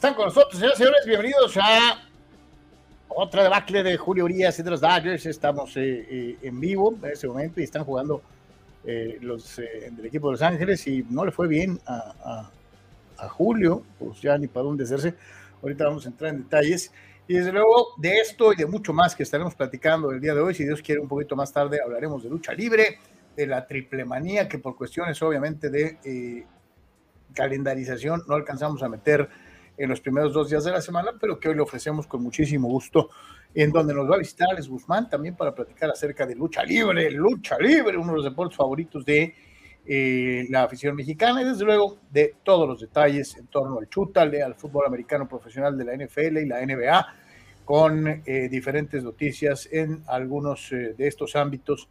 Están 0.00 0.14
con 0.14 0.24
nosotros, 0.24 0.54
señores 0.58 0.78
señores. 0.78 1.04
Bienvenidos 1.04 1.54
a 1.58 2.08
otra 3.08 3.42
debacle 3.42 3.82
de 3.82 3.98
Julio 3.98 4.24
Urias 4.24 4.58
y 4.58 4.62
de 4.62 4.70
los 4.70 4.80
Dodgers. 4.80 5.26
Estamos 5.26 5.76
eh, 5.76 6.06
eh, 6.10 6.38
en 6.40 6.58
vivo 6.58 6.94
en 7.02 7.10
ese 7.10 7.28
momento 7.28 7.60
y 7.60 7.64
están 7.64 7.84
jugando 7.84 8.22
eh, 8.86 9.18
los 9.20 9.56
del 9.56 10.06
equipo 10.06 10.28
de 10.28 10.32
Los 10.32 10.40
Ángeles 10.40 10.86
y 10.86 11.04
no 11.10 11.26
le 11.26 11.32
fue 11.32 11.48
bien 11.48 11.78
a, 11.86 12.48
Julio, 13.28 13.82
pues 13.98 14.22
ya 14.22 14.38
ni 14.38 14.46
para 14.46 14.64
dónde 14.64 14.84
hacerse. 14.84 15.16
Ahorita 15.62 15.84
vamos 15.84 16.06
a 16.06 16.08
entrar 16.08 16.30
en 16.30 16.44
detalles. 16.44 16.90
Y 17.28 17.34
desde 17.34 17.52
luego 17.52 17.88
de 17.98 18.20
esto 18.20 18.54
y 18.54 18.56
de 18.56 18.64
mucho 18.64 18.94
más 18.94 19.14
que 19.14 19.24
estaremos 19.24 19.54
platicando 19.54 20.12
el 20.12 20.18
día 20.22 20.32
de 20.32 20.40
hoy, 20.40 20.54
si 20.54 20.64
Dios 20.64 20.80
quiere 20.80 21.02
un 21.02 21.08
poquito 21.08 21.36
más 21.36 21.52
tarde 21.52 21.78
hablaremos 21.84 22.22
de 22.22 22.30
lucha 22.30 22.54
libre, 22.54 22.98
de 23.36 23.46
la 23.46 23.66
triple 23.66 24.06
manía 24.06 24.48
que 24.48 24.58
por 24.58 24.76
cuestiones 24.76 25.20
obviamente 25.20 25.68
de 25.68 26.46
calendarización 27.34 28.22
no 28.26 28.34
alcanzamos 28.34 28.82
a 28.82 28.88
meter 28.88 29.28
en 29.76 29.88
los 29.88 30.00
primeros 30.00 30.32
dos 30.32 30.50
días 30.50 30.64
de 30.64 30.72
la 30.72 30.80
semana, 30.80 31.12
pero 31.20 31.38
que 31.38 31.48
hoy 31.48 31.54
le 31.54 31.62
ofrecemos 31.62 32.06
con 32.06 32.22
muchísimo 32.22 32.68
gusto, 32.68 33.10
en 33.54 33.70
donde 33.72 33.94
nos 33.94 34.10
va 34.10 34.16
a 34.16 34.18
visitar 34.18 34.48
Alex 34.50 34.68
Guzmán 34.68 35.08
también 35.08 35.36
para 35.36 35.54
platicar 35.54 35.90
acerca 35.90 36.26
de 36.26 36.34
lucha 36.34 36.62
libre, 36.62 37.10
lucha 37.10 37.58
libre, 37.58 37.96
uno 37.96 38.12
de 38.12 38.16
los 38.16 38.24
deportes 38.24 38.56
favoritos 38.56 39.04
de 39.04 39.34
eh, 39.86 40.46
la 40.50 40.64
afición 40.64 40.94
mexicana 40.94 41.42
y 41.42 41.46
desde 41.46 41.64
luego 41.64 41.98
de 42.10 42.34
todos 42.44 42.68
los 42.68 42.80
detalles 42.80 43.36
en 43.36 43.46
torno 43.46 43.78
al 43.78 43.88
chútale, 43.88 44.42
al 44.42 44.54
fútbol 44.54 44.86
americano 44.86 45.26
profesional 45.26 45.76
de 45.76 45.84
la 45.84 45.96
NFL 45.96 46.38
y 46.38 46.46
la 46.46 46.64
NBA, 46.64 47.06
con 47.64 48.06
eh, 48.06 48.48
diferentes 48.50 49.02
noticias 49.02 49.68
en 49.72 50.02
algunos 50.06 50.70
eh, 50.72 50.94
de 50.96 51.08
estos 51.08 51.34
ámbitos 51.34 51.88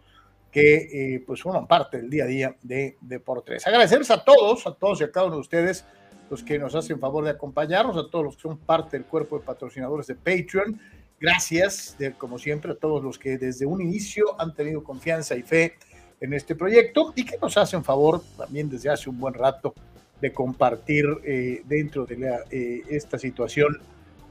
que 0.52 1.22
pues 1.28 1.44
forman 1.44 1.68
parte 1.68 1.98
del 1.98 2.10
día 2.10 2.24
a 2.24 2.28
día 2.28 2.56
de 2.64 2.98
Deportes. 3.02 3.68
Agradecerles 3.68 4.10
a 4.10 4.24
todos, 4.24 4.66
a 4.66 4.74
todos 4.74 5.00
y 5.02 5.04
a 5.04 5.12
cada 5.12 5.28
uno 5.28 5.36
de 5.36 5.42
ustedes 5.42 5.86
los 6.30 6.44
que 6.44 6.60
nos 6.60 6.76
hacen 6.76 7.00
favor 7.00 7.24
de 7.24 7.32
acompañarnos, 7.32 7.98
a 7.98 8.10
todos 8.10 8.26
los 8.26 8.36
que 8.36 8.44
son 8.44 8.58
parte 8.58 8.98
del 8.98 9.06
cuerpo 9.06 9.40
de 9.40 9.46
patrocinadores 9.46 10.08
de 10.08 10.16
Patreon. 10.16 10.80
Gracias, 11.20 11.96
de, 11.98 12.14
como 12.14 12.38
siempre, 12.38 12.72
a 12.72 12.76
todos 12.76 13.04
los 13.04 13.20
que 13.20 13.38
desde 13.38 13.66
un 13.66 13.82
inicio 13.82 14.40
han 14.40 14.54
tenido 14.54 14.84
confianza 14.84 15.36
y 15.36 15.42
fe 15.42 15.76
en 16.22 16.34
este 16.34 16.56
proyecto 16.56 17.14
y 17.16 17.26
que 17.26 17.38
nos 17.38 17.58
hacen 17.58 17.84
favor 17.84 18.22
también 18.38 18.70
desde 18.70 18.90
hace 18.90 19.10
un 19.10 19.20
buen 19.20 19.34
rato 19.34 19.74
de 20.22 20.34
compartir 20.34 21.06
eh, 21.24 21.62
dentro 21.66 22.06
de 22.06 22.44
eh, 22.52 22.84
esta 22.90 23.18
situación 23.18 23.80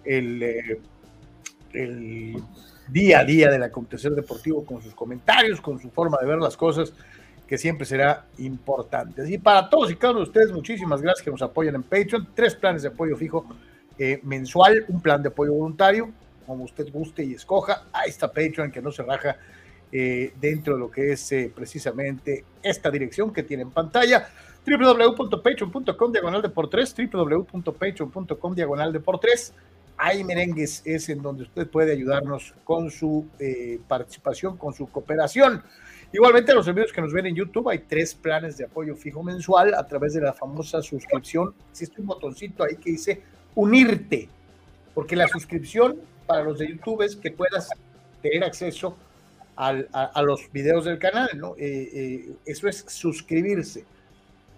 eh, 0.05 0.81
el 1.73 2.37
día 2.89 3.21
a 3.21 3.25
día 3.25 3.51
del 3.51 3.63
acontecer 3.63 4.13
deportivo 4.13 4.65
con 4.65 4.83
sus 4.83 4.95
comentarios, 4.95 5.61
con 5.61 5.79
su 5.79 5.91
forma 5.91 6.19
de 6.21 6.27
ver 6.27 6.39
las 6.39 6.57
cosas 6.57 6.93
que 7.49 7.57
siempre 7.57 7.87
será 7.87 8.27
importante. 8.37 9.29
Y 9.29 9.39
para 9.39 9.71
todos 9.71 9.91
y 9.91 9.97
cada 9.97 10.13
uno 10.13 10.21
de 10.21 10.27
ustedes, 10.27 10.53
muchísimas 10.53 11.01
gracias 11.01 11.25
que 11.25 11.31
nos 11.31 11.41
apoyan 11.41 11.77
en 11.77 11.83
Patreon. 11.83 12.29
Tres 12.35 12.55
planes 12.55 12.83
de 12.83 12.89
apoyo 12.89 13.17
fijo 13.17 13.47
eh, 13.99 14.21
mensual, 14.23 14.85
un 14.89 15.01
plan 15.01 15.23
de 15.23 15.31
apoyo 15.31 15.55
voluntario, 15.55 16.11
como 16.47 16.65
usted 16.65 16.93
guste 16.93 17.25
y 17.25 17.33
escoja. 17.33 17.87
Ahí 17.91 18.11
está 18.11 18.29
Patreon 18.29 18.71
que 18.71 18.83
no 18.83 18.93
se 18.93 19.03
raja 19.03 19.39
eh, 19.91 20.35
dentro 20.39 20.75
de 20.75 20.81
lo 20.81 20.91
que 20.91 21.13
es 21.13 21.33
eh, 21.33 21.51
precisamente 21.55 22.45
esta 22.63 22.91
dirección 22.91 23.33
que 23.33 23.43
tiene 23.43 23.63
en 23.63 23.71
pantalla 23.71 24.29
www.patreon.com 24.67 26.13
diagonal 26.13 26.43
de 26.43 26.51
por 26.51 26.69
tres 26.69 26.95
www.patreon.com 26.95 28.55
diagonal 28.55 28.93
de 28.93 29.01
por 29.01 29.19
tres 29.19 29.55
ahí 29.97 30.23
merengues 30.23 30.83
es 30.85 31.09
en 31.09 31.23
donde 31.23 31.45
usted 31.45 31.67
puede 31.67 31.93
ayudarnos 31.93 32.55
con 32.65 32.91
su 32.91 33.27
participación, 33.89 34.59
con 34.59 34.75
su 34.75 34.87
cooperación. 34.89 35.63
Igualmente, 36.11 36.55
los 36.55 36.67
amigos 36.67 36.91
que 36.91 37.03
nos 37.03 37.13
ven 37.13 37.27
en 37.27 37.35
YouTube, 37.35 37.69
hay 37.69 37.81
tres 37.81 38.15
planes 38.15 38.57
de 38.57 38.65
apoyo 38.65 38.97
fijo 38.97 39.23
mensual 39.23 39.75
a 39.75 39.87
través 39.87 40.15
de 40.15 40.23
la 40.23 40.33
famosa 40.33 40.81
suscripción. 40.81 41.53
Existe 41.71 42.01
un 42.01 42.07
botoncito 42.07 42.65
ahí 42.65 42.77
que 42.77 42.93
dice 42.93 43.23
unirte, 43.55 44.29
porque 44.95 45.15
la 45.15 45.29
suscripción 45.29 45.97
para 46.27 46.43
los 46.43 46.59
de 46.59 46.69
YouTube 46.69 47.03
es 47.03 47.15
que 47.15 47.31
puedas 47.31 47.69
tener 48.23 48.43
acceso 48.43 48.97
a, 49.55 50.23
los 50.23 50.51
videos 50.53 50.85
del 50.85 50.99
canal, 50.99 51.29
¿no? 51.35 51.55
Eh, 51.59 51.91
eh, 51.93 52.33
eso 52.47 52.69
es 52.69 52.85
suscribirse. 52.89 53.85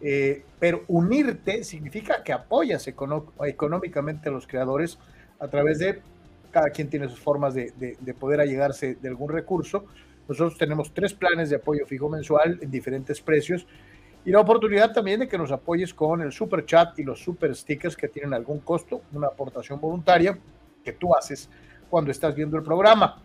Eh, 0.02 0.44
pero 0.58 0.84
unirte 0.88 1.64
significa 1.64 2.22
que 2.22 2.32
apoyas 2.32 2.86
económicamente 2.86 4.28
a 4.28 4.32
los 4.32 4.46
creadores 4.46 4.98
a 5.38 5.48
través 5.48 5.78
de 5.78 6.00
cada 6.50 6.70
quien 6.70 6.88
tiene 6.88 7.08
sus 7.08 7.18
formas 7.18 7.54
de, 7.54 7.72
de 7.98 8.14
poder 8.14 8.40
allegarse 8.40 8.94
de 8.94 9.08
algún 9.08 9.30
recurso 9.30 9.86
nosotros 10.30 10.56
tenemos 10.56 10.94
tres 10.94 11.12
planes 11.12 11.50
de 11.50 11.56
apoyo 11.56 11.84
fijo 11.86 12.08
mensual 12.08 12.56
en 12.62 12.70
diferentes 12.70 13.20
precios 13.20 13.66
y 14.24 14.30
la 14.30 14.38
oportunidad 14.38 14.92
también 14.92 15.18
de 15.18 15.26
que 15.28 15.36
nos 15.36 15.50
apoyes 15.50 15.92
con 15.92 16.20
el 16.20 16.30
super 16.30 16.64
chat 16.64 16.96
y 17.00 17.02
los 17.02 17.20
super 17.20 17.52
stickers 17.52 17.96
que 17.96 18.06
tienen 18.06 18.32
algún 18.32 18.60
costo, 18.60 19.02
una 19.12 19.26
aportación 19.26 19.80
voluntaria 19.80 20.38
que 20.84 20.92
tú 20.92 21.16
haces 21.16 21.50
cuando 21.88 22.12
estás 22.12 22.36
viendo 22.36 22.56
el 22.56 22.62
programa. 22.62 23.20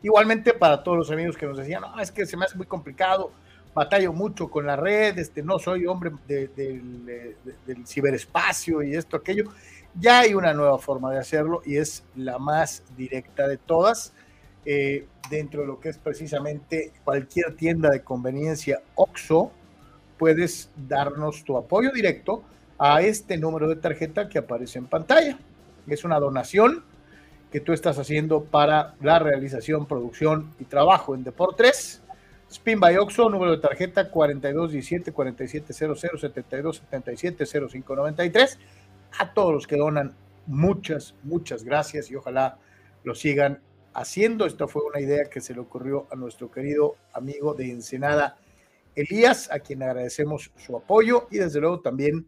Igualmente 0.00 0.54
para 0.54 0.80
todos 0.80 0.98
los 0.98 1.10
amigos 1.10 1.36
que 1.36 1.44
nos 1.44 1.58
decían, 1.58 1.82
no, 1.82 1.98
es 1.98 2.12
que 2.12 2.24
se 2.24 2.36
me 2.36 2.44
hace 2.44 2.56
muy 2.56 2.66
complicado, 2.66 3.32
batallo 3.74 4.12
mucho 4.12 4.48
con 4.48 4.64
la 4.64 4.76
red, 4.76 5.18
este, 5.18 5.42
no 5.42 5.58
soy 5.58 5.86
hombre 5.86 6.12
del 6.28 7.34
ciberespacio 7.84 8.80
y 8.84 8.94
esto, 8.94 9.16
aquello. 9.16 9.50
Ya 9.98 10.20
hay 10.20 10.34
una 10.34 10.54
nueva 10.54 10.78
forma 10.78 11.10
de 11.10 11.18
hacerlo 11.18 11.62
y 11.64 11.78
es 11.78 12.04
la 12.14 12.38
más 12.38 12.84
directa 12.96 13.48
de 13.48 13.56
todas 13.56 14.12
eh, 14.64 15.04
dentro 15.30 15.62
de 15.62 15.66
lo 15.66 15.80
que 15.80 15.90
es 15.90 15.98
precisamente 15.98 16.92
cualquier 17.04 17.56
tienda 17.56 17.90
de 17.90 18.02
conveniencia 18.02 18.80
OXO, 18.94 19.52
puedes 20.18 20.70
darnos 20.76 21.44
tu 21.44 21.56
apoyo 21.56 21.90
directo 21.92 22.42
a 22.78 23.02
este 23.02 23.38
número 23.38 23.68
de 23.68 23.76
tarjeta 23.76 24.28
que 24.28 24.38
aparece 24.38 24.78
en 24.78 24.86
pantalla. 24.86 25.38
Es 25.86 26.04
una 26.04 26.18
donación 26.18 26.84
que 27.50 27.60
tú 27.60 27.72
estás 27.72 27.98
haciendo 27.98 28.44
para 28.44 28.94
la 29.00 29.18
realización, 29.18 29.86
producción 29.86 30.54
y 30.58 30.64
trabajo 30.64 31.14
en 31.14 31.24
Deportes. 31.24 32.02
Spin 32.50 32.80
by 32.80 32.96
Oxo, 32.96 33.28
número 33.28 33.52
de 33.52 33.58
tarjeta 33.58 34.10
4217 34.10 35.12
4700 35.12 36.00
7277 36.00 37.46
0593. 37.46 38.58
A 39.18 39.32
todos 39.32 39.52
los 39.52 39.66
que 39.66 39.76
donan, 39.76 40.14
muchas, 40.46 41.14
muchas 41.22 41.62
gracias 41.64 42.10
y 42.10 42.16
ojalá 42.16 42.58
lo 43.04 43.14
sigan 43.14 43.60
haciendo. 43.94 44.46
Esta 44.46 44.66
fue 44.66 44.82
una 44.84 45.00
idea 45.00 45.24
que 45.30 45.40
se 45.40 45.54
le 45.54 45.60
ocurrió 45.60 46.06
a 46.10 46.16
nuestro 46.16 46.50
querido 46.50 46.96
amigo 47.12 47.54
de 47.54 47.70
Ensenada, 47.70 48.38
Elías, 48.94 49.50
a 49.52 49.60
quien 49.60 49.82
agradecemos 49.82 50.50
su 50.56 50.76
apoyo 50.76 51.28
y 51.30 51.38
desde 51.38 51.60
luego 51.60 51.80
también 51.80 52.26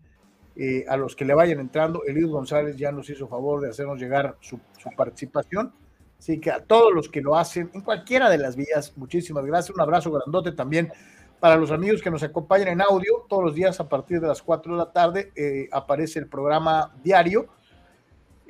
eh, 0.57 0.85
a 0.89 0.97
los 0.97 1.17
que 1.17 1.25
le 1.25 1.35
vayan 1.35 1.61
entrando. 1.61 2.05
Elías 2.05 2.29
González 2.29 2.77
ya 2.77 2.93
nos 2.93 3.09
hizo 3.11 3.29
favor 3.29 3.61
de 3.61 3.71
hacernos 3.71 3.99
llegar 3.99 4.37
su, 4.41 4.61
participación 4.97 5.73
Así 6.19 6.39
que 6.39 6.51
a 6.51 6.63
todos 6.63 6.93
los 6.93 7.09
que 7.09 7.23
lo 7.23 7.35
hacen 7.35 7.71
en 7.73 7.81
cualquiera 7.81 8.29
de 8.29 8.37
las 8.37 8.55
vías, 8.55 8.93
muchísimas 8.97 9.43
gracias. 9.47 9.75
Un 9.75 9.81
abrazo 9.81 10.13
grandote 10.13 10.53
también 10.53 10.93
para 11.41 11.57
los 11.57 11.71
amigos 11.71 12.03
que 12.03 12.11
nos 12.11 12.23
acompañan 12.23 12.69
en 12.69 12.83
audio. 12.83 13.25
Todos 13.27 13.43
los 13.43 13.55
días 13.55 13.81
a 13.81 13.89
partir 13.89 14.21
de 14.21 14.29
las 14.29 14.43
4 14.43 14.73
de 14.73 14.79
la 14.79 14.93
tarde 14.93 15.33
eh, 15.35 15.71
aparece 15.73 16.19
el 16.19 16.29
programa 16.29 16.95
diario 17.03 17.49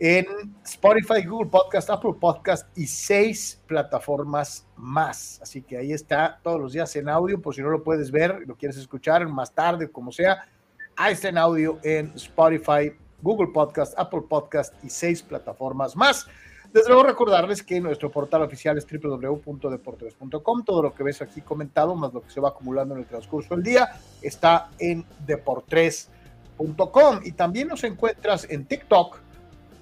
en 0.01 0.27
Spotify, 0.65 1.23
Google 1.27 1.51
Podcast, 1.51 1.91
Apple 1.91 2.15
Podcast 2.19 2.67
y 2.77 2.87
seis 2.87 3.63
plataformas 3.67 4.67
más. 4.75 5.39
Así 5.43 5.61
que 5.61 5.77
ahí 5.77 5.93
está 5.93 6.41
todos 6.43 6.59
los 6.59 6.73
días 6.73 6.97
en 6.97 7.11
audio, 7.11 7.41
por 7.41 7.55
si 7.55 7.61
no 7.61 7.69
lo 7.69 7.85
puedes 7.85 8.11
ver, 8.11 8.41
lo 8.47 8.57
quieres 8.57 8.79
escuchar 8.79 9.29
más 9.29 9.53
tarde, 9.53 9.91
como 9.91 10.11
sea. 10.11 10.49
Ahí 10.97 11.13
está 11.13 11.29
en 11.29 11.37
audio 11.37 11.79
en 11.85 12.13
Spotify, 12.17 12.93
Google 13.21 13.49
Podcast, 13.53 13.93
Apple 13.99 14.23
Podcast 14.27 14.75
y 14.83 14.89
seis 14.89 15.23
plataformas 15.23 15.95
más. 15.95 16.27
Desde 16.73 16.89
luego 16.89 17.03
recordarles 17.03 17.63
que 17.63 17.79
nuestro 17.81 18.11
portal 18.11 18.43
oficial 18.43 18.79
es 18.79 18.87
www.deportes.com. 18.87 20.65
Todo 20.65 20.83
lo 20.83 20.95
que 20.95 21.03
ves 21.03 21.21
aquí 21.21 21.43
comentado, 21.43 21.95
más 21.95 22.15
lo 22.15 22.23
que 22.23 22.31
se 22.31 22.41
va 22.41 22.51
acumulando 22.51 22.95
en 22.95 23.01
el 23.01 23.07
transcurso 23.07 23.55
del 23.55 23.65
día, 23.65 23.91
está 24.23 24.71
en 24.79 25.05
deportes.com. 25.27 27.21
Y 27.25 27.33
también 27.33 27.69
nos 27.69 27.83
encuentras 27.85 28.47
en 28.49 28.65
TikTok, 28.65 29.19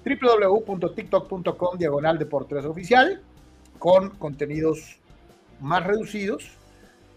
www.tiktok.com, 0.05 1.77
diagonal 1.77 2.17
deportes 2.17 2.65
oficial, 2.65 3.21
con 3.77 4.11
contenidos 4.11 4.99
más 5.59 5.85
reducidos, 5.85 6.57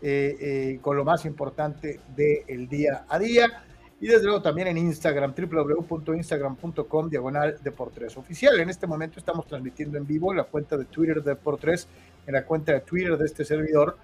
eh, 0.00 0.36
eh, 0.40 0.78
con 0.82 0.96
lo 0.96 1.04
más 1.04 1.24
importante 1.24 2.00
del 2.16 2.68
día 2.68 3.04
a 3.08 3.18
día 3.18 3.64
y 4.02 4.08
desde 4.08 4.24
luego 4.24 4.42
también 4.42 4.66
en 4.66 4.78
Instagram, 4.78 5.32
www.instagram.com, 5.32 7.08
diagonal 7.08 7.56
Deportes 7.62 8.16
Oficial. 8.16 8.58
En 8.58 8.68
este 8.68 8.88
momento 8.88 9.20
estamos 9.20 9.46
transmitiendo 9.46 9.96
en 9.96 10.04
vivo 10.04 10.34
la 10.34 10.42
cuenta 10.42 10.76
de 10.76 10.86
Twitter 10.86 11.22
de 11.22 11.30
Deportes, 11.30 11.86
en 12.26 12.34
la 12.34 12.44
cuenta 12.44 12.72
de 12.72 12.80
Twitter 12.80 13.16
de 13.16 13.24
este 13.24 13.44
servidor, 13.44 13.96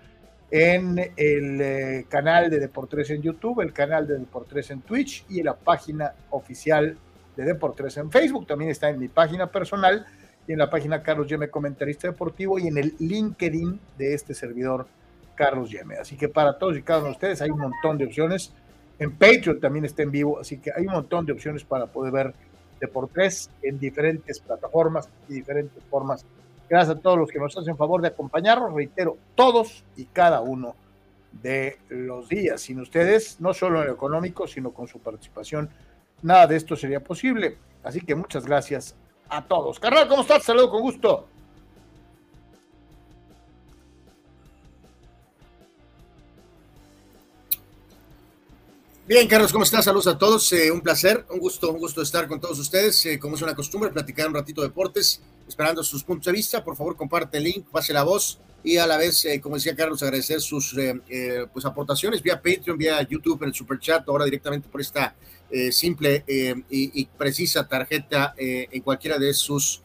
en 0.53 1.01
el 1.17 1.61
eh, 1.61 2.07
canal 2.09 2.49
de 2.49 2.61
Deportes 2.61 3.11
en 3.11 3.23
YouTube, 3.23 3.61
el 3.61 3.73
canal 3.73 4.07
de 4.07 4.19
Deportes 4.19 4.71
en 4.71 4.83
Twitch 4.83 5.27
y 5.29 5.41
en 5.41 5.47
la 5.47 5.57
página 5.57 6.15
oficial 6.31 6.97
de 7.39 7.45
Deportes 7.45 7.97
en 7.97 8.11
Facebook. 8.11 8.47
También 8.47 8.71
está 8.71 8.91
en 8.91 8.99
mi 8.99 9.09
página 9.09 9.47
personal 9.47 10.05
y 10.47 10.53
en 10.53 10.59
la 10.59 10.69
página 10.69 11.03
Carlos 11.03 11.29
Yeme 11.29 11.49
Comentarista 11.49 12.09
Deportivo 12.09 12.59
y 12.59 12.67
en 12.67 12.79
el 12.79 12.95
LinkedIn 12.99 13.81
de 13.97 14.15
este 14.15 14.35
servidor 14.35 14.87
Carlos 15.37 15.71
Yeme. 15.71 15.97
Así 15.97 16.17
que 16.17 16.29
para 16.29 16.59
todos 16.59 16.77
y 16.77 16.83
cada 16.83 16.99
uno 16.99 17.09
de 17.09 17.13
ustedes 17.13 17.41
hay 17.41 17.51
un 17.51 17.61
montón 17.61 17.97
de 17.97 18.07
opciones 18.07 18.53
en 18.99 19.13
Patreon 19.13 19.61
también 19.61 19.85
está 19.85 20.03
en 20.03 20.11
vivo, 20.11 20.41
así 20.41 20.59
que 20.59 20.73
hay 20.75 20.87
un 20.87 20.93
montón 20.93 21.25
de 21.25 21.33
opciones 21.33 21.65
para 21.65 21.87
poder 21.87 22.13
ver 22.13 22.35
Deportes 22.81 23.51
en 23.63 23.79
diferentes 23.79 24.39
plataformas 24.39 25.09
y 25.29 25.35
diferentes 25.35 25.83
formas. 25.85 26.25
Gracias 26.69 26.97
a 26.97 27.01
todos 27.01 27.19
los 27.19 27.31
que 27.31 27.39
nos 27.39 27.57
hacen 27.57 27.77
favor 27.77 28.01
de 28.01 28.09
acompañarnos, 28.09 28.73
reitero, 28.73 29.17
todos 29.35 29.85
y 29.97 30.05
cada 30.05 30.41
uno 30.41 30.77
de 31.43 31.79
los 31.89 32.29
días. 32.29 32.61
Sin 32.61 32.81
ustedes, 32.81 33.41
no 33.41 33.53
solo 33.53 33.81
en 33.81 33.89
lo 33.89 33.95
económico, 33.95 34.47
sino 34.47 34.71
con 34.71 34.87
su 34.87 35.01
participación, 35.01 35.71
nada 36.23 36.47
de 36.47 36.57
esto 36.57 36.77
sería 36.77 37.01
posible. 37.01 37.59
Así 37.83 38.01
que 38.01 38.15
muchas 38.15 38.45
gracias 38.45 38.95
a 39.29 39.45
todos. 39.47 39.79
Carnal, 39.79 40.09
¿cómo 40.09 40.23
estás? 40.23 40.43
Saludo 40.43 40.71
con 40.71 40.83
gusto. 40.83 41.29
Bien, 49.09 49.27
Carlos, 49.27 49.53
¿cómo 49.53 49.65
estás? 49.65 49.87
Saludos 49.87 50.07
a 50.07 50.19
todos. 50.19 50.53
Eh, 50.53 50.71
un 50.71 50.83
placer, 50.83 51.25
un 51.31 51.39
gusto, 51.39 51.73
un 51.73 51.79
gusto 51.79 52.03
estar 52.03 52.29
con 52.29 52.39
todos 52.39 52.59
ustedes. 52.59 53.07
Eh, 53.07 53.19
como 53.19 53.37
es 53.37 53.43
una 53.43 53.55
costumbre, 53.55 53.89
platicar 53.89 54.29
un 54.29 54.35
ratito 54.35 54.61
de 54.61 54.69
deportes, 54.69 55.23
esperando 55.49 55.83
sus 55.83 56.05
puntos 56.05 56.27
de 56.27 56.33
vista. 56.33 56.63
Por 56.63 56.77
favor, 56.77 56.95
comparte 56.95 57.39
el 57.39 57.45
link, 57.45 57.67
pase 57.71 57.95
la 57.95 58.03
voz 58.03 58.39
y 58.63 58.77
a 58.77 58.87
la 58.87 58.99
vez, 58.99 59.25
eh, 59.25 59.41
como 59.41 59.55
decía 59.55 59.75
Carlos, 59.75 60.03
agradecer 60.03 60.43
sus 60.43 60.77
pues 61.55 61.65
aportaciones 61.65 62.21
vía 62.23 62.37
Patreon, 62.37 62.77
vía 62.77 63.01
YouTube, 63.01 63.43
en 63.45 63.49
el 63.49 63.55
Super 63.55 63.79
Chat, 63.79 64.07
ahora 64.07 64.27
directamente 64.27 64.69
por 64.69 64.83
esta 64.83 65.15
simple 65.71 66.25
y, 66.27 67.01
y, 67.01 67.07
precisa 67.07 67.67
tarjeta 67.67 68.35
en 68.37 68.83
cualquiera 68.83 69.19
de 69.19 69.33
sus 69.33 69.83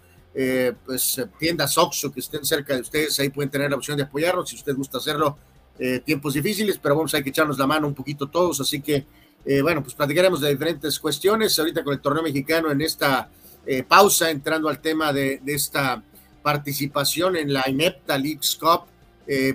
pues, 0.86 1.22
tiendas 1.40 1.78
OXO 1.78 2.12
que 2.12 2.20
estén 2.20 2.44
cerca 2.44 2.76
de 2.76 2.82
ustedes. 2.82 3.20
Ahí 3.20 3.30
pueden 3.30 3.50
tener 3.50 3.70
la 3.70 3.78
opción 3.78 3.96
de 3.98 4.04
apoyarnos 4.04 4.50
si 4.50 4.56
usted 4.56 4.76
gusta 4.76 4.98
hacerlo 4.98 5.38
eh, 5.80 6.00
tiempos 6.00 6.36
difíciles, 6.36 6.78
pero 6.78 6.96
vamos 6.96 7.14
hay 7.16 7.24
que 7.24 7.30
echarnos 7.30 7.58
la 7.58 7.66
mano 7.66 7.88
un 7.88 7.96
poquito 7.96 8.28
todos, 8.28 8.62
así 8.62 8.80
que, 8.80 9.08
eh, 9.44 9.62
bueno, 9.64 9.82
pues 9.82 9.96
platicaremos 9.96 10.40
de 10.40 10.50
diferentes 10.50 11.00
cuestiones, 11.00 11.58
ahorita 11.58 11.84
con 11.84 11.94
el 11.94 12.00
torneo 12.00 12.22
mexicano 12.22 12.70
en 12.70 12.80
esta 12.82 13.30
eh, 13.66 13.82
pausa, 13.82 14.30
entrando 14.30 14.70
al 14.70 14.80
tema 14.80 15.12
de, 15.12 15.42
esta 15.48 16.04
participación 16.44 17.38
en 17.38 17.54
la 17.54 17.64
Inepta 17.68 18.18
Leagues 18.18 18.56
Cup, 18.56 18.84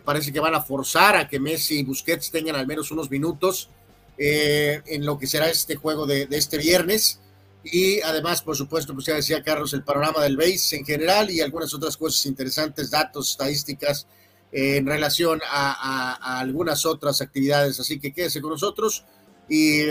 parece 0.02 0.32
que 0.32 0.40
van 0.40 0.54
a 0.54 0.62
forzar 0.62 1.14
a 1.14 1.28
que 1.28 1.38
Messi 1.38 1.80
y 1.80 1.84
Busquets 1.84 2.30
tengan 2.30 2.56
al 2.56 2.66
menos 2.66 2.90
unos 2.90 3.10
minutos 3.10 3.68
en 4.18 5.06
lo 5.06 5.18
que 5.18 5.26
será 5.26 5.48
este 5.48 5.76
juego 5.76 6.06
de, 6.06 6.26
de, 6.26 6.36
este 6.36 6.58
viernes. 6.58 7.20
Y 7.64 8.00
además, 8.00 8.42
por 8.42 8.56
supuesto, 8.56 8.94
pues 8.94 9.06
ya 9.06 9.14
decía 9.14 9.42
Carlos, 9.42 9.72
el 9.72 9.84
panorama 9.84 10.22
del 10.22 10.36
base 10.36 10.76
en 10.76 10.84
general 10.84 11.30
y 11.30 11.40
algunas 11.40 11.72
otras 11.74 11.96
cosas 11.96 12.24
interesantes, 12.26 12.90
datos, 12.90 13.32
estadísticas, 13.32 14.06
en 14.52 14.86
relación 14.86 15.40
a, 15.50 16.38
algunas 16.40 16.86
otras 16.86 17.20
actividades. 17.20 17.78
Así 17.80 17.98
que 17.98 18.12
quédese 18.12 18.40
con 18.40 18.52
nosotros. 18.52 19.04
Y 19.48 19.86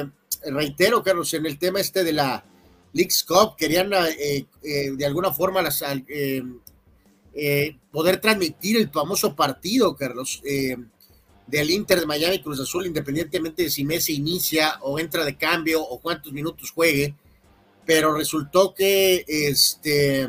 reitero, 0.46 1.04
Carlos, 1.04 1.34
en 1.34 1.46
el 1.46 1.58
tema 1.58 1.80
este 1.80 2.04
de 2.04 2.14
la 2.14 2.44
Leagues 2.94 3.24
Cup, 3.24 3.56
querían 3.58 3.92
eh, 3.94 4.46
eh, 4.64 4.92
de 4.92 5.06
alguna 5.06 5.32
forma 5.32 5.62
las, 5.62 5.84
eh, 6.08 6.42
poder 7.92 8.20
transmitir 8.20 8.78
el 8.78 8.90
famoso 8.90 9.36
partido, 9.36 9.96
Carlos, 9.96 10.42
del 11.48 11.72
Inter 11.72 12.00
de 12.00 12.06
Miami 12.06 12.42
Cruz 12.42 12.60
Azul, 12.60 12.86
independientemente 12.86 13.64
de 13.64 13.72
si 13.72 13.86
Messi 13.86 14.16
inicia 14.16 14.78
o 14.82 15.00
entra 15.00 15.26
de 15.26 15.38
cambio 15.38 15.82
o 15.82 16.00
cuántos 16.00 16.34
minutos 16.34 16.72
juegue. 16.72 17.16
Pero 17.86 18.14
resultó 18.14 18.74
que 18.74 19.24
este 19.28 20.28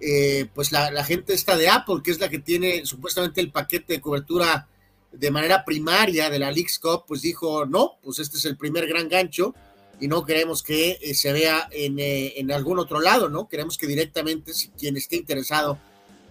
eh, 0.00 0.46
pues 0.54 0.72
la, 0.72 1.04
gente 1.04 1.34
está 1.34 1.56
de 1.58 1.68
Apple, 1.68 2.00
que 2.02 2.10
es 2.10 2.20
la 2.20 2.30
que 2.30 2.38
tiene 2.38 2.86
supuestamente 2.86 3.40
el 3.40 3.52
paquete 3.52 3.94
de 3.94 4.00
cobertura 4.00 4.66
de 5.12 5.30
manera 5.30 5.64
primaria 5.64 6.30
de 6.30 6.38
la 6.38 6.50
Leagues 6.50 6.78
Cup, 6.78 7.04
pues 7.06 7.20
dijo, 7.20 7.66
no, 7.66 7.98
pues 8.02 8.18
este 8.18 8.38
es 8.38 8.46
el 8.46 8.56
primer 8.56 8.86
gran 8.86 9.08
gancho 9.08 9.54
y 10.00 10.08
no 10.08 10.24
queremos 10.24 10.62
que 10.62 10.98
eh, 11.02 11.14
se 11.14 11.32
vea 11.32 11.68
eh, 11.70 12.32
en, 12.36 12.50
algún 12.50 12.78
otro 12.78 13.00
lado, 13.00 13.28
¿no? 13.28 13.46
Queremos 13.46 13.76
que 13.76 13.86
directamente, 13.86 14.54
si 14.54 14.68
quien 14.68 14.96
esté 14.96 15.16
interesado, 15.16 15.78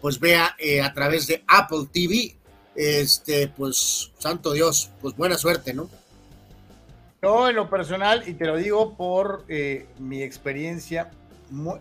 pues 0.01 0.19
vea 0.19 0.55
a 0.83 0.93
través 0.93 1.27
de 1.27 1.43
Apple 1.45 1.87
TV. 1.91 2.38
Este, 2.81 3.49
pues, 3.49 4.13
santo 4.19 4.53
Dios, 4.53 4.89
pues 5.01 5.13
buena 5.17 5.37
suerte, 5.37 5.73
¿no? 5.73 5.89
No, 7.21 7.49
en 7.49 7.57
lo 7.57 7.69
personal, 7.69 8.23
y 8.25 8.35
te 8.35 8.45
lo 8.45 8.55
digo 8.55 8.95
por 8.95 9.43
mi 9.99 10.23
experiencia, 10.23 11.11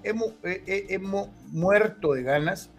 hemos, 0.02 1.28
muerto 1.52 2.14
de 2.14 2.24
ganas 2.24 2.70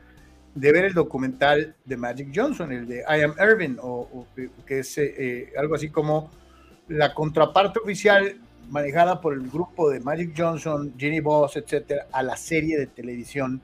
de 0.54 0.72
ver 0.74 0.84
el 0.84 0.94
documental 0.94 1.78
de 1.86 1.96
Magic 1.96 2.30
Johnson, 2.36 2.74
el 2.74 2.88
de 2.90 3.06
I 3.08 3.22
Am 3.22 3.36
Irving, 3.40 3.78
o, 3.82 4.28
que 4.66 4.80
es 4.80 4.98
eh, 4.98 5.54
algo 5.58 5.76
así 5.76 5.90
como 5.90 6.30
la 6.90 7.14
contraparte 7.14 7.80
oficial 7.80 8.36
manejada 8.70 9.22
por 9.22 9.34
el 9.34 9.50
grupo 9.50 9.90
de 9.90 10.02
Magic 10.02 10.34
Johnson, 10.38 10.94
Ginny 10.98 11.22
Boss, 11.22 11.56
etcétera, 11.56 12.08
a 12.12 12.22
la 12.22 12.36
serie 12.36 12.78
de 12.78 12.88
televisión 12.88 13.62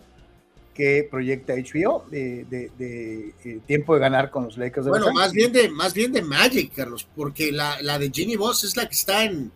que 0.75 1.07
proyecta 1.09 1.53
HBO 1.53 2.05
de, 2.11 2.43
de, 2.45 3.33
eh, 3.43 3.59
tiempo 3.65 3.95
de 3.95 4.01
ganar 4.01 4.29
con 4.29 4.43
los 4.43 4.57
Lakers. 4.57 4.85
De 4.85 4.91
bueno, 4.91 5.11
más 5.13 5.31
bien 5.31 5.51
de 5.53 5.69
más 5.69 5.93
bien 5.93 6.11
de 6.11 6.21
Magic, 6.21 6.73
Carlos, 6.75 7.07
porque 7.15 7.51
la, 7.51 7.81
la 7.81 7.97
de 7.97 8.11
Ginny 8.11 8.35
Boss 8.35 8.65
es 8.65 8.75
la 8.75 8.87
que 8.87 8.93
está 8.93 9.23
en, 9.23 9.51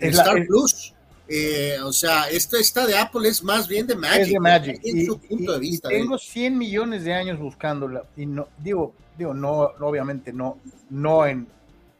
Star 0.00 0.44
Plus. 0.46 0.94
Eh, 1.28 1.76
o 1.84 1.92
sea, 1.92 2.24
esta, 2.24 2.58
esta 2.58 2.86
de 2.86 2.96
Apple 2.98 3.28
es 3.28 3.44
más 3.44 3.68
bien 3.68 3.86
de 3.86 3.94
Magic. 3.94 4.22
Es 4.22 4.32
de 4.32 4.40
Magic. 4.40 4.80
En 4.82 5.06
su 5.06 5.18
punto 5.18 5.52
de 5.52 5.58
vista. 5.60 5.88
tengo 5.88 6.18
100 6.18 6.58
millones 6.58 7.04
de 7.04 7.12
años 7.12 7.38
buscándola 7.38 8.04
y 8.16 8.26
no, 8.26 8.48
digo, 8.58 8.94
digo, 9.16 9.34
no, 9.34 9.70
obviamente 9.80 10.32
no, 10.32 10.58
no 10.90 11.26
en, 11.26 11.46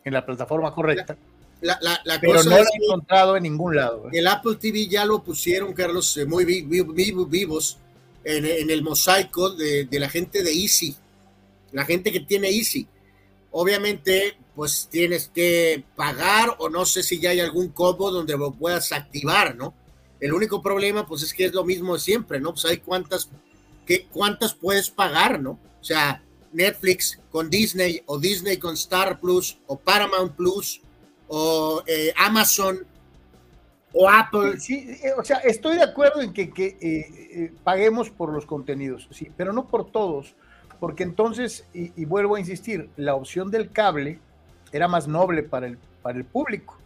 en 0.02 0.12
la 0.12 0.24
plataforma 0.24 0.74
correcta. 0.74 1.16
La, 1.60 1.78
la, 1.80 2.00
la 2.04 2.18
pero 2.20 2.42
no 2.42 2.50
la 2.50 2.56
he 2.56 2.84
encontrado 2.84 3.36
en 3.36 3.44
ningún 3.44 3.76
lado. 3.76 4.06
¿eh? 4.06 4.18
El 4.18 4.26
Apple 4.26 4.56
TV 4.56 4.88
ya 4.88 5.04
lo 5.04 5.22
pusieron, 5.22 5.72
Carlos, 5.74 6.16
eh, 6.16 6.24
muy 6.24 6.44
vivos. 6.44 7.78
En, 8.24 8.70
el 8.70 8.82
mosaico 8.82 9.50
de, 9.50 9.88
la 9.92 10.08
gente 10.08 10.42
de 10.42 10.52
Easy, 10.52 10.96
la 11.72 11.84
gente 11.84 12.12
que 12.12 12.20
tiene 12.20 12.48
Easy. 12.48 12.86
Obviamente, 13.50 14.36
pues 14.54 14.88
tienes 14.90 15.28
que 15.28 15.84
pagar 15.96 16.56
o 16.58 16.68
no 16.68 16.86
sé 16.86 17.02
si 17.02 17.20
ya 17.20 17.30
hay 17.30 17.40
algún 17.40 17.68
combo 17.68 18.10
donde 18.10 18.36
lo 18.36 18.52
puedas 18.52 18.92
activar, 18.92 19.54
¿no? 19.56 19.74
El 20.20 20.32
único 20.32 20.62
problema, 20.62 21.06
pues 21.06 21.22
es 21.22 21.34
que 21.34 21.46
es 21.46 21.52
lo 21.52 21.64
mismo 21.64 21.98
siempre, 21.98 22.40
¿no? 22.40 22.52
Pues 22.52 22.64
hay 22.64 22.78
cuántas, 22.78 23.28
qué, 23.86 24.06
cuántas 24.10 24.54
puedes 24.54 24.88
pagar, 24.88 25.40
¿no? 25.40 25.58
O 25.80 25.84
sea, 25.84 26.22
Netflix 26.52 27.18
con 27.30 27.50
Disney 27.50 28.02
o 28.06 28.18
Disney 28.18 28.58
con 28.58 28.74
Star 28.74 29.20
Plus 29.20 29.58
o 29.66 29.76
Paramount 29.76 30.34
Plus 30.36 30.80
o 31.28 31.82
eh, 31.86 32.12
Amazon 32.16 32.86
o 33.92 34.08
Apple. 34.08 34.58
Sí, 34.58 34.98
eh, 35.02 35.12
o 35.16 35.24
sea, 35.24 35.38
estoy 35.38 35.76
de 35.76 35.82
acuerdo 35.82 36.20
en 36.20 36.32
que, 36.32 36.52
eh, 36.58 37.52
paguemos 37.64 38.10
por 38.10 38.32
los 38.32 38.46
contenidos, 38.46 39.08
sí, 39.10 39.30
pero 39.36 39.52
no 39.52 39.66
por 39.66 39.90
todos, 39.90 40.34
porque 40.80 41.02
entonces, 41.02 41.66
y, 41.72 42.04
vuelvo 42.04 42.36
a 42.36 42.40
insistir, 42.40 42.90
la 42.96 43.14
opción 43.14 43.50
del 43.50 43.70
cable 43.70 44.18
era 44.72 44.88
más 44.88 45.06
noble 45.06 45.42
para 45.42 45.66
el, 45.66 45.78
para 46.02 46.18
el 46.18 46.24
público, 46.24 46.76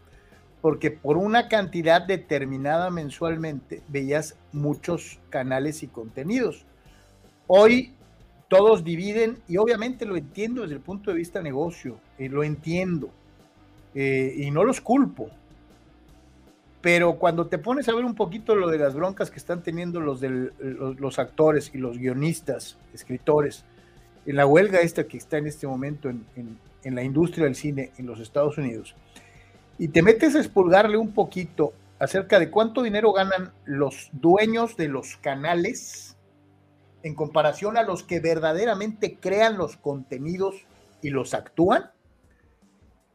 porque 0.61 0.91
por 0.91 1.17
una 1.17 1.49
cantidad 1.49 2.03
determinada 2.03 2.91
mensualmente 2.91 3.83
veías 3.89 4.37
muchos 4.53 5.19
canales 5.31 5.83
y 5.83 5.87
contenidos. 5.87 6.67
Hoy 7.47 7.95
todos 8.49 8.85
dividen 8.85 9.39
y 9.49 9.57
obviamente 9.57 10.05
lo 10.05 10.17
entiendo 10.17 10.63
desde 10.63 10.75
el 10.75 10.81
punto 10.81 11.11
de 11.11 11.17
vista 11.17 11.41
negocio, 11.41 11.99
y 12.19 12.29
lo 12.29 12.45
entiendo 12.45 13.11
eh, 13.95 14.35
y 14.37 14.51
no 14.51 14.65
los 14.65 14.81
culpo. 14.81 15.31
Pero 16.87 17.19
cuando 17.19 17.49
te 17.49 17.59
pones 17.59 17.89
a 17.89 17.95
ver 17.97 18.05
un 18.05 18.15
poquito 18.15 18.55
lo 18.55 18.71
de 18.71 18.79
las 18.79 18.95
broncas 18.95 19.29
que 19.29 19.39
están 19.39 19.61
teniendo 19.61 19.99
los, 19.99 20.21
los, 20.23 21.19
actores 21.19 21.73
y 21.75 21.79
los 21.79 21.99
guionistas, 21.99 22.79
escritores, 22.95 23.65
en 24.25 24.37
la 24.37 24.47
huelga 24.47 24.79
esta 24.79 25.03
que 25.03 25.17
está 25.17 25.37
en 25.39 25.49
este 25.49 25.67
momento 25.67 26.09
en, 26.09 26.25
en 26.85 26.95
la 26.95 27.03
industria 27.03 27.47
del 27.47 27.57
cine 27.57 27.91
en 27.99 28.07
los 28.07 28.21
Estados 28.21 28.57
Unidos, 28.57 28.95
y 29.81 29.89
te 29.89 30.01
metes 30.01 30.37
a 30.37 30.39
expulgarle 30.39 30.97
un 30.97 31.11
poquito 31.11 31.73
acerca 31.99 32.39
de 32.39 32.51
cuánto 32.51 32.85
dinero 32.85 33.13
ganan 33.13 33.51
los 33.65 34.09
dueños 34.13 34.77
de 34.77 34.87
los 34.87 35.17
canales, 35.17 36.17
en 37.03 37.17
comparación 37.17 37.77
a 37.79 37.83
los 37.83 38.05
que 38.05 38.21
verdaderamente 38.21 39.17
crean 39.19 39.59
los 39.59 39.77
contenidos 39.77 40.55
y 41.03 41.11
los 41.11 41.35
actúan, 41.35 41.91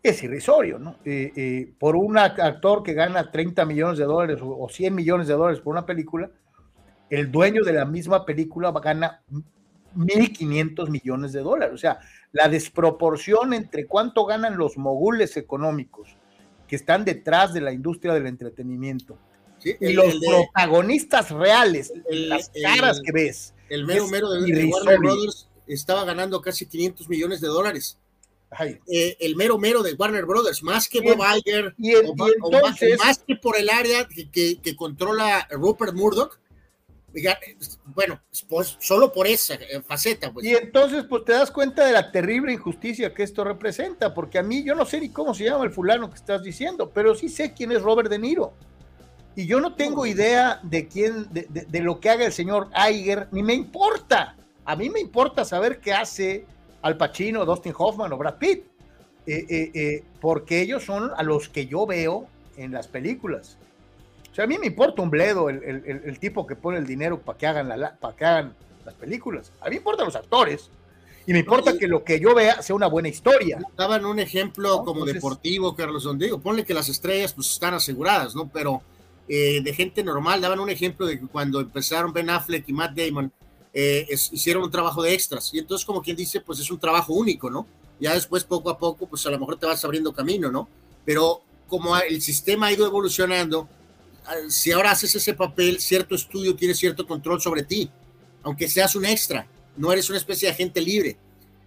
es 0.04 0.24
irrisorio, 0.24 0.80
¿no? 0.80 0.98
Eh, 1.06 1.32
eh, 1.36 1.74
por 1.78 1.96
un 1.96 2.18
actor 2.18 2.84
que 2.84 2.94
gana 2.94 3.32
30 3.32 3.66
millones 3.66 4.00
de 4.00 4.06
dólares 4.06 4.40
o 4.42 4.68
100 4.68 4.96
millones 4.96 5.28
de 5.28 5.34
dólares 5.34 5.62
por 5.62 5.72
una 5.72 5.86
película, 5.86 6.32
el 7.10 7.32
dueño 7.32 7.64
de 7.64 7.74
la 7.74 7.86
misma 7.86 8.26
película 8.26 8.72
gana 8.72 9.22
1.500 9.96 10.90
millones 10.90 11.34
de 11.34 11.42
dólares. 11.42 11.76
O 11.76 11.78
sea, 11.78 12.00
la 12.32 12.48
desproporción 12.48 13.54
entre 13.54 13.86
cuánto 13.86 14.26
ganan 14.26 14.58
los 14.58 14.78
mogules 14.78 15.38
económicos 15.38 16.16
que 16.68 16.78
están 16.78 17.04
detrás 17.04 17.54
de 17.54 17.62
la 17.62 17.74
industria 17.74 18.14
del 18.14 18.28
entretenimiento 18.28 19.18
y 19.64 19.94
los 19.94 20.16
protagonistas 20.26 21.30
reales, 21.30 21.94
las 22.10 22.50
caras 22.64 23.02
que 23.04 23.12
ves, 23.12 23.54
el 23.70 23.86
mero 23.86 24.08
mero 24.08 24.30
de, 24.32 24.66
Warner 24.66 25.00
Brothers 25.00 25.50
estaba 25.68 26.04
ganando 26.04 26.42
casi 26.42 26.66
500 26.66 27.08
millones 27.08 27.42
de 27.42 27.48
dólares. 27.48 28.00
Eh, 28.60 29.16
el 29.22 29.38
mero 29.38 29.58
mero 29.58 29.82
de 29.82 29.94
Warner 29.94 30.26
Brothers, 30.26 30.62
más 30.62 30.90
que 30.90 31.00
Bob 31.00 31.24
Iger, 31.38 31.74
y, 31.78 31.94
más, 32.98 33.20
que 33.26 33.36
por 33.38 33.58
el 33.58 33.70
área 33.70 34.06
que, 34.08 34.76
controla 34.76 35.48
Rupert 35.52 35.94
Murdoch, 35.94 36.38
bueno, 37.86 38.22
pues 38.48 38.78
solo 38.80 39.12
por 39.12 39.28
esa 39.28 39.56
eh, 39.56 39.82
faceta. 39.86 40.32
Pues. 40.32 40.46
Y 40.46 40.56
entonces, 40.56 41.06
pues 41.08 41.26
te 41.26 41.34
das 41.34 41.52
cuenta 41.52 41.86
de 41.86 41.94
la 41.94 42.12
terrible 42.12 42.54
injusticia 42.54 43.14
que 43.14 43.24
esto 43.24 43.44
representa, 43.44 44.14
porque 44.14 44.40
a 44.40 44.44
mí 44.44 44.64
yo 44.64 44.76
no 44.76 44.86
sé 44.86 45.00
ni 45.00 45.10
cómo 45.10 45.34
se 45.34 45.46
llama 45.46 45.64
el 45.64 45.72
fulano 45.72 46.10
que 46.10 46.16
estás 46.16 46.44
diciendo, 46.44 46.92
pero 46.94 47.16
sí 47.16 47.30
sé 47.30 47.54
quién 47.54 47.72
es 47.72 47.82
Robert 47.82 48.10
De 48.10 48.20
Niro. 48.20 48.54
Y 49.36 49.46
yo 49.46 49.62
no 49.62 49.76
tengo 49.76 50.06
idea 50.06 50.60
de 50.64 50.88
quién, 50.88 51.28
de, 51.32 51.80
lo 51.80 52.02
que 52.02 52.10
haga 52.10 52.26
el 52.26 52.34
señor 52.34 52.70
Iger, 52.90 53.30
ni 53.32 53.44
me 53.44 53.54
importa. 53.54 54.36
A 54.66 54.76
mí 54.76 54.90
me 54.90 55.00
importa 55.00 55.46
saber 55.46 55.80
qué 55.80 55.94
hace 55.94 56.46
Al 56.82 56.98
Pacino, 56.98 57.46
Dustin 57.46 57.74
Hoffman 57.78 58.12
o 58.14 58.18
Brad 58.18 58.38
Pitt, 58.38 58.66
eh, 59.28 59.46
eh, 59.50 59.72
eh, 59.74 60.04
porque 60.20 60.62
ellos 60.62 60.84
son 60.84 61.12
a 61.16 61.24
los 61.24 61.50
que 61.50 61.68
yo 61.68 61.86
veo 61.86 62.28
en 62.58 62.72
las 62.72 62.88
películas. 62.88 63.58
O 64.32 64.36
sea, 64.36 64.46
a 64.46 64.48
mí 64.48 64.58
me 64.58 64.68
importa 64.68 65.02
un 65.02 65.10
bledo 65.10 65.50
el, 65.50 66.20
tipo 66.20 66.48
que 66.48 66.56
pone 66.56 66.78
el 66.78 66.88
dinero 66.88 67.20
para 67.20 67.38
que, 67.38 67.48
hagan 67.48 67.68
la, 67.68 67.96
para 67.96 68.16
que 68.16 68.26
hagan 68.26 68.56
las 68.86 68.94
películas. 68.96 69.52
A 69.60 69.66
mí 69.66 69.72
me 69.72 69.76
importan 69.78 70.06
los 70.06 70.16
actores. 70.16 70.72
Y 71.28 71.34
me 71.34 71.40
importa 71.40 71.78
que 71.78 71.88
lo 71.88 72.04
que 72.04 72.20
yo 72.20 72.34
vea 72.34 72.62
sea 72.62 72.76
una 72.76 72.88
buena 72.88 73.08
historia. 73.08 73.60
Daban 73.78 74.06
un 74.06 74.20
ejemplo 74.20 74.84
como 74.84 75.06
deportivo, 75.06 75.76
Carlos 75.76 76.08
Digo, 76.18 76.40
Ponle 76.40 76.66
que 76.66 76.74
las 76.74 76.90
estrellas 76.90 77.34
pues 77.34 77.52
están 77.52 77.76
aseguradas, 77.76 78.36
¿no? 78.36 78.50
Pero 78.50 78.82
eh, 79.28 79.62
de 79.62 79.74
gente 79.74 80.04
normal. 80.04 80.42
Daban 80.42 80.60
un 80.60 80.70
ejemplo 80.70 81.06
de 81.06 81.20
que 81.20 81.28
cuando 81.28 81.60
empezaron 81.60 82.12
Ben 82.12 82.30
Affleck 82.30 82.68
y 82.68 82.74
Matt 82.74 82.98
Damon, 82.98 83.32
eh, 83.74 84.08
hicieron 84.10 84.64
un 84.64 84.72
trabajo 84.72 85.02
de 85.02 85.14
extras. 85.14 85.54
Y 85.54 85.60
entonces, 85.60 85.86
como 85.86 86.02
quien 86.02 86.18
dice, 86.18 86.42
pues 86.42 86.60
es 86.60 86.70
un 86.72 86.80
trabajo 86.80 87.14
único, 87.14 87.50
¿no? 87.50 87.68
Ya 88.00 88.14
después, 88.14 88.44
poco 88.44 88.70
a 88.70 88.78
poco, 88.78 89.08
pues 89.08 89.26
a 89.26 89.30
lo 89.30 89.40
mejor 89.40 89.58
te 89.58 89.66
vas 89.66 89.84
abriendo 89.86 90.14
camino, 90.14 90.52
¿no? 90.52 90.68
Pero 91.06 91.42
como 91.68 91.96
el 91.98 92.22
sistema 92.22 92.68
ha 92.68 92.74
ido 92.74 92.86
evolucionando, 92.86 93.70
ah, 94.26 94.36
si 94.50 94.72
ahora 94.72 94.92
haces 94.92 95.16
ese 95.16 95.34
papel, 95.34 95.80
cierto 95.80 96.16
estudio 96.16 96.56
tiene 96.56 96.74
cierto 96.74 97.08
control 97.08 97.42
sobre 97.42 97.64
ti, 97.64 97.90
aunque 98.44 98.68
seas 98.68 98.96
un 98.96 99.06
extra, 99.06 99.48
no 99.78 99.92
eres 99.92 100.10
una 100.10 100.18
especie 100.18 100.48
de 100.48 100.54
agente 100.54 100.82
libre. 100.82 101.18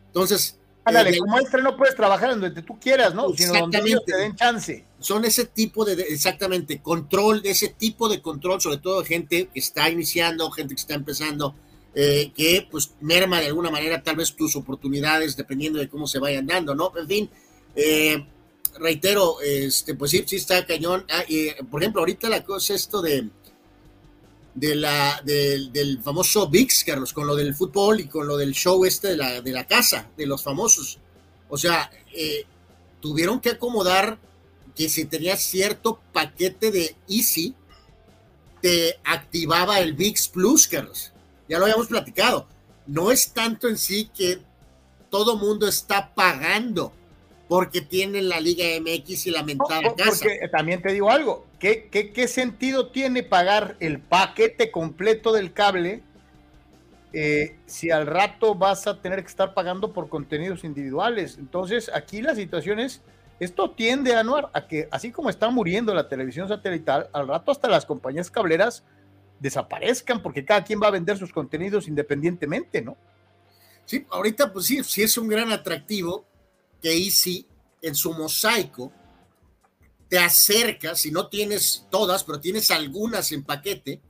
Entonces, 0.08 0.58
Ándale, 0.86 1.16
como 1.16 1.38
extra 1.38 1.62
no 1.62 1.76
puedes 1.76 1.96
trabajar 1.96 2.32
en 2.32 2.40
donde 2.40 2.60
tú 2.60 2.78
quieras, 2.78 3.14
¿no? 3.14 3.32
Sino 3.34 3.54
donde 3.54 4.00
te 4.04 4.16
den 4.16 4.36
chance. 4.36 4.84
Son 5.00 5.24
ese 5.24 5.46
tipo 5.46 5.84
de, 5.84 5.94
exactamente, 6.02 6.80
control, 6.80 7.40
ese 7.44 7.68
tipo 7.68 8.08
de 8.08 8.20
control, 8.20 8.60
sobre 8.60 8.76
todo 8.78 9.00
de 9.00 9.06
gente 9.06 9.48
que 9.52 9.60
está 9.60 9.88
iniciando, 9.88 10.50
gente 10.50 10.74
que 10.74 10.80
está 10.80 10.94
empezando, 10.94 11.54
eh, 11.94 12.32
que 12.34 12.66
pues 12.70 12.92
merma 13.00 13.40
de 13.40 13.46
alguna 13.46 13.70
manera 13.70 14.02
tal 14.02 14.16
vez 14.16 14.34
tus 14.34 14.56
oportunidades 14.56 15.36
dependiendo 15.36 15.78
de 15.78 15.88
cómo 15.88 16.06
se 16.06 16.18
vayan 16.18 16.46
dando, 16.46 16.74
¿no? 16.74 16.92
En 16.96 17.06
fin, 17.06 17.30
eh, 17.76 18.26
reitero, 18.78 19.40
este, 19.40 19.94
pues 19.94 20.10
sí, 20.10 20.24
sí 20.26 20.36
está 20.36 20.64
cañón. 20.66 21.04
Ah, 21.10 21.24
por 21.70 21.82
ejemplo, 21.82 22.00
ahorita 22.00 22.28
la 22.28 22.44
cosa 22.44 22.74
esto 22.74 23.00
de 23.02 23.28
de 24.54 24.76
la, 24.76 25.20
del 25.24 26.00
famoso 26.02 26.48
VIX, 26.48 26.84
Carlos, 26.84 27.12
con 27.12 27.26
lo 27.26 27.34
del 27.34 27.54
fútbol 27.54 28.00
y 28.00 28.06
con 28.06 28.26
lo 28.26 28.36
del 28.36 28.52
show 28.52 28.84
este 28.84 29.08
de 29.08 29.16
la, 29.16 29.40
de 29.40 29.52
la 29.52 29.66
casa, 29.66 30.10
de 30.16 30.26
los 30.26 30.42
famosos. 30.42 30.98
O 31.48 31.58
sea, 31.58 31.90
eh, 32.12 32.46
tuvieron 33.00 33.40
que 33.40 33.50
acomodar 33.50 34.18
que 34.76 34.88
si 34.88 35.04
tenías 35.04 35.42
cierto 35.42 36.00
paquete 36.12 36.70
de 36.70 36.96
Easy, 37.08 37.54
te 38.62 38.96
activaba 39.04 39.80
el 39.80 39.92
VIX 39.94 40.28
Plus, 40.28 40.68
Carlos. 40.68 41.12
Ya 41.48 41.58
lo 41.58 41.64
habíamos 41.64 41.86
platicado. 41.86 42.46
No 42.86 43.10
es 43.10 43.32
tanto 43.32 43.68
en 43.68 43.78
sí 43.78 44.10
que 44.16 44.40
todo 45.10 45.36
mundo 45.36 45.68
está 45.68 46.14
pagando 46.14 46.92
porque 47.48 47.80
tienen 47.80 48.28
la 48.28 48.40
Liga 48.40 48.64
MX 48.80 49.26
y 49.26 49.30
la 49.30 49.42
mentada 49.42 49.94
casa. 49.94 50.26
también 50.50 50.82
te 50.82 50.92
digo 50.92 51.10
algo, 51.10 51.46
¿qué, 51.58 51.88
¿qué, 51.88 52.28
sentido 52.28 52.88
tiene 52.88 53.22
pagar 53.22 53.76
el 53.80 54.00
paquete 54.00 54.70
completo 54.70 55.32
del 55.32 55.52
cable 55.52 56.02
eh, 57.12 57.56
si 57.66 57.90
al 57.90 58.06
rato 58.06 58.54
vas 58.54 58.86
a 58.86 59.00
tener 59.00 59.20
que 59.20 59.28
estar 59.28 59.54
pagando 59.54 59.92
por 59.92 60.08
contenidos 60.08 60.64
individuales? 60.64 61.36
Entonces, 61.38 61.90
aquí 61.94 62.22
la 62.22 62.34
situación 62.34 62.80
es, 62.80 63.02
esto 63.40 63.70
tiende, 63.70 64.16
Anuar, 64.16 64.48
a 64.52 64.66
que 64.66 64.88
así 64.90 65.12
como 65.12 65.30
está 65.30 65.50
muriendo 65.50 65.94
la 65.94 66.08
televisión 66.08 66.48
satelital, 66.48 67.08
al 67.12 67.28
rato 67.28 67.52
hasta 67.52 67.68
las 67.68 67.84
compañías 67.84 68.30
cableras 68.30 68.84
desaparezcan 69.40 70.22
porque 70.22 70.44
cada 70.44 70.64
quien 70.64 70.80
va 70.80 70.88
a 70.88 70.92
vender 70.92 71.18
sus 71.18 71.32
contenidos 71.32 71.88
independientemente, 71.88 72.82
¿no? 72.82 72.96
Sí, 73.84 74.06
ahorita 74.10 74.52
pues 74.52 74.66
sí, 74.66 74.82
sí 74.84 75.02
es 75.02 75.18
un 75.18 75.28
gran 75.28 75.52
atractivo, 75.52 76.24
que 76.80 76.92
Easy 76.92 77.46
en 77.82 77.94
su 77.94 78.12
mosaico 78.12 78.92
te 80.08 80.18
acerca, 80.18 80.94
si 80.94 81.10
no 81.10 81.28
tienes 81.28 81.86
todas, 81.90 82.24
pero 82.24 82.40
tienes 82.40 82.70
algunas 82.70 83.32
en 83.32 83.42
paquete. 83.42 84.00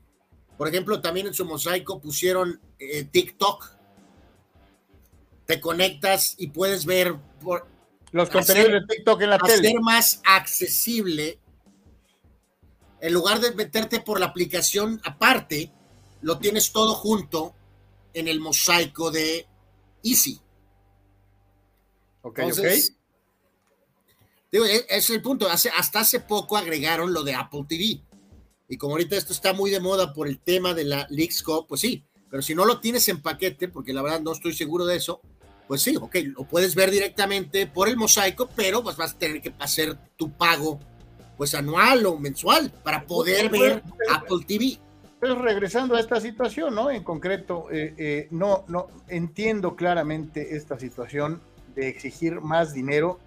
Por 0.59 0.69
ejemplo, 0.69 1.01
también 1.01 1.27
en 1.27 1.35
su 1.35 1.45
mosaico 1.45 2.01
pusieron 2.01 2.61
eh, 2.79 3.05
TikTok. 3.05 3.71
Te 5.47 5.61
conectas 5.61 6.35
y 6.39 6.49
puedes 6.49 6.85
ver 6.85 7.17
por, 7.41 7.67
los 8.13 8.31
contenidos 8.31 8.73
de 8.73 8.95
TikTok 8.95 9.23
en 9.23 9.31
la 9.31 9.37
hacer 9.37 9.61
tele. 9.61 9.81
más 9.81 10.21
accesible. 10.25 11.39
En 13.05 13.13
lugar 13.13 13.39
de 13.39 13.53
meterte 13.53 14.01
por 14.01 14.19
la 14.19 14.25
aplicación 14.25 14.99
aparte, 15.05 15.71
lo 16.23 16.39
tienes 16.39 16.73
todo 16.73 16.95
junto 16.95 17.55
en 18.15 18.29
el 18.29 18.41
mosaico 18.41 19.11
de 19.11 19.47
Easy. 20.03 20.41
Ok, 22.23 22.39
Entonces, 22.39 22.95
Digo, 24.51 24.65
e, 24.65 24.77
ese 24.77 24.97
es 24.97 25.11
el 25.11 25.21
punto. 25.21 25.47
hasta 25.51 26.01
hace 26.01 26.21
poco 26.21 26.57
agregaron 26.57 27.13
lo 27.13 27.23
de 27.25 27.35
Apple 27.35 27.67
TV. 27.69 28.01
Y 28.71 28.79
como 28.79 28.95
ahorita 28.95 29.17
esto 29.17 29.35
está 29.35 29.53
muy 29.53 29.71
de 29.71 29.81
moda 29.81 30.15
por 30.15 30.27
el 30.27 30.41
tema 30.41 30.73
de 30.73 30.85
la 30.85 31.07
Leagues 31.11 31.43
Cup, 31.43 31.67
pues 31.69 31.83
sí, 31.83 32.07
Pero 32.31 32.41
si 32.41 32.55
no 32.55 32.65
lo 32.65 32.81
tienes 32.81 33.07
en 33.11 33.21
paquete, 33.21 33.69
porque 33.69 33.93
la 33.93 34.01
verdad 34.01 34.23
no 34.23 34.33
estoy 34.33 34.55
seguro 34.55 34.87
de 34.87 34.97
eso, 34.97 35.21
pues 35.69 35.83
sí, 35.83 35.95
ok, 35.97 36.17
lo 36.35 36.49
puedes 36.49 36.75
ver 36.75 36.91
directamente 36.91 37.67
por 37.67 37.87
el 37.87 37.99
mosaico, 37.99 38.49
pero 38.57 38.83
pues 38.83 38.97
vas 38.97 39.13
a 39.13 39.19
tener 39.19 39.43
que 39.43 39.53
hacer 39.59 39.99
tu 40.17 40.33
pago 40.33 40.81
pues 41.37 41.55
anual 41.55 42.07
o 42.07 42.19
mensual 42.19 42.73
para 42.83 43.05
poder 43.05 43.51
ver 43.51 43.83
Apple 44.13 44.45
TV. 44.47 44.79
Pero 45.21 45.41
regresando 45.41 45.97
a 45.97 46.01
esta 46.01 46.21
situación, 46.21 46.75
¿no? 46.75 46.91
En 46.91 47.03
concreto, 47.03 47.67
eh, 47.71 47.95
eh, 47.97 48.29
no, 48.31 48.65
no 48.69 48.89
entiendo 49.09 49.75
claramente 49.75 50.57
esta 50.57 50.79
situación 50.79 51.41
de 51.75 51.89
exigir 51.89 52.41
más 52.41 52.75
dinero 52.75 53.19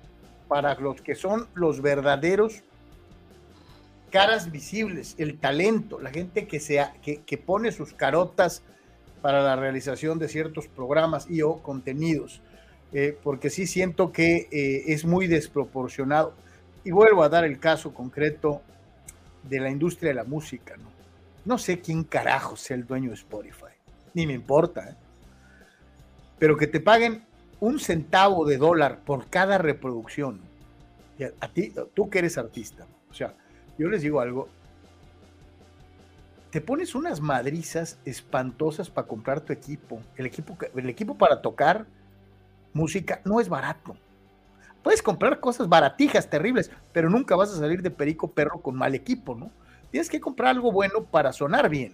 para 0.48 0.76
los 0.76 1.02
que 1.02 1.16
son 1.16 1.48
los 1.56 1.82
verdaderos 1.82 2.64
caras 4.10 4.52
visibles, 4.52 5.16
el 5.18 5.38
talento, 5.38 6.00
la 6.00 6.12
gente 6.12 6.48
que, 6.48 6.60
sea, 6.60 6.94
que, 7.02 7.24
que 7.24 7.38
pone 7.38 7.72
sus 7.72 7.94
carotas 7.94 8.64
para 9.22 9.44
la 9.44 9.56
realización 9.56 10.20
de 10.20 10.30
ciertos 10.30 10.68
programas 10.68 11.30
y 11.30 11.42
o 11.42 11.58
contenidos, 11.58 12.42
eh, 12.94 13.18
porque 13.24 13.50
sí 13.50 13.68
siento 13.68 14.12
que 14.12 14.48
eh, 14.52 14.84
es 14.88 15.06
muy 15.06 15.28
desproporcionado. 15.28 16.34
Y 16.88 16.92
vuelvo 16.92 17.22
a 17.22 17.28
dar 17.28 17.44
el 17.44 17.60
caso 17.60 17.94
concreto 17.94 18.62
de 19.44 19.60
la 19.60 19.70
industria 19.70 20.12
de 20.12 20.16
la 20.16 20.24
música, 20.24 20.78
¿no? 20.78 20.90
No 21.44 21.58
sé 21.58 21.82
quién 21.82 22.06
carajo 22.06 22.56
sea 22.56 22.78
el 22.78 22.88
dueño 22.88 23.10
de 23.10 23.16
Spotify, 23.16 23.76
ni 24.14 24.26
me 24.26 24.32
importa, 24.32 24.92
¿eh? 24.92 24.96
pero 26.40 26.56
que 26.56 26.66
te 26.66 26.80
paguen 26.80 27.26
un 27.60 27.82
centavo 27.82 28.46
de 28.46 28.56
dólar 28.56 29.00
por 29.04 29.30
cada 29.30 29.58
reproducción. 29.58 30.40
A 31.42 31.50
ti, 31.50 31.74
tú 31.94 32.10
que 32.10 32.20
eres 32.20 32.38
artista, 32.38 32.88
o 33.12 33.14
sea, 33.14 33.34
yo 33.78 33.90
les 33.90 34.02
digo 34.02 34.22
algo, 34.22 34.48
te 36.52 36.62
pones 36.62 36.96
unas 36.96 37.20
madrizas 37.20 38.00
espantosas 38.06 38.90
para 38.90 39.10
comprar 39.10 39.42
tu 39.42 39.52
equipo. 39.52 40.02
El 40.16 40.26
equipo, 40.26 40.58
el 40.74 40.88
equipo 40.88 41.18
para 41.18 41.42
tocar 41.42 41.86
música 42.72 43.20
no 43.26 43.42
es 43.42 43.50
barato. 43.50 43.98
Puedes 44.84 45.02
comprar 45.02 45.40
cosas 45.40 45.68
baratijas, 45.68 46.30
terribles, 46.30 46.72
pero 46.94 47.10
nunca 47.10 47.36
vas 47.36 47.52
a 47.52 47.58
salir 47.58 47.82
de 47.82 47.92
perico 47.92 48.32
perro 48.32 48.62
con 48.62 48.76
mal 48.76 48.96
equipo, 48.96 49.36
¿no? 49.36 49.52
Tienes 49.92 50.10
que 50.10 50.22
comprar 50.22 50.50
algo 50.50 50.72
bueno 50.72 51.04
para 51.04 51.34
sonar 51.34 51.70
bien. 51.70 51.94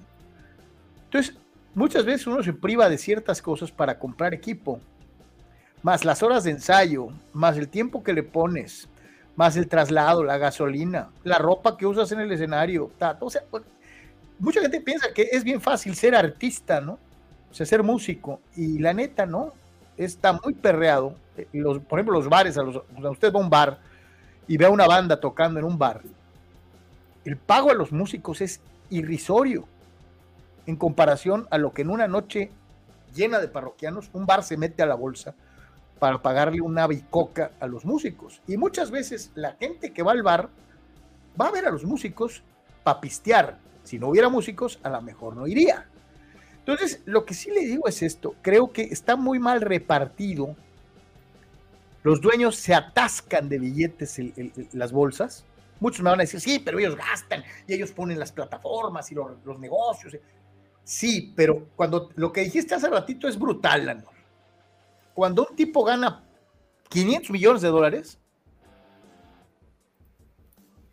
Entonces, 1.05 1.35
muchas 1.73 2.05
veces 2.05 2.27
uno 2.27 2.43
se 2.43 2.53
priva 2.53 2.89
de 2.89 2.97
ciertas 2.97 3.41
cosas 3.41 3.71
para 3.71 3.97
comprar 3.97 4.33
equipo, 4.33 4.79
más 5.81 6.05
las 6.05 6.23
horas 6.23 6.43
de 6.43 6.51
ensayo, 6.51 7.07
más 7.33 7.57
el 7.57 7.67
tiempo 7.67 8.03
que 8.03 8.13
le 8.13 8.23
pones, 8.23 8.87
más 9.35 9.57
el 9.57 9.67
traslado, 9.67 10.23
la 10.23 10.37
gasolina, 10.37 11.09
la 11.23 11.37
ropa 11.37 11.77
que 11.77 11.85
usas 11.85 12.11
en 12.11 12.19
el 12.19 12.31
escenario, 12.31 12.91
o 13.19 13.29
sea, 13.29 13.43
mucha 14.39 14.61
gente 14.61 14.81
piensa 14.81 15.13
que 15.13 15.29
es 15.31 15.43
bien 15.43 15.61
fácil 15.61 15.95
ser 15.95 16.15
artista, 16.15 16.81
¿no? 16.81 16.99
O 17.49 17.53
sea, 17.53 17.65
ser 17.65 17.83
músico. 17.83 18.41
Y 18.55 18.79
la 18.79 18.93
neta, 18.93 19.25
¿no? 19.25 19.53
Está 19.97 20.33
muy 20.33 20.53
perreado. 20.53 21.15
Los, 21.51 21.79
por 21.79 21.99
ejemplo, 21.99 22.15
los 22.15 22.29
bares, 22.29 22.57
a, 22.57 22.63
los, 22.63 22.81
usted 23.09 23.33
va 23.33 23.39
a 23.39 23.43
un 23.43 23.49
bar 23.49 23.79
y 24.47 24.57
ve 24.57 24.65
a 24.65 24.69
una 24.69 24.87
banda 24.87 25.19
tocando 25.19 25.59
en 25.59 25.65
un 25.65 25.77
bar. 25.77 26.01
El 27.25 27.37
pago 27.37 27.71
a 27.71 27.73
los 27.73 27.91
músicos 27.91 28.41
es 28.41 28.61
irrisorio 28.89 29.65
en 30.65 30.75
comparación 30.75 31.47
a 31.51 31.57
lo 31.57 31.73
que 31.73 31.81
en 31.81 31.89
una 31.89 32.07
noche 32.07 32.51
llena 33.13 33.39
de 33.39 33.47
parroquianos 33.47 34.09
un 34.13 34.25
bar 34.25 34.43
se 34.43 34.57
mete 34.57 34.81
a 34.83 34.85
la 34.85 34.95
bolsa 34.95 35.35
para 35.99 36.21
pagarle 36.21 36.61
una 36.61 36.87
bicoca 36.87 37.51
a 37.59 37.67
los 37.67 37.85
músicos. 37.85 38.41
Y 38.47 38.57
muchas 38.57 38.91
veces 38.91 39.31
la 39.35 39.53
gente 39.53 39.93
que 39.93 40.03
va 40.03 40.11
al 40.11 40.23
bar 40.23 40.49
va 41.39 41.47
a 41.47 41.51
ver 41.51 41.65
a 41.65 41.71
los 41.71 41.85
músicos 41.85 42.43
para 42.83 42.99
si 43.83 43.99
no 43.99 44.09
hubiera 44.09 44.29
músicos, 44.29 44.79
a 44.83 44.89
lo 44.89 45.01
mejor 45.01 45.35
no 45.35 45.47
iría. 45.47 45.87
Entonces, 46.65 47.01
lo 47.03 47.25
que 47.25 47.33
sí 47.33 47.51
le 47.51 47.59
digo 47.65 47.89
es 47.89 48.01
esto, 48.01 48.35
creo 48.41 48.71
que 48.71 48.83
está 48.83 49.17
muy 49.17 49.37
mal 49.37 49.59
repartido. 49.59 50.55
Los 52.03 52.21
dueños 52.21 52.55
se 52.55 52.73
atascan 52.73 53.49
de 53.49 53.59
billetes 53.59 54.17
las 54.71 54.93
bolsas. 54.93 55.45
Muchos 55.81 56.01
me 56.01 56.09
van 56.09 56.21
a 56.21 56.23
decir, 56.23 56.39
sí, 56.39 56.59
pero 56.59 56.79
ellos 56.79 56.95
gastan 56.95 57.43
y 57.67 57.73
ellos 57.73 57.91
ponen 57.91 58.17
las 58.17 58.31
plataformas 58.31 59.11
y 59.11 59.15
los, 59.15 59.59
negocios. 59.59 60.15
Sí, 60.85 61.33
pero 61.35 61.67
cuando 61.75 62.09
lo 62.15 62.31
que 62.31 62.41
dijiste 62.41 62.75
hace 62.75 62.89
ratito 62.89 63.27
es 63.27 63.37
brutal, 63.37 63.85
Lanor. 63.85 64.13
Cuando 65.13 65.45
un 65.49 65.57
tipo 65.57 65.83
gana 65.83 66.23
500 66.87 67.29
millones 67.29 67.61
de 67.61 67.67
dólares, 67.67 68.19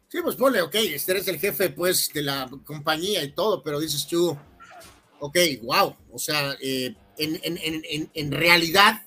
Sí, 0.09 0.18
pues 0.25 0.35
ponle, 0.35 0.61
ok, 0.61 0.75
este 0.75 1.12
eres 1.12 1.29
el 1.29 1.38
jefe, 1.38 1.71
pues, 1.71 2.11
de 2.12 2.23
la 2.23 2.51
compañía 2.64 3.23
y 3.23 3.31
todo, 3.31 3.62
pero 3.62 3.79
dices 3.79 4.09
tú, 4.09 4.37
ok, 5.21 5.37
wow, 5.63 5.95
o 6.13 6.19
sea, 6.19 6.57
eh, 6.61 6.95
en, 7.17 8.33
realidad, 8.33 9.03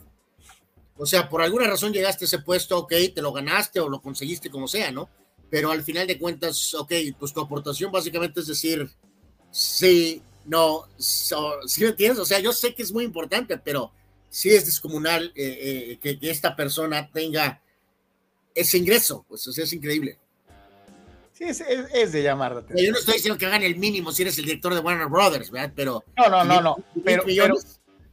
o 0.96 1.06
sea, 1.06 1.28
por 1.28 1.42
alguna 1.42 1.68
razón 1.68 1.92
llegaste 1.92 2.26
a 2.26 2.28
ese 2.28 2.40
puesto, 2.40 2.78
ok, 2.78 2.94
te 3.14 3.22
lo 3.22 3.34
ganaste 3.34 3.80
o 3.80 3.90
lo 3.90 4.02
conseguiste 4.02 4.50
como 4.50 4.68
sea, 4.68 4.92
¿no? 4.92 5.10
Pero 5.50 5.72
al 5.72 5.84
final 5.84 6.08
de 6.08 6.18
cuentas, 6.18 6.74
ok, 6.74 6.94
pues 7.20 7.34
tu 7.34 7.42
aportación 7.42 7.92
básicamente 7.92 8.40
es 8.40 8.48
decir, 8.48 8.90
sí, 9.52 10.22
no, 10.46 10.88
¿sí 10.98 11.82
me 11.82 11.90
entiendes? 11.90 12.20
O 12.20 12.26
sea, 12.26 12.40
yo 12.40 12.54
sé 12.54 12.74
que 12.74 12.84
es 12.84 12.92
muy 12.92 13.04
importante, 13.04 13.58
pero 13.58 13.92
sí 14.30 14.50
es 14.50 14.66
descomunal 14.66 15.32
eh, 15.36 15.98
eh, 16.02 16.18
que, 16.18 16.18
esta 16.30 16.56
persona 16.56 17.10
tenga 17.12 17.62
ese 18.54 18.78
ingreso, 18.78 19.26
pues, 19.28 19.48
o 19.48 19.52
es 19.52 19.74
increíble. 19.74 20.20
Sí, 21.52 21.64
es, 21.94 22.12
de 22.12 22.24
llamar 22.24 22.64
Yo 22.76 22.92
no 22.92 22.98
estoy 22.98 23.16
diciendo 23.16 23.38
que 23.38 23.46
hagan 23.46 23.64
el 23.64 23.76
mínimo 23.76 24.12
si 24.12 24.22
eres 24.22 24.38
el 24.38 24.46
director 24.46 24.74
de 24.74 24.80
Warner 24.80 25.08
Brothers, 25.08 25.52
¿verdad? 25.52 25.74
Pero. 25.76 26.04
No, 26.18 26.30
no, 26.30 26.44
no, 26.44 26.62
no. 26.62 26.78
Pero, 27.04 27.24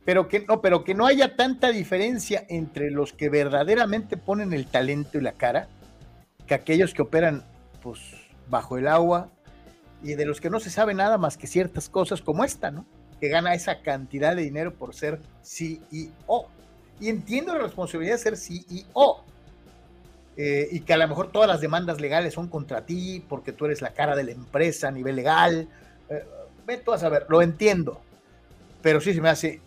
pero, 0.04 0.28
que, 0.28 0.40
no, 0.40 0.60
pero 0.60 0.82
que 0.82 0.94
no 0.94 1.06
haya 1.06 1.36
tanta 1.36 1.70
diferencia 1.70 2.44
entre 2.48 2.90
los 2.90 3.12
que 3.12 3.28
verdaderamente 3.28 4.16
ponen 4.16 4.52
el 4.52 4.66
talento 4.66 5.18
y 5.18 5.20
la 5.20 5.32
cara 5.32 5.68
que 6.46 6.54
aquellos 6.54 6.92
que 6.94 7.02
operan, 7.02 7.44
pues, 7.82 8.00
bajo 8.48 8.76
el 8.76 8.88
agua 8.88 9.30
y 10.02 10.14
de 10.14 10.26
los 10.26 10.40
que 10.40 10.50
no 10.50 10.58
se 10.58 10.70
sabe 10.70 10.94
nada 10.94 11.18
más 11.18 11.36
que 11.36 11.46
ciertas 11.46 11.88
cosas 11.88 12.22
como 12.22 12.44
esta, 12.44 12.70
¿no? 12.70 12.86
Que 13.20 13.28
gana 13.28 13.54
esa 13.54 13.82
cantidad 13.82 14.34
de 14.34 14.42
dinero 14.42 14.74
por 14.74 14.94
ser 14.94 15.20
CEO. 15.42 16.48
Y 16.98 17.08
entiendo 17.08 17.54
la 17.54 17.60
responsabilidad 17.60 18.16
de 18.16 18.18
ser 18.18 18.36
CEO 18.36 19.24
eh, 20.42 20.68
y 20.72 20.80
que 20.80 20.94
a 20.94 20.96
lo 20.96 21.06
mejor 21.06 21.30
todas 21.30 21.46
las 21.46 21.60
demandas 21.60 22.00
legales 22.00 22.32
son 22.32 22.48
contra 22.48 22.86
ti 22.86 23.22
porque 23.28 23.52
tú 23.52 23.66
eres 23.66 23.82
la 23.82 23.92
cara 23.92 24.16
de 24.16 24.24
la 24.24 24.30
empresa 24.30 24.88
a 24.88 24.90
nivel 24.90 25.16
legal. 25.16 25.68
Eh, 26.08 26.24
ve 26.66 26.78
tú 26.78 26.94
a 26.94 26.98
saber, 26.98 27.26
lo 27.28 27.42
entiendo, 27.42 28.00
pero 28.80 29.02
sí 29.02 29.12
se 29.12 29.20
me 29.20 29.28
hace 29.28 29.60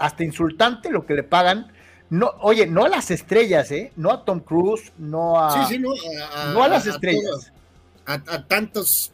hasta 0.00 0.24
insultante 0.24 0.90
lo 0.90 1.06
que 1.06 1.14
le 1.14 1.22
pagan. 1.22 1.70
No, 2.10 2.32
oye, 2.40 2.66
no 2.66 2.86
a 2.86 2.88
las 2.88 3.12
estrellas, 3.12 3.70
¿eh? 3.70 3.92
No 3.94 4.10
a 4.10 4.24
Tom 4.24 4.40
Cruise, 4.40 4.92
no 4.98 5.38
a. 5.38 5.68
no, 6.52 6.64
a, 6.64 6.66
las 6.66 6.88
estrellas. 6.88 7.52
A, 8.04 8.18
tantos 8.48 9.12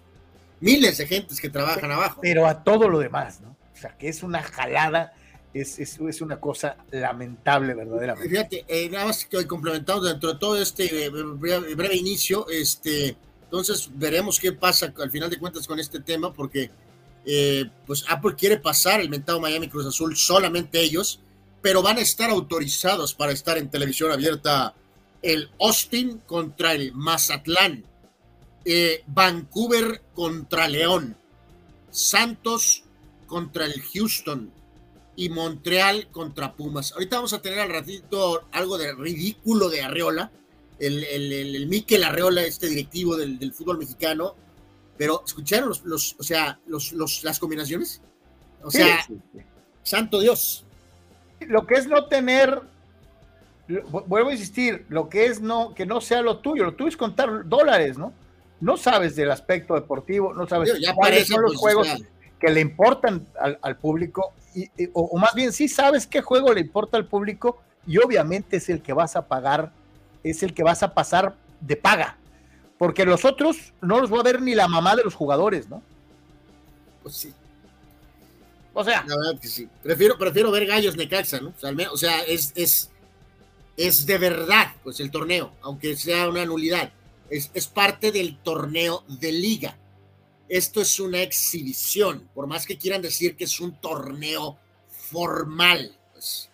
miles 0.60 0.96
de 0.96 1.06
gentes 1.06 1.42
que 1.42 1.50
trabajan 1.50 1.90
abajo. 1.90 2.20
Pero 2.22 2.46
a 2.46 2.64
todo 2.64 2.88
lo 2.88 3.00
demás, 3.00 3.42
¿no? 3.42 3.50
O 3.50 3.76
sea, 3.76 3.98
que 3.98 4.08
es 4.08 4.22
una 4.22 4.42
jalada 4.42 5.12
es, 5.54 5.78
es, 5.78 5.98
es, 6.00 6.20
una 6.20 6.40
cosa 6.40 6.76
lamentable, 6.90 7.74
verdaderamente. 7.74 8.28
Fíjate, 8.28 8.64
eh, 8.68 8.88
nada 8.88 9.06
más 9.06 9.24
que 9.26 9.46
complementado 9.46 10.02
dentro 10.02 10.32
de 10.32 10.38
todo 10.38 10.60
este 10.60 11.06
eh, 11.06 11.10
breve, 11.10 11.94
inicio, 11.96 12.46
este, 12.48 13.16
entonces 13.44 13.90
veremos 13.94 14.40
qué 14.40 14.52
pasa 14.52 14.92
al 14.98 15.10
final 15.10 15.28
de 15.28 15.38
cuentas 15.38 15.66
con 15.66 15.78
este 15.78 16.00
tema, 16.00 16.32
porque 16.32 16.70
eh, 17.26 17.66
pues 17.86 18.04
Apple 18.08 18.34
quiere 18.36 18.56
pasar 18.56 19.00
el 19.00 19.10
mentado 19.10 19.40
Miami 19.40 19.68
Cruz 19.68 19.86
Azul 19.86 20.16
solamente 20.16 20.80
ellos, 20.80 21.20
pero 21.60 21.82
van 21.82 21.98
a 21.98 22.00
estar 22.00 22.30
autorizados 22.30 23.14
para 23.14 23.32
estar 23.32 23.58
en 23.58 23.70
televisión 23.70 24.10
abierta 24.10 24.74
el 25.20 25.50
Austin 25.60 26.18
contra 26.26 26.72
el 26.72 26.92
Mazatlán, 26.94 27.84
Vancouver 29.06 30.02
contra 30.14 30.66
León, 30.66 31.16
Santos 31.90 32.84
contra 33.26 33.66
el 33.66 33.80
Houston, 33.94 34.50
y 35.16 35.28
Montreal 35.28 36.08
contra 36.10 36.54
Pumas. 36.54 36.92
Ahorita 36.92 37.16
vamos 37.16 37.32
a 37.32 37.42
tener 37.42 37.60
al 37.60 37.70
ratito 37.70 38.44
algo 38.52 38.78
de 38.78 38.92
ridículo 38.94 39.68
de 39.68 39.82
Arreola, 39.82 40.30
el, 40.78 41.04
el, 41.04 41.32
el, 41.32 41.66
Miquel 41.66 42.02
Arreola, 42.04 42.42
este 42.42 42.66
directivo 42.66 43.16
del, 43.16 43.52
fútbol 43.52 43.78
mexicano, 43.78 44.34
pero 44.96 45.22
¿escucharon 45.24 45.68
los, 45.68 45.84
los 45.84 46.16
o 46.18 46.22
sea, 46.22 46.58
los, 46.66 46.92
los, 46.92 47.22
las 47.24 47.38
combinaciones? 47.38 48.00
O 48.62 48.70
sea, 48.70 49.06
santo 49.82 50.20
Dios. 50.20 50.64
Lo 51.40 51.66
que 51.66 51.74
es 51.74 51.86
no 51.86 52.06
tener, 52.06 52.62
vuelvo 53.68 54.30
a 54.30 54.32
insistir, 54.32 54.86
lo 54.88 55.08
que 55.08 55.26
es 55.26 55.40
no, 55.40 55.74
que 55.74 55.86
no 55.86 56.00
sea 56.00 56.22
lo 56.22 56.38
tuyo, 56.38 56.64
lo 56.64 56.74
tuyo 56.74 56.88
es 56.88 56.96
contar 56.96 57.48
dólares, 57.48 57.98
¿no? 57.98 58.12
No 58.60 58.76
sabes 58.76 59.16
del 59.16 59.30
aspecto 59.30 59.74
deportivo, 59.74 60.32
no 60.34 60.46
sabes 60.46 60.78
ya 60.80 60.94
cuáles 60.94 61.26
son 61.26 61.42
los 61.42 61.52
pues, 61.52 61.60
juegos 61.60 61.88
que 62.42 62.50
le 62.50 62.60
importan 62.60 63.26
al, 63.40 63.58
al 63.62 63.76
público 63.78 64.34
o, 64.92 65.18
más 65.18 65.34
bien 65.34 65.52
sí 65.52 65.68
sabes 65.68 66.06
qué 66.06 66.20
juego 66.20 66.52
le 66.52 66.60
importa 66.60 66.96
al 66.96 67.06
público 67.06 67.62
y 67.86 67.98
obviamente 67.98 68.58
es 68.58 68.68
el 68.68 68.82
que 68.82 68.92
vas 68.92 69.16
a 69.16 69.26
pagar, 69.26 69.72
es 70.22 70.42
el 70.42 70.54
que 70.54 70.62
vas 70.62 70.82
a 70.82 70.94
pasar 70.94 71.34
de 71.60 71.76
paga, 71.76 72.16
porque 72.78 73.04
los 73.04 73.24
otros 73.24 73.72
no 73.80 74.00
los 74.00 74.12
va 74.12 74.20
a 74.20 74.24
ver 74.24 74.42
ni 74.42 74.54
la 74.54 74.68
mamá 74.68 74.94
de 74.94 75.04
los 75.04 75.14
jugadores, 75.14 75.68
¿no? 75.68 75.82
Pues 77.02 77.16
sí. 77.16 77.32
O 78.74 78.84
sea, 78.84 79.04
la 79.06 79.16
verdad 79.16 79.40
que 79.40 79.48
sí. 79.48 79.68
Prefiero, 79.82 80.16
prefiero 80.16 80.50
ver 80.50 80.66
gallos 80.66 80.96
Necaxa, 80.96 81.40
¿no? 81.40 81.52
O 81.92 81.96
sea, 81.96 82.22
es, 82.22 82.52
es, 82.54 82.90
es 83.76 84.06
de 84.06 84.18
verdad, 84.18 84.72
pues 84.82 85.00
el 85.00 85.10
torneo, 85.10 85.52
aunque 85.62 85.96
sea 85.96 86.28
una 86.28 86.46
nulidad, 86.46 86.92
es, 87.30 87.50
es 87.54 87.66
parte 87.66 88.12
del 88.12 88.38
torneo 88.38 89.04
de 89.08 89.32
liga. 89.32 89.76
Esto 90.52 90.82
es 90.82 91.00
una 91.00 91.22
exhibición, 91.22 92.28
por 92.34 92.46
más 92.46 92.66
que 92.66 92.76
quieran 92.76 93.00
decir 93.00 93.36
que 93.36 93.44
es 93.44 93.58
un 93.58 93.72
torneo 93.80 94.58
formal. 94.86 95.96
Pues. 96.12 96.50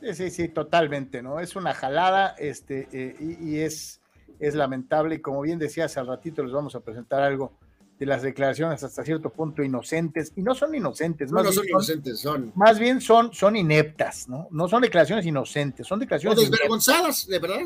Sí, 0.00 0.14
sí, 0.14 0.30
sí, 0.30 0.48
totalmente, 0.48 1.22
¿no? 1.22 1.38
Es 1.38 1.54
una 1.54 1.72
jalada, 1.72 2.34
este, 2.36 2.88
eh, 2.90 3.36
y, 3.40 3.58
es, 3.58 4.00
es 4.40 4.56
lamentable, 4.56 5.14
y 5.14 5.20
como 5.20 5.40
bien 5.42 5.60
decías 5.60 5.96
al 5.98 6.08
ratito, 6.08 6.42
les 6.42 6.50
vamos 6.50 6.74
a 6.74 6.80
presentar 6.80 7.22
algo 7.22 7.52
de 7.98 8.06
las 8.06 8.22
declaraciones 8.22 8.82
hasta 8.84 9.04
cierto 9.04 9.30
punto 9.30 9.62
inocentes, 9.62 10.32
y 10.36 10.42
no 10.42 10.54
son 10.54 10.74
inocentes, 10.74 11.32
no, 11.32 11.36
más 11.36 11.46
no 11.46 11.52
son 11.52 11.68
inocentes, 11.68 12.20
son, 12.20 12.52
Más 12.54 12.78
bien 12.78 13.00
son, 13.00 13.32
son 13.32 13.56
ineptas, 13.56 14.28
¿no? 14.28 14.46
No 14.52 14.68
son 14.68 14.82
declaraciones 14.82 15.26
inocentes, 15.26 15.86
son 15.86 15.98
declaraciones. 15.98 16.38
O 16.38 16.40
desvergonzadas, 16.40 17.26
de 17.26 17.38
verdad. 17.40 17.60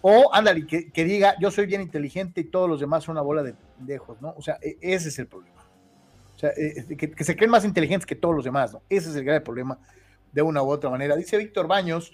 O, 0.00 0.32
ándale, 0.32 0.66
que, 0.66 0.90
que, 0.90 1.04
diga, 1.04 1.36
yo 1.40 1.50
soy 1.50 1.66
bien 1.66 1.82
inteligente 1.82 2.40
y 2.40 2.44
todos 2.44 2.70
los 2.70 2.80
demás 2.80 3.04
son 3.04 3.12
una 3.12 3.22
bola 3.22 3.42
de 3.42 3.54
pendejos, 3.76 4.20
¿no? 4.22 4.34
O 4.38 4.40
sea, 4.40 4.58
e, 4.62 4.78
ese 4.80 5.10
es 5.10 5.18
el 5.18 5.26
problema. 5.26 5.62
O 6.34 6.38
sea, 6.38 6.50
e, 6.56 6.96
que, 6.96 7.10
que 7.10 7.24
se 7.24 7.36
creen 7.36 7.50
más 7.50 7.66
inteligentes 7.66 8.06
que 8.06 8.16
todos 8.16 8.34
los 8.34 8.44
demás, 8.44 8.72
¿no? 8.72 8.82
Ese 8.88 9.10
es 9.10 9.16
el 9.16 9.24
grave 9.24 9.42
problema, 9.42 9.78
de 10.32 10.40
una 10.40 10.62
u 10.62 10.70
otra 10.70 10.88
manera. 10.88 11.16
Dice 11.16 11.36
Víctor 11.36 11.66
Baños. 11.66 12.12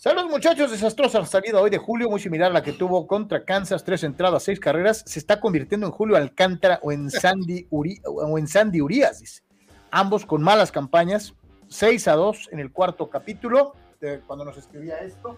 Saludos 0.00 0.30
muchachos, 0.30 0.70
desastrosa 0.70 1.26
salida 1.26 1.60
hoy 1.60 1.70
de 1.70 1.78
Julio, 1.78 2.08
muy 2.08 2.20
similar 2.20 2.52
a 2.52 2.54
la 2.54 2.62
que 2.62 2.72
tuvo 2.72 3.08
contra 3.08 3.44
Kansas, 3.44 3.82
tres 3.82 4.04
entradas, 4.04 4.44
seis 4.44 4.60
carreras, 4.60 5.02
se 5.04 5.18
está 5.18 5.40
convirtiendo 5.40 5.88
en 5.88 5.92
Julio 5.92 6.16
Alcántara 6.16 6.78
o 6.84 6.92
en 6.92 7.10
Sandy, 7.10 7.66
Uri, 7.68 8.00
o 8.04 8.38
en 8.38 8.46
Sandy 8.46 8.80
Urias, 8.80 9.18
dice. 9.18 9.42
ambos 9.90 10.24
con 10.24 10.40
malas 10.40 10.70
campañas, 10.70 11.34
6 11.66 12.06
a 12.06 12.12
2 12.12 12.50
en 12.52 12.60
el 12.60 12.70
cuarto 12.70 13.10
capítulo, 13.10 13.72
de 14.00 14.20
cuando 14.20 14.44
nos 14.44 14.56
escribía 14.56 14.98
esto, 14.98 15.36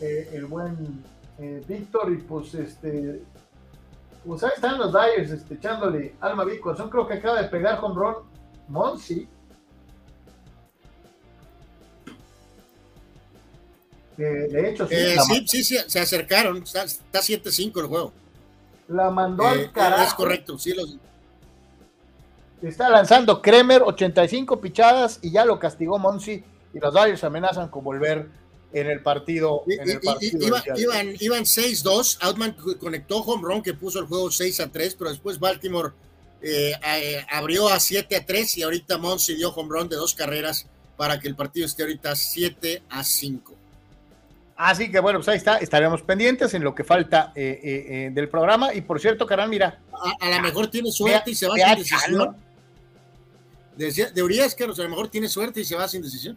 eh, 0.00 0.30
el 0.32 0.46
buen 0.46 1.04
eh, 1.38 1.62
Víctor, 1.68 2.12
y 2.12 2.16
pues 2.16 2.56
este, 2.56 3.22
pues 4.26 4.42
ahí 4.42 4.50
están 4.56 4.78
los 4.78 4.92
Dyers 4.92 5.30
este, 5.30 5.54
echándole 5.54 6.16
alma 6.20 6.42
a 6.42 6.60
corazón, 6.60 6.90
creo 6.90 7.06
que 7.06 7.14
acaba 7.14 7.40
de 7.40 7.48
pegar 7.48 7.78
con 7.78 7.94
Ron 7.94 8.16
Monsi, 8.66 9.28
de 14.16 14.70
hecho, 14.70 14.86
sí, 14.86 14.94
eh, 14.94 15.16
sí, 15.26 15.44
sí, 15.46 15.64
sí, 15.64 15.76
se 15.86 16.00
acercaron. 16.00 16.58
Está, 16.58 16.84
está 16.84 17.20
7-5 17.20 17.80
el 17.80 17.86
juego. 17.86 18.12
La 18.88 19.10
mandó 19.10 19.44
eh, 19.44 19.48
al 19.48 19.72
carajo. 19.72 20.02
Es 20.02 20.14
correcto, 20.14 20.58
sí. 20.58 20.74
Los... 20.74 20.96
Está 22.62 22.88
lanzando 22.88 23.42
Kremer, 23.42 23.82
85 23.82 24.60
pichadas 24.60 25.18
y 25.22 25.32
ya 25.32 25.44
lo 25.44 25.58
castigó 25.58 25.98
Monsi. 25.98 26.44
Y 26.74 26.78
los 26.78 26.94
Dodgers 26.94 27.24
amenazan 27.24 27.68
con 27.68 27.84
volver 27.84 28.28
en 28.72 28.86
el 28.86 29.02
partido. 29.02 29.64
En 29.66 29.88
el 29.88 30.00
partido 30.00 30.46
iba, 30.46 30.62
iban, 30.76 31.14
iban 31.20 31.44
6-2. 31.44 32.18
Outman 32.20 32.56
conectó 32.78 33.18
home 33.18 33.42
run 33.42 33.62
que 33.62 33.74
puso 33.74 33.98
el 33.98 34.06
juego 34.06 34.28
6-3, 34.28 34.96
pero 34.98 35.10
después 35.10 35.38
Baltimore 35.38 35.92
eh, 36.40 36.72
eh, 36.84 37.24
abrió 37.30 37.68
a 37.68 37.76
7-3 37.76 38.56
y 38.58 38.62
ahorita 38.62 38.98
Monsi 38.98 39.36
dio 39.36 39.50
home 39.50 39.68
run 39.70 39.88
de 39.88 39.96
dos 39.96 40.14
carreras 40.14 40.66
para 40.96 41.20
que 41.20 41.28
el 41.28 41.36
partido 41.36 41.66
esté 41.66 41.82
ahorita 41.82 42.12
7-5. 42.12 43.40
Así 44.56 44.90
que 44.90 45.00
bueno, 45.00 45.18
pues 45.18 45.28
ahí 45.28 45.36
está, 45.36 45.58
estaremos 45.58 46.02
pendientes 46.02 46.54
en 46.54 46.62
lo 46.62 46.74
que 46.74 46.84
falta 46.84 47.32
eh, 47.34 47.60
eh, 47.62 47.86
eh, 47.88 48.10
del 48.12 48.28
programa. 48.28 48.74
Y 48.74 48.82
por 48.82 49.00
cierto, 49.00 49.26
Carán, 49.26 49.50
mira. 49.50 49.80
A, 50.20 50.30
lo 50.30 50.42
mejor 50.42 50.68
tiene 50.68 50.92
suerte 50.92 51.30
y 51.30 51.34
se 51.34 51.48
va 51.48 51.56
sin 51.56 51.76
decisión. 51.76 52.36
De, 53.76 54.10
de 54.14 54.22
Urias, 54.22 54.54
que 54.54 54.64
a 54.64 54.66
lo 54.66 54.88
mejor 54.88 55.08
tiene 55.08 55.28
suerte 55.28 55.60
y 55.60 55.64
se 55.64 55.74
va 55.74 55.88
sin 55.88 56.02
decisión. 56.02 56.36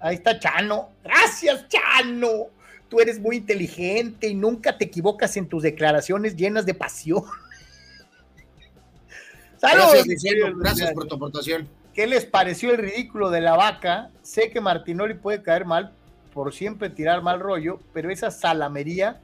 Ahí 0.00 0.16
está 0.16 0.38
Chano. 0.38 0.90
Gracias, 1.02 1.66
Chano. 1.68 2.48
Tú 2.88 3.00
eres 3.00 3.18
muy 3.18 3.36
inteligente 3.36 4.28
y 4.28 4.34
nunca 4.34 4.76
te 4.76 4.84
equivocas 4.84 5.36
en 5.36 5.48
tus 5.48 5.62
declaraciones 5.62 6.36
llenas 6.36 6.66
de 6.66 6.74
pasión. 6.74 7.24
Saludos. 9.56 10.04
Gracias, 10.04 10.34
Gracias 10.58 10.92
por 10.92 11.06
tu 11.06 11.14
aportación. 11.14 11.68
¿Qué 11.94 12.06
les 12.06 12.26
pareció 12.26 12.72
el 12.72 12.78
ridículo 12.78 13.30
de 13.30 13.40
la 13.40 13.56
vaca? 13.56 14.10
Sé 14.22 14.50
que 14.50 14.60
Martinoli 14.60 15.14
puede 15.14 15.42
caer 15.42 15.64
mal, 15.64 15.92
por 16.34 16.52
siempre 16.52 16.90
tirar 16.90 17.22
mal 17.22 17.40
rollo, 17.40 17.80
pero 17.92 18.10
esa 18.10 18.30
salamería 18.30 19.20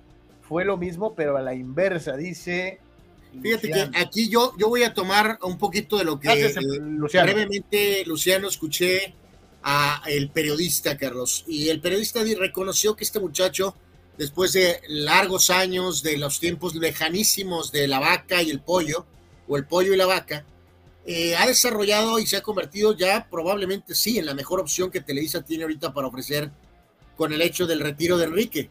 fue 0.49 0.65
lo 0.65 0.77
mismo, 0.77 1.15
pero 1.15 1.37
a 1.37 1.43
la 1.43 1.55
inversa, 1.55 2.17
dice. 2.17 2.79
Fíjate 3.43 3.71
que 3.71 3.91
aquí 3.95 4.29
yo, 4.29 4.55
yo 4.57 4.69
voy 4.69 4.85
a 4.85 4.95
tomar 4.95 5.39
un 5.43 5.59
poquito 5.59 5.99
de 5.99 6.05
lo 6.05 6.19
que 6.19 6.53
Luciano. 6.81 7.27
brevemente, 7.27 8.05
Luciano, 8.07 8.49
escuché 8.49 9.15
a 9.63 10.03
el 10.07 10.31
periodista, 10.31 10.97
Carlos, 10.97 11.45
y 11.47 11.69
el 11.69 11.81
periodista 11.81 12.21
reconoció 12.39 12.97
que 12.97 13.05
este 13.05 13.21
muchacho, 13.21 13.75
después 14.17 14.53
de 14.53 14.81
largos 14.89 15.51
años, 15.51 16.03
de 16.03 16.17
los 16.17 16.41
tiempos 16.41 16.75
lejanísimos 16.75 17.73
de 17.73 17.87
la 17.89 17.99
vaca 17.99 18.43
y 18.43 18.51
el 18.51 18.61
pollo, 18.61 19.05
o 19.49 19.57
el 19.57 19.67
pollo 19.67 19.93
y 19.93 19.97
la 19.97 20.07
vaca, 20.07 20.45
eh, 21.07 21.35
ha 21.37 21.47
desarrollado 21.47 22.19
y 22.19 22.27
se 22.27 22.37
ha 22.37 22.43
convertido 22.43 22.97
ya 22.97 23.27
probablemente 23.31 23.95
sí 23.95 24.19
en 24.19 24.27
la 24.27 24.35
mejor 24.35 24.61
opción 24.61 24.91
que 24.91 25.01
Televisa 25.01 25.43
tiene 25.43 25.65
ahorita 25.65 25.93
para 25.93 26.07
ofrecer 26.07 26.51
con 27.21 27.35
el 27.35 27.43
hecho 27.43 27.67
del 27.67 27.81
retiro 27.81 28.17
de 28.17 28.25
Enrique. 28.25 28.71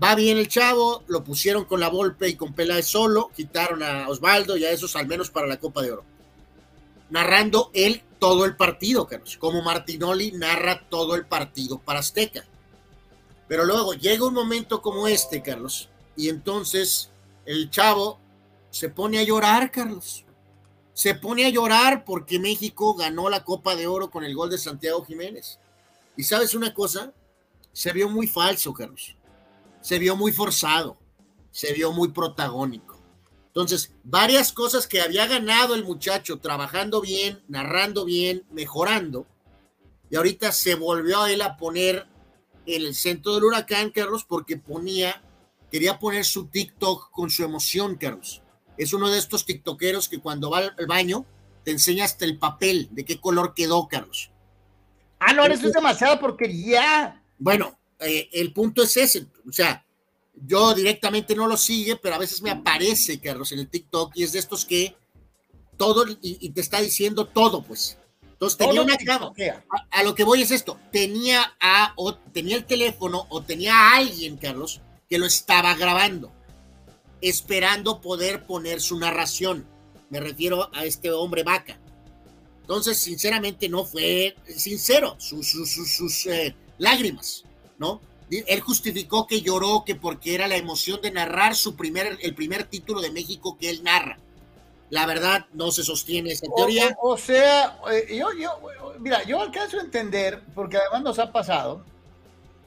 Va 0.00 0.14
bien 0.14 0.38
el 0.38 0.46
chavo, 0.46 1.02
lo 1.08 1.24
pusieron 1.24 1.64
con 1.64 1.80
la 1.80 1.88
Volpe 1.88 2.28
y 2.28 2.36
con 2.36 2.52
Peláez 2.54 2.86
solo, 2.86 3.32
quitaron 3.34 3.82
a 3.82 4.08
Osvaldo 4.08 4.56
y 4.56 4.64
a 4.64 4.70
esos 4.70 4.94
al 4.94 5.08
menos 5.08 5.30
para 5.30 5.48
la 5.48 5.56
Copa 5.56 5.82
de 5.82 5.90
Oro. 5.90 6.04
Narrando 7.10 7.72
él 7.74 8.04
todo 8.20 8.44
el 8.44 8.54
partido, 8.54 9.08
Carlos, 9.08 9.36
como 9.36 9.62
Martinoli 9.62 10.30
narra 10.30 10.86
todo 10.88 11.16
el 11.16 11.26
partido 11.26 11.80
para 11.80 11.98
Azteca. 11.98 12.44
Pero 13.48 13.64
luego 13.64 13.94
llega 13.94 14.28
un 14.28 14.34
momento 14.34 14.80
como 14.80 15.08
este, 15.08 15.42
Carlos, 15.42 15.88
y 16.14 16.28
entonces 16.28 17.10
el 17.46 17.68
chavo 17.68 18.20
se 18.70 18.90
pone 18.90 19.18
a 19.18 19.24
llorar, 19.24 19.72
Carlos. 19.72 20.24
Se 20.92 21.16
pone 21.16 21.46
a 21.46 21.50
llorar 21.50 22.04
porque 22.04 22.38
México 22.38 22.94
ganó 22.94 23.28
la 23.28 23.42
Copa 23.42 23.74
de 23.74 23.88
Oro 23.88 24.08
con 24.08 24.22
el 24.22 24.36
gol 24.36 24.50
de 24.50 24.58
Santiago 24.58 25.04
Jiménez. 25.04 25.58
Y 26.16 26.22
sabes 26.22 26.54
una 26.54 26.72
cosa, 26.72 27.12
se 27.74 27.92
vio 27.92 28.08
muy 28.08 28.28
falso, 28.28 28.72
Carlos. 28.72 29.16
Se 29.82 29.98
vio 29.98 30.16
muy 30.16 30.32
forzado. 30.32 30.96
Se 31.50 31.72
vio 31.72 31.92
muy 31.92 32.08
protagónico. 32.12 33.02
Entonces, 33.48 33.92
varias 34.04 34.52
cosas 34.52 34.86
que 34.86 35.00
había 35.00 35.26
ganado 35.26 35.74
el 35.74 35.84
muchacho 35.84 36.38
trabajando 36.38 37.00
bien, 37.00 37.42
narrando 37.48 38.04
bien, 38.04 38.44
mejorando. 38.50 39.26
Y 40.08 40.16
ahorita 40.16 40.52
se 40.52 40.76
volvió 40.76 41.22
a 41.22 41.32
él 41.32 41.42
a 41.42 41.56
poner 41.56 42.06
en 42.64 42.82
el 42.82 42.94
centro 42.94 43.34
del 43.34 43.44
huracán, 43.44 43.90
Carlos, 43.90 44.24
porque 44.24 44.56
ponía, 44.56 45.22
quería 45.70 45.98
poner 45.98 46.24
su 46.24 46.46
TikTok 46.46 47.10
con 47.10 47.28
su 47.28 47.42
emoción, 47.42 47.96
Carlos. 47.96 48.40
Es 48.78 48.92
uno 48.92 49.10
de 49.10 49.18
estos 49.18 49.44
TikTokeros 49.46 50.08
que 50.08 50.20
cuando 50.20 50.50
va 50.50 50.58
al 50.58 50.86
baño 50.86 51.26
te 51.64 51.72
enseña 51.72 52.04
hasta 52.04 52.24
el 52.24 52.38
papel 52.38 52.88
de 52.92 53.04
qué 53.04 53.20
color 53.20 53.52
quedó, 53.52 53.88
Carlos. 53.88 54.30
Ah, 55.18 55.32
no, 55.32 55.44
eso 55.46 55.66
es 55.66 55.72
demasiada 55.72 56.20
porquería. 56.20 57.20
Bueno, 57.44 57.78
eh, 58.00 58.30
el 58.32 58.54
punto 58.54 58.82
es 58.82 58.96
ese, 58.96 59.26
o 59.46 59.52
sea, 59.52 59.84
yo 60.46 60.74
directamente 60.74 61.36
no 61.36 61.46
lo 61.46 61.58
sigue, 61.58 61.96
pero 61.96 62.14
a 62.14 62.18
veces 62.18 62.40
me 62.40 62.50
aparece, 62.50 63.20
Carlos, 63.20 63.52
en 63.52 63.58
el 63.58 63.68
TikTok 63.68 64.12
y 64.16 64.22
es 64.22 64.32
de 64.32 64.38
estos 64.38 64.64
que 64.64 64.96
todo 65.76 66.06
y, 66.22 66.48
te 66.48 66.62
está 66.62 66.80
diciendo 66.80 67.26
todo, 67.26 67.62
pues. 67.62 67.98
Entonces 68.32 68.56
tenía 68.56 68.80
una 68.80 68.94
a, 68.94 69.30
a, 69.90 70.02
lo 70.02 70.14
que 70.14 70.24
voy 70.24 70.40
es 70.40 70.52
esto, 70.52 70.80
tenía 70.90 71.54
a 71.60 71.92
o 71.96 72.14
tenía 72.14 72.56
el 72.56 72.64
teléfono 72.64 73.26
o 73.28 73.42
tenía 73.42 73.74
a 73.74 73.96
alguien, 73.96 74.38
Carlos, 74.38 74.80
que 75.10 75.18
lo 75.18 75.26
estaba 75.26 75.74
grabando, 75.74 76.32
esperando 77.20 78.00
poder 78.00 78.46
poner 78.46 78.80
su 78.80 78.98
narración. 78.98 79.66
Me 80.08 80.18
refiero 80.18 80.70
a 80.72 80.86
este 80.86 81.10
hombre 81.10 81.42
vaca. 81.42 81.78
Entonces, 82.62 82.96
sinceramente, 82.96 83.68
no 83.68 83.84
fue 83.84 84.34
sincero 84.56 85.16
sus, 85.18 85.46
sus, 85.50 86.26
eh, 86.28 86.56
lágrimas, 86.78 87.44
¿no? 87.78 88.00
Él 88.30 88.60
justificó 88.60 89.26
que 89.26 89.42
lloró, 89.42 89.84
que 89.84 89.94
porque 89.94 90.34
era 90.34 90.48
la 90.48 90.56
emoción 90.56 91.00
de 91.00 91.10
narrar 91.10 91.54
su 91.54 91.76
primer, 91.76 92.18
el 92.20 92.34
primer 92.34 92.64
título 92.64 93.00
de 93.00 93.10
México 93.10 93.56
que 93.58 93.70
él 93.70 93.84
narra. 93.84 94.18
La 94.90 95.06
verdad, 95.06 95.46
no 95.52 95.70
se 95.70 95.82
sostiene 95.82 96.32
esa 96.32 96.46
teoría. 96.54 96.96
O, 97.00 97.16
sea, 97.16 97.78
eh, 97.92 98.16
yo, 98.16 98.32
yo, 98.32 98.50
mira, 98.98 99.22
yo 99.24 99.40
alcanzo 99.40 99.78
a 99.78 99.82
entender, 99.82 100.42
porque 100.54 100.76
además 100.76 101.02
nos 101.02 101.18
ha 101.18 101.32
pasado, 101.32 101.84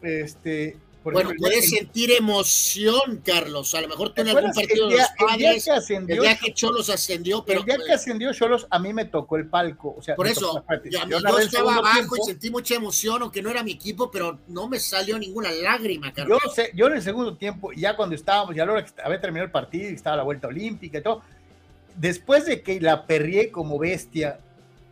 este, 0.01 0.77
bueno, 1.13 1.31
puedes 1.37 1.69
sentir 1.69 2.11
emoción, 2.11 3.21
Carlos. 3.23 3.73
A 3.75 3.81
lo 3.81 3.87
mejor 3.87 4.13
tú 4.13 4.21
en 4.21 4.29
algún 4.29 4.51
partido 4.51 4.87
de 4.87 4.97
los 4.97 5.07
padres, 5.17 5.67
el 5.89 6.07
día 6.07 6.37
que 6.37 6.53
Cholos 6.53 6.89
ascendió, 6.89 7.43
pero. 7.45 7.59
El 7.61 7.65
día 7.65 7.77
que 7.85 7.93
ascendió 7.93 8.33
Cholos, 8.33 8.67
a 8.69 8.79
mí 8.79 8.93
me 8.93 9.05
tocó 9.05 9.37
el 9.37 9.47
palco. 9.47 9.95
O 9.97 10.01
sea, 10.01 10.15
por 10.15 10.27
eso, 10.27 10.63
yo, 10.85 10.99
yo 11.07 11.39
estaba 11.39 11.75
abajo 11.75 12.15
y 12.17 12.25
sentí 12.25 12.49
mucha 12.49 12.75
emoción, 12.75 13.21
aunque 13.21 13.41
no 13.41 13.49
era 13.49 13.63
mi 13.63 13.71
equipo, 13.71 14.09
pero 14.11 14.39
no 14.47 14.67
me 14.67 14.79
salió 14.79 15.17
ninguna 15.17 15.51
lágrima, 15.51 16.13
Carlos. 16.13 16.39
Yo, 16.43 16.51
sé, 16.51 16.71
yo 16.73 16.87
en 16.87 16.93
el 16.93 17.01
segundo 17.01 17.35
tiempo, 17.35 17.71
ya 17.73 17.95
cuando 17.95 18.15
estábamos, 18.15 18.55
ya 18.55 18.63
a 18.63 18.65
la 18.65 18.73
hora 18.73 18.85
que 18.85 18.91
había 19.01 19.21
terminado 19.21 19.45
el 19.45 19.51
partido 19.51 19.89
y 19.89 19.93
estaba 19.93 20.17
la 20.17 20.23
vuelta 20.23 20.47
olímpica 20.47 20.97
y 20.97 21.01
todo, 21.01 21.21
después 21.95 22.45
de 22.45 22.61
que 22.61 22.79
la 22.79 23.05
perrié 23.05 23.51
como 23.51 23.77
bestia 23.77 24.39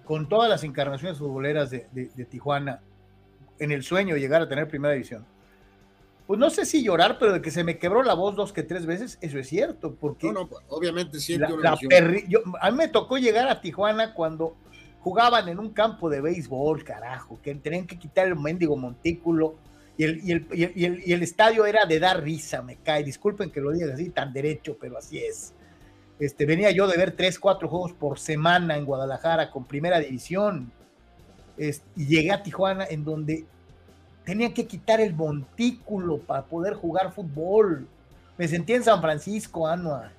con 0.05 0.29
todas 0.29 0.49
las 0.49 0.63
encarnaciones 0.63 1.17
futboleras 1.17 1.71
de, 1.71 2.27
Tijuana, 2.29 2.81
en 3.59 3.71
el 3.71 3.83
sueño 3.83 4.15
de 4.15 4.21
llegar 4.21 4.41
a 4.41 4.47
tener 4.47 4.67
primera 4.67 4.93
división. 4.93 5.25
Pues 6.27 6.39
no 6.39 6.49
sé 6.49 6.65
si 6.65 6.83
llorar, 6.83 7.17
pero 7.19 7.33
de 7.33 7.41
que 7.41 7.51
se 7.51 7.63
me 7.63 7.77
quebró 7.77 8.01
la 8.01 8.15
voz 8.15 8.35
dos 8.35 8.51
que 8.51 8.63
tres 8.63 8.85
veces, 8.85 9.19
eso 9.21 9.37
es 9.37 9.47
cierto, 9.47 9.95
porque... 9.95 10.27
No, 10.27 10.33
no, 10.33 10.49
obviamente 10.69 11.19
siente 11.19 11.53
una 11.53 11.77
A 12.61 12.71
mí 12.71 12.77
me 12.77 12.87
tocó 12.87 13.17
llegar 13.17 13.47
a 13.47 13.61
Tijuana 13.61 14.13
cuando 14.13 14.55
jugaban 15.01 15.47
en 15.49 15.59
un 15.59 15.69
campo 15.69 16.09
de 16.09 16.21
béisbol, 16.21 16.83
carajo, 16.83 17.39
que 17.43 17.53
tenían 17.53 17.85
que 17.85 17.99
quitar 17.99 18.27
el 18.27 18.35
mendigo 18.35 18.75
montículo 18.75 19.55
y 19.97 20.03
el, 20.03 20.19
y 20.23 20.31
el, 20.31 20.47
y 20.51 20.83
el, 20.85 21.03
y 21.05 21.13
el 21.13 21.23
estadio 21.23 21.65
era 21.65 21.85
de 21.85 21.99
dar 21.99 22.21
risa, 22.23 22.61
me 22.61 22.77
cae. 22.77 23.03
Disculpen 23.03 23.51
que 23.51 23.61
lo 23.61 23.71
diga 23.71 23.93
así 23.93 24.09
tan 24.09 24.33
derecho, 24.33 24.77
pero 24.79 24.97
así 24.97 25.19
es. 25.19 25.53
Este, 26.19 26.45
venía 26.45 26.71
yo 26.71 26.87
de 26.87 26.97
ver 26.97 27.11
tres, 27.11 27.39
cuatro 27.39 27.67
juegos 27.67 27.93
por 27.93 28.19
semana 28.19 28.77
en 28.77 28.85
Guadalajara 28.85 29.51
con 29.51 29.65
primera 29.65 29.99
división. 29.99 30.71
y 31.57 32.05
llegué 32.05 32.31
a 32.31 32.43
Tijuana 32.43 32.85
en 32.89 33.05
donde 33.05 33.45
tenía 34.25 34.53
que 34.53 34.65
quitar 34.65 34.99
el 34.99 35.13
montículo 35.13 36.17
para 36.19 36.43
poder 36.43 36.73
jugar 36.73 37.13
fútbol. 37.13 37.87
Me 38.37 38.47
sentí 38.47 38.73
en 38.73 38.83
San 38.83 38.99
Francisco, 38.99 39.67
Anua, 39.67 40.11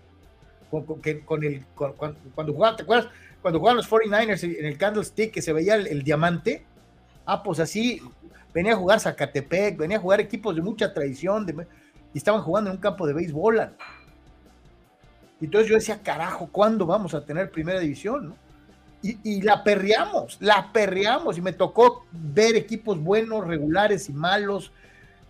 con, 0.71 1.45
el, 1.45 1.65
cuando 1.75 2.53
jugaban, 2.53 2.77
¿te 2.77 2.83
acuerdas? 2.85 3.09
Cuando 3.43 3.59
jugaban 3.59 3.77
los 3.77 3.91
49ers 3.91 4.59
en 4.59 4.65
el 4.65 4.79
Candlestick, 4.79 5.33
que 5.33 5.43
se 5.43 5.53
veía 5.53 5.75
el, 5.75 6.03
diamante. 6.03 6.65
Ah, 7.27 7.43
pues 7.43 7.61
así, 7.61 8.01
venía 8.55 8.73
a 8.73 8.77
jugar 8.77 9.01
Zacatepec, 9.01 9.77
venía 9.77 9.99
a 9.99 10.01
jugar 10.01 10.21
equipos 10.21 10.55
de 10.55 10.63
mucha 10.63 10.95
tradición, 10.95 11.47
y 12.15 12.19
estaban 12.19 12.41
jugando 12.41 12.71
en 12.71 12.77
un 12.77 12.81
campo 12.81 13.07
de 13.07 13.13
béisbol. 13.13 13.73
Y 15.41 15.45
entonces 15.45 15.69
yo 15.69 15.75
decía, 15.75 16.01
carajo, 16.03 16.49
¿cuándo 16.51 16.87
vamos 16.87 17.13
a 17.13 17.25
tener 17.25 17.51
primera 17.51 17.81
división? 17.81 18.35
Y, 19.23 19.43
la 19.43 19.63
perreamos, 19.63 20.39
la 20.41 20.73
perreamos. 20.73 21.39
Y 21.39 21.43
me 21.43 21.53
tocó 21.53 22.07
ver 22.13 22.57
equipos 22.57 22.99
buenos, 22.99 23.47
regulares 23.47 24.09
y 24.09 24.13
malos, 24.13 24.73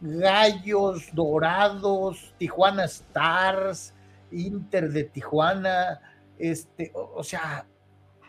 Gallos, 0.01 1.09
Dorados, 1.13 2.35
Tijuana 2.39 2.85
Stars, 2.85 3.93
Inter 4.31 4.91
de 4.91 5.05
Tijuana, 5.05 6.01
este, 6.39 6.93
o, 6.95 7.25
sea, 7.25 7.67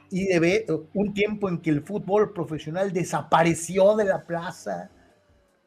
y 0.10 0.26
de 0.26 0.40
ver 0.40 0.66
un 0.94 1.14
tiempo 1.14 1.50
en 1.50 1.60
que 1.60 1.70
el 1.70 1.82
fútbol 1.82 2.34
profesional 2.34 2.94
desapareció 2.94 3.96
de 3.96 4.06
la 4.06 4.24
plaza 4.24 4.90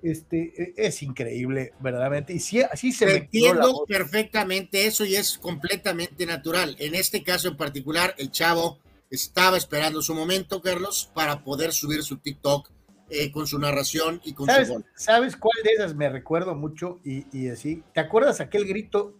este, 0.03 0.53
e, 0.57 0.75
es 0.77 1.03
increíble, 1.03 1.73
verdaderamente. 1.81 2.33
Y 2.33 2.41
sí, 2.41 2.63
así 2.63 2.93
se 2.93 3.17
Entiendo 3.17 3.85
perfectamente 3.87 4.87
eso 4.87 5.05
y 5.05 5.17
es 5.17 5.39
completamente 5.39 6.27
natural. 6.27 6.77
En 6.79 6.95
este 6.95 7.23
caso 7.23 7.49
en 7.49 7.57
particular, 7.57 8.15
el 8.19 8.31
chavo 8.31 8.79
estaba 9.11 9.57
esperando 9.57 10.03
su 10.03 10.15
momento, 10.15 10.63
Carlos, 10.63 11.11
para 11.13 11.43
poder 11.43 11.73
subir 11.73 12.03
su 12.03 12.19
TikTok 12.19 12.71
eh, 13.11 13.33
con 13.33 13.47
su 13.47 13.59
narración 13.59 14.21
y 14.25 14.35
con 14.35 14.47
¿Sabes, 14.47 14.69
su 14.69 14.85
¿Sabes 14.95 15.37
cuál 15.37 15.57
de 15.65 15.73
esas 15.73 15.95
me 15.95 16.09
recuerdo 16.09 16.55
mucho? 16.55 17.01
Y, 17.05 17.27
y 17.37 17.49
así, 17.49 17.83
¿te 17.93 18.01
acuerdas 18.01 18.41
aquel 18.41 18.67
grito 18.67 19.17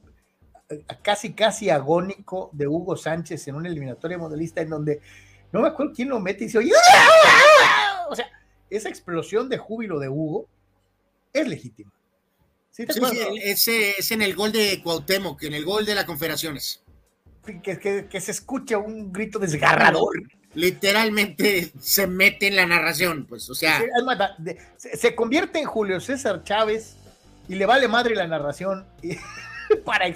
eh, 0.69 0.85
casi, 1.03 1.33
casi 1.33 1.71
agónico 1.71 2.51
de 2.53 2.69
Hugo 2.69 2.97
Sánchez 2.97 3.49
en 3.49 3.57
una 3.57 3.69
eliminatoria 3.69 4.17
modelista 4.17 4.61
en 4.61 4.71
donde 4.71 5.01
no 5.53 5.61
me 5.63 5.69
acuerdo 5.69 5.93
quién 5.95 6.09
lo 6.09 6.21
mete 6.21 6.45
y 6.45 6.47
dice, 6.47 6.59
oye, 6.59 6.71
o 8.09 8.15
sea, 8.15 8.27
esa 8.71 8.89
explosión 8.89 9.49
de 9.49 9.59
júbilo 9.59 9.99
de 9.99 10.09
Hugo 10.09 10.49
es 11.33 11.49
legítima. 11.49 11.93
¿Sí 12.71 12.85
ese 13.43 13.91
es 13.99 14.13
en 14.13 14.23
el 14.23 14.37
gol 14.37 14.53
de 14.53 14.81
Cuauhtémoc, 14.83 15.43
en 15.43 15.55
el 15.55 15.65
gol 15.65 15.85
de 15.85 15.97
las 15.97 16.05
Confederaciones. 16.05 16.85
Que, 17.45 18.07
que, 18.09 18.21
se 18.21 18.31
escucha 18.31 18.79
un 18.79 19.13
grito 19.13 19.39
desgarrador. 19.39 20.23
Literalmente 20.55 21.73
se 21.81 22.07
mete 22.07 22.49
en 22.49 22.57
la 22.57 22.67
narración, 22.67 23.27
pues, 23.29 23.49
o 23.51 23.55
sea. 23.55 23.83
Se, 24.77 25.15
convierte 25.15 25.59
en 25.59 25.65
Julio 25.65 26.01
César 26.01 26.45
Chávez 26.45 26.97
y 27.49 27.55
le 27.55 27.67
vale 27.67 27.89
madre 27.89 28.15
la 28.15 28.27
narración 28.27 28.87
para, 29.85 30.13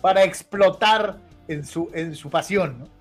para 0.00 0.24
explotar 0.24 1.18
en 1.48 1.64
su, 1.64 1.90
en 1.94 2.14
su 2.14 2.30
pasión, 2.30 2.78
¿no? 2.78 2.96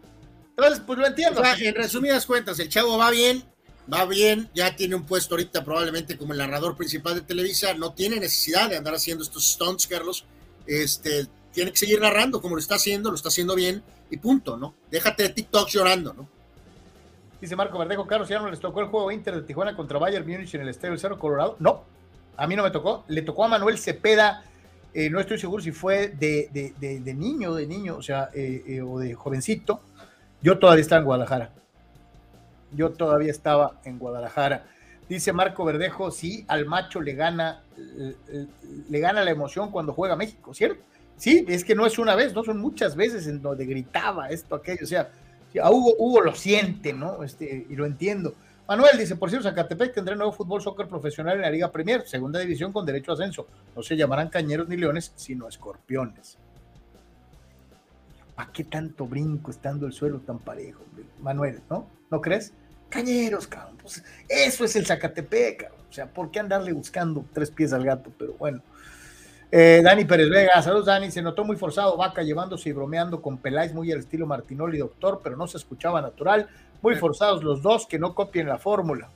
Entonces, 0.58 0.82
pues 0.86 0.98
lo 0.98 1.06
entiendo. 1.06 1.44
en 1.44 1.76
resumidas 1.76 2.26
cuentas, 2.26 2.58
el 2.60 2.70
chavo 2.70 2.98
va 2.98 3.12
bien, 3.12 3.44
va 3.92 4.06
bien, 4.06 4.50
ya 4.54 4.76
tiene 4.76 4.96
un 4.96 5.06
puesto 5.06 5.36
ahorita 5.36 5.66
probablemente 5.66 6.18
como 6.18 6.32
el 6.32 6.40
narrador 6.40 6.78
principal 6.78 7.16
de 7.16 7.22
Televisa, 7.22 7.74
no 7.74 7.94
tiene 7.94 8.20
necesidad 8.20 8.70
de 8.70 8.78
andar 8.78 8.96
haciendo 8.96 9.24
estos 9.24 9.52
stunts, 9.52 9.86
Carlos, 9.86 10.26
este, 10.66 11.28
tiene 11.56 11.72
que 11.72 11.78
seguir 11.78 12.02
narrando 12.02 12.42
como 12.42 12.56
lo 12.56 12.60
está 12.60 12.76
haciendo, 12.76 13.10
lo 13.10 13.16
está 13.16 13.30
haciendo 13.30 13.56
bien 13.56 13.82
y 14.12 14.18
punto, 14.18 14.58
¿no? 14.58 14.76
Déjate 14.92 15.24
de 15.24 15.30
TikTok 15.30 15.70
llorando, 15.70 16.14
¿no? 16.14 16.28
Dice 17.40 17.56
Marco 17.56 17.80
Verdejo, 17.80 18.06
Carlos, 18.06 18.28
¿ya 18.28 18.40
no 18.40 18.50
les 18.50 18.60
tocó 18.60 18.82
el 18.82 18.88
juego 18.88 19.12
Inter 19.12 19.36
de 19.36 19.42
Tijuana 19.42 19.76
contra 19.76 19.98
Bayern 19.98 20.28
Múnich 20.28 20.54
en 20.54 20.62
el 20.62 20.70
Estadio 20.70 20.92
del 20.92 21.00
Cerro 21.00 21.18
Colorado? 21.18 21.56
No, 21.60 21.84
a 22.36 22.46
mí 22.46 22.56
no 22.56 22.64
me 22.64 22.72
tocó, 22.72 23.06
le 23.08 23.22
tocó 23.22 23.46
a 23.46 23.48
Manuel 23.48 23.78
Cepeda, 23.78 24.44
eh, 24.94 25.10
no 25.10 25.20
estoy 25.20 25.38
seguro 25.38 25.64
si 25.64 25.72
fue 25.72 26.10
de, 26.10 26.50
de, 26.52 27.14
niño, 27.14 27.54
de 27.56 27.68
niño, 27.68 27.96
o 27.96 28.02
sea, 28.02 28.30
eh, 28.34 28.64
eh, 28.68 28.82
o 28.82 29.00
de 29.00 29.14
jovencito, 29.14 29.80
yo 30.42 30.60
todavía 30.60 30.82
estaba 30.82 31.00
en 31.00 31.06
Guadalajara. 31.06 31.52
Yo 32.74 32.92
todavía 32.92 33.32
estaba 33.32 33.80
en 33.86 33.98
Guadalajara. 33.98 34.66
Dice 35.08 35.32
Marco 35.32 35.64
Verdejo, 35.64 36.12
sí, 36.12 36.44
al 36.50 36.66
macho 36.66 37.00
le 37.00 37.14
gana, 37.14 37.64
le 38.90 39.00
gana 39.00 39.24
la 39.24 39.32
emoción 39.32 39.72
cuando 39.72 39.94
juega 39.94 40.18
México, 40.18 40.54
¿cierto? 40.54 40.84
Sí, 41.18 41.46
es 41.48 41.64
que 41.64 41.76
no 41.76 41.86
es 41.86 41.98
una 41.98 42.16
vez, 42.16 42.34
no 42.34 42.44
son 42.44 42.60
muchas 42.60 42.96
veces 42.96 43.28
en 43.28 43.42
donde 43.42 43.66
gritaba 43.66 44.30
esto, 44.30 44.56
aquello, 44.56 44.84
o 44.84 44.88
sea, 44.88 45.10
a 45.62 45.72
Hugo, 45.72 45.96
Hugo 45.98 46.22
lo 46.22 46.36
siente, 46.36 46.94
¿no? 46.94 47.24
Este, 47.24 47.66
y 47.70 47.76
lo 47.76 47.86
entiendo. 47.86 48.34
Manuel 48.68 48.98
dice, 48.98 49.16
por 49.16 49.30
cierto, 49.30 49.48
Zacatepec 49.48 49.94
tendrá 49.94 50.16
nuevo 50.16 50.32
fútbol 50.32 50.62
soccer 50.62 50.88
profesional 50.88 51.36
en 51.36 51.44
la 51.44 51.52
Liga 51.52 51.72
Premier, 51.72 52.08
segunda 52.08 52.40
división 52.40 52.74
con 52.74 52.86
derecho 52.86 53.12
a 53.12 53.14
ascenso. 53.14 53.48
No 53.76 53.84
se 53.84 53.96
llamarán 53.96 54.30
cañeros 54.30 54.68
ni 54.68 54.76
leones, 54.76 55.14
sino 55.16 55.48
escorpiones. 55.48 56.38
¿Para 58.36 58.52
qué 58.52 58.64
tanto 58.64 59.06
brinco 59.06 59.52
estando 59.52 59.86
el 59.86 59.94
suelo 59.94 60.20
tan 60.20 60.40
parejo, 60.40 60.84
Manuel, 61.22 61.62
no? 61.70 61.88
¿No 62.10 62.20
crees? 62.20 62.54
Cañeros, 62.90 63.48
cabrón. 63.48 63.78
Pues 63.82 64.04
eso 64.28 64.66
es 64.66 64.76
el 64.76 64.86
Zacatepec, 64.86 65.62
cabrón. 65.62 65.80
O 65.90 65.94
sea, 65.94 66.08
¿por 66.08 66.32
qué 66.32 66.40
andarle 66.40 66.74
buscando 66.74 67.24
tres 67.34 67.52
pies 67.52 67.72
al 67.72 67.86
gato? 67.86 68.12
Pero 68.18 68.34
bueno. 68.34 68.62
Eh, 69.52 69.82
Dani 69.84 70.06
Pérez 70.06 70.30
Vega, 70.30 70.62
saludos 70.62 70.88
Dani, 70.88 71.12
se 71.12 71.22
notó 71.22 71.46
muy 71.46 71.56
forzado 71.56 71.96
Vaca 71.96 72.24
llevándose 72.24 72.70
y 72.70 72.72
bromeando 72.74 73.22
con 73.22 73.38
Peláez 73.38 73.74
muy 73.74 73.92
al 73.92 74.00
estilo 74.00 74.26
Martinoli 74.26 74.80
Doctor, 74.80 75.22
pero 75.24 75.38
no 75.38 75.48
se 75.48 75.58
escuchaba 75.58 76.02
natural, 76.02 76.50
muy 76.82 76.96
forzados 76.96 77.44
los 77.44 77.62
dos, 77.62 77.86
que 77.86 78.00
no 78.00 78.16
copien 78.16 78.48
la 78.48 78.58
fórmula. 78.58 79.10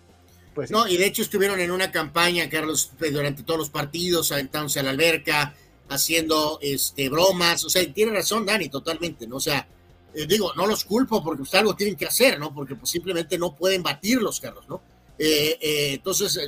Pues, 0.53 0.71
no, 0.71 0.87
y 0.87 0.97
de 0.97 1.05
hecho 1.05 1.21
estuvieron 1.21 1.59
en 1.59 1.71
una 1.71 1.91
campaña, 1.91 2.49
Carlos, 2.49 2.91
durante 3.11 3.43
todos 3.43 3.59
los 3.59 3.69
partidos, 3.69 4.31
aventándose 4.31 4.79
a 4.79 4.83
la 4.83 4.91
alberca, 4.91 5.53
haciendo 5.89 6.59
este, 6.61 7.09
bromas, 7.09 7.63
o 7.65 7.69
sea, 7.69 7.81
tiene 7.93 8.11
razón 8.13 8.45
Dani, 8.45 8.69
totalmente, 8.69 9.27
¿no? 9.27 9.37
O 9.37 9.41
sea, 9.41 9.67
eh, 10.13 10.25
digo, 10.27 10.53
no 10.55 10.65
los 10.65 10.83
culpo 10.85 11.23
porque 11.23 11.39
pues, 11.39 11.53
algo 11.55 11.75
tienen 11.75 11.95
que 11.95 12.05
hacer, 12.05 12.39
¿no? 12.39 12.53
Porque 12.53 12.75
pues, 12.75 12.89
simplemente 12.89 13.37
no 13.37 13.55
pueden 13.55 13.83
batir 13.83 14.21
los 14.21 14.39
carros, 14.39 14.67
¿no? 14.67 14.81
Eh, 15.17 15.57
eh, 15.61 15.93
entonces, 15.95 16.39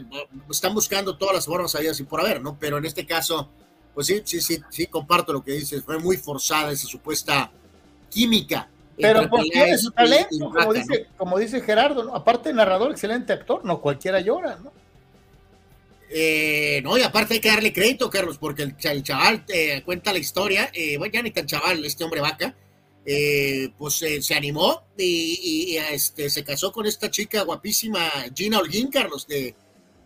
están 0.50 0.74
buscando 0.74 1.18
todas 1.18 1.36
las 1.36 1.46
formas 1.46 1.76
ahí 1.76 1.88
así 1.88 2.04
por 2.04 2.22
haber, 2.22 2.42
¿no? 2.42 2.58
Pero 2.60 2.78
en 2.78 2.86
este 2.86 3.06
caso, 3.06 3.50
pues 3.94 4.08
sí, 4.08 4.22
sí, 4.26 4.42
sí, 4.42 4.62
sí, 4.70 4.88
comparto 4.88 5.34
lo 5.34 5.44
que 5.44 5.54
dices, 5.54 5.84
fue 5.84 6.00
muy 6.00 6.18
forzada 6.18 6.72
esa 6.72 6.88
supuesta 6.88 7.52
química. 8.10 8.70
Pero 8.98 9.28
pues 9.30 9.44
tiene 9.50 9.78
su 9.78 9.92
talento, 9.92 10.52
como, 10.52 10.74
dice, 10.74 11.08
como 11.18 11.40
dice 11.40 11.62
Gerardo, 11.62 12.04
¿no? 12.04 12.16
Aparte 12.16 12.54
narrador, 12.54 12.92
excelente 12.92 13.34
actor, 13.34 13.66
no 13.66 13.82
cualquiera 13.82 14.20
llora, 14.20 14.58
¿no? 14.58 14.72
no, 16.84 16.98
y 16.98 17.02
aparte 17.04 17.36
hay 17.36 17.40
que 17.40 17.50
darle 17.50 17.72
crédito, 17.72 18.10
Carlos, 18.10 18.38
porque 18.38 18.64
el, 18.64 19.04
chaval 19.04 19.46
cuenta 19.86 20.12
la 20.12 20.20
historia, 20.20 20.70
bueno, 20.98 21.14
ya 21.14 21.22
ni 21.24 21.32
tan 21.32 21.46
chaval, 21.46 21.84
este 21.86 22.04
hombre 22.04 22.20
vaca, 22.22 22.54
eh, 23.04 23.70
pues 23.80 24.00
eh, 24.04 24.22
se 24.22 24.36
animó 24.36 24.84
y, 24.96 25.78
este, 25.92 26.30
se 26.30 26.44
casó 26.44 26.72
con 26.72 26.86
esta 26.86 27.10
chica 27.10 27.42
guapísima, 27.44 28.08
Gina 28.36 28.60
Holguín, 28.60 28.90
Carlos, 28.90 29.28
de, 29.28 29.56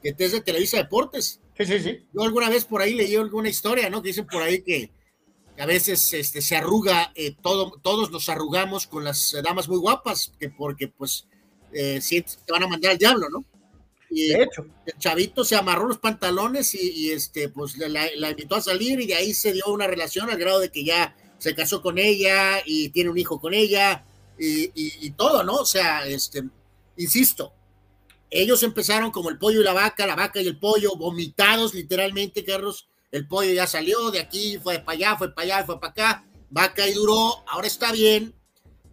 que 0.01 0.15
es 0.17 0.31
de 0.31 0.41
Televisa 0.41 0.77
Deportes. 0.77 1.41
Sí, 1.57 1.65
sí, 1.65 1.79
sí. 1.79 2.05
Yo 2.13 2.23
alguna 2.23 2.49
vez 2.49 2.65
por 2.65 2.81
ahí 2.81 2.93
leí 2.93 3.15
alguna 3.15 3.49
historia, 3.49 3.89
¿no? 3.89 4.01
Que 4.01 4.09
dicen 4.09 4.27
por 4.27 4.41
ahí 4.41 4.61
que 4.61 4.91
a 5.57 5.65
veces 5.65 6.13
este, 6.13 6.41
se 6.41 6.55
arruga, 6.55 7.11
eh, 7.15 7.35
todo, 7.41 7.79
todos 7.81 8.11
nos 8.11 8.27
arrugamos 8.29 8.87
con 8.87 9.03
las 9.03 9.35
damas 9.43 9.69
muy 9.69 9.77
guapas, 9.77 10.33
que 10.39 10.49
porque 10.49 10.89
pues 10.89 11.27
eh, 11.71 11.99
te 12.09 12.51
van 12.51 12.63
a 12.63 12.67
mandar 12.67 12.91
al 12.91 12.97
diablo, 12.97 13.29
¿no? 13.29 13.45
Y 14.09 14.29
de 14.29 14.43
hecho. 14.43 14.65
el 14.85 14.97
chavito 14.97 15.43
se 15.43 15.55
amarró 15.55 15.87
los 15.87 15.97
pantalones 15.97 16.75
y, 16.75 17.11
este, 17.11 17.49
pues 17.49 17.77
la, 17.77 18.07
la, 18.15 18.29
invitó 18.29 18.55
a 18.55 18.61
salir 18.61 18.99
y 18.99 19.07
de 19.07 19.15
ahí 19.15 19.33
se 19.33 19.51
dio 19.51 19.65
una 19.67 19.87
relación 19.87 20.29
al 20.29 20.37
grado 20.37 20.59
de 20.59 20.69
que 20.69 20.83
ya 20.83 21.15
se 21.37 21.55
casó 21.55 21.81
con 21.81 21.97
ella 21.97 22.61
y 22.65 22.89
tiene 22.89 23.09
un 23.09 23.17
hijo 23.17 23.39
con 23.39 23.53
ella 23.53 24.05
y, 24.37 25.09
todo, 25.11 25.43
¿no? 25.43 25.55
O 25.55 25.65
sea, 25.65 26.05
este, 26.05 26.43
insisto, 26.97 27.53
ellos 28.41 28.63
empezaron 28.63 29.11
como 29.11 29.29
el 29.29 29.37
pollo 29.37 29.61
y 29.61 29.63
la 29.63 29.73
vaca, 29.73 30.05
la 30.05 30.15
vaca 30.15 30.41
y 30.41 30.47
el 30.47 30.59
pollo, 30.59 30.95
vomitados 30.97 31.73
literalmente, 31.73 32.43
Carlos. 32.43 32.87
El 33.11 33.27
pollo 33.27 33.53
ya 33.53 33.65
salió 33.65 34.11
de 34.11 34.19
aquí, 34.19 34.57
fue 34.57 34.79
para 34.79 34.97
allá, 34.97 35.15
fue 35.15 35.33
para 35.33 35.45
allá, 35.45 35.65
fue 35.65 35.79
para 35.79 35.91
acá. 35.91 36.25
Vaca 36.49 36.87
y 36.87 36.93
duró, 36.93 37.43
ahora 37.47 37.67
está 37.67 37.91
bien, 37.91 38.33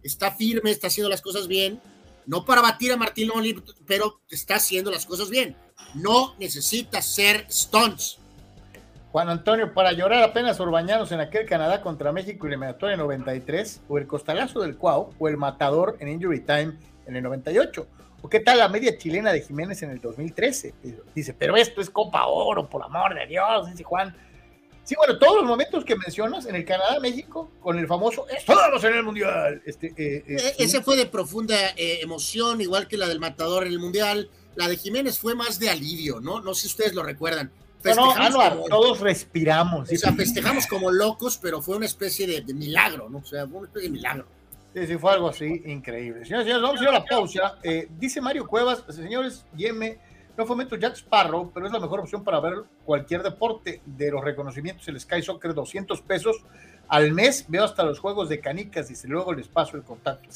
está 0.01 0.31
firme, 0.31 0.71
está 0.71 0.87
haciendo 0.87 1.09
las 1.09 1.21
cosas 1.21 1.47
bien. 1.47 1.81
no 2.25 2.45
para 2.45 2.61
batir 2.61 2.93
a 2.93 2.97
Martinoli, 2.97 3.61
pero 3.85 4.21
está 4.29 4.55
haciendo 4.55 4.89
las 4.91 5.05
cosas 5.05 5.29
bien. 5.29 5.57
No 5.93 6.35
necesita 6.39 7.01
ser 7.01 7.45
stunts. 7.51 8.19
Juan 9.11 9.29
Antonio, 9.29 9.73
para 9.73 9.91
llorar 9.91 10.23
apenas 10.23 10.59
Orbañanos 10.59 11.11
en 11.11 11.19
aquel 11.19 11.45
Canadá 11.45 11.81
contra 11.81 12.13
México 12.13 12.47
eliminatoria 12.47 12.93
en 12.93 13.01
93, 13.01 13.81
o 13.89 13.97
el 13.97 14.07
costalazo 14.07 14.61
del 14.61 14.77
Cuau, 14.77 15.13
o 15.19 15.27
el 15.27 15.35
matador 15.35 15.97
en 15.99 16.07
Injury 16.07 16.39
Time 16.39 16.77
en 17.05 17.15
el 17.17 17.23
98. 17.23 17.85
¿O 18.23 18.29
qué 18.29 18.39
tal 18.39 18.57
la 18.57 18.69
media 18.69 18.97
chilena 18.97 19.33
de 19.33 19.41
Jiménez 19.41 19.83
en 19.83 19.91
el 19.91 19.99
2013? 19.99 20.73
Dice, 21.13 21.33
pero 21.33 21.57
esto 21.57 21.81
es 21.81 21.89
Copa 21.89 22.25
Oro, 22.25 22.69
por 22.69 22.81
amor 22.81 23.13
de 23.13 23.27
Dios, 23.27 23.69
dice 23.69 23.83
Juan. 23.83 24.15
Sí, 24.85 24.95
bueno, 24.95 25.19
todos 25.19 25.41
los 25.41 25.45
momentos 25.45 25.83
que 25.83 25.97
mencionas 25.97 26.45
en 26.45 26.55
el 26.55 26.63
Canadá-México, 26.63 27.51
con 27.59 27.77
el 27.77 27.85
famoso 27.85 28.25
¡Estamos 28.29 28.81
en 28.85 28.93
el 28.93 29.03
Mundial! 29.03 29.61
Este, 29.65 29.87
eh, 29.87 30.23
eh, 30.25 30.55
e-, 30.57 30.63
ese 30.63 30.81
fue 30.81 30.95
de 30.95 31.05
profunda 31.05 31.55
eh, 31.75 31.99
emoción, 32.01 32.61
igual 32.61 32.87
que 32.87 32.95
la 32.95 33.09
del 33.09 33.19
Matador 33.19 33.65
en 33.65 33.73
el 33.73 33.79
Mundial. 33.79 34.29
La 34.55 34.69
de 34.69 34.77
Jiménez 34.77 35.19
fue 35.19 35.35
más 35.35 35.59
de 35.59 35.69
alivio, 35.69 36.21
¿no? 36.21 36.39
No 36.39 36.53
sé 36.53 36.61
si 36.61 36.67
ustedes 36.67 36.93
lo 36.93 37.03
recuerdan. 37.03 37.51
No, 37.83 38.29
no, 38.29 38.63
todos 38.69 39.01
respiramos. 39.01 39.91
O 39.91 39.95
sea, 39.97 40.13
festejamos 40.13 40.67
como 40.67 40.91
locos, 40.91 41.37
pero 41.41 41.61
fue 41.61 41.75
una 41.75 41.85
especie 41.85 42.25
de, 42.25 42.53
milagro, 42.53 43.09
¿no? 43.09 43.17
O 43.17 43.25
sea, 43.25 43.45
fue 43.45 43.57
una 43.59 43.67
especie 43.67 43.89
de 43.89 43.93
milagro. 43.93 44.25
Sí, 44.73 44.87
sí, 44.87 44.97
fue 44.97 45.11
algo 45.11 45.29
así 45.29 45.61
increíble. 45.65 46.25
Señores, 46.25 46.45
señores, 46.45 46.63
vamos 46.63 46.79
a 46.79 46.83
ir 46.83 46.89
a 46.89 46.93
la 46.93 47.05
pausa. 47.05 47.57
dice 47.99 48.21
Mario 48.21 48.47
Cuevas, 48.47 48.83
señores, 48.89 49.45
Yeme 49.55 49.99
no 50.37 50.47
fomento 50.47 50.75
Jack 50.75 50.95
Sparrow, 50.95 51.51
pero 51.53 51.67
es 51.67 51.71
la 51.71 51.79
mejor 51.79 51.99
opción 51.99 52.23
para 52.23 52.39
ver 52.39 52.63
cualquier 52.85 53.21
deporte. 53.21 53.81
De 53.85 54.09
los 54.09 54.23
reconocimientos, 54.23 54.87
el 54.87 54.99
Sky 54.99 55.21
Soccer, 55.21 55.53
200 55.53 56.01
pesos 56.01 56.37
al 56.87 57.11
mes. 57.11 57.45
Veo 57.47 57.63
hasta 57.63 57.83
los 57.83 57.99
juegos 57.99 58.29
de 58.29 58.39
canicas, 58.39 58.87
dice, 58.87 59.07
luego 59.07 59.33
les 59.33 59.47
paso 59.47 59.77
el 59.77 59.83
contacto. 59.83 60.27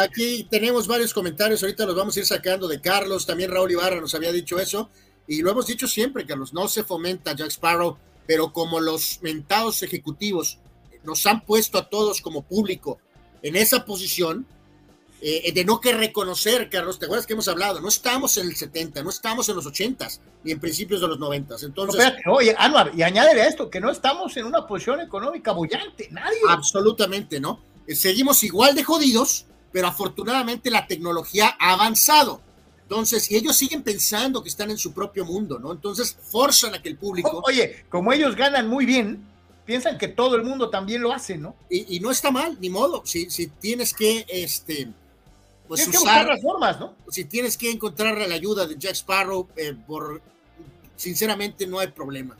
aquí 0.00 0.46
tenemos 0.50 0.88
varios 0.88 1.14
comentarios, 1.14 1.62
ahorita 1.62 1.86
los 1.86 1.94
vamos 1.94 2.16
a 2.16 2.20
ir 2.20 2.26
sacando 2.26 2.66
de 2.66 2.80
Carlos, 2.80 3.26
también 3.26 3.50
Raúl 3.50 3.72
Ibarra 3.72 4.00
nos 4.00 4.14
había 4.14 4.32
dicho 4.32 4.58
eso, 4.58 4.90
y 5.26 5.40
lo 5.42 5.50
hemos 5.50 5.66
dicho 5.66 5.86
siempre, 5.86 6.26
Carlos, 6.26 6.52
no 6.52 6.68
se 6.68 6.82
fomenta 6.82 7.34
Jack 7.34 7.50
Sparrow, 7.50 7.96
pero 8.26 8.52
como 8.52 8.80
los 8.80 9.20
mentados 9.22 9.82
ejecutivos 9.82 10.58
nos 11.04 11.26
han 11.26 11.42
puesto 11.42 11.78
a 11.78 11.88
todos 11.88 12.20
como 12.20 12.42
público 12.42 12.98
en 13.44 13.56
esa 13.56 13.84
posición, 13.84 14.46
eh, 15.20 15.52
de 15.52 15.64
no 15.64 15.78
que 15.78 15.92
reconocer, 15.92 16.70
Carlos, 16.70 16.98
¿te 16.98 17.04
acuerdas 17.04 17.26
que 17.26 17.34
hemos 17.34 17.46
hablado? 17.46 17.78
No 17.80 17.88
estamos 17.88 18.36
en 18.38 18.46
el 18.46 18.56
70, 18.56 19.02
no 19.02 19.10
estamos 19.10 19.46
en 19.50 19.56
los 19.56 19.66
80 19.66 20.08
ni 20.44 20.52
en 20.52 20.60
principios 20.60 21.02
de 21.02 21.08
los 21.08 21.18
90. 21.18 21.56
Entonces, 21.62 22.12
oye, 22.26 22.54
Anuar, 22.58 22.92
y 22.96 23.02
añádele 23.02 23.42
a 23.42 23.48
esto, 23.48 23.68
que 23.68 23.80
no 23.80 23.90
estamos 23.90 24.34
en 24.38 24.46
una 24.46 24.66
posición 24.66 25.00
económica 25.00 25.52
bullante, 25.52 26.08
nadie. 26.10 26.38
Absolutamente, 26.48 27.38
¿no? 27.38 27.60
Eh, 27.86 27.94
seguimos 27.94 28.42
igual 28.44 28.74
de 28.74 28.82
jodidos, 28.82 29.44
pero 29.72 29.88
afortunadamente 29.88 30.70
la 30.70 30.86
tecnología 30.86 31.54
ha 31.58 31.74
avanzado. 31.74 32.40
Entonces, 32.82 33.30
y 33.30 33.36
ellos 33.36 33.56
siguen 33.56 33.82
pensando 33.82 34.42
que 34.42 34.48
están 34.48 34.70
en 34.70 34.78
su 34.78 34.94
propio 34.94 35.26
mundo, 35.26 35.58
¿no? 35.58 35.72
Entonces, 35.72 36.16
forzan 36.30 36.74
a 36.74 36.82
que 36.82 36.88
el 36.88 36.96
público... 36.96 37.42
oye, 37.46 37.84
como 37.90 38.10
ellos 38.12 38.36
ganan 38.36 38.68
muy 38.68 38.86
bien, 38.86 39.22
piensan 39.64 39.98
que 39.98 40.08
todo 40.08 40.36
el 40.36 40.44
mundo 40.44 40.70
también 40.70 41.02
lo 41.02 41.12
hace, 41.12 41.36
¿no? 41.36 41.56
Y, 41.70 42.00
no 42.00 42.10
está 42.10 42.30
mal, 42.30 42.58
ni 42.60 42.70
modo. 42.70 43.02
Si, 43.04 43.30
si 43.30 43.46
tienes 43.48 43.94
que, 43.94 44.26
este, 44.28 44.88
pues 45.68 45.80
tienes 45.80 45.98
que 45.98 46.04
buscar 46.04 46.26
las 46.26 46.42
formas, 46.42 46.78
¿no? 46.78 46.94
Si 47.08 47.24
tienes 47.24 47.56
que 47.56 47.70
encontrar 47.70 48.16
la 48.16 48.34
ayuda 48.34 48.66
de 48.66 48.76
Jack 48.76 48.94
Sparrow, 48.94 49.48
eh, 49.56 49.74
por, 49.86 50.20
sinceramente 50.96 51.66
no 51.66 51.78
hay 51.78 51.88
problema. 51.88 52.36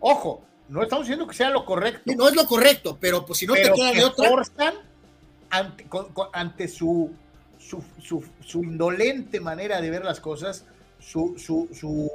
Ojo, 0.00 0.42
no 0.68 0.82
estamos 0.82 1.06
diciendo 1.06 1.26
que 1.26 1.34
sea 1.34 1.50
lo 1.50 1.64
correcto. 1.64 2.12
no 2.16 2.28
es 2.28 2.34
lo 2.34 2.46
correcto, 2.46 2.96
pero 3.00 3.24
pues 3.26 3.38
si 3.38 3.46
no 3.46 3.54
te 3.54 3.70
queda 3.72 3.92
de 3.92 4.04
otra. 4.04 4.74
ante, 5.50 5.86
ante 6.32 6.68
su, 6.68 7.12
su, 7.58 7.82
su, 8.40 8.62
indolente 8.62 9.40
manera 9.40 9.80
de 9.80 9.90
ver 9.90 10.04
las 10.04 10.20
cosas, 10.20 10.64
su, 10.98 11.34
su, 11.38 12.10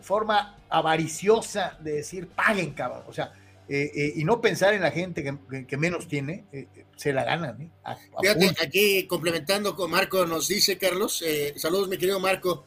forma 0.00 0.58
avariciosa 0.74 1.78
de 1.80 1.92
decir, 1.92 2.26
paguen, 2.28 2.72
cabrón. 2.72 3.04
O 3.06 3.12
sea, 3.12 3.32
eh, 3.68 3.90
eh, 3.94 4.12
y 4.16 4.24
no 4.24 4.40
pensar 4.40 4.74
en 4.74 4.82
la 4.82 4.90
gente 4.90 5.22
que, 5.22 5.76
menos 5.76 6.08
tiene, 6.08 6.44
eh, 6.52 6.66
se 6.96 7.12
la 7.12 7.24
ganan. 7.24 7.72
Fíjate, 8.20 8.54
aquí 8.60 9.06
complementando 9.06 9.76
con 9.76 9.90
Marco, 9.90 10.26
nos 10.26 10.48
dice 10.48 10.76
Carlos, 10.76 11.22
saludos 11.56 11.88
mi 11.88 11.96
querido 11.96 12.18
Marco, 12.18 12.66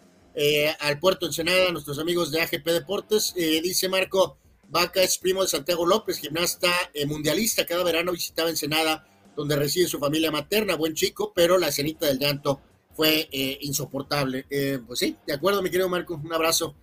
al 0.80 1.00
Puerto 1.00 1.26
Ensenada, 1.26 1.72
nuestros 1.72 2.00
amigos 2.00 2.32
de 2.32 2.42
AGP 2.42 2.66
Deportes, 2.66 3.34
dice 3.36 3.90
Marco, 3.90 4.38
Vaca 4.70 5.02
es 5.02 5.18
primo 5.18 5.44
de 5.44 5.50
Santiago 5.50 5.86
López, 5.86 6.18
gimnasta 6.18 6.70
mundialista, 7.08 7.66
cada 7.66 7.84
verano 7.84 8.12
visitaba 8.12 8.50
Ensenada, 8.50 9.08
donde 9.36 9.56
reside 9.56 9.88
su 9.88 10.00
familia 10.00 10.32
materna, 10.32 10.76
buen 10.76 10.94
chico, 10.94 11.32
pero 11.36 11.58
la 11.58 11.68
escenita 11.68 12.08
del 12.08 12.20
llanto 12.20 12.62
fue 12.96 13.30
insoportable. 13.62 14.46
pues 14.86 15.00
sí, 15.00 15.16
de 15.26 15.34
acuerdo 15.34 15.62
mi 15.62 15.70
querido 15.70 15.90
Marco, 15.90 16.16
un 16.16 16.34
abrazo. 16.34 16.76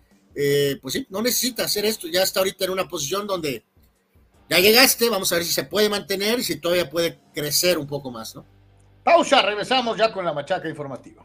Pues 0.81 0.95
sí, 0.95 1.07
no 1.11 1.23
necesita 1.23 1.65
hacer 1.65 1.85
esto, 1.85 2.09
ya 2.09 2.23
está 2.23 2.41
ahorita 2.41 2.65
en 2.65 2.71
una 2.71 2.89
posición 2.89 3.27
donde 3.27 3.65
ya 4.49 4.59
llegaste, 4.59 5.09
vamos 5.09 5.33
a 5.33 5.37
ver 5.37 5.45
si 5.45 5.53
se 5.53 5.65
puede 5.65 5.89
mantener 5.89 6.39
y 6.39 6.43
si 6.45 6.57
todavía 6.57 6.91
puede 6.91 7.19
crecer 7.33 7.79
un 7.79 7.87
poco 7.87 8.11
más, 8.11 8.35
¿no? 8.35 8.45
Pausa, 9.03 9.43
regresamos 9.43 9.97
ya 9.97 10.13
con 10.13 10.25
la 10.25 10.33
machaca 10.33 10.69
informativa. 10.69 11.25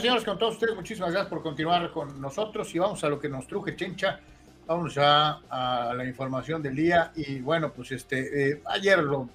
Señoras 0.00 0.22
señores, 0.22 0.24
con 0.24 0.38
todos 0.38 0.54
ustedes, 0.54 0.74
muchísimas 0.74 1.10
gracias 1.10 1.30
por 1.30 1.42
continuar 1.42 1.90
con 1.90 2.20
nosotros 2.20 2.74
y 2.74 2.78
vamos 2.78 3.02
a 3.02 3.08
lo 3.08 3.18
que 3.18 3.30
nos 3.30 3.46
truje 3.46 3.76
Chencha. 3.76 4.20
Vamos 4.66 4.94
ya 4.94 5.40
a 5.48 5.94
la 5.96 6.04
información 6.04 6.62
del 6.62 6.76
día 6.76 7.12
y 7.16 7.40
bueno, 7.40 7.72
pues 7.72 7.92
este, 7.92 8.50
eh, 8.50 8.62
ayer 8.66 9.02
no 9.04 9.28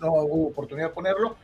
hubo 0.00 0.48
oportunidad 0.48 0.88
de 0.88 0.94
ponerlo. 0.94 1.36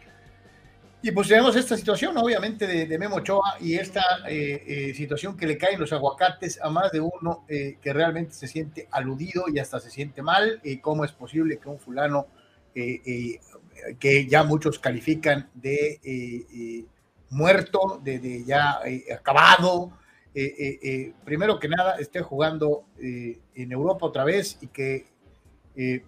Y 1.01 1.11
pues 1.13 1.29
tenemos 1.29 1.57
esta 1.57 1.75
situación, 1.77 2.19
obviamente, 2.19 2.67
de, 2.67 2.99
Memo 2.99 3.17
Ochoa 3.17 3.57
y 3.61 3.77
esta 3.77 4.03
eh, 4.29 4.63
eh, 4.67 4.95
situación 4.95 5.39
que 5.39 5.47
le 5.47 5.57
caen 5.57 5.81
los 5.81 5.93
aguacates 5.93 6.61
a 6.61 6.69
más 6.69 6.93
de 6.93 7.01
uno 7.01 7.47
que 7.47 7.93
realmente 7.93 8.35
se 8.35 8.47
siente 8.47 8.89
aludido 8.91 9.45
y 9.49 9.59
hasta 9.59 9.81
se 9.81 9.91
siente 9.91 10.21
mal. 10.21 10.61
y 10.63 10.79
¿Cómo 10.79 11.05
es 11.05 11.13
posible 11.13 11.59
que 11.59 11.69
un 11.69 11.79
fulano 11.79 12.27
que 12.75 14.27
ya 14.29 14.43
muchos 14.43 14.79
califican 14.79 15.49
de 15.55 16.87
muerto, 17.35 18.01
de, 18.03 18.45
ya 18.45 18.81
acabado, 19.15 19.93
eh, 20.35 20.55
eh, 20.59 20.79
eh, 20.83 21.13
primero 21.25 21.59
que 21.59 21.69
nada, 21.69 21.97
esté 21.97 22.21
jugando 22.21 22.87
en 22.99 23.71
Europa 23.73 24.07
otra 24.07 24.25
vez 24.25 24.59
y 24.61 24.69
que 24.69 25.07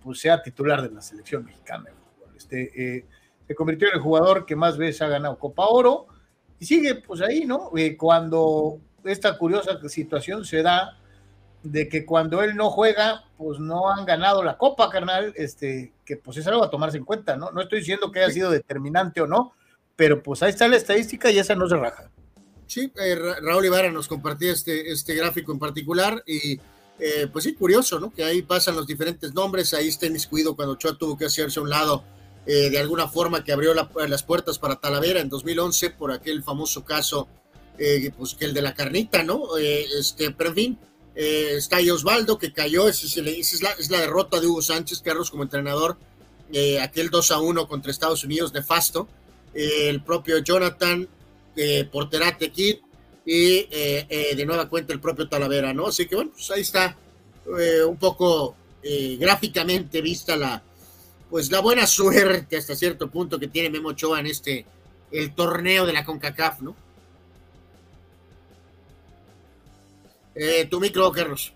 pues 0.03 0.21
sea 0.21 0.43
titular 0.43 0.83
de 0.83 0.95
la 0.95 1.01
selección 1.01 1.45
mexicana 1.45 1.85
de 1.85 1.93
fútbol. 1.93 2.37
Este, 2.37 3.05
se 3.47 3.55
convirtió 3.55 3.89
en 3.89 3.95
el 3.95 4.01
jugador 4.01 4.47
que 4.47 4.57
más 4.57 4.77
veces 4.77 5.03
ha 5.03 5.09
ganado 5.09 5.39
Copa 5.39 5.67
Oro 5.67 6.07
y 6.59 6.67
sigue 6.67 6.97
pues 6.97 7.21
ahí, 7.21 7.45
¿no? 7.45 7.71
cuando 7.97 8.81
esta 9.05 9.37
curiosa 9.39 9.79
situación 9.89 10.45
se 10.45 10.63
da 10.63 10.99
de 11.63 11.89
que 11.89 12.07
cuando 12.07 12.43
él 12.43 12.55
no 12.55 12.71
juega, 12.71 13.25
pues 13.37 13.59
no 13.59 13.91
han 13.91 14.05
ganado 14.05 14.43
la 14.43 14.57
Copa, 14.57 14.89
carnal, 14.89 15.33
este, 15.37 15.93
que 16.05 16.17
pues 16.17 16.37
es 16.37 16.47
algo 16.47 16.63
a 16.63 16.71
tomarse 16.71 16.97
en 16.97 17.05
cuenta, 17.05 17.37
¿no? 17.37 17.51
No 17.51 17.61
estoy 17.61 17.81
diciendo 17.81 18.13
que 18.13 18.21
haya 18.21 18.33
sido 18.33 18.51
determinante 18.51 19.21
o 19.21 19.27
no, 19.27 19.53
pero 19.97 20.23
pues 20.23 20.43
ahí 20.43 20.51
está 20.51 20.69
la 20.69 20.77
estadística 20.77 21.31
y 21.31 21.39
esa 21.39 21.55
no 21.55 21.69
se 21.69 21.77
raja. 21.77 22.11
Sí, 22.67 22.93
eh, 22.97 23.15
Raúl 23.43 23.65
Ibarra 23.65 23.91
nos 23.91 24.09
compartía 24.09 24.53
este, 24.53 24.93
este 24.93 25.15
gráfico 25.15 25.53
en 25.53 25.59
particular 25.59 26.23
y 26.27 26.61
eh, 26.99 27.29
pues 27.33 27.45
sí, 27.45 27.55
curioso, 27.55 28.01
¿no? 28.01 28.13
Que 28.13 28.25
ahí 28.25 28.43
pasan 28.43 28.75
los 28.75 28.87
diferentes 28.87 29.33
nombres, 29.35 29.73
ahí 29.75 29.89
está 29.89 30.07
inmiscuido 30.07 30.57
cuando 30.57 30.75
Ochoa 30.75 30.97
tuvo 30.97 31.17
que 31.17 31.27
hacerse 31.27 31.61
a 31.61 31.63
un 31.63 31.71
lado 31.71 32.05
eh, 32.45 32.71
de 32.71 32.79
alguna 32.79 33.09
forma 33.09 33.45
que 33.45 33.53
abrió 33.53 33.75
las 33.75 34.23
puertas 34.23 34.59
para 34.59 34.77
Talavera 34.77 35.21
en 35.21 35.29
2011 35.29 35.91
por 35.91 36.13
aquel 36.13 36.43
famoso 36.43 36.85
caso, 36.85 37.29
pues 38.17 38.35
que 38.35 38.47
el 38.47 38.55
de 38.55 38.63
la 38.63 38.75
carnita, 38.75 39.23
¿no? 39.23 39.57
este, 39.59 40.31
pero 40.31 40.51
en 40.51 40.55
fin, 40.55 40.79
está 41.15 41.77
ahí 41.77 41.91
Osvaldo 41.91 42.39
que 42.39 42.53
cayó, 42.53 42.89
es, 42.89 43.05
es, 43.05 43.63
la, 43.63 43.71
es 43.73 43.91
la 43.91 44.01
derrota 44.01 44.41
de 44.41 44.47
Hugo 44.47 44.63
Sánchez 44.63 45.03
Carlos 45.03 45.31
como 45.31 45.43
entrenador, 45.43 45.99
aquel 46.81 47.11
2 47.11 47.31
a 47.33 47.41
1 47.41 47.69
contra 47.69 47.91
Estados 47.91 48.25
Unidos 48.25 48.55
nefasto, 48.55 49.09
el 49.57 50.03
propio 50.03 50.39
Jonathan 50.39 51.09
eh, 51.57 51.89
Porterate 51.91 52.51
Kid 52.51 52.77
y 53.27 53.67
eh, 53.71 54.07
eh, 54.09 54.37
de 54.37 54.47
nueva 54.47 54.69
cuenta 54.69 54.93
el 54.93 55.01
propio 55.01 55.29
Talavera, 55.29 55.75
¿no? 55.75 55.89
Así 55.89 56.07
que 56.07 56.15
bueno, 56.15 56.31
pues 56.31 56.49
ahí 56.53 56.61
está 56.61 56.97
eh, 57.59 57.83
un 57.83 57.97
poco 57.97 58.57
gráficamente 59.19 60.01
vista 60.01 60.37
la, 60.37 60.63
pues 61.29 61.51
la 61.51 61.59
buena 61.59 61.87
suerte 61.89 62.57
hasta 62.57 62.77
cierto 62.77 63.11
punto 63.11 63.37
que 63.37 63.49
tiene 63.49 63.69
Memo 63.69 63.89
Ochoa 63.89 64.21
en 64.21 64.27
este, 64.27 64.65
el 65.11 65.35
torneo 65.35 65.85
de 65.85 65.93
la 65.93 66.05
CONCACAF, 66.05 66.61
¿no? 66.61 66.77
tu 70.71 70.79
micro, 70.81 71.11
Carlos. 71.11 71.53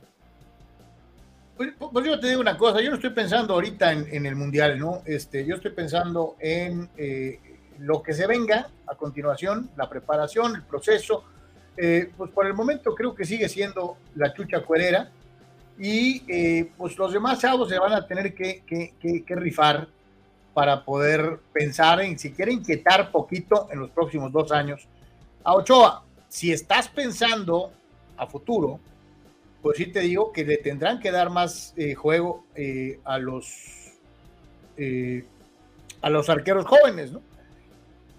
Pues, 1.57 1.75
pues, 1.79 2.07
yo 2.07 2.19
te 2.19 2.29
digo 2.29 2.41
una 2.41 2.57
cosa, 2.57 2.81
yo 2.81 2.89
no 2.89 2.97
estoy 2.97 3.11
pensando 3.11 3.53
ahorita 3.53 3.93
en, 3.93 4.25
el 4.25 4.35
Mundial, 4.35 4.79
¿no? 4.79 5.03
Este, 5.05 5.45
yo 5.45 5.57
estoy 5.57 5.73
pensando 5.73 6.37
en 6.41 6.89
lo 7.81 8.03
que 8.03 8.13
se 8.13 8.27
venga 8.27 8.69
a 8.87 8.95
continuación, 8.95 9.71
la 9.77 9.89
preparación, 9.89 10.55
el 10.55 10.63
proceso, 10.63 11.25
eh, 11.77 12.11
pues 12.17 12.31
por 12.31 12.47
el 12.47 12.53
momento 12.53 12.95
creo 12.95 13.15
que 13.15 13.25
sigue 13.25 13.49
siendo 13.49 13.97
la 14.15 14.35
chucha 14.35 14.63
cuerera 14.63 15.11
y 15.79 16.23
eh, 16.29 16.71
pues 16.77 16.99
los 16.99 17.13
demás 17.13 17.41
chavos 17.41 17.71
se 17.71 17.79
van 17.79 17.95
a 17.95 18.07
tener 18.07 18.35
que, 18.35 18.63
que, 18.67 19.35
rifar 19.35 19.89
para 20.53 20.85
poder 20.85 21.41
pensar 21.53 22.03
en 22.03 22.19
si 22.19 22.33
quieren 22.33 22.57
inquietar 22.57 23.11
poquito 23.11 23.69
en 23.73 23.79
los 23.81 23.91
próximos 23.91 24.31
dos 24.31 24.53
años 24.53 24.87
a 25.43 25.55
Ochoa. 25.55 26.05
Si 26.29 26.53
estás 26.53 26.89
pensando 26.89 27.73
a 28.17 28.27
futuro, 28.27 28.79
pues 29.63 29.79
sí 29.79 29.87
te 29.87 30.01
digo 30.01 30.33
que 30.33 30.45
le 30.45 30.59
tendrán 30.59 31.01
que 31.01 31.11
dar 31.11 31.31
más 31.31 31.73
eh, 31.77 31.95
juego 31.95 32.45
a 33.05 33.19
los 33.19 33.77
a 36.03 36.09
los 36.09 36.31
arqueros 36.31 36.65
jóvenes, 36.65 37.13
¿no? 37.13 37.21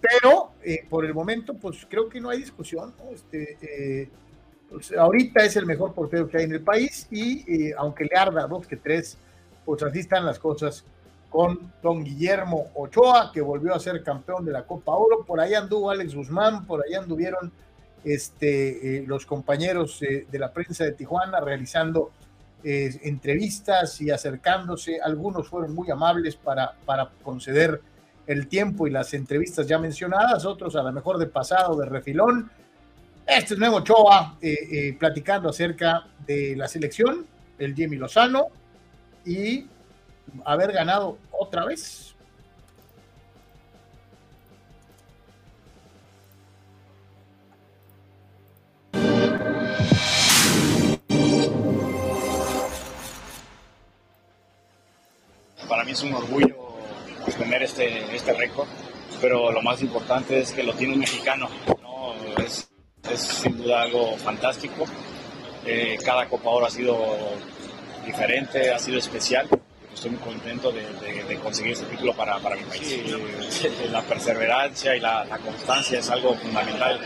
Pero 0.02 0.52
eh, 0.64 0.86
por 0.90 1.06
el 1.06 1.14
momento, 1.14 1.54
pues 1.54 1.86
creo 1.88 2.10
que 2.10 2.20
no 2.20 2.30
hay 2.30 2.40
discusión. 2.40 2.94
Este, 3.14 3.58
eh, 3.62 4.10
pues, 4.70 4.92
ahorita 4.92 5.46
es 5.46 5.56
el 5.56 5.66
mejor 5.66 5.94
portero 5.94 6.28
que 6.28 6.38
hay 6.38 6.46
en 6.46 6.54
el 6.54 6.62
país 6.62 7.08
y 7.12 7.70
eh, 7.70 7.76
aunque 7.78 8.06
le 8.06 8.18
arda 8.18 8.48
dos 8.48 8.66
que 8.66 8.78
tres, 8.78 9.18
pues 9.64 9.84
así 9.84 10.00
están 10.00 10.26
las 10.26 10.40
cosas 10.40 10.84
con 11.30 11.72
don 11.82 12.04
Guillermo 12.04 12.72
Ochoa, 12.76 13.32
que 13.32 13.42
volvió 13.42 13.74
a 13.74 13.80
ser 13.80 14.04
campeón 14.04 14.44
de 14.44 14.52
la 14.52 14.66
Copa 14.66 14.94
Oro. 14.94 15.24
Por 15.24 15.40
ahí 15.40 15.54
anduvo 15.54 15.92
Alex 15.92 16.16
Guzmán, 16.16 16.66
por 16.66 16.84
ahí 16.84 16.96
anduvieron 16.96 17.52
este, 18.04 19.06
los 19.08 19.26
compañeros 19.26 20.00
de 20.02 20.40
la 20.40 20.52
prensa 20.52 20.84
de 20.84 20.92
Tijuana 20.92 21.40
realizando 21.40 22.12
entrevistas 22.64 24.02
y 24.02 24.12
acercándose. 24.12 25.00
Algunos 25.00 25.48
fueron 25.48 25.74
muy 25.74 25.90
amables 25.90 26.36
para, 26.36 26.74
para 26.86 27.10
conceder 27.24 27.82
el 28.28 28.48
tiempo 28.48 28.88
y 28.88 28.92
las 28.92 29.14
entrevistas 29.14 29.68
ya 29.68 29.80
mencionadas, 29.80 30.46
otros 30.46 30.76
a 30.76 30.84
lo 30.84 30.92
mejor 30.92 31.18
de 31.18 31.28
pasado, 31.28 31.76
de 31.76 31.86
refilón. 31.86 32.52
Este 33.26 33.54
es 33.54 33.60
Nuevo 33.60 33.82
Choa 33.82 34.38
eh, 34.42 34.56
eh, 34.72 34.96
platicando 34.98 35.50
acerca 35.50 36.06
de 36.26 36.56
la 36.56 36.68
selección, 36.68 37.26
el 37.58 37.76
Jimmy 37.76 37.98
Lozano 37.98 38.48
y 39.26 39.68
haber 40.46 40.72
ganado 40.72 41.18
otra 41.32 41.66
vez. 41.66 42.16
Para 55.68 55.86
mí 55.86 55.92
es 55.92 56.04
un 56.04 56.14
orgullo 56.14 56.61
tener 57.42 57.64
este, 57.64 58.16
este 58.16 58.34
récord, 58.34 58.68
pero 59.20 59.52
lo 59.52 59.62
más 59.62 59.82
importante 59.82 60.40
es 60.40 60.52
que 60.52 60.64
lo 60.64 60.74
tiene 60.74 60.94
un 60.94 61.00
mexicano, 61.00 61.50
¿no? 61.82 62.14
es, 62.44 62.70
es, 63.12 63.20
sin 63.20 63.58
duda 63.58 63.82
algo 63.82 64.16
fantástico. 64.18 64.86
Eh, 65.66 65.98
cada 66.04 66.28
Copa 66.28 66.50
Oro 66.50 66.66
ha 66.68 66.70
sido 66.70 66.98
diferente, 68.06 68.72
ha 68.72 68.80
sido 68.80 69.00
especial. 69.00 69.48
Estoy 69.94 70.12
muy 70.12 70.20
contento 70.20 70.72
de, 70.72 70.86
de, 71.28 71.36
conseguir 71.38 71.74
este 71.74 71.86
título 71.86 72.14
para, 72.14 72.40
para 72.40 72.56
mi 72.56 72.64
país. 72.64 73.04
la 73.92 74.02
perseverancia 74.04 74.96
y 74.96 75.00
la, 75.00 75.26
la, 75.26 75.38
constancia 75.38 76.00
es 76.00 76.10
algo 76.10 76.34
fundamental 76.36 77.00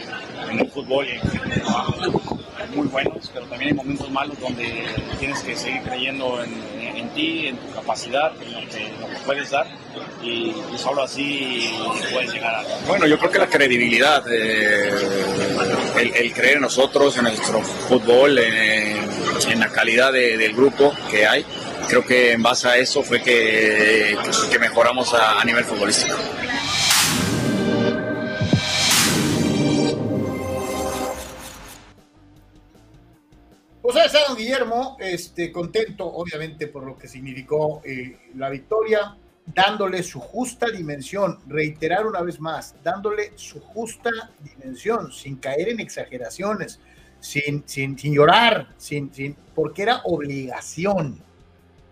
en 0.50 0.60
el 0.60 0.70
fútbol 0.70 1.08
y 1.08 1.12
en 1.12 1.52
el 1.52 1.62
trabajo 1.62 2.35
muy 2.76 2.88
buenos, 2.88 3.32
pero 3.34 3.46
también 3.46 3.72
hay 3.72 3.76
momentos 3.76 4.10
malos 4.12 4.40
donde 4.40 4.86
tienes 5.20 5.42
que 5.42 5.56
seguir 5.56 5.82
creyendo 5.82 6.44
en, 6.44 7.10
ti, 7.10 7.48
en 7.48 7.58
tu 7.58 7.74
capacidad, 7.74 8.32
en 8.42 8.54
lo 8.54 8.60
que, 8.70 9.16
puedes 9.26 9.50
dar 9.50 9.66
y, 10.22 10.54
solo 10.78 11.04
así 11.04 11.72
puedes 12.12 12.32
llegar 12.34 12.56
a... 12.56 12.64
Bueno, 12.88 13.08
yo 13.08 13.18
creo 13.18 13.32
que 13.32 13.40
la 13.40 13.48
credibilidad, 13.48 14.24
eh, 14.32 14.92
el, 16.16 16.34
creer 16.34 16.56
en 16.56 16.62
nosotros, 16.62 17.18
en 17.18 17.24
nuestro 17.24 17.62
fútbol, 17.62 18.38
en, 18.38 19.60
la 19.60 19.70
calidad 19.70 20.12
del 20.12 20.54
grupo 20.54 20.94
que 21.10 21.26
hay, 21.26 21.46
creo 21.88 22.06
que 22.06 22.34
en 22.34 22.44
base 22.44 22.68
a 22.68 22.78
eso 22.78 23.04
fue 23.04 23.22
que, 23.22 24.18
que 24.52 24.60
mejoramos 24.60 25.14
a, 25.14 25.40
a 25.40 25.46
nivel 25.46 25.64
futbolístico. 25.64 26.18
Pues 33.86 33.98
ahí 33.98 34.08
está 34.08 34.28
don 34.28 34.36
Guillermo, 34.36 34.98
este, 35.00 35.52
contento 35.52 36.08
obviamente 36.08 36.66
por 36.66 36.84
lo 36.84 36.98
que 36.98 37.08
significó 37.08 37.84
eh, 37.86 38.18
la 38.34 38.50
victoria, 38.50 39.16
dándole 39.46 40.02
su 40.02 40.20
justa 40.20 40.72
dimensión, 40.72 41.38
reiterar 41.46 42.08
una 42.08 42.24
vez 42.24 42.40
más, 42.40 42.74
dándole 42.84 43.34
su 43.36 43.60
justa 43.60 44.10
dimensión, 44.40 45.12
sin 45.12 45.36
caer 45.36 45.70
en 45.70 45.80
exageraciones, 45.80 46.80
sin, 47.20 47.62
sin, 47.68 47.96
sin 47.96 48.16
llorar, 48.16 48.70
sin, 48.76 49.14
sin, 49.14 49.36
porque 49.54 49.84
era 49.84 50.02
obligación. 50.06 51.22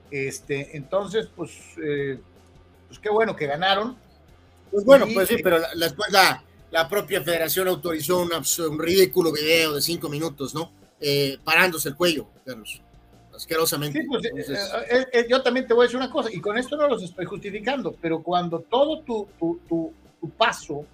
Este, 0.09 0.75
entonces, 0.75 1.29
pues, 1.35 1.51
eh, 1.77 2.19
pues 2.87 2.97
qué 2.97 3.11
bueno 3.11 3.35
que 3.35 3.45
ganaron. 3.45 3.95
Pues 4.71 4.83
bueno, 4.83 5.05
pues 5.13 5.29
sí, 5.29 5.35
pero 5.43 5.59
después 5.75 6.11
la, 6.11 6.43
la, 6.71 6.89
propia 6.89 7.21
federación 7.21 7.67
autorizó 7.67 8.17
un 8.17 8.79
ridículo 8.79 9.31
video 9.31 9.75
de 9.75 9.81
cinco 9.83 10.09
minutos, 10.09 10.55
¿no? 10.55 10.81
Eh, 11.05 11.37
parándose 11.43 11.89
el 11.89 11.95
cuello, 11.95 12.27
Carlos. 12.45 12.81
Asquerosamente. 13.35 14.05
Pues, 14.07 14.23
eh, 14.25 15.05
eh, 15.11 15.27
yo 15.29 15.43
también 15.43 15.67
te 15.67 15.73
voy 15.73 15.83
a 15.83 15.87
decir 15.87 15.97
una 15.97 16.09
cosa, 16.09 16.29
y 16.31 16.39
con 16.39 16.57
esto 16.57 16.77
no 16.77 16.87
los 16.87 17.03
estoy 17.03 17.25
justificando, 17.25 17.93
pero 18.01 18.23
cuando 18.23 18.59
todo 18.59 19.01
tu, 19.01 19.27
tu, 19.37 19.59
tu, 19.67 19.93
paso 20.37 20.85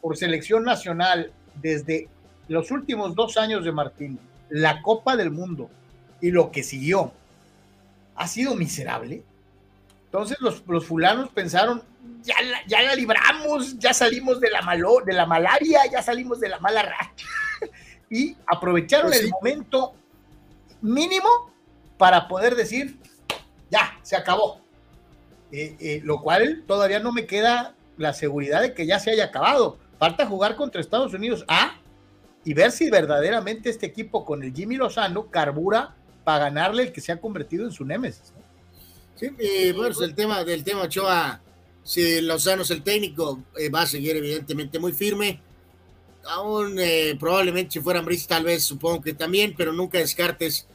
por 0.00 0.16
selección 0.16 0.64
nacional 0.64 1.30
desde 1.54 2.08
los 2.48 2.72
últimos 2.72 3.14
dos 3.14 3.36
años 3.36 3.64
de 3.64 3.70
Martín, 3.70 4.18
la 4.48 4.82
Copa 4.82 5.16
del 5.16 5.30
Mundo 5.30 5.70
y 6.20 6.32
lo 6.32 6.50
que 6.50 6.64
siguió 6.64 7.12
ha 8.16 8.26
sido 8.26 8.56
miserable. 8.56 9.22
Entonces 10.06 10.38
los, 10.40 10.66
los 10.66 10.84
fulanos 10.84 11.28
pensaron, 11.28 11.84
ya 12.22 12.42
la, 12.42 12.66
ya 12.66 12.82
la 12.82 12.96
libramos, 12.96 13.78
ya 13.78 13.94
salimos 13.94 14.40
de 14.40 14.50
la, 14.50 14.62
malo, 14.62 14.96
de 15.06 15.12
la 15.12 15.26
malaria, 15.26 15.82
ya 15.92 16.02
salimos 16.02 16.40
de 16.40 16.48
la 16.48 16.58
mala 16.58 16.82
racha. 16.82 17.26
Y 18.10 18.36
aprovecharon 18.46 19.10
pues 19.10 19.22
el 19.22 19.30
momento 19.30 19.94
mínimo 20.80 21.52
para 21.96 22.28
poder 22.28 22.54
decir, 22.54 22.96
ya, 23.70 23.98
se 24.02 24.16
acabó. 24.16 24.60
Eh, 25.50 25.76
eh, 25.80 26.00
lo 26.04 26.20
cual 26.20 26.64
todavía 26.66 27.00
no 27.00 27.10
me 27.10 27.26
queda 27.26 27.74
la 27.96 28.12
seguridad 28.12 28.60
de 28.60 28.74
que 28.74 28.86
ya 28.86 28.98
se 28.98 29.10
haya 29.10 29.24
acabado. 29.24 29.78
Falta 29.98 30.26
jugar 30.26 30.56
contra 30.56 30.80
Estados 30.80 31.14
Unidos 31.14 31.44
A 31.48 31.78
y 32.44 32.54
ver 32.54 32.70
si 32.70 32.90
verdaderamente 32.90 33.70
este 33.70 33.86
equipo 33.86 34.24
con 34.24 34.42
el 34.42 34.54
Jimmy 34.54 34.76
Lozano 34.76 35.30
carbura 35.30 35.96
para 36.24 36.44
ganarle 36.44 36.84
el 36.84 36.92
que 36.92 37.00
se 37.00 37.12
ha 37.12 37.20
convertido 37.20 37.64
en 37.64 37.72
su 37.72 37.84
némesis. 37.84 38.32
Sí, 39.16 39.30
bueno, 39.74 39.96
el 40.00 40.14
tema 40.14 40.44
del 40.44 40.62
tema 40.62 40.82
Ochoa, 40.82 41.40
si 41.82 42.20
Lozano 42.20 42.62
es 42.62 42.70
el 42.70 42.82
técnico, 42.82 43.42
eh, 43.58 43.68
va 43.68 43.82
a 43.82 43.86
seguir 43.86 44.14
evidentemente 44.14 44.78
muy 44.78 44.92
firme. 44.92 45.40
Aún 46.28 46.78
probablemente 47.18 47.72
si 47.72 47.80
fuera 47.80 48.00
Brice 48.02 48.28
tal 48.28 48.44
vez 48.44 48.64
supongo 48.64 49.00
que 49.00 49.14
también, 49.14 49.54
pero 49.56 49.72
nunca 49.72 49.98
descartes 49.98 50.66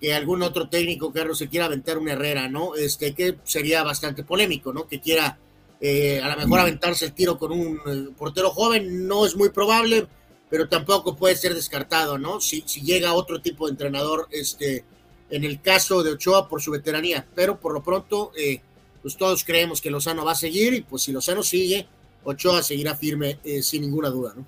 que 0.00 0.12
algún 0.12 0.42
otro 0.42 0.68
técnico, 0.68 1.12
Carlos, 1.12 1.38
se 1.38 1.48
quiera 1.48 1.66
aventar 1.66 1.96
una 1.96 2.12
Herrera, 2.12 2.48
¿no? 2.48 2.74
Este, 2.74 3.14
que 3.14 3.38
sería 3.44 3.84
bastante 3.84 4.24
polémico, 4.24 4.72
¿no? 4.72 4.88
Que 4.88 5.00
quiera 5.00 5.38
eh, 5.84 6.20
a 6.20 6.28
lo 6.28 6.36
mejor 6.36 6.60
aventarse 6.60 7.06
el 7.06 7.12
tiro 7.12 7.36
con 7.36 7.50
un 7.50 7.80
eh, 7.86 8.12
portero 8.16 8.50
joven, 8.50 9.06
no 9.08 9.26
es 9.26 9.34
muy 9.34 9.50
probable, 9.50 10.06
pero 10.48 10.68
tampoco 10.68 11.16
puede 11.16 11.34
ser 11.34 11.54
descartado, 11.54 12.18
¿no? 12.18 12.40
Si, 12.40 12.62
si 12.66 12.82
llega 12.82 13.14
otro 13.14 13.42
tipo 13.42 13.66
de 13.66 13.72
entrenador, 13.72 14.28
este, 14.30 14.84
en 15.28 15.42
el 15.42 15.60
caso 15.60 16.04
de 16.04 16.12
Ochoa 16.12 16.48
por 16.48 16.62
su 16.62 16.70
veteranía, 16.70 17.26
pero 17.34 17.58
por 17.58 17.72
lo 17.72 17.82
pronto, 17.82 18.30
eh, 18.36 18.60
pues 19.02 19.16
todos 19.16 19.42
creemos 19.42 19.80
que 19.80 19.90
Lozano 19.90 20.24
va 20.24 20.32
a 20.32 20.36
seguir 20.36 20.72
y 20.72 20.82
pues 20.82 21.02
si 21.02 21.10
Lozano 21.10 21.42
sigue, 21.42 21.88
Ochoa 22.22 22.62
seguirá 22.62 22.94
firme 22.94 23.40
sin 23.62 23.82
ninguna 23.82 24.08
duda, 24.08 24.34
¿no? 24.36 24.46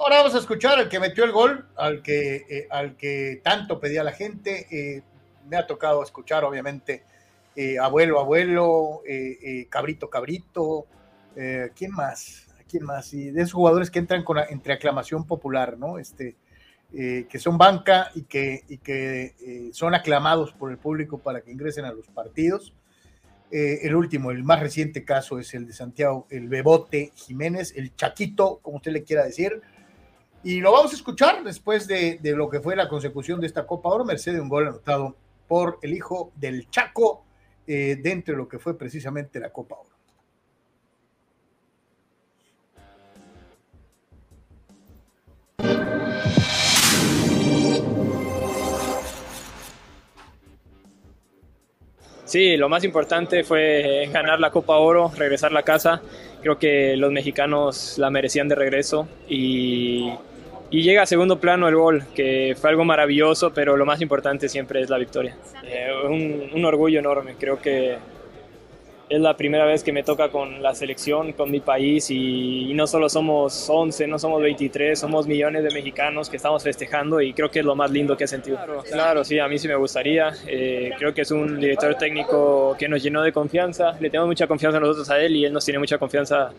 Ahora 0.00 0.18
vamos 0.18 0.36
a 0.36 0.38
escuchar 0.38 0.78
al 0.78 0.88
que 0.88 1.00
metió 1.00 1.24
el 1.24 1.32
gol, 1.32 1.66
al 1.74 2.02
que, 2.02 2.36
eh, 2.48 2.68
al 2.70 2.96
que 2.96 3.40
tanto 3.42 3.80
pedía 3.80 4.04
la 4.04 4.12
gente. 4.12 4.68
Eh, 4.70 5.02
me 5.48 5.56
ha 5.56 5.66
tocado 5.66 6.04
escuchar, 6.04 6.44
obviamente, 6.44 7.02
eh, 7.56 7.80
abuelo, 7.80 8.20
abuelo, 8.20 9.02
cabrito, 9.68 10.08
cabrito. 10.08 10.86
¿Quién 11.34 11.90
más? 11.90 12.46
¿Quién 12.70 12.84
más? 12.84 13.12
Y 13.12 13.32
de 13.32 13.42
esos 13.42 13.54
jugadores 13.54 13.90
que 13.90 13.98
entran 13.98 14.22
con, 14.22 14.38
entre 14.38 14.74
aclamación 14.74 15.26
popular, 15.26 15.76
¿no? 15.76 15.98
Este, 15.98 16.36
que 16.92 17.38
son 17.38 17.58
banca 17.58 18.12
y 18.14 18.22
que, 18.22 18.62
y 18.68 18.78
que 18.78 19.70
son 19.72 19.96
aclamados 19.96 20.52
por 20.52 20.70
el 20.70 20.78
público 20.78 21.18
para 21.18 21.40
que 21.40 21.50
ingresen 21.50 21.84
a 21.84 21.92
los 21.92 22.06
partidos. 22.06 22.72
el 23.50 23.96
último, 23.96 24.30
el 24.30 24.44
más 24.44 24.60
reciente 24.60 25.04
caso 25.04 25.40
es 25.40 25.52
el 25.54 25.66
de 25.66 25.72
Santiago, 25.72 26.28
el 26.30 26.48
Bebote 26.48 27.10
Jiménez, 27.16 27.72
el 27.76 27.96
Chaquito, 27.96 28.60
como 28.62 28.76
usted 28.76 28.92
le 28.92 29.02
quiera 29.02 29.24
decir, 29.24 29.60
y 30.44 30.60
lo 30.60 30.72
vamos 30.72 30.92
a 30.92 30.96
escuchar 30.96 31.42
después 31.42 31.86
de, 31.86 32.18
lo 32.22 32.48
que 32.48 32.60
fue 32.60 32.76
la 32.76 32.88
consecución 32.88 33.40
de 33.40 33.46
esta 33.46 33.66
Copa 33.66 33.88
Oro, 33.88 34.04
merced 34.04 34.32
de 34.32 34.40
un 34.40 34.48
gol 34.48 34.68
anotado 34.68 35.16
por 35.46 35.78
el 35.82 35.94
hijo 35.94 36.32
del 36.36 36.70
Chaco 36.70 37.24
eh, 37.66 37.98
dentro 38.00 38.34
de 38.34 38.38
lo 38.38 38.48
que 38.48 38.58
fue 38.58 38.78
precisamente 38.78 39.40
la 39.40 39.50
Copa 39.50 39.76
Oro. 39.76 39.88
Sí, 52.28 52.58
lo 52.58 52.68
más 52.68 52.84
importante 52.84 53.42
fue 53.42 54.06
ganar 54.12 54.38
la 54.38 54.50
Copa 54.50 54.76
Oro, 54.76 55.10
regresar 55.16 55.50
a 55.50 55.54
la 55.54 55.62
casa. 55.62 56.02
Creo 56.48 56.58
que 56.58 56.96
los 56.96 57.12
mexicanos 57.12 57.98
la 57.98 58.08
merecían 58.08 58.48
de 58.48 58.54
regreso 58.54 59.06
y 59.28 60.10
y 60.70 60.82
llega 60.82 61.02
a 61.02 61.06
segundo 61.06 61.38
plano 61.38 61.68
el 61.68 61.76
gol, 61.76 62.04
que 62.14 62.56
fue 62.58 62.70
algo 62.70 62.86
maravilloso, 62.86 63.52
pero 63.52 63.76
lo 63.76 63.84
más 63.84 64.00
importante 64.00 64.48
siempre 64.48 64.80
es 64.80 64.88
la 64.88 64.96
victoria. 64.96 65.36
Eh, 65.62 65.88
un, 66.06 66.48
un, 66.54 66.64
orgullo 66.64 67.00
enorme, 67.00 67.34
creo 67.38 67.60
que 67.60 67.98
es 69.08 69.20
la 69.20 69.36
primera 69.36 69.64
vez 69.64 69.82
que 69.82 69.92
me 69.92 70.02
toca 70.02 70.28
con 70.28 70.62
la 70.62 70.74
selección, 70.74 71.32
con 71.32 71.50
mi 71.50 71.60
país, 71.60 72.10
y, 72.10 72.72
no 72.74 72.86
solo 72.86 73.08
somos 73.08 73.68
11, 73.68 74.06
no 74.06 74.18
somos 74.18 74.42
23, 74.42 74.98
somos 74.98 75.26
millones 75.26 75.64
de 75.64 75.70
mexicanos 75.70 76.28
que 76.28 76.36
estamos 76.36 76.62
festejando 76.62 77.20
y 77.20 77.32
creo 77.32 77.50
que 77.50 77.60
es 77.60 77.64
lo 77.64 77.74
más 77.74 77.90
lindo 77.90 78.16
que 78.16 78.24
he 78.24 78.28
sentido. 78.28 78.58
Claro, 78.90 79.24
sí, 79.24 79.38
a 79.38 79.48
mí 79.48 79.58
sí 79.58 79.66
me 79.66 79.76
gustaría. 79.76 80.32
Eh, 80.46 80.90
creo 80.98 81.14
que 81.14 81.22
es 81.22 81.30
un 81.30 81.58
director 81.58 81.94
técnico 81.94 82.76
que 82.78 82.88
nos 82.88 83.02
llenó 83.02 83.22
de 83.22 83.32
confianza, 83.32 83.92
le 83.98 84.10
tenemos 84.10 84.28
mucha 84.28 84.46
confianza 84.46 84.78
nosotros 84.78 85.10
a 85.10 85.20
él 85.20 85.36
y 85.36 85.44
él 85.44 85.52
nos 85.52 85.64
tiene 85.64 85.78
mucha 85.78 85.98
confianza 85.98 86.52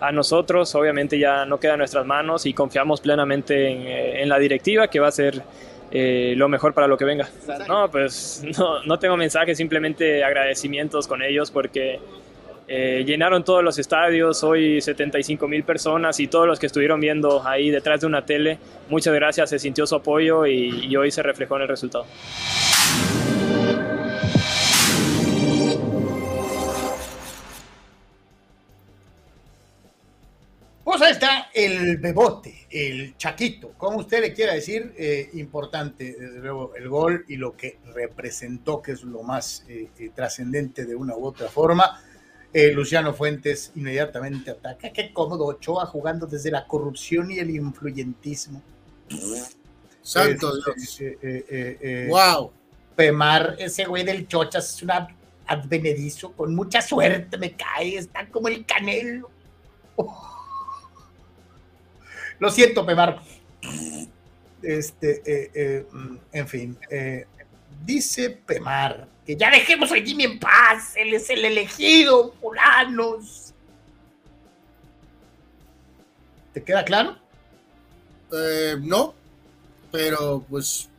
a 0.00 0.12
nosotros 0.12 0.74
obviamente 0.74 1.18
ya 1.18 1.46
no 1.46 1.58
queda 1.58 1.74
en 1.74 1.78
nuestras 1.78 2.04
manos 2.04 2.46
y 2.46 2.52
confiamos 2.52 3.00
plenamente 3.00 3.70
en, 3.70 3.86
eh, 3.86 4.26
la 4.26 4.38
directiva 4.38 4.88
que 4.88 5.00
va 5.00 5.08
a 5.08 5.12
ser 5.12 5.42
eh, 5.96 6.34
lo 6.36 6.48
mejor 6.48 6.74
para 6.74 6.88
lo 6.88 6.98
que 6.98 7.04
venga. 7.04 7.28
No, 7.68 7.88
pues 7.88 8.42
no, 8.58 8.82
no 8.82 8.98
tengo 8.98 9.16
mensajes, 9.16 9.56
simplemente 9.56 10.24
agradecimientos 10.24 11.06
con 11.06 11.22
ellos 11.22 11.52
porque 11.52 12.00
eh, 12.66 13.04
llenaron 13.06 13.44
todos 13.44 13.62
los 13.62 13.78
estadios, 13.78 14.42
hoy 14.42 14.80
75 14.80 15.46
mil 15.46 15.62
personas 15.62 16.18
y 16.18 16.26
todos 16.26 16.48
los 16.48 16.58
que 16.58 16.66
estuvieron 16.66 16.98
viendo 16.98 17.46
ahí 17.46 17.70
detrás 17.70 18.00
de 18.00 18.08
una 18.08 18.26
tele, 18.26 18.58
muchas 18.88 19.14
gracias, 19.14 19.50
se 19.50 19.60
sintió 19.60 19.86
su 19.86 19.94
apoyo 19.94 20.46
y, 20.46 20.96
hoy 20.96 21.12
se 21.12 21.22
reflejó 21.22 21.56
en 21.56 21.62
el 21.62 21.68
resultado. 21.68 22.06
Pues 30.82 31.02
ahí 31.02 31.12
el 31.54 31.98
bebote, 31.98 32.66
el 32.68 33.16
chaquito, 33.16 33.74
como 33.78 33.98
usted 33.98 34.20
le 34.20 34.32
quiera 34.32 34.54
decir, 34.54 34.92
eh, 34.98 35.30
importante, 35.34 36.16
desde 36.18 36.40
luego, 36.40 36.74
el 36.74 36.88
gol 36.88 37.24
y 37.28 37.36
lo 37.36 37.56
que 37.56 37.78
representó, 37.94 38.82
que 38.82 38.92
es 38.92 39.04
lo 39.04 39.22
más 39.22 39.64
eh, 39.68 39.88
eh, 39.96 40.10
trascendente 40.12 40.84
de 40.84 40.96
una 40.96 41.16
u 41.16 41.24
otra 41.24 41.48
forma. 41.48 42.02
Luciano 42.72 43.12
Fuentes 43.12 43.72
inmediatamente 43.74 44.52
ataca. 44.52 44.92
Qué 44.92 45.12
cómodo 45.12 45.44
Ochoa 45.44 45.86
jugando 45.86 46.24
desde 46.28 46.52
la 46.52 46.68
corrupción 46.68 47.32
y 47.32 47.40
el 47.40 47.50
influyentismo. 47.50 48.62
Santo 50.00 50.52
Dios. 50.54 51.00
wow. 52.08 52.52
Pemar, 52.94 53.56
ese 53.58 53.86
güey 53.86 54.04
del 54.04 54.28
Chochas 54.28 54.72
es 54.72 54.82
un 54.84 54.92
advenedizo, 55.48 56.30
con 56.30 56.54
mucha 56.54 56.80
suerte 56.80 57.36
me 57.38 57.56
cae, 57.56 57.96
está 57.96 58.28
como 58.28 58.46
el 58.46 58.64
canelo. 58.64 59.30
Lo 62.38 62.50
siento, 62.50 62.84
Pemar. 62.84 63.20
Este, 64.62 65.22
eh, 65.26 65.50
eh, 65.54 65.86
mm, 65.90 66.16
en 66.32 66.48
fin, 66.48 66.78
eh, 66.90 67.26
dice 67.84 68.30
Pemar 68.30 69.08
que 69.26 69.36
ya 69.36 69.50
dejemos 69.50 69.90
a 69.90 69.96
Jimmy 69.96 70.24
en 70.24 70.38
paz, 70.38 70.94
él 70.96 71.14
es 71.14 71.30
el 71.30 71.44
elegido, 71.44 72.34
fulanos. 72.40 73.54
¿Te 76.52 76.62
queda 76.62 76.84
claro? 76.84 77.18
no, 78.80 79.14
pero 79.92 80.44
pues 80.50 80.90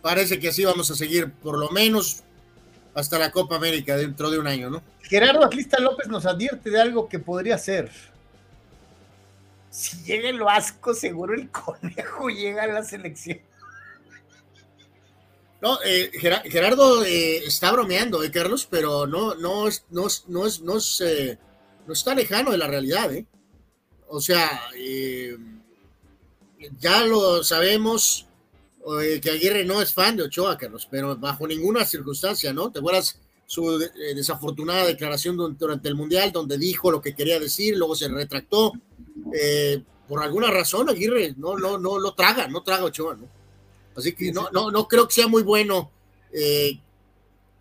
parece 0.00 0.38
que 0.38 0.48
así 0.48 0.64
vamos 0.64 0.88
a 0.92 0.94
seguir 0.94 1.32
por 1.32 1.58
lo 1.58 1.70
menos 1.70 2.22
hasta 2.94 3.18
la 3.18 3.32
Copa 3.32 3.56
América 3.56 3.96
dentro 3.96 4.30
de 4.30 4.38
un 4.38 4.46
año, 4.46 4.70
¿no? 4.70 4.82
Gerardo 5.02 5.44
Atlista 5.44 5.80
López 5.80 6.06
nos 6.08 6.24
advierte 6.24 6.70
de 6.70 6.80
algo 6.80 7.08
que 7.08 7.18
podría 7.18 7.58
ser 7.58 7.90
si 9.76 10.02
llega 10.04 10.30
el 10.30 10.40
Vasco, 10.40 10.94
seguro 10.94 11.34
el 11.34 11.50
conejo 11.50 12.30
llega 12.30 12.62
a 12.62 12.66
la 12.66 12.82
selección. 12.82 13.38
No, 15.60 15.78
eh, 15.84 16.10
Gerardo 16.14 17.04
eh, 17.04 17.44
está 17.44 17.72
bromeando, 17.72 18.22
¿eh, 18.22 18.30
Carlos? 18.30 18.66
Pero 18.70 19.06
no, 19.06 19.34
no, 19.34 19.68
no, 19.90 20.06
no, 20.28 20.46
es, 20.46 20.60
no, 20.62 20.78
eh, 21.00 21.38
no 21.86 21.92
está 21.92 22.14
lejano 22.14 22.52
de 22.52 22.58
la 22.58 22.66
realidad, 22.68 23.12
¿eh? 23.12 23.26
O 24.08 24.18
sea, 24.18 24.62
ya 26.78 27.04
lo 27.04 27.44
sabemos 27.44 28.26
que 29.20 29.30
Aguirre 29.30 29.64
no 29.64 29.82
es 29.82 29.92
fan 29.92 30.16
de 30.16 30.22
Ochoa, 30.22 30.56
Carlos, 30.56 30.88
pero 30.90 31.16
bajo 31.16 31.46
ninguna 31.46 31.84
circunstancia, 31.84 32.52
¿no? 32.54 32.70
¿Te 32.70 32.78
acuerdas 32.78 33.20
su 33.44 33.78
desafortunada 34.14 34.86
declaración 34.86 35.36
durante 35.58 35.88
el 35.88 35.96
Mundial, 35.96 36.32
donde 36.32 36.56
dijo 36.56 36.90
lo 36.90 37.02
que 37.02 37.14
quería 37.14 37.40
decir, 37.40 37.76
luego 37.76 37.96
se 37.96 38.08
retractó? 38.08 38.72
Eh, 39.32 39.82
por 40.08 40.22
alguna 40.22 40.50
razón 40.50 40.88
Aguirre 40.88 41.34
no, 41.36 41.56
no, 41.56 41.78
no 41.78 41.98
lo 41.98 42.14
traga, 42.14 42.46
no 42.48 42.62
traga 42.62 42.84
Ochoa, 42.84 43.16
¿no? 43.16 43.28
Así 43.96 44.14
que 44.14 44.30
no, 44.30 44.50
no, 44.50 44.70
no 44.70 44.86
creo 44.86 45.08
que 45.08 45.14
sea 45.14 45.26
muy 45.26 45.42
bueno. 45.42 45.90
Eh, 46.32 46.78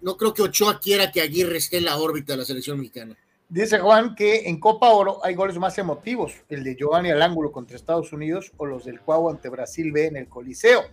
no 0.02 0.18
creo 0.18 0.34
que 0.34 0.44
Ochoa 0.44 0.80
quiera 0.80 1.12
que 1.12 1.22
Aguirre 1.22 1.58
esté 1.58 1.78
en 1.78 1.86
la 1.86 1.98
órbita 1.98 2.34
de 2.34 2.38
la 2.38 2.46
selección 2.46 2.78
mexicana. 2.78 3.16
Dice 3.48 3.80
Juan 3.80 4.16
que 4.16 4.50
en 4.50 4.60
Copa 4.60 4.90
Oro 4.90 5.24
hay 5.24 5.36
goles 5.36 5.58
más 5.58 5.78
emotivos, 5.78 6.34
el 6.50 6.64
de 6.64 6.76
Giovanni 6.76 7.12
al 7.12 7.22
ángulo 7.22 7.52
contra 7.52 7.78
Estados 7.78 8.12
Unidos 8.12 8.52
o 8.58 8.66
los 8.66 8.86
del 8.86 9.00
Cuau 9.00 9.30
ante 9.30 9.50
Brasil 9.50 9.92
B 9.92 10.08
en 10.08 10.18
el 10.18 10.28
Coliseo. 10.28 10.84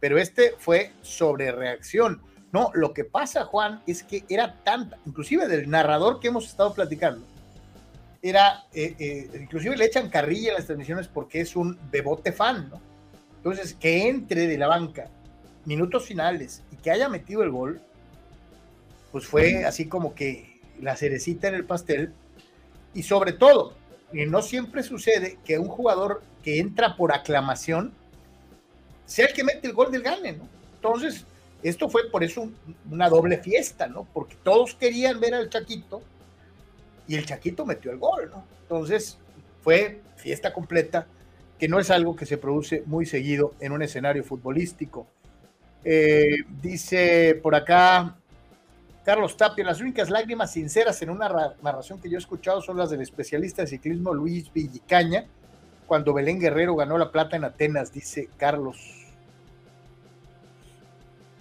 pero 0.00 0.18
este 0.18 0.54
fue 0.58 0.92
sobre 1.02 1.52
reacción. 1.52 2.20
No, 2.52 2.70
lo 2.74 2.92
que 2.92 3.04
pasa, 3.04 3.44
Juan, 3.44 3.82
es 3.86 4.02
que 4.02 4.24
era 4.28 4.62
tanta, 4.64 4.98
inclusive 5.06 5.46
del 5.46 5.70
narrador 5.70 6.18
que 6.18 6.28
hemos 6.28 6.46
estado 6.46 6.74
platicando, 6.74 7.24
era, 8.22 8.64
eh, 8.74 8.94
eh, 8.98 9.30
inclusive 9.40 9.76
le 9.76 9.86
echan 9.86 10.10
carrilla 10.10 10.50
en 10.50 10.54
las 10.56 10.66
transmisiones 10.66 11.08
porque 11.08 11.40
es 11.40 11.56
un 11.56 11.78
bebote 11.90 12.32
fan, 12.32 12.68
¿no? 12.68 12.80
Entonces, 13.36 13.74
que 13.74 14.08
entre 14.08 14.46
de 14.46 14.58
la 14.58 14.66
banca 14.66 15.08
minutos 15.64 16.04
finales 16.04 16.62
y 16.70 16.76
que 16.76 16.90
haya 16.90 17.08
metido 17.08 17.42
el 17.42 17.50
gol, 17.50 17.80
pues 19.12 19.26
fue 19.26 19.64
así 19.64 19.86
como 19.86 20.14
que 20.14 20.60
la 20.80 20.96
cerecita 20.96 21.48
en 21.48 21.54
el 21.54 21.64
pastel. 21.64 22.12
Y 22.92 23.02
sobre 23.02 23.32
todo, 23.32 23.74
y 24.12 24.26
no 24.26 24.42
siempre 24.42 24.82
sucede 24.82 25.38
que 25.44 25.58
un 25.58 25.68
jugador 25.68 26.22
que 26.42 26.58
entra 26.58 26.96
por 26.96 27.12
aclamación 27.12 27.92
sea 29.06 29.26
el 29.26 29.32
que 29.32 29.44
mete 29.44 29.66
el 29.68 29.72
gol 29.72 29.90
del 29.90 30.02
gane, 30.02 30.32
¿no? 30.32 30.48
Entonces, 30.74 31.24
esto 31.62 31.88
fue 31.88 32.10
por 32.10 32.24
eso 32.24 32.50
una 32.90 33.08
doble 33.08 33.38
fiesta, 33.38 33.86
¿no? 33.86 34.06
Porque 34.12 34.36
todos 34.42 34.74
querían 34.74 35.20
ver 35.20 35.34
al 35.34 35.50
Chaquito 35.50 36.02
y 37.10 37.16
el 37.16 37.26
Chaquito 37.26 37.66
metió 37.66 37.90
el 37.90 37.98
gol, 37.98 38.30
¿no? 38.30 38.44
Entonces, 38.62 39.18
fue 39.62 40.00
fiesta 40.14 40.52
completa, 40.52 41.08
que 41.58 41.66
no 41.66 41.80
es 41.80 41.90
algo 41.90 42.14
que 42.14 42.24
se 42.24 42.38
produce 42.38 42.84
muy 42.86 43.04
seguido 43.04 43.52
en 43.58 43.72
un 43.72 43.82
escenario 43.82 44.22
futbolístico. 44.22 45.08
Eh, 45.82 46.44
dice 46.62 47.34
por 47.42 47.56
acá 47.56 48.16
Carlos 49.04 49.36
Tapia, 49.36 49.64
las 49.64 49.80
únicas 49.80 50.08
lágrimas 50.08 50.52
sinceras 50.52 51.02
en 51.02 51.10
una 51.10 51.56
narración 51.60 52.00
que 52.00 52.08
yo 52.08 52.14
he 52.14 52.20
escuchado 52.20 52.62
son 52.62 52.76
las 52.76 52.90
del 52.90 53.00
especialista 53.00 53.62
de 53.62 53.68
ciclismo 53.68 54.14
Luis 54.14 54.52
Villicaña, 54.52 55.26
cuando 55.88 56.14
Belén 56.14 56.38
Guerrero 56.38 56.76
ganó 56.76 56.96
la 56.96 57.10
plata 57.10 57.34
en 57.34 57.42
Atenas, 57.42 57.92
dice 57.92 58.28
Carlos. 58.36 58.76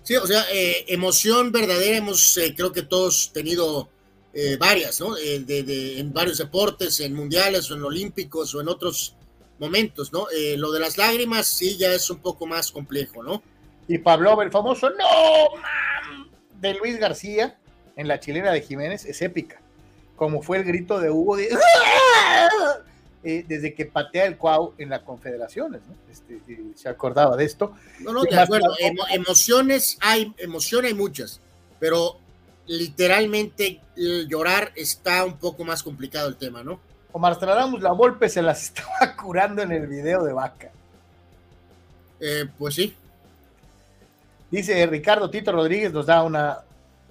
Sí, 0.01 0.15
o 0.15 0.25
sea, 0.25 0.43
eh, 0.51 0.85
emoción 0.87 1.51
verdadera 1.51 1.97
hemos, 1.97 2.35
eh, 2.37 2.55
creo 2.57 2.71
que 2.71 2.81
todos 2.81 3.31
tenido 3.31 3.87
eh, 4.33 4.57
varias, 4.57 4.99
¿no? 4.99 5.15
De, 5.15 5.99
en 5.99 6.13
varios 6.13 6.37
deportes, 6.37 6.99
en 6.99 7.13
mundiales 7.13 7.69
o 7.71 7.75
en 7.75 7.83
olímpicos 7.83 8.53
o 8.55 8.61
en 8.61 8.67
otros 8.67 9.15
momentos, 9.59 10.13
¿no? 10.13 10.27
lo 10.55 10.71
de 10.71 10.79
las 10.79 10.97
lágrimas 10.97 11.45
sí 11.45 11.75
ya 11.77 11.93
es 11.93 12.09
un 12.09 12.19
poco 12.19 12.45
más 12.45 12.71
complejo, 12.71 13.21
¿no? 13.21 13.43
Y 13.89 13.97
Pablo, 13.97 14.41
el 14.41 14.51
famoso 14.51 14.89
no, 14.91 15.55
mam, 15.55 16.29
de 16.61 16.75
Luis 16.75 16.97
García 16.99 17.57
en 17.95 18.07
la 18.07 18.19
chilena 18.19 18.51
de 18.51 18.61
Jiménez 18.61 19.03
es 19.05 19.21
épica, 19.23 19.59
como 20.15 20.43
fue 20.43 20.57
el 20.57 20.63
grito 20.63 20.99
de 20.99 21.09
Hugo 21.09 21.37
de 21.37 21.49
eh, 23.23 23.43
desde 23.47 23.73
que 23.73 23.85
patea 23.85 24.27
el 24.27 24.37
Cuau 24.37 24.73
en 24.77 24.89
las 24.89 25.01
confederaciones, 25.01 25.81
¿no? 25.87 25.95
Este, 26.09 26.35
eh, 26.47 26.71
se 26.75 26.87
acordaba 26.87 27.35
de 27.35 27.45
esto. 27.45 27.73
No, 27.99 28.13
no, 28.13 28.21
de 28.21 28.39
acuerdo. 28.39 28.73
emociones 29.11 29.97
hay, 30.01 30.33
emociones 30.37 30.91
hay 30.91 30.97
muchas, 30.97 31.41
pero 31.79 32.19
literalmente 32.69 33.81
llorar 33.95 34.71
está 34.75 35.25
un 35.25 35.37
poco 35.37 35.63
más 35.63 35.81
complicado 35.81 36.29
el 36.29 36.35
tema, 36.35 36.63
¿no? 36.63 36.79
Omar 37.11 37.33
Stradamus, 37.33 37.81
la 37.81 37.91
golpe 37.91 38.29
se 38.29 38.43
las 38.43 38.63
estaba 38.65 39.15
curando 39.15 39.63
en 39.63 39.71
el 39.71 39.87
video 39.87 40.23
de 40.23 40.33
Vaca. 40.33 40.71
Eh, 42.19 42.45
pues 42.59 42.75
sí. 42.75 42.95
Dice 44.51 44.85
Ricardo 44.85 45.31
Tito 45.31 45.51
Rodríguez, 45.51 45.91
nos 45.91 46.05
da 46.05 46.21
una 46.21 46.59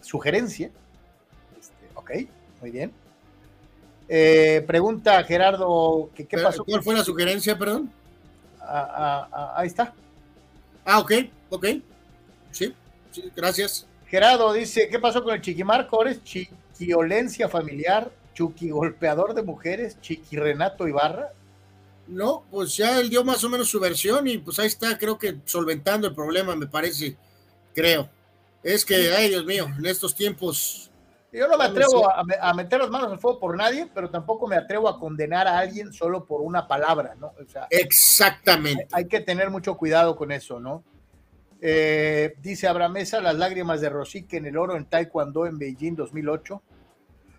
sugerencia. 0.01 0.71
Este, 1.59 1.91
ok, 1.97 2.11
muy 2.61 2.71
bien. 2.71 2.93
Eh, 4.09 4.63
pregunta 4.65 5.25
Gerardo, 5.25 6.11
¿qué, 6.15 6.25
qué 6.25 6.39
pasó? 6.39 6.65
¿Cuál 6.65 6.85
fue 6.85 6.95
la 6.95 7.03
sugerencia, 7.03 7.59
perdón? 7.59 7.91
Ah, 8.61 8.93
ah, 8.95 9.29
ah, 9.33 9.55
ahí 9.57 9.67
está. 9.67 9.93
Ah, 10.85 11.01
ok, 11.01 11.13
ok. 11.51 11.67
Sí, 12.53 12.73
sí, 13.11 13.33
gracias. 13.35 13.88
Gerardo 14.09 14.53
dice, 14.53 14.89
¿qué 14.89 14.99
pasó 14.99 15.23
con 15.23 15.35
el 15.35 15.41
Chiquimarco? 15.41 16.03
¿Eres 16.03 16.23
chiquiolencia 16.25 17.49
familiar? 17.49 18.11
¿Chuqui 18.35 18.71
golpeador 18.71 19.35
de 19.35 19.43
mujeres? 19.43 20.01
¿Chiqui 20.01 20.37
Renato 20.37 20.89
Ibarra? 20.89 21.33
No, 22.07 22.45
pues 22.51 22.77
ya 22.77 22.99
él 23.01 23.11
dio 23.11 23.23
más 23.23 23.45
o 23.45 23.51
menos 23.51 23.69
su 23.69 23.79
versión 23.79 24.27
y 24.27 24.39
pues 24.39 24.59
ahí 24.59 24.67
está, 24.67 24.97
creo 24.97 25.19
que 25.19 25.37
solventando 25.45 26.09
el 26.09 26.15
problema, 26.15 26.57
me 26.57 26.67
parece, 26.67 27.17
creo. 27.75 28.09
Es 28.63 28.85
que, 28.85 29.13
ay 29.13 29.29
Dios 29.29 29.45
mío, 29.45 29.67
en 29.77 29.85
estos 29.85 30.15
tiempos 30.15 30.89
yo 31.31 31.47
no 31.47 31.59
me 31.59 31.65
atrevo 31.65 32.11
a, 32.11 32.55
meter 32.55 32.81
las 32.81 32.89
manos 32.89 33.13
al 33.13 33.19
fuego 33.19 33.39
por 33.39 33.55
nadie, 33.55 33.87
pero 33.95 34.09
tampoco 34.09 34.47
me 34.47 34.57
atrevo 34.57 34.89
a 34.89 34.99
condenar 34.99 35.47
a 35.47 35.59
alguien 35.59 35.93
solo 35.93 36.25
por 36.25 36.41
una 36.41 36.67
palabra, 36.67 37.15
¿no? 37.17 37.35
Exactamente. 37.69 38.89
Hay, 38.93 39.07
que 39.09 39.21
tener 39.21 39.51
mucho 39.51 39.77
cuidado 39.77 40.17
con 40.17 40.33
eso, 40.33 40.59
¿no? 40.59 40.83
Eh, 41.61 42.35
dice 42.41 42.69
Abraham 42.69 42.93
Mesa, 42.93 43.21
las 43.21 43.37
lágrimas 43.37 43.81
de 43.81 43.89
Rosique 43.89 44.37
en 44.37 44.47
el 44.47 44.57
oro 44.57 44.77
en 44.77 44.87
Taekwondo 44.87 45.47
en 45.47 45.59
Beijing 45.59 45.95
2008. 45.95 46.63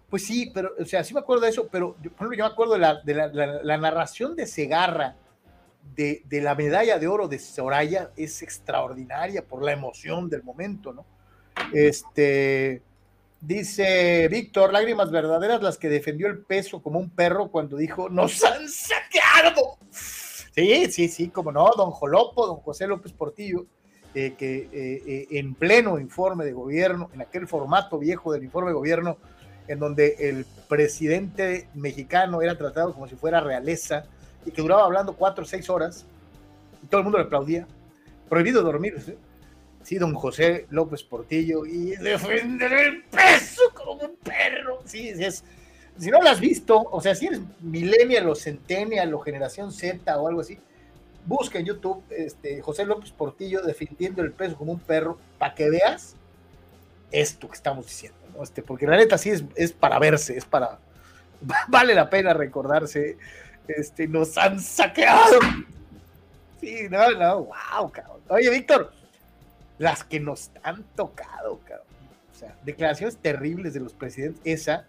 Pues 0.09 0.25
sí, 0.25 0.51
pero, 0.53 0.71
o 0.79 0.85
sea, 0.85 1.03
sí 1.03 1.13
me 1.13 1.19
acuerdo 1.19 1.43
de 1.43 1.49
eso, 1.49 1.67
pero 1.71 1.95
yo, 2.01 2.11
por 2.11 2.35
yo 2.35 2.43
me 2.43 2.51
acuerdo 2.51 2.73
de 2.73 2.79
la, 2.79 2.95
de 3.01 3.13
la, 3.63 3.77
narración 3.77 4.35
de 4.35 4.47
Segarra 4.47 5.15
de, 5.95 6.23
de, 6.25 6.41
la 6.41 6.55
medalla 6.55 6.97
de 6.97 7.07
oro 7.07 7.27
de 7.27 7.37
Soraya, 7.37 8.11
es 8.15 8.41
extraordinaria 8.41 9.45
por 9.45 9.63
la 9.63 9.71
emoción 9.71 10.27
del 10.27 10.43
momento, 10.43 10.93
¿no? 10.93 11.05
Este 11.73 12.81
Dice 13.41 14.27
Víctor, 14.27 14.73
lágrimas 14.73 15.11
verdaderas 15.11 15.61
las 15.61 15.77
que 15.77 15.87
defendió 15.87 16.27
el 16.27 16.39
peso 16.39 16.81
como 16.81 16.99
un 16.99 17.09
perro 17.09 17.49
cuando 17.49 17.77
dijo, 17.77 18.09
nos 18.09 18.43
han 18.43 18.67
saqueado. 18.67 19.77
Sí, 19.91 20.91
sí, 20.91 21.07
sí, 21.07 21.29
como 21.29 21.51
no, 21.51 21.71
don 21.77 21.91
Jolopo, 21.91 22.45
don 22.45 22.57
José 22.57 22.85
López 22.85 23.13
Portillo, 23.13 23.65
eh, 24.15 24.33
que 24.37 24.69
eh, 24.71 25.03
eh, 25.05 25.27
en 25.31 25.53
pleno 25.53 25.99
informe 25.99 26.43
de 26.43 26.51
gobierno, 26.51 27.11
en 27.13 27.21
aquel 27.21 27.47
formato 27.47 27.99
viejo 27.99 28.33
del 28.33 28.43
informe 28.43 28.71
de 28.71 28.75
gobierno, 28.75 29.17
en 29.67 29.77
donde 29.77 30.15
el 30.19 30.45
presidente 30.67 31.69
mexicano 31.75 32.41
era 32.41 32.57
tratado 32.57 32.93
como 32.93 33.07
si 33.07 33.15
fuera 33.15 33.39
realeza 33.39 34.05
y 34.45 34.51
que 34.51 34.63
duraba 34.63 34.83
hablando 34.83 35.13
cuatro 35.13 35.43
o 35.43 35.47
seis 35.47 35.69
horas, 35.69 36.07
y 36.83 36.87
todo 36.87 37.01
el 37.01 37.03
mundo 37.03 37.19
le 37.19 37.25
aplaudía. 37.25 37.67
Prohibido 38.27 38.63
dormir, 38.63 38.99
¿sí? 38.99 39.15
sí, 39.83 39.97
don 39.97 40.15
José 40.15 40.65
López 40.71 41.03
Portillo, 41.03 41.65
y 41.65 41.95
defender 41.97 42.73
el 42.73 43.03
peso 43.03 43.61
como 43.75 44.03
un 44.03 44.15
perro. 44.17 44.81
Sí, 44.85 45.09
es, 45.09 45.43
si 45.99 46.09
no 46.09 46.21
lo 46.21 46.29
has 46.29 46.39
visto, 46.39 46.81
o 46.81 47.01
sea, 47.01 47.13
si 47.13 47.27
eres 47.27 47.41
millennial 47.59 48.29
o 48.29 48.35
centennial 48.35 49.13
o 49.13 49.19
generación 49.19 49.71
Z 49.71 50.17
o 50.19 50.27
algo 50.27 50.41
así, 50.41 50.57
busca 51.25 51.59
en 51.59 51.65
YouTube 51.65 52.03
este, 52.09 52.61
José 52.61 52.85
López 52.85 53.11
Portillo 53.11 53.61
defendiendo 53.61 54.21
el 54.21 54.31
peso 54.31 54.55
como 54.55 54.71
un 54.71 54.79
perro 54.79 55.17
para 55.37 55.53
que 55.55 55.69
veas 55.69 56.15
esto 57.11 57.47
que 57.47 57.55
estamos 57.55 57.85
diciendo, 57.85 58.17
¿no? 58.35 58.43
Este, 58.43 58.61
porque 58.61 58.87
la 58.87 58.97
neta 58.97 59.17
sí 59.17 59.31
es, 59.55 59.71
para 59.73 59.99
verse, 59.99 60.37
es 60.37 60.45
para, 60.45 60.79
vale 61.67 61.93
la 61.95 62.09
pena 62.09 62.33
recordarse, 62.33 63.17
este, 63.67 64.07
nos 64.07 64.37
han 64.37 64.59
saqueado. 64.59 65.39
Sí, 66.59 66.87
no, 66.89 67.11
no, 67.11 67.45
wow, 67.45 67.91
cabrón. 67.91 68.21
Oye, 68.27 68.49
Víctor, 68.49 68.91
las 69.77 70.03
que 70.03 70.19
nos 70.19 70.51
han 70.61 70.83
tocado, 70.95 71.59
cabrón. 71.59 71.87
O 72.31 72.37
sea, 72.37 72.55
declaraciones 72.63 73.17
terribles 73.17 73.73
de 73.73 73.79
los 73.79 73.93
presidentes. 73.93 74.41
Esa, 74.45 74.87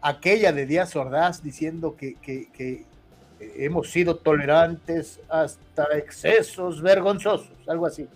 aquella 0.00 0.52
de 0.52 0.66
Díaz 0.66 0.94
Ordaz 0.96 1.42
diciendo 1.42 1.96
que, 1.96 2.16
hemos 3.40 3.90
sido 3.90 4.16
tolerantes 4.16 5.20
hasta 5.28 5.84
excesos 5.96 6.82
vergonzosos, 6.82 7.56
algo 7.66 7.86
así. 7.86 8.08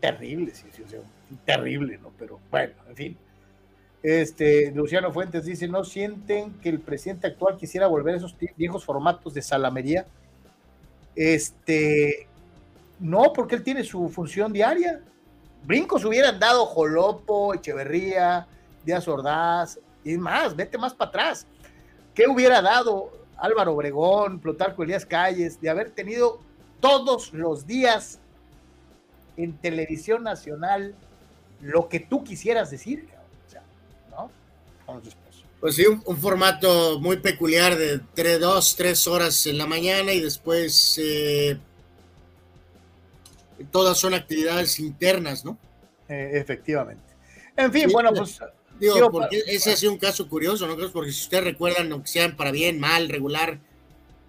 terrible, 0.00 0.54
sí, 0.54 0.66
sí, 0.72 0.82
terrible, 1.44 1.98
¿no? 1.98 2.12
Pero 2.18 2.38
bueno, 2.50 2.74
en 2.88 2.96
fin. 2.96 3.18
Este, 4.02 4.70
Luciano 4.72 5.12
Fuentes 5.12 5.44
dice, 5.44 5.66
¿no 5.66 5.82
sienten 5.82 6.52
que 6.60 6.68
el 6.68 6.80
presidente 6.80 7.26
actual 7.26 7.56
quisiera 7.56 7.86
volver 7.86 8.14
a 8.14 8.18
esos 8.18 8.36
viejos 8.56 8.84
formatos 8.84 9.34
de 9.34 9.42
salamería? 9.42 10.06
Este, 11.16 12.28
no, 13.00 13.32
porque 13.32 13.56
él 13.56 13.62
tiene 13.62 13.82
su 13.82 14.08
función 14.08 14.52
diaria. 14.52 15.00
Brincos 15.64 16.04
hubieran 16.04 16.38
dado 16.38 16.66
Jolopo, 16.66 17.54
Echeverría, 17.54 18.46
Díaz 18.84 19.08
Ordaz, 19.08 19.80
y 20.04 20.16
más, 20.16 20.54
vete 20.54 20.78
más 20.78 20.94
para 20.94 21.08
atrás. 21.08 21.46
¿Qué 22.14 22.28
hubiera 22.28 22.62
dado 22.62 23.10
Álvaro 23.38 23.74
Obregón, 23.74 24.40
Plutarco 24.40 24.82
Elías 24.82 25.04
Calles, 25.04 25.60
de 25.60 25.68
haber 25.68 25.90
tenido 25.90 26.40
todos 26.80 27.32
los 27.32 27.66
días 27.66 28.20
en 29.36 29.56
televisión 29.58 30.22
nacional 30.22 30.94
lo 31.60 31.88
que 31.88 32.00
tú 32.00 32.24
quisieras 32.24 32.70
decir? 32.70 33.08
O 33.46 33.50
sea, 33.50 33.62
¿no? 34.10 34.30
Pues 35.60 35.74
sí, 35.74 35.84
un, 35.86 36.16
formato 36.18 37.00
muy 37.00 37.16
peculiar 37.16 37.76
de 37.76 38.00
tres, 38.14 38.40
dos, 38.40 38.76
tres 38.76 39.06
horas 39.06 39.46
en 39.46 39.58
la 39.58 39.66
mañana 39.66 40.12
y 40.12 40.20
después 40.20 40.98
eh, 41.02 41.58
todas 43.70 43.98
son 43.98 44.14
actividades 44.14 44.78
internas, 44.78 45.44
¿no? 45.44 45.58
Eh, 46.08 46.32
efectivamente. 46.34 47.02
En 47.56 47.72
fin, 47.72 47.88
bueno, 47.90 48.12
pues... 48.12 48.38
Digo, 48.78 49.10
porque 49.10 49.42
ese 49.46 49.72
ha 49.72 49.76
sido 49.76 49.92
un 49.92 49.98
caso 49.98 50.28
curioso, 50.28 50.66
¿no? 50.66 50.76
Porque 50.92 51.12
si 51.12 51.22
ustedes 51.22 51.44
recuerdan, 51.44 51.90
aunque 51.92 52.08
sean 52.08 52.36
para 52.36 52.50
bien, 52.50 52.78
mal, 52.78 53.08
regular, 53.08 53.58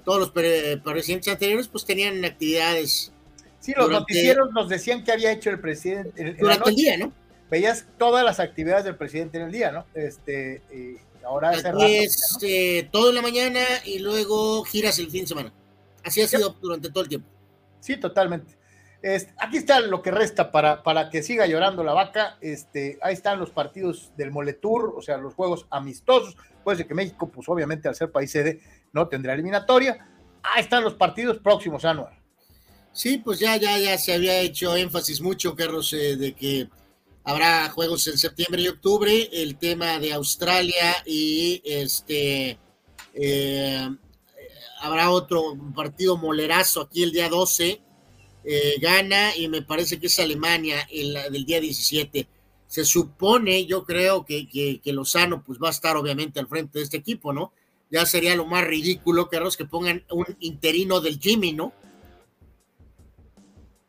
todos 0.05 0.19
los 0.19 0.31
presidentes 0.31 1.27
anteriores 1.27 1.67
pues 1.67 1.83
tenían 1.83 2.23
actividades 2.23 3.11
Sí, 3.59 3.73
los 3.75 3.89
noticieros 3.89 4.51
nos 4.53 4.69
decían 4.69 5.03
que 5.03 5.11
había 5.11 5.31
hecho 5.31 5.49
el 5.49 5.59
presidente. 5.59 6.35
durante 6.39 6.69
el 6.69 6.75
día, 6.77 6.97
¿no? 6.97 7.11
Veías 7.49 7.85
todas 7.97 8.23
las 8.23 8.39
actividades 8.39 8.85
del 8.85 8.95
presidente 8.95 9.37
en 9.37 9.43
el 9.43 9.51
día, 9.51 9.71
¿no? 9.71 9.85
Este, 9.93 10.61
ahora 11.23 11.51
es 11.53 12.37
eh, 12.41 12.87
todo 12.91 13.09
en 13.09 13.15
la 13.15 13.21
mañana 13.21 13.59
y 13.83 13.99
luego 13.99 14.63
giras 14.63 14.99
el 14.99 15.09
fin 15.09 15.21
de 15.21 15.27
semana. 15.27 15.53
Así 16.03 16.21
ha 16.21 16.27
sido 16.27 16.55
durante 16.61 16.89
todo 16.89 17.03
el 17.03 17.09
tiempo. 17.09 17.27
Sí, 17.81 17.97
totalmente. 17.97 18.53
Este, 19.01 19.33
aquí 19.37 19.57
está 19.57 19.79
lo 19.79 20.01
que 20.01 20.11
resta 20.11 20.51
para, 20.51 20.81
para 20.81 21.09
que 21.09 21.21
siga 21.21 21.45
llorando 21.45 21.83
la 21.83 21.93
vaca. 21.93 22.37
Este, 22.41 22.97
ahí 23.01 23.13
están 23.13 23.39
los 23.39 23.51
partidos 23.51 24.11
del 24.17 24.31
Moletour, 24.31 24.93
o 24.95 25.01
sea, 25.01 25.17
los 25.17 25.33
juegos 25.33 25.67
amistosos. 25.69 26.35
Puede 26.63 26.77
ser 26.77 26.87
que 26.87 26.93
México, 26.93 27.29
pues 27.29 27.47
obviamente 27.47 27.87
al 27.87 27.95
ser 27.95 28.11
país 28.11 28.31
sede, 28.31 28.59
no 28.93 29.07
tendrá 29.07 29.33
eliminatoria. 29.33 30.07
Ahí 30.43 30.63
están 30.63 30.83
los 30.83 30.95
partidos 30.95 31.37
próximos, 31.37 31.85
Anual. 31.85 32.13
Sí, 32.91 33.19
pues 33.19 33.39
ya, 33.39 33.55
ya, 33.57 33.77
ya 33.77 33.97
se 33.97 34.13
había 34.13 34.39
hecho 34.39 34.75
énfasis 34.75 35.21
mucho, 35.21 35.55
Carlos, 35.55 35.93
eh, 35.93 36.15
de 36.15 36.33
que 36.33 36.67
habrá 37.23 37.69
juegos 37.69 38.07
en 38.07 38.17
septiembre 38.17 38.63
y 38.63 38.67
octubre. 38.69 39.29
El 39.31 39.57
tema 39.57 39.99
de 39.99 40.13
Australia 40.13 40.95
y 41.05 41.61
este 41.63 42.57
eh, 43.13 43.89
habrá 44.79 45.11
otro 45.11 45.55
partido 45.75 46.17
molerazo 46.17 46.81
aquí 46.81 47.03
el 47.03 47.11
día 47.11 47.29
12 47.29 47.81
eh, 48.49 48.79
gana 48.79 49.35
y 49.35 49.49
me 49.49 49.61
parece 49.61 49.99
que 49.99 50.07
es 50.07 50.17
Alemania 50.19 50.87
el, 50.89 51.17
del 51.33 51.43
día 51.43 51.59
17. 51.59 52.29
Se 52.65 52.85
supone, 52.85 53.65
yo 53.65 53.83
creo 53.83 54.23
que, 54.25 54.47
que, 54.47 54.93
Lozano 54.93 55.43
pues 55.43 55.59
va 55.61 55.67
a 55.67 55.71
estar 55.71 55.97
obviamente 55.97 56.39
al 56.39 56.47
frente 56.47 56.79
de 56.79 56.85
este 56.85 56.95
equipo, 56.95 57.33
¿no? 57.33 57.51
Ya 57.91 58.05
sería 58.05 58.37
lo 58.37 58.45
más 58.45 58.65
ridículo, 58.65 59.27
Carlos, 59.27 59.57
que 59.57 59.65
pongan 59.65 60.01
un 60.11 60.25
interino 60.39 61.01
del 61.01 61.19
Jimmy, 61.19 61.51
¿no? 61.51 61.73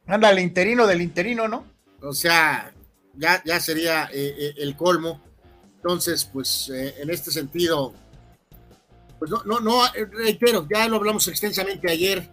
Anda, 0.08 0.32
el 0.32 0.40
interino 0.40 0.88
del 0.88 1.02
interino, 1.02 1.46
¿no? 1.46 1.64
O 2.02 2.12
sea, 2.12 2.74
ya, 3.14 3.40
ya 3.44 3.60
sería 3.60 4.06
eh, 4.12 4.34
eh, 4.38 4.54
el 4.56 4.74
colmo. 4.74 5.22
Entonces, 5.76 6.24
pues 6.24 6.68
en 6.70 7.08
este 7.10 7.30
sentido, 7.30 7.94
pues 9.20 9.30
no, 9.30 9.44
no, 9.44 9.60
no, 9.60 9.82
reitero, 10.10 10.66
ya 10.68 10.88
lo 10.88 10.96
hablamos 10.96 11.28
extensamente 11.28 11.88
ayer 11.88 12.28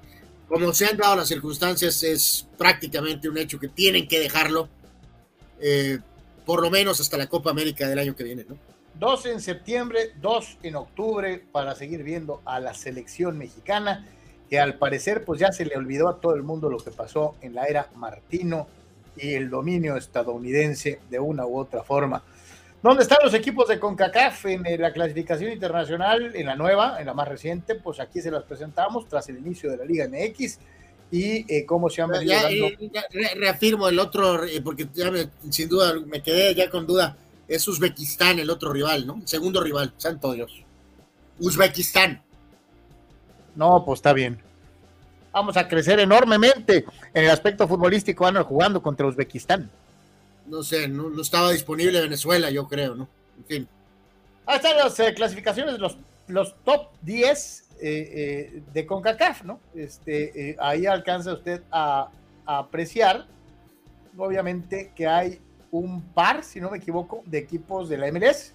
como 0.48 0.74
se 0.74 0.86
han 0.86 0.98
dado 0.98 1.16
las 1.16 1.28
circunstancias, 1.28 2.04
es 2.04 2.48
prácticamente 2.58 3.30
un 3.30 3.38
hecho 3.38 3.60
que 3.60 3.68
tienen 3.68 4.08
que 4.08 4.20
dejarlo, 4.20 4.70
eh, 5.60 6.00
por 6.46 6.62
lo 6.62 6.70
menos 6.70 7.00
hasta 7.00 7.18
la 7.18 7.28
Copa 7.28 7.50
América 7.50 7.88
del 7.88 8.00
año 8.00 8.16
que 8.16 8.24
viene, 8.24 8.46
¿no? 8.48 8.58
Dos 8.98 9.26
en 9.26 9.42
septiembre, 9.42 10.12
dos 10.22 10.58
en 10.64 10.76
octubre, 10.76 11.44
para 11.52 11.76
seguir 11.76 12.04
viendo 12.04 12.42
a 12.46 12.60
la 12.60 12.74
selección 12.74 13.38
mexicana, 13.38 14.08
que 14.50 14.60
al 14.60 14.78
parecer 14.78 15.26
pues 15.26 15.40
ya 15.40 15.52
se 15.52 15.66
le 15.66 15.76
olvidó 15.76 16.08
a 16.08 16.22
todo 16.22 16.36
el 16.36 16.44
mundo 16.44 16.70
lo 16.70 16.78
que 16.78 16.92
pasó 16.92 17.36
en 17.42 17.56
la 17.56 17.66
era 17.66 17.90
Martino 17.96 18.68
y 19.18 19.34
el 19.34 19.50
dominio 19.50 19.98
estadounidense 19.98 21.00
de 21.10 21.20
una 21.20 21.46
u 21.46 21.58
otra 21.58 21.84
forma. 21.84 22.24
¿Dónde 22.86 23.02
están 23.02 23.18
los 23.24 23.34
equipos 23.34 23.68
de 23.68 23.80
CONCACAF 23.80 24.46
en 24.46 24.64
eh, 24.68 24.78
la 24.78 24.94
clasificación 24.94 25.52
internacional, 25.52 26.36
en 26.36 26.46
la 26.46 26.56
nueva, 26.56 26.98
en 27.00 27.08
la 27.08 27.16
más 27.16 27.28
reciente? 27.28 27.74
Pues 27.74 28.00
aquí 28.00 28.22
se 28.22 28.30
las 28.30 28.44
presentamos 28.44 29.08
tras 29.10 29.28
el 29.28 29.40
inicio 29.40 29.72
de 29.72 29.78
la 29.78 29.86
Liga 29.86 30.08
MX 30.08 30.60
y 31.10 31.52
eh, 31.52 31.66
cómo 31.66 31.90
se 31.90 32.04
han 32.04 32.12
venido 32.12 32.36
dando... 32.36 32.68
Eh, 32.68 33.36
reafirmo 33.38 33.90
el 33.90 33.98
otro, 33.98 34.40
porque 34.64 34.88
ya 34.94 35.12
sin 35.50 35.68
duda 35.68 35.96
me 36.06 36.22
quedé 36.22 36.54
ya 36.54 36.70
con 36.70 36.86
duda, 36.86 37.18
es 37.48 37.68
Uzbekistán 37.68 38.38
el 38.38 38.52
otro 38.52 38.72
rival, 38.72 39.08
¿no? 39.08 39.16
El 39.16 39.28
segundo 39.28 39.64
rival, 39.64 39.92
santo 39.98 40.34
Dios. 40.34 40.64
Uzbekistán. 41.40 42.22
No, 43.56 43.84
pues 43.84 43.98
está 43.98 44.14
bien. 44.14 44.40
Vamos 45.32 45.58
a 45.58 45.68
crecer 45.68 46.00
enormemente 46.00 46.86
en 47.16 47.24
el 47.24 47.32
aspecto 47.32 47.68
futbolístico, 47.68 48.26
van 48.26 48.44
jugando 48.44 48.80
contra 48.80 49.08
Uzbekistán 49.08 49.72
no 50.48 50.64
sé, 50.64 50.88
no, 50.88 51.22
estaba 51.22 51.52
disponible 51.52 52.02
Venezuela, 52.02 52.50
yo 52.50 52.68
creo, 52.68 52.96
¿no? 52.96 53.08
En 53.38 53.46
fin. 53.46 53.68
Ahí 54.46 54.58
están 54.58 54.78
las 54.78 55.00
eh, 55.00 55.14
clasificaciones, 55.14 55.80
los, 55.80 55.98
los 56.28 56.56
top 56.64 56.90
10 57.02 57.70
eh, 57.80 57.82
eh, 57.82 58.62
de 58.74 58.86
CONCACAF, 58.86 59.44
¿no? 59.44 59.60
Este, 59.74 60.56
ahí 60.60 60.86
alcanza 60.86 61.34
usted 61.34 61.64
a, 61.72 62.10
apreciar, 62.48 63.26
obviamente, 64.16 64.92
que 64.96 65.08
hay 65.08 65.40
un 65.72 66.02
par, 66.02 66.44
si 66.44 66.62
no 66.62 66.70
me 66.70 66.78
equivoco, 66.78 67.24
de 67.26 67.40
equipos 67.40 67.90
de 67.90 67.98
la 67.98 68.12
MLS. 68.12 68.54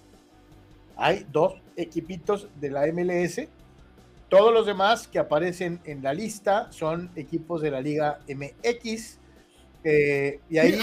Hay 0.95 1.25
dos 1.29 1.55
equipitos 1.75 2.47
de 2.55 2.69
la 2.69 2.87
MLS. 2.87 3.41
Todos 4.29 4.53
los 4.53 4.65
demás 4.65 5.09
que 5.09 5.19
aparecen 5.19 5.81
en 5.83 6.01
la 6.01 6.13
lista 6.13 6.71
son 6.71 7.11
equipos 7.17 7.61
de 7.61 7.71
la 7.71 7.81
Liga 7.81 8.19
MX. 8.29 9.17
y 9.83 10.57
ahí 10.57 10.79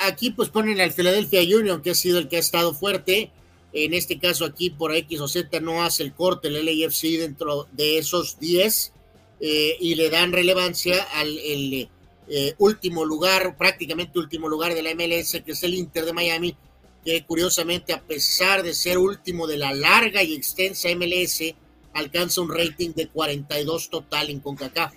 aquí 0.00 0.30
pues 0.30 0.48
ponen 0.48 0.80
al 0.80 0.92
Philadelphia 0.92 1.40
Union, 1.42 1.82
que 1.82 1.90
ha 1.90 1.94
sido 1.94 2.18
el 2.18 2.28
que 2.28 2.36
ha 2.36 2.40
estado 2.40 2.74
fuerte. 2.74 3.30
En 3.72 3.92
este 3.92 4.18
caso 4.18 4.44
aquí 4.44 4.70
por 4.70 4.94
X 4.94 5.20
o 5.20 5.28
Z 5.28 5.60
no 5.60 5.84
hace 5.84 6.02
el 6.02 6.14
corte 6.14 6.48
el 6.48 6.64
LAFC 6.64 7.18
dentro 7.18 7.66
de 7.72 7.98
esos 7.98 8.38
10 8.40 8.92
eh, 9.40 9.76
y 9.80 9.94
le 9.96 10.08
dan 10.08 10.32
relevancia 10.32 11.02
al 11.14 11.28
el, 11.38 11.88
eh, 12.28 12.54
último 12.58 13.04
lugar, 13.04 13.56
prácticamente 13.56 14.18
último 14.18 14.48
lugar 14.48 14.74
de 14.74 14.82
la 14.82 14.94
MLS, 14.94 15.42
que 15.44 15.52
es 15.52 15.62
el 15.62 15.74
Inter 15.74 16.06
de 16.06 16.12
Miami, 16.12 16.56
que 17.04 17.24
curiosamente 17.24 17.92
a 17.92 18.00
pesar 18.00 18.62
de 18.62 18.74
ser 18.74 18.98
último 18.98 19.46
de 19.46 19.58
la 19.58 19.74
larga 19.74 20.22
y 20.22 20.34
extensa 20.34 20.88
MLS, 20.96 21.54
alcanza 21.92 22.40
un 22.40 22.52
rating 22.52 22.92
de 22.94 23.08
42 23.08 23.90
total 23.90 24.30
en 24.30 24.40
CONCACAF. 24.40 24.94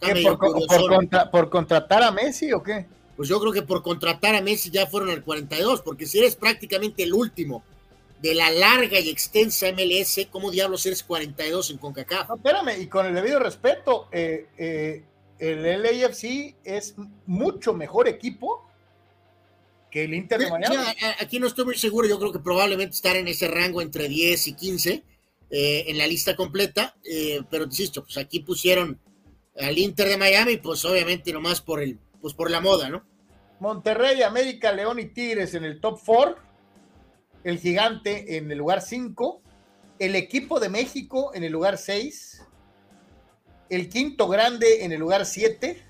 Por, 0.00 1.30
por 1.30 1.50
contratar 1.50 2.02
a 2.02 2.10
Messi 2.10 2.52
o 2.52 2.62
qué? 2.62 2.86
Pues 3.20 3.28
yo 3.28 3.38
creo 3.38 3.52
que 3.52 3.60
por 3.60 3.82
contratar 3.82 4.34
a 4.34 4.40
Messi 4.40 4.70
ya 4.70 4.86
fueron 4.86 5.10
al 5.10 5.22
42, 5.22 5.82
porque 5.82 6.06
si 6.06 6.20
eres 6.20 6.36
prácticamente 6.36 7.02
el 7.02 7.12
último 7.12 7.62
de 8.22 8.34
la 8.34 8.50
larga 8.50 8.98
y 8.98 9.10
extensa 9.10 9.66
MLS, 9.72 10.26
¿cómo 10.30 10.50
diablos 10.50 10.86
eres 10.86 11.02
42 11.02 11.70
en 11.72 11.76
CONCACAF? 11.76 12.30
No, 12.30 12.36
espérame, 12.36 12.80
y 12.80 12.86
con 12.86 13.04
el 13.04 13.14
debido 13.14 13.38
respeto, 13.38 14.08
eh, 14.10 14.46
eh, 14.56 15.04
el 15.38 15.82
LAFC 15.82 16.56
es 16.64 16.94
mucho 17.26 17.74
mejor 17.74 18.08
equipo 18.08 18.66
que 19.90 20.04
el 20.04 20.14
Inter 20.14 20.40
de 20.40 20.50
Miami. 20.50 20.76
aquí 21.20 21.38
no 21.38 21.46
estoy 21.46 21.66
muy 21.66 21.76
seguro, 21.76 22.08
yo 22.08 22.18
creo 22.18 22.32
que 22.32 22.38
probablemente 22.38 22.96
estar 22.96 23.16
en 23.16 23.28
ese 23.28 23.48
rango 23.48 23.82
entre 23.82 24.08
10 24.08 24.48
y 24.48 24.54
15 24.54 25.04
eh, 25.50 25.84
en 25.88 25.98
la 25.98 26.06
lista 26.06 26.34
completa, 26.34 26.96
pero 27.50 27.64
insisto, 27.64 28.02
pues 28.02 28.16
aquí 28.16 28.40
pusieron 28.40 28.98
al 29.58 29.76
Inter 29.76 30.08
de 30.08 30.16
Miami, 30.16 30.56
pues 30.56 30.82
obviamente 30.86 31.34
nomás 31.34 31.60
por 31.60 31.82
el, 31.82 31.98
pues 32.20 32.34
por 32.34 32.50
la 32.50 32.60
moda, 32.60 32.88
¿no? 32.88 33.04
Monterrey, 33.60 34.22
América, 34.22 34.72
León 34.72 34.98
y 34.98 35.06
Tigres 35.06 35.54
en 35.54 35.64
el 35.64 35.80
top 35.80 36.00
4, 36.04 36.36
el 37.44 37.58
Gigante 37.58 38.36
en 38.36 38.50
el 38.50 38.58
lugar 38.58 38.80
5, 38.80 39.42
el 39.98 40.16
equipo 40.16 40.60
de 40.60 40.68
México 40.68 41.32
en 41.34 41.44
el 41.44 41.52
lugar 41.52 41.76
6, 41.76 42.46
el 43.68 43.88
quinto 43.88 44.28
grande 44.28 44.84
en 44.84 44.92
el 44.92 45.00
lugar 45.00 45.26
7, 45.26 45.82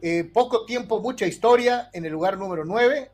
eh, 0.00 0.24
poco 0.32 0.64
tiempo, 0.64 1.00
mucha 1.00 1.26
historia 1.26 1.90
en 1.92 2.04
el 2.04 2.12
lugar 2.12 2.38
número 2.38 2.64
9 2.64 3.10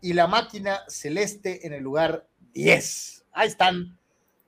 y 0.00 0.12
la 0.12 0.26
máquina 0.26 0.80
celeste 0.88 1.66
en 1.66 1.72
el 1.72 1.82
lugar 1.82 2.26
10. 2.52 3.24
Ahí 3.32 3.48
están 3.48 3.98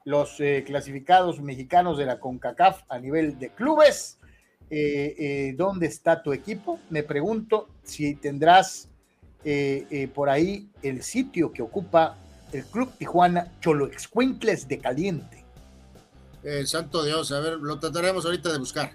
los 0.04 0.40
eh, 0.40 0.64
clasificados 0.66 1.40
mexicanos 1.40 1.98
de 1.98 2.06
la 2.06 2.18
CONCACAF 2.18 2.82
a 2.88 2.98
nivel 2.98 3.38
de 3.38 3.50
clubes. 3.50 4.17
Eh, 4.70 5.14
eh, 5.18 5.54
dónde 5.56 5.86
está 5.86 6.22
tu 6.22 6.32
equipo. 6.32 6.78
Me 6.90 7.02
pregunto 7.02 7.68
si 7.82 8.14
tendrás 8.14 8.88
eh, 9.44 10.10
por 10.14 10.28
ahí 10.28 10.68
el 10.82 11.02
sitio 11.02 11.52
que 11.52 11.62
ocupa 11.62 12.16
el 12.52 12.64
Club 12.66 12.92
Tijuana 12.98 13.52
Cholo 13.60 13.86
Excuincles 13.86 14.68
de 14.68 14.78
Caliente. 14.78 15.44
santo 16.64 17.02
Dios, 17.02 17.32
a 17.32 17.40
ver, 17.40 17.54
lo 17.54 17.78
trataremos 17.78 18.24
ahorita 18.24 18.52
de 18.52 18.58
buscar. 18.58 18.92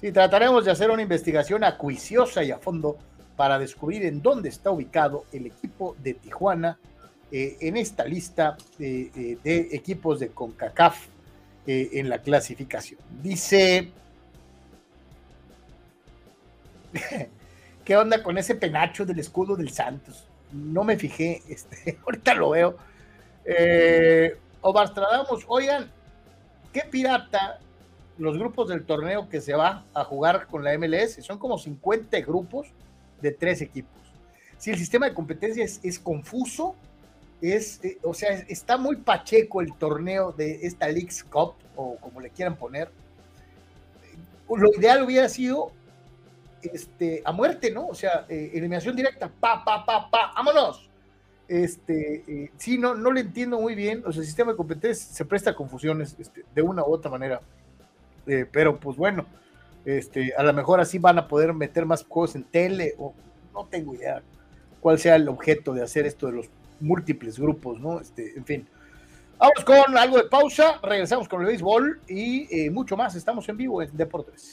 Sí, 0.00 0.12
trataremos 0.12 0.64
de 0.64 0.70
hacer 0.70 0.90
una 0.90 1.02
investigación 1.02 1.64
acuiciosa 1.64 2.42
y 2.42 2.50
a 2.50 2.58
fondo 2.58 2.98
para 3.36 3.58
descubrir 3.58 4.04
en 4.04 4.20
dónde 4.20 4.50
está 4.50 4.70
ubicado 4.70 5.24
el 5.32 5.46
equipo 5.46 5.96
de 6.02 6.14
Tijuana 6.14 6.78
en 7.30 7.76
esta 7.76 8.04
lista 8.04 8.56
de 8.78 9.38
equipos 9.72 10.18
de 10.20 10.28
CONCACAF 10.30 11.06
en 11.66 12.08
la 12.08 12.18
clasificación. 12.18 12.98
Dice 13.22 13.92
¿Qué 17.84 17.96
onda 17.96 18.22
con 18.22 18.38
ese 18.38 18.54
penacho 18.54 19.04
del 19.04 19.18
escudo 19.18 19.56
del 19.56 19.70
Santos? 19.70 20.26
No 20.52 20.84
me 20.84 20.96
fijé, 20.96 21.42
este, 21.48 21.98
ahorita 22.04 22.34
lo 22.34 22.50
veo. 22.50 22.76
Eh, 23.44 24.36
Obarstradamos, 24.62 25.44
oigan, 25.48 25.90
¿qué 26.72 26.82
pirata 26.90 27.58
los 28.18 28.36
grupos 28.36 28.68
del 28.68 28.84
torneo 28.84 29.28
que 29.28 29.40
se 29.40 29.54
va 29.54 29.84
a 29.94 30.04
jugar 30.04 30.46
con 30.48 30.62
la 30.62 30.76
MLS? 30.76 31.24
Son 31.24 31.38
como 31.38 31.58
50 31.58 32.20
grupos 32.20 32.68
de 33.22 33.32
tres 33.32 33.62
equipos. 33.62 33.98
Si 34.58 34.70
el 34.70 34.76
sistema 34.76 35.06
de 35.08 35.14
competencia 35.14 35.64
es, 35.64 35.98
confuso, 35.98 36.74
es, 37.40 37.82
eh, 37.82 37.98
o 38.02 38.12
sea, 38.12 38.30
está 38.48 38.76
muy 38.76 38.96
pacheco 38.96 39.62
el 39.62 39.72
torneo 39.72 40.32
de 40.32 40.66
esta 40.66 40.88
League's 40.88 41.24
Cup, 41.24 41.54
o 41.76 41.96
como 41.96 42.20
le 42.20 42.28
quieran 42.28 42.56
poner. 42.56 42.90
Lo 44.54 44.68
ideal 44.76 45.02
hubiera 45.04 45.28
sido 45.30 45.72
este, 46.62 47.22
a 47.24 47.32
muerte, 47.32 47.70
¿no? 47.70 47.88
O 47.88 47.94
sea, 47.94 48.26
eh, 48.28 48.50
eliminación 48.54 48.96
directa, 48.96 49.30
pa, 49.40 49.64
pa, 49.64 49.84
pa, 49.84 50.10
pa, 50.10 50.32
vámonos. 50.34 50.88
Este, 51.48 52.24
eh, 52.28 52.52
sí, 52.56 52.78
no, 52.78 52.94
no 52.94 53.10
le 53.10 53.22
entiendo 53.22 53.58
muy 53.60 53.74
bien. 53.74 54.02
O 54.06 54.12
sea, 54.12 54.20
el 54.20 54.26
sistema 54.26 54.52
de 54.52 54.56
competencia 54.56 55.12
se 55.12 55.24
presta 55.24 55.50
a 55.50 55.54
confusiones 55.56 56.16
este, 56.18 56.44
de 56.54 56.62
una 56.62 56.82
u 56.82 56.92
otra 56.92 57.10
manera. 57.10 57.40
Eh, 58.26 58.46
pero 58.50 58.78
pues 58.78 58.96
bueno, 58.96 59.26
este, 59.84 60.32
a 60.36 60.42
lo 60.42 60.52
mejor 60.52 60.80
así 60.80 60.98
van 60.98 61.18
a 61.18 61.26
poder 61.26 61.52
meter 61.52 61.86
más 61.86 62.04
juegos 62.04 62.36
en 62.36 62.44
tele, 62.44 62.94
o 62.98 63.14
no 63.52 63.66
tengo 63.66 63.94
idea 63.94 64.22
cuál 64.80 64.98
sea 64.98 65.16
el 65.16 65.28
objeto 65.28 65.74
de 65.74 65.82
hacer 65.82 66.06
esto 66.06 66.26
de 66.26 66.32
los 66.32 66.50
múltiples 66.80 67.38
grupos, 67.38 67.80
¿no? 67.80 68.00
Este, 68.00 68.36
en 68.36 68.44
fin. 68.44 68.68
Vamos 69.38 69.64
con 69.64 69.96
algo 69.96 70.18
de 70.18 70.24
pausa, 70.24 70.78
regresamos 70.82 71.26
con 71.28 71.40
el 71.40 71.46
béisbol 71.46 72.00
y 72.06 72.46
eh, 72.54 72.70
mucho 72.70 72.96
más. 72.96 73.14
Estamos 73.14 73.48
en 73.48 73.56
vivo 73.56 73.82
en 73.82 73.96
Deportes. 73.96 74.52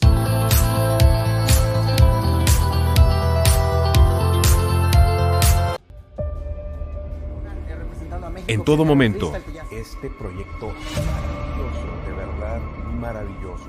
En 8.47 8.63
todo 8.63 8.85
momento. 8.85 9.33
Este 9.71 10.09
proyecto 10.09 10.67
maravilloso, 10.67 11.87
de 12.05 12.13
verdad 12.13 12.61
maravilloso. 12.97 13.65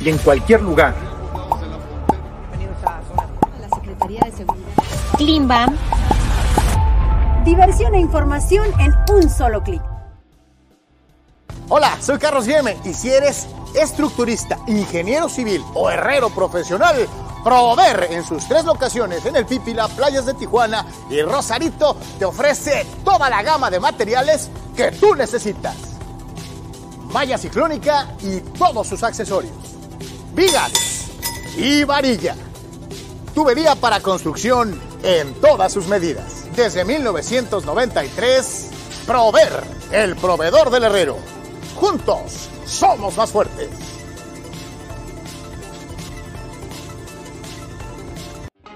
Y 0.00 0.08
en 0.10 0.18
cualquier 0.18 0.60
lugar. 0.60 0.94
La 3.60 3.68
Secretaría 3.74 4.20
de 4.26 4.32
Seguridad. 4.32 4.68
Klimbam. 5.16 5.76
Diversión 7.46 7.94
e 7.94 8.00
información 8.00 8.66
en 8.78 8.92
un 9.14 9.30
solo 9.30 9.62
clic. 9.62 9.82
Hola, 11.70 11.96
soy 12.00 12.18
Carlos 12.18 12.46
Guilleme 12.46 12.76
y 12.84 12.92
si 12.92 13.10
eres 13.10 13.48
estructurista, 13.74 14.58
ingeniero 14.66 15.30
civil 15.30 15.62
o 15.74 15.90
herrero 15.90 16.28
profesional, 16.28 17.08
Prover 17.44 18.08
en 18.10 18.24
sus 18.24 18.48
tres 18.48 18.64
locaciones 18.64 19.26
en 19.26 19.36
el 19.36 19.44
Pípila, 19.44 19.86
Playas 19.88 20.24
de 20.24 20.32
Tijuana 20.32 20.86
y 21.10 21.20
Rosarito 21.20 21.94
te 22.18 22.24
ofrece 22.24 22.86
toda 23.04 23.28
la 23.28 23.42
gama 23.42 23.70
de 23.70 23.78
materiales 23.78 24.48
que 24.74 24.90
tú 24.92 25.14
necesitas. 25.14 25.76
Malla 27.12 27.36
ciclónica 27.36 28.08
y 28.22 28.40
todos 28.40 28.88
sus 28.88 29.02
accesorios. 29.02 29.52
Vigas 30.32 30.72
y 31.58 31.84
varilla. 31.84 32.34
Tubería 33.34 33.74
para 33.74 34.00
construcción 34.00 34.80
en 35.02 35.34
todas 35.34 35.70
sus 35.70 35.86
medidas. 35.86 36.46
Desde 36.56 36.82
1993, 36.84 38.70
Prover, 39.06 39.62
el 39.92 40.16
proveedor 40.16 40.70
del 40.70 40.84
herrero. 40.84 41.18
Juntos 41.76 42.48
somos 42.64 43.14
más 43.18 43.30
fuertes. 43.30 43.68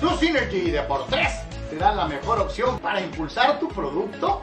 DoSynergy 0.00 0.70
Deportes 0.70 1.28
te 1.70 1.76
da 1.76 1.94
la 1.94 2.06
mejor 2.06 2.40
opción 2.40 2.78
para 2.78 3.00
impulsar 3.00 3.58
tu 3.58 3.68
producto 3.68 4.42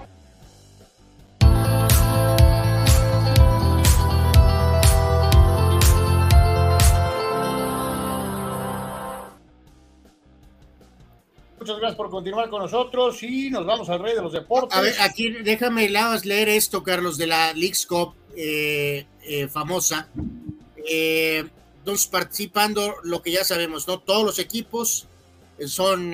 Muchas 11.60 11.78
gracias 11.78 11.96
por 11.96 12.10
continuar 12.10 12.50
con 12.50 12.64
nosotros 12.64 13.22
y 13.22 13.52
nos 13.52 13.68
vamos 13.68 13.88
al 13.88 14.00
rey 14.00 14.16
de 14.16 14.22
los 14.24 14.34
deportes. 14.34 14.76
A 14.76 14.82
ver, 14.82 14.96
aquí 15.00 15.30
déjame 15.30 15.88
leer 15.90 16.50
esto, 16.50 16.82
Carlos, 16.82 17.20
de 17.20 17.28
la 17.28 17.54
Leagues 17.54 17.86
Cup 17.86 18.16
eh, 18.36 19.06
eh, 19.22 19.48
famosa. 19.48 20.08
Eh, 20.90 21.48
entonces, 21.78 22.08
participando 22.08 22.96
lo 23.04 23.22
que 23.22 23.32
ya 23.32 23.44
sabemos, 23.44 23.88
¿no? 23.88 24.00
Todos 24.00 24.26
los 24.26 24.40
equipos 24.40 25.08
son 25.68 26.14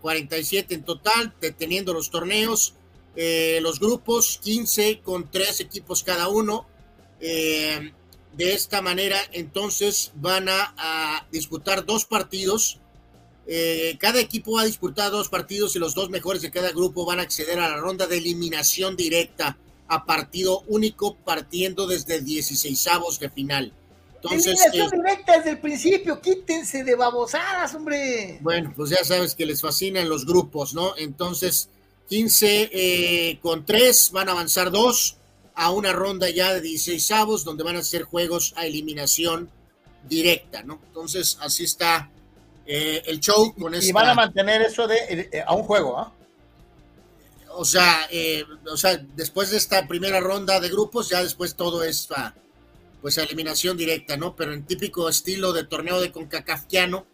47 0.00 0.74
en 0.74 0.84
total, 0.84 1.34
teniendo 1.58 1.92
los 1.92 2.10
torneos, 2.10 2.74
los 3.60 3.80
grupos, 3.80 4.38
15 4.42 5.00
con 5.00 5.30
tres 5.30 5.60
equipos 5.60 6.02
cada 6.02 6.28
uno. 6.28 6.66
de 7.20 7.92
esta 8.36 8.80
manera, 8.80 9.18
entonces 9.32 10.12
van 10.14 10.48
a, 10.48 10.74
a 10.76 11.26
disputar 11.30 11.84
dos 11.84 12.06
partidos 12.06 12.80
eh, 13.46 13.96
cada 13.98 14.20
equipo 14.20 14.52
va 14.52 14.62
a 14.62 14.66
disputar 14.66 15.10
dos 15.10 15.28
partidos 15.28 15.74
y 15.74 15.78
los 15.78 15.94
dos 15.94 16.10
mejores 16.10 16.42
de 16.42 16.50
cada 16.50 16.70
grupo 16.70 17.04
van 17.04 17.18
a 17.18 17.22
acceder 17.22 17.58
a 17.58 17.68
la 17.68 17.76
ronda 17.76 18.06
de 18.06 18.18
eliminación 18.18 18.96
directa 18.96 19.58
a 19.88 20.04
partido 20.06 20.60
único 20.68 21.16
partiendo 21.16 21.86
desde 21.86 22.20
16 22.20 22.86
avos 22.86 23.18
de 23.18 23.30
final. 23.30 23.72
Entonces, 24.22 24.60
eliminación 24.60 24.86
eh, 24.86 24.96
directa 24.96 25.36
desde 25.38 25.50
el 25.50 25.58
principio, 25.58 26.20
quítense 26.20 26.84
de 26.84 26.94
babosadas, 26.94 27.74
hombre. 27.74 28.38
Bueno, 28.40 28.72
pues 28.76 28.90
ya 28.90 29.04
sabes 29.04 29.34
que 29.34 29.46
les 29.46 29.60
fascinan 29.60 30.08
los 30.08 30.24
grupos, 30.24 30.74
¿no? 30.74 30.96
Entonces, 30.96 31.68
15 32.08 32.70
eh, 32.72 33.38
con 33.42 33.64
3 33.64 34.10
van 34.12 34.28
a 34.28 34.32
avanzar 34.32 34.70
dos 34.70 35.16
a 35.54 35.70
una 35.70 35.92
ronda 35.92 36.30
ya 36.30 36.54
de 36.54 36.60
16 36.60 37.10
avos 37.10 37.44
donde 37.44 37.64
van 37.64 37.76
a 37.76 37.82
ser 37.82 38.02
juegos 38.04 38.54
a 38.56 38.66
eliminación 38.66 39.50
directa, 40.08 40.62
¿no? 40.62 40.80
Entonces, 40.86 41.38
así 41.40 41.64
está 41.64 42.10
eh, 42.66 43.02
el 43.06 43.20
show 43.20 43.54
con 43.54 43.74
Y 43.74 43.92
van 43.92 44.08
a 44.08 44.14
mantener 44.14 44.62
eso 44.62 44.86
de 44.86 45.28
eh, 45.32 45.44
a 45.46 45.54
un 45.54 45.64
juego, 45.64 45.98
¿ah? 45.98 46.12
O 47.54 47.64
sea, 47.64 48.06
eh, 48.10 48.44
o 48.70 48.76
sea, 48.76 48.96
después 49.14 49.50
de 49.50 49.58
esta 49.58 49.86
primera 49.86 50.20
ronda 50.20 50.58
de 50.58 50.70
grupos, 50.70 51.10
ya 51.10 51.22
después 51.22 51.54
todo 51.54 51.82
es 51.82 52.10
a, 52.10 52.34
pues 53.02 53.18
eliminación 53.18 53.76
directa, 53.76 54.16
¿no? 54.16 54.34
Pero 54.34 54.54
en 54.54 54.64
típico 54.64 55.08
estilo 55.08 55.52
de 55.52 55.64
torneo 55.64 56.00
de 56.00 56.10
concacafquiano, 56.10 57.04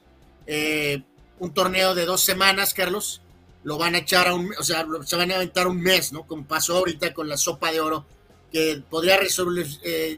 un 1.41 1.55
torneo 1.55 1.97
de 1.97 2.05
dos 2.05 2.21
semanas, 2.23 2.75
Carlos, 2.75 3.23
lo 3.65 3.77
van 3.79 3.97
a 3.97 3.99
echar 3.99 4.29
a 4.29 4.35
un, 4.35 4.53
o 4.59 4.63
sea, 4.63 4.87
se 5.05 5.17
van 5.17 5.33
a 5.33 5.37
aventar 5.37 5.67
un 5.67 5.81
mes, 5.81 6.13
¿no? 6.13 6.27
Como 6.27 6.45
pasó 6.47 6.77
ahorita 6.77 7.13
con 7.13 7.29
la 7.29 7.37
sopa 7.37 7.73
de 7.73 7.81
oro, 7.81 8.07
que 8.53 8.83
podría 8.89 9.19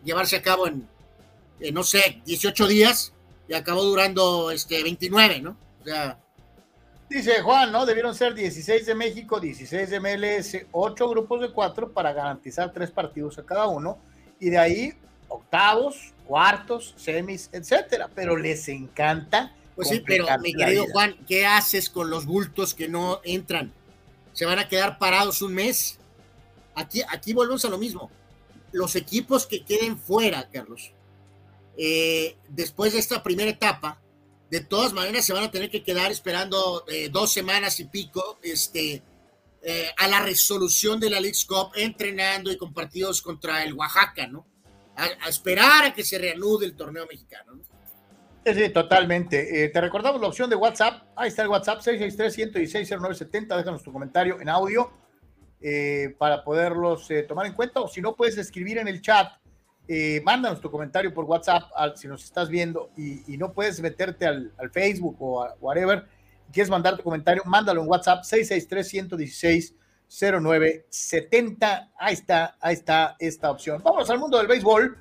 llevarse 0.04 0.36
a 0.36 0.42
cabo 0.42 0.66
en, 0.66 0.86
no 1.72 1.82
sé, 1.82 2.20
18 2.26 2.66
días, 2.66 3.12
y 3.48 3.54
acabó 3.54 3.82
durando 3.82 4.50
este 4.50 4.82
29, 4.82 5.40
¿no? 5.40 5.56
O 5.80 5.84
sea, 5.84 6.18
Dice 7.10 7.42
Juan, 7.42 7.72
¿no? 7.72 7.86
Debieron 7.86 8.14
ser 8.14 8.34
16 8.34 8.86
de 8.86 8.94
México, 8.94 9.40
16 9.40 9.90
de 9.90 9.98
MLS, 9.98 10.64
8 10.70 11.08
grupos 11.08 11.40
de 11.40 11.50
4 11.50 11.92
para 11.92 12.12
garantizar 12.12 12.72
3 12.72 12.88
partidos 12.92 13.36
a 13.36 13.44
cada 13.44 13.66
uno. 13.66 13.98
Y 14.38 14.48
de 14.50 14.58
ahí, 14.58 14.94
octavos, 15.30 16.12
cuartos, 16.26 16.94
semis, 16.96 17.48
etcétera. 17.52 18.10
Pero 18.14 18.36
les 18.36 18.68
encanta. 18.68 19.54
Pues 19.74 19.88
sí, 19.88 20.02
pero 20.06 20.26
mi 20.40 20.52
querido 20.52 20.84
Juan, 20.92 21.16
¿qué 21.26 21.46
haces 21.46 21.88
con 21.88 22.10
los 22.10 22.26
bultos 22.26 22.74
que 22.74 22.88
no 22.88 23.20
entran? 23.24 23.72
¿Se 24.34 24.44
van 24.44 24.58
a 24.58 24.68
quedar 24.68 24.98
parados 24.98 25.40
un 25.40 25.54
mes? 25.54 25.98
Aquí, 26.74 27.02
aquí 27.08 27.32
volvemos 27.32 27.64
a 27.64 27.70
lo 27.70 27.78
mismo. 27.78 28.10
Los 28.72 28.94
equipos 28.94 29.46
que 29.46 29.64
queden 29.64 29.98
fuera, 29.98 30.48
Carlos, 30.50 30.92
eh, 31.76 32.36
después 32.48 32.92
de 32.92 32.98
esta 32.98 33.22
primera 33.22 33.50
etapa, 33.50 33.98
de 34.50 34.60
todas 34.60 34.92
maneras 34.92 35.24
se 35.24 35.32
van 35.32 35.44
a 35.44 35.50
tener 35.50 35.70
que 35.70 35.82
quedar 35.82 36.10
esperando 36.10 36.84
eh, 36.88 37.08
dos 37.08 37.32
semanas 37.32 37.80
y 37.80 37.84
pico 37.84 38.38
este, 38.42 39.02
eh, 39.62 39.90
a 39.96 40.08
la 40.08 40.20
resolución 40.20 40.98
de 40.98 41.10
la 41.10 41.20
League 41.20 41.38
Cup, 41.46 41.70
entrenando 41.76 42.50
y 42.50 42.56
con 42.56 42.74
partidos 42.74 43.22
contra 43.22 43.62
el 43.62 43.74
Oaxaca, 43.74 44.26
¿no? 44.26 44.46
A, 45.00 45.28
esperar 45.28 45.84
a 45.84 45.94
que 45.94 46.04
se 46.04 46.18
reanude 46.18 46.66
el 46.66 46.74
torneo 46.74 47.06
mexicano, 47.06 47.54
¿no? 47.54 47.62
Sí, 48.52 48.68
totalmente. 48.70 49.68
te 49.68 49.80
recordamos 49.80 50.20
la 50.20 50.28
opción 50.28 50.48
de 50.48 50.56
WhatsApp. 50.56 51.02
Ahí 51.14 51.28
está 51.28 51.42
el 51.42 51.48
WhatsApp 51.48 51.80
663-116-0970. 51.80 53.56
Déjanos 53.56 53.82
tu 53.82 53.92
comentario 53.92 54.40
en 54.40 54.48
audio 54.48 54.90
para 56.18 56.42
poderlos 56.42 57.06
tomar 57.28 57.46
en 57.46 57.52
cuenta. 57.52 57.80
O 57.80 57.88
si 57.88 58.00
no, 58.00 58.16
puedes 58.16 58.38
escribir 58.38 58.78
en 58.78 58.88
el 58.88 59.02
chat 59.02 59.30
eh, 59.92 60.22
mándanos 60.24 60.60
tu 60.60 60.70
comentario 60.70 61.12
por 61.12 61.24
WhatsApp 61.24 61.64
si 61.96 62.06
nos 62.06 62.22
estás 62.22 62.48
viendo 62.48 62.92
y, 62.96 63.36
no 63.36 63.52
puedes 63.52 63.80
meterte 63.80 64.24
al, 64.24 64.52
Facebook 64.72 65.16
o 65.18 65.42
a 65.42 65.56
whatever, 65.58 66.04
quieres 66.52 66.70
mandar 66.70 66.96
tu 66.96 67.02
comentario, 67.02 67.42
mándalo 67.44 67.82
en 67.82 67.88
WhatsApp 67.88 68.22
663-116-0970. 70.10 71.90
Ahí 71.98 72.14
está, 72.14 72.56
ahí 72.60 72.74
está 72.74 73.16
esta 73.18 73.50
opción. 73.50 73.80
Vamos 73.82 74.10
al 74.10 74.18
mundo 74.18 74.38
del 74.38 74.48
béisbol. 74.48 74.98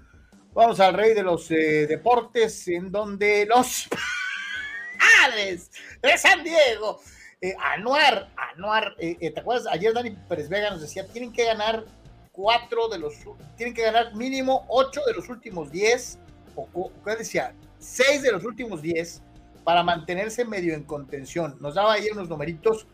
Vamos 0.53 0.79
al 0.79 0.93
rey 0.93 1.13
de 1.13 1.23
los 1.23 1.49
eh, 1.51 1.87
deportes, 1.87 2.67
en 2.67 2.91
donde 2.91 3.45
los 3.45 3.87
padres 5.21 5.71
de 6.01 6.17
San 6.17 6.43
Diego. 6.43 6.99
Eh, 7.41 7.55
Anuar, 7.73 8.29
Anuar, 8.35 8.95
eh, 8.99 9.31
¿te 9.31 9.39
acuerdas? 9.39 9.67
Ayer 9.71 9.93
Dani 9.93 10.11
Pérez 10.27 10.49
Vega 10.49 10.71
nos 10.71 10.81
decía, 10.81 11.07
tienen 11.07 11.31
que 11.31 11.45
ganar 11.45 11.85
cuatro 12.31 12.89
de 12.89 12.97
los, 12.99 13.13
tienen 13.55 13.73
que 13.73 13.83
ganar 13.83 14.13
mínimo 14.15 14.65
ocho 14.67 15.01
de 15.05 15.13
los 15.13 15.29
últimos 15.29 15.71
diez, 15.71 16.17
o 16.55 16.91
¿qué 17.05 17.15
decía? 17.15 17.53
Seis 17.77 18.21
de 18.21 18.31
los 18.31 18.43
últimos 18.43 18.81
diez 18.81 19.21
para 19.63 19.83
mantenerse 19.83 20.43
medio 20.43 20.73
en 20.73 20.83
contención. 20.83 21.57
Nos 21.61 21.75
daba 21.75 21.93
ahí 21.93 22.07
unos 22.11 22.27
numeritos. 22.27 22.87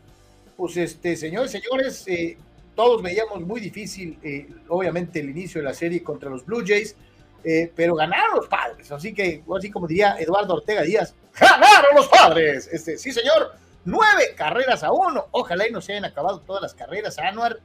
Pues, 0.56 0.76
este, 0.78 1.16
señores, 1.16 1.50
señores, 1.50 2.04
eh, 2.06 2.38
todos 2.74 3.02
veíamos 3.02 3.40
muy 3.42 3.60
difícil, 3.60 4.18
eh, 4.22 4.48
obviamente, 4.68 5.20
el 5.20 5.30
inicio 5.30 5.60
de 5.60 5.66
la 5.66 5.74
serie 5.74 6.02
contra 6.02 6.30
los 6.30 6.46
Blue 6.46 6.64
Jays, 6.66 6.96
eh, 7.44 7.70
pero 7.76 7.94
ganaron 7.94 8.36
los 8.36 8.48
padres. 8.48 8.90
Así 8.90 9.12
que, 9.12 9.44
así 9.56 9.70
como 9.70 9.86
diría 9.86 10.16
Eduardo 10.18 10.54
Ortega 10.54 10.82
Díaz, 10.82 11.14
¡ganaron 11.38 11.94
los 11.94 12.08
padres! 12.08 12.68
Este, 12.72 12.96
sí, 12.96 13.12
señor, 13.12 13.52
nueve 13.84 14.34
carreras 14.34 14.82
a 14.82 14.92
uno. 14.92 15.26
Ojalá 15.30 15.68
y 15.68 15.72
no 15.72 15.82
se 15.82 15.92
hayan 15.92 16.06
acabado 16.06 16.40
todas 16.40 16.62
las 16.62 16.74
carreras. 16.74 17.18
Anuar, 17.18 17.58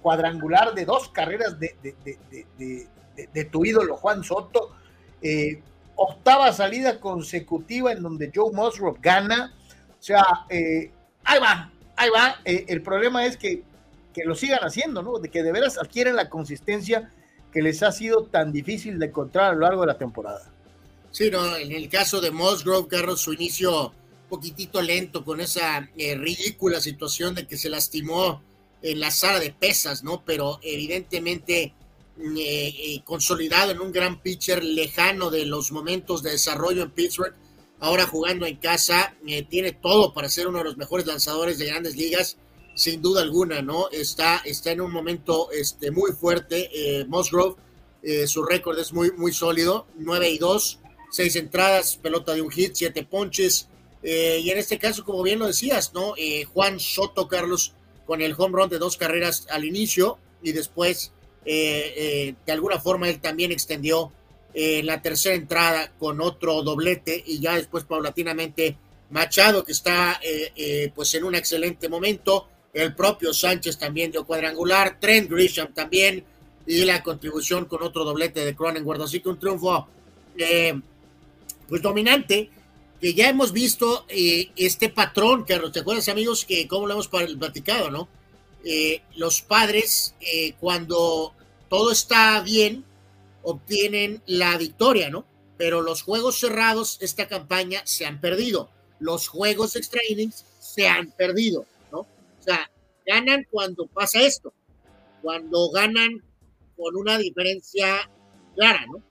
cuadrangular 0.00 0.74
de 0.74 0.84
dos 0.84 1.08
carreras 1.08 1.58
de, 1.58 1.74
de, 3.32 3.44
tu 3.46 3.64
ídolo 3.64 3.96
Juan 3.96 4.22
Soto. 4.22 4.70
octava 5.96 6.52
salida 6.52 7.00
consecutiva 7.00 7.92
en 7.92 8.02
donde 8.02 8.30
Joe 8.32 8.52
Musgrove 8.52 8.98
gana. 9.00 9.54
O 9.98 10.02
sea, 10.02 10.24
ahí 10.48 11.38
va, 11.40 11.70
ahí 12.00 12.10
va. 12.10 12.40
el 12.44 12.82
problema 12.82 13.26
es 13.26 13.36
que 13.36 13.62
que 14.12 14.24
lo 14.24 14.34
sigan 14.34 14.60
haciendo, 14.60 15.02
¿no? 15.02 15.18
De 15.18 15.28
que 15.28 15.42
de 15.42 15.52
veras 15.52 15.78
adquieren 15.78 16.16
la 16.16 16.28
consistencia 16.28 17.10
que 17.52 17.62
les 17.62 17.82
ha 17.82 17.92
sido 17.92 18.24
tan 18.24 18.52
difícil 18.52 18.98
de 18.98 19.06
encontrar 19.06 19.50
a 19.50 19.54
lo 19.54 19.60
largo 19.60 19.80
de 19.82 19.88
la 19.88 19.98
temporada. 19.98 20.50
Sí, 21.10 21.30
no, 21.30 21.56
en 21.56 21.72
el 21.72 21.88
caso 21.88 22.20
de 22.20 22.30
Musgrove, 22.30 22.88
Carlos, 22.88 23.20
su 23.20 23.32
inicio 23.32 23.88
un 23.88 24.28
poquitito 24.28 24.80
lento 24.80 25.24
con 25.24 25.40
esa 25.40 25.88
eh, 25.96 26.14
ridícula 26.14 26.80
situación 26.80 27.34
de 27.34 27.46
que 27.46 27.56
se 27.56 27.68
lastimó 27.68 28.42
en 28.82 29.00
la 29.00 29.10
sala 29.10 29.40
de 29.40 29.52
pesas, 29.52 30.04
¿no? 30.04 30.22
Pero 30.24 30.60
evidentemente 30.62 31.74
mm, 32.16 32.36
eh, 32.36 32.68
eh, 32.68 33.02
consolidado 33.04 33.72
en 33.72 33.80
un 33.80 33.90
gran 33.90 34.20
pitcher 34.20 34.62
lejano 34.62 35.30
de 35.30 35.46
los 35.46 35.72
momentos 35.72 36.22
de 36.22 36.30
desarrollo 36.30 36.82
en 36.82 36.90
Pittsburgh, 36.92 37.34
ahora 37.80 38.06
jugando 38.06 38.46
en 38.46 38.56
casa, 38.56 39.16
tiene 39.48 39.72
todo 39.72 40.12
para 40.12 40.28
ser 40.28 40.46
uno 40.46 40.58
de 40.58 40.64
los 40.64 40.76
mejores 40.76 41.06
lanzadores 41.06 41.58
de 41.58 41.66
grandes 41.66 41.96
ligas 41.96 42.36
sin 42.80 43.02
duda 43.02 43.20
alguna, 43.20 43.62
¿no? 43.62 43.90
Está, 43.90 44.38
está 44.44 44.72
en 44.72 44.80
un 44.80 44.90
momento 44.90 45.50
este, 45.52 45.90
muy 45.90 46.12
fuerte. 46.12 46.70
Eh, 46.72 47.04
Musgrove, 47.06 47.56
eh, 48.02 48.26
su 48.26 48.42
récord 48.42 48.78
es 48.78 48.92
muy, 48.92 49.12
muy 49.12 49.32
sólido: 49.32 49.86
9 49.96 50.30
y 50.30 50.38
2, 50.38 50.78
6 51.10 51.36
entradas, 51.36 51.96
pelota 51.96 52.32
de 52.34 52.40
un 52.40 52.50
hit, 52.50 52.72
7 52.74 53.04
ponches. 53.04 53.68
Eh, 54.02 54.40
y 54.42 54.50
en 54.50 54.58
este 54.58 54.78
caso, 54.78 55.04
como 55.04 55.22
bien 55.22 55.38
lo 55.38 55.46
decías, 55.46 55.92
¿no? 55.92 56.14
Juan 56.54 56.80
Soto 56.80 57.28
Carlos 57.28 57.74
con 58.06 58.22
el 58.22 58.34
home 58.36 58.56
run 58.56 58.70
de 58.70 58.78
dos 58.78 58.96
carreras 58.96 59.46
al 59.50 59.64
inicio 59.64 60.18
y 60.42 60.52
después, 60.52 61.12
de 61.44 62.34
alguna 62.48 62.80
forma, 62.80 63.10
él 63.10 63.20
también 63.20 63.52
extendió 63.52 64.10
la 64.54 65.00
tercera 65.00 65.34
entrada 65.34 65.92
con 65.98 66.20
otro 66.20 66.62
doblete 66.62 67.22
y 67.26 67.38
ya 67.38 67.54
después, 67.54 67.84
paulatinamente, 67.84 68.76
Machado, 69.10 69.64
que 69.64 69.72
está 69.72 70.20
pues 70.94 71.14
en 71.14 71.24
un 71.24 71.34
excelente 71.34 71.88
momento 71.88 72.48
el 72.72 72.94
propio 72.94 73.32
Sánchez 73.32 73.78
también 73.78 74.12
dio 74.12 74.24
cuadrangular, 74.24 74.98
Trent 75.00 75.30
Grisham 75.30 75.72
también, 75.72 76.24
y 76.66 76.84
la 76.84 77.02
contribución 77.02 77.64
con 77.64 77.82
otro 77.82 78.04
doblete 78.04 78.44
de 78.44 78.54
Cronenworth. 78.54 79.02
Así 79.02 79.20
que 79.20 79.28
un 79.28 79.38
triunfo, 79.38 79.88
eh, 80.36 80.78
pues 81.68 81.82
dominante, 81.82 82.50
que 83.00 83.14
ya 83.14 83.28
hemos 83.28 83.52
visto 83.52 84.04
eh, 84.08 84.50
este 84.56 84.88
patrón, 84.88 85.44
que 85.44 85.58
¿te 85.58 85.80
acuerdas, 85.80 86.08
amigos? 86.08 86.44
Que 86.44 86.68
como 86.68 86.86
lo 86.86 86.94
hemos 86.94 87.08
platicado, 87.08 87.90
¿no? 87.90 88.08
Eh, 88.64 89.02
los 89.16 89.40
padres, 89.40 90.14
cuando 90.60 91.32
todo 91.68 91.90
está 91.90 92.40
bien, 92.40 92.84
obtienen 93.42 94.22
la 94.26 94.56
victoria, 94.56 95.10
¿no? 95.10 95.26
Pero 95.56 95.82
los 95.82 96.02
juegos 96.02 96.38
cerrados, 96.38 96.98
esta 97.00 97.28
campaña, 97.28 97.82
se 97.84 98.06
han 98.06 98.20
perdido. 98.20 98.70
Los 98.98 99.28
juegos 99.28 99.76
extra 99.76 100.00
innings 100.08 100.44
se 100.58 100.88
han 100.88 101.10
perdido. 101.10 101.66
O 101.92 102.06
sea, 102.42 102.70
ganan 103.06 103.46
cuando 103.50 103.86
pasa 103.86 104.22
esto, 104.22 104.52
cuando 105.20 105.70
ganan 105.70 106.22
con 106.76 106.96
una 106.96 107.18
diferencia 107.18 108.10
clara, 108.54 108.86
¿no? 108.86 109.02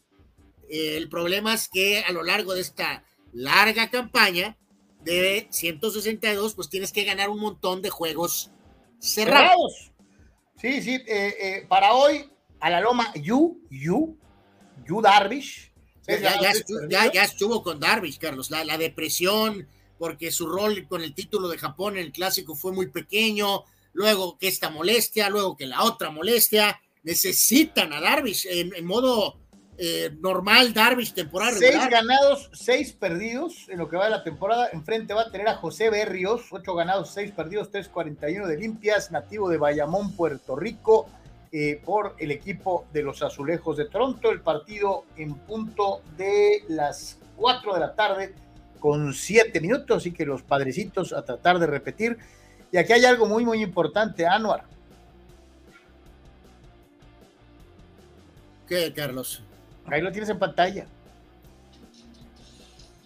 el 0.69 1.09
problema 1.09 1.53
es 1.53 1.67
que 1.67 1.99
a 1.99 2.11
lo 2.11 2.23
largo 2.23 2.53
de 2.53 2.61
esta 2.61 3.03
larga 3.33 3.89
campaña 3.89 4.57
de 5.03 5.47
162, 5.49 6.55
pues 6.55 6.69
tienes 6.69 6.91
que 6.91 7.03
ganar 7.03 7.29
un 7.29 7.39
montón 7.39 7.81
de 7.81 7.89
juegos 7.89 8.51
cerrados. 8.99 9.91
Sí, 10.57 10.81
sí, 10.81 10.95
eh, 10.95 11.35
eh, 11.39 11.65
para 11.67 11.93
hoy, 11.93 12.29
a 12.59 12.69
la 12.69 12.81
loma, 12.81 13.11
You, 13.15 13.61
You, 13.69 14.17
You 14.85 15.01
Darvish. 15.01 15.71
Ya, 16.07 17.23
estuvo, 17.23 17.61
con 17.61 17.79
Darvish, 17.79 18.17
Carlos. 18.17 18.49
La, 18.49 18.63
la 18.63 18.77
depresión, 18.77 19.67
porque 19.97 20.31
su 20.31 20.47
rol 20.47 20.87
con 20.87 21.03
el 21.03 21.13
título 21.13 21.47
de 21.49 21.57
Japón 21.57 21.97
en 21.97 22.05
el 22.05 22.11
clásico 22.11 22.55
fue 22.55 22.71
muy 22.71 22.87
pequeño, 22.87 23.63
luego 23.93 24.37
que 24.37 24.47
esta 24.47 24.69
molestia, 24.69 25.29
luego 25.29 25.55
que 25.55 25.67
la 25.67 25.83
otra 25.83 26.09
molestia, 26.09 26.79
necesitan 27.03 27.93
a 27.93 28.01
Darvish 28.01 28.47
en, 28.49 28.85
modo 28.85 29.37
eh, 29.77 30.11
normal, 30.19 30.73
Darvish 30.73 31.13
temporada 31.13 31.53
Seis 31.53 31.89
ganados, 31.89 32.49
seis 32.53 32.91
perdidos 32.91 33.67
en 33.69 33.77
lo 33.77 33.89
que 33.89 33.97
va 33.97 34.05
de 34.05 34.11
la 34.11 34.23
temporada. 34.23 34.69
Enfrente 34.73 35.13
va 35.13 35.21
a 35.23 35.31
tener 35.31 35.47
a 35.47 35.55
José 35.55 35.89
Berrios, 35.89 36.47
ocho 36.51 36.73
ganados, 36.75 37.11
seis 37.11 37.31
perdidos, 37.31 37.71
3.41 37.71 38.47
de 38.47 38.57
limpias, 38.57 39.11
nativo 39.11 39.49
de 39.49 39.57
Bayamón, 39.57 40.15
Puerto 40.15 40.55
Rico, 40.55 41.09
eh, 41.51 41.81
por 41.83 42.15
el 42.19 42.31
equipo 42.31 42.85
de 42.93 43.03
los 43.03 43.21
Azulejos 43.21 43.77
de 43.77 43.85
Toronto. 43.85 44.31
El 44.31 44.41
partido 44.41 45.05
en 45.17 45.33
punto 45.35 46.01
de 46.17 46.63
las 46.67 47.17
4 47.37 47.73
de 47.73 47.79
la 47.79 47.95
tarde 47.95 48.33
con 48.79 49.13
siete 49.13 49.59
minutos, 49.59 49.97
así 49.97 50.11
que 50.11 50.25
los 50.25 50.41
padrecitos 50.41 51.13
a 51.13 51.23
tratar 51.23 51.59
de 51.59 51.67
repetir. 51.67 52.17
Y 52.71 52.77
aquí 52.77 52.93
hay 52.93 53.05
algo 53.05 53.25
muy, 53.25 53.45
muy 53.45 53.61
importante, 53.61 54.25
Anuar. 54.25 54.63
¿Qué, 58.67 58.93
Carlos? 58.93 59.41
Ahí 59.87 60.01
lo 60.01 60.11
tienes 60.11 60.29
en 60.29 60.37
pantalla. 60.37 60.85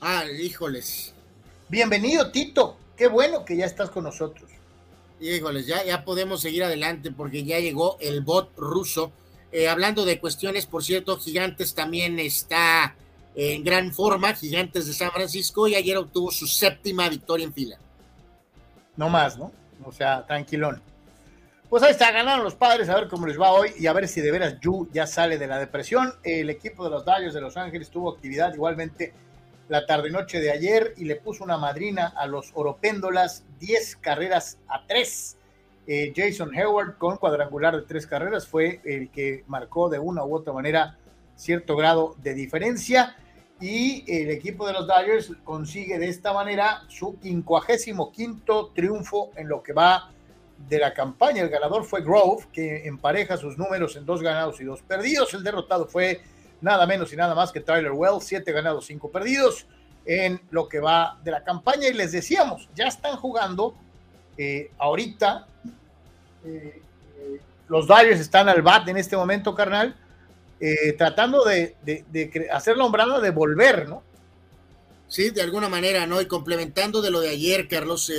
Ah, 0.02 0.26
híjoles. 0.26 1.14
Bienvenido, 1.70 2.30
Tito. 2.30 2.78
Qué 2.98 3.08
bueno 3.08 3.46
que 3.46 3.56
ya 3.56 3.66
estás 3.66 3.90
con 3.90 4.04
nosotros. 4.04 4.52
Híjoles, 5.20 5.68
ya, 5.68 5.84
ya 5.84 6.04
podemos 6.04 6.42
seguir 6.42 6.64
adelante 6.64 7.12
porque 7.12 7.44
ya 7.44 7.60
llegó 7.60 7.98
el 8.00 8.22
bot 8.22 8.52
ruso. 8.58 9.12
Eh, 9.52 9.70
hablando 9.70 10.04
de 10.06 10.20
cuestiones, 10.20 10.66
por 10.66 10.84
cierto, 10.84 11.18
Gigantes 11.18 11.76
también 11.76 12.20
está 12.20 12.96
en 13.36 13.64
gran 13.64 13.94
forma, 13.94 14.34
Gigantes 14.34 14.88
de 14.88 14.94
San 14.94 15.12
Francisco, 15.12 15.68
y 15.68 15.76
ayer 15.76 15.98
obtuvo 15.98 16.32
su 16.32 16.48
séptima 16.48 17.10
victoria 17.10 17.46
en 17.46 17.54
fila. 17.54 17.78
No 18.96 19.10
más, 19.10 19.38
¿no? 19.38 19.52
O 19.86 19.92
sea, 19.92 20.26
tranquilón. 20.26 20.82
Pues 21.70 21.82
ahí 21.82 21.92
está, 21.92 22.12
ganaron 22.12 22.44
los 22.44 22.54
padres, 22.54 22.88
a 22.90 22.96
ver 22.96 23.08
cómo 23.08 23.26
les 23.26 23.40
va 23.40 23.52
hoy 23.52 23.72
y 23.80 23.88
a 23.88 23.94
ver 23.94 24.08
si 24.08 24.22
de 24.22 24.32
veras 24.32 24.60
Yu 24.60 24.90
ya 24.94 25.08
sale 25.08 25.40
de 25.40 25.48
la 25.48 25.58
depresión. 25.58 26.14
El 26.24 26.52
equipo 26.52 26.84
de 26.84 26.92
los 26.92 27.04
Dodgers 27.04 27.34
de 27.34 27.42
Los 27.42 27.58
Ángeles 27.58 27.90
tuvo 27.90 28.12
actividad 28.12 28.54
igualmente 28.54 29.14
la 29.74 29.88
tarde-noche 29.88 30.40
de 30.40 30.52
ayer 30.52 30.94
y 30.98 31.06
le 31.06 31.16
puso 31.16 31.44
una 31.44 31.58
madrina 31.58 32.14
a 32.16 32.28
los 32.28 32.52
Oropéndolas, 32.54 33.44
10 33.60 33.96
carreras 33.96 34.60
a 34.68 34.86
3. 34.86 35.38
Eh, 35.88 36.14
Jason 36.16 36.56
Hayward 36.56 37.00
con 37.00 37.18
cuadrangular 37.18 37.76
de 37.76 37.82
tres 37.82 38.06
carreras 38.06 38.48
fue 38.48 38.82
el 38.86 39.10
que 39.10 39.44
marcó 39.48 39.90
de 39.90 39.98
una 39.98 40.24
u 40.24 40.36
otra 40.36 40.54
manera 40.54 41.00
cierto 41.36 41.76
grado 41.76 42.16
de 42.22 42.36
diferencia 42.36 43.18
y 43.60 44.04
el 44.08 44.30
equipo 44.30 44.68
de 44.68 44.74
los 44.74 44.86
Dodgers 44.86 45.32
consigue 45.44 45.98
de 45.98 46.08
esta 46.08 46.34
manera 46.34 46.84
su 46.88 47.20
quincuagésimo 47.20 48.12
quinto 48.12 48.72
triunfo 48.76 49.32
en 49.36 49.48
lo 49.50 49.64
que 49.64 49.74
va 49.74 50.12
de 50.70 50.78
la 50.78 50.94
campaña. 50.94 51.42
El 51.42 51.50
ganador 51.50 51.84
fue 51.84 52.04
Grove, 52.04 52.46
que 52.54 52.88
empareja 52.88 53.38
sus 53.38 53.58
números 53.58 53.96
en 53.96 54.06
dos 54.06 54.22
ganados 54.22 54.62
y 54.62 54.66
dos 54.66 54.84
perdidos. 54.84 55.34
El 55.34 55.44
derrotado 55.44 55.88
fue 55.88 56.22
nada 56.64 56.88
menos 56.88 57.12
y 57.14 57.16
nada 57.16 57.36
más 57.36 57.52
que 57.52 57.60
Tyler 57.60 57.92
Wells, 57.92 58.24
siete 58.24 58.52
ganados, 58.52 58.86
cinco 58.86 59.12
perdidos 59.12 59.68
en 60.06 60.42
lo 60.50 60.68
que 60.68 60.80
va 60.80 61.20
de 61.24 61.32
la 61.32 61.44
campaña. 61.44 61.88
Y 61.90 61.94
les 61.94 62.12
decíamos, 62.12 62.70
ya 62.74 62.88
están 62.88 63.18
jugando 63.18 63.76
eh, 64.38 64.72
ahorita. 64.78 65.46
Eh, 66.46 66.82
eh, 67.20 67.42
los 67.68 67.86
Dodgers 67.86 68.20
están 68.20 68.50
al 68.50 68.62
bat 68.62 68.88
en 68.88 68.98
este 68.98 69.16
momento, 69.16 69.54
carnal 69.54 69.96
tratando 70.98 71.44
de, 71.44 71.76
hacer 72.50 72.78
la 72.78 73.20
de 73.20 73.32
volver, 73.32 73.90
¿no? 73.90 74.02
Sí, 75.10 75.30
de 75.30 75.42
alguna 75.42 75.68
manera, 75.68 76.08
¿no? 76.08 76.22
Y 76.22 76.26
complementando 76.26 77.02
de 77.02 77.12
lo 77.12 77.20
de 77.20 77.32
ayer, 77.32 77.68
Carlos, 77.68 78.10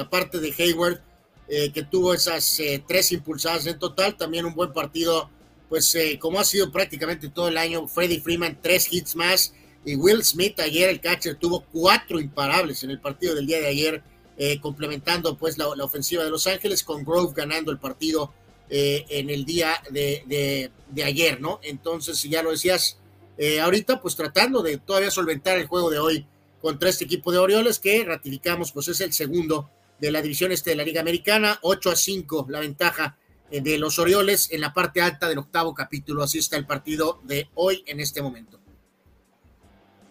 aparte 0.00 0.38
de 0.38 0.54
Hayward, 0.56 1.00
que 1.48 1.84
tuvo 1.90 2.14
esas 2.14 2.60
tres 2.86 3.10
impulsadas 3.10 3.66
en 3.66 3.80
total, 3.80 4.16
también 4.16 4.44
un 4.44 4.54
buen 4.54 4.72
partido, 4.72 5.30
pues 5.70 5.96
como 6.18 6.40
ha 6.40 6.44
sido 6.44 6.72
prácticamente 6.72 7.28
todo 7.28 7.46
el 7.48 7.56
año, 7.56 7.86
Freddy 7.86 8.20
Freeman, 8.20 8.58
tres 8.60 8.92
hits 8.92 9.14
más, 9.14 9.54
Y 9.84 9.94
Will 9.94 10.22
Smith 10.22 10.58
ayer, 10.60 10.90
el 10.90 11.00
catcher, 11.00 11.36
tuvo 11.36 11.64
cuatro 11.72 12.20
imparables 12.20 12.82
en 12.82 12.90
el 12.90 13.00
partido 13.00 13.34
del 13.34 13.46
día 13.46 13.60
de 13.60 13.68
ayer, 13.68 14.02
eh, 14.36 14.60
complementando 14.60 15.38
pues 15.38 15.56
la, 15.58 15.68
ofensiva 15.68 16.24
de 16.24 16.30
Los 16.30 16.46
Ángeles, 16.48 16.82
con 16.82 17.04
Grove 17.04 17.32
ganando 17.34 17.70
el 17.70 17.78
partido 17.78 18.32
eh, 18.68 19.06
en 19.08 19.30
el 19.30 19.44
día 19.44 19.80
de, 19.90 20.70
ayer, 21.04 21.40
¿no? 21.40 21.60
Entonces, 21.62 22.20
ya 22.24 22.42
lo 22.42 22.50
decías, 22.50 22.98
eh, 23.38 23.60
ahorita 23.60 24.02
pues 24.02 24.16
tratando 24.16 24.62
de 24.62 24.78
todavía 24.78 25.10
solventar 25.10 25.56
el 25.56 25.66
juego 25.66 25.88
de 25.88 26.00
hoy 26.00 26.26
contra 26.60 26.88
este 26.88 27.04
equipo 27.04 27.30
de 27.30 27.38
Orioles 27.38 27.78
que 27.78 28.04
ratificamos, 28.04 28.72
pues 28.72 28.88
es 28.88 29.00
el 29.00 29.12
segundo 29.12 29.70
de 30.00 30.10
la 30.10 30.20
división 30.20 30.50
este 30.50 30.70
de 30.70 30.76
la 30.76 30.84
Liga 30.84 31.00
Americana, 31.00 31.58
8 31.62 31.90
a 31.90 31.96
5 31.96 32.46
la 32.50 32.58
ventaja 32.58 33.16
de 33.50 33.78
los 33.78 33.98
Orioles 33.98 34.50
en 34.52 34.60
la 34.60 34.72
parte 34.72 35.00
alta 35.00 35.28
del 35.28 35.38
octavo 35.38 35.74
capítulo. 35.74 36.22
Así 36.22 36.38
está 36.38 36.56
el 36.56 36.66
partido 36.66 37.20
de 37.24 37.48
hoy 37.54 37.82
en 37.86 38.00
este 38.00 38.22
momento. 38.22 38.60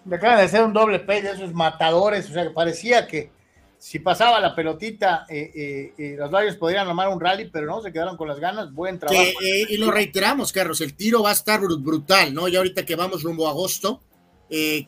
Me 0.05 0.15
acaban 0.17 0.37
de 0.37 0.43
hacer 0.43 0.63
un 0.63 0.73
doble 0.73 0.99
pay 0.99 1.21
de 1.21 1.31
esos 1.31 1.53
matadores, 1.53 2.29
o 2.29 2.33
sea 2.33 2.43
que 2.43 2.49
parecía 2.51 3.07
que 3.07 3.31
si 3.79 3.99
pasaba 3.99 4.39
la 4.41 4.53
pelotita, 4.53 5.25
eh, 5.29 5.51
eh, 5.55 5.93
eh, 5.97 6.15
los 6.17 6.29
Dodgers 6.29 6.57
podrían 6.57 6.87
armar 6.87 7.07
un 7.07 7.19
rally, 7.19 7.49
pero 7.49 7.65
no, 7.65 7.81
se 7.81 7.93
quedaron 7.93 8.17
con 8.17 8.27
las 8.27 8.37
ganas. 8.37 8.73
Buen 8.73 8.99
trabajo. 8.99 9.23
y 9.41 9.77
lo 9.77 9.89
reiteramos, 9.89 10.51
Carlos, 10.51 10.81
el 10.81 10.95
tiro 10.95 11.23
va 11.23 11.29
a 11.29 11.33
estar 11.33 11.61
brutal, 11.61 12.33
¿no? 12.33 12.49
Ya 12.49 12.59
ahorita 12.59 12.85
que 12.85 12.95
vamos 12.95 13.23
rumbo 13.23 13.47
a 13.47 13.51
agosto, 13.51 14.01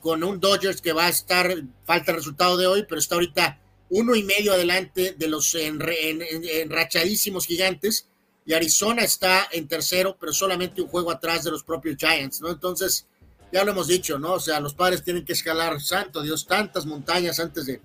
con 0.02 0.24
un 0.24 0.42
Dodgers 0.42 0.82
que 0.82 0.92
va 0.92 1.06
a 1.06 1.10
estar, 1.10 1.50
falta 1.86 2.12
el 2.12 2.18
resultado 2.18 2.58
de 2.58 2.68
hoy, 2.68 2.86
pero 2.88 3.00
está 3.00 3.16
ahorita 3.16 3.60
uno 3.90 4.14
y 4.16 4.24
medio 4.24 4.52
adelante 4.52 5.16
de 5.18 5.28
los 5.30 5.56
enrachadísimos 5.56 7.46
gigantes, 7.46 8.10
y 8.46 8.54
Arizona 8.54 9.04
está 9.04 9.48
en 9.52 9.68
tercero, 9.68 10.18
pero 10.20 10.34
solamente 10.34 10.82
un 10.82 10.88
juego 10.88 11.12
atrás 11.12 11.44
de 11.44 11.52
los 11.52 11.64
propios 11.64 11.98
Giants, 11.98 12.42
¿no? 12.42 12.50
Entonces, 12.50 13.08
ya 13.52 13.64
lo 13.64 13.72
hemos 13.72 13.88
dicho, 13.88 14.18
¿no? 14.18 14.34
O 14.34 14.40
sea, 14.40 14.60
los 14.60 14.74
padres 14.74 15.04
tienen 15.04 15.26
que 15.26 15.34
escalar, 15.34 15.80
santo 15.82 16.22
Dios, 16.22 16.48
tantas 16.48 16.86
montañas 16.86 17.40
antes 17.40 17.66
de... 17.66 17.82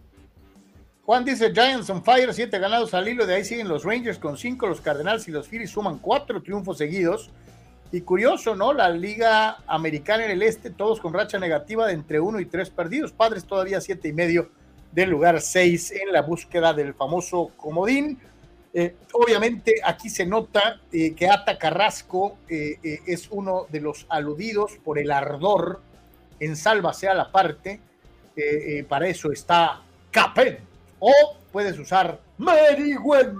Juan 1.04 1.24
dice 1.24 1.52
Giants 1.52 1.88
on 1.90 2.02
fire, 2.02 2.32
siete 2.34 2.58
ganados 2.58 2.92
al 2.94 3.06
hilo, 3.06 3.26
de 3.26 3.34
ahí 3.34 3.44
siguen 3.44 3.68
los 3.68 3.84
Rangers 3.84 4.18
con 4.18 4.36
cinco, 4.36 4.66
los 4.66 4.80
Cardenales 4.80 5.28
y 5.28 5.30
los 5.30 5.46
Phillies 5.46 5.70
suman 5.70 5.98
cuatro 5.98 6.42
triunfos 6.42 6.78
seguidos. 6.78 7.30
Y 7.92 8.00
curioso, 8.00 8.56
¿no? 8.56 8.72
La 8.72 8.90
Liga 8.90 9.58
Americana 9.68 10.24
en 10.24 10.32
el 10.32 10.42
Este, 10.42 10.70
todos 10.70 10.98
con 11.00 11.14
racha 11.14 11.38
negativa 11.38 11.86
de 11.86 11.92
entre 11.92 12.18
uno 12.18 12.40
y 12.40 12.46
tres 12.46 12.68
perdidos. 12.68 13.12
Padres 13.12 13.44
todavía 13.44 13.80
siete 13.80 14.08
y 14.08 14.12
medio 14.12 14.50
del 14.90 15.10
lugar 15.10 15.40
seis 15.40 15.92
en 15.92 16.12
la 16.12 16.22
búsqueda 16.22 16.72
del 16.72 16.94
famoso 16.94 17.52
comodín. 17.56 18.18
Eh, 18.78 18.94
obviamente 19.14 19.76
aquí 19.82 20.10
se 20.10 20.26
nota 20.26 20.82
eh, 20.92 21.14
que 21.14 21.30
Ata 21.30 21.56
Carrasco 21.56 22.36
eh, 22.46 22.78
es 23.06 23.26
uno 23.30 23.66
de 23.70 23.80
los 23.80 24.04
aludidos 24.10 24.72
por 24.84 24.98
el 24.98 25.12
ardor 25.12 25.80
en 26.40 26.56
Sálvase 26.56 27.08
a 27.08 27.14
la 27.14 27.32
parte. 27.32 27.80
para 28.86 29.08
eso 29.08 29.32
está 29.32 29.80
Capel. 30.10 30.58
O 30.98 31.10
puedes 31.50 31.78
usar 31.78 32.20
marihuana. 32.36 33.32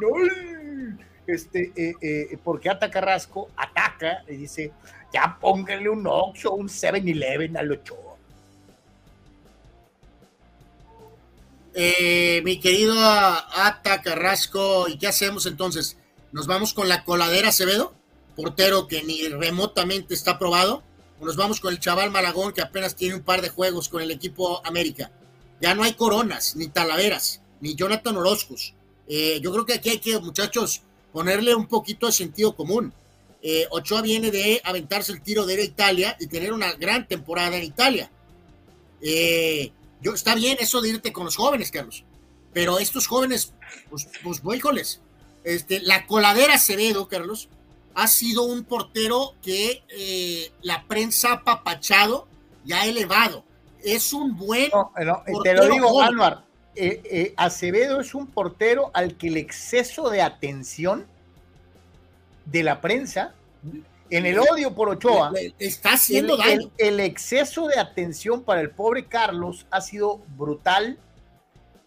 Este, 1.27 2.39
porque 2.43 2.71
Ata 2.71 2.91
Carrasco 2.91 3.51
ataca 3.57 4.25
y 4.27 4.37
dice, 4.37 4.73
ya 5.13 5.37
pónganle 5.39 5.91
un 5.91 6.07
Oxxo, 6.07 6.55
un 6.55 6.69
7-Eleven 6.69 7.59
al 7.59 7.73
8 7.73 8.06
Eh, 11.79 12.41
mi 12.43 12.59
querido 12.59 12.95
Ata 12.99 14.01
Carrasco, 14.01 14.89
¿y 14.89 14.97
qué 14.97 15.09
hacemos 15.09 15.45
entonces? 15.45 15.99
¿Nos 16.33 16.47
vamos 16.47 16.73
con 16.73 16.89
la 16.89 17.05
coladera 17.05 17.51
Acevedo? 17.51 17.93
Portero 18.35 18.89
que 18.89 19.03
ni 19.03 19.29
remotamente 19.29 20.15
está 20.15 20.33
aprobado. 20.33 20.83
¿O 21.21 21.27
nos 21.27 21.37
vamos 21.37 21.61
con 21.61 21.75
el 21.75 21.79
chaval 21.79 22.11
Malagón 22.11 22.55
que 22.55 22.63
apenas 22.63 22.97
tiene 22.97 23.15
un 23.15 23.21
par 23.21 23.43
de 23.43 23.51
juegos 23.51 23.91
con 23.91 24.01
el 24.01 24.11
equipo 24.11 24.67
América? 24.67 25.11
Ya 25.61 25.75
no 25.75 25.83
hay 25.83 25.93
coronas, 25.93 26.57
ni 26.57 26.69
talaveras, 26.69 27.43
ni 27.61 27.75
Jonathan 27.75 28.17
Orozcos. 28.17 28.73
Eh, 29.07 29.39
yo 29.43 29.53
creo 29.53 29.67
que 29.67 29.75
aquí 29.75 29.91
hay 29.91 29.99
que, 29.99 30.19
muchachos, 30.19 30.81
ponerle 31.13 31.55
un 31.55 31.67
poquito 31.67 32.07
de 32.07 32.13
sentido 32.13 32.57
común. 32.57 32.95
Eh, 33.43 33.67
Ochoa 33.71 34.01
viene 34.01 34.31
de 34.31 34.63
aventarse 34.65 35.13
el 35.13 35.21
tiro 35.21 35.45
de 35.45 35.55
ir 35.55 35.61
a 35.61 35.65
Italia 35.65 36.17
y 36.19 36.27
tener 36.27 36.55
una 36.55 36.73
gran 36.73 37.07
temporada 37.07 37.55
en 37.59 37.65
Italia. 37.65 38.11
Eh, 39.03 39.73
yo, 40.01 40.15
está 40.15 40.35
bien 40.35 40.59
eso 40.61 40.81
de 40.81 40.91
irte 40.91 41.13
con 41.13 41.25
los 41.25 41.37
jóvenes, 41.37 41.71
Carlos, 41.71 42.05
pero 42.53 42.79
estos 42.79 43.07
jóvenes, 43.07 43.53
pues, 43.91 44.09
pues 44.23 45.01
Este, 45.45 45.81
la 45.81 46.07
coladera 46.07 46.55
Acevedo, 46.55 47.09
Carlos, 47.09 47.49
ha 47.95 48.09
sido 48.09 48.43
un 48.43 48.65
portero 48.65 49.35
que 49.43 49.83
eh, 49.89 50.53
la 50.63 50.85
prensa 50.87 51.33
ha 51.33 51.45
papachado 51.45 52.29
y 52.65 52.73
ha 52.73 52.85
elevado. 52.85 53.45
Es 53.83 54.13
un 54.13 54.37
buen. 54.37 54.71
te 55.43 55.55
lo 55.55 55.69
digo, 55.69 56.03
Álvaro. 56.03 56.43
Eh, 56.75 57.01
eh, 57.05 57.35
Acevedo 57.39 58.01
es 58.01 58.15
un 58.15 58.27
portero 58.27 58.91
al 58.93 59.17
que 59.17 59.29
el 59.29 59.39
exceso 59.39 60.11
de 60.11 60.21
atención 60.21 61.07
de 62.45 62.63
la 62.63 62.83
prensa 62.83 63.35
en 64.11 64.27
el 64.27 64.39
odio 64.39 64.75
por 64.75 64.89
Ochoa. 64.89 65.33
Está 65.59 65.95
haciendo 65.95 66.37
daño. 66.37 66.71
El, 66.79 67.01
exceso 67.01 67.67
de 67.67 67.79
atención 67.79 68.43
para 68.43 68.61
el 68.61 68.71
pobre 68.71 69.07
Carlos 69.07 69.67
ha 69.71 69.81
sido 69.81 70.19
brutal 70.37 70.99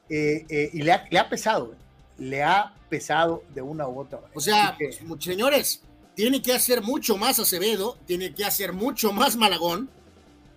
eh, 0.10 0.46
eh, 0.50 0.70
y 0.74 0.82
le 0.82 0.92
ha, 0.92 1.06
le 1.10 1.20
ha, 1.20 1.30
pesado. 1.30 1.76
Le 2.18 2.44
ha 2.44 2.74
pesado 2.90 3.44
de 3.54 3.62
una 3.62 3.88
u 3.88 4.00
otra 4.00 4.20
manera. 4.20 4.34
O 4.36 4.42
sea, 4.42 4.78
pues, 4.78 5.00
señores, 5.20 5.82
tiene 6.16 6.42
que 6.42 6.54
hacer 6.54 6.82
mucho 6.82 7.18
más 7.18 7.40
Acevedo, 7.40 7.98
tiene 8.06 8.34
que 8.34 8.44
hacer 8.44 8.74
mucho 8.74 9.14
más 9.14 9.36
Malagón 9.36 9.90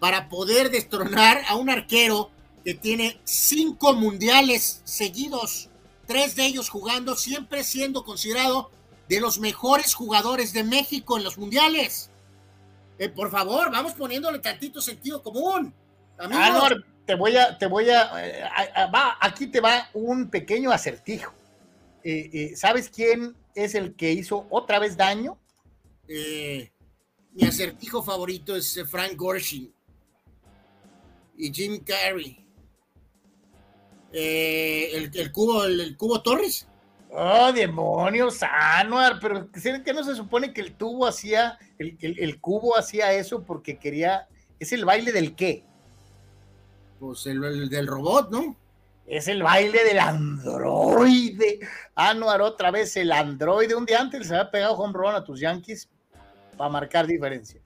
para 0.00 0.28
poder 0.28 0.70
destronar 0.70 1.42
a 1.48 1.54
un 1.54 1.70
arquero 1.70 2.30
que 2.64 2.74
tiene 2.74 3.20
cinco 3.24 3.94
mundiales 3.94 4.80
seguidos, 4.84 5.68
tres 6.06 6.34
de 6.34 6.46
ellos 6.46 6.68
jugando, 6.68 7.14
siempre 7.14 7.62
siendo 7.62 8.04
considerado 8.04 8.70
de 9.12 9.20
los 9.20 9.38
mejores 9.38 9.92
jugadores 9.92 10.54
de 10.54 10.64
México 10.64 11.18
en 11.18 11.24
los 11.24 11.36
mundiales. 11.36 12.10
Eh, 12.98 13.10
por 13.10 13.30
favor, 13.30 13.70
vamos 13.70 13.92
poniéndole 13.92 14.38
tantito 14.38 14.80
sentido 14.80 15.22
común. 15.22 15.74
te 17.04 17.14
voy 17.14 17.36
a, 17.36 17.58
te 17.58 17.66
voy 17.66 17.90
a, 17.90 18.10
eh, 18.26 18.42
va, 18.94 19.18
aquí 19.20 19.48
te 19.48 19.60
va 19.60 19.90
un 19.92 20.30
pequeño 20.30 20.70
acertijo. 20.70 21.34
Eh, 22.02 22.54
¿Sabes 22.56 22.88
quién 22.88 23.36
es 23.54 23.74
el 23.74 23.94
que 23.96 24.12
hizo 24.12 24.46
otra 24.48 24.78
vez 24.78 24.96
daño? 24.96 25.38
mi 26.08 27.46
acertijo 27.46 28.02
favorito 28.02 28.56
es 28.56 28.78
Frank 28.90 29.14
Gorshin 29.16 29.72
y 31.36 31.52
Jim 31.52 31.82
Carrey. 31.84 32.38
el, 34.10 35.32
cubo, 35.32 35.64
el 35.64 35.96
cubo 35.98 36.22
Torres. 36.22 36.66
Oh, 37.14 37.52
demonios, 37.52 38.42
Anuar, 38.42 39.18
pero 39.20 39.50
que 39.50 39.92
no 39.92 40.02
se 40.02 40.14
supone 40.14 40.54
que 40.54 40.62
el 40.62 40.72
tubo 40.72 41.06
hacía, 41.06 41.58
el, 41.78 41.98
el, 42.00 42.40
cubo 42.40 42.78
hacía 42.78 43.12
eso 43.12 43.42
porque 43.44 43.78
quería, 43.78 44.28
es 44.58 44.72
el 44.72 44.86
baile 44.86 45.12
del 45.12 45.34
qué? 45.34 45.62
Pues 46.98 47.26
el, 47.26 47.68
del 47.68 47.86
robot, 47.86 48.30
¿no? 48.30 48.56
Es 49.06 49.28
el 49.28 49.42
baile 49.42 49.84
del 49.84 49.98
androide. 49.98 51.58
Anuar, 51.94 52.40
otra 52.40 52.70
vez 52.70 52.96
el 52.96 53.12
androide. 53.12 53.74
Un 53.74 53.84
día 53.84 54.00
antes 54.00 54.28
se 54.28 54.34
había 54.34 54.50
pegado 54.50 54.74
home 54.74 54.94
run 54.94 55.14
a 55.14 55.22
tus 55.22 55.38
Yankees 55.38 55.90
para 56.56 56.70
marcar 56.70 57.06
diferencia. 57.06 57.60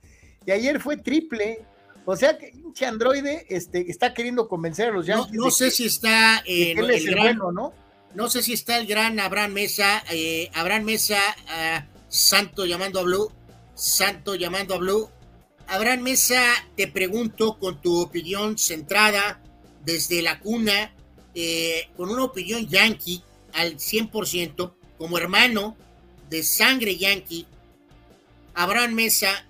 Y 0.45 0.51
ayer 0.51 0.81
fue 0.81 0.97
triple. 0.97 1.63
O 2.03 2.17
sea 2.17 2.37
que 2.37 2.51
pinche 2.51 2.85
androide 2.85 3.45
este, 3.47 3.89
está 3.89 4.13
queriendo 4.13 4.49
convencer 4.49 4.89
a 4.89 4.91
los 4.91 5.05
Yankees. 5.05 5.33
No, 5.33 5.51
sé 5.51 5.71
si 5.71 5.85
está 5.85 6.41
en 6.45 6.79
el, 6.79 7.05
grano, 7.05 7.51
¿no? 7.51 7.86
No 8.13 8.29
sé 8.29 8.41
si 8.41 8.53
está 8.53 8.77
el 8.77 8.87
gran 8.87 9.19
Abraham 9.19 9.53
Mesa, 9.53 10.03
eh, 10.09 10.49
Abraham 10.53 10.83
Mesa, 10.83 11.19
ah, 11.49 11.85
Santo 12.07 12.65
llamando 12.65 12.99
a 12.99 13.03
Blue, 13.03 13.31
Santo 13.75 14.35
llamando 14.35 14.75
a 14.75 14.77
Blue. 14.77 15.09
Abraham 15.67 16.01
Mesa, 16.01 16.41
te 16.75 16.87
pregunto 16.87 17.59
con 17.59 17.81
tu 17.81 17.99
opinión 17.99 18.57
centrada 18.57 19.41
desde 19.83 20.21
la 20.21 20.39
cuna, 20.39 20.93
eh, 21.35 21.89
con 21.95 22.09
una 22.09 22.23
opinión 22.23 22.67
yankee 22.67 23.21
al 23.53 23.77
100%, 23.77 24.73
como 24.97 25.17
hermano 25.17 25.75
de 26.29 26.43
sangre 26.43 26.97
yankee, 26.97 27.45
Abraham 28.53 28.93
Mesa, 28.93 29.45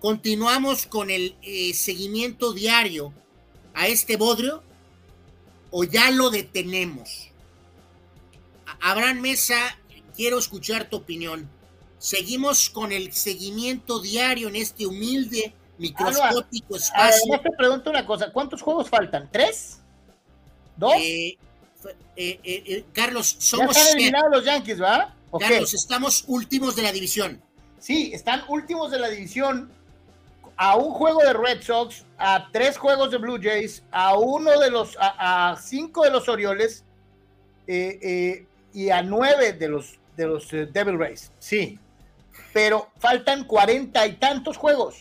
continuamos 0.00 0.86
con 0.86 1.10
el 1.10 1.36
eh, 1.42 1.72
seguimiento 1.74 2.52
diario 2.52 3.12
a 3.74 3.88
este 3.88 4.16
bodrio 4.16 4.62
o 5.70 5.84
ya 5.84 6.10
lo 6.10 6.30
detenemos? 6.30 7.30
Abraham 8.80 9.20
Mesa, 9.20 9.56
quiero 10.14 10.38
escuchar 10.38 10.88
tu 10.88 10.96
opinión. 10.96 11.48
Seguimos 11.98 12.70
con 12.70 12.92
el 12.92 13.12
seguimiento 13.12 14.00
diario 14.00 14.48
en 14.48 14.56
este 14.56 14.86
humilde, 14.86 15.52
microscópico 15.78 16.76
espacio. 16.76 17.22
Además 17.24 17.42
te 17.42 17.50
pregunto 17.56 17.90
una 17.90 18.06
cosa, 18.06 18.32
¿cuántos 18.32 18.62
juegos 18.62 18.88
faltan? 18.88 19.28
¿Tres? 19.32 19.80
¿Dos? 20.76 20.94
Eh, 20.96 21.36
eh, 22.16 22.40
eh, 22.44 22.84
Carlos, 22.92 23.36
somos... 23.38 23.74
Ya 23.74 23.82
están 23.82 23.96
eliminados 23.96 24.30
los 24.30 24.44
Yankees, 24.44 24.80
¿va? 24.80 25.14
Carlos, 25.38 25.74
estamos 25.74 26.24
últimos 26.26 26.76
de 26.76 26.82
la 26.82 26.92
división. 26.92 27.42
Sí, 27.78 28.10
están 28.12 28.42
últimos 28.48 28.90
de 28.90 28.98
la 28.98 29.08
división 29.08 29.70
a 30.58 30.76
un 30.76 30.92
juego 30.92 31.20
de 31.20 31.32
Red 31.32 31.62
Sox, 31.62 32.04
a 32.18 32.48
tres 32.52 32.76
juegos 32.76 33.12
de 33.12 33.18
Blue 33.18 33.38
Jays, 33.40 33.84
a 33.92 34.18
uno 34.18 34.58
de 34.58 34.70
los, 34.70 34.96
a, 35.00 35.56
cinco 35.62 36.02
de 36.02 36.10
los 36.10 36.28
Orioles 36.28 36.84
eh, 37.68 37.98
eh, 38.02 38.46
y 38.74 38.90
a 38.90 39.00
nueve 39.02 39.52
de 39.52 39.68
los, 39.68 39.98
de 40.16 40.26
los 40.26 40.52
eh, 40.52 40.66
Devil 40.66 40.98
Rays. 40.98 41.30
Sí, 41.38 41.78
pero 42.52 42.90
faltan 42.98 43.44
cuarenta 43.44 44.04
y 44.06 44.14
tantos 44.14 44.56
juegos. 44.56 44.96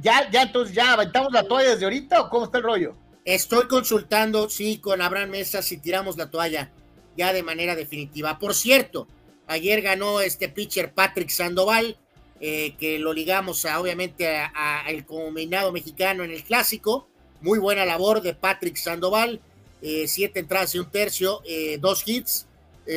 ya, 0.00 0.30
ya, 0.30 0.42
entonces, 0.42 0.74
ya 0.74 0.94
aventamos 0.94 1.32
la 1.32 1.42
toalla 1.42 1.70
desde 1.70 1.84
ahorita 1.84 2.22
o 2.22 2.30
cómo 2.30 2.46
está 2.46 2.58
el 2.58 2.64
rollo? 2.64 2.94
Estoy 3.26 3.68
consultando, 3.68 4.48
sí, 4.48 4.78
con 4.78 5.02
Abraham 5.02 5.30
Mesa 5.30 5.60
si 5.60 5.76
tiramos 5.76 6.16
la 6.16 6.30
toalla 6.30 6.70
ya 7.14 7.34
de 7.34 7.42
manera 7.42 7.76
definitiva. 7.76 8.38
Por 8.38 8.54
cierto, 8.54 9.06
ayer 9.46 9.82
ganó 9.82 10.22
este 10.22 10.48
pitcher 10.48 10.94
Patrick 10.94 11.28
Sandoval 11.28 11.98
eh, 12.42 12.74
que 12.78 12.98
lo 12.98 13.12
ligamos 13.12 13.66
a, 13.66 13.78
obviamente 13.78 14.26
al 14.34 15.04
combinado 15.04 15.72
mexicano 15.72 16.24
en 16.24 16.30
el 16.30 16.42
clásico. 16.42 17.06
Muy 17.42 17.58
buena 17.58 17.84
labor 17.84 18.22
de 18.22 18.34
Patrick 18.34 18.76
Sandoval, 18.76 19.40
eh, 19.82 20.08
siete 20.08 20.40
entradas 20.40 20.74
y 20.74 20.78
un 20.78 20.90
tercio, 20.90 21.42
eh, 21.46 21.78
dos 21.78 22.02
hits, 22.06 22.46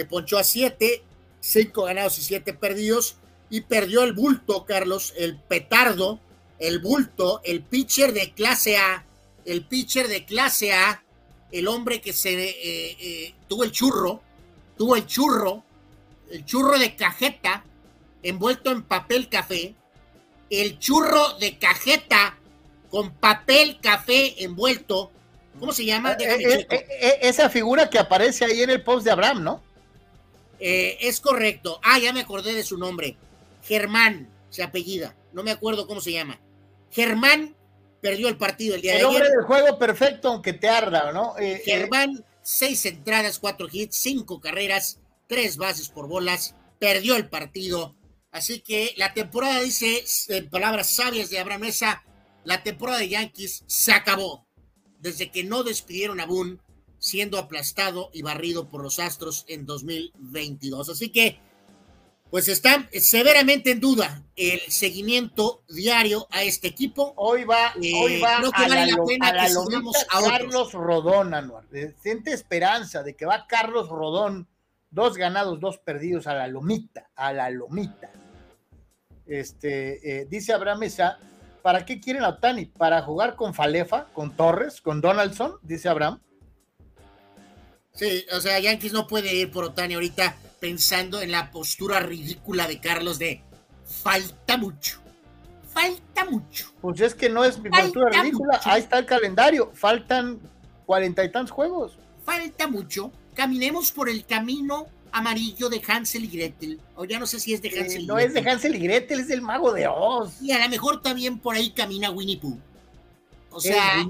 ponchó 0.10 0.38
a 0.38 0.44
siete, 0.44 1.04
cinco 1.40 1.84
ganados 1.84 2.18
y 2.18 2.24
siete 2.24 2.54
perdidos, 2.54 3.18
y 3.50 3.62
perdió 3.62 4.04
el 4.04 4.14
bulto, 4.14 4.66
Carlos, 4.66 5.14
el 5.18 5.38
petardo, 5.38 6.20
el 6.58 6.80
bulto, 6.80 7.42
el 7.44 7.62
pitcher 7.62 8.12
de 8.14 8.32
clase 8.34 8.78
A, 8.78 9.06
el 9.46 9.66
pitcher 9.66 10.08
de 10.08 10.26
clase 10.26 10.74
A, 10.74 11.04
el 11.52 11.68
hombre 11.68 12.02
que 12.02 12.12
se 12.12 13.34
tuvo 13.48 13.64
el 13.64 13.72
churro, 13.72 14.22
tuvo 14.78 14.96
el 14.96 15.06
churro, 15.06 15.64
el 16.32 16.44
churro 16.46 16.80
de 16.80 16.96
cajeta, 16.96 17.64
envuelto 18.24 18.72
en 18.72 18.84
papel 18.84 19.30
café, 19.30 19.76
el 20.50 20.80
churro 20.80 21.34
de 21.40 21.58
cajeta 21.58 22.38
con 22.90 23.12
papel 23.12 23.80
café 23.82 24.44
envuelto. 24.44 25.12
¿Cómo 25.60 25.72
se 25.74 25.86
llama? 25.86 26.14
Eh, 26.14 26.18
eh, 26.20 26.68
eh, 26.70 27.20
esa 27.22 27.50
figura 27.50 27.90
que 27.90 28.00
aparece 28.00 28.46
ahí 28.46 28.62
en 28.62 28.70
el 28.70 28.84
post 28.84 29.06
de 29.06 29.12
Abraham, 29.12 29.44
¿no? 29.44 29.64
es 30.66 31.20
correcto. 31.20 31.82
Ah, 31.84 32.00
ya 32.00 32.14
me 32.14 32.22
acordé 32.22 32.54
de 32.54 32.64
su 32.64 32.78
nombre. 32.78 33.18
Germán 33.64 34.30
se 34.50 34.64
apellida. 34.64 35.14
No 35.34 35.44
me 35.44 35.52
acuerdo 35.52 35.88
cómo 35.88 36.00
se 36.00 36.14
llama. 36.14 36.40
Germán 36.90 37.54
perdió 38.00 38.30
el 38.30 38.38
partido 38.38 38.76
el 38.76 38.82
día 38.82 38.94
de 38.94 39.00
ayer. 39.00 39.10
El 39.10 39.16
hombre 39.16 39.30
del 39.30 39.42
juego 39.42 39.78
perfecto, 39.78 40.30
aunque 40.30 40.54
te 40.54 40.70
arda, 40.70 41.12
¿no? 41.12 41.34
Germán, 41.66 42.24
seis 42.44 42.86
entradas, 42.86 43.40
cuatro 43.40 43.68
hits, 43.70 43.98
cinco 43.98 44.40
carreras, 44.40 45.00
tres 45.28 45.58
bases 45.58 45.90
por 45.90 46.08
bolas. 46.08 46.56
Perdió 46.80 47.18
el 47.18 47.28
partido 47.28 47.94
Así 48.34 48.62
que 48.62 48.94
la 48.98 49.14
temporada, 49.14 49.62
dice 49.62 50.04
en 50.30 50.50
palabras 50.50 50.96
sabias 50.96 51.30
de 51.30 51.38
Abraham 51.38 51.62
Mesa, 51.62 52.04
la 52.44 52.64
temporada 52.64 53.00
de 53.00 53.10
Yankees 53.10 53.64
se 53.68 53.94
acabó 53.94 54.48
desde 55.00 55.30
que 55.30 55.44
no 55.44 55.64
despidieron 55.64 56.20
a 56.20 56.26
Boone, 56.26 56.58
siendo 56.98 57.38
aplastado 57.38 58.10
y 58.12 58.24
barrido 58.24 58.70
por 58.70 58.82
los 58.82 58.98
Astros 58.98 59.46
en 59.48 59.68
2022. 59.68 60.90
Así 60.90 61.10
que, 61.10 61.40
pues 62.32 62.48
está 62.48 62.90
severamente 63.00 63.70
en 63.70 63.80
duda 63.80 64.24
el 64.36 64.62
seguimiento 64.62 65.62
diario 65.70 66.26
a 66.32 66.42
este 66.42 66.70
equipo. 66.70 67.14
Hoy 67.18 67.44
va, 67.44 67.74
eh, 67.80 67.92
hoy 67.96 68.20
va 68.20 68.40
no 68.40 68.52
que 68.52 68.62
vale 68.62 68.92
la, 68.92 69.04
pena 69.06 69.32
que 69.32 69.40
a, 70.10 70.22
Carlos 70.22 70.74
Rodón, 70.74 71.36
Anuar. 71.36 71.66
Siente 72.02 72.32
esperanza 72.32 73.04
de 73.04 73.16
que 73.16 73.28
va 73.28 73.46
Carlos 73.46 73.90
Rodón, 73.90 74.48
dos 74.90 75.18
ganados, 75.18 75.60
dos 75.60 75.78
perdidos 75.78 76.26
a 76.26 76.34
la 76.34 76.48
lomita, 76.48 77.12
a 77.16 77.32
la 77.32 77.52
lomita. 77.52 78.23
Este, 79.26 80.22
eh, 80.22 80.28
dice 80.30 80.54
Abraham 80.54 80.80
Mesa, 80.80 81.18
¿para 81.62 81.86
qué 81.86 82.00
quieren 82.00 82.24
a 82.24 82.30
Otani? 82.30 82.66
¿Para 82.66 83.02
jugar 83.02 83.36
con 83.36 83.54
Falefa, 83.54 84.06
con 84.14 84.36
Torres, 84.36 84.82
con 84.82 85.02
Donaldson? 85.02 85.54
Dice 85.62 85.90
Abraham. 85.90 86.20
Sí, 87.94 88.26
o 88.34 88.42
sea, 88.42 88.60
Yankees 88.60 88.92
no 88.92 89.08
puede 89.08 89.34
ir 89.34 89.52
por 89.52 89.66
Otani 89.66 89.94
ahorita 89.94 90.36
pensando 90.60 91.22
en 91.22 91.32
la 91.32 91.52
postura 91.52 92.00
ridícula 92.00 92.68
de 92.68 92.80
Carlos 92.80 93.20
de 93.20 93.42
falta 93.86 94.58
mucho. 94.58 95.00
Falta 95.68 96.26
mucho. 96.26 96.72
Pues 96.82 97.02
es 97.02 97.16
que 97.16 97.30
no 97.30 97.44
es 97.44 97.60
mi 97.60 97.70
postura 97.70 98.22
ridícula. 98.22 98.60
Ahí 98.64 98.82
está 98.82 99.00
el 99.00 99.06
calendario. 99.06 99.72
Faltan 99.74 100.40
cuarenta 100.86 101.24
y 101.24 101.32
tantos 101.32 101.52
juegos. 101.52 101.98
Falta 102.24 102.68
mucho. 102.68 103.12
Caminemos 103.34 103.92
por 103.92 104.10
el 104.10 104.26
camino 104.26 104.88
amarillo 105.14 105.70
de 105.70 105.82
Hansel 105.88 106.26
y 106.26 106.28
Gretel. 106.28 106.82
O 106.96 107.06
ya 107.06 107.20
no 107.20 107.26
sé 107.26 107.40
si 107.40 107.54
es 107.54 107.62
de 107.62 107.70
eh, 107.70 107.80
Hansel 107.80 108.02
y 108.02 108.06
No 108.08 108.20
es 108.20 108.34
de 108.34 108.42
Hansel 108.42 108.76
y 108.76 108.80
Gretel, 108.80 109.22
es 109.22 109.28
del 109.30 109.42
mago 109.42 109.72
de 109.72 109.88
Oz. 109.88 110.42
Y 110.42 110.52
a 110.52 110.60
lo 110.60 110.70
mejor 110.70 111.02
también 111.02 111.40
por 111.40 111.56
ahí 111.56 111.72
camina 111.72 112.12
Winnie 112.12 112.38
Pooh. 112.38 112.60
O 113.52 113.62
sea, 113.62 114.06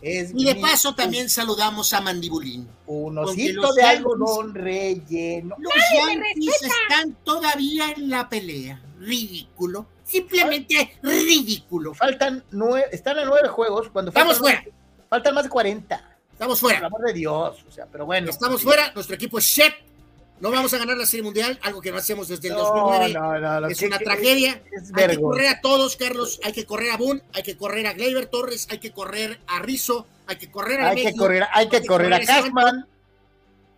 y 0.00 0.44
de 0.44 0.54
paso 0.54 0.94
también 0.94 1.28
saludamos 1.28 1.92
a 1.92 2.00
Mandibulín. 2.00 2.68
Un 2.86 3.18
osito 3.18 3.72
de 3.74 3.82
algodón 3.82 4.54
relleno. 4.54 5.56
Los 5.58 5.72
Yankees 5.94 6.62
están 6.62 7.16
todavía 7.24 7.90
en 7.96 8.08
la 8.08 8.28
pelea. 8.28 8.80
Ridículo. 8.98 9.86
Simplemente 10.04 10.98
ridículo. 11.02 11.94
Faltan 11.94 12.44
nueve, 12.50 12.86
están 12.92 13.18
a 13.18 13.24
nueve 13.24 13.48
juegos 13.48 13.88
cuando 13.90 14.10
Estamos 14.10 14.38
fuera. 14.38 14.64
Faltan 15.08 15.34
más 15.34 15.44
de 15.44 15.50
40. 15.50 16.07
Estamos 16.38 16.60
fuera. 16.60 16.78
Por 16.78 16.86
amor 16.86 17.02
de 17.02 17.12
Dios, 17.14 17.64
o 17.68 17.72
sea, 17.72 17.86
pero 17.90 18.06
bueno. 18.06 18.30
Estamos 18.30 18.62
fuera, 18.62 18.92
nuestro 18.94 19.16
equipo 19.16 19.40
es 19.40 19.44
shit. 19.44 19.74
No 20.38 20.52
vamos 20.52 20.72
a 20.72 20.78
ganar 20.78 20.96
la 20.96 21.04
Serie 21.04 21.24
Mundial, 21.24 21.58
algo 21.64 21.80
que 21.80 21.90
no 21.90 21.98
hacemos 21.98 22.28
desde 22.28 22.46
el 22.46 22.54
2009. 22.54 23.12
No, 23.12 23.60
no, 23.60 23.66
es 23.66 23.82
una 23.82 23.98
tragedia. 23.98 24.62
hay 24.94 25.08
que 25.08 25.20
correr 25.20 25.48
a 25.48 25.60
todos, 25.60 25.96
Carlos. 25.96 26.38
Hay 26.44 26.52
que 26.52 26.64
correr 26.64 26.92
a 26.92 26.96
Boone, 26.96 27.22
hay 27.34 27.42
que 27.42 27.56
correr 27.56 27.88
a 27.88 27.92
Gleyber 27.92 28.26
Torres, 28.26 28.68
hay 28.70 28.78
que 28.78 28.92
correr 28.92 29.40
a 29.48 29.58
Rizzo, 29.58 30.06
hay 30.28 30.36
que 30.36 30.48
correr 30.48 30.80
a 30.80 30.90
Hay 30.90 31.06
que 31.06 31.16
correr, 31.16 31.44
hay 31.52 31.68
que, 31.68 31.84
correr, 31.84 32.14
a 32.14 32.20
Cashman. 32.20 32.86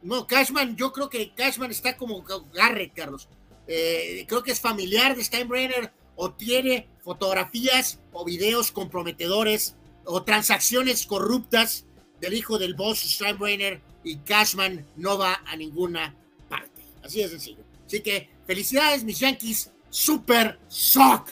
No, 0.02 0.26
Cashman, 0.26 0.76
yo 0.76 0.92
creo 0.92 1.08
que 1.08 1.32
Cashman 1.34 1.70
está 1.70 1.96
como 1.96 2.22
Garrett, 2.52 2.92
Carlos. 2.92 3.26
Eh, 3.68 4.26
creo 4.28 4.42
que 4.42 4.52
es 4.52 4.60
familiar 4.60 5.16
de 5.16 5.24
Steinbrenner 5.24 5.90
o 6.14 6.32
tiene 6.32 6.88
fotografías 7.02 8.00
o 8.12 8.22
videos 8.22 8.70
comprometedores 8.70 9.76
o 10.04 10.22
transacciones 10.24 11.06
corruptas 11.06 11.86
del 12.20 12.34
hijo 12.34 12.58
del 12.58 12.74
boss 12.74 13.00
Steinbrenner 13.00 13.80
y 14.04 14.16
Cashman 14.16 14.84
no 14.96 15.18
va 15.18 15.40
a 15.46 15.56
ninguna 15.56 16.14
parte. 16.48 16.82
Así 17.02 17.22
de 17.22 17.28
sencillo. 17.28 17.62
Así 17.86 18.00
que 18.00 18.28
felicidades, 18.46 19.04
mis 19.04 19.18
Yankees, 19.18 19.70
super 19.88 20.58
sock. 20.68 21.30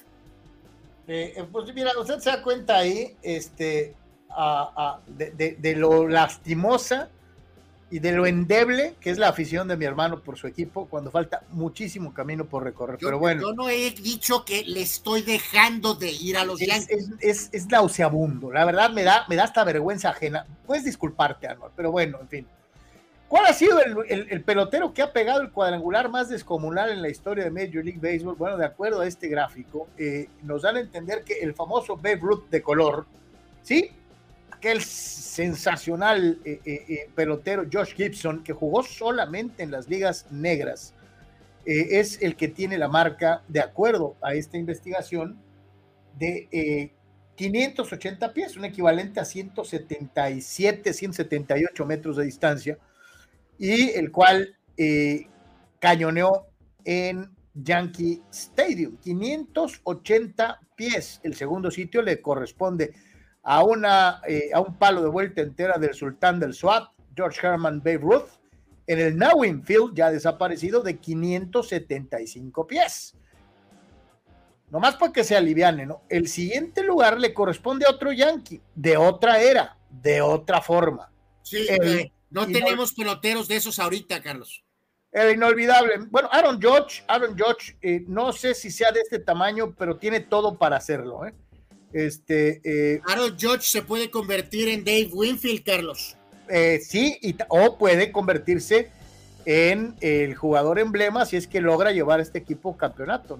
Eh, 1.06 1.34
eh, 1.36 1.44
pues 1.50 1.72
mira, 1.74 1.92
usted 1.98 2.18
se 2.18 2.30
da 2.30 2.42
cuenta 2.42 2.78
ahí 2.78 3.16
este, 3.22 3.94
de, 5.16 5.74
lo 5.76 6.06
lastimosa 6.08 7.08
y 7.90 8.00
de 8.00 8.12
lo 8.12 8.26
endeble 8.26 8.94
que 9.00 9.10
es 9.10 9.18
la 9.18 9.28
afición 9.28 9.68
de 9.68 9.76
mi 9.76 9.84
hermano 9.84 10.20
por 10.20 10.36
su 10.36 10.46
equipo 10.46 10.86
cuando 10.88 11.10
falta 11.10 11.42
muchísimo 11.50 12.12
camino 12.12 12.44
por 12.44 12.64
recorrer. 12.64 12.98
Pero 13.00 13.18
bueno. 13.18 13.42
Yo 13.42 13.52
no 13.54 13.68
he 13.68 13.90
dicho 13.90 14.44
que 14.44 14.64
le 14.64 14.82
estoy 14.82 15.22
dejando 15.22 15.94
de 15.94 16.10
ir 16.10 16.36
a 16.36 16.44
los 16.44 16.60
Yankees. 16.60 17.10
Es, 17.20 17.48
es, 17.52 17.66
nauseabundo. 17.66 18.52
La 18.52 18.64
verdad 18.64 18.90
me 18.90 19.04
da, 19.04 19.24
me 19.28 19.36
da 19.36 19.44
hasta 19.44 19.64
vergüenza 19.64 20.10
ajena. 20.10 20.46
Puedes 20.66 20.84
disculparte, 20.84 21.48
Anual, 21.48 21.70
pero 21.74 21.90
bueno, 21.90 22.18
en 22.20 22.28
fin. 22.28 22.46
¿Cuál 23.28 23.44
ha 23.44 23.52
sido 23.52 23.78
el, 24.08 24.42
pelotero 24.42 24.94
que 24.94 25.02
ha 25.02 25.12
pegado 25.12 25.42
el 25.42 25.50
cuadrangular 25.50 26.08
más 26.08 26.30
descomunal 26.30 26.90
en 26.90 27.02
la 27.02 27.10
historia 27.10 27.44
de 27.44 27.50
Major 27.50 27.84
League 27.84 28.00
Baseball? 28.00 28.36
Bueno, 28.36 28.56
de 28.56 28.64
acuerdo 28.64 29.02
a 29.02 29.06
este 29.06 29.28
gráfico, 29.28 29.88
eh, 29.98 30.30
nos 30.42 30.62
dan 30.62 30.76
a 30.76 30.80
entender 30.80 31.24
que 31.24 31.40
el 31.40 31.52
famoso 31.52 31.96
Babe 31.96 32.16
Ruth 32.16 32.48
de 32.48 32.62
color, 32.62 33.04
¿sí? 33.62 33.90
Aquel 34.58 34.82
sensacional 34.82 36.40
eh, 36.44 36.60
eh, 36.64 36.84
eh, 36.88 37.10
pelotero 37.14 37.64
Josh 37.72 37.94
Gibson, 37.94 38.42
que 38.42 38.52
jugó 38.52 38.82
solamente 38.82 39.62
en 39.62 39.70
las 39.70 39.88
ligas 39.88 40.26
negras, 40.30 40.94
es 41.64 42.22
el 42.22 42.34
que 42.34 42.48
tiene 42.48 42.78
la 42.78 42.88
marca, 42.88 43.42
de 43.46 43.60
acuerdo 43.60 44.16
a 44.22 44.32
esta 44.32 44.56
investigación, 44.56 45.38
de 46.18 46.90
580 47.34 48.32
pies, 48.32 48.56
un 48.56 48.64
equivalente 48.64 49.20
a 49.20 49.26
177, 49.26 50.94
178 50.94 51.84
metros 51.84 52.16
de 52.16 52.24
distancia, 52.24 52.78
y 53.58 53.90
el 53.90 54.10
cual 54.10 54.56
cañoneó 55.78 56.46
en 56.86 57.28
Yankee 57.52 58.22
Stadium. 58.32 58.96
580 58.96 60.60
pies. 60.74 61.20
El 61.22 61.34
segundo 61.34 61.70
sitio 61.70 62.00
le 62.00 62.22
corresponde 62.22 62.94
a, 63.50 63.64
una, 63.64 64.20
eh, 64.28 64.50
a 64.52 64.60
un 64.60 64.76
palo 64.76 65.00
de 65.02 65.08
vuelta 65.08 65.40
entera 65.40 65.78
del 65.78 65.94
sultán 65.94 66.38
del 66.38 66.52
SWAT, 66.52 66.90
George 67.16 67.46
Herman 67.46 67.78
Babe 67.78 67.96
Ruth, 67.96 68.28
en 68.86 68.98
el 68.98 69.16
Nowin 69.16 69.64
Field, 69.64 69.94
ya 69.94 70.10
desaparecido, 70.10 70.82
de 70.82 70.98
575 70.98 72.66
pies. 72.66 73.14
Nomás 74.68 74.96
para 74.96 75.14
que 75.14 75.24
se 75.24 75.34
aliviane, 75.34 75.86
¿no? 75.86 76.02
El 76.10 76.28
siguiente 76.28 76.82
lugar 76.82 77.18
le 77.18 77.32
corresponde 77.32 77.86
a 77.86 77.90
otro 77.90 78.12
Yankee, 78.12 78.60
de 78.74 78.98
otra 78.98 79.40
era, 79.40 79.78
de 79.88 80.20
otra 80.20 80.60
forma. 80.60 81.10
Sí, 81.40 81.66
eh, 81.70 82.12
no 82.28 82.46
tenemos 82.46 82.92
peloteros 82.92 83.48
de 83.48 83.56
esos 83.56 83.78
ahorita, 83.78 84.22
Carlos. 84.22 84.62
El 85.10 85.36
inolvidable. 85.36 85.94
Bueno, 86.10 86.28
Aaron 86.30 86.60
Judge, 86.60 87.02
Aaron 87.08 87.30
Judge, 87.30 87.78
eh, 87.80 88.04
no 88.06 88.30
sé 88.34 88.54
si 88.54 88.70
sea 88.70 88.92
de 88.92 89.00
este 89.00 89.20
tamaño, 89.20 89.74
pero 89.74 89.96
tiene 89.96 90.20
todo 90.20 90.58
para 90.58 90.76
hacerlo. 90.76 91.24
¿eh? 91.26 91.32
Este, 91.92 92.60
eh, 92.64 93.00
Aaron 93.06 93.36
Judge 93.38 93.62
se 93.62 93.82
puede 93.82 94.10
convertir 94.10 94.68
en 94.68 94.84
Dave 94.84 95.08
Winfield, 95.12 95.64
Carlos. 95.64 96.16
Eh, 96.48 96.80
sí, 96.82 97.18
y, 97.22 97.34
o 97.48 97.78
puede 97.78 98.12
convertirse 98.12 98.90
en 99.44 99.96
el 100.00 100.34
jugador 100.34 100.78
emblema 100.78 101.24
si 101.24 101.36
es 101.36 101.46
que 101.46 101.60
logra 101.60 101.92
llevar 101.92 102.20
este 102.20 102.38
equipo 102.38 102.76
campeonato. 102.76 103.38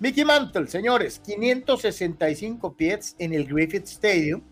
Mickey 0.00 0.24
Mantle, 0.24 0.68
señores, 0.68 1.20
565 1.24 2.74
pies 2.74 3.16
en 3.18 3.34
el 3.34 3.46
Griffith 3.46 3.84
Stadium. 3.84 4.42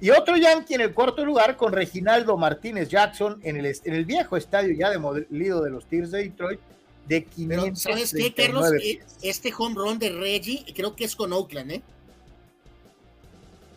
Y 0.00 0.10
otro 0.10 0.36
Yankee 0.36 0.74
en 0.74 0.82
el 0.82 0.92
cuarto 0.92 1.24
lugar 1.24 1.56
con 1.56 1.72
Reginaldo 1.72 2.36
Martínez 2.36 2.88
Jackson 2.88 3.40
en 3.42 3.56
el, 3.56 3.66
en 3.66 3.94
el 3.94 4.04
viejo 4.04 4.36
estadio 4.36 4.74
ya 4.74 4.90
demolido 4.90 5.62
de 5.62 5.70
los 5.70 5.86
Tigres 5.86 6.10
de 6.10 6.24
Detroit 6.24 6.60
de 7.08 7.24
500. 7.24 7.80
¿Sabes 7.80 8.12
qué, 8.12 8.34
Carlos? 8.34 8.70
Eh, 8.82 9.00
este 9.22 9.52
home 9.56 9.74
run 9.74 9.98
de 9.98 10.10
Reggie 10.10 10.64
creo 10.74 10.94
que 10.94 11.04
es 11.04 11.16
con 11.16 11.32
Oakland, 11.32 11.72
¿eh? 11.72 11.82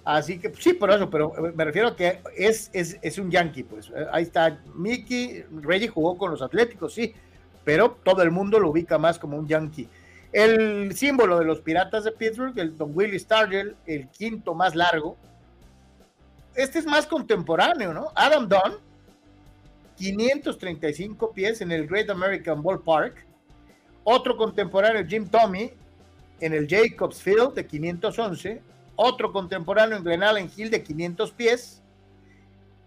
Así 0.10 0.40
que 0.40 0.52
sí, 0.58 0.74
por 0.74 0.90
eso, 0.90 1.08
pero 1.08 1.32
me 1.54 1.64
refiero 1.64 1.90
a 1.90 1.96
que 1.96 2.20
es, 2.36 2.72
es, 2.74 2.98
es 3.04 3.20
un 3.20 3.30
Yankee, 3.30 3.62
pues. 3.62 3.92
Ahí 4.12 4.24
está 4.24 4.60
Mickey, 4.74 5.44
Reggie 5.62 5.88
jugó 5.88 6.18
con 6.18 6.32
los 6.32 6.42
Atléticos, 6.42 6.96
sí, 6.96 7.14
pero 7.64 7.92
todo 8.04 8.24
el 8.24 8.32
mundo 8.32 8.60
lo 8.60 8.72
ubica 8.72 8.98
más 8.98 9.20
como 9.20 9.38
un 9.38 9.48
Yankee. 9.48 9.88
El 10.34 10.96
símbolo 10.96 11.38
de 11.38 11.46
los 11.46 11.60
Piratas 11.62 12.06
de 12.06 12.12
Pittsburgh, 12.12 12.58
el 12.58 12.76
Don 12.76 12.92
Willie 12.96 13.20
Stargell, 13.20 13.76
el 13.86 14.08
quinto 14.08 14.56
más 14.56 14.74
largo. 14.74 15.16
Este 16.56 16.80
es 16.80 16.88
más 16.88 17.06
contemporáneo, 17.06 17.94
¿no? 17.94 18.08
Adam 18.16 18.50
Dunn, 18.50 18.80
535 19.96 21.32
pies 21.34 21.62
en 21.62 21.72
el 21.72 21.86
Great 21.86 22.10
American 22.10 22.64
Ballpark. 22.64 23.28
Otro 24.04 24.36
contemporáneo, 24.36 25.06
Jim 25.06 25.28
Tommy, 25.28 25.72
en 26.40 26.54
el 26.56 26.68
Jacobs 26.68 27.22
Field 27.22 27.54
de 27.54 27.68
511 27.68 28.70
otro 29.02 29.32
contemporáneo 29.32 29.98
en 30.12 30.24
Allen 30.24 30.52
Hill 30.56 30.70
de 30.70 30.84
500 30.84 31.32
pies, 31.32 31.82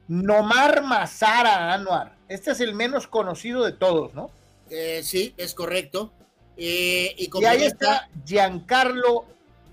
Nomar 0.09 0.82
Mazara 0.82 1.72
Anuar. 1.72 2.18
Este 2.28 2.51
es 2.51 2.60
el 2.60 2.74
menos 2.74 3.06
conocido 3.06 3.64
de 3.64 3.72
todos, 3.72 4.12
¿no? 4.12 4.30
Eh, 4.68 5.01
sí, 5.02 5.32
es 5.39 5.55
correcto. 5.55 6.12
Eh, 6.59 7.14
y, 7.16 7.44
ahí 7.47 7.62
está 7.62 8.10
Giancarlo, 8.26 9.24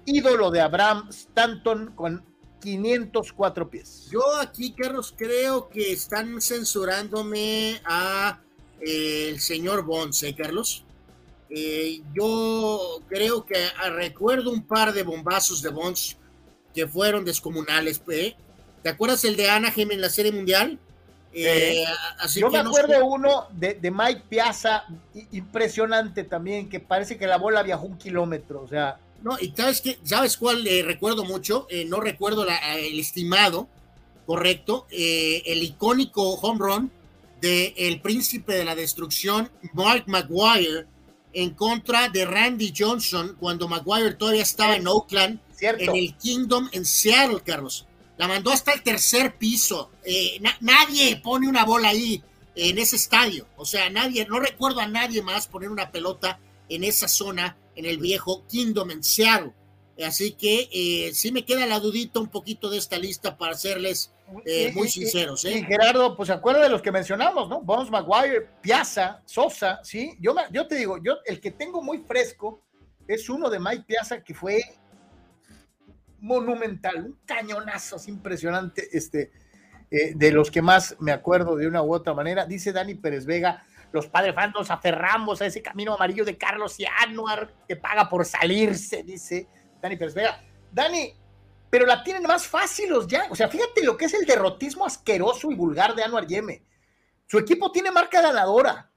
ídolo 0.05 0.49
de 0.49 0.61
Abraham 0.61 1.09
Stanton, 1.09 1.91
con 1.93 2.23
504 2.61 3.69
pies. 3.69 4.07
Yo 4.09 4.21
aquí, 4.37 4.71
Carlos, 4.71 5.13
creo 5.17 5.67
que 5.67 5.91
están 5.91 6.39
censurándome 6.39 7.81
a 7.83 8.39
eh, 8.79 9.27
el 9.27 9.41
señor 9.41 9.83
Bonce, 9.83 10.33
Carlos. 10.33 10.85
yo 12.13 13.01
creo 13.09 13.45
que 13.45 13.57
ah, 13.83 13.89
recuerdo 13.89 14.51
un 14.51 14.65
par 14.65 14.93
de 14.93 15.03
bombazos 15.03 15.61
de 15.61 15.69
Bonds 15.69 16.18
que 16.79 16.87
fueron 16.87 17.25
descomunales. 17.25 18.01
¿eh? 18.09 18.35
¿Te 18.81 18.89
acuerdas 18.89 19.25
el 19.25 19.35
de 19.35 19.49
Anaheim 19.49 19.91
en 19.91 19.99
la 19.99 20.09
Serie 20.09 20.31
Mundial? 20.31 20.79
Eh, 21.33 21.83
yo 22.35 22.49
me 22.49 22.57
acuerdo 22.57 23.05
uno 23.05 23.47
de, 23.51 23.77
Mike 23.91 24.23
Piazza, 24.29 24.85
impresionante 25.31 26.23
también, 26.23 26.69
que 26.69 26.79
parece 26.79 27.17
que 27.17 27.27
la 27.27 27.37
bola 27.37 27.63
viajó 27.63 27.85
un 27.85 27.97
kilómetro, 27.97 28.61
o 28.61 28.67
sea. 28.67 28.97
No, 29.21 29.37
y 29.39 29.53
sabes 29.55 29.81
que, 29.81 29.99
¿sabes 30.03 30.37
cuál 30.37 30.63
le 30.63 30.81
recuerdo 30.83 31.25
mucho? 31.25 31.67
Eh, 31.69 31.83
no 31.83 31.99
recuerdo 31.99 32.47
el 32.47 32.97
estimado, 32.97 33.67
correcto, 34.25 34.87
el 34.89 35.61
icónico 35.61 36.35
home 36.35 36.59
run 36.59 36.91
de 37.41 37.73
el 37.77 37.99
príncipe 37.99 38.53
de 38.53 38.63
la 38.63 38.75
destrucción, 38.75 39.51
Mark 39.73 40.05
Maguire, 40.07 40.85
en 41.33 41.49
contra 41.51 42.07
de 42.07 42.25
Randy 42.25 42.73
Johnson, 42.75 43.35
cuando 43.37 43.67
Maguire 43.67 44.13
todavía 44.13 44.43
estaba 44.43 44.77
en 44.77 44.87
Oakland 44.87 45.39
en 45.61 45.95
el 45.95 46.15
Kingdom 46.17 46.69
en 46.71 46.85
Seattle, 46.85 47.41
Carlos. 47.45 47.85
La 48.17 48.27
mandó 48.27 48.51
hasta 48.51 48.73
el 48.73 48.83
tercer 48.83 49.35
piso. 49.37 49.91
Eh, 50.03 50.41
nadie 50.61 51.17
pone 51.17 51.47
una 51.47 51.63
bola 51.63 51.89
ahí 51.89 52.21
en 52.55 52.77
ese 52.77 52.97
estadio. 52.97 53.47
O 53.55 53.65
sea, 53.65 53.89
nadie, 53.89 54.25
no 54.25 54.39
recuerdo 54.39 54.81
a 54.81 54.87
nadie 54.87 55.21
más 55.21 55.47
poner 55.47 55.69
una 55.69 55.91
pelota 55.91 56.39
en 56.67 56.83
esa 56.83 57.07
zona, 57.07 57.57
en 57.75 57.85
el 57.85 57.97
viejo 57.97 58.45
Kingdom 58.47 58.91
en 58.91 59.03
Seattle. 59.03 59.53
Así 60.05 60.31
que 60.31 60.69
eh, 60.71 61.13
sí 61.13 61.31
me 61.31 61.43
queda 61.43 61.65
la 61.65 61.79
dudita 61.79 62.19
un 62.19 62.29
poquito 62.29 62.69
de 62.69 62.77
esta 62.77 62.97
lista 62.97 63.37
para 63.37 63.53
serles 63.55 64.13
eh, 64.45 64.71
muy 64.73 64.87
sinceros. 64.87 65.43
¿eh? 65.45 65.63
Gerardo, 65.67 66.15
pues 66.15 66.27
se 66.27 66.33
acuerda 66.33 66.63
de 66.63 66.69
los 66.69 66.81
que 66.81 66.91
mencionamos, 66.91 67.49
¿no? 67.49 67.61
Bones 67.61 67.89
Maguire, 67.89 68.47
Piazza, 68.61 69.21
Sosa, 69.25 69.79
¿sí? 69.83 70.15
Yo, 70.19 70.33
yo 70.51 70.67
te 70.67 70.75
digo, 70.75 70.97
yo 71.03 71.17
el 71.25 71.41
que 71.41 71.51
tengo 71.51 71.81
muy 71.81 71.99
fresco 71.99 72.61
es 73.07 73.29
uno 73.29 73.49
de 73.49 73.59
Mike 73.59 73.83
Piazza 73.87 74.23
que 74.23 74.33
fue 74.33 74.61
monumental, 76.21 77.05
un 77.05 77.19
cañonazo 77.25 77.97
es 77.97 78.07
impresionante, 78.07 78.87
este, 78.91 79.31
eh, 79.91 80.13
de 80.15 80.31
los 80.31 80.51
que 80.51 80.61
más 80.61 80.95
me 80.99 81.11
acuerdo 81.11 81.55
de 81.55 81.67
una 81.67 81.81
u 81.81 81.93
otra 81.93 82.13
manera. 82.13 82.45
Dice 82.45 82.71
Dani 82.71 82.95
Pérez 82.95 83.25
Vega, 83.25 83.63
los 83.91 84.07
padres 84.07 84.35
fans 84.35 84.69
aferramos 84.69 85.41
a 85.41 85.47
ese 85.47 85.61
camino 85.61 85.93
amarillo 85.93 86.23
de 86.23 86.37
Carlos 86.37 86.79
y 86.79 86.85
Anuar 86.85 87.53
que 87.67 87.75
paga 87.75 88.07
por 88.07 88.25
salirse, 88.25 89.03
dice 89.03 89.47
Dani 89.81 89.95
Pérez 89.95 90.13
Vega. 90.13 90.43
Dani, 90.71 91.13
pero 91.69 91.85
la 91.85 92.03
tienen 92.03 92.23
más 92.23 92.45
fácil 92.45 92.89
los 92.89 93.07
ya. 93.07 93.27
O 93.29 93.35
sea, 93.35 93.47
fíjate 93.47 93.83
lo 93.83 93.97
que 93.97 94.05
es 94.05 94.13
el 94.13 94.25
derrotismo 94.25 94.85
asqueroso 94.85 95.51
y 95.51 95.55
vulgar 95.55 95.95
de 95.95 96.03
Anuar 96.03 96.27
Yeme. 96.27 96.63
Su 97.25 97.37
equipo 97.39 97.71
tiene 97.71 97.91
marca 97.91 98.21
ganadora. 98.21 98.91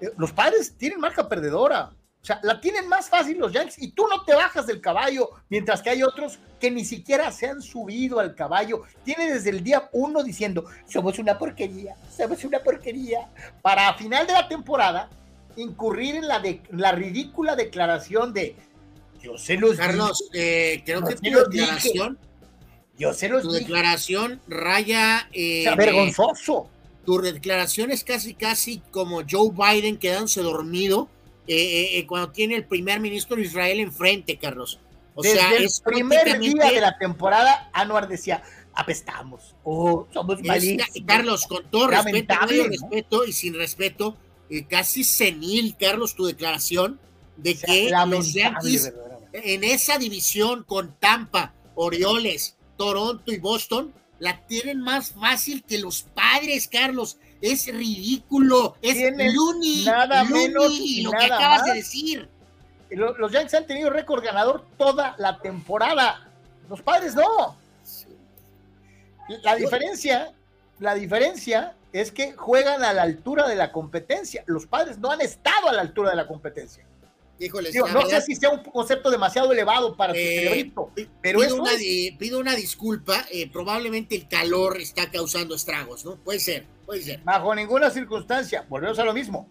Eh, 0.00 0.12
los 0.16 0.32
padres 0.32 0.76
tienen 0.76 1.00
marca 1.00 1.28
perdedora. 1.28 1.94
O 2.22 2.26
sea, 2.26 2.38
la 2.42 2.60
tienen 2.60 2.86
más 2.86 3.08
fácil 3.08 3.38
los 3.38 3.52
Yankees 3.52 3.78
y 3.78 3.92
tú 3.92 4.06
no 4.06 4.24
te 4.24 4.34
bajas 4.34 4.66
del 4.66 4.80
caballo, 4.80 5.30
mientras 5.48 5.80
que 5.80 5.90
hay 5.90 6.02
otros 6.02 6.38
que 6.60 6.70
ni 6.70 6.84
siquiera 6.84 7.32
se 7.32 7.48
han 7.48 7.62
subido 7.62 8.20
al 8.20 8.34
caballo. 8.34 8.82
Tiene 9.04 9.32
desde 9.32 9.50
el 9.50 9.64
día 9.64 9.88
uno 9.92 10.22
diciendo, 10.22 10.66
somos 10.86 11.18
una 11.18 11.38
porquería, 11.38 11.96
somos 12.14 12.44
una 12.44 12.58
porquería, 12.58 13.30
para 13.62 13.88
a 13.88 13.94
final 13.94 14.26
de 14.26 14.34
la 14.34 14.48
temporada 14.48 15.08
incurrir 15.56 16.16
en 16.16 16.28
la, 16.28 16.40
de, 16.40 16.62
la 16.70 16.92
ridícula 16.92 17.56
declaración 17.56 18.34
de, 18.34 18.54
yo 19.22 19.36
se 19.36 19.56
los 19.56 19.76
Carlos, 19.76 20.30
eh, 20.32 20.82
creo 20.84 21.04
que 21.04 21.14
tu 21.14 21.22
declaración, 21.22 22.18
yo 22.98 23.12
se 23.12 23.28
los 23.28 23.42
tu 23.42 23.50
declaración 23.50 24.40
raya... 24.48 25.28
Eh, 25.32 25.64
vergonzoso. 25.76 26.68
Tu 27.04 27.18
declaración 27.20 27.90
es 27.90 28.04
casi, 28.04 28.34
casi 28.34 28.82
como 28.90 29.22
Joe 29.28 29.50
Biden 29.52 29.98
quedándose 29.98 30.42
dormido 30.42 31.08
eh, 31.52 31.56
eh, 31.56 31.98
eh, 31.98 32.06
cuando 32.06 32.30
tiene 32.30 32.54
el 32.54 32.64
primer 32.64 33.00
ministro 33.00 33.34
de 33.34 33.42
Israel 33.42 33.80
enfrente, 33.80 34.36
Carlos. 34.36 34.78
O 35.16 35.22
Desde 35.22 35.38
sea, 35.38 35.56
el 35.56 35.68
primer 35.84 36.38
día 36.38 36.70
de 36.70 36.80
la 36.80 36.96
temporada, 36.96 37.68
Anuar 37.72 38.06
decía, 38.06 38.42
apestamos, 38.72 39.56
o 39.64 40.06
somos 40.14 40.40
malísimos. 40.44 40.86
Carlos, 41.04 41.46
con 41.48 41.68
todo 41.68 41.88
respeto, 41.88 43.24
y 43.26 43.32
sin 43.32 43.54
respeto, 43.54 44.16
casi 44.68 45.02
senil, 45.02 45.74
Carlos, 45.76 46.14
tu 46.14 46.26
declaración 46.26 47.00
de 47.36 47.56
que 47.56 47.90
los 48.06 48.32
Yankees 48.32 48.92
en 49.32 49.64
esa 49.64 49.98
división 49.98 50.62
con 50.62 50.94
Tampa, 51.00 51.52
Orioles, 51.74 52.56
Toronto 52.76 53.32
y 53.32 53.38
Boston 53.38 53.92
la 54.20 54.46
tienen 54.46 54.80
más 54.80 55.10
fácil 55.10 55.64
que 55.64 55.78
los 55.78 56.02
padres, 56.02 56.68
Carlos 56.68 57.16
es 57.40 57.66
ridículo, 57.66 58.76
es 58.82 59.16
loony, 59.16 59.84
nada 59.84 60.24
menos 60.24 60.70
y 60.70 61.02
lo 61.02 61.10
que 61.12 61.24
acabas 61.24 61.64
de 61.64 61.74
decir. 61.74 62.28
Los, 62.90 63.32
Yankees 63.32 63.54
han 63.54 63.66
tenido 63.66 63.90
récord 63.90 64.22
ganador 64.22 64.64
toda 64.76 65.14
la 65.18 65.38
temporada. 65.40 66.28
Los 66.68 66.82
padres 66.82 67.14
no. 67.14 67.56
La 69.42 69.54
diferencia, 69.54 70.32
la 70.80 70.94
diferencia 70.94 71.76
es 71.92 72.10
que 72.10 72.32
juegan 72.32 72.82
a 72.82 72.92
la 72.92 73.02
altura 73.02 73.48
de 73.48 73.54
la 73.54 73.70
competencia. 73.70 74.42
Los 74.46 74.66
padres 74.66 74.98
no 74.98 75.10
han 75.10 75.20
estado 75.20 75.68
a 75.68 75.72
la 75.72 75.82
altura 75.82 76.10
de 76.10 76.16
la 76.16 76.26
competencia. 76.26 76.84
Híjole, 77.38 77.70
no 77.72 78.06
sé 78.06 78.20
si 78.20 78.34
sea 78.34 78.50
un 78.50 78.62
concepto 78.64 79.10
demasiado 79.10 79.50
elevado 79.50 79.96
para 79.96 80.12
eh, 80.14 80.70
pero 81.22 81.40
pido, 81.40 81.56
una, 81.56 81.70
pido 82.18 82.38
una 82.38 82.54
disculpa. 82.54 83.24
Eh, 83.30 83.50
probablemente 83.50 84.14
el 84.14 84.28
calor 84.28 84.78
está 84.78 85.10
causando 85.10 85.54
estragos, 85.54 86.04
¿no? 86.04 86.16
Puede 86.16 86.38
ser. 86.38 86.66
Bajo 87.24 87.54
ninguna 87.54 87.90
circunstancia, 87.90 88.64
volvemos 88.68 88.98
a 88.98 89.04
lo 89.04 89.12
mismo. 89.12 89.48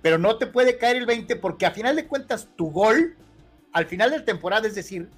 Pero 0.00 0.18
no 0.18 0.36
te 0.36 0.46
puede 0.46 0.78
caer 0.78 0.96
el 0.96 1.06
20 1.06 1.36
porque 1.36 1.66
a 1.66 1.70
final 1.70 1.96
de 1.96 2.06
cuentas 2.06 2.48
tu 2.56 2.70
gol, 2.70 3.16
al 3.72 3.86
final 3.86 4.10
de 4.10 4.20
temporada, 4.20 4.66
es 4.66 4.74
decir, 4.74 5.08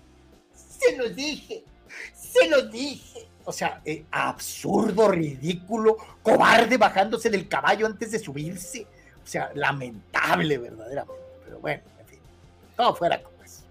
se 0.54 0.96
lo 0.96 1.08
dije, 1.08 1.64
se 2.14 2.48
lo 2.48 2.62
dije. 2.68 3.28
O 3.46 3.52
sea, 3.52 3.80
eh, 3.84 4.04
absurdo, 4.10 5.08
ridículo, 5.08 5.96
cobarde 6.22 6.76
bajándose 6.76 7.30
del 7.30 7.48
caballo 7.48 7.86
antes 7.86 8.10
de 8.10 8.18
subirse. 8.18 8.86
O 9.22 9.26
sea, 9.26 9.50
lamentable 9.54 10.58
verdaderamente. 10.58 11.22
Pero 11.44 11.58
bueno, 11.60 11.82
en 12.00 12.06
fin, 12.06 12.18
todo 12.76 12.94
fuera 12.94 13.22
eso. 13.44 13.64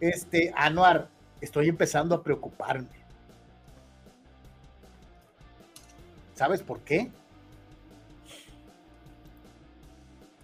Este, 0.00 0.52
Anuar, 0.54 1.08
estoy 1.40 1.68
empezando 1.68 2.14
a 2.14 2.22
preocuparme 2.22 3.01
¿Sabes 6.42 6.60
por 6.60 6.80
qué? 6.80 7.08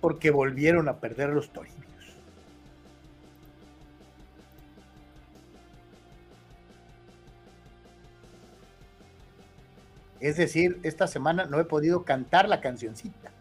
porque 0.01 0.31
volvieron 0.31 0.89
a 0.89 1.01
perder 1.01 1.31
los 1.31 1.53
torinos. 1.53 1.77
Es 10.21 10.37
decir, 10.37 10.79
esta 10.85 11.09
semana 11.09 11.47
no 11.47 11.59
he 11.59 11.65
podido 11.65 12.05
cantar 12.05 12.49
la 12.49 12.61
cancioncita. 12.61 13.33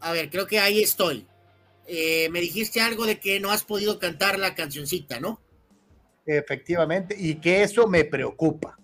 A 0.00 0.12
ver, 0.12 0.30
creo 0.30 0.46
que 0.46 0.58
ahí 0.58 0.82
estoy. 0.82 1.26
Eh, 1.86 2.30
me 2.30 2.40
dijiste 2.40 2.80
algo 2.80 3.04
de 3.04 3.20
que 3.20 3.40
no 3.40 3.50
has 3.50 3.62
podido 3.62 3.98
cantar 3.98 4.38
la 4.38 4.54
cancioncita, 4.54 5.20
¿no? 5.20 5.44
Efectivamente, 6.26 7.16
y 7.18 7.36
que 7.36 7.62
eso 7.62 7.86
me 7.86 8.04
preocupa. 8.04 8.78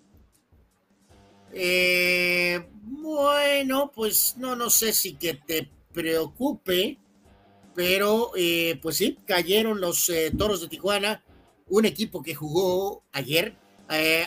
Eh, 1.53 2.69
bueno, 2.81 3.91
pues 3.95 4.37
no, 4.39 4.57
no 4.57 4.71
sé 4.71 4.93
si 4.93 5.15
que 5.15 5.35
te 5.35 5.69
preocupe, 5.93 6.99
pero 7.75 8.31
eh, 8.37 8.79
pues 8.81 8.97
sí, 8.97 9.19
cayeron 9.27 9.81
los 9.81 10.11
Toros 10.39 10.61
de 10.61 10.69
Tijuana, 10.69 11.23
un 11.69 11.85
equipo 11.85 12.23
que 12.23 12.35
jugó 12.35 13.05
ayer. 13.13 13.57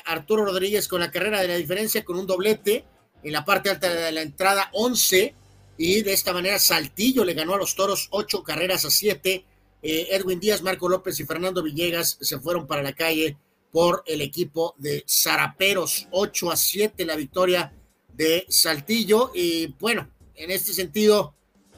Arturo 0.06 0.46
Rodríguez 0.46 0.88
con 0.88 1.00
la 1.00 1.10
carrera 1.10 1.42
de 1.42 1.48
la 1.48 1.56
diferencia, 1.56 2.06
con 2.06 2.20
un 2.20 2.28
doblete 2.28 2.86
en 3.24 3.32
la 3.32 3.44
parte 3.44 3.72
alta 3.72 3.92
de 3.92 4.12
la 4.12 4.22
entrada, 4.22 4.70
11 4.74 5.34
y 5.78 6.02
de 6.04 6.14
esta 6.14 6.34
manera 6.34 6.60
Saltillo 6.60 7.26
le 7.26 7.34
ganó 7.34 7.56
a 7.56 7.58
los 7.58 7.76
Toros 7.76 8.08
ocho 8.12 8.44
carreras 8.44 8.86
a 8.86 8.90
siete. 8.90 9.46
Eh, 9.88 10.16
Edwin 10.16 10.40
Díaz, 10.40 10.64
Marco 10.64 10.90
López 10.90 11.20
y 11.20 11.26
Fernando 11.26 11.62
Villegas 11.62 12.18
se 12.20 12.40
fueron 12.40 12.66
para 12.66 12.82
la 12.82 12.94
calle 12.94 13.38
por 13.72 14.02
el 14.08 14.22
equipo 14.22 14.74
de 14.80 15.04
Zaraperos. 15.08 16.08
8 16.10 16.50
a 16.50 16.56
7 16.56 17.06
la 17.06 17.16
victoria 17.16 17.72
de 18.12 18.48
Saltillo. 18.50 19.30
Y 19.36 19.68
bueno, 19.80 20.10
en 20.34 20.50
este 20.50 20.74
sentido, 20.74 21.36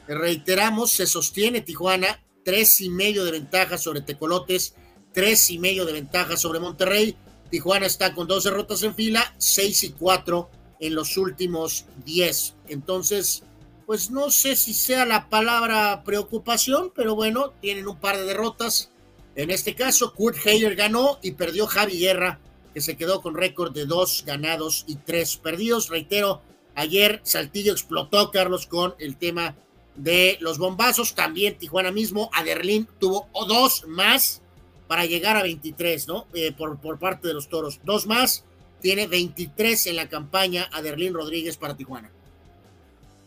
reiteramos, 0.08 0.94
se 0.94 1.06
sostiene 1.06 1.60
Tijuana, 1.60 2.24
tres 2.46 2.80
y 2.80 2.90
medio 2.90 3.26
de 3.26 3.32
ventaja 3.32 3.78
sobre 3.78 4.00
Tecolotes, 4.00 4.76
tres 5.12 5.52
y 5.52 5.60
medio 5.60 5.84
de 5.84 5.92
ventaja 5.92 6.38
sobre 6.38 6.62
Monterrey. 6.62 7.18
Tijuana 7.52 7.88
está 7.88 8.14
con 8.14 8.26
dos 8.26 8.46
derrotas 8.46 8.84
en 8.84 8.96
fila, 8.96 9.36
seis 9.38 9.84
y 9.84 9.90
cuatro 9.90 10.50
en 10.80 10.96
los 10.96 11.18
últimos 11.18 11.84
diez. 12.06 12.56
Entonces, 12.70 13.44
pues 13.88 14.12
no 14.12 14.30
sé 14.32 14.58
si 14.58 14.74
sea 14.74 15.06
la 15.06 15.30
palabra 15.30 16.04
preocupación, 16.04 16.92
pero 16.94 17.16
bueno, 17.16 17.54
tienen 17.62 17.88
un 17.88 17.98
par 17.98 18.18
de 18.18 18.26
derrotas. 18.26 18.92
En 19.38 19.50
este 19.50 19.76
caso, 19.76 20.14
Kurt 20.14 20.46
Heyer 20.46 20.76
ganó 20.76 21.20
y 21.22 21.32
perdió 21.32 21.68
Javi 21.68 21.98
Guerra, 21.98 22.42
que 22.74 22.82
se 22.82 22.98
quedó 22.98 23.22
con 23.22 23.36
récord 23.36 23.74
de 23.74 23.86
dos 23.86 24.26
ganados 24.28 24.84
y 24.88 24.98
tres 24.98 25.38
perdidos. 25.38 25.88
Reitero, 25.88 26.42
ayer 26.76 27.22
Saltillo 27.24 27.72
explotó, 27.72 28.30
Carlos, 28.30 28.68
con 28.68 28.94
el 29.00 29.16
tema 29.16 29.56
de 29.96 30.38
los 30.42 30.58
bombazos. 30.58 31.16
También 31.16 31.58
Tijuana 31.58 31.94
mismo, 31.94 32.30
Aderlín 32.34 32.90
tuvo 33.00 33.30
dos 33.48 33.86
más 33.88 34.42
para 34.90 35.06
llegar 35.06 35.38
a 35.38 35.44
23, 35.44 36.10
¿no? 36.10 36.28
Eh, 36.34 36.52
por, 36.52 36.78
por 36.82 37.00
parte 37.00 37.30
de 37.30 37.34
los 37.34 37.48
toros. 37.48 37.80
Dos 37.86 38.06
más, 38.06 38.44
tiene 38.82 39.08
23 39.08 39.88
en 39.88 39.96
la 39.96 40.10
campaña 40.10 40.70
Aderlín 40.74 41.14
Rodríguez 41.14 41.56
para 41.56 41.78
Tijuana. 41.78 42.12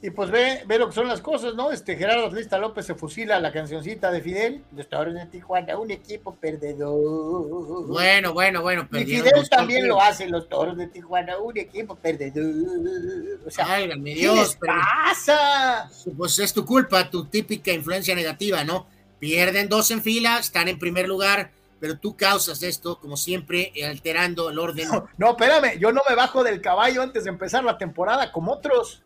Y 0.02 0.10
pues 0.10 0.31
ve, 0.31 0.62
ve 0.66 0.78
lo 0.78 0.89
que 0.89 0.94
son 0.94 1.09
las 1.09 1.20
cosas, 1.20 1.55
¿no? 1.55 1.70
Este 1.70 1.94
Gerardo 1.94 2.27
Atlista 2.27 2.56
López 2.56 2.86
se 2.86 2.94
fusila 2.94 3.39
la 3.39 3.52
cancioncita 3.52 4.10
de 4.10 4.22
Fidel, 4.22 4.64
los 4.74 4.89
Toros 4.89 5.12
de 5.12 5.27
Tijuana, 5.27 5.77
un 5.77 5.90
equipo 5.90 6.35
perdedor. 6.36 7.86
Bueno, 7.86 8.32
bueno, 8.32 8.62
bueno, 8.62 8.89
Y 8.93 9.05
Fidel 9.05 9.47
también 9.51 9.86
lo 9.86 10.01
hace, 10.01 10.27
los 10.27 10.48
Toros 10.48 10.78
de 10.78 10.86
Tijuana, 10.86 11.36
un 11.36 11.59
equipo 11.59 11.97
perdedor. 11.97 12.47
O 13.47 13.51
sea, 13.51 13.66
Válgame 13.66 14.14
Dios, 14.14 14.35
¿qué 14.35 14.40
les 14.40 14.56
pasa? 14.56 15.90
Pues 16.16 16.39
es 16.39 16.55
tu 16.55 16.64
culpa, 16.64 17.10
tu 17.10 17.27
típica 17.27 17.70
influencia 17.70 18.14
negativa, 18.14 18.64
¿no? 18.64 18.86
Pierden 19.18 19.68
dos 19.68 19.90
en 19.90 20.01
fila, 20.02 20.39
están 20.39 20.68
en 20.68 20.78
primer 20.78 21.09
lugar, 21.09 21.51
pero 21.78 21.98
tú 21.98 22.16
causas 22.16 22.62
esto, 22.62 22.98
como 22.98 23.18
siempre, 23.18 23.70
alterando 23.86 24.48
el 24.48 24.59
orden. 24.59 24.89
No, 24.89 25.09
no, 25.18 25.31
espérame, 25.32 25.78
yo 25.78 25.93
no 25.93 26.01
me 26.09 26.14
bajo 26.14 26.43
del 26.43 26.62
caballo 26.62 27.02
antes 27.02 27.24
de 27.24 27.31
empezar 27.31 27.64
la 27.64 27.77
temporada 27.77 28.32
como 28.32 28.52
otros. 28.52 29.02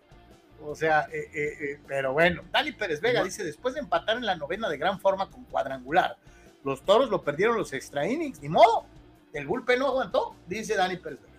O 0.66 0.74
sea, 0.74 1.08
eh, 1.12 1.30
eh, 1.34 1.56
eh, 1.60 1.80
pero 1.86 2.14
bueno, 2.14 2.42
Dani 2.50 2.72
Pérez 2.72 3.00
Vega 3.00 3.22
dice, 3.22 3.44
después 3.44 3.74
de 3.74 3.80
empatar 3.80 4.16
en 4.16 4.24
la 4.24 4.34
novena 4.34 4.68
de 4.68 4.78
gran 4.78 4.98
forma 4.98 5.30
con 5.30 5.44
cuadrangular, 5.44 6.16
los 6.64 6.82
toros 6.82 7.10
lo 7.10 7.22
perdieron 7.22 7.56
los 7.56 7.72
extra 7.74 8.06
innings, 8.06 8.40
ni 8.40 8.48
modo, 8.48 8.86
el 9.34 9.46
bullpen 9.46 9.78
no 9.78 9.88
aguantó, 9.88 10.34
dice 10.46 10.74
Dani 10.74 10.96
Pérez 10.96 11.18
Vega. 11.20 11.34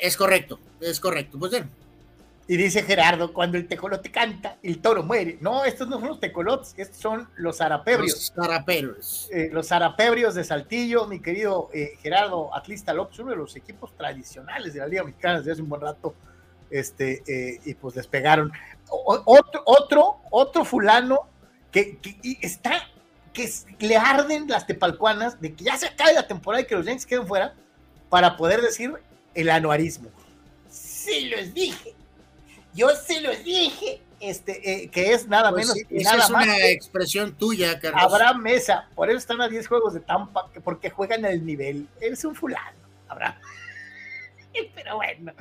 es 0.00 0.16
correcto, 0.16 0.60
es 0.80 1.00
correcto, 1.00 1.38
pues 1.38 1.50
bien. 1.50 1.77
Y 2.48 2.56
dice 2.56 2.82
Gerardo, 2.82 3.34
cuando 3.34 3.58
el 3.58 3.68
tecolote 3.68 4.10
canta, 4.10 4.56
el 4.62 4.80
toro 4.80 5.02
muere. 5.02 5.36
No, 5.40 5.64
estos 5.64 5.86
no 5.86 6.00
son 6.00 6.08
los 6.08 6.20
tecolotes, 6.20 6.74
estos 6.78 6.96
son 6.96 7.28
los 7.36 7.58
zarapebrios. 7.58 8.12
Los 8.14 8.32
zarapebrios. 8.34 9.30
los 9.52 9.68
zarapebrios 9.68 10.34
de 10.34 10.44
Saltillo, 10.44 11.06
mi 11.06 11.20
querido 11.20 11.68
Gerardo 12.00 12.54
Atlista 12.54 12.94
López, 12.94 13.18
uno 13.18 13.32
de 13.32 13.36
los 13.36 13.54
equipos 13.54 13.94
tradicionales 13.94 14.72
de 14.72 14.80
la 14.80 14.86
Liga 14.86 15.04
Mexicana 15.04 15.38
desde 15.38 15.52
hace 15.52 15.62
un 15.62 15.68
buen 15.68 15.82
rato 15.82 16.14
este, 16.70 17.22
eh, 17.26 17.60
y 17.64 17.74
pues 17.74 17.96
les 17.96 18.06
pegaron. 18.06 18.52
otro, 18.88 19.62
otro, 19.64 20.20
otro 20.30 20.64
fulano 20.64 21.28
que, 21.70 21.98
está, 22.40 22.88
que 23.32 23.50
le 23.80 23.96
arden 23.96 24.48
las 24.48 24.66
tepalcuanas 24.66 25.40
de 25.40 25.54
que 25.54 25.64
ya 25.64 25.76
se 25.76 25.86
acabe 25.86 26.14
la 26.14 26.26
temporada 26.26 26.62
y 26.62 26.66
que 26.66 26.74
los 26.74 26.86
Yankees 26.86 27.06
queden 27.06 27.26
fuera 27.26 27.54
para 28.08 28.36
poder 28.36 28.60
decir 28.62 28.92
el 29.34 29.50
anuarismo. 29.50 30.10
Sí 30.70 31.30
los 31.30 31.54
dije, 31.54 31.94
yo 32.78 32.90
sí 32.90 33.18
los 33.18 33.42
dije, 33.42 34.00
este, 34.20 34.84
eh, 34.84 34.88
que 34.88 35.12
es 35.12 35.26
nada 35.26 35.50
pues 35.50 35.66
menos 35.66 36.04
nada 36.04 36.22
es 36.22 36.30
una 36.30 36.66
expresión 36.68 37.34
tuya, 37.36 37.80
Carlos. 37.80 38.00
Habrá 38.00 38.34
mesa, 38.34 38.88
por 38.94 39.08
eso 39.10 39.18
están 39.18 39.40
a 39.40 39.48
10 39.48 39.66
juegos 39.66 39.94
de 39.94 40.00
Tampa, 40.00 40.48
porque 40.62 40.88
juegan 40.88 41.24
el 41.24 41.44
nivel. 41.44 41.88
Eres 42.00 42.24
un 42.24 42.36
fulano, 42.36 42.78
habrá. 43.08 43.40
Pero 44.74 44.96
bueno, 44.96 45.32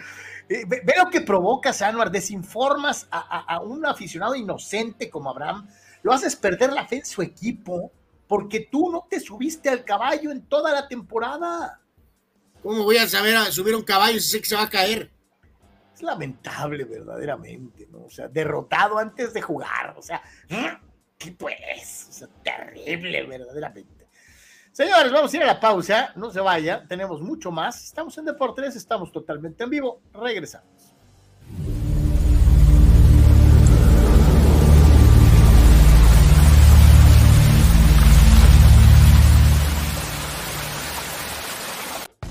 eh, 0.49 0.63
ve, 0.67 0.93
lo 0.97 1.11
que 1.11 1.21
provoca 1.21 1.73
Anuar, 1.81 2.09
desinformas 2.09 3.07
a, 3.11 3.59
un 3.61 3.85
aficionado 3.85 4.35
inocente 4.35 5.07
como 5.09 5.29
Abraham, 5.29 5.67
lo 6.01 6.13
haces 6.13 6.35
perder 6.35 6.73
la 6.73 6.87
fe 6.87 6.97
en 6.97 7.05
su 7.05 7.21
equipo 7.21 7.91
porque 8.27 8.67
tú 8.71 8.91
no 8.91 9.05
te 9.09 9.19
subiste 9.19 9.69
al 9.69 9.85
caballo 9.85 10.31
en 10.31 10.41
toda 10.41 10.71
la 10.71 10.87
temporada. 10.87 11.81
¿Cómo 12.63 12.83
voy 12.83 12.97
a 12.97 13.07
saber 13.07 13.35
a 13.35 13.51
subir 13.51 13.75
un 13.75 13.83
caballo 13.83 14.19
si 14.19 14.29
sé 14.29 14.41
que 14.41 14.47
se 14.47 14.55
va 14.55 14.63
a 14.63 14.69
caer? 14.69 15.11
Es 15.97 16.03
lamentable 16.03 16.83
verdaderamente, 16.83 17.87
¿no? 17.91 18.03
O 18.03 18.09
sea, 18.11 18.27
derrotado 18.27 18.99
antes 18.99 19.33
de 19.33 19.41
jugar, 19.41 19.95
o 19.97 20.01
sea, 20.03 20.21
¿qué 21.17 21.31
pues? 21.31 22.05
O 22.09 22.11
sea, 22.11 22.27
terrible 22.43 23.25
verdaderamente. 23.25 24.07
Señores, 24.71 25.11
vamos 25.11 25.33
a 25.33 25.37
ir 25.37 25.41
a 25.41 25.47
la 25.47 25.59
pausa. 25.59 26.11
No 26.15 26.29
se 26.29 26.39
vaya, 26.39 26.85
tenemos 26.87 27.19
mucho 27.19 27.49
más. 27.49 27.83
Estamos 27.83 28.15
en 28.19 28.25
Deportes, 28.25 28.75
estamos 28.75 29.11
totalmente 29.11 29.63
en 29.63 29.71
vivo. 29.71 30.03
Regresamos. 30.13 30.76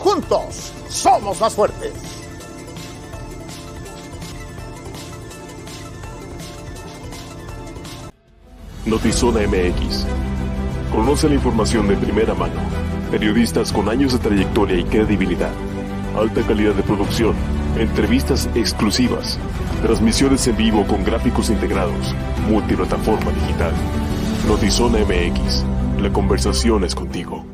Juntos 0.00 0.72
somos 0.88 1.38
más 1.40 1.54
fuertes. 1.54 1.92
Notizona 8.86 9.40
MX. 9.46 10.06
Conoce 10.90 11.28
la 11.28 11.34
información 11.34 11.86
de 11.86 11.96
primera 11.96 12.32
mano. 12.32 12.60
Periodistas 13.10 13.72
con 13.72 13.90
años 13.90 14.14
de 14.14 14.18
trayectoria 14.20 14.78
y 14.78 14.84
credibilidad. 14.84 15.52
Alta 16.16 16.42
calidad 16.46 16.74
de 16.74 16.82
producción. 16.82 17.34
Entrevistas 17.78 18.48
exclusivas. 18.54 19.38
Transmisiones 19.82 20.46
en 20.46 20.56
vivo 20.56 20.86
con 20.86 21.04
gráficos 21.04 21.50
integrados. 21.50 22.14
Multiplataforma 22.48 23.32
digital. 23.32 23.72
Notizona 24.48 24.98
MX. 25.00 25.64
La 26.00 26.10
conversación 26.10 26.84
es 26.84 26.94
contigo. 26.94 27.44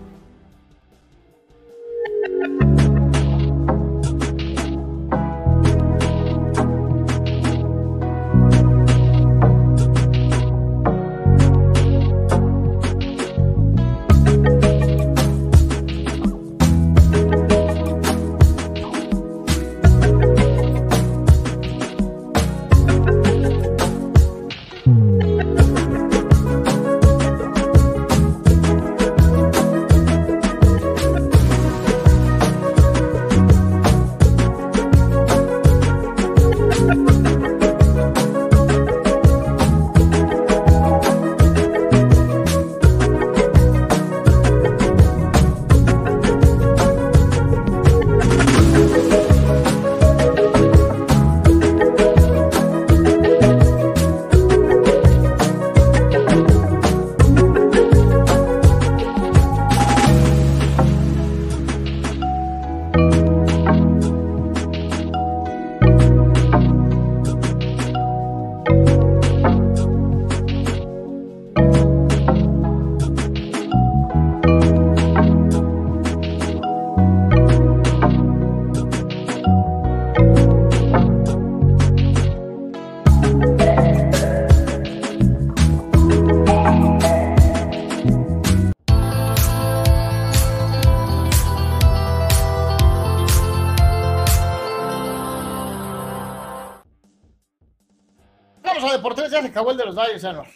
De 99.76 99.84
los 99.84 99.94
Dodgers, 99.94 100.24
Anuar. 100.24 100.50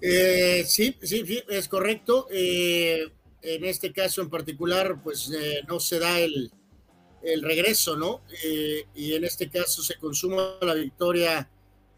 Eh, 0.00 0.64
sí, 0.66 0.96
sí, 1.02 1.42
es 1.48 1.68
correcto. 1.68 2.26
Eh, 2.30 3.08
en 3.40 3.64
este 3.64 3.92
caso 3.92 4.22
en 4.22 4.30
particular, 4.30 5.02
pues 5.02 5.30
eh, 5.30 5.62
no 5.68 5.80
se 5.80 5.98
da 5.98 6.18
el, 6.18 6.50
el 7.22 7.42
regreso, 7.42 7.96
¿no? 7.96 8.22
Eh, 8.44 8.86
y 8.94 9.14
en 9.14 9.24
este 9.24 9.48
caso 9.48 9.82
se 9.82 9.96
consuma 9.96 10.56
la 10.60 10.74
victoria 10.74 11.50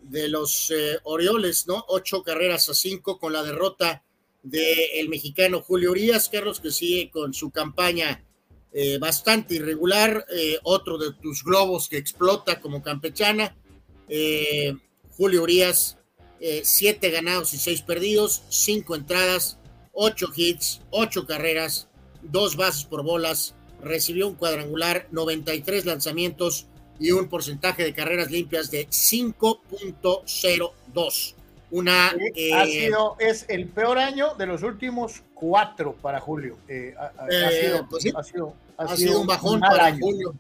de 0.03 0.29
los 0.29 0.71
eh, 0.71 0.99
Orioles, 1.05 1.67
¿no? 1.67 1.85
Ocho 1.89 2.23
carreras 2.23 2.69
a 2.69 2.75
cinco 2.75 3.19
con 3.19 3.33
la 3.33 3.43
derrota 3.43 4.03
del 4.43 5.09
mexicano 5.09 5.61
Julio 5.61 5.91
Urias, 5.91 6.29
Carlos, 6.29 6.61
que 6.61 6.71
sigue 6.71 7.11
con 7.11 7.35
su 7.35 7.51
campaña 7.51 8.25
eh, 8.73 8.99
bastante 8.99 9.57
irregular, 9.57 10.25
otro 10.63 10.99
de 10.99 11.13
tus 11.15 11.43
globos 11.43 11.89
que 11.89 11.97
explota 11.97 12.61
como 12.61 12.83
campechana. 12.83 13.57
Julio 15.17 15.43
Urias, 15.43 15.99
siete 16.63 17.11
ganados 17.11 17.53
y 17.55 17.59
seis 17.59 17.83
perdidos, 17.83 18.43
cinco 18.49 18.95
entradas, 18.95 19.59
ocho 19.93 20.29
hits, 20.35 20.83
ocho 20.91 21.27
carreras, 21.27 21.89
dos 22.23 22.57
bases 22.57 22.85
por 22.85 23.03
bolas, 23.03 23.55
recibió 23.83 24.29
un 24.29 24.35
cuadrangular, 24.35 25.09
93 25.11 25.87
lanzamientos 25.87 26.67
y 26.99 27.13
un 27.13 27.29
porcentaje 27.29 27.85
de 27.85 27.93
carreras 27.93 28.31
limpias 28.31 28.71
de 28.71 28.89
5.02. 28.89 31.35
Una 31.71 32.15
eh, 32.35 32.55
ha 32.55 32.65
sido 32.65 33.17
es 33.19 33.45
el 33.49 33.67
peor 33.67 33.99
año 33.99 34.35
de 34.37 34.47
los 34.47 34.63
últimos 34.63 35.25
cuatro 35.35 35.95
para 35.95 36.21
Julio. 36.21 36.57
Eh, 36.69 36.95
ha, 36.97 37.11
eh, 37.29 37.83
pues 37.91 38.05
sido, 38.05 38.55
ha, 38.77 38.97
sido, 38.97 39.21
un 39.21 39.27
bajón 39.27 39.59
para 39.61 39.93
Julio. 39.99 40.33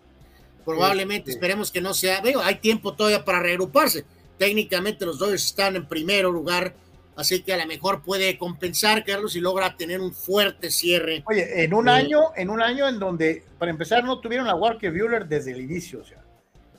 Probablemente 0.64 1.30
este, 1.30 1.32
esperemos 1.32 1.72
que 1.72 1.80
no 1.80 1.94
sea. 1.94 2.20
Veo, 2.20 2.40
hay 2.40 2.54
tiempo 2.56 2.94
todavía 2.94 3.24
para 3.24 3.40
reagruparse. 3.40 4.04
Técnicamente 4.38 5.06
los 5.06 5.18
Dodgers 5.18 5.44
están 5.44 5.76
en 5.76 5.86
primer 5.86 6.24
lugar 6.24 6.74
Así 7.16 7.42
que 7.42 7.54
a 7.54 7.56
lo 7.56 7.66
mejor 7.66 8.02
puede 8.02 8.36
compensar, 8.36 9.02
Carlos, 9.02 9.34
y 9.36 9.40
logra 9.40 9.74
tener 9.74 10.02
un 10.02 10.12
fuerte 10.12 10.70
cierre. 10.70 11.24
Oye, 11.26 11.64
en 11.64 11.72
un 11.72 11.88
año, 11.88 12.20
en 12.36 12.50
un 12.50 12.60
año 12.60 12.86
en 12.86 12.98
donde, 12.98 13.42
para 13.58 13.70
empezar, 13.70 14.04
no 14.04 14.20
tuvieron 14.20 14.48
a 14.48 14.54
Walker 14.54 14.92
Bueller 14.92 15.26
desde 15.26 15.52
el 15.52 15.62
inicio, 15.62 16.00
o 16.00 16.04
sea. 16.04 16.22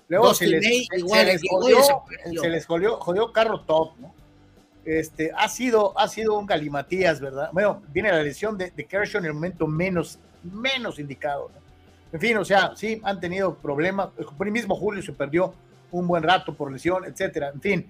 Luego 0.10 0.34
se 0.36 0.48
les, 0.48 0.64
se 0.64 2.50
les, 2.50 2.66
jodió, 2.66 2.98
jodió, 2.98 3.34
carro 3.34 3.62
top, 3.62 3.98
¿no? 3.98 4.14
Este, 4.86 5.32
ha 5.36 5.50
sido, 5.50 5.98
ha 6.00 6.08
sido 6.08 6.38
un 6.38 6.46
galimatías, 6.46 7.20
¿verdad? 7.20 7.50
Bueno, 7.52 7.82
viene 7.90 8.10
la 8.10 8.24
lesión 8.24 8.58
de, 8.58 8.72
de 8.72 8.86
Kershaw 8.86 9.20
en 9.20 9.26
el 9.26 9.34
momento 9.34 9.68
menos, 9.68 10.18
menos 10.44 10.98
indicado, 10.98 11.50
¿no? 11.54 11.60
En 12.14 12.22
fin, 12.22 12.38
o 12.38 12.46
sea, 12.46 12.74
sí, 12.76 13.02
han 13.04 13.20
tenido 13.20 13.56
problemas. 13.56 14.10
El 14.18 14.52
mismo 14.52 14.76
Julio 14.76 15.02
se 15.02 15.12
perdió 15.12 15.54
un 15.92 16.08
buen 16.08 16.24
rato 16.24 16.56
por 16.56 16.72
lesión, 16.72 17.06
etcétera. 17.06 17.52
En 17.54 17.62
fin, 17.62 17.88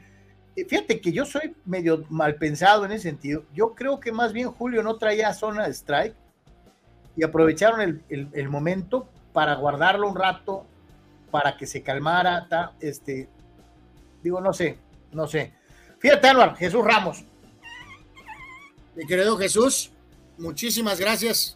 Fíjate 0.65 0.99
que 0.99 1.11
yo 1.11 1.23
soy 1.23 1.55
medio 1.65 2.03
mal 2.09 2.35
pensado 2.35 2.85
en 2.85 2.91
ese 2.91 3.03
sentido. 3.03 3.43
Yo 3.53 3.75
creo 3.75 3.99
que 3.99 4.11
más 4.11 4.33
bien 4.33 4.51
Julio 4.51 4.81
no 4.81 4.97
traía 4.97 5.31
zona 5.33 5.67
de 5.67 5.73
strike 5.73 6.15
y 7.15 7.23
aprovecharon 7.23 8.03
el, 8.09 8.49
momento 8.49 9.07
para 9.33 9.53
guardarlo 9.55 10.09
un 10.09 10.15
rato, 10.15 10.65
para 11.29 11.57
que 11.57 11.67
se 11.67 11.83
calmara. 11.83 12.47
este, 12.79 13.29
digo, 14.23 14.41
no 14.41 14.51
sé, 14.51 14.79
no 15.11 15.27
sé. 15.27 15.53
Fíjate, 15.99 16.27
Álvaro, 16.27 16.55
Jesús 16.55 16.83
Ramos. 16.83 17.23
Mi 18.95 19.05
querido 19.05 19.37
Jesús, 19.37 19.91
muchísimas 20.39 20.99
gracias. 20.99 21.55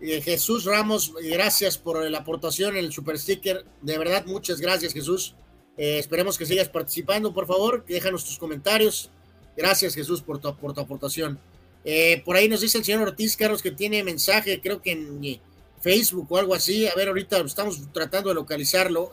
Eh, 0.00 0.20
Jesús 0.20 0.64
Ramos, 0.64 1.14
gracias 1.22 1.78
por 1.78 2.10
la 2.10 2.18
aportación 2.18 2.76
en 2.76 2.84
el 2.84 2.92
super 2.92 3.16
sticker. 3.16 3.64
De 3.80 3.96
verdad, 3.96 4.26
muchas 4.26 4.60
gracias, 4.60 4.92
Jesús. 4.92 5.36
Eh, 5.76 5.98
esperemos 5.98 6.38
que 6.38 6.46
sigas 6.46 6.68
participando, 6.68 7.32
por 7.32 7.46
favor. 7.46 7.84
Déjanos 7.86 8.24
tus 8.24 8.38
comentarios. 8.38 9.10
Gracias, 9.56 9.94
Jesús, 9.94 10.22
por 10.22 10.38
tu, 10.38 10.54
por 10.56 10.72
tu 10.72 10.80
aportación. 10.80 11.38
Eh, 11.84 12.22
por 12.24 12.36
ahí 12.36 12.48
nos 12.48 12.60
dice 12.60 12.78
el 12.78 12.84
señor 12.84 13.02
Ortiz 13.02 13.36
Carlos 13.36 13.62
que 13.62 13.70
tiene 13.70 14.02
mensaje, 14.02 14.60
creo 14.60 14.80
que 14.80 14.92
en 14.92 15.22
eh, 15.22 15.40
Facebook 15.80 16.26
o 16.30 16.38
algo 16.38 16.54
así. 16.54 16.86
A 16.86 16.94
ver, 16.94 17.08
ahorita 17.08 17.38
estamos 17.40 17.80
tratando 17.92 18.30
de 18.30 18.34
localizarlo. 18.34 19.10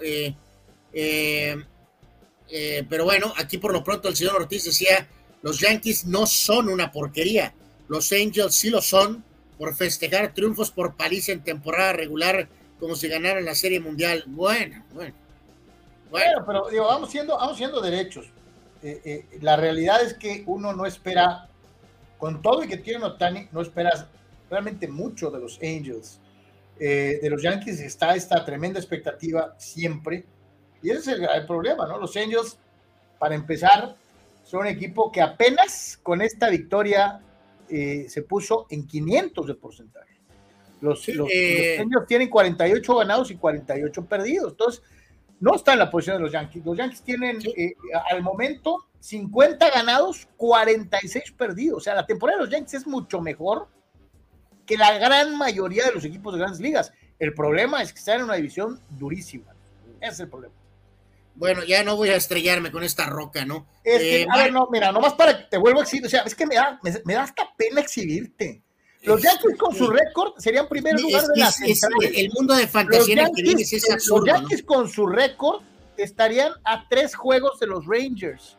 pero 2.89 3.05
bueno, 3.05 3.33
aquí 3.37 3.57
por 3.57 3.73
lo 3.73 3.83
pronto 3.83 4.07
el 4.09 4.15
señor 4.15 4.35
Ortiz 4.35 4.65
decía, 4.65 5.07
los 5.41 5.59
Yankees 5.59 6.05
no 6.05 6.25
son 6.25 6.69
una 6.69 6.91
porquería. 6.91 7.53
Los 7.87 8.11
Angels 8.11 8.55
sí 8.55 8.69
lo 8.69 8.81
son 8.81 9.23
por 9.57 9.75
festejar 9.75 10.33
triunfos 10.33 10.71
por 10.71 10.95
paliza 10.95 11.33
en 11.33 11.43
temporada 11.43 11.93
regular 11.93 12.49
como 12.79 12.95
si 12.95 13.07
ganaran 13.07 13.45
la 13.45 13.53
Serie 13.53 13.79
Mundial. 13.79 14.23
Bueno, 14.27 14.83
bueno. 14.93 15.13
Bueno, 16.11 16.43
pero 16.45 16.69
digo, 16.69 16.85
vamos 16.85 17.09
siendo, 17.09 17.37
vamos 17.37 17.57
siendo 17.57 17.79
derechos. 17.79 18.29
Eh, 18.83 19.01
eh, 19.05 19.39
la 19.41 19.55
realidad 19.55 20.03
es 20.03 20.13
que 20.13 20.43
uno 20.45 20.73
no 20.73 20.85
espera, 20.85 21.47
con 22.17 22.41
todo 22.41 22.63
y 22.63 22.67
que 22.67 22.77
tiene 22.77 23.05
Otani, 23.05 23.47
no 23.51 23.61
esperas 23.61 24.05
realmente 24.49 24.89
mucho 24.89 25.31
de 25.31 25.39
los 25.39 25.57
Angels. 25.63 26.19
Eh, 26.77 27.19
de 27.21 27.29
los 27.29 27.41
Yankees 27.41 27.79
está 27.79 28.15
esta 28.15 28.43
tremenda 28.43 28.77
expectativa 28.77 29.55
siempre. 29.57 30.25
Y 30.83 30.89
ese 30.89 31.13
es 31.13 31.19
el, 31.33 31.45
problema, 31.47 31.87
¿no? 31.87 31.97
Los 31.97 32.17
Angels, 32.17 32.57
para 33.17 33.33
empezar, 33.33 33.95
son 34.43 34.61
un 34.61 34.67
equipo 34.67 35.11
que 35.11 35.21
apenas 35.21 35.97
con 36.03 36.21
esta 36.21 36.49
victoria 36.49 37.21
se 37.69 38.21
puso 38.23 38.67
en 38.69 38.85
500 38.85 39.47
de 39.47 39.55
porcentaje. 39.55 40.19
Los, 40.81 41.07
los, 41.07 41.29
los 41.29 41.79
Angels 41.79 42.05
tienen 42.05 42.29
48 42.29 42.95
ganados 42.97 43.31
y 43.31 43.37
48 43.37 44.05
perdidos. 44.05 44.51
Entonces, 44.51 44.83
no 45.41 45.55
está 45.55 45.73
en 45.73 45.79
la 45.79 45.89
posición 45.89 46.17
de 46.17 46.23
los 46.23 46.31
Yankees. 46.31 46.63
Los 46.63 46.77
Yankees 46.77 47.01
tienen 47.01 47.39
eh, 47.57 47.73
al 48.09 48.21
momento 48.21 48.85
50 48.99 49.71
ganados, 49.71 50.27
46 50.37 51.31
perdidos. 51.31 51.77
O 51.77 51.81
sea, 51.81 51.95
la 51.95 52.05
temporada 52.05 52.37
de 52.37 52.45
los 52.45 52.53
Yankees 52.53 52.75
es 52.75 52.87
mucho 52.87 53.19
mejor 53.19 53.67
que 54.67 54.77
la 54.77 54.97
gran 54.99 55.35
mayoría 55.35 55.85
de 55.85 55.93
los 55.93 56.05
equipos 56.05 56.33
de 56.33 56.39
grandes 56.39 56.61
ligas. 56.61 56.93
El 57.17 57.33
problema 57.33 57.81
es 57.81 57.91
que 57.91 57.99
están 57.99 58.19
en 58.19 58.25
una 58.25 58.35
división 58.35 58.79
durísima. 58.91 59.53
Ese 59.99 60.11
es 60.11 60.19
el 60.21 60.29
problema. 60.29 60.53
Bueno, 61.33 61.63
ya 61.63 61.83
no 61.83 61.95
voy 61.95 62.09
a 62.09 62.15
estrellarme 62.15 62.71
con 62.71 62.83
esta 62.83 63.07
roca, 63.07 63.43
¿no? 63.43 63.65
Es 63.83 63.99
que, 63.99 64.21
eh, 64.21 64.27
a 64.29 64.37
ver, 64.37 64.53
no, 64.53 64.67
mira, 64.71 64.91
nomás 64.91 65.13
para 65.13 65.37
que 65.37 65.43
te 65.45 65.57
vuelvo 65.57 65.79
a 65.79 65.83
exhibir, 65.83 66.05
o 66.05 66.09
sea, 66.09 66.21
es 66.21 66.35
que 66.35 66.45
me 66.45 66.55
da, 66.55 66.79
me 67.05 67.13
da 67.13 67.23
hasta 67.23 67.49
pena 67.57 67.81
exhibirte. 67.81 68.61
Los 69.03 69.21
Yankees 69.21 69.57
con 69.57 69.75
su 69.75 69.87
récord 69.87 70.33
serían 70.37 70.67
primer 70.67 70.99
lugar 70.99 71.23
de 71.25 71.39
la 71.39 71.51
El 72.13 72.29
mundo 72.33 72.53
de 72.55 72.67
fantasía 72.67 73.15
los 73.15 73.31
Yankees, 73.35 73.73
es 73.73 73.89
absurdo, 73.89 74.25
Los 74.25 74.41
Yankees 74.41 74.63
con 74.63 74.87
su 74.87 75.07
récord 75.07 75.61
estarían 75.97 76.51
a 76.63 76.87
tres 76.87 77.15
juegos 77.15 77.59
de 77.59 77.67
los 77.67 77.85
Rangers. 77.85 78.57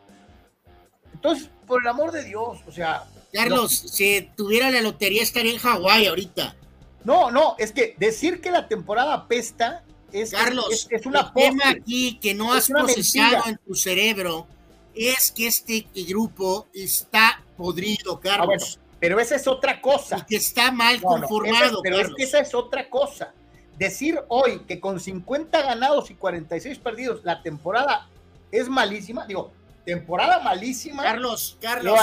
Entonces, 1.13 1.49
por 1.65 1.81
el 1.81 1.87
amor 1.87 2.11
de 2.11 2.23
Dios, 2.23 2.59
o 2.67 2.71
sea. 2.71 3.05
Carlos, 3.31 3.71
si 3.71 4.29
tuviera 4.35 4.69
la 4.69 4.81
lotería 4.81 5.23
estaría 5.23 5.53
en 5.53 5.59
Hawái 5.59 6.07
ahorita. 6.07 6.55
No, 7.03 7.31
no, 7.31 7.55
es 7.57 7.71
que 7.71 7.95
decir 7.97 8.41
que 8.41 8.51
la 8.51 8.67
temporada 8.67 9.27
pesta 9.27 9.83
es, 10.11 10.31
Carlos, 10.31 10.87
es, 10.89 11.05
una 11.05 11.21
el 11.21 11.33
tema 11.33 11.69
aquí 11.69 12.19
que 12.21 12.33
no 12.33 12.53
has 12.53 12.67
procesado 12.67 13.43
en 13.47 13.57
tu 13.65 13.75
cerebro 13.75 14.47
es 14.93 15.31
que 15.31 15.47
este 15.47 15.87
grupo 16.07 16.67
está 16.73 17.43
podrido, 17.57 18.15
ah, 18.15 18.19
Carlos. 18.21 18.79
Pero 19.03 19.19
esa 19.19 19.35
es 19.35 19.47
otra 19.47 19.81
cosa. 19.81 20.25
que 20.25 20.37
está 20.37 20.71
mal 20.71 21.01
conformado. 21.01 21.81
pero 21.83 21.99
es 21.99 22.07
que 22.15 22.23
esa 22.23 22.39
es 22.39 22.55
otra 22.55 22.89
cosa. 22.89 23.33
Decir 23.77 24.17
hoy 24.29 24.59
que 24.59 24.79
con 24.79 24.97
50 24.97 25.61
ganados 25.61 26.09
y 26.09 26.15
46 26.15 26.79
perdidos 26.79 27.19
la 27.25 27.41
temporada 27.43 28.07
es 28.49 28.69
malísima, 28.69 29.25
digo, 29.25 29.51
temporada 29.83 30.39
malísima. 30.39 31.03
Carlos, 31.03 31.57
Carlos, 31.59 31.99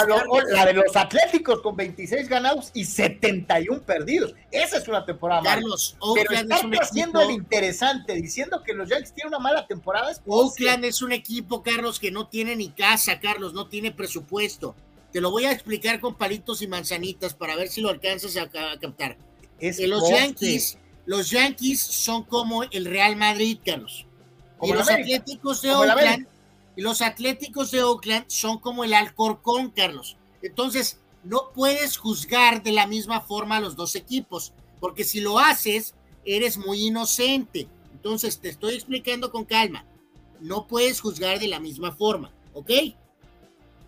La 0.51 0.67
de 0.67 0.75
los 0.75 0.95
Atléticos 0.95 1.63
con 1.63 1.75
26 1.75 2.29
ganados 2.29 2.71
y 2.75 2.85
71 2.85 3.81
perdidos. 3.81 4.35
Esa 4.51 4.77
es 4.77 4.87
una 4.87 5.07
temporada 5.07 5.41
Carlos, 5.43 5.97
mala. 6.03 6.13
Pero 6.17 6.39
estar 6.39 6.83
haciendo 6.83 7.23
el 7.23 7.31
interesante 7.31 8.13
diciendo 8.13 8.63
que 8.63 8.75
los 8.75 8.91
Yankees 8.91 9.15
tienen 9.15 9.29
una 9.29 9.39
mala 9.39 9.67
temporada. 9.67 10.11
Es 10.11 10.21
Oakland 10.27 10.85
es 10.85 11.01
un 11.01 11.13
equipo, 11.13 11.63
Carlos, 11.63 11.99
que 11.99 12.11
no 12.11 12.29
tiene 12.29 12.57
ni 12.57 12.69
casa, 12.69 13.21
Carlos, 13.21 13.55
no 13.55 13.69
tiene 13.69 13.91
presupuesto. 13.91 14.75
Te 15.13 15.21
lo 15.21 15.31
voy 15.31 15.45
a 15.45 15.53
explicar 15.53 16.01
con 16.01 16.15
palitos 16.15 16.63
y 16.63 16.69
manzanitas 16.69 17.35
para 17.35 17.57
ver 17.57 17.69
si 17.69 17.81
lo 17.81 17.89
alcanzas 17.89 18.37
a, 18.37 18.49
captar. 18.49 19.19
Es 19.59 19.79
los 19.81 20.09
Yankees, 20.09 20.79
los 21.07 21.31
Yankees 21.31 21.81
son 21.81 22.23
como 22.23 22.63
el 22.63 22.85
Real 22.85 23.17
Madrid, 23.17 23.59
Carlos. 23.65 24.07
y 24.63 24.73
los 24.73 24.89
Atléticos 24.89 25.63
de 25.63 25.73
Oakland, 25.73 26.27
y 26.77 26.83
los 26.83 27.03
Atléticos 27.03 27.71
de 27.71 27.83
Oakland 27.83 28.25
son 28.29 28.59
como 28.59 28.85
el 28.85 28.95
Alcorcón, 28.95 29.71
Carlos. 29.71 30.17
Entonces, 30.43 30.99
no 31.25 31.51
puedes 31.55 31.97
juzgar 31.97 32.63
de 32.63 32.73
la 32.73 32.87
misma 32.87 33.21
forma 33.21 33.57
a 33.57 33.61
los 33.61 33.77
dos 33.77 33.97
equipos, 33.97 34.53
porque 34.79 35.05
si 35.05 35.21
lo 35.21 35.39
haces, 35.39 35.95
eres 36.25 36.57
muy 36.57 36.87
inocente. 36.87 37.69
Entonces, 37.93 38.41
te 38.41 38.49
estoy 38.49 38.75
explicando 38.75 39.31
con 39.31 39.45
calma. 39.45 39.85
No 40.41 40.67
puedes 40.67 41.01
juzgar 41.01 41.39
de 41.39 41.49
la 41.49 41.61
misma 41.61 41.93
forma, 41.93 42.33
¿ok? 42.55 42.71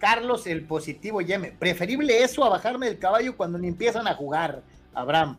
Carlos 0.03 0.49
el 0.49 0.65
positivo 0.65 1.20
Yeme. 1.20 1.53
Preferible 1.53 2.24
eso 2.24 2.43
a 2.43 2.49
bajarme 2.49 2.87
del 2.87 2.99
caballo 2.99 3.37
cuando 3.37 3.57
ni 3.57 3.69
empiezan 3.69 4.09
a 4.09 4.15
jugar, 4.15 4.61
Abraham. 4.95 5.39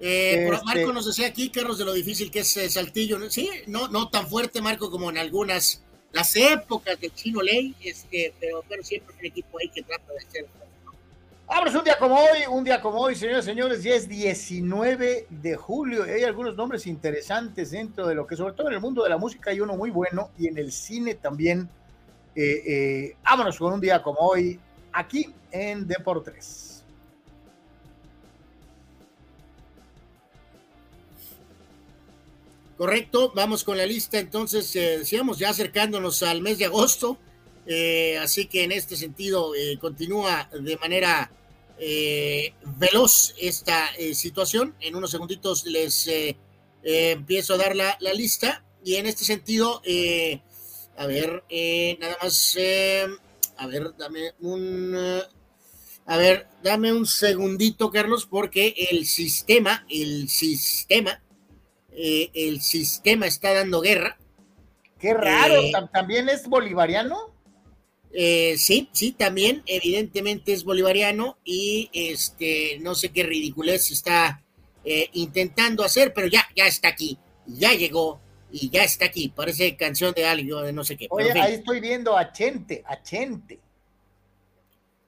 Eh, 0.00 0.48
este 0.52 0.64
Marco 0.64 0.92
nos 0.92 1.06
decía 1.06 1.28
aquí, 1.28 1.48
Carlos, 1.48 1.78
de 1.78 1.84
lo 1.84 1.92
difícil 1.92 2.28
que 2.28 2.40
es 2.40 2.56
eh, 2.56 2.68
Saltillo. 2.68 3.30
Sí, 3.30 3.48
no, 3.68 3.86
no 3.86 4.08
tan 4.08 4.26
fuerte, 4.26 4.60
Marco, 4.60 4.90
como 4.90 5.10
en 5.10 5.18
algunas 5.18 5.84
las 6.10 6.34
épocas 6.34 6.98
de 6.98 7.10
Chino 7.10 7.40
Ley, 7.40 7.76
este, 7.84 8.34
pero, 8.40 8.64
pero 8.68 8.82
siempre 8.82 9.14
es 9.14 9.20
un 9.20 9.26
equipo 9.26 9.58
ahí 9.60 9.68
que 9.68 9.82
trata 9.82 10.12
de 10.12 10.18
hacer. 10.18 10.46
Vámonos 11.46 11.74
un 11.76 11.84
día 11.84 11.96
como 11.96 12.16
hoy, 12.16 12.38
un 12.50 12.64
día 12.64 12.80
como 12.80 12.98
hoy, 12.98 13.14
señores 13.14 13.44
y 13.44 13.48
señores, 13.48 13.82
ya 13.84 13.94
es 13.94 14.08
19 14.08 15.26
de 15.30 15.56
julio 15.56 16.02
hay 16.02 16.24
algunos 16.24 16.56
nombres 16.56 16.88
interesantes 16.88 17.70
dentro 17.70 18.08
de 18.08 18.16
lo 18.16 18.26
que, 18.26 18.34
sobre 18.34 18.54
todo 18.54 18.66
en 18.66 18.74
el 18.74 18.80
mundo 18.80 19.04
de 19.04 19.10
la 19.10 19.18
música, 19.18 19.52
hay 19.52 19.60
uno 19.60 19.76
muy 19.76 19.90
bueno 19.90 20.30
y 20.36 20.48
en 20.48 20.58
el 20.58 20.72
cine 20.72 21.14
también. 21.14 21.70
Eh, 22.42 22.62
eh, 22.66 23.16
vámonos 23.22 23.58
con 23.58 23.74
un 23.74 23.80
día 23.82 24.02
como 24.02 24.20
hoy, 24.20 24.58
aquí 24.92 25.28
en 25.52 25.86
Deportes. 25.86 26.70
Correcto, 32.78 33.30
vamos 33.34 33.62
con 33.62 33.76
la 33.76 33.84
lista 33.84 34.18
entonces, 34.18 34.74
eh, 34.74 35.00
decíamos 35.00 35.38
ya 35.38 35.50
acercándonos 35.50 36.22
al 36.22 36.40
mes 36.40 36.56
de 36.56 36.64
agosto, 36.64 37.18
eh, 37.66 38.16
así 38.16 38.46
que 38.46 38.64
en 38.64 38.72
este 38.72 38.96
sentido 38.96 39.54
eh, 39.54 39.76
continúa 39.78 40.48
de 40.50 40.78
manera 40.78 41.30
veloz 42.78 43.34
esta 43.38 43.90
situación. 44.14 44.74
En 44.80 44.96
unos 44.96 45.10
segunditos 45.10 45.66
les 45.66 46.08
empiezo 46.82 47.54
a 47.54 47.56
dar 47.58 47.76
la, 47.76 47.98
la, 48.00 48.14
lista 48.14 48.64
y 48.82 48.96
en 48.96 49.04
este 49.06 49.24
sentido, 49.24 49.82
a 51.00 51.06
ver, 51.06 51.44
nada 51.98 52.16
más, 52.22 52.58
a 53.56 53.66
ver, 53.66 53.96
dame 53.96 54.32
un... 54.40 54.94
a 56.06 56.16
ver, 56.16 56.46
dame 56.62 56.92
un 56.92 57.06
segundito, 57.06 57.90
Carlos, 57.90 58.26
porque 58.26 58.74
el 58.90 59.06
sistema, 59.06 59.86
el 59.88 60.28
sistema 60.28 61.22
eh, 61.92 62.30
el 62.34 62.60
sistema 62.60 63.26
está 63.26 63.52
dando 63.52 63.80
guerra. 63.80 64.18
Qué 64.98 65.14
raro, 65.14 65.60
eh, 65.62 65.72
¿también 65.92 66.28
es 66.28 66.46
bolivariano? 66.46 67.34
Eh, 68.12 68.56
sí, 68.58 68.88
sí, 68.92 69.12
también, 69.12 69.62
evidentemente 69.66 70.52
es 70.52 70.64
bolivariano 70.64 71.38
y 71.44 71.90
este, 71.92 72.78
no 72.80 72.94
sé 72.94 73.10
qué 73.10 73.22
ridiculez 73.22 73.90
está 73.90 74.42
intentando 75.12 75.84
hacer, 75.84 76.14
pero 76.14 76.26
ya, 76.26 76.48
ya 76.56 76.66
está 76.66 76.88
aquí, 76.88 77.18
ya 77.46 77.74
llegó 77.74 78.18
y 78.52 78.70
ya 78.70 78.84
está 78.84 79.06
aquí. 79.06 79.28
Parece 79.28 79.76
canción 79.76 80.12
de 80.14 80.26
algo, 80.26 80.62
de 80.62 80.72
no 80.72 80.84
sé 80.84 80.96
qué. 80.96 81.06
Oye, 81.10 81.32
ahí 81.32 81.54
estoy 81.54 81.80
viendo 81.80 82.16
a 82.16 82.32
Chente, 82.32 82.82
a 82.86 83.02
Chente. 83.02 83.58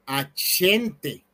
A 0.07 0.33
Chente. 0.35 1.25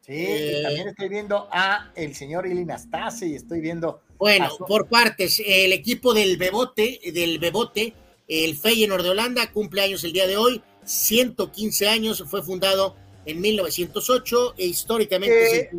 Sí, 0.00 0.62
también 0.62 0.88
estoy 0.88 1.08
viendo 1.08 1.48
a 1.50 1.90
el 1.96 2.14
señor 2.14 2.46
Ilinastase 2.46 3.26
y 3.26 3.34
estoy 3.34 3.60
viendo 3.60 4.02
bueno, 4.18 4.48
por 4.66 4.88
partes, 4.88 5.42
el 5.44 5.72
equipo 5.72 6.14
del 6.14 6.36
Bebote, 6.36 7.00
del 7.12 7.38
Bebote, 7.38 7.92
el 8.28 8.56
Feyenoord 8.56 9.02
de 9.02 9.10
Holanda, 9.10 9.52
cumple 9.52 9.82
años 9.82 10.04
el 10.04 10.12
día 10.12 10.26
de 10.26 10.36
hoy, 10.36 10.62
115 10.84 11.88
años, 11.88 12.24
fue 12.26 12.42
fundado 12.42 12.96
en 13.26 13.40
1908 13.40 14.54
e 14.56 14.66
históricamente 14.66 15.60
eh, 15.60 15.70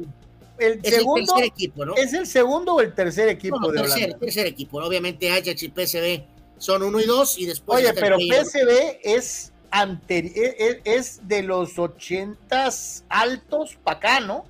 el, 0.60 0.80
es 0.84 0.96
segundo, 0.96 1.22
el 1.22 1.26
tercer 1.28 1.44
equipo, 1.46 1.86
¿no? 1.86 1.96
¿Es 1.96 2.14
el 2.14 2.28
segudo 2.28 2.76
o 2.76 2.82
el 2.82 2.94
tercer 2.94 3.30
equipo 3.30 3.72
de 3.72 3.82
tercer, 3.82 4.04
Holanda? 4.04 4.20
tercer 4.20 4.48
equipo, 4.48 4.78
obviamente 4.84 5.32
Ajax 5.32 5.64
y 5.64 5.70
PSV 5.70 6.38
son 6.58 6.84
uno 6.84 7.00
y 7.00 7.06
dos 7.06 7.38
y 7.38 7.46
después... 7.46 7.80
Oye, 7.80 7.94
pero 7.94 8.18
PSV 8.18 9.00
es, 9.04 9.54
es, 9.72 10.82
es 10.84 11.28
de 11.28 11.44
los 11.44 11.78
ochentas 11.78 13.04
altos 13.10 13.78
para 13.84 13.98
acá, 13.98 14.20
¿no? 14.20 14.46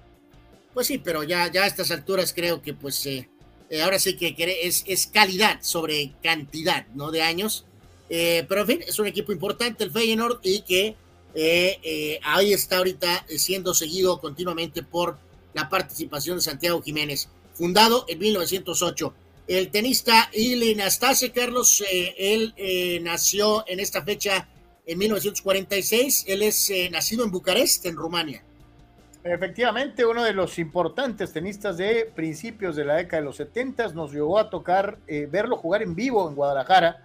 Pues 0.73 0.87
sí, 0.87 0.97
pero 0.97 1.23
ya, 1.23 1.51
ya 1.51 1.63
a 1.63 1.67
estas 1.67 1.91
alturas 1.91 2.33
creo 2.33 2.61
que 2.61 2.73
pues... 2.73 3.05
Eh, 3.05 3.29
eh, 3.69 3.81
ahora 3.81 3.99
sí 3.99 4.15
que 4.15 4.33
es, 4.63 4.85
es, 4.87 5.07
calidad 5.07 5.57
sobre 5.61 6.13
cantidad, 6.23 6.87
¿no? 6.93 7.11
De 7.11 7.21
años. 7.21 7.65
Eh, 8.09 8.45
pero 8.47 8.61
en 8.61 8.67
fin, 8.67 8.79
es 8.87 8.97
un 8.97 9.07
equipo 9.07 9.33
importante 9.33 9.83
el 9.83 9.91
Feyenoord 9.91 10.39
y 10.43 10.61
que 10.61 10.95
ahí 12.23 12.53
está 12.53 12.77
ahorita 12.77 13.25
siendo 13.27 13.73
seguido 13.73 14.21
continuamente 14.21 14.83
por 14.83 15.19
la 15.53 15.69
participación 15.69 16.37
de 16.37 16.41
Santiago 16.41 16.81
Jiménez, 16.81 17.29
fundado 17.53 18.05
en 18.07 18.19
1908. 18.19 19.13
El 19.47 19.71
tenista 19.71 20.29
Ilen 20.33 20.81
Astase, 20.81 21.31
Carlos, 21.31 21.83
él 21.89 22.53
nació 23.01 23.63
en 23.67 23.79
esta 23.79 24.03
fecha 24.03 24.49
en 24.85 24.97
1946, 24.97 26.25
él 26.27 26.43
es 26.43 26.71
nacido 26.91 27.23
en 27.23 27.31
Bucarest, 27.31 27.85
en 27.85 27.95
Rumania. 27.95 28.43
Efectivamente, 29.33 30.05
uno 30.05 30.23
de 30.23 30.31
los 30.31 30.57
importantes 30.57 31.33
tenistas 31.33 31.77
de 31.77 32.09
principios 32.15 32.77
de 32.77 32.85
la 32.85 32.95
década 32.95 33.21
de 33.21 33.25
los 33.25 33.35
70 33.35 33.89
nos 33.89 34.13
llegó 34.13 34.39
a 34.39 34.49
tocar 34.49 34.99
eh, 35.05 35.27
verlo 35.29 35.57
jugar 35.57 35.81
en 35.81 35.95
vivo 35.95 36.29
en 36.29 36.35
Guadalajara, 36.35 37.03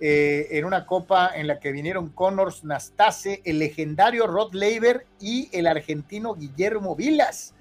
eh, 0.00 0.48
en 0.50 0.64
una 0.64 0.86
copa 0.86 1.30
en 1.34 1.46
la 1.46 1.60
que 1.60 1.70
vinieron 1.70 2.08
Connors 2.08 2.64
Nastase, 2.64 3.42
el 3.44 3.60
legendario 3.60 4.26
Rod 4.26 4.54
Laver 4.54 5.06
y 5.20 5.48
el 5.52 5.68
argentino 5.68 6.34
Guillermo 6.34 6.96
Vilas. 6.96 7.54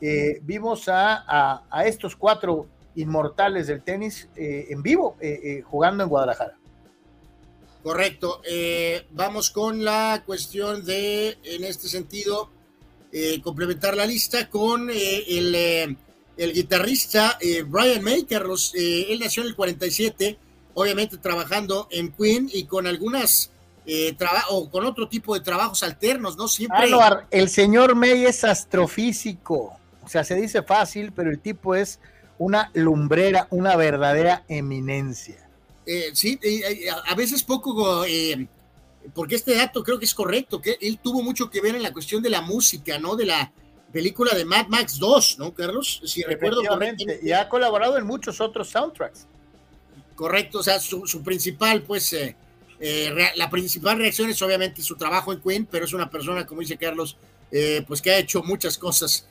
Eh, 0.00 0.40
vimos 0.42 0.88
a, 0.88 1.64
a, 1.70 1.84
estos 1.84 2.16
cuatro 2.16 2.66
inmortales 2.94 3.66
del 3.66 3.82
tenis 3.82 4.28
en 4.36 4.82
vivo 4.82 5.16
jugando 5.64 6.02
en 6.02 6.08
Guadalajara. 6.08 6.56
Correcto. 7.82 8.42
vamos 9.12 9.50
con 9.50 9.84
la 9.84 10.22
cuestión 10.26 10.84
de, 10.84 11.38
en 11.44 11.64
este 11.64 11.88
sentido, 11.88 12.50
eh, 13.12 13.40
complementar 13.42 13.96
la 13.96 14.06
lista 14.06 14.48
con 14.48 14.88
eh, 14.88 15.24
el, 15.26 15.52
eh, 15.52 15.96
el, 16.36 16.52
guitarrista 16.52 17.36
Brian 17.66 18.04
May, 18.04 18.22
Carlos. 18.22 18.72
él 18.76 19.18
nació 19.18 19.42
en 19.42 19.48
el 19.48 19.56
47, 19.56 20.38
obviamente 20.74 21.16
trabajando 21.16 21.88
en 21.90 22.12
Queen 22.12 22.48
y 22.52 22.64
con 22.64 22.86
algunas 22.86 23.50
o 24.50 24.70
con 24.70 24.86
otro 24.86 25.08
tipo 25.08 25.34
de 25.34 25.40
trabajos 25.40 25.82
alternos, 25.82 26.36
¿no? 26.36 26.46
Siempre. 26.46 26.88
el 27.32 27.48
señor 27.48 27.96
May 27.96 28.26
es 28.26 28.44
astrofísico. 28.44 29.79
O 30.10 30.12
sea, 30.12 30.24
se 30.24 30.34
dice 30.34 30.64
fácil, 30.64 31.12
pero 31.12 31.30
el 31.30 31.38
tipo 31.38 31.76
es 31.76 32.00
una 32.36 32.72
lumbrera, 32.74 33.46
una 33.50 33.76
verdadera 33.76 34.44
eminencia. 34.48 35.48
sí, 36.14 36.36
a 37.06 37.14
veces 37.14 37.44
poco 37.44 38.04
porque 39.14 39.36
este 39.36 39.54
dato 39.54 39.84
creo 39.84 40.00
que 40.00 40.04
es 40.04 40.14
correcto, 40.14 40.60
que 40.60 40.76
él 40.80 40.98
tuvo 41.00 41.22
mucho 41.22 41.48
que 41.48 41.60
ver 41.60 41.76
en 41.76 41.82
la 41.84 41.92
cuestión 41.92 42.20
de 42.24 42.30
la 42.30 42.40
música, 42.40 42.98
¿no? 42.98 43.14
De 43.14 43.26
la 43.26 43.52
película 43.92 44.34
de 44.34 44.44
Mad 44.44 44.66
Max 44.66 44.98
2, 44.98 45.38
¿no, 45.38 45.54
Carlos? 45.54 46.02
Si 46.04 46.24
recuerdo 46.24 46.60
correctamente. 46.66 47.20
Y 47.22 47.30
ha 47.30 47.48
colaborado 47.48 47.96
en 47.96 48.04
muchos 48.04 48.40
otros 48.40 48.68
soundtracks. 48.68 49.28
Correcto, 50.16 50.58
o 50.58 50.62
sea, 50.64 50.80
su, 50.80 51.22
principal, 51.22 51.82
pues, 51.82 52.12
eh, 52.14 52.34
eh, 52.80 53.14
la 53.36 53.48
principal 53.48 53.96
reacción 53.96 54.28
es 54.28 54.42
obviamente 54.42 54.82
su 54.82 54.96
trabajo 54.96 55.32
en 55.32 55.40
Queen, 55.40 55.68
pero 55.70 55.84
es 55.84 55.92
una 55.92 56.10
persona, 56.10 56.44
como 56.44 56.62
dice 56.62 56.76
Carlos, 56.76 57.16
eh, 57.52 57.84
pues 57.86 58.02
que 58.02 58.10
ha 58.10 58.18
hecho 58.18 58.42
muchas 58.42 58.76
cosas 58.76 59.26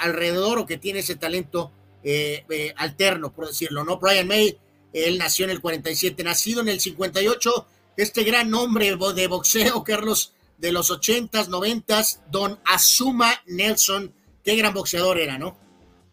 alrededor 0.00 0.58
o 0.58 0.66
que 0.66 0.78
tiene 0.78 1.00
ese 1.00 1.16
talento 1.16 1.72
alterno, 2.76 3.32
por 3.32 3.48
decirlo, 3.48 3.84
¿no? 3.84 3.98
Brian 3.98 4.28
May, 4.28 4.58
él 4.92 5.18
nació 5.18 5.44
en 5.44 5.50
el 5.50 5.60
47, 5.60 6.22
nacido 6.22 6.60
en 6.60 6.68
el 6.68 6.80
58 6.80 7.66
este 7.96 8.24
gran 8.24 8.50
nombre 8.50 8.96
de 9.14 9.26
boxeo, 9.26 9.84
Carlos, 9.84 10.34
de 10.58 10.72
los 10.72 10.90
ochentas, 10.90 11.48
noventas, 11.48 12.22
don 12.30 12.58
Azuma 12.64 13.32
Nelson, 13.46 14.12
qué 14.42 14.56
gran 14.56 14.74
boxeador 14.74 15.18
era, 15.18 15.38
¿no? 15.38 15.56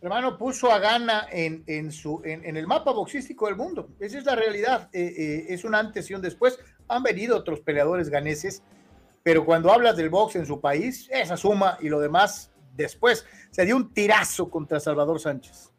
Hermano, 0.01 0.37
puso 0.37 0.71
a 0.71 0.79
Gana 0.79 1.27
en, 1.31 1.63
en, 1.67 1.91
su, 1.91 2.21
en, 2.25 2.57
el 2.57 2.65
mapa 2.65 2.91
boxístico 2.91 3.45
del 3.45 3.55
mundo. 3.55 3.89
Esa 3.99 4.17
es 4.17 4.25
la 4.25 4.35
realidad. 4.35 4.89
Eh, 4.93 5.13
eh, 5.15 5.45
es 5.49 5.63
un 5.63 5.75
antes 5.75 6.09
y 6.09 6.15
un 6.15 6.23
después. 6.23 6.57
Han 6.87 7.03
venido 7.03 7.37
otros 7.37 7.59
peleadores 7.59 8.09
ganeses, 8.09 8.63
pero 9.21 9.45
cuando 9.45 9.71
hablas 9.71 9.95
del 9.95 10.09
box 10.09 10.37
en 10.37 10.47
su 10.47 10.59
país, 10.59 11.07
es 11.11 11.29
Azuma 11.29 11.77
y 11.81 11.89
lo 11.89 11.99
demás 11.99 12.50
después. 12.75 13.25
Se 13.51 13.65
dio 13.65 13.75
un 13.75 13.93
tirazo 13.93 14.49
contra 14.49 14.79
Salvador 14.79 15.19
Sánchez. 15.19 15.69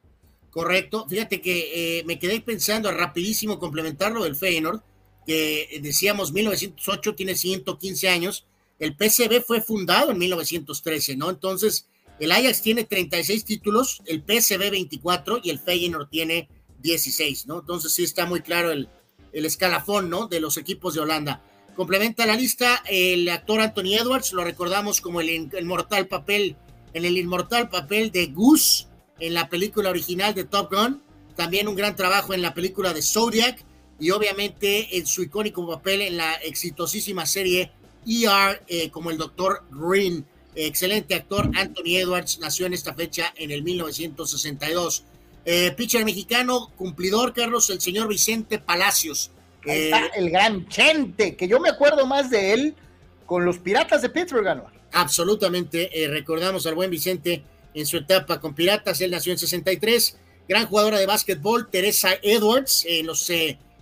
Correcto. 0.51 1.06
Fíjate 1.09 1.40
que 1.40 1.98
eh, 1.98 2.05
me 2.05 2.19
quedé 2.19 2.40
pensando 2.40 2.90
rapidísimo 2.93 3.59
complementarlo 3.59 4.24
del 4.24 4.36
Feyenoord 4.36 4.82
que 5.27 5.81
decíamos 5.82 6.32
1908 6.32 7.14
tiene 7.14 7.35
115 7.35 8.09
años, 8.09 8.47
el 8.78 8.97
PSV 8.97 9.43
fue 9.47 9.60
fundado 9.60 10.10
en 10.10 10.19
1913, 10.19 11.16
¿no? 11.16 11.31
Entonces, 11.31 11.86
el 12.19 12.32
Ajax 12.32 12.62
tiene 12.62 12.85
36 12.85 13.44
títulos, 13.44 14.02
el 14.06 14.23
PSV 14.23 14.70
24 14.70 15.40
y 15.43 15.51
el 15.51 15.60
Feyenoord 15.60 16.09
tiene 16.09 16.48
16, 16.81 17.47
¿no? 17.47 17.60
Entonces 17.60 17.94
sí 17.94 18.02
está 18.02 18.27
muy 18.27 18.40
claro 18.40 18.73
el, 18.73 18.89
el 19.32 19.47
escalafón, 19.47 20.10
¿no? 20.10 20.27
De 20.27 20.40
los 20.40 20.56
equipos 20.56 20.94
de 20.94 21.01
Holanda. 21.01 21.43
Complementa 21.77 22.27
la 22.27 22.36
lista 22.36 22.82
el 22.89 23.28
actor 23.28 23.60
Anthony 23.60 23.94
Edwards, 23.98 24.32
lo 24.32 24.44
recordamos 24.44 25.01
como 25.01 25.20
el, 25.20 25.48
el 25.52 25.64
mortal 25.64 26.06
papel, 26.06 26.56
en 26.94 27.05
el 27.05 27.16
inmortal 27.16 27.69
papel 27.69 28.10
de 28.10 28.27
Goose 28.27 28.86
en 29.20 29.35
la 29.35 29.48
película 29.48 29.90
original 29.90 30.35
de 30.35 30.44
Top 30.44 30.73
Gun, 30.73 31.02
también 31.36 31.69
un 31.69 31.77
gran 31.77 31.97
trabajo 31.97 32.35
en 32.35 32.43
la 32.43 32.55
película 32.55 32.93
de 32.93 33.02
Zodiac, 33.02 33.64
y 34.02 34.10
obviamente 34.10 34.98
en 34.98 35.06
su 35.06 35.23
icónico 35.23 35.64
papel 35.64 36.02
en 36.02 36.16
la 36.16 36.35
exitosísima 36.35 37.24
serie 37.24 37.70
ER 38.05 38.60
eh, 38.66 38.90
como 38.90 39.12
el 39.12 39.16
Dr. 39.16 39.62
Green. 39.70 40.27
Excelente 40.56 41.14
actor, 41.14 41.48
Anthony 41.55 41.98
Edwards 41.98 42.40
nació 42.40 42.66
en 42.66 42.74
esta 42.74 42.94
fecha 42.94 43.32
en 43.36 43.52
el 43.52 43.62
1962. 43.62 45.05
Eh, 45.44 45.73
pitcher 45.77 46.05
mexicano, 46.05 46.73
cumplidor, 46.77 47.32
Carlos, 47.32 47.70
el 47.70 47.81
señor 47.81 48.09
Vicente 48.09 48.59
Palacios. 48.59 49.31
está 49.64 50.06
el 50.16 50.31
gran 50.31 50.69
Chente, 50.69 51.36
que 51.36 51.47
yo 51.47 51.60
me 51.60 51.69
acuerdo 51.69 52.05
más 52.05 52.28
de 52.28 52.55
él 52.55 52.74
con 53.24 53.44
los 53.44 53.59
Piratas 53.59 54.02
de 54.02 54.09
Pittsburgh, 54.09 54.44
ganó. 54.44 54.72
Absolutamente, 54.93 55.90
recordamos 56.09 56.66
al 56.66 56.74
buen 56.74 56.90
Vicente 56.90 57.43
en 57.74 57.86
su 57.86 57.97
etapa 57.97 58.40
con 58.40 58.55
Piratas, 58.55 59.01
él 59.01 59.10
nació 59.10 59.32
en 59.32 59.39
63, 59.39 60.16
gran 60.48 60.66
jugadora 60.66 60.98
de 60.98 61.06
básquetbol, 61.06 61.70
Teresa 61.70 62.10
Edwards, 62.23 62.85
en 62.86 63.06
los 63.06 63.31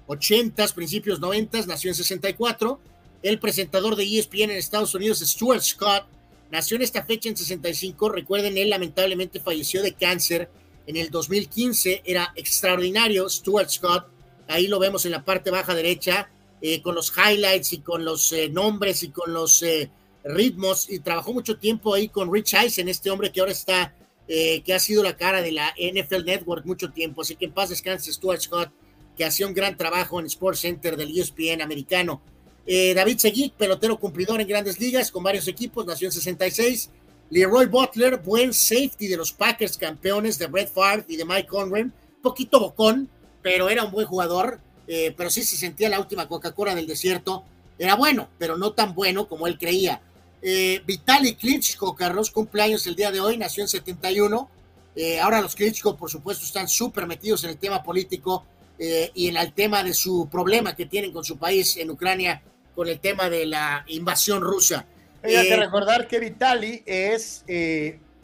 80s, 0.07 0.73
principios 0.73 1.20
90s, 1.20 1.66
nació 1.66 1.91
en 1.91 1.97
64, 1.97 2.81
el 3.23 3.39
presentador 3.39 3.97
de 3.97 4.05
ESPN 4.05 4.45
en 4.45 4.51
Estados 4.53 4.95
Unidos, 4.95 5.19
Stuart 5.19 5.62
Scott, 5.62 6.07
nació 6.51 6.77
en 6.77 6.82
esta 6.82 7.05
fecha 7.05 7.28
en 7.28 7.37
65, 7.37 8.09
recuerden, 8.09 8.57
él 8.57 8.70
lamentablemente 8.70 9.41
falleció 9.41 9.82
de 9.82 9.95
cáncer 9.95 10.49
en 10.87 10.97
el 10.97 11.11
2015, 11.11 12.03
era 12.05 12.32
extraordinario, 12.35 13.28
Stuart 13.28 13.69
Scott, 13.69 14.07
ahí 14.49 14.66
lo 14.66 14.78
vemos 14.78 15.05
en 15.05 15.12
la 15.12 15.24
parte 15.24 15.51
baja 15.51 15.74
derecha, 15.74 16.31
eh, 16.62 16.82
con 16.82 16.95
los 16.95 17.12
highlights 17.16 17.73
y 17.73 17.78
con 17.78 18.05
los 18.05 18.32
eh, 18.32 18.49
nombres 18.51 19.03
y 19.03 19.11
con 19.11 19.32
los 19.32 19.62
eh, 19.62 19.91
ritmos, 20.25 20.91
y 20.91 20.99
trabajó 21.01 21.33
mucho 21.33 21.59
tiempo 21.59 21.95
ahí 21.95 22.09
con 22.09 22.33
Rich 22.33 22.55
Eisen, 22.55 22.89
este 22.89 23.11
hombre 23.11 23.33
que 23.33 23.41
ahora 23.41 23.53
está, 23.53 23.95
que 24.27 24.73
ha 24.73 24.79
sido 24.79 25.03
la 25.03 25.17
cara 25.17 25.43
de 25.43 25.51
la 25.51 25.75
NFL 25.77 26.25
Network 26.25 26.65
mucho 26.65 26.93
tiempo, 26.93 27.23
así 27.23 27.35
que 27.35 27.47
en 27.47 27.53
paz 27.53 27.71
descanse 27.71 28.13
Stuart 28.13 28.41
Scott, 28.41 28.71
que 29.17 29.25
hacía 29.25 29.47
un 29.47 29.55
gran 29.55 29.77
trabajo 29.77 30.21
en 30.21 30.27
Sports 30.27 30.61
Center 30.61 30.97
del 30.97 31.19
ESPN 31.19 31.63
americano. 31.63 32.23
David 32.65 33.19
Seguí, 33.19 33.53
pelotero 33.57 33.99
cumplidor 33.99 34.41
en 34.41 34.47
grandes 34.47 34.79
ligas 34.79 35.11
con 35.11 35.25
varios 35.25 35.49
equipos, 35.49 35.85
nació 35.85 36.07
en 36.07 36.13
66. 36.13 36.91
Leroy 37.31 37.67
Butler, 37.67 38.19
buen 38.19 38.53
safety 38.53 39.07
de 39.07 39.17
los 39.17 39.33
Packers, 39.33 39.79
campeones 39.79 40.37
de 40.39 40.49
Brett 40.49 40.73
Favre 40.73 41.05
y 41.09 41.17
de 41.17 41.25
Mike 41.25 41.47
Conran, 41.47 41.93
poquito 42.23 42.59
bocón, 42.59 43.09
pero 43.41 43.69
era 43.69 43.85
un 43.85 43.93
buen 43.93 44.07
jugador, 44.07 44.61
eh, 44.89 45.15
pero 45.17 45.31
sí 45.31 45.45
se 45.45 45.57
sentía 45.57 45.89
la 45.89 46.01
última 46.01 46.27
Coca-Cola 46.27 46.75
del 46.75 46.89
desierto. 46.89 47.45
Era 47.79 47.95
bueno, 47.95 48.29
pero 48.39 48.57
no 48.57 48.73
tan 48.73 48.95
bueno 48.97 49.29
como 49.29 49.47
él 49.47 49.59
creía. 49.59 50.03
Eh, 50.43 50.83
Vitaly 50.87 51.35
Klitschko, 51.35 51.95
Carlos, 51.95 52.31
cumpleaños 52.31 52.87
el 52.87 52.97
día 52.97 53.11
de 53.11 53.21
hoy, 53.21 53.37
nació 53.37 53.62
en 53.62 53.69
71. 53.69 54.51
Eh, 54.97 55.21
ahora 55.21 55.41
los 55.41 55.55
Klitschko, 55.55 55.97
por 55.97 56.11
supuesto, 56.11 56.45
están 56.45 56.69
súper 56.69 57.07
metidos 57.07 57.45
en 57.45 57.51
el 57.51 57.59
tema 57.59 57.83
político 57.83 58.45
eh, 58.79 59.11
y 59.15 59.29
en 59.29 59.37
el 59.37 59.53
tema 59.53 59.83
de 59.83 59.95
su 59.95 60.29
problema 60.31 60.75
que 60.75 60.87
tienen 60.87 61.12
con 61.12 61.25
su 61.25 61.39
país 61.39 61.77
en 61.77 61.91
Ucrania, 61.91 62.43
con 62.75 62.89
el 62.89 62.99
tema 63.01 63.29
de 63.29 63.47
la 63.47 63.85
invasión 63.89 64.43
rusa. 64.43 64.87
Hay 65.23 65.49
que 65.49 65.57
recordar 65.57 66.09
que 66.09 66.19
Vitaly 66.19 66.83
es 66.87 67.45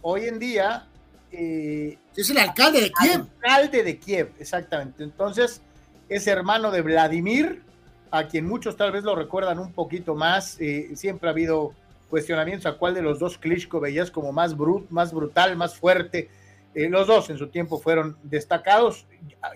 hoy 0.01 0.27
en 0.27 0.39
día 0.39 0.89
es 1.31 2.31
el 2.31 2.39
alcalde 2.39 2.81
de 2.81 2.93
Kiev. 2.93 3.27
Alcalde 3.43 3.83
de 3.83 3.99
Kiev, 3.99 4.33
exactamente. 4.39 5.05
Entonces, 5.05 5.61
es 6.09 6.27
hermano 6.27 6.71
de 6.71 6.83
Vladimir, 6.83 7.63
a 8.11 8.27
quien 8.27 8.47
muchos 8.47 8.77
tal 8.77 8.93
vez 8.93 9.05
lo 9.05 9.15
recuerdan 9.15 9.59
un 9.59 9.73
poquito 9.73 10.15
más. 10.15 10.57
Eh, 10.61 10.93
siempre 10.95 11.29
ha 11.29 11.33
habido 11.33 11.75
cuestionamientos 12.09 12.67
a 12.67 12.79
cuál 12.79 12.95
de 12.95 13.03
los 13.03 13.19
dos 13.19 13.39
Klitschko 13.39 13.81
veías 13.81 14.11
como 14.11 14.33
más, 14.33 14.57
brut, 14.57 14.89
más 14.91 15.13
brutal, 15.13 15.57
más 15.57 15.77
fuerte. 15.77 16.29
Eh, 16.75 16.89
los 16.89 17.07
dos 17.07 17.31
en 17.31 17.39
su 17.39 17.49
tiempo 17.49 17.79
fueron 17.79 18.17
destacados. 18.23 19.07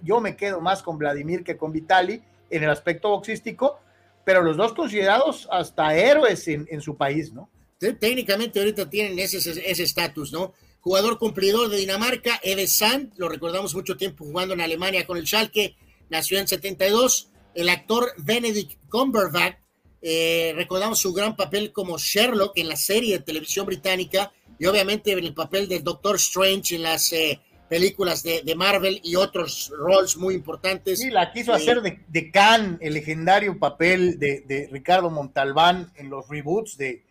Yo 0.02 0.20
me 0.20 0.36
quedo 0.36 0.60
más 0.60 0.82
con 0.82 0.98
Vladimir 0.98 1.44
que 1.44 1.56
con 1.56 1.72
Vitali 1.72 2.22
en 2.50 2.64
el 2.64 2.70
aspecto 2.70 3.10
boxístico, 3.10 3.80
pero 4.24 4.42
los 4.42 4.56
dos 4.56 4.72
considerados 4.72 5.48
hasta 5.50 5.94
héroes 5.94 6.46
en, 6.48 6.80
su 6.80 6.96
país, 6.96 7.32
¿no? 7.32 7.48
Técnicamente 7.78 8.58
ahorita 8.58 8.90
tienen 8.90 9.18
ese 9.18 9.82
estatus, 9.82 10.32
¿no? 10.32 10.52
jugador 10.80 11.18
cumplidor 11.18 11.68
de 11.68 11.76
Dinamarca, 11.76 12.40
Ede 12.42 12.66
Sand, 12.66 13.12
lo 13.16 13.28
recordamos 13.28 13.74
mucho 13.74 13.96
tiempo 13.96 14.24
jugando 14.24 14.54
en 14.54 14.60
Alemania 14.60 15.06
con 15.06 15.16
el 15.16 15.26
Schalke, 15.26 15.76
nació 16.08 16.38
en 16.38 16.48
72. 16.48 17.28
El 17.54 17.68
actor 17.68 18.12
Benedict 18.18 18.78
Cumberbatch, 18.88 19.56
eh, 20.02 20.52
recordamos 20.56 20.98
su 20.98 21.12
gran 21.12 21.36
papel 21.36 21.72
como 21.72 21.98
Sherlock 21.98 22.56
en 22.56 22.68
la 22.68 22.76
serie 22.76 23.18
de 23.18 23.24
televisión 23.24 23.66
británica 23.66 24.32
y 24.58 24.66
obviamente 24.66 25.12
en 25.12 25.18
el 25.18 25.34
papel 25.34 25.68
del 25.68 25.84
Doctor 25.84 26.16
Strange 26.16 26.76
en 26.76 26.82
las 26.82 27.12
eh, 27.12 27.40
películas 27.68 28.22
de, 28.22 28.42
Marvel 28.56 29.00
y 29.04 29.14
otros 29.14 29.72
roles 29.76 30.16
muy 30.16 30.34
importantes. 30.34 30.98
Sí, 30.98 31.10
la 31.10 31.32
quiso 31.32 31.52
hacer 31.52 31.82
de, 31.82 32.00
de 32.08 32.30
Khan, 32.30 32.78
el 32.80 32.94
legendario 32.94 33.58
papel 33.58 34.18
de, 34.18 34.40
de 34.46 34.68
Ricardo 34.72 35.10
Montalbán 35.10 35.92
en 35.96 36.10
los 36.10 36.28
reboots 36.28 36.76
de, 36.76 37.04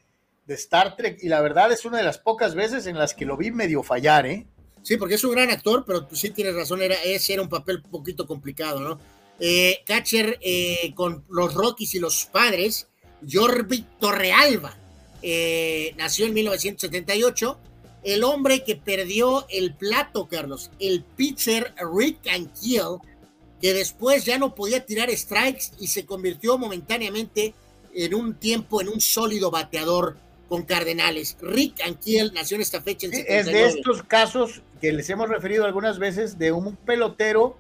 de 0.46 0.54
Star 0.56 0.98
Trek 0.98 1.20
y 1.22 1.30
la 1.30 1.42
verdad 1.42 1.72
es 1.72 1.86
una 1.86 1.98
de 1.98 2.04
las 2.04 2.18
pocas 2.18 2.56
veces 2.56 2.88
en 2.88 2.98
las 2.98 3.14
que 3.14 3.26
lo 3.26 3.38
vi 3.38 3.52
medio 3.52 3.84
fallar, 3.84 4.26
¿eh? 4.26 4.48
Sí, 4.82 4.98
porque 4.98 5.16
es 5.16 5.24
un 5.24 5.32
gran 5.32 5.52
actor, 5.52 5.84
pero 5.86 6.08
sí 6.12 6.32
tienes 6.32 6.56
razón, 6.56 6.82
era, 6.82 6.96
ese 7.04 7.34
era 7.34 7.42
un 7.42 7.50
papel 7.50 7.82
un 7.84 7.92
poquito 7.92 8.26
complicado, 8.26 8.80
¿no? 8.80 9.00
Eh, 9.40 9.82
catcher 9.86 10.38
eh, 10.42 10.94
con 10.96 11.24
los 11.30 11.54
Rockies 11.54 11.96
y 11.96 12.00
los 12.00 12.26
padres, 12.26 12.88
Jordi 13.30 13.86
Torrealba, 14.00 14.78
eh, 15.22 15.94
nació 15.98 16.26
en 16.26 16.34
1978, 16.34 17.58
el 18.04 18.24
hombre 18.24 18.64
que 18.64 18.76
perdió 18.76 19.46
el 19.50 19.76
plato, 19.76 20.28
Carlos, 20.28 20.72
el 20.80 21.04
pitcher 21.04 21.74
Rick 21.94 22.28
Ankiel, 22.28 22.98
que 23.62 23.74
después 23.74 24.26
ya 24.26 24.38
no 24.38 24.56
podía 24.56 24.86
tirar 24.86 25.10
strikes 25.12 25.72
y 25.80 25.88
se 25.88 26.06
convirtió 26.06 26.58
momentáneamente 26.58 27.54
en 27.94 28.16
un 28.16 28.36
tiempo 28.36 28.82
en 28.82 28.90
un 28.90 29.02
sólido 29.02 29.52
bateador 29.52 30.18
con 30.48 30.64
Cardenales. 30.64 31.38
Rick 31.42 31.82
Ankiel 31.86 32.34
nació 32.34 32.56
en 32.56 32.62
esta 32.62 32.82
fecha. 32.82 33.08
En 33.08 33.14
es 33.14 33.46
de 33.46 33.68
estos 33.68 34.04
casos 34.04 34.62
que 34.82 34.92
les 34.94 35.10
hemos 35.10 35.30
referido 35.30 35.66
algunas 35.66 36.00
veces 36.00 36.40
de 36.40 36.52
un 36.52 36.76
pelotero 36.76 37.58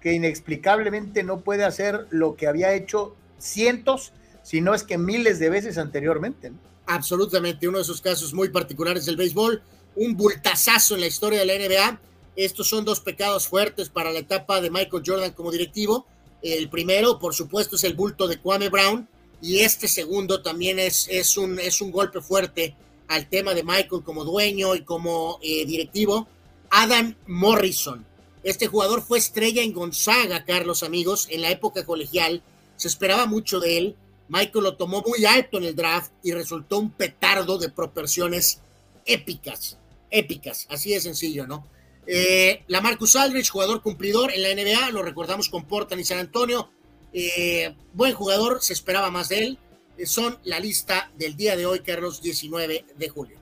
que 0.00 0.12
inexplicablemente 0.12 1.22
no 1.22 1.40
puede 1.40 1.64
hacer 1.64 2.06
lo 2.10 2.36
que 2.36 2.46
había 2.46 2.74
hecho 2.74 3.14
cientos, 3.38 4.12
si 4.42 4.60
no 4.60 4.74
es 4.74 4.82
que 4.82 4.98
miles 4.98 5.38
de 5.38 5.50
veces 5.50 5.78
anteriormente. 5.78 6.52
Absolutamente, 6.86 7.68
uno 7.68 7.78
de 7.78 7.82
esos 7.82 8.00
casos 8.00 8.32
muy 8.32 8.48
particulares 8.48 9.04
del 9.04 9.16
béisbol, 9.16 9.62
un 9.96 10.16
bultazazo 10.16 10.94
en 10.94 11.02
la 11.02 11.06
historia 11.06 11.40
de 11.40 11.46
la 11.46 11.54
NBA. 11.54 12.00
Estos 12.36 12.68
son 12.68 12.84
dos 12.84 13.00
pecados 13.00 13.48
fuertes 13.48 13.88
para 13.88 14.12
la 14.12 14.20
etapa 14.20 14.60
de 14.60 14.70
Michael 14.70 15.02
Jordan 15.04 15.32
como 15.32 15.50
directivo. 15.50 16.06
El 16.40 16.70
primero, 16.70 17.18
por 17.18 17.34
supuesto, 17.34 17.76
es 17.76 17.84
el 17.84 17.94
bulto 17.94 18.28
de 18.28 18.38
Kwame 18.38 18.68
Brown, 18.68 19.08
y 19.40 19.60
este 19.60 19.86
segundo 19.86 20.42
también 20.42 20.78
es, 20.78 21.06
es, 21.08 21.36
un, 21.36 21.58
es 21.58 21.80
un 21.80 21.90
golpe 21.90 22.20
fuerte 22.20 22.74
al 23.06 23.28
tema 23.28 23.54
de 23.54 23.62
Michael 23.62 24.02
como 24.04 24.24
dueño 24.24 24.74
y 24.74 24.82
como 24.82 25.38
eh, 25.42 25.64
directivo. 25.64 26.26
Adam 26.70 27.14
Morrison. 27.26 28.04
Este 28.48 28.66
jugador 28.66 29.02
fue 29.02 29.18
estrella 29.18 29.62
en 29.62 29.74
Gonzaga, 29.74 30.46
Carlos 30.46 30.82
amigos, 30.82 31.28
en 31.30 31.42
la 31.42 31.50
época 31.50 31.84
colegial. 31.84 32.42
Se 32.76 32.88
esperaba 32.88 33.26
mucho 33.26 33.60
de 33.60 33.76
él. 33.76 33.96
Michael 34.30 34.64
lo 34.64 34.76
tomó 34.78 35.04
muy 35.06 35.26
alto 35.26 35.58
en 35.58 35.64
el 35.64 35.76
draft 35.76 36.12
y 36.22 36.32
resultó 36.32 36.78
un 36.78 36.90
petardo 36.90 37.58
de 37.58 37.68
proporciones 37.68 38.60
épicas, 39.04 39.76
épicas, 40.10 40.66
así 40.70 40.94
de 40.94 41.00
sencillo, 41.02 41.46
¿no? 41.46 41.66
Eh, 42.06 42.62
la 42.68 42.80
Marcus 42.80 43.16
Aldridge, 43.16 43.50
jugador 43.50 43.82
cumplidor 43.82 44.32
en 44.32 44.42
la 44.42 44.54
NBA, 44.54 44.92
lo 44.92 45.02
recordamos 45.02 45.50
con 45.50 45.66
Portland 45.66 46.00
y 46.00 46.06
San 46.06 46.18
Antonio, 46.18 46.70
eh, 47.12 47.74
buen 47.92 48.14
jugador, 48.14 48.62
se 48.62 48.72
esperaba 48.72 49.10
más 49.10 49.28
de 49.28 49.40
él. 49.40 49.58
Eh, 49.98 50.06
son 50.06 50.38
la 50.44 50.58
lista 50.58 51.10
del 51.18 51.36
día 51.36 51.54
de 51.54 51.66
hoy, 51.66 51.80
Carlos, 51.80 52.22
19 52.22 52.86
de 52.96 53.08
julio. 53.10 53.38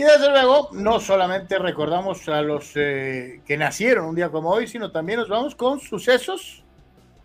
Y 0.00 0.02
desde 0.02 0.30
luego, 0.30 0.70
no 0.72 0.98
solamente 0.98 1.58
recordamos 1.58 2.26
a 2.26 2.40
los 2.40 2.70
eh, 2.74 3.42
que 3.46 3.58
nacieron 3.58 4.06
un 4.06 4.14
día 4.14 4.30
como 4.30 4.48
hoy, 4.48 4.66
sino 4.66 4.90
también 4.90 5.18
nos 5.18 5.28
vamos 5.28 5.54
con 5.54 5.78
sucesos 5.78 6.62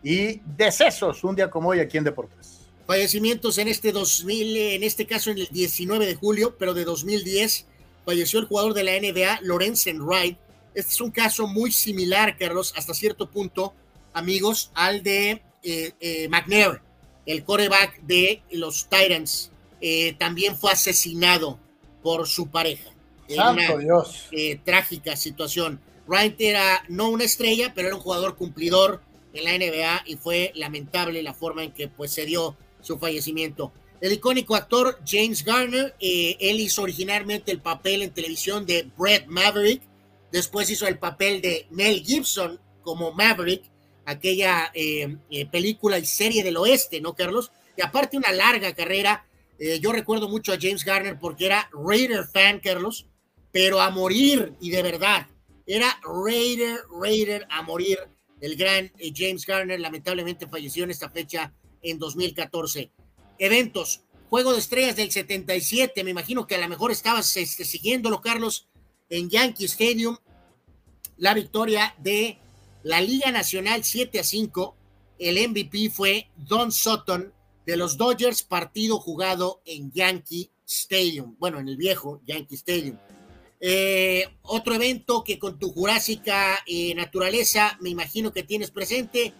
y 0.04 0.42
decesos 0.58 1.24
un 1.24 1.38
día 1.38 1.50
como 1.50 1.70
hoy 1.70 1.80
aquí 1.80 1.98
en 1.98 2.04
Deportes. 2.04 2.68
Fallecimientos 2.86 3.60
en 3.60 3.70
este 3.70 3.94
2000, 3.94 4.58
en 4.58 4.84
este 4.84 5.06
caso 5.06 5.32
en 5.32 5.38
el 5.38 5.48
19 5.52 6.06
de 6.06 6.16
julio, 6.16 6.58
pero 6.60 6.74
de 6.74 6.84
2010, 6.84 7.66
falleció 8.04 8.42
el 8.42 8.46
jugador 8.46 8.74
de 8.74 8.84
la 8.84 8.92
NBA, 9.00 9.40
Lorenzen 9.44 10.02
Wright. 10.02 10.38
Este 10.74 10.92
es 10.92 11.00
un 11.00 11.12
caso 11.12 11.48
muy 11.48 11.72
similar, 11.72 12.38
Carlos, 12.38 12.74
hasta 12.76 12.94
cierto 12.94 13.32
punto, 13.32 13.74
amigos, 14.12 14.72
al 14.74 15.02
de 15.02 15.42
eh, 15.64 15.94
eh, 16.02 16.28
McNair, 16.28 16.82
el 17.26 17.46
coreback 17.46 18.02
de 18.02 18.42
los 18.52 18.90
Titans, 18.90 19.54
eh, 19.80 20.18
también 20.20 20.58
fue 20.58 20.74
asesinado 20.74 21.58
por 22.06 22.28
su 22.28 22.52
pareja. 22.52 22.92
Santo 23.28 23.80
Dios. 23.80 24.30
trágica 24.64 25.16
situación. 25.16 25.82
Ryan 26.08 26.36
era 26.38 26.84
no 26.88 27.10
una 27.10 27.24
estrella, 27.24 27.72
pero 27.74 27.88
era 27.88 27.96
un 27.96 28.04
jugador 28.04 28.36
cumplidor 28.36 29.02
en 29.34 29.44
la 29.44 29.58
NBA 29.58 30.04
y 30.06 30.16
fue 30.18 30.52
lamentable 30.54 31.24
la 31.24 31.34
forma 31.34 31.64
en 31.64 31.72
que 31.72 31.88
pues, 31.88 32.12
se 32.12 32.28
dio 32.28 32.56
su 32.80 33.00
fallecimiento. 33.00 33.72
El 34.02 34.14
icónico 34.14 34.56
actor 34.56 35.00
James 35.04 35.44
Garner, 35.44 35.96
él 36.00 36.60
hizo 36.60 36.84
originalmente 36.84 37.52
el 37.52 37.60
papel 37.60 38.04
en 38.04 38.12
televisión 38.12 38.68
de 38.68 38.88
Brett 38.96 39.26
Maverick, 39.26 39.82
después 40.32 40.70
hizo 40.70 40.86
el 40.86 41.00
papel 41.00 41.42
de 41.42 41.66
Mel 41.72 42.04
Gibson 42.06 42.60
como 42.84 43.14
Maverick 43.14 43.64
aquella 44.06 44.70
eh, 44.76 45.18
eh, 45.32 45.48
película 45.48 45.98
y 45.98 46.06
serie 46.06 46.44
del 46.44 46.58
oeste, 46.58 47.02
¿no, 47.02 47.16
Carlos? 47.16 47.52
Y 47.76 47.82
aparte 47.82 48.16
una 48.16 48.32
larga 48.32 48.76
carrera. 48.76 49.26
Eh, 49.60 49.80
yo 49.80 49.92
recuerdo 49.92 50.28
mucho 50.28 50.54
a 50.54 50.58
James 50.60 50.84
Garner 50.84 51.18
porque 51.20 51.46
era 51.46 51.70
Raider 51.72 52.26
fan, 52.26 52.60
Carlos, 52.60 53.08
pero 53.52 53.80
a 53.82 53.90
morir 53.90 54.54
y 54.60 54.70
de 54.70 54.84
verdad. 54.84 55.28
Era 55.66 56.00
Raider, 56.04 56.80
Raider 57.02 57.48
a 57.50 57.62
morir. 57.62 58.00
el 58.42 58.56
gran 58.58 58.92
eh, 59.00 59.12
James 59.16 59.46
Garner, 59.46 59.80
lamentablemente 59.80 60.48
falleció 60.48 60.84
en 60.84 60.92
esta 60.92 61.10
fecha 61.10 61.54
en 61.82 61.98
2014. 61.98 62.92
Eventos, 63.40 64.02
Juego 64.30 64.54
de 64.54 64.60
Estrellas 64.60 64.96
del 64.96 65.12
77, 65.12 66.04
me 66.04 66.12
imagino 66.12 66.46
que 66.46 66.56
a 66.56 66.60
lo 66.60 66.68
mejor 66.68 66.92
estabas 66.92 67.38
este, 67.38 67.64
siguiéndolo, 67.64 68.22
Carlos, 68.22 68.68
en 69.10 69.30
Yankee 69.30 69.66
Stadium, 69.66 70.18
la 71.18 71.34
victoria 71.34 71.96
de 72.00 72.38
la 72.84 73.02
Liga 73.02 73.32
Nacional 73.32 73.84
7 73.84 74.20
a 74.20 74.24
5. 74.24 74.76
El 75.20 75.50
MVP 75.50 75.90
fue 75.90 76.30
Don 76.36 76.72
Sutton 76.72 77.34
de 77.66 77.78
los 77.78 77.98
Dodgers, 77.98 78.44
partido 78.44 79.00
jugado 79.00 79.62
en 79.66 79.92
Yankee 79.92 80.52
Stadium, 80.68 81.36
bueno, 81.40 81.60
en 81.60 81.68
el 81.68 81.78
viejo 81.78 82.22
Yankee 82.26 82.56
Stadium. 82.56 82.98
Eh, 83.60 84.28
otro 84.44 84.76
evento 84.76 85.24
que 85.24 85.40
con 85.40 85.58
tu 85.58 85.72
jurásica 85.72 86.64
eh, 86.68 86.94
naturaleza 86.94 87.78
me 87.82 87.90
imagino 87.90 88.32
que 88.32 88.44
tienes 88.44 88.72
presente, 88.72 89.34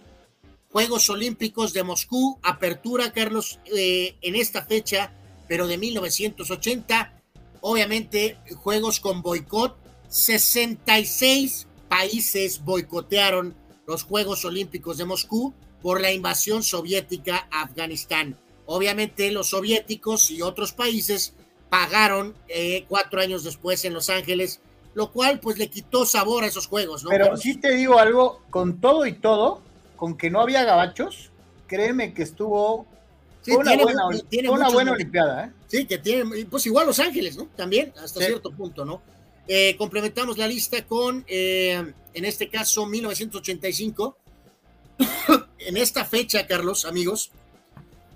Juegos 0.70 1.08
Olímpicos 1.08 1.72
de 1.72 1.84
Moscú, 1.84 2.38
apertura, 2.42 3.12
Carlos, 3.12 3.60
eh, 3.74 4.16
en 4.20 4.34
esta 4.34 4.62
fecha, 4.62 5.12
pero 5.48 5.66
de 5.66 5.78
1980. 5.78 7.22
Obviamente, 7.62 8.38
Juegos 8.56 9.00
con 9.00 9.22
boicot. 9.22 9.76
66 10.08 11.66
países 11.88 12.62
boicotearon 12.62 13.54
los 13.86 14.02
Juegos 14.02 14.44
Olímpicos 14.44 14.98
de 14.98 15.04
Moscú 15.04 15.54
por 15.86 16.00
la 16.00 16.10
invasión 16.10 16.64
soviética 16.64 17.46
a 17.48 17.62
Afganistán. 17.62 18.36
Obviamente, 18.64 19.30
los 19.30 19.50
soviéticos 19.50 20.32
y 20.32 20.42
otros 20.42 20.72
países 20.72 21.32
pagaron 21.68 22.34
eh, 22.48 22.84
cuatro 22.88 23.20
años 23.20 23.44
después 23.44 23.84
en 23.84 23.94
Los 23.94 24.10
Ángeles, 24.10 24.58
lo 24.94 25.12
cual 25.12 25.38
pues 25.38 25.58
le 25.58 25.68
quitó 25.68 26.04
sabor 26.04 26.42
a 26.42 26.48
esos 26.48 26.66
juegos, 26.66 27.04
¿no? 27.04 27.10
Pero 27.10 27.36
sí 27.36 27.58
te 27.58 27.70
digo 27.76 28.00
algo, 28.00 28.42
con 28.50 28.80
todo 28.80 29.06
y 29.06 29.12
todo, 29.12 29.62
con 29.94 30.16
que 30.16 30.28
no 30.28 30.40
había 30.40 30.64
gabachos, 30.64 31.30
créeme 31.68 32.12
que 32.12 32.24
estuvo 32.24 32.84
una, 33.46 33.76
buena, 33.76 34.08
Olimpiada, 34.90 35.44
¿eh? 35.44 35.52
Sí, 35.68 35.86
que 35.86 35.98
tiene, 35.98 36.46
pues 36.46 36.66
igual 36.66 36.88
Los 36.88 36.98
Ángeles, 36.98 37.36
¿no? 37.36 37.46
También, 37.54 37.92
hasta 38.02 38.18
cierto 38.24 38.50
punto, 38.50 38.84
¿no? 38.84 39.02
Eh, 39.46 39.76
complementamos 39.78 40.36
la 40.36 40.48
lista 40.48 40.84
con, 40.84 41.24
eh, 41.28 41.92
en 42.12 42.24
este 42.24 42.48
caso, 42.48 42.86
1985. 42.86 44.16
en 45.58 45.76
esta 45.76 46.04
fecha, 46.04 46.46
Carlos, 46.46 46.84
amigos, 46.84 47.30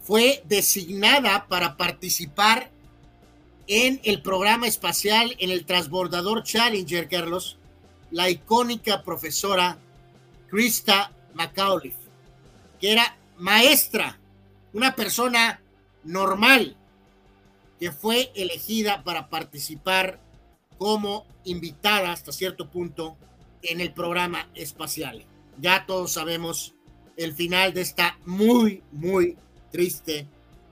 fue 0.03 0.43
designada 0.47 1.47
para 1.47 1.77
participar 1.77 2.71
en 3.67 4.01
el 4.03 4.23
programa 4.23 4.67
espacial, 4.67 5.37
en 5.39 5.51
el 5.51 5.65
transbordador 5.65 6.43
Challenger, 6.43 7.09
Carlos, 7.09 7.59
la 8.11 8.29
icónica 8.29 9.03
profesora 9.03 9.79
Krista 10.49 11.13
McAuliffe, 11.35 11.97
que 12.81 12.93
era 12.93 13.17
maestra, 13.39 14.19
una 14.73 14.97
persona 14.97 15.61
normal, 16.03 16.77
que 17.79 17.93
fue 17.93 18.33
elegida 18.35 19.05
para 19.05 19.29
participar 19.29 20.21
como 20.77 21.27
invitada 21.45 22.13
hasta 22.13 22.33
cierto 22.33 22.69
punto 22.71 23.17
en 23.63 23.81
el 23.81 23.93
programa 23.93 24.49
espacial. 24.55 25.25
Ya 25.61 25.85
todos 25.87 26.13
sabemos 26.13 26.75
el 27.17 27.35
final 27.35 27.75
de 27.75 27.83
esta 27.83 28.19
muy, 28.25 28.83
muy 28.93 29.37
triste 29.71 30.27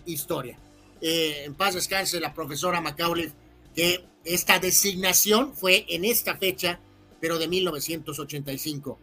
historia. 0.07 0.59
Eh, 1.01 1.43
en 1.45 1.55
paz 1.55 1.75
descanse 1.75 2.21
la 2.21 2.33
profesora 2.33 2.81
Macaulay, 2.81 3.31
que 3.75 4.05
esta 4.25 4.59
designación 4.59 5.55
fue 5.55 5.85
en 5.89 6.05
esta 6.05 6.37
fecha, 6.37 6.81
pero 7.21 7.39
de 7.39 7.49
1985. 7.49 8.99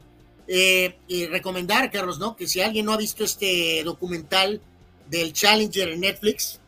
Eh, 0.48 0.98
y 1.07 1.26
recomendar, 1.28 1.91
Carlos, 1.91 2.20
¿no? 2.20 2.36
Que 2.36 2.48
si 2.48 2.62
alguien 2.62 2.86
no 2.86 2.94
ha 2.94 2.98
visto 2.98 3.24
este 3.24 3.84
documental 3.84 4.62
del 5.10 5.34
Challenger 5.34 5.90
en 5.90 6.02
Netflix, 6.02 6.60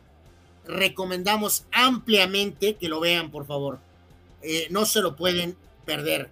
recomendamos 0.64 1.66
ampliamente 1.72 2.76
que 2.76 2.88
lo 2.88 3.00
vean, 3.00 3.30
por 3.30 3.46
favor. 3.46 3.80
Eh, 4.42 4.68
no 4.70 4.86
se 4.86 5.00
lo 5.00 5.16
pueden 5.16 5.56
perder. 5.84 6.30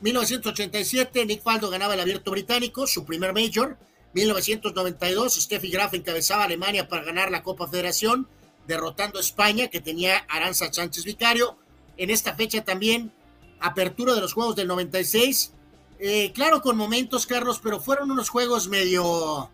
1987, 0.00 1.26
Nick 1.26 1.42
Faldo 1.42 1.70
ganaba 1.70 1.94
el 1.94 2.00
abierto 2.00 2.30
británico, 2.30 2.86
su 2.86 3.04
primer 3.04 3.32
major. 3.32 3.76
1992, 4.14 5.34
Steffi 5.34 5.70
Graf 5.70 5.94
encabezaba 5.94 6.42
a 6.42 6.46
Alemania 6.46 6.88
para 6.88 7.04
ganar 7.04 7.30
la 7.30 7.42
Copa 7.42 7.68
Federación, 7.68 8.28
derrotando 8.66 9.18
a 9.18 9.20
España, 9.20 9.68
que 9.68 9.80
tenía 9.80 10.18
Aranza 10.28 10.72
Sánchez 10.72 11.04
Vicario. 11.04 11.56
En 11.96 12.10
esta 12.10 12.34
fecha 12.34 12.64
también, 12.64 13.12
apertura 13.60 14.14
de 14.14 14.20
los 14.20 14.32
Juegos 14.32 14.56
del 14.56 14.68
96. 14.68 15.52
Eh, 15.98 16.32
claro, 16.32 16.62
con 16.62 16.76
momentos, 16.76 17.26
Carlos, 17.26 17.60
pero 17.62 17.80
fueron 17.80 18.10
unos 18.10 18.28
juegos 18.28 18.68
medio... 18.68 19.50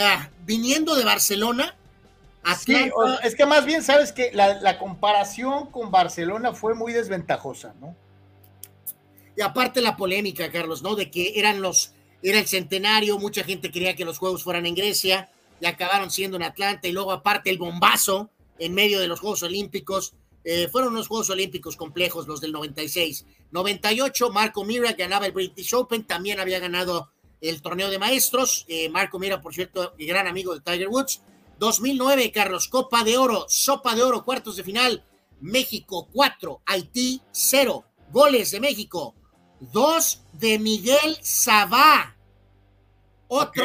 Ah, 0.00 0.30
viniendo 0.44 0.96
de 0.96 1.04
Barcelona. 1.04 1.76
Sí, 2.64 2.90
es 3.22 3.34
que 3.34 3.46
más 3.46 3.64
bien 3.64 3.82
sabes 3.82 4.12
que 4.12 4.30
la, 4.32 4.60
la 4.60 4.78
comparación 4.78 5.70
con 5.70 5.90
Barcelona 5.90 6.54
fue 6.54 6.74
muy 6.74 6.92
desventajosa, 6.92 7.74
¿no? 7.80 7.94
Y 9.36 9.42
aparte 9.42 9.80
la 9.80 9.96
polémica, 9.96 10.50
Carlos, 10.50 10.82
¿no? 10.82 10.94
De 10.94 11.10
que 11.10 11.38
eran 11.38 11.60
los 11.60 11.92
era 12.22 12.38
el 12.38 12.46
centenario, 12.46 13.18
mucha 13.18 13.44
gente 13.44 13.70
quería 13.70 13.94
que 13.94 14.04
los 14.04 14.18
Juegos 14.18 14.42
fueran 14.42 14.66
en 14.66 14.74
Grecia 14.74 15.30
y 15.60 15.66
acabaron 15.66 16.10
siendo 16.10 16.36
en 16.36 16.42
Atlanta 16.42 16.88
y 16.88 16.92
luego 16.92 17.12
aparte 17.12 17.50
el 17.50 17.58
bombazo 17.58 18.30
en 18.58 18.74
medio 18.74 19.00
de 19.00 19.06
los 19.06 19.20
Juegos 19.20 19.42
Olímpicos. 19.42 20.14
Eh, 20.42 20.68
fueron 20.68 20.94
unos 20.94 21.08
Juegos 21.08 21.30
Olímpicos 21.30 21.76
complejos 21.76 22.26
los 22.26 22.40
del 22.40 22.52
96. 22.52 23.26
98, 23.50 24.30
Marco 24.30 24.64
Mira 24.64 24.92
ganaba 24.92 25.26
el 25.26 25.32
British 25.32 25.74
Open, 25.74 26.04
también 26.04 26.40
había 26.40 26.58
ganado 26.58 27.10
el 27.40 27.62
torneo 27.62 27.90
de 27.90 27.98
maestros. 27.98 28.64
Eh, 28.68 28.88
Marco 28.88 29.18
Mira, 29.18 29.40
por 29.40 29.54
cierto, 29.54 29.94
gran 29.98 30.26
amigo 30.26 30.54
de 30.54 30.60
Tiger 30.60 30.88
Woods. 30.88 31.22
2009, 31.58 32.32
Carlos, 32.32 32.68
Copa 32.68 33.02
de 33.02 33.16
Oro, 33.16 33.46
Sopa 33.48 33.94
de 33.94 34.02
Oro, 34.02 34.24
cuartos 34.24 34.56
de 34.56 34.64
final. 34.64 35.04
México 35.40 36.08
4, 36.12 36.62
Haití 36.66 37.20
0. 37.30 37.84
Goles 38.10 38.50
de 38.52 38.60
México, 38.60 39.14
2 39.60 40.22
de 40.34 40.58
Miguel 40.58 41.18
Sabá. 41.22 42.16
Otro 43.28 43.64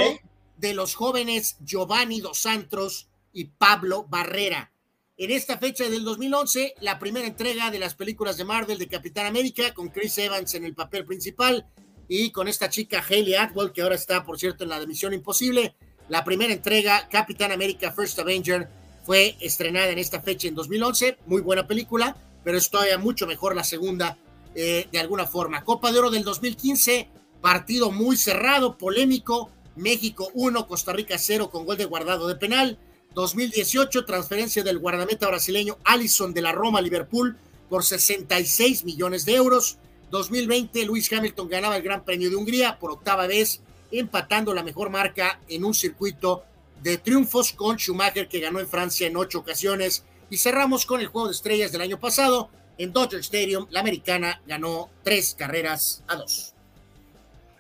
de 0.57 0.73
los 0.73 0.95
jóvenes 0.95 1.57
Giovanni 1.63 2.21
Dos 2.21 2.39
Santos 2.39 3.09
y 3.33 3.45
Pablo 3.45 4.05
Barrera. 4.09 4.71
En 5.17 5.31
esta 5.31 5.57
fecha 5.57 5.89
del 5.89 6.03
2011, 6.03 6.75
la 6.81 6.97
primera 6.97 7.27
entrega 7.27 7.69
de 7.69 7.79
las 7.79 7.93
películas 7.93 8.37
de 8.37 8.45
Marvel 8.45 8.79
de 8.79 8.87
Capitán 8.87 9.25
América, 9.25 9.73
con 9.73 9.89
Chris 9.89 10.17
Evans 10.17 10.55
en 10.55 10.65
el 10.65 10.73
papel 10.73 11.05
principal 11.05 11.67
y 12.07 12.31
con 12.31 12.47
esta 12.47 12.69
chica 12.69 13.03
Haley 13.07 13.35
Atwell, 13.35 13.71
que 13.71 13.81
ahora 13.81 13.95
está, 13.95 14.23
por 14.23 14.39
cierto, 14.39 14.63
en 14.63 14.71
la 14.71 14.79
de 14.79 14.87
Misión 14.87 15.13
Imposible. 15.13 15.75
La 16.09 16.23
primera 16.23 16.53
entrega, 16.53 17.07
Capitán 17.09 17.51
América 17.51 17.91
First 17.91 18.17
Avenger, 18.19 18.67
fue 19.03 19.35
estrenada 19.41 19.89
en 19.89 19.99
esta 19.99 20.21
fecha 20.21 20.47
en 20.47 20.55
2011. 20.55 21.17
Muy 21.25 21.41
buena 21.41 21.67
película, 21.67 22.15
pero 22.43 22.57
es 22.57 22.69
todavía 22.69 22.97
mucho 22.97 23.27
mejor 23.27 23.55
la 23.55 23.63
segunda 23.63 24.17
eh, 24.55 24.87
de 24.91 24.99
alguna 24.99 25.25
forma. 25.25 25.63
Copa 25.63 25.91
de 25.91 25.99
Oro 25.99 26.09
del 26.09 26.23
2015, 26.23 27.09
partido 27.41 27.91
muy 27.91 28.17
cerrado, 28.17 28.77
polémico. 28.77 29.49
México 29.75 30.29
1, 30.33 30.67
Costa 30.67 30.91
Rica 30.91 31.17
0 31.17 31.49
con 31.49 31.65
gol 31.65 31.77
de 31.77 31.85
guardado 31.85 32.27
de 32.27 32.35
penal. 32.35 32.77
2018, 33.13 34.05
transferencia 34.05 34.63
del 34.63 34.79
guardameta 34.79 35.27
brasileño 35.27 35.77
Allison 35.83 36.33
de 36.33 36.41
la 36.41 36.51
Roma 36.51 36.79
a 36.79 36.81
Liverpool 36.81 37.37
por 37.69 37.83
66 37.83 38.83
millones 38.83 39.25
de 39.25 39.35
euros. 39.35 39.77
2020, 40.11 40.85
Luis 40.85 41.11
Hamilton 41.11 41.47
ganaba 41.47 41.77
el 41.77 41.83
Gran 41.83 42.03
Premio 42.03 42.29
de 42.29 42.35
Hungría 42.35 42.77
por 42.79 42.91
octava 42.91 43.27
vez, 43.27 43.61
empatando 43.91 44.53
la 44.53 44.63
mejor 44.63 44.89
marca 44.89 45.39
en 45.47 45.63
un 45.63 45.73
circuito 45.73 46.43
de 46.83 46.97
triunfos 46.97 47.53
con 47.53 47.77
Schumacher, 47.77 48.27
que 48.27 48.39
ganó 48.39 48.59
en 48.59 48.67
Francia 48.67 49.07
en 49.07 49.15
ocho 49.15 49.39
ocasiones. 49.39 50.03
Y 50.29 50.37
cerramos 50.37 50.85
con 50.85 51.01
el 51.01 51.07
juego 51.07 51.27
de 51.27 51.33
estrellas 51.33 51.71
del 51.71 51.81
año 51.81 51.99
pasado. 51.99 52.49
En 52.77 52.91
Dodger 52.91 53.19
Stadium, 53.19 53.67
la 53.69 53.81
americana 53.81 54.41
ganó 54.47 54.89
tres 55.03 55.35
carreras 55.37 56.03
a 56.07 56.15
dos. 56.15 56.55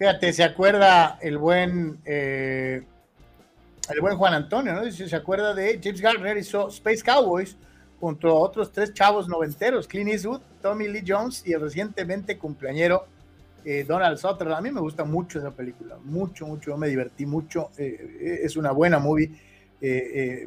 Fíjate, 0.01 0.33
se 0.33 0.43
acuerda 0.43 1.19
el 1.21 1.37
buen 1.37 1.99
eh, 2.05 2.81
el 3.87 4.01
buen 4.01 4.17
Juan 4.17 4.33
Antonio, 4.33 4.73
¿no? 4.73 4.91
Se 4.91 5.15
acuerda 5.15 5.53
de 5.53 5.79
James 5.83 6.01
Garner 6.01 6.37
hizo 6.37 6.69
Space 6.69 7.03
Cowboys 7.03 7.55
junto 7.99 8.29
a 8.29 8.33
otros 8.33 8.71
tres 8.71 8.95
chavos 8.95 9.27
noventeros, 9.27 9.87
Clint 9.87 10.09
Eastwood, 10.09 10.41
Tommy 10.59 10.87
Lee 10.87 11.03
Jones 11.05 11.43
y 11.45 11.53
el 11.53 11.61
recientemente 11.61 12.39
cumpleañero 12.39 13.05
eh, 13.63 13.85
Donald 13.87 14.17
Sutherland. 14.17 14.57
A 14.57 14.61
mí 14.61 14.71
me 14.71 14.81
gusta 14.81 15.03
mucho 15.03 15.37
esa 15.37 15.51
película, 15.51 15.97
mucho, 16.03 16.47
mucho, 16.47 16.75
me 16.77 16.87
divertí 16.87 17.27
mucho. 17.27 17.69
Eh, 17.77 18.39
es 18.43 18.55
una 18.55 18.71
buena 18.71 18.97
movie. 18.97 19.29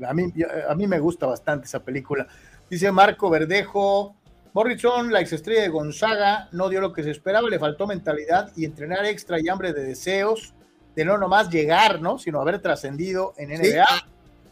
a, 0.04 0.14
mí, 0.14 0.32
a 0.68 0.74
mí 0.74 0.86
me 0.88 0.98
gusta 0.98 1.26
bastante 1.26 1.66
esa 1.66 1.78
película. 1.78 2.26
Dice 2.68 2.90
Marco 2.90 3.30
Verdejo, 3.30 4.16
Morrison, 4.54 5.12
la 5.12 5.20
exestrella 5.20 5.62
de 5.62 5.68
Gonzaga, 5.68 6.48
no 6.52 6.68
dio 6.68 6.80
lo 6.80 6.92
que 6.92 7.02
se 7.02 7.10
esperaba, 7.10 7.48
le 7.48 7.58
faltó 7.58 7.88
mentalidad 7.88 8.52
y 8.54 8.64
entrenar 8.64 9.04
extra 9.04 9.40
y 9.40 9.48
hambre 9.48 9.72
de 9.72 9.82
deseos, 9.82 10.54
de 10.94 11.04
no 11.04 11.18
nomás 11.18 11.50
llegar, 11.50 12.00
¿no? 12.00 12.20
Sino 12.20 12.40
haber 12.40 12.60
trascendido 12.60 13.34
en 13.36 13.48
NBA. 13.50 13.84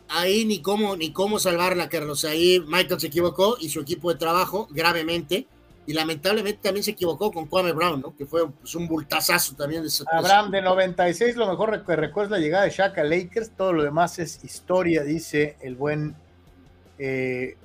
ahí 0.08 0.44
ni 0.44 0.60
cómo, 0.60 0.96
ni 0.96 1.12
cómo 1.12 1.38
salvarla, 1.38 1.88
Carlos. 1.88 2.24
Ahí 2.24 2.60
Michael 2.66 2.98
se 2.98 3.06
equivocó 3.06 3.56
y 3.60 3.68
su 3.68 3.80
equipo 3.80 4.12
de 4.12 4.18
trabajo 4.18 4.66
gravemente. 4.72 5.46
y 5.86 5.92
lamentablemente 5.94 6.60
también 6.62 6.82
se 6.82 6.92
equivocó 6.92 7.30
con 7.30 7.46
Kwame 7.46 7.72
Brown, 7.72 8.00
¿no? 8.00 8.16
Que 8.16 8.26
fue 8.26 8.48
pues, 8.50 8.74
un 8.74 8.88
bultazazo 8.88 9.54
también. 9.54 9.84
De 9.84 9.90
Abraham, 10.10 10.50
de 10.50 10.62
96, 10.62 11.36
lo 11.36 11.48
mejor 11.48 11.84
que 11.84 11.94
recuerda 11.94 12.36
es 12.36 12.40
la 12.40 12.44
llegada 12.44 12.64
de 12.64 12.70
Shaq 12.70 12.98
a 12.98 13.04
Lakers, 13.04 13.50
todo 13.56 13.72
lo 13.72 13.84
demás 13.84 14.18
es 14.18 14.42
historia, 14.42 15.04
dice 15.04 15.56
el 15.60 15.76
buen... 15.76 16.16
Eh, 16.98 17.56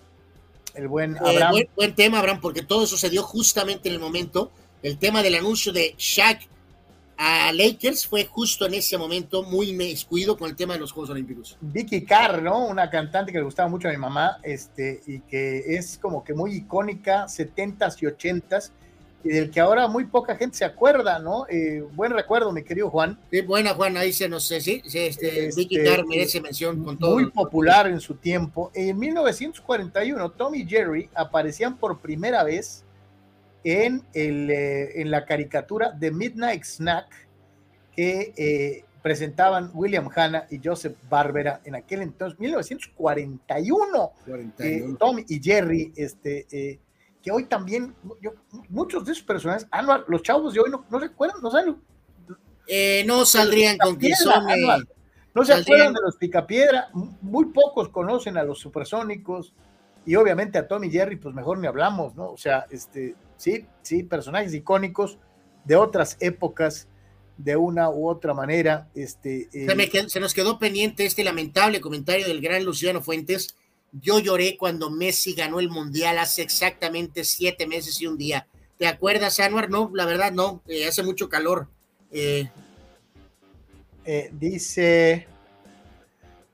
el 0.77 0.87
buen 0.87 1.15
eh, 1.15 1.19
Abraham. 1.19 1.55
buen, 1.75 1.95
tema, 1.95 2.19
Abraham, 2.19 2.39
porque 2.41 2.61
todo 2.61 2.85
sucedió 2.85 3.23
justamente 3.23 3.89
en 3.89 3.95
el 3.95 3.99
momento. 3.99 4.51
El 4.83 4.97
tema 4.97 5.23
del 5.23 5.35
anuncio 5.35 5.73
de 5.73 5.95
Shaq 5.97 6.47
a 7.17 7.51
Lakers 7.51 8.05
fue 8.05 8.25
justo 8.25 8.67
en 8.67 8.75
ese 8.75 8.97
momento 8.97 9.41
muy 9.41 9.75
descuido 9.75 10.37
con 10.37 10.49
el 10.49 10.55
tema 10.55 10.75
de 10.75 10.79
los 10.79 10.91
Juegos 10.91 11.09
Olímpicos. 11.09 11.57
Vicky 11.61 12.05
Carr, 12.05 12.43
¿no? 12.43 12.67
Una 12.67 12.89
cantante 12.91 13.31
que 13.31 13.39
le 13.39 13.43
gustaba 13.43 13.67
mucho 13.67 13.87
a 13.87 13.91
mi 13.91 13.97
mamá, 13.97 14.37
este, 14.43 15.01
y 15.07 15.19
que 15.21 15.75
es 15.75 15.97
como 15.97 16.23
que 16.23 16.35
muy 16.35 16.53
icónica, 16.53 17.25
70s 17.25 17.97
y 18.01 18.05
80s, 18.05 18.71
y 19.23 19.29
del 19.29 19.51
que 19.51 19.59
ahora 19.59 19.87
muy 19.87 20.05
poca 20.05 20.35
gente 20.35 20.57
se 20.57 20.65
acuerda, 20.65 21.19
¿no? 21.19 21.47
Eh, 21.49 21.83
buen 21.93 22.11
recuerdo, 22.11 22.51
mi 22.51 22.63
querido 22.63 22.89
Juan. 22.89 23.19
Sí, 23.31 23.41
buena, 23.41 23.73
Juan, 23.73 23.97
ahí 23.97 24.13
se 24.13 24.29
nos 24.29 24.45
sé, 24.45 24.61
sí, 24.61 24.81
este, 24.85 25.49
Vicky 25.55 25.83
Carr 25.83 26.05
merece 26.05 26.39
mención 26.39 26.83
con 26.83 26.97
todo. 26.97 27.15
Muy 27.15 27.31
popular 27.31 27.87
en 27.87 27.99
su 27.99 28.15
tiempo. 28.15 28.71
En 28.73 28.97
1941, 28.97 30.31
Tommy 30.31 30.59
y 30.59 30.67
Jerry 30.67 31.09
aparecían 31.13 31.77
por 31.77 31.99
primera 31.99 32.43
vez 32.43 32.83
en, 33.63 34.03
el, 34.13 34.49
eh, 34.49 35.01
en 35.01 35.11
la 35.11 35.25
caricatura 35.25 35.97
The 35.99 36.11
Midnight 36.11 36.63
Snack 36.63 37.27
que 37.95 38.33
eh, 38.37 38.85
presentaban 39.01 39.71
William 39.73 40.09
Hanna 40.15 40.45
y 40.49 40.61
Joseph 40.63 40.95
Barbera 41.09 41.61
en 41.65 41.75
aquel 41.75 42.01
entonces, 42.01 42.39
1941. 42.39 44.11
41. 44.25 44.93
Eh, 44.93 44.95
Tom 44.99 45.17
y 45.27 45.41
Jerry, 45.41 45.91
este, 45.95 46.79
que 47.21 47.31
hoy 47.31 47.45
también, 47.45 47.95
yo, 48.21 48.31
muchos 48.69 49.05
de 49.05 49.11
esos 49.11 49.23
personajes, 49.23 49.67
Anual, 49.71 50.05
los 50.07 50.21
chavos 50.21 50.53
de 50.53 50.59
hoy 50.59 50.69
no, 50.69 50.85
no 50.89 50.99
recuerdan, 50.99 51.41
no 51.41 51.51
saben. 51.51 51.77
no 53.05 53.25
saldrían 53.25 53.77
con 53.77 53.97
que 53.97 54.15
son. 54.15 54.45
no 55.33 55.45
se 55.45 55.53
acuerdan 55.53 55.93
de 55.93 56.01
los 56.01 56.15
Picapiedra, 56.17 56.89
muy 56.93 57.45
pocos 57.45 57.89
conocen 57.89 58.37
a 58.37 58.43
los 58.43 58.59
supersónicos 58.59 59.53
y 60.05 60.15
obviamente 60.15 60.57
a 60.57 60.67
Tommy 60.67 60.89
Jerry, 60.89 61.17
pues 61.17 61.35
mejor 61.35 61.57
ni 61.59 61.67
hablamos, 61.67 62.15
¿no? 62.15 62.31
O 62.31 62.37
sea, 62.37 62.65
este, 62.71 63.15
sí, 63.35 63.65
sí, 63.81 64.03
personajes 64.03 64.53
icónicos 64.53 65.19
de 65.65 65.75
otras 65.75 66.15
épocas, 66.21 66.87
de 67.37 67.55
una 67.55 67.89
u 67.89 68.07
otra 68.07 68.33
manera. 68.33 68.87
Este, 68.95 69.49
eh, 69.51 70.07
se, 70.07 70.19
nos 70.19 70.33
quedó 70.33 70.59
pendiente 70.59 71.05
este 71.05 71.25
lamentable 71.25 71.81
comentario 71.81 72.25
del 72.25 72.41
gran 72.41 72.63
Luciano 72.63 73.01
Fuentes. 73.01 73.55
Yo 73.91 74.19
lloré 74.19 74.57
cuando 74.57 74.89
Messi 74.89 75.33
ganó 75.33 75.59
el 75.59 75.69
Mundial 75.69 76.17
hace 76.19 76.41
exactamente 76.41 77.23
siete 77.23 77.67
meses 77.67 78.01
y 78.01 78.07
un 78.07 78.17
día. 78.17 78.47
¿Te 78.77 78.87
acuerdas, 78.87 79.39
Anuar? 79.39 79.69
No, 79.69 79.89
la 79.93 80.05
verdad 80.05 80.31
no, 80.31 80.61
eh, 80.67 80.87
hace 80.87 81.03
mucho 81.03 81.29
calor. 81.29 81.67
Eh, 82.11 82.49
dice, 84.33 85.27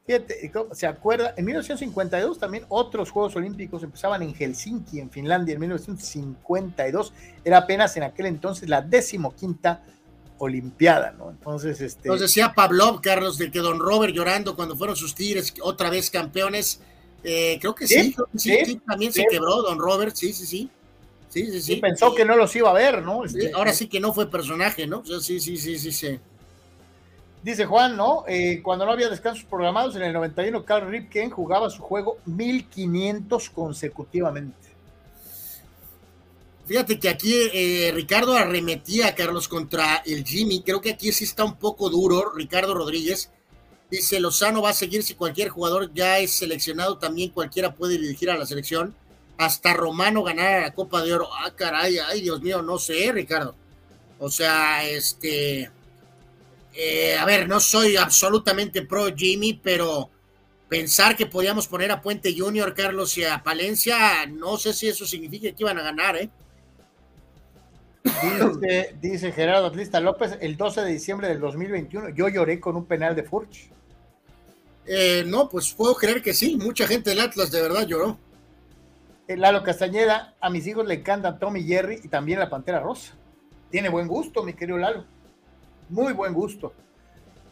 Fíjate, 0.06 0.52
¿se 0.74 0.86
acuerda? 0.86 1.34
En 1.38 1.46
1952 1.46 2.38
también 2.38 2.66
otros 2.68 3.10
Juegos 3.10 3.38
Olímpicos 3.38 3.84
empezaban 3.84 4.22
en 4.22 4.34
Helsinki, 4.34 5.00
en 5.00 5.10
Finlandia, 5.10 5.54
en 5.54 5.62
1952. 5.62 7.14
Era 7.46 7.60
apenas 7.60 7.96
en 7.96 8.04
aquel 8.04 8.26
entonces 8.26 8.68
la 8.68 8.82
decimoquinta 8.82 9.82
Olimpiada, 10.40 11.12
¿no? 11.12 11.30
Entonces, 11.30 11.80
este. 11.80 12.10
Nos 12.10 12.20
decía 12.20 12.54
Pavlov, 12.54 13.00
Carlos, 13.00 13.38
de 13.38 13.50
que 13.50 13.60
Don 13.60 13.80
Robert 13.80 14.14
llorando 14.14 14.58
cuando 14.58 14.76
fueron 14.76 14.96
sus 14.96 15.16
Tigres 15.16 15.54
otra 15.62 15.90
vez 15.90 16.10
campeones. 16.10 16.82
Eh, 17.24 17.58
creo 17.60 17.74
que 17.74 17.88
sí, 17.88 18.16
sí, 18.36 18.82
también 18.86 19.14
se 19.14 19.26
quebró 19.30 19.62
Don 19.62 19.80
Robert, 19.80 20.16
sí, 20.16 20.34
sí, 20.34 20.46
sí. 20.46 20.70
Sí, 21.30 21.50
sí, 21.52 21.62
sí. 21.62 21.76
pensó 21.78 22.14
que 22.14 22.26
no 22.26 22.36
los 22.36 22.56
iba 22.56 22.70
a 22.70 22.74
ver, 22.74 23.02
¿no? 23.02 23.26
Este, 23.26 23.52
ahora 23.54 23.74
sí 23.74 23.88
que 23.88 24.00
no 24.00 24.14
fue 24.14 24.30
personaje, 24.30 24.86
¿no? 24.86 25.04
sí, 25.04 25.40
sí, 25.40 25.58
sí, 25.58 25.80
sí, 25.80 25.92
sí. 25.92 26.20
Dice 27.42 27.66
Juan, 27.66 27.98
¿no? 27.98 28.24
Eh, 28.28 28.62
cuando 28.64 28.86
no 28.86 28.92
había 28.92 29.10
descansos 29.10 29.44
programados, 29.44 29.96
en 29.96 30.04
el 30.04 30.14
91 30.14 30.64
Carl 30.64 30.90
Ripken 30.90 31.30
jugaba 31.30 31.70
su 31.70 31.82
juego 31.82 32.18
1500 32.26 33.50
consecutivamente. 33.50 34.64
Fíjate 36.66 36.98
que 37.00 37.10
aquí 37.10 37.34
eh, 37.54 37.92
Ricardo 37.94 38.34
arremetía 38.34 39.08
a 39.08 39.16
Carlos 39.16 39.50
contra 39.50 39.98
el 40.06 40.24
Jimmy. 40.24 40.62
Creo 40.62 40.80
que 40.80 40.92
aquí 40.92 41.12
sí 41.12 41.26
está 41.26 41.44
un 41.44 41.58
poco 41.58 41.90
duro. 41.90 42.32
Ricardo 42.34 42.74
Rodríguez 42.74 43.30
dice: 43.98 44.20
Lozano 44.20 44.62
va 44.62 44.70
a 44.70 44.74
seguir 44.74 45.04
si 45.04 45.16
cualquier 45.16 45.50
jugador 45.50 45.94
ya 45.94 46.20
es 46.20 46.38
seleccionado. 46.38 46.98
También 46.98 47.32
cualquiera 47.32 47.74
puede 47.74 47.98
dirigir 47.98 48.30
a 48.30 48.38
la 48.38 48.46
selección. 48.46 48.96
Hasta 49.38 49.74
Romano 49.74 50.24
ganar 50.24 50.62
la 50.62 50.74
Copa 50.74 51.02
de 51.02 51.14
Oro. 51.14 51.30
Ah, 51.34 51.52
caray, 51.56 51.98
ay, 51.98 52.22
Dios 52.22 52.42
mío, 52.42 52.62
no 52.62 52.78
sé, 52.78 53.12
Ricardo. 53.12 53.56
O 54.20 54.30
sea, 54.30 54.88
este 54.88 55.72
eh, 56.76 57.16
a 57.18 57.26
ver, 57.26 57.48
no 57.48 57.60
soy 57.60 57.98
absolutamente 57.98 58.82
pro 58.84 59.06
Jimmy, 59.16 59.60
pero 59.62 60.10
pensar 60.68 61.16
que 61.16 61.28
podíamos 61.28 61.68
poner 61.68 61.92
a 61.92 62.02
Puente 62.02 62.34
Junior, 62.36 62.74
Carlos 62.74 63.18
y 63.18 63.24
a 63.24 63.44
Palencia, 63.44 64.26
no 64.26 64.58
sé 64.58 64.74
si 64.74 64.88
eso 64.88 65.06
significa 65.06 65.52
que 65.52 65.64
iban 65.64 65.78
a 65.78 65.84
ganar, 65.84 66.16
¿eh? 66.18 66.30
Dice, 69.00 69.32
Gerardo 69.32 69.68
Atlista 69.68 70.00
López, 70.00 70.38
el 70.42 70.58
12 70.58 70.82
de 70.82 70.92
diciembre 70.92 71.28
del 71.28 71.40
2021, 71.40 72.10
yo 72.10 72.28
lloré 72.28 72.60
con 72.60 72.76
un 72.76 72.86
penal 72.86 73.16
de 73.16 73.24
Furch. 73.24 73.70
Eh, 74.86 75.24
no, 75.26 75.50
pues 75.50 75.74
puedo 75.74 75.96
creer 75.96 76.22
que 76.22 76.34
sí, 76.34 76.58
mucha 76.58 76.88
gente 76.88 77.10
del 77.12 77.22
Atlas 77.22 77.52
de 77.52 77.62
verdad 77.62 77.88
lloró. 77.88 78.18
Eh, 79.28 79.38
Lalo 79.38 79.64
Castañeda, 79.64 80.36
a 80.42 80.50
mis 80.50 80.68
hijos 80.68 80.86
le 80.86 80.96
encantan 80.96 81.40
Tommy 81.40 81.64
Jerry 81.64 82.02
y 82.04 82.08
también 82.10 82.40
la 82.40 82.50
Pantera 82.50 82.80
Rosa. 82.80 83.14
Tiene 83.72 83.90
buen 83.90 84.08
gusto, 84.08 84.44
mi 84.44 84.54
querido 84.54 84.78
Lalo 84.78 85.06
muy 85.94 86.14
buen 86.14 86.34
gusto. 86.34 86.74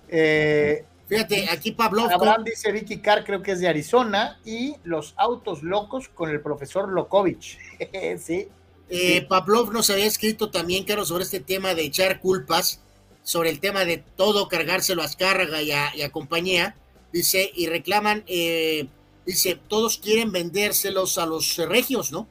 Eh, 0.08 0.84
Fíjate, 1.08 1.50
aquí 1.50 1.72
Pablo. 1.72 2.10
Abraham 2.10 2.44
dice 2.44 2.72
Vicky 2.72 3.00
Carr, 3.00 3.24
creo 3.24 3.42
que 3.42 3.52
es 3.52 3.60
de 3.60 3.68
Arizona, 3.68 4.40
y 4.46 4.76
los 4.84 5.14
autos 5.18 5.62
locos 5.62 6.10
con 6.10 6.30
el 6.30 6.42
profesor 6.42 6.90
Lokovich. 6.90 7.60
sí. 8.20 8.48
Eh, 8.94 9.26
Pavlov 9.30 9.72
nos 9.72 9.90
había 9.90 10.06
escrito 10.06 10.52
también, 10.52 10.84
claro, 10.84 11.06
sobre 11.06 11.24
este 11.24 11.40
tema 11.40 11.74
de 11.76 11.84
echar 11.84 12.20
culpas, 12.20 12.82
sobre 13.24 13.50
el 13.50 13.62
tema 13.62 13.86
de 13.86 13.98
todo 13.98 14.50
cargárselo 14.50 15.02
a 15.02 15.06
Azcárraga 15.06 15.62
y 15.62 15.72
a, 15.72 16.12
compañía. 16.12 16.76
Dice, 17.12 17.52
y 17.54 17.68
reclaman, 17.68 18.24
eh, 18.28 18.88
dice, 19.26 19.60
todos 19.68 19.98
quieren 19.98 20.32
vendérselos 20.32 21.18
a 21.18 21.26
los 21.26 21.58
regios, 21.58 22.12
¿no? 22.12 22.28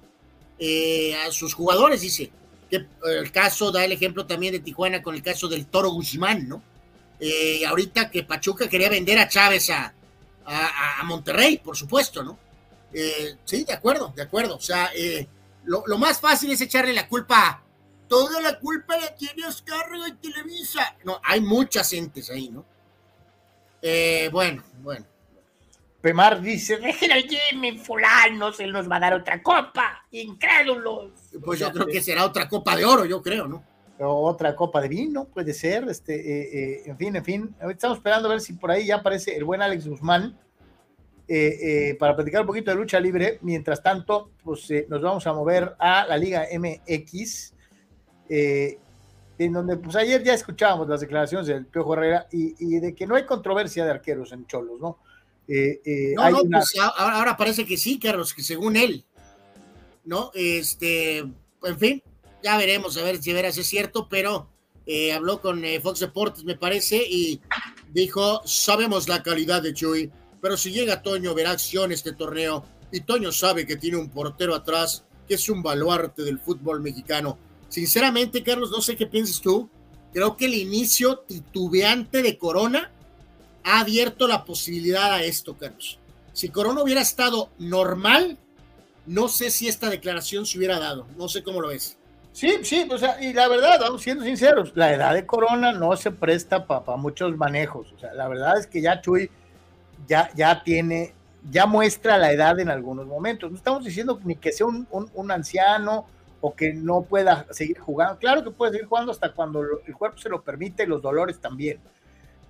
Eh, 0.58 1.14
a 1.16 1.30
sus 1.32 1.54
jugadores, 1.54 2.00
dice 2.00 2.30
el 2.70 3.32
caso 3.32 3.72
da 3.72 3.84
el 3.84 3.92
ejemplo 3.92 4.26
también 4.26 4.52
de 4.52 4.60
Tijuana 4.60 5.02
con 5.02 5.14
el 5.14 5.22
caso 5.22 5.48
del 5.48 5.66
Toro 5.66 5.90
Guzmán, 5.90 6.48
¿no? 6.48 6.62
Eh, 7.18 7.66
ahorita 7.66 8.10
que 8.10 8.22
Pachuca 8.22 8.68
quería 8.68 8.88
vender 8.88 9.18
a 9.18 9.28
Chávez 9.28 9.70
a, 9.70 9.92
a, 10.46 11.02
Monterrey, 11.04 11.58
por 11.58 11.76
supuesto, 11.76 12.22
¿no? 12.22 12.38
Eh, 12.92 13.36
sí, 13.44 13.64
de 13.64 13.72
acuerdo, 13.72 14.12
de 14.16 14.22
acuerdo. 14.22 14.56
O 14.56 14.60
sea, 14.60 14.90
eh, 14.94 15.28
lo, 15.64 15.98
más 15.98 16.20
fácil 16.20 16.50
es 16.50 16.60
echarle 16.60 16.94
la 16.94 17.08
culpa. 17.08 17.62
Toda 18.08 18.40
la 18.40 18.58
culpa 18.58 18.96
la 18.96 19.14
tiene 19.14 19.46
Oscar 19.46 19.86
y 20.08 20.12
Televisa. 20.14 20.96
No, 21.04 21.20
hay 21.22 21.40
muchas 21.40 21.92
entes 21.92 22.30
ahí, 22.30 22.48
¿no? 22.48 22.64
Bueno, 24.30 24.62
bueno. 24.82 25.06
Pemar 26.00 26.40
dice, 26.40 26.78
dejen 26.78 27.12
al 27.12 27.24
Jimmy 27.24 27.76
fulano, 27.76 28.52
se 28.52 28.66
nos 28.66 28.90
va 28.90 28.96
a 28.96 29.00
dar 29.00 29.14
otra 29.14 29.42
copa, 29.42 30.06
incrédulos. 30.10 31.12
Pues 31.44 31.60
yo 31.60 31.70
creo 31.70 31.86
que 31.86 32.00
será 32.00 32.24
otra 32.24 32.48
copa 32.48 32.74
de 32.74 32.86
oro, 32.86 33.04
yo 33.04 33.20
creo, 33.20 33.46
¿no? 33.46 33.62
Otra 33.98 34.56
copa 34.56 34.80
de 34.80 34.88
vino, 34.88 35.26
puede 35.26 35.52
ser, 35.52 35.86
este, 35.90 36.14
eh, 36.14 36.48
eh, 36.52 36.82
en 36.86 36.96
fin, 36.96 37.14
en 37.16 37.24
fin. 37.24 37.54
Estamos 37.68 37.98
esperando 37.98 38.28
a 38.28 38.30
ver 38.30 38.40
si 38.40 38.54
por 38.54 38.70
ahí 38.70 38.86
ya 38.86 38.96
aparece 38.96 39.36
el 39.36 39.44
buen 39.44 39.60
Alex 39.60 39.86
Guzmán 39.86 40.38
eh, 41.28 41.94
para 41.98 42.16
platicar 42.16 42.40
un 42.40 42.46
poquito 42.46 42.70
de 42.70 42.78
lucha 42.78 42.98
libre. 42.98 43.38
Mientras 43.42 43.82
tanto, 43.82 44.30
pues 44.42 44.72
nos 44.88 45.02
vamos 45.02 45.26
a 45.26 45.34
mover 45.34 45.76
a 45.78 46.06
la 46.06 46.16
Liga 46.16 46.46
MX, 46.50 47.52
en 49.44 49.54
donde 49.54 49.78
pues 49.78 49.96
ayer 49.96 50.22
ya 50.22 50.34
escuchábamos 50.34 50.86
las 50.86 51.00
declaraciones 51.00 51.46
del 51.46 51.64
Piojo 51.64 51.94
Herrera 51.94 52.26
y, 52.30 52.54
y 52.58 52.78
de 52.78 52.94
que 52.94 53.06
no 53.06 53.14
hay 53.14 53.24
controversia 53.24 53.86
de 53.86 53.90
arqueros 53.90 54.32
en 54.32 54.46
Cholos, 54.46 54.78
¿no? 54.78 54.98
Eh, 55.48 55.80
eh, 55.82 56.12
no, 56.14 56.30
no, 56.30 56.42
pues 56.42 56.74
ahora, 56.78 57.38
parece 57.38 57.64
que 57.64 57.78
sí, 57.78 57.98
Carlos, 57.98 58.34
que 58.34 58.42
según 58.42 58.76
él, 58.76 59.02
¿no? 60.04 60.30
Este, 60.34 61.18
en 61.18 61.78
fin, 61.78 62.02
ya 62.42 62.58
veremos 62.58 62.98
a 62.98 63.02
ver 63.02 63.22
si 63.22 63.32
verás 63.32 63.56
es 63.56 63.66
cierto, 63.66 64.08
pero 64.10 64.50
eh, 64.84 65.14
habló 65.14 65.40
con 65.40 65.64
Fox 65.82 66.00
Deportes, 66.00 66.44
me 66.44 66.56
parece, 66.56 66.98
y 66.98 67.40
dijo, 67.90 68.42
sabemos 68.44 69.08
la 69.08 69.22
calidad 69.22 69.62
de 69.62 69.72
Chuy, 69.72 70.10
pero 70.42 70.58
si 70.58 70.70
llega 70.70 71.00
Toño 71.00 71.34
verá 71.34 71.52
acción 71.52 71.92
este 71.92 72.12
torneo, 72.12 72.62
y 72.92 73.00
Toño 73.00 73.32
sabe 73.32 73.66
que 73.66 73.76
tiene 73.76 73.96
un 73.96 74.10
portero 74.10 74.54
atrás, 74.54 75.04
que 75.26 75.36
es 75.36 75.48
un 75.48 75.62
baluarte 75.62 76.24
del 76.24 76.38
fútbol 76.38 76.82
mexicano. 76.82 77.38
Sinceramente, 77.70 78.42
Carlos, 78.42 78.70
no 78.70 78.82
sé 78.82 78.96
qué 78.96 79.06
piensas 79.06 79.40
tú, 79.40 79.70
creo 80.12 80.36
que 80.36 80.44
el 80.44 80.54
inicio 80.54 81.20
titubeante 81.20 82.22
de 82.22 82.36
Corona 82.36 82.90
ha 83.64 83.80
abierto 83.80 84.28
la 84.28 84.44
posibilidad 84.44 85.14
a 85.14 85.22
esto, 85.22 85.56
Carlos. 85.56 85.98
Si 86.34 86.50
Corona 86.50 86.82
hubiera 86.82 87.00
estado 87.00 87.48
normal, 87.58 88.36
no 89.06 89.28
sé 89.28 89.50
si 89.50 89.68
esta 89.68 89.88
declaración 89.88 90.44
se 90.44 90.58
hubiera 90.58 90.78
dado. 90.78 91.06
No 91.16 91.28
sé 91.28 91.42
cómo 91.42 91.62
lo 91.62 91.68
ves. 91.68 91.96
Sí, 92.32 92.58
sí, 92.62 92.86
o 92.90 92.98
sea, 92.98 93.22
y 93.22 93.32
la 93.32 93.48
verdad, 93.48 93.80
siendo 93.98 94.24
sinceros, 94.24 94.72
la 94.74 94.92
edad 94.92 95.14
de 95.14 95.26
Corona 95.26 95.72
no 95.72 95.96
se 95.96 96.10
presta 96.10 96.66
para 96.66 96.96
muchos 96.96 97.36
manejos. 97.36 97.92
O 97.92 97.98
sea, 97.98 98.12
la 98.14 98.28
verdad 98.28 98.58
es 98.58 98.66
que 98.66 98.80
ya 98.80 99.00
Chuy 99.00 99.30
ya, 100.06 100.30
ya 100.34 100.62
tiene, 100.62 101.14
ya 101.50 101.66
muestra 101.66 102.18
la 102.18 102.32
edad 102.32 102.58
en 102.60 102.70
algunos 102.70 103.06
momentos. 103.06 103.50
No 103.50 103.56
estamos 103.56 103.84
diciendo 103.84 104.20
ni 104.24 104.36
que 104.36 104.52
sea 104.52 104.66
un, 104.66 104.86
un, 104.90 105.30
anciano 105.30 106.06
o 106.40 106.54
que 106.54 106.72
no 106.72 107.02
pueda 107.02 107.46
seguir 107.50 107.78
jugando. 107.78 108.18
Claro 108.18 108.42
que 108.42 108.50
puede 108.50 108.72
seguir 108.72 108.86
jugando 108.86 109.12
hasta 109.12 109.32
cuando 109.32 109.62
el 109.86 109.94
cuerpo 109.94 110.18
se 110.18 110.28
lo 110.28 110.42
permite 110.42 110.84
y 110.84 110.86
los 110.86 111.02
dolores 111.02 111.38
también. 111.38 111.78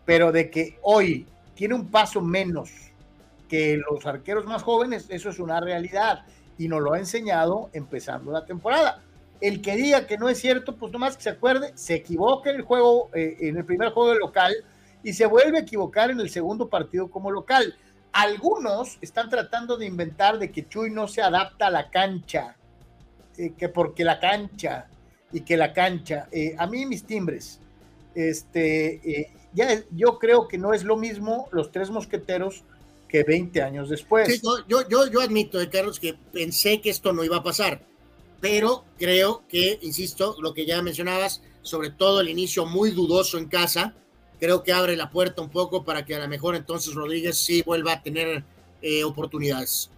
Pero 0.04 0.32
de 0.32 0.50
que 0.50 0.78
hoy 0.82 1.26
tiene 1.54 1.74
un 1.74 1.88
paso 1.88 2.20
menos 2.20 2.70
que 3.48 3.76
los 3.76 4.06
arqueros 4.06 4.46
más 4.46 4.62
jóvenes, 4.62 5.06
eso 5.08 5.28
es 5.28 5.38
una 5.38 5.60
realidad 5.60 6.24
y 6.56 6.68
nos 6.68 6.80
lo 6.80 6.92
ha 6.92 6.98
enseñado 6.98 7.68
empezando 7.72 8.30
la 8.30 8.46
temporada. 8.46 9.02
El 9.40 9.60
que 9.62 9.74
diga 9.74 10.06
que 10.06 10.18
no 10.18 10.28
es 10.28 10.38
cierto, 10.38 10.76
pues 10.76 10.92
nomás 10.92 11.16
que 11.16 11.22
se 11.24 11.30
acuerde, 11.30 11.72
se 11.74 11.94
equivoca 11.94 12.50
en 12.50 12.56
el 12.56 12.62
juego, 12.62 13.10
eh, 13.14 13.36
en 13.40 13.56
el 13.56 13.64
primer 13.64 13.90
juego 13.90 14.10
de 14.10 14.18
local 14.18 14.54
y 15.02 15.12
se 15.14 15.26
vuelve 15.26 15.58
a 15.58 15.62
equivocar 15.62 16.10
en 16.10 16.20
el 16.20 16.30
segundo 16.30 16.68
partido 16.68 17.10
como 17.10 17.30
local. 17.30 17.74
Algunos 18.12 18.98
están 19.00 19.30
tratando 19.30 19.76
de 19.76 19.86
inventar 19.86 20.38
de 20.38 20.50
que 20.50 20.68
Chuy 20.68 20.90
no 20.90 21.08
se 21.08 21.22
adapta 21.22 21.68
a 21.68 21.70
la 21.70 21.90
cancha, 21.90 22.56
eh, 23.46 23.52
que 23.56 23.68
porque 23.68 24.04
la 24.04 24.18
cancha 24.18 24.88
y 25.32 25.40
que 25.42 25.56
la 25.56 25.72
cancha, 25.72 26.28
eh, 26.32 26.54
a 26.58 26.66
mí 26.66 26.86
mis 26.86 27.04
timbres, 27.04 27.60
este, 28.14 29.30
ya 29.54 29.82
yo 29.92 30.18
creo 30.18 30.48
que 30.48 30.58
no 30.58 30.74
es 30.74 30.82
lo 30.84 30.96
mismo 30.96 31.48
los 31.52 31.70
tres 31.70 31.90
mosqueteros 31.90 32.64
que 33.08 33.22
20 33.22 33.62
años 33.62 33.88
después. 33.88 34.42
yo, 34.42 34.88
yo, 34.88 35.06
yo 35.08 35.20
admito, 35.20 35.58
Carlos, 35.70 36.00
que 36.00 36.14
pensé 36.32 36.80
que 36.80 36.90
esto 36.90 37.12
no 37.12 37.24
iba 37.24 37.36
a 37.36 37.42
pasar 37.42 37.80
pero 38.40 38.84
creo 38.98 39.42
que, 39.48 39.78
insisto, 39.82 40.36
lo 40.40 40.54
que 40.54 40.64
ya 40.64 40.80
mencionabas, 40.82 41.42
sobre 41.62 41.90
todo 41.90 42.20
el 42.20 42.28
inicio 42.28 42.64
muy 42.64 42.90
dudoso 42.90 43.38
en 43.38 43.46
casa, 43.46 43.94
creo 44.38 44.62
que 44.62 44.72
abre 44.72 44.96
la 44.96 45.10
puerta 45.10 45.42
un 45.42 45.50
poco 45.50 45.84
para 45.84 46.04
que 46.04 46.14
a 46.14 46.20
lo 46.20 46.28
mejor 46.28 46.56
entonces 46.56 46.94
Rodríguez 46.94 47.36
sí 47.36 47.62
vuelva 47.62 47.92
a 47.92 48.02
tener 48.02 48.42
eh, 48.80 49.04
oportunidades. 49.04 49.90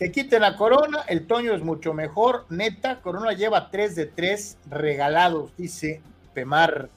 Que 0.00 0.10
quiten 0.10 0.40
la 0.40 0.56
Corona, 0.56 1.02
el 1.08 1.26
Toño 1.26 1.54
es 1.54 1.62
mucho 1.62 1.92
mejor, 1.92 2.46
neta, 2.48 3.02
Corona 3.02 3.34
lleva 3.34 3.70
3 3.70 3.94
de 3.94 4.06
3 4.06 4.56
regalados, 4.70 5.54
dice 5.58 6.00
Pemar. 6.32 6.88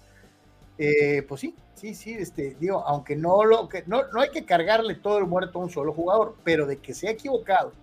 Eh, 0.78 1.22
pues 1.28 1.42
sí, 1.42 1.54
sí, 1.76 1.96
sí, 1.96 2.14
este, 2.14 2.56
digo, 2.62 2.82
aunque 2.88 3.18
no 3.18 3.44
lo, 3.44 3.68
que 3.68 3.84
no, 3.88 4.04
no 4.14 4.22
hay 4.22 4.30
que 4.30 4.46
cargarle 4.46 4.96
todo 4.96 5.18
el 5.18 5.26
muerto 5.26 5.60
a 5.60 5.64
un 5.64 5.70
solo 5.70 5.92
jugador, 5.92 6.38
pero 6.46 6.66
de 6.66 6.78
que 6.78 6.94
se 6.94 7.10
ha 7.10 7.12
equivocado 7.12 7.74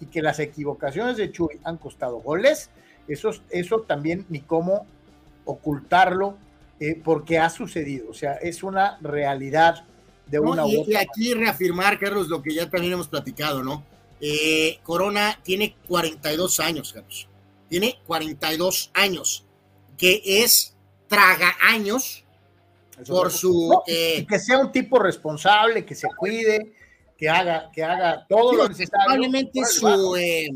y 0.00 0.06
que 0.06 0.22
las 0.22 0.38
equivocaciones 0.38 1.18
de 1.18 1.30
Chuy 1.30 1.60
han 1.62 1.76
costado 1.76 2.16
goles, 2.22 2.70
eso, 3.06 3.32
eso 3.50 3.82
también 3.82 4.24
ni 4.30 4.40
cómo 4.40 4.86
ocultarlo, 5.44 6.38
eh, 6.80 6.98
porque 7.04 7.38
ha 7.38 7.50
sucedido, 7.50 8.08
o 8.08 8.14
sea, 8.14 8.32
es 8.36 8.62
una 8.62 8.96
realidad 9.02 9.84
de 10.24 10.40
una 10.40 10.66
y, 10.66 10.84
y 10.90 10.96
aquí 10.96 11.34
reafirmar, 11.34 11.98
Carlos, 11.98 12.28
lo 12.28 12.40
que 12.40 12.54
ya 12.54 12.70
también 12.70 12.94
hemos 12.94 13.08
platicado, 13.08 13.62
¿no? 13.62 13.89
Eh, 14.20 14.78
Corona 14.82 15.38
tiene 15.42 15.76
42 15.88 16.60
años, 16.60 16.92
Carlos. 16.92 17.28
Tiene 17.68 17.98
42 18.06 18.90
años, 18.94 19.44
que 19.96 20.22
es 20.24 20.76
traga 21.08 21.56
años 21.62 22.24
por 23.06 23.30
su... 23.30 23.80
Eh, 23.86 24.26
que 24.28 24.38
sea 24.38 24.58
un 24.58 24.72
tipo 24.72 24.98
responsable, 24.98 25.84
que 25.84 25.94
se 25.94 26.08
cuide, 26.16 26.74
que 27.16 27.28
haga, 27.28 27.70
que 27.72 27.82
haga 27.82 28.26
todo 28.28 28.54
lo 28.54 28.68
necesario. 28.68 29.04
Probablemente 29.04 29.64
su, 29.64 30.16
eh, 30.16 30.48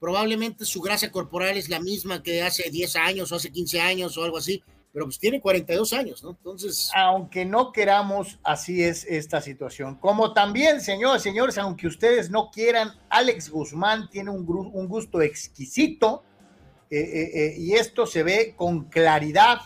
probablemente 0.00 0.64
su 0.64 0.80
grasa 0.80 1.10
corporal 1.10 1.56
es 1.56 1.68
la 1.68 1.80
misma 1.80 2.22
que 2.22 2.42
hace 2.42 2.70
10 2.70 2.96
años 2.96 3.32
o 3.32 3.36
hace 3.36 3.52
15 3.52 3.80
años 3.80 4.16
o 4.16 4.24
algo 4.24 4.38
así, 4.38 4.62
pero 4.92 5.06
pues 5.06 5.18
tiene 5.18 5.40
42 5.40 5.92
años, 5.94 6.22
¿no? 6.22 6.30
Entonces. 6.30 6.90
Aunque 6.94 7.44
no 7.44 7.72
queramos, 7.72 8.38
así 8.42 8.82
es 8.82 9.04
esta 9.04 9.40
situación. 9.40 9.96
Como 9.96 10.34
también, 10.34 10.80
señores, 10.80 11.22
señores, 11.22 11.56
aunque 11.58 11.86
ustedes 11.86 12.30
no 12.30 12.50
quieran, 12.50 12.92
Alex 13.08 13.48
Guzmán 13.48 14.10
tiene 14.10 14.30
un, 14.30 14.46
un 14.48 14.88
gusto 14.88 15.22
exquisito 15.22 16.24
eh, 16.90 17.30
eh, 17.34 17.54
y 17.56 17.72
esto 17.72 18.06
se 18.06 18.22
ve 18.22 18.54
con 18.54 18.84
claridad 18.90 19.60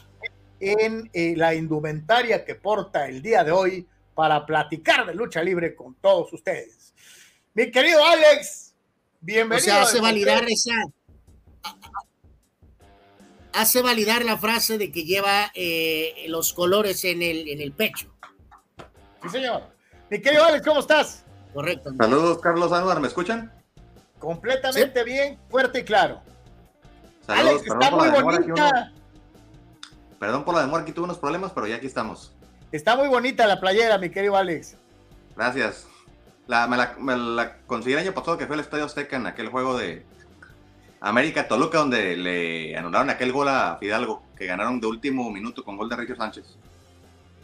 en 0.60 1.10
la 1.38 1.54
indumentaria 1.54 2.44
que 2.44 2.54
porta 2.54 3.08
el 3.08 3.20
día 3.20 3.44
de 3.44 3.52
hoy 3.52 3.86
para 4.14 4.46
platicar 4.46 5.06
de 5.06 5.14
lucha 5.14 5.42
libre 5.42 5.74
con 5.74 5.96
todos 5.96 6.32
ustedes. 6.32 6.94
Mi 7.52 7.70
querido 7.70 8.02
Alex, 8.04 8.74
bienvenido. 9.20 9.56
O 9.56 9.60
sea, 9.60 9.82
hace 9.82 10.00
validar 10.00 10.44
esa. 10.48 10.72
Hace 13.56 13.80
validar 13.80 14.22
la 14.22 14.36
frase 14.36 14.76
de 14.76 14.92
que 14.92 15.04
lleva 15.04 15.50
eh, 15.54 16.26
los 16.28 16.52
colores 16.52 17.02
en 17.06 17.22
el, 17.22 17.48
en 17.48 17.62
el 17.62 17.72
pecho. 17.72 18.14
Sí, 19.22 19.30
señor. 19.30 19.62
Mi 20.10 20.20
querido 20.20 20.44
Alex, 20.44 20.62
¿cómo 20.62 20.80
estás? 20.80 21.24
Correcto. 21.54 21.90
Saludos, 21.96 22.38
Carlos 22.42 22.70
Álvaro, 22.70 23.00
¿me 23.00 23.08
escuchan? 23.08 23.50
Completamente 24.18 25.02
bien, 25.04 25.38
fuerte 25.48 25.78
y 25.78 25.84
claro. 25.84 26.20
Saludos, 27.26 27.62
Alex, 27.62 27.66
está 27.66 27.90
muy 27.90 28.08
bonita. 28.22 28.92
Perdón 30.20 30.44
por 30.44 30.54
la 30.54 30.60
demora, 30.60 30.82
aquí 30.82 30.92
tuve 30.92 31.06
unos 31.06 31.18
problemas, 31.18 31.52
pero 31.52 31.66
ya 31.66 31.76
aquí 31.76 31.86
estamos. 31.86 32.34
Está 32.72 32.94
muy 32.94 33.08
bonita 33.08 33.46
la 33.46 33.58
playera, 33.58 33.96
mi 33.96 34.10
querido 34.10 34.36
Alex. 34.36 34.76
Gracias. 35.34 35.86
La, 36.46 36.66
me, 36.66 36.76
la, 36.76 36.94
me 36.98 37.16
la 37.16 37.56
conseguí 37.66 37.94
el 37.94 38.00
año 38.00 38.12
pasado 38.12 38.36
que 38.36 38.46
fue 38.46 38.56
el 38.56 38.60
Estadio 38.60 38.84
Azteca 38.84 39.16
en 39.16 39.26
aquel 39.26 39.48
juego 39.48 39.78
de 39.78 40.04
América 41.01 41.47
Toluca, 41.47 41.78
donde 41.78 42.16
le 42.16 42.77
anularon 42.77 43.10
aquel 43.10 43.32
gol 43.32 43.48
a 43.48 43.77
Fidalgo, 43.78 44.23
que 44.36 44.47
ganaron 44.47 44.81
de 44.81 44.86
último 44.86 45.31
minuto 45.31 45.64
con 45.64 45.77
gol 45.77 45.89
de 45.89 45.97
Ricky 45.97 46.14
Sánchez. 46.16 46.44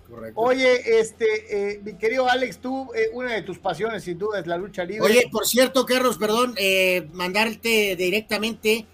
Correcto. 0.09 0.41
Oye, 0.41 1.01
este, 1.01 1.73
eh, 1.73 1.81
mi 1.83 1.95
querido 1.95 2.29
Alex, 2.29 2.59
tú, 2.59 2.91
eh, 2.95 3.09
una 3.13 3.33
de 3.33 3.43
tus 3.43 3.59
pasiones 3.59 4.05
sin 4.05 4.19
duda 4.19 4.41
es 4.41 4.47
la 4.47 4.59
lucha 4.59 4.85
libre. 4.85 5.07
Oye, 5.07 5.29
por 5.31 5.47
cierto, 5.47 5.87
Carlos, 5.87 6.19
perdón, 6.19 6.55
eh, 6.59 7.09
mandarte 7.13 7.97
directamente 7.97 8.87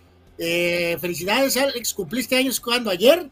felicidades, 1.01 1.57
Alex, 1.57 1.95
¿cumpliste 1.95 2.37
años 2.37 2.61
cuando? 2.61 2.91
¿Ayer? 2.91 3.29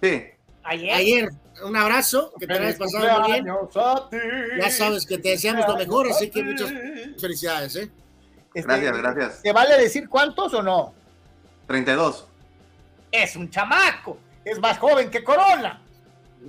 Sí. 0.00 0.22
Ayer. 0.62 0.94
Ayer 0.94 1.30
un 1.64 1.76
abrazo, 1.76 2.32
que 2.38 2.46
te 2.46 2.52
hayas 2.54 2.76
pasado 2.76 3.20
muy 3.20 3.32
bien. 3.32 3.46
Ya 4.60 4.70
sabes 4.70 5.06
que 5.06 5.18
te 5.18 5.30
deseamos 5.30 5.66
lo 5.66 5.76
mejor, 5.76 6.08
así 6.10 6.30
que 6.30 6.42
muchas 6.42 6.72
felicidades. 7.18 7.76
¿eh? 7.76 7.90
Este, 8.56 8.68
gracias, 8.68 8.96
gracias. 8.96 9.42
¿Te 9.42 9.52
vale 9.52 9.76
decir 9.76 10.08
cuántos 10.08 10.54
o 10.54 10.62
no? 10.62 10.94
32. 11.66 12.26
Es 13.12 13.36
un 13.36 13.50
chamaco, 13.50 14.16
es 14.42 14.58
más 14.58 14.78
joven 14.78 15.10
que 15.10 15.22
Corona. 15.22 15.78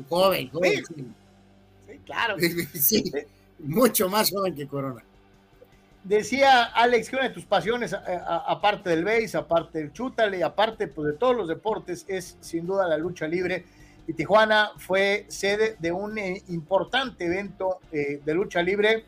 Joven, 0.07 0.49
joven. 0.49 0.85
Sí, 1.85 1.99
claro. 2.05 2.37
sí, 2.73 3.11
mucho 3.59 4.07
más 4.07 4.31
joven 4.31 4.55
que 4.55 4.65
Corona. 4.69 5.03
Decía 6.01 6.63
Alex 6.63 7.09
que 7.09 7.17
una 7.17 7.27
de 7.27 7.33
tus 7.33 7.43
pasiones, 7.43 7.93
aparte 7.93 8.89
del 8.89 9.03
base, 9.03 9.35
aparte 9.35 9.79
del 9.79 9.91
chútale, 9.91 10.41
aparte 10.45 10.87
pues, 10.87 11.11
de 11.11 11.17
todos 11.17 11.35
los 11.35 11.49
deportes, 11.49 12.05
es 12.07 12.37
sin 12.39 12.65
duda 12.65 12.87
la 12.87 12.97
lucha 12.97 13.27
libre 13.27 13.65
y 14.07 14.13
Tijuana 14.13 14.71
fue 14.77 15.25
sede 15.27 15.75
de 15.77 15.91
un 15.91 16.17
eh, 16.17 16.41
importante 16.47 17.25
evento 17.25 17.79
eh, 17.91 18.21
de 18.23 18.33
lucha 18.33 18.61
libre 18.61 19.03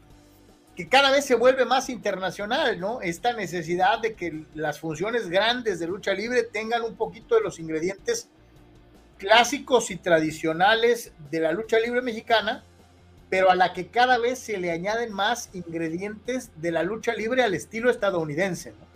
que 0.80 0.88
cada 0.88 1.12
vez 1.12 1.26
se 1.26 1.36
vuelve 1.36 1.66
más 1.66 1.90
internacional, 1.90 2.80
¿no? 2.80 3.02
Esta 3.02 3.34
necesidad 3.34 4.00
de 4.00 4.14
que 4.14 4.46
las 4.56 4.80
funciones 4.80 5.30
grandes 5.30 5.78
de 5.78 5.88
lucha 5.88 6.14
libre 6.14 6.44
tengan 6.44 6.84
un 6.84 6.96
poquito 6.96 7.36
de 7.36 7.42
los 7.42 7.60
ingredientes 7.60 8.30
clásicos 9.18 9.92
y 9.92 9.98
tradicionales 9.98 11.12
de 11.32 11.42
la 11.42 11.52
lucha 11.52 11.78
libre 11.82 12.02
mexicana, 12.02 12.64
pero 13.30 13.52
a 13.52 13.56
la 13.56 13.74
que 13.74 13.88
cada 13.88 14.20
vez 14.20 14.40
se 14.40 14.58
le 14.58 14.72
añaden 14.72 15.12
más 15.12 15.50
ingredientes 15.52 16.50
de 16.56 16.72
la 16.72 16.84
lucha 16.84 17.14
libre 17.14 17.44
al 17.44 17.56
estilo 17.56 17.92
estadounidense, 17.92 18.72
¿no? 18.72 18.88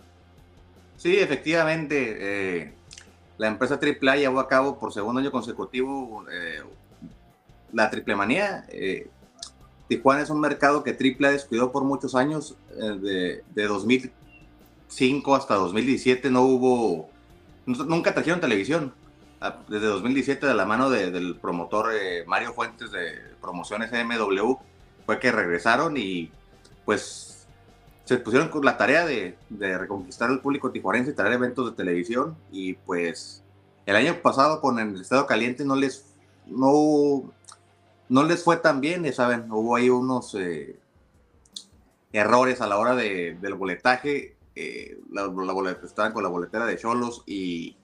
Sí, 0.96 1.18
efectivamente. 1.18 2.16
Eh, 2.18 2.72
la 3.36 3.48
empresa 3.48 3.78
AAA 3.78 4.16
llevó 4.16 4.40
a 4.40 4.48
cabo 4.48 4.78
por 4.78 4.94
segundo 4.94 5.20
año 5.20 5.30
consecutivo 5.30 6.24
eh, 6.32 6.62
la 7.74 7.90
triple 7.90 8.16
manía. 8.16 8.64
Eh, 8.68 9.08
Tijuana 9.88 10.22
es 10.22 10.30
un 10.30 10.40
mercado 10.40 10.82
que 10.82 10.90
AAA 10.90 11.32
descuidó 11.32 11.72
por 11.72 11.84
muchos 11.84 12.14
años, 12.14 12.56
eh, 12.76 13.42
de, 13.54 13.66
2005 13.66 15.34
hasta 15.34 15.54
2017 15.54 16.30
no 16.30 16.42
hubo, 16.42 17.10
nunca 17.66 18.14
trajeron 18.14 18.40
televisión. 18.40 18.94
Ah, 19.40 19.58
desde 19.68 19.86
2017 19.86 20.46
de 20.46 20.54
la 20.54 20.64
mano 20.64 20.88
del 20.88 21.36
promotor 21.36 21.92
Mario 22.26 22.54
Fuentes 22.54 22.90
de 22.92 23.18
Promociones 23.40 23.90
MW 23.92 24.54
fue 25.04 25.18
que 25.18 25.30
regresaron 25.30 25.96
y 25.98 26.30
pues 26.84 27.34
se 28.04 28.18
pusieron 28.18 28.48
con 28.48 28.64
la 28.64 28.76
tarea 28.76 29.06
de, 29.06 29.36
reconquistar 29.50 30.30
al 30.30 30.40
público 30.40 30.70
tijuarense 30.70 31.12
y 31.12 31.14
traer 31.14 31.34
eventos 31.34 31.70
de 31.70 31.76
televisión 31.76 32.36
y 32.50 32.74
pues 32.74 33.42
el 33.86 33.96
año 33.96 34.20
pasado 34.22 34.60
con 34.60 34.78
el 34.78 35.00
estado 35.00 35.26
caliente 35.26 35.64
no 35.64 35.76
les 35.76 36.06
no, 36.46 37.32
no 38.08 38.22
les 38.24 38.42
fue 38.44 38.56
tan 38.58 38.80
bien, 38.80 39.10
saben, 39.12 39.50
hubo 39.50 39.76
ahí 39.76 39.90
unos 39.90 40.34
eh, 40.34 40.78
errores 42.12 42.60
a 42.60 42.66
la 42.66 42.78
hora 42.78 42.94
de, 42.94 43.36
del 43.40 43.54
boletaje. 43.54 44.36
eh, 44.54 44.98
la, 45.10 45.26
la 45.26 45.70
estaban 45.84 46.12
con 46.12 46.22
la 46.22 46.28
boletera 46.28 46.66
de 46.66 46.76
Cholos 46.76 47.22
y 47.26 47.76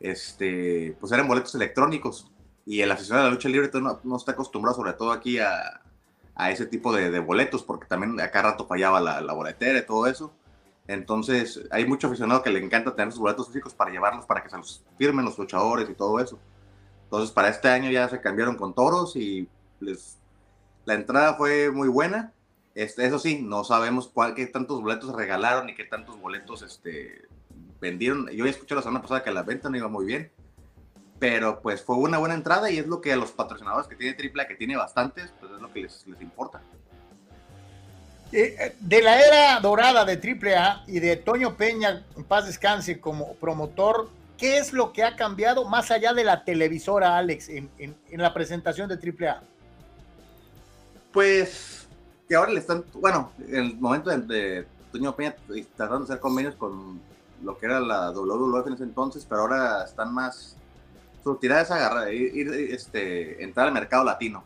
este, 0.00 0.96
pues 1.00 1.12
eran 1.12 1.28
boletos 1.28 1.54
electrónicos. 1.54 2.30
Y 2.66 2.82
el 2.82 2.90
aficionado 2.90 3.24
de 3.24 3.30
la 3.30 3.34
lucha 3.34 3.48
libre 3.48 3.70
no, 3.80 4.00
no 4.04 4.16
está 4.16 4.32
acostumbrado, 4.32 4.76
sobre 4.76 4.92
todo 4.92 5.12
aquí, 5.12 5.38
a, 5.38 5.80
a 6.34 6.50
ese 6.50 6.66
tipo 6.66 6.92
de, 6.92 7.18
boletos, 7.20 7.62
porque 7.62 7.86
también 7.86 8.20
a 8.20 8.30
cada 8.30 8.50
rato 8.50 8.66
fallaba 8.66 9.00
la, 9.00 9.20
la 9.20 9.32
boletera 9.32 9.78
y 9.78 9.86
todo 9.86 10.06
eso. 10.06 10.32
Entonces, 10.86 11.62
hay 11.70 11.86
mucho 11.86 12.06
aficionado 12.06 12.42
que 12.42 12.50
le 12.50 12.62
encanta 12.62 12.94
tener 12.94 13.12
sus 13.12 13.20
boletos 13.20 13.48
físicos 13.48 13.74
para 13.74 13.90
llevarlos, 13.90 14.26
para 14.26 14.42
que 14.42 14.50
se 14.50 14.56
los 14.56 14.84
firmen 14.96 15.24
los 15.24 15.38
luchadores 15.38 15.88
y 15.88 15.94
todo 15.94 16.20
eso. 16.20 16.38
Entonces, 17.08 17.30
para 17.30 17.48
este 17.48 17.68
año 17.68 17.90
ya 17.90 18.06
se 18.10 18.20
cambiaron 18.20 18.56
con 18.56 18.74
toros 18.74 19.16
y 19.16 19.48
les, 19.80 20.18
la 20.84 20.92
entrada 20.92 21.34
fue 21.34 21.70
muy 21.70 21.88
buena. 21.88 22.34
Este, 22.74 23.06
eso 23.06 23.18
sí, 23.18 23.40
no 23.40 23.64
sabemos 23.64 24.10
cuál, 24.12 24.34
qué 24.34 24.46
tantos 24.46 24.82
boletos 24.82 25.14
regalaron 25.14 25.70
y 25.70 25.74
qué 25.74 25.84
tantos 25.84 26.20
boletos 26.20 26.60
este, 26.60 27.26
vendieron. 27.80 28.28
Yo 28.28 28.44
ya 28.44 28.50
escuché 28.50 28.74
la 28.74 28.82
semana 28.82 29.00
pasada 29.00 29.24
que 29.24 29.30
la 29.30 29.42
venta 29.42 29.70
no 29.70 29.78
iba 29.78 29.88
muy 29.88 30.04
bien, 30.04 30.30
pero 31.18 31.62
pues 31.62 31.82
fue 31.82 31.96
una 31.96 32.18
buena 32.18 32.34
entrada 32.34 32.70
y 32.70 32.76
es 32.76 32.86
lo 32.86 33.00
que 33.00 33.14
a 33.14 33.16
los 33.16 33.32
patrocinadores 33.32 33.88
que 33.88 33.96
tiene 33.96 34.14
AAA, 34.14 34.46
que 34.46 34.56
tiene 34.56 34.76
bastantes, 34.76 35.32
pues 35.40 35.50
es 35.50 35.62
lo 35.62 35.72
que 35.72 35.80
les, 35.80 36.06
les 36.06 36.20
importa. 36.20 36.60
Eh, 38.32 38.54
eh, 38.60 38.76
de 38.80 39.00
la 39.00 39.18
era 39.26 39.60
dorada 39.60 40.04
de 40.04 40.12
AAA 40.12 40.84
y 40.86 41.00
de 41.00 41.16
Toño 41.16 41.56
Peña, 41.56 42.04
en 42.14 42.24
paz 42.24 42.44
descanse, 42.44 43.00
como 43.00 43.34
promotor, 43.36 44.10
¿qué 44.38 44.58
es 44.58 44.72
lo 44.72 44.92
que 44.92 45.02
ha 45.02 45.16
cambiado 45.16 45.68
más 45.68 45.90
allá 45.90 46.14
de 46.14 46.24
la 46.24 46.44
televisora, 46.44 47.18
Alex, 47.18 47.48
en, 47.50 47.96
la 48.12 48.32
presentación 48.32 48.88
de 48.88 48.94
AAA? 48.94 49.42
Pues 51.12 51.88
que 52.28 52.36
ahora 52.36 52.52
le 52.52 52.60
están, 52.60 52.84
bueno, 52.94 53.32
en 53.38 53.56
el 53.56 53.76
momento 53.76 54.10
de, 54.10 54.18
de 54.18 54.66
Toño 54.92 55.14
Peña 55.14 55.34
tratando 55.76 56.00
de 56.00 56.04
hacer 56.04 56.20
convenios 56.20 56.54
con 56.54 57.00
lo 57.42 57.58
que 57.58 57.66
era 57.66 57.80
la 57.80 58.10
WWF 58.10 58.66
en 58.66 58.72
ese 58.74 58.84
entonces, 58.84 59.26
pero 59.28 59.42
ahora 59.42 59.84
están 59.84 60.12
más, 60.12 60.56
su 61.22 61.36
tirada 61.36 62.10
es 62.10 62.34
ir, 62.34 62.48
este, 62.52 63.42
entrar 63.42 63.68
al 63.68 63.72
mercado 63.72 64.04
latino. 64.04 64.44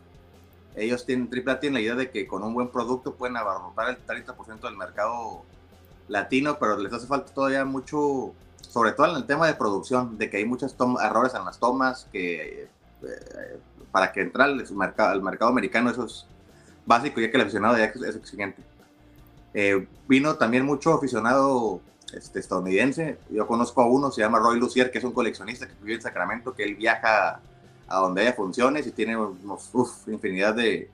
Ellos 0.75 1.05
tienen, 1.05 1.29
AAA 1.29 1.61
tiene 1.61 1.75
la 1.75 1.81
idea 1.81 1.95
de 1.95 2.11
que 2.11 2.27
con 2.27 2.43
un 2.43 2.55
buen 2.55 2.69
producto 2.69 3.15
pueden 3.15 3.37
abarrotar 3.37 3.91
el 3.91 4.07
30% 4.07 4.61
del 4.61 4.77
mercado 4.77 5.43
latino, 6.09 6.59
pero 6.59 6.79
les 6.79 6.93
hace 6.93 7.07
falta 7.07 7.33
todavía 7.33 7.65
mucho, 7.65 8.33
sobre 8.73 8.93
todo 8.93 9.11
en 9.11 9.17
el 9.17 9.27
tema 9.27 9.47
de 9.47 9.55
producción, 9.55 10.17
de 10.17 10.31
que 10.31 10.39
hay 10.39 10.47
muchos 10.47 10.75
errores 11.05 11.35
en 11.35 11.45
las 11.45 11.59
tomas, 11.59 12.09
que 12.11 12.71
eh, 13.03 13.59
para 13.91 14.13
que 14.13 14.23
entrar 14.23 14.49
al 14.49 14.57
mercado, 14.75 15.21
mercado 15.21 15.51
americano 15.51 15.91
eso 15.91 16.07
es 16.07 16.25
básico, 16.87 17.21
ya 17.21 17.31
que 17.31 17.37
el 17.37 17.43
aficionado 17.43 17.77
ya 17.77 17.85
es 17.85 18.17
exigente. 18.17 18.63
Eh, 19.53 19.87
vino 20.09 20.37
también 20.37 20.65
mucho 20.65 20.95
aficionado 20.95 21.83
este, 22.15 22.41
estadounidense. 22.41 23.19
Yo 23.29 23.47
conozco 23.47 23.83
a 23.83 23.87
uno, 23.87 24.11
se 24.11 24.23
llama 24.23 24.39
Roy 24.39 24.59
Lucier, 24.59 24.91
que 24.91 24.97
es 24.97 25.05
un 25.05 25.13
coleccionista 25.13 25.69
que 25.69 25.75
vive 25.83 25.97
en 25.97 26.03
Sacramento, 26.03 26.55
que 26.55 26.65
él 26.65 26.75
viaja 26.75 27.41
a 27.89 27.99
donde 27.99 28.23
haya 28.23 28.33
funciones 28.33 28.87
y 28.87 28.93
tiene 28.93 29.19
unos, 29.19 29.69
uf, 29.75 30.09
infinidad 30.09 30.55
de, 30.55 30.91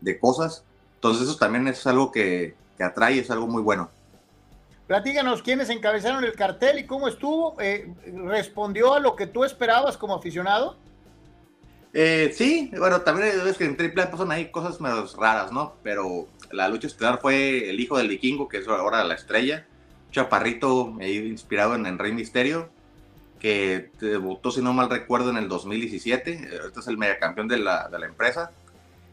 de 0.00 0.18
cosas. 0.18 0.64
Entonces 0.96 1.28
eso 1.28 1.38
también 1.38 1.68
es 1.68 1.86
algo 1.86 2.10
que, 2.10 2.56
que 2.76 2.82
atrae, 2.82 3.20
es 3.20 3.30
algo 3.30 3.46
muy 3.46 3.62
bueno. 3.62 3.88
Platíganos 4.94 5.42
quiénes 5.42 5.70
encabezaron 5.70 6.22
el 6.22 6.34
cartel 6.34 6.78
y 6.78 6.86
cómo 6.86 7.08
estuvo. 7.08 7.60
Eh, 7.60 7.92
¿Respondió 8.26 8.94
a 8.94 9.00
lo 9.00 9.16
que 9.16 9.26
tú 9.26 9.42
esperabas 9.42 9.96
como 9.96 10.14
aficionado? 10.14 10.76
Eh, 11.92 12.32
sí, 12.32 12.70
bueno, 12.78 13.00
también 13.00 13.28
es 13.44 13.58
que 13.58 13.64
en 13.64 13.76
AAA 13.76 14.12
pasan 14.12 14.30
ahí 14.30 14.52
cosas 14.52 14.80
medio 14.80 15.04
raras, 15.18 15.50
¿no? 15.50 15.74
Pero 15.82 16.28
la 16.52 16.68
lucha 16.68 16.86
estelar 16.86 17.18
fue 17.20 17.70
el 17.70 17.80
hijo 17.80 17.98
del 17.98 18.06
vikingo, 18.06 18.46
que 18.48 18.58
es 18.58 18.68
ahora 18.68 19.02
la 19.02 19.14
estrella. 19.14 19.66
Chaparrito, 20.12 20.94
inspirado 21.00 21.74
en, 21.74 21.86
en 21.86 21.98
Rey 21.98 22.12
Misterio, 22.12 22.68
que 23.40 23.90
debutó, 23.98 24.52
si 24.52 24.62
no 24.62 24.72
mal 24.72 24.90
recuerdo, 24.90 25.30
en 25.30 25.38
el 25.38 25.48
2017. 25.48 26.50
Este 26.66 26.78
es 26.78 26.86
el 26.86 26.98
megacampeón 26.98 27.48
de 27.48 27.58
la 27.58 28.06
empresa. 28.06 28.52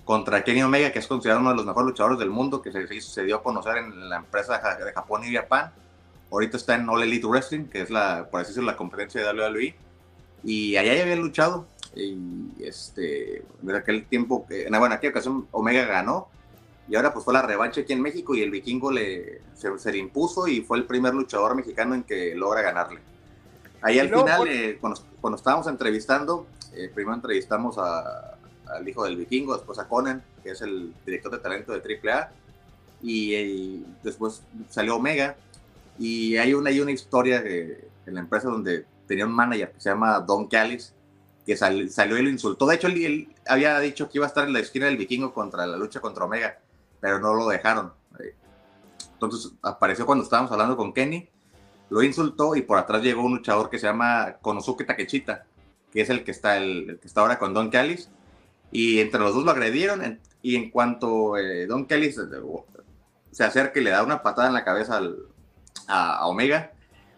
Contra 0.06 0.44
Kenny 0.44 0.64
Omega, 0.64 0.91
que 0.91 0.99
es 0.99 1.07
considerado 1.07 1.41
uno 1.41 1.52
de 1.52 1.56
los 1.57 1.65
mejores 1.65 1.88
luchadores 1.88 2.19
del 2.19 2.30
mundo, 2.30 2.61
que 2.61 2.72
se, 2.72 3.02
se, 3.02 3.23
dio 3.23 3.38
a 3.38 3.44
conocer 3.44 3.78
en 3.78 4.10
la 4.10 4.18
empresa 4.18 4.57
de 4.84 4.91
Japón 4.94 5.23
y 5.23 5.34
Japón. 5.34 5.72
Ahorita 6.32 6.57
está 6.57 6.76
en 6.76 6.90
All 6.90 7.03
Elite 7.03 7.28
Wrestling, 7.28 7.65
que 7.65 7.82
es 7.82 7.90
la, 7.90 8.28
por 8.30 8.41
así 8.41 8.49
decirlo, 8.49 8.72
la 8.72 8.78
competencia 8.78 9.22
de 9.22 9.40
WWE. 9.40 9.76
Y 10.44 10.76
allá 10.78 10.95
ya 10.95 11.03
había 11.03 11.15
luchado. 11.18 11.68
Y 11.95 12.18
este, 12.64 13.44
en 13.61 13.76
aquel 13.76 14.06
tiempo, 14.06 14.45
que- 14.48 14.64
en, 14.64 14.69
bueno, 14.72 14.88
en 14.88 14.94
aquella 14.94 15.11
ocasión 15.11 15.48
Omega 15.52 15.86
ganó. 15.86 16.30
Y 16.88 16.95
ahora 16.95 17.14
pues 17.14 17.23
fue 17.23 17.34
la 17.34 17.41
revancha 17.44 17.82
aquí 17.82 17.94
en 17.94 18.02
México 18.02 18.34
y 18.36 18.41
el 18.41 18.49
vikingo 18.49 18.91
le, 18.91 19.41
se, 19.56 19.78
se 19.78 19.91
le 19.91 19.98
impuso 19.99 20.48
y 20.48 20.61
fue 20.61 20.78
el 20.78 20.86
primer 20.86 21.14
luchador 21.14 21.56
mexicano 21.56 21.94
en 21.95 22.03
que 22.03 22.34
logra 22.36 22.61
ganarle. 22.61 22.99
Ahí 23.82 23.99
al 23.99 24.10
final, 24.10 24.38
por- 24.40 24.48
eh, 24.49 24.78
cuando, 24.82 24.99
cuando 25.22 25.38
estábamos 25.38 25.68
entrevistando, 25.68 26.48
eh, 26.73 26.90
primero 26.94 27.15
entrevistamos 27.15 27.78
a- 27.78 28.36
al 28.67 28.88
hijo 28.88 29.03
del 29.05 29.17
vikingo, 29.17 29.55
después 29.55 29.77
a 29.79 29.88
Conan, 29.88 30.23
que 30.43 30.51
es 30.51 30.61
el 30.61 30.93
director 31.05 31.31
de 31.31 31.39
talento 31.39 31.73
de 31.73 31.81
AAA, 31.81 32.31
y, 33.01 33.33
eh, 33.33 33.79
después 34.03 34.43
salió 34.69 34.95
Omega, 34.95 35.35
y 35.99 36.38
hay 36.38 36.53
una, 36.53 36.69
hay 36.69 36.79
una 36.79 36.91
historia 36.91 37.41
de- 37.41 37.88
en 38.05 38.13
la 38.15 38.21
empresa 38.21 38.47
donde 38.49 38.85
tenía 39.07 39.25
un 39.25 39.33
manager 39.33 39.71
que 39.71 39.81
se 39.81 39.89
llama 39.89 40.19
Don 40.19 40.47
Callis, 40.47 40.93
que 41.45 41.57
sal- 41.57 41.89
salió 41.89 42.17
y 42.17 42.21
lo 42.23 42.29
insultó. 42.29 42.65
De 42.67 42.75
hecho, 42.75 42.88
él, 42.88 43.03
él 43.03 43.27
había 43.47 43.79
dicho 43.79 44.09
que 44.09 44.17
iba 44.19 44.25
a 44.25 44.29
estar 44.29 44.45
en 44.47 44.53
la 44.53 44.59
esquina 44.59 44.85
del 44.85 44.97
vikingo 44.97 45.33
contra 45.33 45.65
la 45.67 45.75
lucha 45.77 45.99
contra 45.99 46.25
Omega, 46.25 46.59
pero 46.99 47.19
no 47.19 47.33
lo 47.33 47.47
dejaron. 47.47 47.91
Eh, 48.19 48.35
Entonces 49.13 49.51
apareció 49.61 50.05
cuando 50.05 50.23
estábamos 50.23 50.51
hablando 50.51 50.75
con 50.77 50.93
Kenny, 50.93 51.27
lo 51.89 52.01
insultó 52.01 52.55
y 52.55 52.61
por 52.63 52.77
atrás 52.79 53.03
llegó 53.03 53.21
un 53.23 53.35
luchador 53.35 53.69
que 53.69 53.77
se 53.77 53.85
llama 53.85 54.38
Konosuke 54.41 54.85
Takechita, 54.85 55.45
que 55.91 56.01
es 56.01 56.09
el 56.09 56.23
que 56.23 56.31
está, 56.31 56.57
el, 56.57 56.89
el 56.91 56.99
que 56.99 57.07
está 57.07 57.21
ahora 57.21 57.38
con 57.38 57.53
Don 57.53 57.69
Callis. 57.69 58.09
Y 58.72 58.99
entre 58.99 59.19
los 59.19 59.34
dos 59.34 59.43
lo 59.43 59.52
agredieron. 59.52 60.19
y 60.43 60.56
en 60.56 60.72
cuanto 60.72 61.38
eh, 61.38 61.68
Don 61.68 61.85
Callis 61.85 62.18
eh, 62.18 62.23
se 63.31 63.43
acerca 63.43 63.80
y 63.80 63.84
le 63.84 63.91
da 63.91 64.02
una 64.03 64.23
patada 64.23 64.48
en 64.48 64.53
la 64.53 64.64
cabeza 64.64 64.98
al- 64.98 65.18
a, 65.88 66.15
a 66.18 66.26
Omega, 66.27 66.72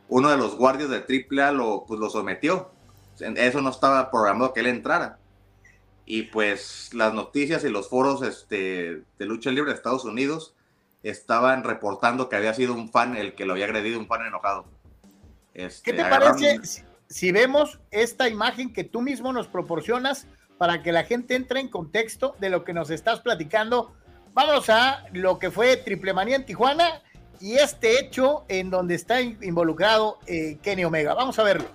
uno 0.10 0.30
de 0.30 0.38
los 0.38 0.56
guardias 0.58 0.90
de 0.90 0.98
AAA 0.98 1.52
lo, 1.54 1.86
pues, 1.88 2.00
lo 2.00 2.10
sometió. 2.10 2.72
Eso 3.20 3.62
no 3.62 3.70
estaba 3.70 4.12
programado 4.12 4.54
que 4.54 4.60
él 4.62 4.68
entrara. 4.68 5.20
Y 6.06 6.24
pues 6.24 6.90
las 6.94 7.14
noticias 7.14 7.64
y 7.64 7.70
los 7.70 7.88
foros 7.90 8.22
este, 8.24 9.04
de 9.18 9.26
lucha 9.26 9.50
libre 9.52 9.70
de 9.72 9.78
Estados 9.78 10.04
Unidos 10.04 10.54
estaban 11.02 11.64
reportando 11.64 12.28
que 12.28 12.36
había 12.36 12.54
sido 12.54 12.74
un 12.74 12.90
fan 12.90 13.16
el 13.16 13.36
que 13.36 13.46
lo 13.46 13.54
había 13.54 13.66
agredido, 13.66 14.00
un 14.00 14.08
fan 14.08 14.26
enojado. 14.26 14.66
Este, 15.54 15.92
¿Qué 15.92 15.98
te 15.98 16.04
agarraron- 16.04 16.42
parece 16.42 16.66
si, 16.66 16.84
si 17.08 17.32
vemos 17.32 17.80
esta 17.92 18.28
imagen 18.28 18.74
que 18.74 18.84
tú 18.84 19.02
mismo 19.02 19.32
nos 19.32 19.48
proporcionas 19.48 20.28
para 20.64 20.82
que 20.82 20.94
la 20.94 21.04
gente 21.04 21.36
entre 21.36 21.60
en 21.60 21.68
contexto 21.68 22.38
de 22.40 22.50
lo 22.50 22.64
que 22.64 22.72
nos 22.72 22.90
estás 22.90 23.20
platicando? 23.20 23.92
Vámonos 24.34 24.70
a 24.70 25.04
lo 25.12 25.38
que 25.38 25.52
fue 25.52 25.76
Triple 25.76 26.14
Manía 26.14 26.38
en 26.38 26.46
Tijuana 26.46 27.02
y 27.42 27.56
este 27.56 28.00
hecho 28.00 28.46
en 28.48 28.70
donde 28.70 28.96
está 28.96 29.20
in- 29.20 29.38
involucrado 29.42 30.20
eh, 30.26 30.60
Kenny 30.64 30.86
Omega. 30.86 31.16
Vamos 31.16 31.38
a 31.38 31.44
verlo. 31.44 31.68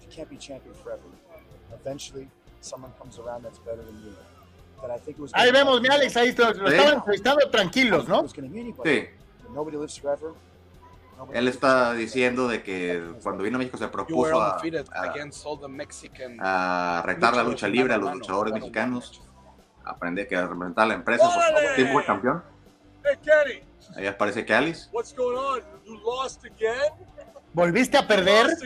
You 0.00 0.08
can't 0.10 0.28
be 0.30 0.36
champion 0.36 0.74
forever. 0.74 1.02
Eventually, 1.72 2.28
someone 2.60 2.92
comes 2.98 3.18
around 3.18 3.42
that's 3.42 3.58
better 3.58 3.82
than 3.82 4.02
you. 4.04 4.14
Ahí 5.32 5.46
gonna 5.46 5.58
vemos, 5.58 5.80
mi 5.80 5.88
Alex, 5.88 6.16
ahí 6.16 6.32
lo, 6.32 6.52
lo 6.52 6.68
Sí. 6.68 6.74
estaban 6.74 6.94
entrevistando 6.94 7.50
tranquilos, 7.50 8.08
¿no? 8.08 8.26
Sí. 8.28 9.06
Nobody 9.54 9.76
lives 9.76 10.00
forever. 10.00 10.30
Nobody 11.16 11.38
Él 11.38 11.48
está 11.48 11.92
diciendo 11.92 12.48
de 12.48 12.62
que 12.62 13.02
cuando 13.22 13.44
vino 13.44 13.56
a 13.56 13.58
México 13.58 13.76
se 13.78 13.88
propuso 13.88 14.40
a, 14.40 14.58
a- 16.40 17.02
retar 17.04 17.36
la 17.36 17.42
lucha 17.42 17.68
libre 17.68 17.94
a 17.94 17.96
los 17.98 18.12
luchadores 18.14 18.52
mexicanos, 18.54 19.22
aprender 19.84 20.26
que 20.26 20.36
a 20.36 20.46
representar 20.46 20.84
a 20.84 20.88
la 20.88 20.94
empresa, 20.94 21.24
por 21.24 21.74
tiempo 21.74 21.92
fue 21.94 22.04
campeón. 22.04 22.42
Hey, 23.04 23.18
Kenny, 23.22 23.60
Ahí 23.96 24.06
aparece 24.06 24.44
que 24.46 24.54
Alice. 24.54 24.88
what's 24.92 25.12
going 25.14 25.36
on? 25.36 25.60
You 25.84 25.98
lost 25.98 26.44
again? 26.44 26.92
¿Volviste 27.52 27.98
a 27.98 28.06
perder? 28.06 28.46
That's 28.46 28.62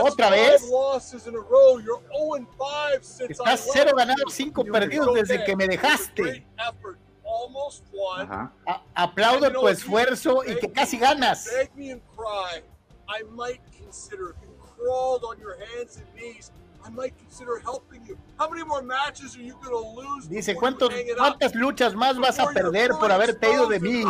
¿Otra 0.00 0.30
vez? 0.30 0.68
losses 0.70 1.26
in 1.26 1.34
a 1.34 1.38
row. 1.38 1.78
You're 1.78 2.02
0 2.12 2.34
and 2.34 2.46
5 2.58 3.02
since 3.02 3.38
Estás 3.38 3.66
I 3.66 3.70
cero 3.72 3.92
ganados, 3.96 4.32
cinco 4.32 4.64
perdidos 4.64 5.14
desde 5.14 5.44
que 5.44 5.56
me 5.56 5.66
dejaste. 5.68 6.46
Ajá. 8.18 8.52
Aplaudo 8.94 9.52
tu 9.52 9.68
esfuerzo 9.68 10.42
y 10.44 10.56
que 10.56 10.70
casi 10.70 10.98
ganas. 10.98 11.46
Beg 11.46 11.70
me 11.76 11.92
and 11.92 12.02
cry. 12.16 12.62
I 13.08 13.22
might 13.34 13.60
consider 13.78 14.30
if 14.30 14.36
you 14.42 14.48
crawled 14.76 15.24
on 15.24 15.38
your 15.38 15.56
hands 15.56 15.96
and 15.98 16.06
knees. 16.14 16.50
I 16.84 16.90
might 16.90 17.14
consider 17.18 17.58
helping 17.58 18.04
you. 18.06 18.16
How 18.38 18.48
many 18.48 18.64
more 18.64 18.80
matches 18.80 19.36
are 19.36 19.42
you 19.42 19.54
going 19.54 19.72
to 19.72 20.00
lose? 20.00 20.28
Dice, 20.28 20.54
¿cuántos? 20.54 20.90
¿cuántas 21.16 21.54
luchas 21.54 21.94
más 21.94 22.16
vas 22.18 22.38
a 22.38 22.46
perder 22.52 22.90
por 22.92 23.10
haberte 23.10 23.50
ido 23.50 23.66
de 23.66 23.80
mí? 23.80 24.04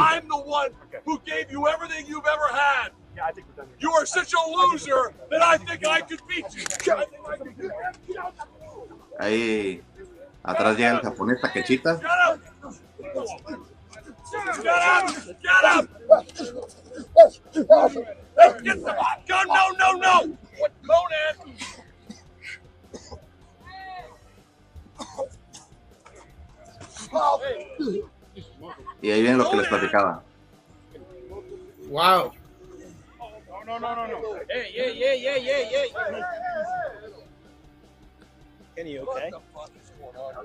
You 3.17 3.17
everything 3.17 3.17
you've 3.17 3.17
ever 3.17 3.17
had. 3.17 3.17
Yeah, 3.17 3.25
I 3.25 3.33
think 3.33 3.47
we're 3.49 3.55
done 3.65 3.73
You 3.79 3.91
are 3.93 4.05
such 4.07 4.33
a 4.35 4.51
loser 4.51 5.13
that 5.31 5.43
I 5.43 5.57
think 5.59 5.87
I 5.87 6.01
could 6.01 6.21
beat 6.29 6.45
you. 6.55 6.65
Ahí 9.19 9.83
atrás 10.45 10.77
llega 10.77 10.91
el 10.91 11.01
japonés 11.01 11.41
Takechita. 11.41 11.99
Get 11.99 12.05
up! 12.05 12.39
Get 14.63 14.83
up! 14.85 15.09
Get 15.43 15.65
up! 15.65 15.89
Hey, 18.39 18.53
get 18.63 18.85
the 18.85 18.93
go! 19.27 19.43
No, 19.47 19.71
no, 19.79 19.93
no! 19.93 20.37
What, 20.59 20.73
Conan? 20.87 21.37
Y 29.01 29.11
ahí 29.11 29.23
viene 29.23 29.39
lo 29.39 29.51
que 29.51 29.57
les 29.57 29.69
platicaba. 29.69 30.23
Wow. 31.89 32.33
No, 33.67 33.81
no, 33.81 33.97
no, 33.97 34.07
no. 34.07 34.19
Hey, 34.49 34.71
hey, 34.73 34.95
hey, 34.97 35.19
hey, 35.21 35.41
hey, 35.43 35.69
hey. 35.73 37.13
Kenny, 38.77 38.99
okay? 38.99 39.31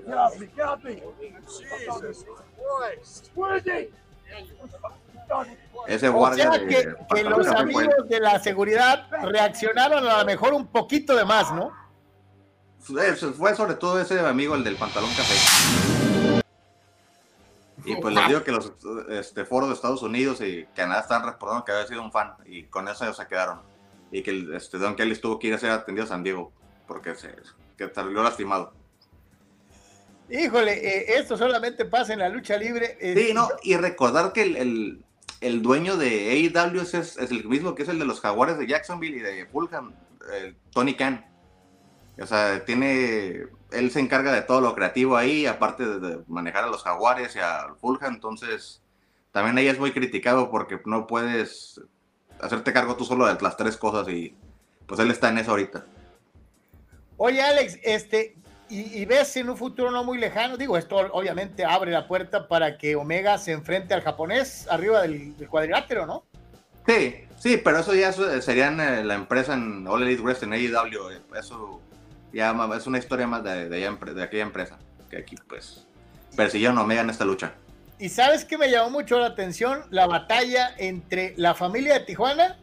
Get 0.06 0.14
off 0.16 0.40
me, 0.40 0.46
get 0.56 0.66
off 0.66 0.82
me. 0.82 1.02
Jesus 1.46 2.24
Christ. 2.58 3.30
Where 3.34 3.56
is 3.58 3.64
he? 3.64 3.90
Ese 5.86 6.08
O 6.08 6.34
sea 6.34 6.50
que, 6.50 6.94
que 7.14 7.22
pantalón 7.22 7.22
los 7.22 7.46
amigos 7.46 8.08
de 8.08 8.20
la 8.20 8.40
seguridad 8.40 9.06
reaccionaron 9.22 10.06
a 10.06 10.18
lo 10.18 10.24
mejor 10.24 10.52
un 10.52 10.66
poquito 10.66 11.14
de 11.14 11.24
más, 11.24 11.52
¿no? 11.52 11.70
Fue 12.80 13.54
sobre 13.54 13.74
todo 13.74 14.00
ese 14.00 14.18
amigo, 14.18 14.54
el 14.56 14.64
del 14.64 14.76
pantalón 14.76 15.10
café. 15.10 16.01
Y 17.84 17.96
pues 17.96 18.14
les 18.14 18.28
digo 18.28 18.44
que 18.44 18.52
los 18.52 18.72
este, 19.10 19.44
foros 19.44 19.68
de 19.68 19.74
Estados 19.74 20.02
Unidos 20.02 20.40
y 20.40 20.66
Canadá 20.74 21.00
están 21.00 21.24
reportando 21.24 21.64
que 21.64 21.72
había 21.72 21.86
sido 21.86 22.02
un 22.02 22.12
fan 22.12 22.34
y 22.46 22.64
con 22.64 22.88
eso 22.88 23.04
ellos 23.04 23.16
se 23.16 23.26
quedaron. 23.26 23.60
Y 24.10 24.22
que 24.22 24.30
el, 24.30 24.54
este, 24.54 24.78
Don 24.78 24.94
Kelly 24.94 25.16
tuvo 25.16 25.38
que 25.38 25.48
ir 25.48 25.54
a 25.54 25.58
ser 25.58 25.70
atendido 25.70 26.04
a 26.04 26.08
San 26.08 26.22
Diego 26.22 26.52
porque 26.86 27.14
se 27.14 27.34
que 27.76 27.88
salió 27.92 28.22
lastimado. 28.22 28.72
Híjole, 30.28 30.72
eh, 30.72 31.18
esto 31.18 31.36
solamente 31.36 31.84
pasa 31.84 32.12
en 32.12 32.20
la 32.20 32.28
lucha 32.28 32.56
libre. 32.56 32.96
eh, 33.00 33.14
Sí, 33.16 33.34
no, 33.34 33.48
y 33.62 33.76
recordar 33.76 34.32
que 34.32 34.42
el, 34.42 34.56
el, 34.56 35.04
el 35.40 35.62
dueño 35.62 35.96
de 35.96 36.30
AEW 36.30 36.80
es, 36.80 36.94
es 36.94 37.30
el 37.30 37.44
mismo 37.46 37.74
que 37.74 37.82
es 37.82 37.88
el 37.88 37.98
de 37.98 38.04
los 38.04 38.20
Jaguares 38.20 38.58
de 38.58 38.66
Jacksonville 38.66 39.16
y 39.16 39.20
de 39.20 39.46
Fulham, 39.46 39.94
Tony 40.70 40.94
Khan. 40.94 41.26
O 42.20 42.26
sea, 42.26 42.64
tiene, 42.64 43.46
él 43.72 43.90
se 43.90 44.00
encarga 44.00 44.32
de 44.32 44.42
todo 44.42 44.60
lo 44.60 44.74
creativo 44.74 45.16
ahí, 45.16 45.46
aparte 45.46 45.84
de, 45.86 46.20
manejar 46.28 46.64
a 46.64 46.68
los 46.68 46.82
Jaguares 46.82 47.36
y 47.36 47.38
a 47.38 47.74
Fulham, 47.80 48.14
entonces 48.14 48.82
también 49.32 49.56
ahí 49.58 49.68
es 49.68 49.78
muy 49.78 49.92
criticado 49.92 50.50
porque 50.50 50.80
no 50.84 51.06
puedes 51.06 51.80
hacerte 52.40 52.72
cargo 52.72 52.96
tú 52.96 53.04
solo 53.04 53.26
de 53.26 53.40
las 53.40 53.56
tres 53.56 53.76
cosas 53.76 54.08
y 54.08 54.34
pues 54.86 55.00
él 55.00 55.10
está 55.10 55.28
en 55.28 55.38
eso 55.38 55.52
ahorita. 55.52 55.84
Oye, 57.16 57.40
Alex, 57.40 57.78
este, 57.82 58.36
y, 58.68 59.00
y 59.00 59.04
ves 59.04 59.36
en 59.36 59.50
un 59.50 59.56
futuro 59.56 59.90
no 59.90 60.04
muy 60.04 60.18
lejano, 60.18 60.56
digo, 60.56 60.76
esto 60.76 60.96
obviamente 61.12 61.64
abre 61.64 61.92
la 61.92 62.08
puerta 62.08 62.48
para 62.48 62.76
que 62.78 62.96
Omega 62.96 63.38
se 63.38 63.52
enfrente 63.52 63.94
al 63.94 64.02
japonés 64.02 64.66
arriba 64.68 65.02
del, 65.02 65.36
del 65.36 65.48
cuadrilátero, 65.48 66.06
¿no? 66.06 66.24
Sí, 66.86 67.14
sí, 67.38 67.58
pero 67.58 67.78
eso 67.78 67.94
ya 67.94 68.12
serían 68.12 68.80
eh, 68.80 69.04
la 69.04 69.14
empresa 69.14 69.54
en 69.54 69.86
All 69.86 70.02
Elite 70.02 70.22
Wrestling, 70.22 70.52
AEW, 70.52 71.10
eh, 71.10 71.20
eso 71.38 71.80
ya 72.32 72.54
es 72.76 72.86
una 72.86 72.98
historia 72.98 73.26
más 73.26 73.44
de, 73.44 73.86
aquella 74.22 74.42
empresa, 74.42 74.78
que 75.10 75.18
aquí 75.18 75.36
pues 75.48 75.86
persiguieron 76.36 76.78
a 76.78 76.82
Omega 76.82 77.02
en 77.02 77.10
esta 77.10 77.24
lucha. 77.24 77.52
Y 77.98 78.08
sabes 78.08 78.44
que 78.44 78.58
me 78.58 78.70
llamó 78.70 78.90
mucho 78.90 79.18
la 79.18 79.26
atención 79.26 79.84
la 79.90 80.06
batalla 80.06 80.74
entre 80.78 81.34
la 81.36 81.54
familia 81.54 81.94
de 81.94 82.00
Tijuana 82.00 82.58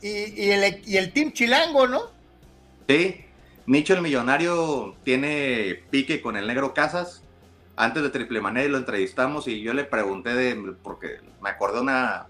y, 0.00 0.08
y 0.08 0.50
el, 0.50 0.82
y 0.86 0.96
el 0.96 1.12
Team 1.12 1.32
Chilango, 1.32 1.86
¿no? 1.88 2.02
Sí, 2.88 3.24
Nicho 3.66 3.94
el 3.94 4.02
Millonario 4.02 4.96
tiene 5.04 5.82
pique 5.90 6.20
con 6.20 6.36
el 6.36 6.46
Negro 6.46 6.74
Casas. 6.74 7.22
Antes 7.76 8.02
de 8.02 8.10
Triple 8.10 8.40
Manera 8.40 8.68
lo 8.68 8.78
entrevistamos 8.78 9.46
y 9.48 9.62
yo 9.62 9.72
le 9.74 9.84
pregunté 9.84 10.34
de, 10.34 10.74
porque 10.82 11.20
me 11.40 11.50
acordé 11.50 11.80
una 11.80 12.26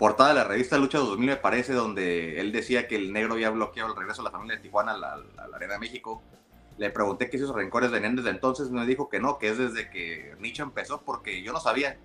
portada 0.00 0.30
de 0.30 0.34
la 0.36 0.44
revista 0.44 0.78
Lucha 0.78 0.98
2000 0.98 1.28
me 1.28 1.36
parece, 1.36 1.72
donde 1.74 2.40
él 2.40 2.50
decía 2.50 2.88
que 2.88 2.96
el 2.96 3.12
negro 3.12 3.34
había 3.34 3.50
bloqueado 3.50 3.90
el 3.90 3.96
regreso 3.96 4.22
de 4.22 4.24
la 4.24 4.30
familia 4.32 4.56
de 4.56 4.62
Tijuana 4.62 4.92
a 4.92 4.96
la, 4.96 5.12
a 5.36 5.46
la 5.46 5.56
Arena 5.56 5.78
México. 5.78 6.22
Le 6.78 6.90
pregunté 6.90 7.28
si 7.30 7.36
esos 7.36 7.54
rencores 7.54 7.90
venían 7.92 8.16
desde 8.16 8.30
entonces, 8.30 8.70
me 8.70 8.84
dijo 8.86 9.08
que 9.08 9.20
no, 9.20 9.38
que 9.38 9.50
es 9.50 9.58
desde 9.58 9.90
que 9.90 10.34
Nicho 10.40 10.62
empezó, 10.64 11.02
porque 11.02 11.42
yo 11.42 11.52
no 11.52 11.60
sabía 11.60 11.98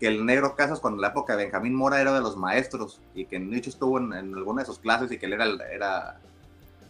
que 0.00 0.08
el 0.08 0.26
negro 0.26 0.56
Casas, 0.56 0.80
cuando 0.80 0.96
en 0.98 1.02
la 1.02 1.08
época 1.08 1.36
de 1.36 1.44
Benjamín 1.44 1.74
Mora 1.74 2.00
era 2.00 2.12
de 2.12 2.20
los 2.20 2.36
maestros 2.36 3.00
y 3.14 3.24
que 3.26 3.38
Nicho 3.38 3.70
estuvo 3.70 3.98
en, 3.98 4.12
en 4.12 4.34
alguna 4.34 4.62
de 4.62 4.66
sus 4.66 4.80
clases 4.80 5.10
y 5.12 5.18
que 5.18 5.26
él 5.26 5.34
era, 5.34 5.46
era 5.72 6.18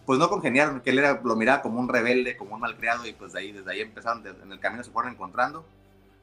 pues 0.07 0.19
no 0.19 0.29
congeniaron, 0.31 0.81
que 0.81 0.91
él 0.91 0.99
era, 0.99 1.21
lo 1.23 1.37
miraba 1.37 1.61
como 1.63 1.79
un 1.79 1.89
rebelde, 1.89 2.37
como 2.39 2.55
un 2.55 2.61
malcriado, 2.61 3.07
y 3.07 3.13
pues 3.13 3.35
de 3.35 3.39
ahí, 3.41 3.53
desde 3.53 3.71
ahí 3.71 3.83
empezaron, 3.83 4.23
de- 4.23 4.31
en 4.31 4.51
el 4.51 4.59
camino 4.59 4.83
se 4.83 4.91
fueron 4.91 5.13
encontrando. 5.13 5.65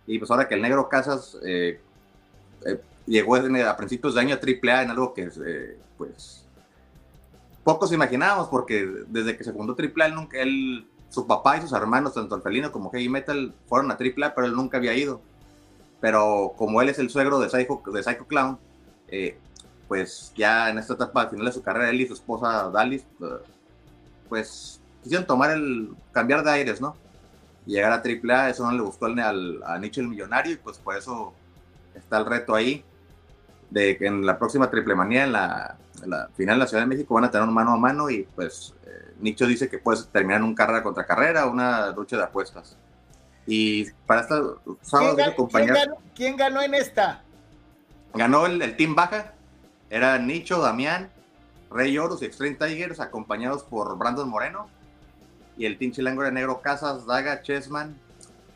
Y 0.08 0.18
pues 0.18 0.32
ahora 0.32 0.48
que 0.48 0.56
el 0.56 0.62
negro 0.64 0.90
Casas 0.90 1.38
eh, 1.46 1.80
eh, 2.66 2.82
llegó 3.06 3.38
en- 3.38 3.56
a 3.66 3.76
principios 3.78 4.16
de 4.16 4.22
año 4.22 4.36
a 4.36 4.40
AAA 4.40 4.84
en 4.84 4.90
algo 4.92 5.14
que 5.14 5.30
eh, 5.46 5.78
pues 5.98 6.46
pocos 7.64 7.92
imaginábamos, 7.92 8.48
porque 8.48 8.86
desde 9.08 9.38
que 9.38 9.44
se 9.44 9.54
fundó 9.54 9.76
AAA, 9.76 10.08
él 10.08 10.16
nunca, 10.16 10.38
él, 10.40 10.88
su 11.10 11.28
papá 11.28 11.58
y 11.58 11.62
sus 11.62 11.74
hermanos, 11.74 12.14
tanto 12.14 12.36
el 12.36 12.42
felino 12.42 12.72
como 12.72 12.90
Heavy 12.92 13.10
Metal, 13.10 13.54
fueron 13.68 13.92
a 13.92 13.96
AAA, 13.98 14.34
pero 14.34 14.48
él 14.48 14.54
nunca 14.56 14.78
había 14.78 14.94
ido. 14.96 15.22
Pero 16.02 16.54
como 16.58 16.82
él 16.82 16.90
es 16.90 16.98
el 17.00 17.10
suegro 17.10 17.40
de 17.40 17.50
Psycho, 17.50 17.82
de 17.94 18.02
Psycho 18.04 18.26
Clown, 18.26 18.58
eh, 19.10 19.38
pues 19.88 20.32
ya 20.36 20.70
en 20.70 20.78
esta 20.78 20.94
etapa 20.94 21.24
al 21.24 21.30
final 21.30 21.46
de 21.48 21.52
su 21.52 21.62
carrera, 21.62 21.90
él 21.90 22.02
y 22.02 22.08
su 22.08 22.14
esposa 22.14 22.70
Dalis, 22.72 23.02
eh, 23.22 23.26
pues 24.30 24.80
quisieron 25.04 25.28
tomar 25.28 25.52
el, 25.52 25.90
cambiar 26.12 26.44
de 26.44 26.52
aires, 26.52 26.80
¿no? 26.82 26.96
Y 27.66 27.74
llegar 27.74 27.92
a 27.92 28.02
AAA, 28.02 28.50
eso 28.50 28.64
no 28.66 28.72
le 28.72 28.82
gustó 28.82 29.06
al, 29.08 29.20
al- 29.20 29.64
a 29.66 29.78
Nicho 29.78 30.02
el 30.02 30.08
Millonario 30.08 30.54
y 30.54 30.58
pues 30.58 30.78
por 30.78 30.96
eso 30.96 31.34
está 31.96 32.18
el 32.20 32.26
reto 32.26 32.56
ahí 32.56 32.84
de 33.70 33.98
que 33.98 34.08
en 34.08 34.26
la 34.26 34.38
próxima 34.40 34.70
Triple 34.70 34.96
Manía, 34.96 35.24
en 35.26 35.32
la, 35.32 35.76
en 36.04 36.10
la 36.10 36.30
final 36.36 36.56
de 36.58 36.60
la 36.64 36.68
Ciudad 36.68 36.84
de 36.84 36.88
México, 36.88 37.14
van 37.14 37.26
a 37.26 37.32
tener 37.32 37.48
un 37.48 37.54
mano 37.54 37.74
a 37.74 37.78
mano 37.78 38.10
y 38.10 38.24
pues 38.36 38.74
eh, 38.86 39.14
Nicho 39.20 39.46
dice 39.46 39.70
que 39.70 39.78
puede 39.78 40.04
terminar 40.12 40.40
en 40.40 40.46
un 40.46 40.56
carrera 40.56 40.82
contra 40.84 41.06
carrera, 41.06 41.46
una 41.46 41.92
lucha 41.92 42.18
de 42.18 42.24
apuestas. 42.24 42.76
Y 43.46 43.86
para 44.06 44.22
esta 44.22 44.36
sábado 44.82 45.16
¿Quién, 45.16 45.18
dice 45.18 45.22
gan- 45.30 45.34
acompañar- 45.34 45.74
quién 45.74 45.86
ganó, 45.86 45.98
quién 46.16 46.36
ganó 46.38 46.62
en 46.62 46.74
esta? 46.76 47.24
Ganó 48.14 48.46
el, 48.46 48.62
el 48.62 48.76
Team 48.76 48.96
Baja. 48.96 49.34
Era 49.92 50.18
Nicho, 50.20 50.62
Damián, 50.62 51.10
Rey 51.72 51.98
Horus 51.98 52.22
y 52.22 52.26
Extreme 52.26 52.56
Tigers, 52.56 53.00
acompañados 53.00 53.64
por 53.64 53.98
Brandon 53.98 54.30
Moreno. 54.30 54.68
Y 55.58 55.66
el 55.66 55.78
Team 55.80 55.92
Chilango 55.92 56.22
era 56.22 56.32
Negro 56.32 56.62
Casas, 56.62 57.06
Daga, 57.08 57.42
Chessman, 57.42 57.98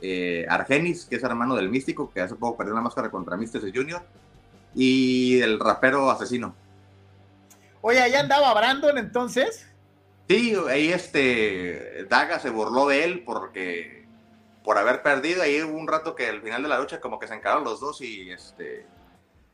eh, 0.05 0.45
Argenis, 0.49 1.05
que 1.05 1.15
es 1.15 1.23
hermano 1.23 1.55
del 1.55 1.69
Místico, 1.69 2.11
que 2.11 2.19
hace 2.19 2.35
poco 2.35 2.57
perdió 2.57 2.73
la 2.73 2.81
máscara 2.81 3.09
contra 3.09 3.38
Místico 3.38 3.65
Jr. 3.73 4.01
Y 4.75 5.39
el 5.39 5.59
rapero 5.61 6.11
Asesino. 6.11 6.53
Oye, 7.80 8.01
allá 8.01 8.19
andaba 8.19 8.53
Brandon 8.53 8.97
entonces. 8.97 9.65
Sí, 10.27 10.55
ahí 10.69 10.91
este 10.91 12.05
Daga 12.09 12.39
se 12.39 12.49
burló 12.49 12.88
de 12.88 13.05
él 13.05 13.23
porque 13.25 14.05
por 14.63 14.77
haber 14.77 15.01
perdido. 15.03 15.41
Ahí 15.41 15.61
hubo 15.61 15.77
un 15.77 15.88
rato 15.88 16.15
que 16.15 16.27
al 16.27 16.41
final 16.41 16.63
de 16.63 16.69
la 16.69 16.80
lucha 16.80 16.99
como 16.99 17.17
que 17.17 17.27
se 17.27 17.35
encararon 17.35 17.63
los 17.63 17.80
dos 17.80 18.01
y 18.01 18.30
este 18.30 18.85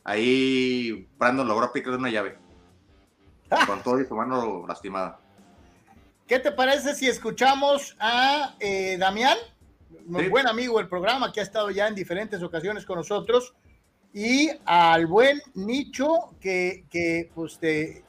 ahí 0.03 1.07
Brandon 1.19 1.47
logró 1.47 1.67
aplicar 1.67 1.93
una 1.93 2.09
llave. 2.09 2.37
Con 3.67 3.83
todo 3.83 3.99
y 3.99 4.05
su 4.05 4.15
mano 4.15 4.65
lastimada. 4.67 5.19
¿Qué 6.27 6.37
te 6.39 6.51
parece 6.51 6.93
si 6.93 7.07
escuchamos 7.07 7.95
a 7.99 8.55
eh, 8.59 8.97
Damián, 8.99 9.37
un 10.07 10.19
Sí. 10.21 10.29
buen 10.29 10.47
amigo 10.47 10.77
del 10.77 10.87
programa 10.87 11.31
que 11.31 11.39
ha 11.39 11.43
estado 11.43 11.69
ya 11.71 11.87
en 11.87 11.95
diferentes 11.95 12.41
ocasiones 12.43 12.85
con 12.85 12.97
nosotros, 12.97 13.53
y 14.13 14.49
al 14.65 15.05
buen 15.07 15.41
Nicho 15.53 16.31
que, 16.41 16.85
que 16.89 17.29
pues 17.35 17.59
te- 17.59 18.03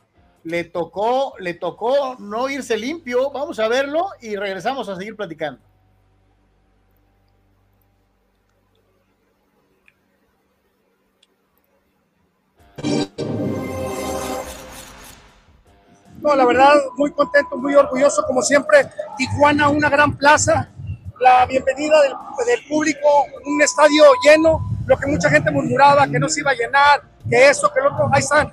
le 0.44 0.64
tocó, 0.64 1.34
le 1.38 1.52
tocó 1.54 2.16
no 2.18 2.48
irse 2.48 2.76
limpio. 2.78 3.30
Vamos 3.30 3.58
a 3.58 3.68
verlo 3.68 4.06
y 4.22 4.36
regresamos 4.36 4.88
a 4.88 4.96
seguir 4.96 5.14
platicando. 5.14 5.60
No, 16.20 16.34
la 16.34 16.44
verdad, 16.44 16.74
muy 16.96 17.10
contento, 17.12 17.56
muy 17.56 17.74
orgulloso, 17.74 18.22
como 18.26 18.42
siempre. 18.42 18.90
Tijuana, 19.16 19.68
una 19.70 19.88
gran 19.88 20.16
plaza. 20.16 20.68
La 21.20 21.44
bienvenida 21.44 22.00
del, 22.00 22.12
del 22.46 22.66
público, 22.66 23.26
un 23.44 23.60
estadio 23.60 24.04
lleno, 24.24 24.66
lo 24.86 24.96
que 24.96 25.06
mucha 25.06 25.28
gente 25.28 25.50
murmuraba, 25.50 26.08
que 26.08 26.18
no 26.18 26.30
se 26.30 26.40
iba 26.40 26.52
a 26.52 26.54
llenar, 26.54 27.02
que 27.28 27.50
esto, 27.50 27.70
que 27.74 27.80
lo 27.82 27.92
otro. 27.92 28.08
Ahí 28.10 28.20
están. 28.20 28.50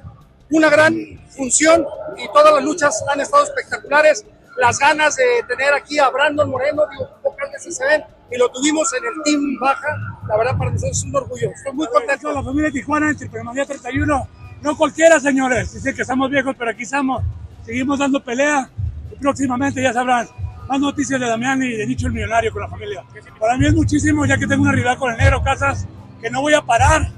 Una 0.51 0.69
gran 0.69 0.93
función 1.29 1.85
y 2.17 2.27
todas 2.33 2.53
las 2.55 2.63
luchas 2.65 3.05
han 3.09 3.21
estado 3.21 3.45
espectaculares. 3.45 4.25
Las 4.57 4.79
ganas 4.79 5.15
de 5.15 5.23
tener 5.47 5.73
aquí 5.73 5.97
a 5.97 6.09
Brandon 6.09 6.49
Moreno, 6.49 6.83
digo, 6.91 7.09
pocas 7.23 7.49
veces 7.53 7.77
se 7.77 7.85
ven, 7.85 8.03
y 8.29 8.37
lo 8.37 8.49
tuvimos 8.49 8.93
en 8.95 9.05
el 9.05 9.23
Team 9.23 9.57
Baja. 9.61 9.87
La 10.27 10.35
verdad, 10.35 10.57
para 10.57 10.71
nosotros 10.71 10.97
es 10.97 11.03
un 11.05 11.15
orgullo. 11.15 11.49
Estoy 11.49 11.71
muy 11.71 11.87
contento. 11.87 12.33
la 12.33 12.43
familia 12.43 12.65
de 12.65 12.71
Tijuana 12.73 13.11
en 13.11 13.17
Triple 13.17 13.43
Manía 13.43 13.65
31 13.65 14.27
No 14.61 14.77
cualquiera, 14.77 15.21
señores. 15.21 15.73
Dicen 15.73 15.95
que 15.95 16.01
estamos 16.01 16.29
viejos, 16.29 16.53
pero 16.59 16.71
aquí 16.71 16.83
estamos. 16.83 17.23
Seguimos 17.65 17.97
dando 17.97 18.21
pelea. 18.21 18.69
Y 19.09 19.15
próximamente 19.15 19.81
ya 19.81 19.93
sabrán 19.93 20.27
más 20.67 20.79
noticias 20.79 21.19
de 21.19 21.27
Damián 21.27 21.61
y 21.63 21.71
de 21.71 21.85
Nicho 21.87 22.07
el 22.07 22.13
Millonario 22.13 22.51
con 22.51 22.61
la 22.61 22.67
familia. 22.67 23.03
Para 23.39 23.57
mí 23.57 23.65
es 23.67 23.73
muchísimo, 23.73 24.25
ya 24.25 24.37
que 24.37 24.47
tengo 24.47 24.63
una 24.63 24.71
rival 24.71 24.97
con 24.97 25.11
el 25.11 25.17
Negro 25.17 25.41
Casas, 25.43 25.87
que 26.21 26.29
no 26.29 26.41
voy 26.41 26.53
a 26.53 26.61
parar 26.61 27.09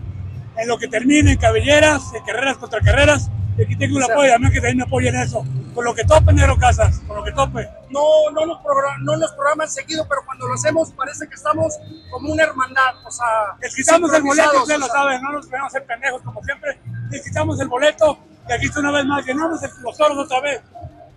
en 0.58 0.68
lo 0.68 0.78
que 0.78 0.88
termine 0.88 1.32
en 1.34 1.38
cabelleras, 1.38 2.14
en 2.14 2.24
carreras 2.26 2.58
contra 2.58 2.80
carreras. 2.82 3.30
Y 3.58 3.64
aquí 3.64 3.76
tengo 3.76 3.98
el 3.98 4.04
apoyo 4.06 4.22
de 4.24 4.30
Damián 4.30 4.52
que 4.52 4.60
también 4.60 4.78
me 4.78 4.84
apoya 4.84 5.10
en 5.10 5.16
eso. 5.18 5.46
Con 5.74 5.86
lo 5.86 5.94
que 5.94 6.04
tope, 6.04 6.34
Negro 6.34 6.58
Casas, 6.58 7.00
con 7.08 7.18
lo 7.18 7.24
que 7.24 7.32
tope. 7.32 7.68
No, 7.90 8.02
no 8.34 8.46
nos, 8.46 8.58
no 9.02 9.18
nos 9.18 9.32
programan 9.34 9.68
seguido, 9.70 10.06
pero 10.10 10.22
cuando 10.26 10.48
lo 10.48 10.54
hacemos 10.56 10.92
parece 10.92 11.28
que 11.28 11.36
estamos 11.36 11.78
como 12.12 12.32
una 12.34 12.44
hermandad. 12.44 12.96
O 13.06 13.12
sea, 13.12 13.26
Les 13.62 13.76
quitamos 13.76 14.14
el 14.14 14.24
boleto, 14.24 14.62
ustedes 14.62 14.80
lo 14.80 14.88
saben, 14.88 15.22
no 15.22 15.32
nos 15.34 15.46
queremos 15.48 15.68
hacer 15.68 15.86
pendejos 15.86 16.22
como 16.24 16.42
siempre. 16.44 16.80
Les 17.12 17.24
quitamos 17.24 17.60
el 17.60 17.68
boleto 17.68 18.18
y 18.50 18.52
aquí 18.54 18.66
está 18.66 18.80
una 18.80 18.92
vez 18.92 19.06
más, 19.06 19.26
llenamos 19.26 19.62
el- 19.64 19.70
los 19.84 19.98
toros 19.98 20.18
otra 20.18 20.42
vez. 20.42 20.62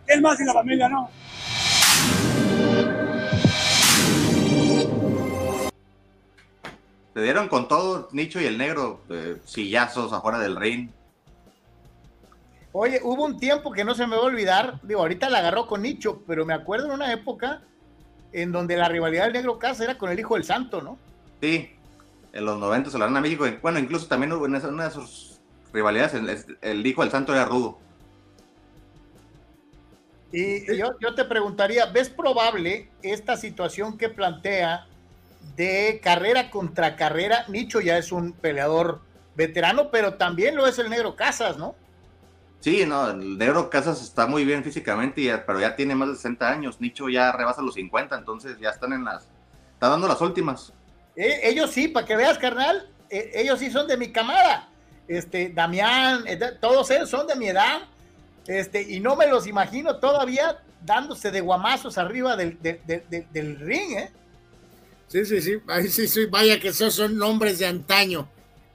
Es 0.06 0.20
más, 0.20 0.38
y 0.40 0.44
la 0.44 0.52
familia 0.52 0.88
no. 0.88 1.08
Se 7.14 7.22
dieron 7.22 7.48
con 7.48 7.68
todo 7.68 8.08
Nicho 8.12 8.40
y 8.40 8.46
el 8.46 8.58
negro, 8.58 9.00
eh, 9.10 9.36
sillazos 9.44 10.12
afuera 10.12 10.38
del 10.38 10.56
ring. 10.56 10.90
Oye, 12.72 13.00
hubo 13.02 13.24
un 13.24 13.38
tiempo 13.38 13.70
que 13.70 13.84
no 13.84 13.94
se 13.94 14.06
me 14.06 14.16
va 14.16 14.22
a 14.22 14.26
olvidar, 14.26 14.80
digo, 14.82 15.00
ahorita 15.00 15.28
la 15.28 15.38
agarró 15.38 15.66
con 15.66 15.82
Nicho, 15.82 16.22
pero 16.26 16.46
me 16.46 16.54
acuerdo 16.54 16.86
en 16.86 16.92
una 16.92 17.12
época 17.12 17.60
en 18.32 18.50
donde 18.50 18.78
la 18.78 18.88
rivalidad 18.88 19.24
del 19.24 19.34
Negro 19.34 19.58
Casa 19.58 19.84
era 19.84 19.98
con 19.98 20.10
el 20.10 20.18
Hijo 20.18 20.34
del 20.34 20.44
Santo, 20.44 20.80
¿no? 20.80 20.96
Sí, 21.42 21.70
en 22.32 22.44
los 22.46 22.58
90 22.58 22.90
se 22.90 22.98
lo 22.98 23.04
dan 23.04 23.16
a 23.16 23.20
México. 23.20 23.44
Bueno, 23.60 23.78
incluso 23.78 24.06
también 24.06 24.32
hubo 24.32 24.46
en 24.46 24.54
una 24.54 24.84
de 24.84 24.90
sus 24.90 25.40
rivalidades, 25.72 26.14
el, 26.14 26.58
el 26.60 26.86
hijo 26.86 27.02
del 27.02 27.10
santo 27.10 27.34
era 27.34 27.44
rudo. 27.44 27.78
Y 30.32 30.78
yo, 30.78 30.98
yo 30.98 31.14
te 31.14 31.24
preguntaría, 31.24 31.86
¿ves 31.86 32.08
probable 32.08 32.88
esta 33.02 33.36
situación 33.36 33.98
que 33.98 34.08
plantea 34.08 34.86
de 35.56 36.00
carrera 36.02 36.50
contra 36.50 36.96
carrera? 36.96 37.44
Nicho 37.48 37.80
ya 37.80 37.98
es 37.98 38.12
un 38.12 38.32
peleador 38.32 39.00
veterano, 39.34 39.90
pero 39.90 40.14
también 40.14 40.56
lo 40.56 40.66
es 40.66 40.78
el 40.78 40.90
Negro 40.90 41.16
Casas, 41.16 41.56
¿no? 41.56 41.74
Sí, 42.60 42.84
no, 42.86 43.10
el 43.10 43.38
negro 43.38 43.68
Casas 43.70 44.00
está 44.02 44.26
muy 44.28 44.44
bien 44.44 44.62
físicamente, 44.62 45.20
ya- 45.22 45.44
pero 45.44 45.58
ya 45.58 45.74
tiene 45.74 45.96
más 45.96 46.08
de 46.10 46.14
60 46.14 46.48
años. 46.48 46.80
Nicho 46.80 47.08
ya 47.08 47.32
rebasa 47.32 47.60
los 47.60 47.74
50, 47.74 48.16
entonces 48.16 48.56
ya 48.60 48.70
están 48.70 48.92
en 48.92 49.04
las. 49.04 49.24
Está 49.74 49.88
dando 49.88 50.06
las 50.06 50.20
últimas. 50.20 50.72
Eh, 51.16 51.40
ellos 51.42 51.72
sí, 51.72 51.88
para 51.88 52.06
que 52.06 52.14
veas, 52.14 52.38
carnal, 52.38 52.88
eh, 53.10 53.32
ellos 53.34 53.58
sí 53.58 53.68
son 53.70 53.88
de 53.88 53.96
mi 53.96 54.12
camada. 54.12 54.68
Este, 55.08 55.48
Damián, 55.48 56.22
eh, 56.28 56.38
todos 56.60 56.88
ellos 56.92 57.10
son 57.10 57.26
de 57.26 57.34
mi 57.34 57.48
edad. 57.48 57.80
Este, 58.46 58.80
y 58.80 59.00
no 59.00 59.16
me 59.16 59.26
los 59.26 59.48
imagino 59.48 59.96
todavía 59.96 60.58
dándose 60.84 61.32
de 61.32 61.40
guamazos 61.40 61.98
arriba 61.98 62.36
del, 62.36 62.62
del- 62.62 62.80
del- 62.86 63.04
del- 63.10 63.26
del 63.32 63.58
ring, 63.58 63.98
¿eh? 63.98 64.12
Sí, 65.12 65.26
sí, 65.26 65.42
sí. 65.42 65.60
Ahí 65.68 65.88
sí, 65.88 66.08
sí. 66.08 66.24
Vaya 66.24 66.58
que 66.58 66.68
esos 66.68 66.94
son 66.94 67.18
nombres 67.18 67.58
de 67.58 67.66
antaño. 67.66 68.26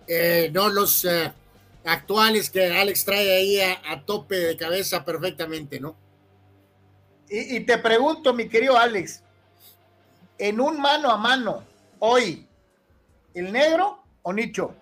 Eh, 0.07 0.51
no 0.53 0.69
los 0.69 1.03
eh, 1.05 1.33
actuales 1.83 2.51
que 2.51 2.67
Alex 2.67 3.05
trae 3.05 3.37
ahí 3.37 3.59
a, 3.59 3.81
a 3.91 4.05
tope 4.05 4.35
de 4.35 4.55
cabeza 4.55 5.03
perfectamente, 5.03 5.79
¿no? 5.79 5.95
Y, 7.27 7.57
y 7.57 7.59
te 7.61 7.79
pregunto, 7.79 8.35
mi 8.35 8.47
querido 8.47 8.77
Alex, 8.77 9.23
en 10.37 10.61
un 10.61 10.79
mano 10.79 11.09
a 11.09 11.17
mano, 11.17 11.63
hoy, 11.97 12.47
¿el 13.33 13.51
negro 13.51 14.03
o 14.21 14.31
Nicho? 14.31 14.75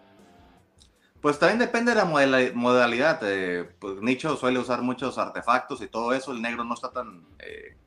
Pues 1.22 1.40
también 1.40 1.60
depende 1.60 1.94
de 1.94 1.95
la 1.95 2.52
modalidad. 2.53 3.19
eh, 3.23 3.64
pues 3.80 4.02
Nicho 4.02 4.36
suele 4.36 4.60
usar 4.60 4.82
muchos 4.82 5.18
artefactos 5.18 5.82
y 5.82 5.88
todo 5.88 6.14
eso. 6.14 6.34
El 6.34 6.41
negro 6.41 6.65
no 6.65 6.73
está 6.73 6.91
tan. 6.91 7.26
eh, 7.40 7.77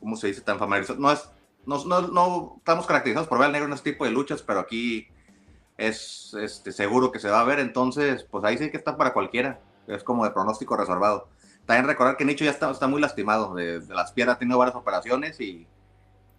¿Cómo 0.00 0.16
se 0.16 0.28
dice? 0.28 0.40
Tan 0.40 0.58
familiarizado. 0.58 0.98
No, 0.98 1.12
es, 1.12 1.28
no, 1.66 1.84
no, 1.84 2.02
no 2.08 2.54
estamos 2.58 2.86
caracterizados 2.86 3.28
por 3.28 3.38
ver 3.38 3.46
al 3.46 3.52
negro 3.52 3.66
en 3.68 3.74
este 3.74 3.92
tipo 3.92 4.04
de 4.04 4.10
luchas, 4.10 4.42
pero 4.42 4.60
aquí 4.60 5.08
es 5.76 6.34
este, 6.34 6.72
seguro 6.72 7.10
que 7.10 7.18
se 7.18 7.30
va 7.30 7.40
a 7.40 7.44
ver. 7.44 7.58
Entonces, 7.58 8.24
pues 8.24 8.44
ahí 8.44 8.58
sí 8.58 8.70
que 8.70 8.76
está 8.76 8.96
para 8.96 9.12
cualquiera. 9.12 9.60
Es 9.86 10.04
como 10.04 10.24
de 10.24 10.30
pronóstico 10.30 10.76
reservado. 10.76 11.28
También 11.66 11.86
recordar 11.86 12.16
que 12.16 12.24
Nicho 12.24 12.44
ya 12.44 12.50
está, 12.50 12.70
está 12.70 12.86
muy 12.86 13.00
lastimado. 13.00 13.54
De, 13.54 13.80
de 13.80 13.94
las 13.94 14.12
piernas 14.12 14.36
ha 14.36 14.38
tenido 14.38 14.58
varias 14.58 14.76
operaciones 14.76 15.40
y 15.40 15.66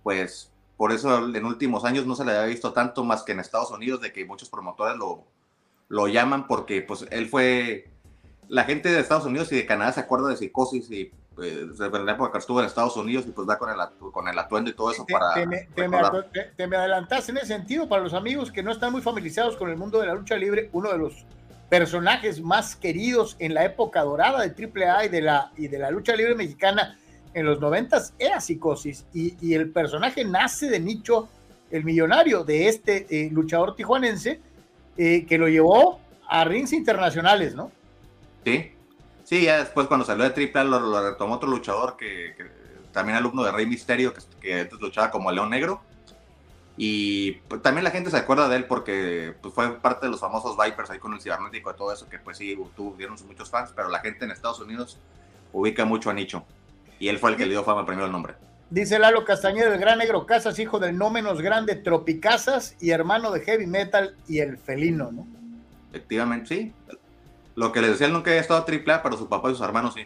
pues 0.04 0.52
por 0.78 0.92
eso 0.92 1.28
en 1.28 1.46
últimos 1.46 1.86
años 1.86 2.06
no 2.06 2.16
se 2.16 2.26
le 2.26 2.32
había 2.32 2.46
visto 2.46 2.74
tanto 2.74 3.04
más 3.04 3.24
que 3.24 3.34
en 3.34 3.40
Estados 3.40 3.72
Unidos 3.72 4.02
de 4.02 4.12
que 4.12 4.26
muchos 4.26 4.50
promotores 4.50 4.98
lo, 4.98 5.26
lo 5.90 6.08
llaman 6.08 6.48
porque 6.48 6.82
pues 6.82 7.06
él 7.12 7.30
fue 7.30 7.92
la 8.48 8.64
gente 8.64 8.90
de 8.90 9.00
Estados 9.00 9.26
Unidos 9.26 9.52
y 9.52 9.58
de 9.58 9.66
Canadá 9.66 9.92
se 9.92 10.00
acuerda 10.00 10.30
de 10.30 10.38
psicosis 10.38 10.90
y 10.90 11.12
eh, 11.44 11.68
de 11.90 12.00
la 12.04 12.12
época 12.14 12.32
que 12.34 12.38
estuvo 12.40 12.60
en 12.60 12.66
Estados 12.66 12.96
Unidos 12.98 13.26
y 13.28 13.32
pues 13.32 13.48
va 13.48 13.58
con 13.58 13.70
el, 13.70 13.78
con 14.12 14.28
el 14.28 14.38
atuendo 14.38 14.70
y 14.70 14.74
todo 14.74 14.92
eso 14.92 15.04
Te, 15.06 15.14
para 15.14 15.34
te 15.34 15.46
me, 15.46 15.58
te 15.76 15.88
me 15.88 15.98
recordar. 15.98 16.24
aco- 16.26 16.32
te- 16.32 16.52
te 16.56 16.68
me 16.68 16.76
adelantaste 16.78 17.32
en 17.32 17.38
ese 17.38 17.48
sentido 17.48 17.88
para 17.90 18.04
los 18.04 18.14
amigos 18.14 18.52
que 18.52 18.64
no 18.64 18.72
están 18.72 18.92
muy 18.92 19.02
familiarizados 19.02 19.58
con 19.58 19.70
el 19.70 19.78
mundo 19.78 20.00
de 20.00 20.08
la 20.08 20.14
lucha 20.14 20.36
libre, 20.36 20.70
uno 20.74 20.92
de 20.92 20.98
los 20.98 21.26
personajes 21.70 22.42
más 22.42 22.76
queridos 22.76 23.36
en 23.40 23.54
la 23.54 23.64
época 23.66 24.02
dorada 24.04 24.46
de 24.46 24.50
AAA 24.86 25.06
y 25.06 25.10
de 25.10 25.22
la, 25.22 25.52
y 25.58 25.68
de 25.68 25.80
la 25.80 25.90
lucha 25.90 26.16
libre 26.16 26.36
mexicana 26.36 26.98
en 27.34 27.46
los 27.46 27.62
noventas 27.62 28.14
era 28.20 28.42
Psicosis 28.42 29.06
y, 29.14 29.36
y 29.40 29.54
el 29.54 29.70
personaje 29.72 30.26
nace 30.26 30.70
de 30.70 30.80
Nicho, 30.82 31.30
el 31.70 31.86
millonario 31.86 32.44
de 32.44 32.68
este 32.68 33.08
eh, 33.10 33.30
luchador 33.32 33.76
tijuanense 33.78 34.42
eh, 34.98 35.26
que 35.26 35.38
lo 35.38 35.48
llevó 35.48 36.02
a 36.28 36.44
rings 36.44 36.74
internacionales, 36.74 37.56
¿no? 37.56 37.72
Sí, 38.44 38.74
sí, 39.32 39.44
ya 39.44 39.60
después 39.60 39.88
cuando 39.88 40.06
salió 40.06 40.30
de 40.30 40.52
AAA 40.54 40.66
lo, 40.66 40.80
lo 40.82 41.10
retomó 41.10 41.36
otro 41.36 41.50
luchador 41.50 41.96
que, 41.96 42.34
que 42.36 42.52
también 42.92 43.18
alumno 43.18 43.46
de 43.46 43.54
Rey 43.54 43.66
Misterio 43.66 44.14
que, 44.14 44.20
que 44.42 44.60
antes 44.60 44.82
luchaba 44.82 45.10
como 45.10 45.32
León 45.32 45.50
Negro 45.50 45.82
y 46.76 47.32
pues, 47.48 47.62
también 47.62 47.86
la 47.86 47.92
gente 47.92 48.12
se 48.12 48.18
acuerda 48.18 48.50
de 48.50 48.58
él 48.58 48.66
porque 48.66 49.34
pues, 49.42 49.54
fue 49.54 49.80
parte 49.80 50.08
de 50.08 50.12
los 50.12 50.20
famosos 50.20 50.58
Vipers 50.62 50.90
ahí 50.90 51.00
con 51.00 51.14
el 51.14 51.22
cibernético 51.22 51.72
y 51.72 51.76
todo 51.78 51.94
eso 51.94 52.10
que 52.10 52.20
pues 52.20 52.38
sí 52.38 52.58
tuvieron 52.76 53.16
muchos 53.26 53.50
fans, 53.50 53.72
pero 53.74 53.88
la 53.88 54.00
gente 54.00 54.26
en 54.26 54.32
Estados 54.32 54.60
Unidos 54.60 54.98
ubica 55.54 55.86
mucho 55.86 56.10
a 56.10 56.14
Nicho 56.14 56.44
y 57.00 57.08
él 57.08 57.18
fue 57.18 57.32
el 57.32 57.38
que 57.38 57.46
le 57.46 57.52
dio 57.52 57.64
fama 57.64 57.86
primero 57.86 58.08
el 58.08 58.12
nombre. 58.12 58.36
Dice 58.70 59.00
Lalo 59.00 59.24
Castañeda, 59.24 59.74
el 59.74 59.80
gran 59.80 59.98
negro 59.98 60.26
Casas, 60.26 60.60
hijo 60.60 60.78
del 60.78 60.98
no 60.98 61.10
menos 61.10 61.42
grande 61.42 61.76
Tropicasas 61.76 62.76
y 62.82 62.90
hermano 62.90 63.32
de 63.32 63.40
Heavy 63.40 63.66
Metal 63.66 64.18
y 64.28 64.40
el 64.40 64.58
felino, 64.58 65.10
¿no? 65.10 65.26
Efectivamente, 65.90 66.48
sí. 66.48 66.74
Lo 67.56 67.72
que 67.72 67.82
les 67.82 67.92
decía, 67.92 68.08
él 68.08 68.14
nunca 68.14 68.32
había 68.32 68.42
estado 68.42 68.62
a 68.62 68.66
AAA, 68.66 69.04
pero 69.04 69.18
su 69.18 69.28
papá 69.28 69.50
y 69.50 69.54
sus 69.54 69.62
hermanos 69.62 69.94
sí. 69.94 70.06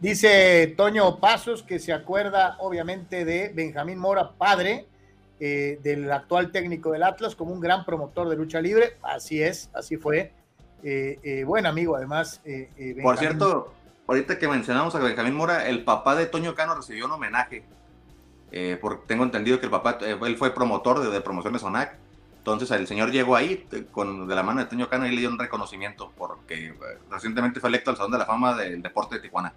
Dice 0.00 0.74
Toño 0.76 1.18
Pasos 1.18 1.62
que 1.62 1.78
se 1.78 1.92
acuerda 1.92 2.56
obviamente 2.58 3.24
de 3.24 3.50
Benjamín 3.54 3.98
Mora, 3.98 4.32
padre 4.32 4.86
eh, 5.40 5.78
del 5.82 6.10
actual 6.12 6.52
técnico 6.52 6.92
del 6.92 7.02
Atlas, 7.02 7.34
como 7.34 7.52
un 7.52 7.60
gran 7.60 7.84
promotor 7.84 8.28
de 8.28 8.36
lucha 8.36 8.60
libre. 8.60 8.98
Así 9.02 9.42
es, 9.42 9.70
así 9.72 9.96
fue. 9.96 10.32
Eh, 10.82 11.18
eh, 11.22 11.44
buen 11.44 11.64
amigo 11.64 11.96
además. 11.96 12.40
Por 13.02 13.16
cierto, 13.16 13.72
ahorita 14.06 14.38
que 14.38 14.46
mencionamos 14.46 14.94
a 14.94 14.98
Benjamín 14.98 15.34
Mora, 15.34 15.66
el 15.68 15.84
papá 15.84 16.14
de 16.14 16.26
Toño 16.26 16.54
Cano 16.54 16.74
recibió 16.74 17.06
un 17.06 17.12
homenaje. 17.12 17.64
Porque 18.80 19.04
tengo 19.08 19.24
entendido 19.24 19.58
que 19.58 19.66
el 19.66 19.70
papá, 19.70 19.98
él 20.00 20.36
fue 20.36 20.54
promotor 20.54 21.02
de, 21.02 21.10
de 21.10 21.20
promociones 21.20 21.62
ONAC. 21.62 21.96
Entonces 22.44 22.70
el 22.72 22.86
señor 22.86 23.10
llegó 23.10 23.36
ahí 23.36 23.66
eh, 23.72 23.86
con, 23.90 24.28
de 24.28 24.34
la 24.34 24.42
mano 24.42 24.60
de 24.60 24.66
Toño 24.66 24.90
Cano 24.90 25.06
y 25.06 25.14
le 25.14 25.20
dio 25.22 25.30
un 25.30 25.38
reconocimiento 25.38 26.12
porque 26.14 26.66
eh, 26.66 26.74
recientemente 27.10 27.58
fue 27.58 27.70
electo 27.70 27.90
al 27.90 27.96
Salón 27.96 28.12
de 28.12 28.18
la 28.18 28.26
Fama 28.26 28.54
del 28.54 28.82
Deporte 28.82 29.14
de 29.14 29.22
Tijuana. 29.22 29.54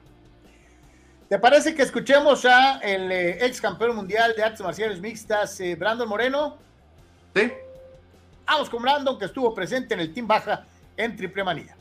¿Te 1.27 1.37
parece 1.37 1.75
que 1.75 1.81
escuchemos 1.81 2.45
a 2.45 2.79
el 2.79 3.11
eh, 3.11 3.45
ex 3.45 3.59
campeón 3.59 3.93
mundial 3.93 4.33
de 4.37 4.43
artes 4.43 4.61
marciales 4.61 5.01
mixtas, 5.01 5.59
eh, 5.59 5.75
Brandon 5.75 6.07
Moreno? 6.07 6.57
Sí. 7.35 7.51
Vamos 8.45 8.69
con 8.69 8.81
Brandon, 8.81 9.19
que 9.19 9.25
estuvo 9.25 9.53
presente 9.53 9.93
en 9.93 9.99
el 9.99 10.13
Team 10.13 10.25
Baja 10.25 10.65
en 10.95 11.17
Triple 11.17 11.43
Manía. 11.43 11.76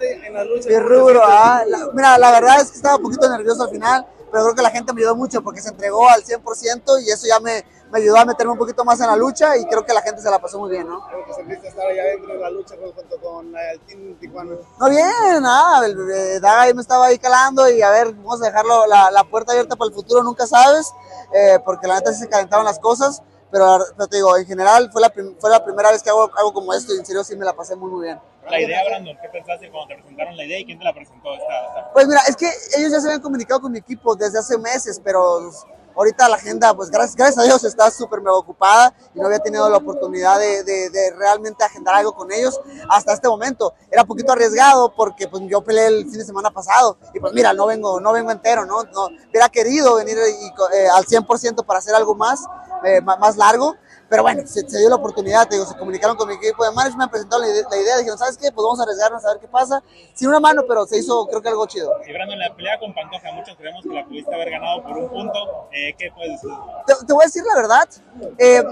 En 0.00 0.34
la 0.34 0.44
lucha. 0.44 0.68
Qué 0.68 0.80
rubro, 0.80 1.20
ah. 1.24 1.62
La- 1.66 1.88
mira, 1.92 2.18
la 2.18 2.30
verdad 2.32 2.60
es 2.60 2.70
que 2.70 2.76
estaba 2.76 2.96
un 2.96 3.02
poquito 3.02 3.28
nervioso 3.28 3.64
al 3.64 3.70
final, 3.70 4.06
pero 4.30 4.44
creo 4.44 4.54
que 4.54 4.62
la 4.62 4.70
gente 4.70 4.92
me 4.92 5.00
ayudó 5.00 5.16
mucho 5.16 5.42
porque 5.42 5.60
se 5.60 5.70
entregó 5.70 6.08
al 6.08 6.22
100% 6.22 6.98
y 7.00 7.10
eso 7.10 7.26
ya 7.26 7.40
me, 7.40 7.64
me 7.90 7.98
ayudó 7.98 8.18
a 8.18 8.24
meterme 8.24 8.52
un 8.52 8.58
poquito 8.58 8.84
más 8.84 9.00
en 9.00 9.08
la 9.08 9.16
lucha 9.16 9.56
y 9.56 9.64
creo 9.66 9.84
que 9.84 9.92
la 9.92 10.02
gente 10.02 10.22
se 10.22 10.30
la 10.30 10.38
pasó 10.38 10.58
muy 10.58 10.70
bien, 10.70 10.88
¿no? 10.88 11.04
Creo 11.08 11.24
que 11.26 11.34
sentiste 11.34 11.68
estar 11.68 11.86
allá 11.86 12.04
dentro 12.04 12.32
de 12.34 12.38
la 12.38 12.50
lucha 12.50 12.76
junto 12.80 13.16
con 13.20 13.54
el 13.56 13.80
Team 13.80 14.16
Tijuana. 14.20 14.54
No, 14.78 14.88
bien, 14.88 15.42
nada, 15.42 15.86
el, 15.86 15.98
el 16.10 16.40
Daga 16.40 16.62
ahí 16.62 16.74
me 16.74 16.82
estaba 16.82 17.06
ahí 17.06 17.18
calando 17.18 17.68
y 17.68 17.82
a 17.82 17.90
ver, 17.90 18.12
vamos 18.14 18.40
a 18.42 18.46
dejarlo 18.46 18.86
la, 18.86 19.10
la 19.10 19.24
puerta 19.24 19.52
abierta 19.52 19.76
para 19.76 19.88
el 19.88 19.94
futuro, 19.94 20.22
nunca 20.22 20.46
sabes, 20.46 20.92
eh, 21.34 21.58
porque 21.64 21.86
la 21.88 21.96
neta 21.96 22.12
sí 22.12 22.20
se 22.20 22.28
calentaron 22.28 22.64
las 22.64 22.78
cosas, 22.78 23.22
pero, 23.50 23.78
pero 23.96 24.06
te 24.08 24.16
digo, 24.16 24.36
en 24.36 24.46
general 24.46 24.90
fue 24.92 25.00
la, 25.02 25.12
fue 25.40 25.50
la 25.50 25.64
primera 25.64 25.90
vez 25.90 26.04
que 26.04 26.10
hago 26.10 26.30
algo 26.36 26.52
como 26.54 26.72
esto 26.72 26.94
y 26.94 26.98
en 26.98 27.04
serio 27.04 27.24
sí 27.24 27.34
me 27.34 27.44
la 27.44 27.52
pasé 27.52 27.74
muy, 27.74 27.90
muy 27.90 28.04
bien. 28.04 28.20
La 28.48 28.60
idea, 28.60 28.84
Brandon, 28.84 29.16
¿qué 29.20 29.28
pensaste 29.28 29.70
cuando 29.70 29.88
te 29.88 30.00
presentaron 30.00 30.36
la 30.36 30.44
idea 30.44 30.58
y 30.58 30.64
quién 30.64 30.78
te 30.78 30.84
la 30.84 30.92
presentó? 30.92 31.32
Esta, 31.34 31.66
esta- 31.66 31.92
Pues 31.92 32.08
mira, 32.08 32.20
es 32.28 32.36
que 32.36 32.46
ellos 32.78 32.92
ya 32.92 33.00
se 33.00 33.08
habían 33.08 33.20
comunicado 33.20 33.60
con 33.60 33.72
mi 33.72 33.78
equipo 33.78 34.16
desde 34.16 34.38
hace 34.38 34.58
meses, 34.58 35.00
pero 35.04 35.50
Ahorita 35.96 36.28
la 36.28 36.36
agenda, 36.36 36.72
pues 36.74 36.90
gracias, 36.90 37.16
gracias 37.16 37.38
a 37.38 37.42
Dios, 37.42 37.64
está 37.64 37.90
súper 37.90 38.20
mega 38.20 38.34
ocupada 38.36 38.94
y 39.14 39.18
no 39.18 39.26
había 39.26 39.40
tenido 39.40 39.68
la 39.68 39.78
oportunidad 39.78 40.38
de, 40.38 40.62
de, 40.62 40.90
de, 40.90 41.10
realmente 41.16 41.64
agendar 41.64 41.94
algo 41.94 42.12
con 42.14 42.32
ellos 42.32 42.60
hasta 42.88 43.12
este 43.12 43.28
momento. 43.28 43.74
Era 43.90 44.02
un 44.02 44.08
poquito 44.08 44.32
arriesgado 44.32 44.94
porque 44.94 45.26
pues 45.28 45.42
yo 45.48 45.62
peleé 45.62 45.88
el 45.88 46.04
fin 46.04 46.18
de 46.18 46.24
semana 46.24 46.50
pasado 46.50 46.96
y 47.12 47.20
pues 47.20 47.32
mira, 47.32 47.52
no 47.52 47.66
vengo, 47.66 48.00
no 48.00 48.12
vengo 48.12 48.30
entero, 48.30 48.64
¿no? 48.64 48.84
no 48.84 49.06
hubiera 49.28 49.48
querido 49.48 49.96
venir 49.96 50.16
y, 50.16 50.46
eh, 50.76 50.88
al 50.94 51.04
100% 51.04 51.64
para 51.66 51.80
hacer 51.80 51.94
algo 51.94 52.14
más, 52.14 52.46
eh, 52.84 53.00
más 53.00 53.36
largo, 53.36 53.74
pero 54.10 54.24
bueno, 54.24 54.42
se, 54.44 54.68
se, 54.68 54.78
dio 54.78 54.88
la 54.88 54.96
oportunidad, 54.96 55.48
te 55.48 55.54
digo, 55.54 55.64
se 55.64 55.76
comunicaron 55.76 56.16
con 56.16 56.28
mi 56.28 56.34
equipo 56.34 56.64
de 56.64 56.72
management, 56.72 57.04
me 57.04 57.08
presentaron 57.08 57.46
la, 57.46 57.54
la, 57.70 57.76
idea, 57.76 57.96
dijeron, 57.96 58.18
¿sabes 58.18 58.36
qué? 58.36 58.50
Pues 58.50 58.64
vamos 58.64 58.80
a 58.80 58.82
arriesgarnos 58.82 59.24
a 59.24 59.28
ver 59.28 59.38
qué 59.38 59.46
pasa. 59.46 59.80
Sin 60.14 60.28
una 60.28 60.40
mano, 60.40 60.64
pero 60.66 60.84
se 60.84 60.98
hizo, 60.98 61.28
creo 61.28 61.40
que 61.40 61.48
algo 61.48 61.64
chido. 61.66 61.94
Y 62.04 62.12
Brandon, 62.12 62.36
la 62.36 62.52
pelea 62.56 62.76
con 62.80 62.92
Pantoja, 62.92 63.30
muchos 63.30 63.56
creemos 63.56 63.84
que 63.84 63.90
la 63.90 64.04
pudiste 64.04 64.34
haber 64.34 64.50
ganado 64.50 64.82
por 64.82 64.98
un 64.98 65.08
punto. 65.08 65.68
Eh, 65.70 65.94
¿Qué 65.96 66.10
puedes 66.12 66.32
decir? 66.32 66.50
Te, 66.88 67.06
te, 67.06 67.12
voy 67.12 67.22
a 67.22 67.26
decir 67.26 67.44
la 67.46 67.54
verdad. 67.54 67.88
Eh, 68.36 68.64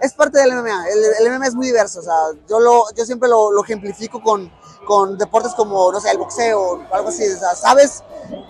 es 0.00 0.14
parte 0.14 0.38
del 0.38 0.52
MMA. 0.52 0.86
El, 0.88 1.26
el, 1.26 1.38
MMA 1.38 1.46
es 1.46 1.54
muy 1.54 1.66
diverso. 1.66 2.00
O 2.00 2.02
sea, 2.02 2.14
yo, 2.48 2.60
lo, 2.60 2.84
yo 2.96 3.04
siempre 3.04 3.28
lo, 3.28 3.52
lo 3.52 3.62
ejemplifico 3.62 4.22
con, 4.22 4.50
con 4.84 5.18
deportes 5.18 5.54
como, 5.54 5.90
no 5.90 6.00
sé, 6.00 6.10
el 6.10 6.18
boxeo 6.18 6.60
o 6.60 6.94
algo 6.94 7.08
así. 7.08 7.24
O 7.24 7.38
sea, 7.38 7.54
¿sabes? 7.54 8.02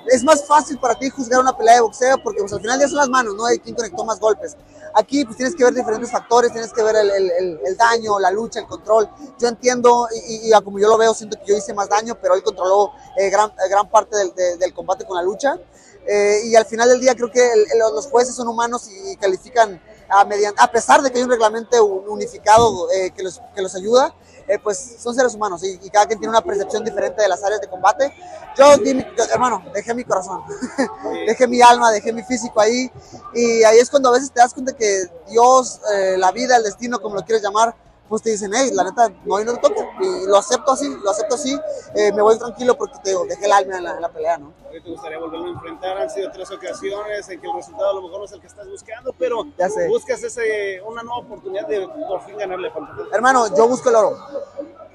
Es 0.06 0.22
más 0.22 0.44
fácil 0.46 0.78
para 0.78 0.94
ti 0.94 1.10
juzgar 1.10 1.40
una 1.40 1.56
pelea 1.56 1.76
de 1.76 1.80
boxeo 1.80 2.22
porque 2.22 2.40
pues, 2.40 2.52
al 2.52 2.60
final 2.60 2.78
ya 2.80 2.88
son 2.88 2.98
las 2.98 3.08
manos, 3.08 3.34
¿no? 3.34 3.46
Hay 3.46 3.58
quien 3.58 3.74
conectó 3.74 4.04
más 4.04 4.20
golpes. 4.20 4.56
Aquí 4.96 5.24
pues 5.24 5.36
tienes 5.36 5.56
que 5.56 5.64
ver 5.64 5.74
diferentes 5.74 6.10
factores, 6.10 6.52
tienes 6.52 6.72
que 6.72 6.82
ver 6.82 6.94
el, 6.94 7.10
el, 7.10 7.60
el 7.64 7.76
daño, 7.76 8.20
la 8.20 8.30
lucha, 8.30 8.60
el 8.60 8.66
control. 8.66 9.08
Yo 9.40 9.48
entiendo 9.48 10.06
y, 10.14 10.48
y, 10.48 10.62
como 10.62 10.78
yo 10.78 10.88
lo 10.88 10.96
veo, 10.96 11.12
siento 11.14 11.36
que 11.38 11.46
yo 11.46 11.56
hice 11.56 11.74
más 11.74 11.88
daño, 11.88 12.16
pero 12.20 12.34
él 12.34 12.42
controló 12.44 12.92
eh, 13.16 13.28
gran, 13.28 13.52
gran 13.68 13.90
parte 13.90 14.16
del, 14.16 14.34
de, 14.34 14.56
del 14.56 14.72
combate 14.72 15.04
con 15.04 15.16
la 15.16 15.22
lucha. 15.22 15.58
Eh, 16.06 16.42
y 16.44 16.54
al 16.54 16.66
final 16.66 16.88
del 16.88 17.00
día 17.00 17.14
creo 17.14 17.30
que 17.30 17.50
los 17.78 18.06
jueces 18.06 18.34
son 18.34 18.46
humanos 18.46 18.88
y 18.88 19.16
califican 19.16 19.80
a, 20.08 20.24
mediante, 20.24 20.62
a 20.62 20.70
pesar 20.70 21.00
de 21.02 21.10
que 21.10 21.18
hay 21.18 21.24
un 21.24 21.30
reglamento 21.30 21.82
unificado 21.84 22.90
eh, 22.92 23.10
que, 23.10 23.22
los, 23.22 23.40
que 23.54 23.62
los 23.62 23.74
ayuda, 23.74 24.14
eh, 24.46 24.58
pues 24.58 24.96
son 24.98 25.14
seres 25.14 25.34
humanos 25.34 25.62
y, 25.64 25.78
y, 25.82 25.90
cada 25.90 26.06
quien 26.06 26.18
tiene 26.18 26.30
una 26.30 26.42
percepción 26.42 26.84
diferente 26.84 27.22
de 27.22 27.28
las 27.28 27.42
áreas 27.42 27.60
de 27.60 27.68
combate. 27.68 28.12
Yo, 28.56 28.76
di 28.78 28.94
mi, 28.94 29.02
yo 29.16 29.24
hermano, 29.32 29.62
dejé 29.72 29.94
mi 29.94 30.04
corazón, 30.04 30.42
dejé 31.26 31.46
mi 31.46 31.60
alma, 31.60 31.90
dejé 31.90 32.12
mi 32.12 32.22
físico 32.22 32.60
ahí 32.60 32.90
y 33.34 33.62
ahí 33.64 33.78
es 33.78 33.90
cuando 33.90 34.10
a 34.10 34.12
veces 34.12 34.30
te 34.30 34.40
das 34.40 34.52
cuenta 34.52 34.72
que 34.72 35.04
Dios, 35.28 35.80
eh, 35.94 36.16
la 36.18 36.30
vida, 36.32 36.56
el 36.56 36.62
destino, 36.62 37.00
como 37.00 37.16
lo 37.16 37.24
quieres 37.24 37.42
llamar, 37.42 37.74
pues 38.08 38.22
te 38.22 38.30
dicen, 38.30 38.50
hey, 38.54 38.70
la 38.72 38.84
neta, 38.84 39.10
no, 39.24 39.40
y 39.40 39.44
no 39.44 39.54
te 39.54 39.60
toca. 39.60 39.80
Y 40.00 40.26
lo 40.26 40.36
acepto 40.36 40.72
así, 40.72 40.88
lo 41.02 41.10
acepto 41.10 41.34
así. 41.34 41.58
Eh, 41.94 42.12
me 42.12 42.22
voy 42.22 42.38
tranquilo 42.38 42.76
porque 42.76 42.98
te 43.02 43.10
digo, 43.10 43.24
dejé 43.26 43.46
el 43.46 43.52
alma 43.52 43.78
en 43.78 43.84
la, 43.84 43.94
en 43.94 44.02
la 44.02 44.08
pelea, 44.08 44.38
¿no? 44.38 44.52
¿Te 44.70 44.80
gustaría 44.90 45.18
volverlo 45.18 45.46
a 45.46 45.50
enfrentar? 45.50 45.96
Han 45.98 46.10
sido 46.10 46.30
tres 46.32 46.50
ocasiones 46.50 47.28
en 47.28 47.40
que 47.40 47.46
el 47.46 47.54
resultado 47.54 47.90
a 47.90 47.94
lo 47.94 48.02
mejor 48.02 48.18
no 48.18 48.24
es 48.24 48.32
el 48.32 48.40
que 48.40 48.46
estás 48.46 48.68
buscando, 48.68 49.14
pero 49.18 49.46
ya 49.56 49.68
sé. 49.70 49.88
buscas 49.88 50.22
ese, 50.22 50.82
una 50.82 51.02
nueva 51.02 51.20
oportunidad 51.20 51.66
de 51.66 51.86
por 51.86 52.24
fin 52.24 52.36
ganarle. 52.36 52.72
Hermano, 53.12 53.54
yo 53.56 53.68
busco 53.68 53.88
el 53.88 53.94
oro 53.96 54.16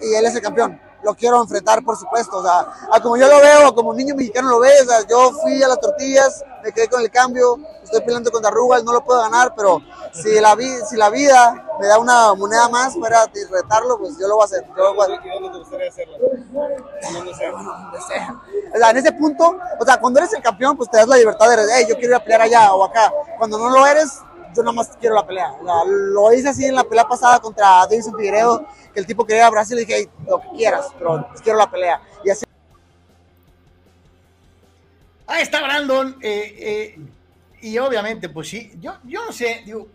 y 0.02 0.14
él 0.14 0.26
es 0.26 0.36
el 0.36 0.41
campeón. 0.41 0.89
Lo 1.03 1.15
quiero 1.15 1.41
enfrentar, 1.41 1.84
por 1.84 1.97
supuesto. 1.97 2.38
O 2.38 2.43
sea, 2.43 2.67
a 2.91 2.99
como 3.01 3.17
yo 3.17 3.27
lo 3.27 3.39
veo, 3.39 3.73
como 3.73 3.91
un 3.91 3.97
niño 3.97 4.15
mexicano 4.15 4.49
lo 4.49 4.59
ve, 4.59 4.71
o 4.81 4.85
sea, 4.85 5.07
yo 5.07 5.31
fui 5.31 5.61
a 5.63 5.67
las 5.67 5.80
tortillas, 5.80 6.43
me 6.63 6.71
quedé 6.71 6.88
con 6.88 7.01
el 7.01 7.09
cambio, 7.09 7.57
estoy 7.84 8.01
peleando 8.01 8.31
contra 8.31 8.51
Rugal, 8.51 8.84
no 8.84 8.93
lo 8.93 9.03
puedo 9.03 9.21
ganar, 9.21 9.53
pero 9.55 9.81
si 10.13 10.39
la, 10.39 10.55
vi, 10.55 10.69
si 10.89 10.97
la 10.97 11.09
vida 11.09 11.67
me 11.80 11.88
da 11.88 11.97
una 11.99 12.34
moneda 12.34 12.67
más 12.69 12.95
para 12.97 13.26
retarlo, 13.26 13.97
pues 13.97 14.17
yo 14.19 14.27
lo 14.27 14.35
voy 14.35 14.43
a 14.43 14.45
hacer. 14.45 14.65
Yo 14.76 14.84
lo 14.84 14.95
voy 14.95 15.01
a 15.01 15.15
hacer. 15.15 15.26
¿Y 15.26 15.30
dónde 15.30 15.49
te 15.49 15.57
gustaría 15.57 15.89
hacerlo? 15.89 16.17
¿Dónde 17.13 17.34
sea? 17.35 17.51
Donde 17.51 18.01
sea. 18.01 18.41
O 18.73 18.77
sea, 18.77 18.89
en 18.91 18.97
ese 18.97 19.11
punto, 19.13 19.57
o 19.80 19.85
sea, 19.85 19.99
cuando 19.99 20.19
eres 20.19 20.34
el 20.34 20.41
campeón, 20.41 20.76
pues 20.76 20.89
te 20.89 20.97
das 20.97 21.07
la 21.07 21.17
libertad 21.17 21.49
de, 21.49 21.67
hey, 21.73 21.85
yo 21.88 21.95
quiero 21.95 22.09
ir 22.09 22.15
a 22.15 22.23
pelear 22.23 22.41
allá 22.41 22.73
o 22.73 22.84
acá. 22.84 23.11
Cuando 23.38 23.57
no 23.57 23.69
lo 23.69 23.85
eres, 23.88 24.19
yo 24.55 24.63
nada 24.63 24.73
más 24.73 24.97
quiero 24.99 25.15
la 25.15 25.26
pelea. 25.26 25.53
Lo 25.85 26.34
hice 26.34 26.49
así 26.49 26.65
en 26.65 26.76
la 26.76 26.84
pelea 26.84 27.05
pasada 27.05 27.39
contra 27.39 27.85
Davison 27.89 28.15
Figueiredo, 28.15 28.65
que 28.93 28.99
el 28.99 29.05
tipo 29.05 29.26
quería 29.26 29.43
ir 29.43 29.47
a 29.47 29.49
Brasil 29.49 29.77
y 29.77 29.85
dije, 29.85 30.09
lo 30.27 30.39
que 30.39 30.49
quieras, 30.57 30.88
pero 30.97 31.27
quiero 31.43 31.59
la 31.59 31.69
pelea. 31.69 32.01
Y 32.23 32.30
así. 32.30 32.45
Ahí 35.27 35.43
está 35.43 35.61
Brandon. 35.61 36.17
Eh, 36.21 36.55
eh, 36.57 36.99
y 37.61 37.77
obviamente, 37.77 38.30
pues 38.30 38.49
sí, 38.49 38.71
yo, 38.80 38.93
yo 39.03 39.26
no 39.26 39.31
sé, 39.31 39.63
digo, 39.65 39.88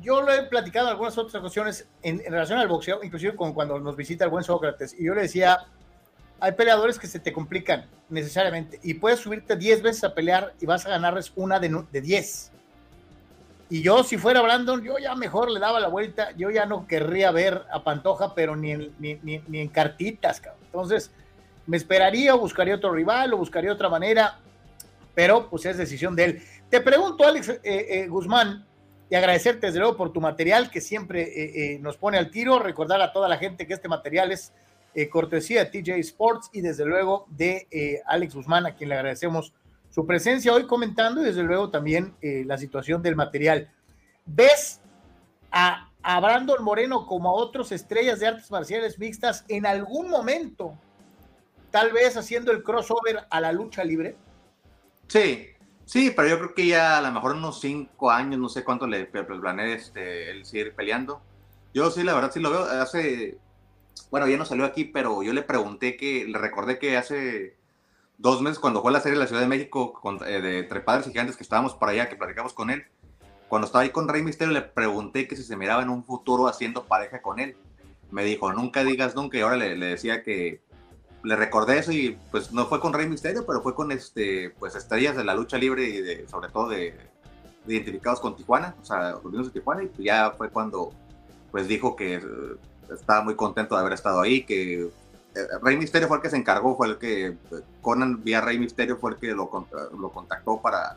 yo 0.00 0.22
lo 0.22 0.32
he 0.32 0.44
platicado 0.44 0.86
en 0.86 0.92
algunas 0.92 1.16
otras 1.18 1.34
ocasiones 1.34 1.86
en, 2.02 2.20
en, 2.24 2.32
relación 2.32 2.58
al 2.58 2.68
boxeo, 2.68 3.04
inclusive 3.04 3.36
con 3.36 3.52
cuando 3.52 3.78
nos 3.78 3.94
visita 3.94 4.24
el 4.24 4.30
buen 4.30 4.42
Sócrates, 4.42 4.94
y 4.98 5.04
yo 5.04 5.14
le 5.14 5.22
decía, 5.22 5.66
hay 6.40 6.52
peleadores 6.52 6.98
que 6.98 7.06
se 7.06 7.20
te 7.20 7.32
complican 7.32 7.88
necesariamente, 8.08 8.80
y 8.82 8.94
puedes 8.94 9.20
subirte 9.20 9.54
10 9.56 9.82
veces 9.82 10.04
a 10.04 10.14
pelear 10.14 10.54
y 10.60 10.66
vas 10.66 10.86
a 10.86 10.90
ganarles 10.90 11.32
una 11.36 11.60
de 11.60 12.00
10. 12.00 12.52
Y 13.70 13.82
yo, 13.82 14.04
si 14.04 14.18
fuera 14.18 14.42
Brandon, 14.42 14.82
yo 14.82 14.98
ya 14.98 15.14
mejor 15.14 15.50
le 15.50 15.58
daba 15.58 15.80
la 15.80 15.88
vuelta, 15.88 16.32
yo 16.36 16.50
ya 16.50 16.66
no 16.66 16.86
querría 16.86 17.30
ver 17.30 17.62
a 17.72 17.82
Pantoja, 17.82 18.34
pero 18.34 18.56
ni 18.56 18.72
en, 18.72 18.92
ni, 18.98 19.14
ni, 19.22 19.42
ni 19.48 19.60
en 19.60 19.68
cartitas, 19.68 20.40
cabrón. 20.40 20.62
Entonces, 20.66 21.10
me 21.66 21.76
esperaría 21.76 22.34
o 22.34 22.38
buscaría 22.38 22.74
otro 22.74 22.92
rival 22.92 23.32
o 23.32 23.38
buscaría 23.38 23.72
otra 23.72 23.88
manera, 23.88 24.38
pero 25.14 25.48
pues 25.48 25.64
es 25.66 25.76
decisión 25.76 26.14
de 26.14 26.24
él. 26.24 26.42
Te 26.68 26.80
pregunto, 26.80 27.24
Alex 27.24 27.48
eh, 27.48 27.60
eh, 27.62 28.06
Guzmán, 28.08 28.66
y 29.08 29.14
agradecerte 29.14 29.66
desde 29.66 29.78
luego 29.78 29.96
por 29.96 30.12
tu 30.12 30.20
material 30.20 30.70
que 30.70 30.80
siempre 30.80 31.74
eh, 31.74 31.78
nos 31.78 31.96
pone 31.96 32.18
al 32.18 32.30
tiro, 32.30 32.58
recordar 32.58 33.00
a 33.00 33.12
toda 33.12 33.28
la 33.28 33.36
gente 33.36 33.66
que 33.66 33.74
este 33.74 33.88
material 33.88 34.32
es 34.32 34.52
cortesía 35.10 35.64
de 35.64 35.82
TJ 35.82 35.98
Sports 35.98 36.50
y 36.52 36.60
desde 36.60 36.84
luego 36.84 37.26
de 37.28 38.02
Alex 38.06 38.34
Guzmán, 38.34 38.64
a 38.64 38.76
quien 38.76 38.88
le 38.90 38.94
agradecemos 38.94 39.52
su 39.94 40.06
presencia 40.06 40.52
hoy 40.52 40.66
comentando 40.66 41.20
y 41.20 41.24
desde 41.24 41.42
luego 41.42 41.70
también 41.70 42.14
la 42.20 42.58
situación 42.58 43.02
del 43.02 43.14
material. 43.14 43.70
¿Ves 44.26 44.80
a, 45.52 45.90
a 46.02 46.20
Brandon 46.20 46.64
Moreno 46.64 47.06
como 47.06 47.30
a 47.30 47.34
otros 47.34 47.70
estrellas 47.70 48.18
de 48.18 48.26
artes 48.26 48.50
marciales 48.50 48.98
mixtas 48.98 49.44
en 49.48 49.66
algún 49.66 50.10
momento, 50.10 50.74
tal 51.70 51.92
vez 51.92 52.16
haciendo 52.16 52.50
el 52.50 52.62
crossover 52.62 53.26
a 53.30 53.40
la 53.40 53.52
lucha 53.52 53.84
libre? 53.84 54.16
Sí, 55.06 55.54
Sí, 55.86 56.12
pero 56.16 56.28
yo 56.28 56.38
creo 56.38 56.54
que 56.54 56.66
ya 56.66 56.98
a 56.98 57.02
lo 57.02 57.12
mejor 57.12 57.32
unos 57.32 57.60
cinco 57.60 58.10
años, 58.10 58.40
no 58.40 58.48
sé 58.48 58.64
cuánto 58.64 58.86
le 58.86 59.04
planeé 59.06 59.74
este, 59.74 60.30
el 60.30 60.44
seguir 60.46 60.74
peleando. 60.74 61.20
Yo 61.74 61.90
sí, 61.90 62.02
la 62.02 62.14
verdad 62.14 62.30
sí 62.32 62.40
lo 62.40 62.50
veo. 62.50 62.64
Hace, 62.64 63.38
bueno, 64.10 64.26
ya 64.26 64.38
no 64.38 64.46
salió 64.46 64.64
aquí, 64.64 64.84
pero 64.84 65.22
yo 65.22 65.32
le 65.32 65.42
pregunté 65.42 65.96
que, 65.96 66.24
le 66.26 66.38
recordé 66.38 66.78
que 66.78 66.96
hace 66.96 67.56
dos 68.18 68.42
meses 68.42 68.58
cuando 68.58 68.82
fue 68.82 68.92
la 68.92 69.00
serie 69.00 69.18
de 69.18 69.24
la 69.24 69.26
Ciudad 69.26 69.42
de 69.42 69.48
México 69.48 69.92
con, 69.92 70.18
eh, 70.26 70.40
de 70.40 70.58
Entre 70.60 70.80
Padres 70.80 71.06
y 71.06 71.10
Gigantes, 71.10 71.36
que 71.36 71.42
estábamos 71.42 71.74
por 71.74 71.88
allá, 71.88 72.08
que 72.08 72.16
platicamos 72.16 72.52
con 72.52 72.70
él, 72.70 72.84
cuando 73.48 73.66
estaba 73.66 73.82
ahí 73.82 73.90
con 73.90 74.08
Rey 74.08 74.22
Misterio 74.22 74.52
le 74.52 74.62
pregunté 74.62 75.28
que 75.28 75.36
si 75.36 75.42
se 75.42 75.56
miraba 75.56 75.82
en 75.82 75.90
un 75.90 76.04
futuro 76.04 76.48
haciendo 76.48 76.84
pareja 76.84 77.22
con 77.22 77.38
él. 77.38 77.56
Me 78.10 78.24
dijo, 78.24 78.52
nunca 78.52 78.84
digas 78.84 79.14
nunca, 79.14 79.38
y 79.38 79.40
ahora 79.40 79.56
le, 79.56 79.76
le 79.76 79.86
decía 79.86 80.22
que 80.22 80.62
le 81.24 81.36
recordé 81.36 81.78
eso 81.78 81.90
y 81.90 82.18
pues 82.30 82.52
no 82.52 82.66
fue 82.66 82.80
con 82.80 82.92
Rey 82.92 83.08
Misterio, 83.08 83.46
pero 83.46 83.62
fue 83.62 83.74
con 83.74 83.90
este, 83.90 84.50
pues 84.58 84.74
estrellas 84.74 85.16
de 85.16 85.24
la 85.24 85.34
lucha 85.34 85.56
libre 85.56 85.88
y 85.88 86.28
sobre 86.28 86.50
todo 86.50 86.68
de, 86.68 86.94
de 87.64 87.74
identificados 87.74 88.20
con 88.20 88.36
Tijuana, 88.36 88.76
o 88.80 88.84
sea, 88.84 89.18
los 89.24 89.46
de 89.46 89.52
Tijuana, 89.52 89.84
y 89.84 90.04
ya 90.04 90.32
fue 90.36 90.50
cuando 90.50 90.92
pues 91.50 91.66
dijo 91.66 91.96
que 91.96 92.18
uh, 92.18 92.92
estaba 92.92 93.22
muy 93.22 93.36
contento 93.36 93.74
de 93.74 93.80
haber 93.80 93.94
estado 93.94 94.20
ahí, 94.20 94.44
que 94.44 94.82
eh, 94.82 94.90
Rey 95.62 95.76
Misterio 95.76 96.08
fue 96.08 96.18
el 96.18 96.22
que 96.22 96.30
se 96.30 96.36
encargó, 96.36 96.76
fue 96.76 96.88
el 96.88 96.98
que 96.98 97.36
Conan 97.82 98.22
vía 98.22 98.40
Rey 98.40 98.58
Misterio 98.58 98.96
fue 98.96 99.12
el 99.12 99.16
que 99.16 99.28
lo, 99.28 99.50
lo 99.98 100.10
contactó 100.10 100.60
para, 100.60 100.96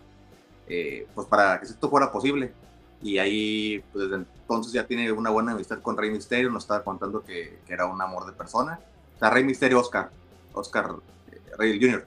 eh, 0.68 1.08
pues 1.16 1.28
para 1.28 1.60
que 1.60 1.66
esto 1.66 1.90
fuera 1.90 2.12
posible. 2.12 2.54
Y 3.02 3.18
ahí, 3.20 3.84
pues 3.92 4.10
desde 4.10 4.26
entonces 4.42 4.74
ya 4.74 4.86
tiene 4.86 5.12
una 5.12 5.30
buena 5.30 5.52
amistad 5.52 5.80
con 5.82 5.98
Rey 5.98 6.10
Misterio, 6.10 6.50
nos 6.50 6.64
estaba 6.64 6.84
contando 6.84 7.24
que, 7.24 7.60
era 7.68 7.86
un 7.86 8.02
amor 8.02 8.26
de 8.26 8.32
persona 8.32 8.80
o 9.18 9.20
sea, 9.20 9.32
Rey 9.32 9.44
Misterio 9.44 9.80
Oscar, 9.80 10.12
Oscar 10.54 10.96
eh, 11.32 11.42
Rey 11.58 11.80
Jr. 11.80 12.06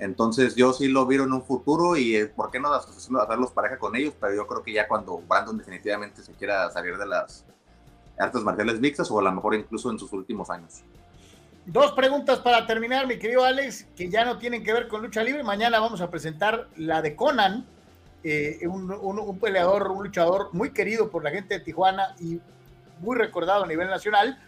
Entonces 0.00 0.56
yo 0.56 0.72
sí 0.72 0.88
lo 0.88 1.06
vieron 1.06 1.28
en 1.28 1.34
un 1.34 1.44
futuro 1.44 1.96
y 1.96 2.16
eh, 2.16 2.26
por 2.26 2.50
qué 2.50 2.58
no 2.58 2.72
hacerlos 2.72 3.52
pareja 3.52 3.78
con 3.78 3.94
ellos, 3.94 4.14
pero 4.20 4.34
yo 4.34 4.46
creo 4.46 4.62
que 4.62 4.72
ya 4.72 4.88
cuando 4.88 5.18
Brandon 5.18 5.56
definitivamente 5.56 6.22
se 6.22 6.32
quiera 6.32 6.70
salir 6.72 6.98
de 6.98 7.06
las 7.06 7.44
artes 8.18 8.42
marciales 8.42 8.80
mixtas 8.80 9.10
o 9.10 9.18
a 9.20 9.22
lo 9.22 9.32
mejor 9.32 9.54
incluso 9.54 9.90
en 9.92 9.98
sus 9.98 10.12
últimos 10.12 10.50
años. 10.50 10.82
Dos 11.66 11.92
preguntas 11.92 12.40
para 12.40 12.66
terminar, 12.66 13.06
mi 13.06 13.18
querido 13.18 13.44
Alex, 13.44 13.86
que 13.96 14.10
ya 14.10 14.24
no 14.24 14.38
tienen 14.38 14.62
que 14.62 14.72
ver 14.72 14.88
con 14.88 15.02
lucha 15.02 15.22
libre. 15.22 15.42
Mañana 15.42 15.80
vamos 15.80 16.00
a 16.00 16.10
presentar 16.10 16.68
la 16.76 17.00
de 17.00 17.16
Conan, 17.16 17.66
eh, 18.22 18.58
un, 18.68 18.90
un, 18.90 19.18
un, 19.18 19.38
peleador, 19.38 19.90
un 19.90 20.04
luchador 20.04 20.50
muy 20.52 20.72
querido 20.72 21.10
por 21.10 21.24
la 21.24 21.30
gente 21.30 21.54
de 21.54 21.60
Tijuana 21.60 22.14
y 22.20 22.40
muy 23.00 23.16
recordado 23.16 23.64
a 23.64 23.66
nivel 23.66 23.88
nacional 23.88 24.38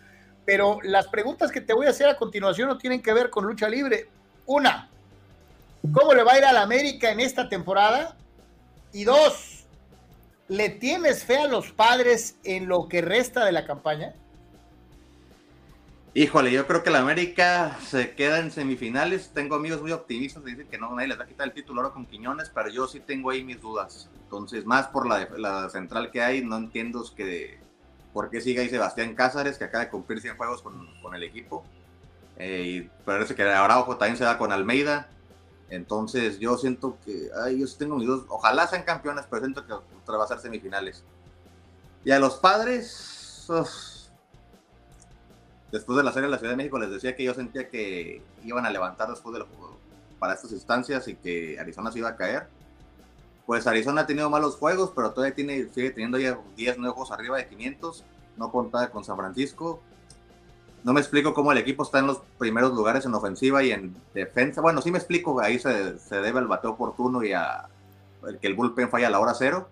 pero 0.46 0.78
las 0.84 1.08
preguntas 1.08 1.50
que 1.50 1.60
te 1.60 1.74
voy 1.74 1.86
a 1.86 1.90
hacer 1.90 2.08
a 2.08 2.16
continuación 2.16 2.68
no 2.68 2.78
tienen 2.78 3.02
que 3.02 3.12
ver 3.12 3.28
con 3.28 3.44
lucha 3.44 3.68
libre. 3.68 4.08
Una, 4.46 4.88
¿cómo 5.92 6.14
le 6.14 6.22
va 6.22 6.34
a 6.34 6.38
ir 6.38 6.44
a 6.44 6.52
la 6.52 6.62
América 6.62 7.10
en 7.10 7.18
esta 7.18 7.48
temporada? 7.48 8.16
Y 8.92 9.02
dos, 9.02 9.64
¿le 10.46 10.70
tienes 10.70 11.24
fe 11.24 11.38
a 11.38 11.48
los 11.48 11.72
padres 11.72 12.36
en 12.44 12.68
lo 12.68 12.88
que 12.88 13.02
resta 13.02 13.44
de 13.44 13.50
la 13.50 13.66
campaña? 13.66 14.14
Híjole, 16.18 16.50
yo 16.50 16.66
creo 16.66 16.82
que 16.82 16.88
la 16.88 17.00
América 17.00 17.78
se 17.86 18.14
queda 18.14 18.38
en 18.38 18.50
semifinales. 18.50 19.32
Tengo 19.34 19.54
amigos 19.54 19.82
muy 19.82 19.92
optimistas 19.92 20.42
que 20.42 20.52
dicen 20.52 20.66
que 20.66 20.78
no, 20.78 20.94
nadie 20.94 21.08
les 21.08 21.20
va 21.20 21.24
a 21.24 21.26
quitar 21.26 21.46
el 21.46 21.52
título 21.52 21.82
ahora 21.82 21.92
con 21.92 22.06
Quiñones, 22.06 22.50
pero 22.54 22.70
yo 22.70 22.88
sí 22.88 23.00
tengo 23.00 23.28
ahí 23.28 23.44
mis 23.44 23.60
dudas. 23.60 24.08
Entonces, 24.22 24.64
más 24.64 24.86
por 24.86 25.06
la, 25.06 25.68
central 25.68 26.10
que 26.10 26.22
hay, 26.22 26.42
no 26.42 26.56
entiendo 26.56 27.04
que, 27.14 27.60
por 28.14 28.30
qué 28.30 28.40
sigue 28.40 28.62
ahí 28.62 28.70
Sebastián 28.70 29.14
Cázares, 29.14 29.58
que 29.58 29.64
acaba 29.64 29.84
de 29.84 29.90
cumplir 29.90 30.22
100 30.22 30.38
juegos 30.38 30.62
con, 30.62 31.14
el 31.14 31.22
equipo. 31.22 31.66
Eh, 32.38 32.88
parece 33.04 33.34
que 33.34 33.42
Araujo 33.42 33.98
también 33.98 34.16
se 34.16 34.24
da 34.24 34.38
con 34.38 34.52
Almeida. 34.52 35.10
Entonces, 35.68 36.38
yo 36.38 36.56
siento 36.56 36.96
que, 37.04 37.28
ay, 37.44 37.60
yo 37.60 37.66
sí 37.66 37.76
tengo 37.76 37.96
mis 37.96 38.06
dudas. 38.06 38.24
Ojalá 38.30 38.66
sean 38.66 38.84
campeones, 38.84 39.26
pero 39.28 39.42
siento 39.42 39.66
que 39.66 39.74
otra 39.74 40.16
va 40.16 40.24
a 40.24 40.28
ser 40.28 40.38
semifinales. 40.38 41.04
Y 42.06 42.10
a 42.10 42.18
los 42.18 42.36
padres, 42.36 43.44
después 45.76 45.96
de 45.96 46.02
la 46.02 46.12
serie 46.12 46.26
de 46.26 46.32
la 46.32 46.38
Ciudad 46.38 46.52
de 46.52 46.56
México 46.56 46.78
les 46.78 46.90
decía 46.90 47.14
que 47.14 47.24
yo 47.24 47.34
sentía 47.34 47.68
que 47.68 48.22
iban 48.44 48.64
a 48.64 48.70
levantar 48.70 49.08
después 49.08 49.34
del 49.34 49.44
juego 49.44 49.76
para 50.18 50.34
estas 50.34 50.52
instancias 50.52 51.06
y 51.08 51.16
que 51.16 51.58
Arizona 51.60 51.92
se 51.92 51.98
iba 51.98 52.08
a 52.08 52.16
caer. 52.16 52.48
Pues 53.44 53.66
Arizona 53.66 54.02
ha 54.02 54.06
tenido 54.06 54.28
malos 54.28 54.56
juegos, 54.56 54.92
pero 54.94 55.12
todavía 55.12 55.34
tiene, 55.34 55.68
sigue 55.68 55.90
teniendo 55.90 56.18
ya 56.18 56.38
10 56.56 56.78
nuevos 56.78 57.12
arriba 57.12 57.36
de 57.36 57.46
500. 57.46 58.04
No 58.36 58.50
contaba 58.50 58.88
con 58.88 59.04
San 59.04 59.16
Francisco. 59.16 59.80
No 60.82 60.92
me 60.92 61.00
explico 61.00 61.34
cómo 61.34 61.52
el 61.52 61.58
equipo 61.58 61.82
está 61.82 61.98
en 61.98 62.06
los 62.06 62.22
primeros 62.38 62.72
lugares 62.72 63.04
en 63.04 63.14
ofensiva 63.14 63.62
y 63.62 63.70
en 63.70 63.94
defensa. 64.14 64.60
Bueno, 64.60 64.80
sí 64.80 64.90
me 64.90 64.98
explico, 64.98 65.40
ahí 65.40 65.58
se, 65.58 65.98
se 65.98 66.16
debe 66.16 66.38
al 66.38 66.46
bateo 66.46 66.72
oportuno 66.72 67.22
y 67.22 67.32
a 67.32 67.68
el 68.26 68.38
que 68.38 68.46
el 68.46 68.54
bullpen 68.54 68.88
falla 68.88 69.08
a 69.08 69.10
la 69.10 69.20
hora 69.20 69.34
cero. 69.34 69.68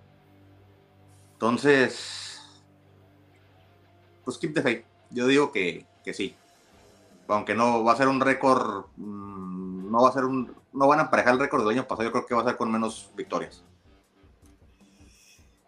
Entonces, 1.32 2.40
pues 4.24 4.38
keep 4.38 4.54
the 4.54 4.62
faith. 4.62 4.84
Yo 5.10 5.26
digo 5.26 5.52
que, 5.52 5.86
que 6.04 6.14
sí. 6.14 6.36
Aunque 7.28 7.54
no 7.54 7.82
va 7.82 7.92
a 7.92 7.96
ser 7.96 8.08
un 8.08 8.20
récord, 8.20 8.86
mmm, 8.96 9.90
no 9.90 10.02
va 10.02 10.10
a 10.10 10.12
ser 10.12 10.24
un, 10.24 10.54
no 10.72 10.88
van 10.88 11.00
a 11.00 11.02
emparejar 11.04 11.34
el 11.34 11.40
récord 11.40 11.62
del 11.62 11.76
año 11.76 11.88
pasado, 11.88 12.04
yo 12.04 12.12
creo 12.12 12.26
que 12.26 12.34
va 12.34 12.42
a 12.42 12.44
ser 12.44 12.56
con 12.56 12.70
menos 12.70 13.10
victorias. 13.16 13.64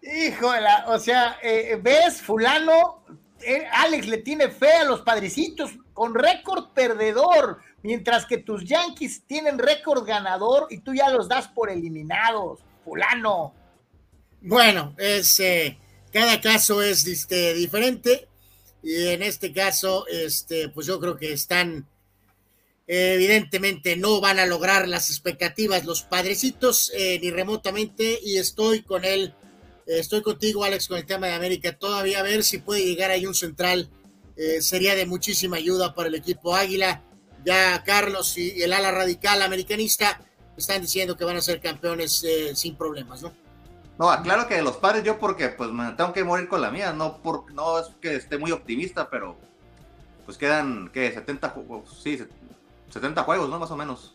Híjole, 0.03 0.69
o 0.87 0.99
sea, 0.99 1.39
eh, 1.43 1.81
ves, 1.83 2.23
fulano, 2.23 3.03
eh, 3.41 3.67
Alex 3.73 4.07
le 4.07 4.19
tiene 4.19 4.49
fe 4.51 4.73
a 4.73 4.85
los 4.85 5.01
padrecitos 5.01 5.73
con 5.93 6.15
récord 6.15 6.73
perdedor, 6.75 7.59
mientras 7.83 8.27
que 8.27 8.39
tus 8.39 8.65
Yankees 8.65 9.23
tienen 9.27 9.59
récord 9.59 10.07
ganador 10.07 10.67
y 10.71 10.79
tú 10.79 10.95
ya 10.95 11.11
los 11.11 11.29
das 11.29 11.49
por 11.49 11.71
eliminados, 11.71 12.61
fulano. 12.85 13.53
Bueno, 14.41 14.95
es 14.97 15.41
eh, 15.41 15.79
cada 16.13 16.41
caso 16.41 16.83
es 16.83 17.07
este, 17.07 17.55
diferente 17.55 18.29
y 18.83 19.09
en 19.09 19.23
este 19.23 19.53
caso, 19.53 20.07
este, 20.07 20.69
pues 20.69 20.87
yo 20.87 21.01
creo 21.01 21.17
que 21.17 21.33
están, 21.33 21.87
evidentemente 22.87 23.97
no 23.97 24.21
van 24.21 24.39
a 24.39 24.47
lograr 24.47 24.87
las 24.87 25.11
expectativas 25.11 25.85
los 25.85 26.03
padrecitos, 26.03 26.93
eh, 26.95 27.19
ni 27.21 27.31
remotamente, 27.31 28.19
y 28.23 28.39
estoy 28.39 28.83
con 28.83 29.05
él, 29.05 29.35
estoy 29.87 30.23
contigo, 30.23 30.65
Alex, 30.65 30.89
con 30.89 30.99
el 30.99 31.07
tema 31.07 31.27
de 31.27 31.35
América, 31.35 31.77
todavía 31.77 32.21
a 32.21 32.23
ver 32.23 32.45
si 32.45 32.59
puede 32.59 32.85
llegar 32.85 33.11
ahí 33.11 33.27
un 33.27 33.35
central, 33.35 33.91
eh, 34.37 34.61
sería 34.61 34.95
de 34.95 35.07
muchísima 35.07 35.57
ayuda 35.57 35.95
para 35.95 36.09
el 36.09 36.15
equipo 36.15 36.55
Águila. 36.55 37.03
Ya 37.45 37.83
Carlos 37.85 38.37
y 38.37 38.63
el 38.63 38.73
ala 38.73 38.91
radical 38.91 39.41
americanista 39.41 40.21
están 40.57 40.83
diciendo 40.83 41.17
que 41.17 41.25
van 41.25 41.37
a 41.37 41.41
ser 41.41 41.61
campeones 41.61 42.23
eh, 42.25 42.55
sin 42.55 42.77
problemas, 42.77 43.23
¿no? 43.23 43.33
No, 43.99 44.11
aclaro 44.11 44.47
que 44.47 44.57
de 44.57 44.63
los 44.63 44.77
padres 44.77 45.05
yo 45.05 45.19
porque 45.19 45.49
pues 45.49 45.71
me 45.71 45.93
tengo 45.93 46.13
que 46.13 46.23
morir 46.23 46.49
con 46.49 46.61
la 46.61 46.71
mía, 46.71 46.93
no 46.93 47.19
por, 47.19 47.51
no 47.53 47.79
es 47.79 47.87
que 48.01 48.17
esté 48.17 48.37
muy 48.37 48.53
optimista, 48.53 49.09
pero 49.09 49.37
pues 50.27 50.37
quedan, 50.37 50.91
¿qué? 50.93 51.13
70 51.13 51.49
juegos, 51.51 52.01
sí, 52.03 52.23
70 52.91 53.23
juegos, 53.23 53.49
¿no? 53.49 53.59
Más 53.59 53.71
o 53.71 53.77
menos. 53.77 54.15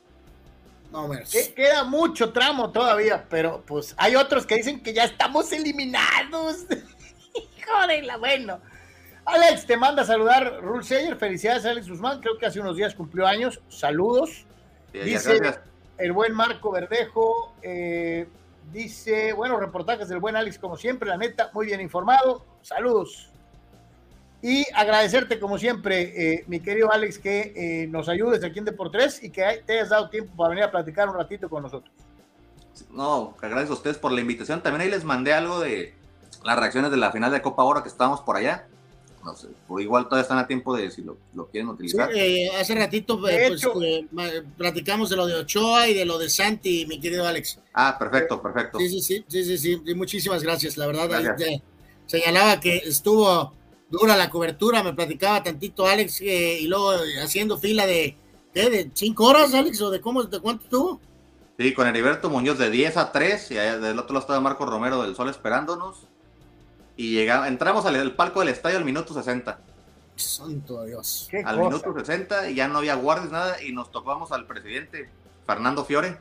No, 0.91 1.07
menos. 1.07 1.31
Queda 1.55 1.83
mucho 1.83 2.31
tramo 2.31 2.71
todavía, 2.71 3.25
pero 3.29 3.63
pues 3.65 3.95
hay 3.97 4.15
otros 4.15 4.45
que 4.45 4.55
dicen 4.55 4.83
que 4.83 4.93
ya 4.93 5.05
estamos 5.05 5.51
eliminados. 5.51 6.65
Joder, 7.65 8.05
bueno. 8.19 8.59
Alex, 9.23 9.65
te 9.65 9.77
manda 9.77 10.01
a 10.01 10.05
saludar 10.05 10.59
Rule 10.61 10.83
Sayer. 10.83 11.15
Felicidades, 11.15 11.65
Alex 11.65 11.87
Guzmán. 11.87 12.19
Creo 12.19 12.37
que 12.37 12.45
hace 12.45 12.59
unos 12.59 12.75
días 12.75 12.93
cumplió 12.93 13.25
años. 13.25 13.61
Saludos. 13.69 14.45
Sí, 14.91 14.99
Dice 14.99 15.37
gracias. 15.37 15.63
el 15.97 16.11
buen 16.11 16.33
Marco 16.33 16.71
Verdejo. 16.71 17.53
Eh, 17.61 18.27
Dice, 18.71 19.33
bueno, 19.33 19.59
reportajes 19.59 20.07
del 20.07 20.19
buen 20.19 20.35
Alex, 20.35 20.57
como 20.57 20.77
siempre, 20.77 21.09
la 21.09 21.17
neta, 21.17 21.49
muy 21.53 21.65
bien 21.65 21.81
informado. 21.81 22.45
Saludos. 22.61 23.29
Y 24.41 24.65
agradecerte, 24.73 25.39
como 25.39 25.57
siempre, 25.57 26.33
eh, 26.33 26.43
mi 26.47 26.59
querido 26.61 26.91
Alex, 26.91 27.19
que 27.19 27.53
eh, 27.55 27.87
nos 27.87 28.09
ayudes 28.09 28.43
aquí 28.43 28.59
en 28.59 28.65
Deportes 28.65 29.21
y 29.23 29.29
que 29.29 29.61
te 29.65 29.73
hayas 29.73 29.89
dado 29.89 30.09
tiempo 30.09 30.35
para 30.35 30.49
venir 30.49 30.63
a 30.63 30.71
platicar 30.71 31.07
un 31.09 31.15
ratito 31.15 31.49
con 31.49 31.63
nosotros. 31.63 31.93
No, 32.89 33.35
gracias 33.39 33.69
a 33.69 33.73
ustedes 33.73 33.97
por 33.97 34.11
la 34.11 34.21
invitación. 34.21 34.63
También 34.63 34.81
ahí 34.81 34.89
les 34.89 35.03
mandé 35.03 35.33
algo 35.33 35.59
de 35.59 35.93
las 36.43 36.57
reacciones 36.57 36.89
de 36.89 36.97
la 36.97 37.11
final 37.11 37.31
de 37.31 37.41
Copa 37.41 37.63
Oro 37.63 37.83
que 37.83 37.89
estábamos 37.89 38.21
por 38.21 38.37
allá. 38.37 38.67
No 39.23 39.35
sé, 39.35 39.47
por 39.67 39.79
igual 39.81 40.05
todavía 40.05 40.23
están 40.23 40.37
a 40.39 40.47
tiempo 40.47 40.75
de 40.75 40.89
si 40.89 41.03
lo, 41.03 41.17
lo 41.35 41.47
quieren 41.47 41.67
Sí, 41.69 41.73
utilizar. 41.73 42.09
eh, 42.13 42.49
hace 42.59 42.73
ratito 42.75 43.15
eh, 43.29 43.45
pues, 43.49 43.63
eh, 43.83 44.43
platicamos 44.57 45.09
de 45.09 45.15
lo 45.15 45.27
de 45.27 45.35
Ochoa 45.35 45.87
y 45.87 45.93
de 45.93 46.05
lo 46.05 46.17
de 46.17 46.29
Santi, 46.29 46.85
mi 46.87 46.99
querido 46.99 47.27
Alex. 47.27 47.59
Ah, 47.73 47.97
perfecto, 47.99 48.41
perfecto. 48.41 48.79
Sí, 48.79 48.89
sí, 48.89 49.01
sí, 49.01 49.25
sí, 49.27 49.43
sí, 49.45 49.57
sí, 49.57 49.81
y 49.85 49.93
muchísimas 49.95 50.41
gracias, 50.43 50.75
la 50.77 50.87
verdad. 50.87 51.13
ahí 51.13 51.23
Gracias. 51.23 51.37
te- 51.49 51.63
señalaba 52.07 52.59
que 52.59 52.77
estuvo 52.77 53.53
dura 53.89 54.15
la 54.17 54.29
cobertura, 54.29 54.81
me 54.83 54.93
platicaba 54.93 55.43
tantito 55.43 55.85
Alex, 55.85 56.21
eh, 56.21 56.59
y 56.61 56.67
luego 56.67 56.93
eh, 56.95 57.21
haciendo 57.21 57.57
fila 57.57 57.85
de, 57.85 58.15
¿qué? 58.53 58.69
¿De 58.69 58.91
cinco 58.93 59.25
horas, 59.25 59.53
Alex? 59.53 59.79
¿O 59.81 59.91
de 59.91 60.01
cómo, 60.01 60.23
de 60.23 60.39
cuánto 60.39 60.63
estuvo? 60.63 60.99
Sí, 61.59 61.73
con 61.73 61.87
Heriberto 61.87 62.29
Muñoz 62.29 62.57
de 62.57 62.71
10 62.71 62.97
a 62.97 63.11
3 63.11 63.51
y 63.51 63.57
allá 63.59 63.77
del 63.77 63.99
otro 63.99 64.13
lado 64.13 64.21
estaba 64.23 64.39
Marco 64.39 64.65
Romero 64.65 65.03
del 65.03 65.15
Sol 65.15 65.29
esperándonos. 65.29 66.07
Y 67.01 67.13
llegamos, 67.13 67.47
entramos 67.47 67.83
al, 67.87 67.95
al 67.95 68.13
palco 68.13 68.41
del 68.41 68.49
estadio 68.49 68.77
al 68.77 68.85
minuto 68.85 69.11
60. 69.11 69.57
Santo 70.15 70.83
Dios. 70.83 71.29
al 71.45 71.57
minuto 71.57 71.95
60 71.97 72.51
y 72.51 72.53
ya 72.53 72.67
no 72.67 72.77
había 72.77 72.93
guardias, 72.93 73.31
nada, 73.31 73.63
y 73.63 73.71
nos 73.71 73.91
topamos 73.91 74.31
al 74.31 74.45
presidente 74.45 75.09
Fernando 75.47 75.83
Fiore. 75.83 76.19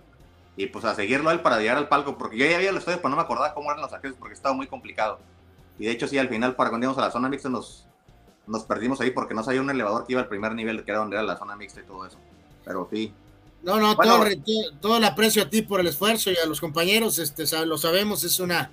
Y 0.57 0.69
pues 0.69 0.87
a 0.87 0.95
seguirlo 0.95 1.29
a 1.29 1.35
él 1.35 1.41
para 1.41 1.59
llegar 1.59 1.77
al 1.77 1.89
palco, 1.89 2.17
porque 2.17 2.39
yo 2.39 2.47
ya 2.47 2.57
había 2.57 2.71
el 2.71 2.79
estadio, 2.79 2.97
pero 2.97 3.11
no 3.11 3.17
me 3.17 3.23
acordaba 3.23 3.53
cómo 3.53 3.71
eran 3.71 3.83
los 3.83 3.93
accesos, 3.93 4.17
porque 4.19 4.33
estaba 4.33 4.55
muy 4.55 4.69
complicado. 4.69 5.19
Y 5.79 5.85
de 5.85 5.91
hecho, 5.91 6.09
sí, 6.09 6.17
al 6.17 6.31
final, 6.31 6.57
para 6.57 6.71
cuando 6.71 6.87
íbamos 6.87 6.97
a 6.97 7.07
la 7.07 7.11
zona 7.11 7.29
mixta, 7.29 7.51
nos, 7.51 7.85
nos 8.47 8.65
perdimos 8.65 9.03
ahí 9.03 9.11
porque 9.11 9.35
no 9.35 9.45
sabía 9.45 9.61
un 9.61 9.69
elevador 9.69 10.07
que 10.07 10.15
iba 10.15 10.23
al 10.23 10.29
primer 10.29 10.55
nivel, 10.55 10.83
que 10.83 10.93
era 10.93 11.01
donde 11.01 11.17
era 11.17 11.23
la 11.23 11.37
zona 11.37 11.57
mixta 11.57 11.81
y 11.81 11.85
todo 11.85 12.07
eso. 12.07 12.17
Pero 12.65 12.89
sí, 12.91 13.13
No, 13.63 13.79
no, 13.79 13.95
Bueno. 13.97 14.19
todo, 14.19 14.79
todo, 14.81 14.97
el 14.97 15.05
aprecio 15.05 15.43
a 15.43 15.51
ti 15.51 15.61
por 15.61 15.81
el 15.81 15.89
esfuerzo 15.89 16.31
y 16.31 16.39
a 16.39 16.47
los 16.47 16.59
compañeros, 16.59 17.19
este, 17.19 17.45
lo 17.67 17.77
sabemos, 17.77 18.25
es 18.25 18.41
una, 18.41 18.71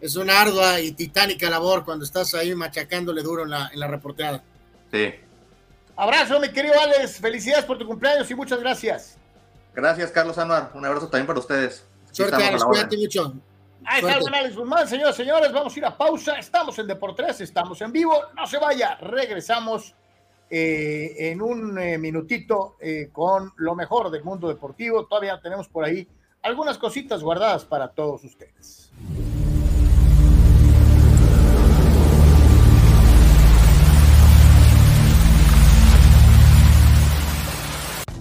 es 0.00 0.16
una 0.16 0.40
ardua 0.40 0.80
y 0.80 0.92
titánica 0.92 1.50
labor 1.50 1.84
cuando 1.84 2.04
estás 2.04 2.34
ahí 2.34 2.54
machacándole 2.54 3.22
duro 3.22 3.44
en 3.44 3.50
la, 3.50 3.70
en 3.72 3.80
la 3.80 3.86
reporteada. 3.86 4.42
sí. 4.90 5.14
Abrazo, 5.96 6.40
mi 6.40 6.48
querido 6.48 6.80
Alex. 6.80 7.20
Felicidades 7.20 7.66
por 7.66 7.76
tu 7.76 7.86
cumpleaños 7.86 8.30
y 8.30 8.34
muchas 8.34 8.58
gracias. 8.58 9.18
Gracias, 9.74 10.10
Carlos 10.10 10.38
Anuar. 10.38 10.70
Un 10.72 10.86
abrazo 10.86 11.08
también 11.08 11.26
para 11.26 11.38
ustedes. 11.38 11.84
Suerte, 12.10 12.42
Alex, 12.42 12.64
cuídate 12.64 12.96
mucho. 12.96 13.34
Ahí 13.84 14.00
está 14.00 14.16
el 14.16 14.34
Alex 14.34 14.56
Guzmán, 14.56 14.88
señoras 14.88 15.14
y 15.16 15.22
señores. 15.24 15.52
Vamos 15.52 15.74
a 15.74 15.78
ir 15.78 15.84
a 15.84 15.96
pausa. 15.96 16.38
Estamos 16.38 16.78
en 16.78 16.86
Deportes, 16.86 17.42
estamos 17.42 17.82
en 17.82 17.92
vivo. 17.92 18.14
No 18.34 18.46
se 18.46 18.56
vaya. 18.56 18.96
Regresamos 18.96 19.94
eh, 20.48 21.14
en 21.18 21.42
un 21.42 21.78
eh, 21.78 21.98
minutito 21.98 22.76
eh, 22.80 23.10
con 23.12 23.52
lo 23.56 23.74
mejor 23.74 24.10
del 24.10 24.24
mundo 24.24 24.48
deportivo. 24.48 25.04
Todavía 25.04 25.38
tenemos 25.42 25.68
por 25.68 25.84
ahí 25.84 26.08
algunas 26.40 26.78
cositas 26.78 27.22
guardadas 27.22 27.66
para 27.66 27.88
todos 27.88 28.24
ustedes. 28.24 28.90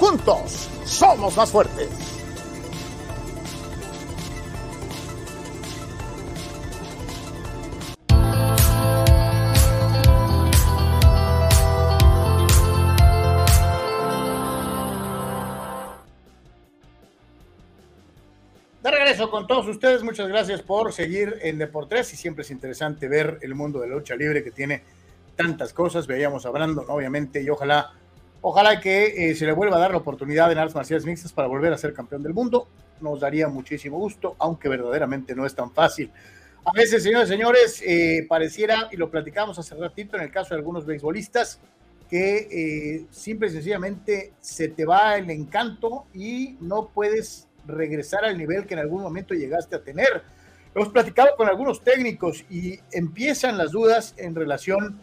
Juntos 0.00 0.66
somos 0.86 1.36
más 1.36 1.50
fuertes. 1.50 1.90
De 18.82 18.90
regreso 18.90 19.30
con 19.30 19.46
todos 19.46 19.68
ustedes, 19.68 20.02
muchas 20.02 20.28
gracias 20.28 20.62
por 20.62 20.94
seguir 20.94 21.36
en 21.42 21.58
Deportes 21.58 22.14
y 22.14 22.16
siempre 22.16 22.40
es 22.40 22.50
interesante 22.50 23.06
ver 23.06 23.38
el 23.42 23.54
mundo 23.54 23.80
de 23.80 23.88
la 23.88 23.96
lucha 23.96 24.16
libre 24.16 24.42
que 24.42 24.50
tiene 24.50 24.82
tantas 25.36 25.74
cosas. 25.74 26.06
Veíamos 26.06 26.46
a 26.46 26.50
Brandon, 26.50 26.86
obviamente, 26.88 27.42
y 27.42 27.50
ojalá 27.50 27.99
ojalá 28.40 28.80
que 28.80 29.30
eh, 29.30 29.34
se 29.34 29.46
le 29.46 29.52
vuelva 29.52 29.76
a 29.76 29.80
dar 29.80 29.90
la 29.90 29.98
oportunidad 29.98 30.50
en 30.52 30.58
artes 30.58 30.74
marciales 30.74 31.04
mixtas 31.04 31.32
para 31.32 31.48
volver 31.48 31.72
a 31.72 31.78
ser 31.78 31.92
campeón 31.92 32.22
del 32.22 32.34
mundo. 32.34 32.68
Nos 33.00 33.20
daría 33.20 33.48
muchísimo 33.48 33.98
gusto, 33.98 34.36
aunque 34.38 34.68
verdaderamente 34.68 35.34
no 35.34 35.46
es 35.46 35.54
tan 35.54 35.72
fácil. 35.72 36.10
A 36.64 36.72
veces, 36.72 37.02
señores 37.02 37.28
y 37.28 37.32
señores, 37.32 37.82
eh, 37.86 38.26
pareciera, 38.28 38.88
y 38.92 38.96
lo 38.96 39.10
platicamos 39.10 39.58
hace 39.58 39.74
ratito 39.74 40.16
en 40.16 40.24
el 40.24 40.30
caso 40.30 40.50
de 40.50 40.56
algunos 40.56 40.84
beisbolistas, 40.84 41.58
que 42.10 42.48
eh, 42.50 43.06
simple 43.10 43.48
y 43.48 43.50
sencillamente 43.50 44.32
se 44.40 44.68
te 44.68 44.84
va 44.84 45.16
el 45.16 45.30
encanto 45.30 46.06
y 46.12 46.56
no 46.60 46.88
puedes 46.88 47.48
regresar 47.66 48.24
al 48.24 48.36
nivel 48.36 48.66
que 48.66 48.74
en 48.74 48.80
algún 48.80 49.02
momento 49.02 49.32
llegaste 49.32 49.76
a 49.76 49.82
tener. 49.82 50.22
Hemos 50.74 50.88
platicado 50.88 51.30
con 51.36 51.48
algunos 51.48 51.82
técnicos 51.82 52.44
y 52.50 52.78
empiezan 52.92 53.56
las 53.56 53.70
dudas 53.70 54.14
en 54.18 54.34
relación 54.34 55.00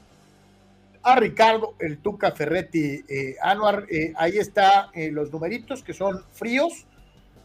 a 1.03 1.15
Ricardo, 1.15 1.75
el 1.79 1.99
Tuca 1.99 2.31
Ferretti, 2.31 3.03
eh, 3.07 3.35
Anuar. 3.41 3.85
Eh, 3.89 4.13
ahí 4.17 4.37
está 4.37 4.89
eh, 4.93 5.11
los 5.11 5.31
numeritos 5.31 5.83
que 5.83 5.93
son 5.93 6.23
fríos, 6.31 6.85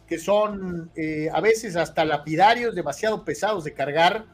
que 0.07 0.19
son 0.19 0.91
a 1.31 1.41
veces 1.41 1.75
hasta 1.75 2.05
lapidarios, 2.05 2.75
demasiado 2.75 3.23
pesados 3.23 3.63
de 3.63 3.73
cargar. 3.73 4.25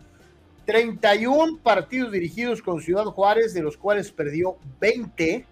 31 0.66 1.60
partidos 1.64 2.12
dirigidos 2.12 2.62
con 2.62 2.82
Ciudad 2.82 3.06
Juárez, 3.06 3.54
de 3.54 3.62
los 3.62 3.78
cuales 3.78 4.12
perdió 4.12 4.58
20. 4.82 5.46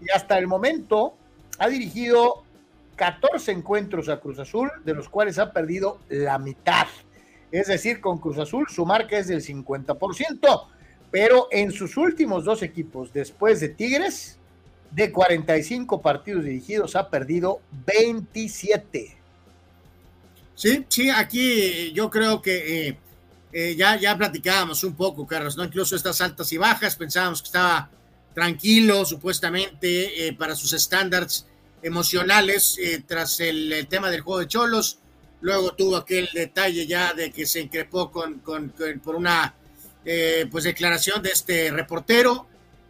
Y 0.00 0.10
hasta 0.14 0.38
el 0.38 0.46
momento 0.46 1.14
ha 1.58 1.68
dirigido 1.68 2.44
14 2.96 3.52
encuentros 3.52 4.08
a 4.08 4.20
Cruz 4.20 4.38
Azul, 4.38 4.70
de 4.84 4.94
los 4.94 5.08
cuales 5.08 5.38
ha 5.38 5.52
perdido 5.52 5.98
la 6.08 6.38
mitad. 6.38 6.86
Es 7.50 7.68
decir, 7.68 8.00
con 8.00 8.18
Cruz 8.18 8.38
Azul 8.38 8.66
su 8.68 8.84
marca 8.84 9.18
es 9.18 9.28
del 9.28 9.42
50%, 9.42 10.66
pero 11.10 11.48
en 11.50 11.72
sus 11.72 11.96
últimos 11.96 12.44
dos 12.44 12.62
equipos, 12.62 13.12
después 13.12 13.60
de 13.60 13.70
Tigres, 13.70 14.38
de 14.90 15.12
45 15.12 16.00
partidos 16.00 16.44
dirigidos, 16.44 16.96
ha 16.96 17.08
perdido 17.08 17.60
27. 17.86 19.16
Sí, 20.54 20.84
sí, 20.88 21.10
aquí 21.10 21.92
yo 21.92 22.10
creo 22.10 22.42
que 22.42 22.88
eh, 22.88 22.98
eh, 23.52 23.76
ya, 23.76 23.96
ya 23.96 24.16
platicábamos 24.16 24.82
un 24.84 24.94
poco, 24.94 25.26
Carlos, 25.26 25.56
¿no? 25.56 25.64
Incluso 25.64 25.94
estas 25.94 26.20
altas 26.20 26.52
y 26.52 26.56
bajas, 26.56 26.96
pensábamos 26.96 27.42
que 27.42 27.46
estaba 27.46 27.90
tranquilo, 28.34 29.04
supuestamente, 29.04 30.26
eh, 30.26 30.32
para 30.32 30.54
sus 30.54 30.72
estándares 30.72 31.46
emocionales 31.80 32.76
tras 33.06 33.38
el, 33.38 33.86
tema 33.88 34.10
del 34.10 34.22
juego 34.22 34.40
de 34.40 34.48
Cholos. 34.48 34.98
Luego 35.40 35.74
tuvo 35.74 35.96
aquel 35.96 36.28
detalle 36.34 36.86
ya 36.88 37.14
de 37.14 37.30
que 37.30 37.46
se 37.46 37.60
increpó 37.60 38.10
con, 38.10 38.40
con, 38.40 38.72
por 39.04 39.14
una 39.14 39.54
eh, 40.04 40.46
pues 40.50 40.64
declaración 40.64 41.22
de 41.22 41.30
este 41.30 41.70
reportero. 41.70 42.46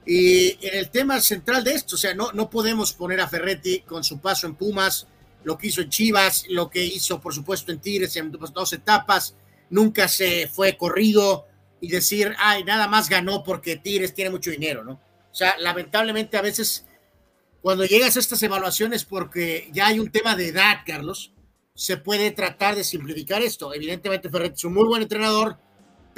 Y 0.06 0.58
en 0.66 0.78
el 0.78 0.90
tema 0.90 1.20
central 1.20 1.64
de 1.64 1.72
esto, 1.72 1.96
o 1.96 1.98
sea, 1.98 2.14
no, 2.14 2.32
no 2.32 2.48
podemos 2.48 2.92
poner 2.94 3.20
a 3.20 3.28
Ferretti 3.28 3.80
con 3.80 4.02
su 4.04 4.20
paso 4.20 4.46
en 4.46 4.54
Pumas, 4.54 5.06
lo 5.44 5.58
que 5.58 5.68
hizo 5.68 5.82
en 5.82 5.90
Chivas, 5.90 6.46
lo 6.48 6.70
que 6.70 6.84
hizo, 6.84 7.20
por 7.20 7.34
supuesto, 7.34 7.72
en 7.72 7.80
Tigres 7.80 8.16
en 8.16 8.30
dos 8.30 8.72
etapas, 8.72 9.34
nunca 9.70 10.08
se 10.08 10.48
fue 10.48 10.76
corrido 10.76 11.46
y 11.80 11.88
decir, 11.88 12.34
ay, 12.38 12.64
nada 12.64 12.88
más 12.88 13.08
ganó 13.08 13.42
porque 13.44 13.76
Tigres 13.76 14.14
tiene 14.14 14.30
mucho 14.30 14.50
dinero, 14.50 14.82
¿no? 14.82 14.92
O 15.30 15.34
sea, 15.34 15.56
lamentablemente 15.58 16.36
a 16.36 16.42
veces 16.42 16.86
cuando 17.60 17.84
llegas 17.84 18.16
a 18.16 18.20
estas 18.20 18.42
evaluaciones 18.42 19.04
porque 19.04 19.68
ya 19.72 19.88
hay 19.88 19.98
un 19.98 20.10
tema 20.10 20.36
de 20.36 20.48
edad, 20.48 20.78
Carlos, 20.86 21.32
se 21.74 21.96
puede 21.96 22.30
tratar 22.30 22.74
de 22.74 22.84
simplificar 22.84 23.42
esto. 23.42 23.74
Evidentemente 23.74 24.30
Ferretti 24.30 24.56
es 24.56 24.64
un 24.64 24.74
muy 24.74 24.84
buen 24.84 25.02
entrenador, 25.02 25.58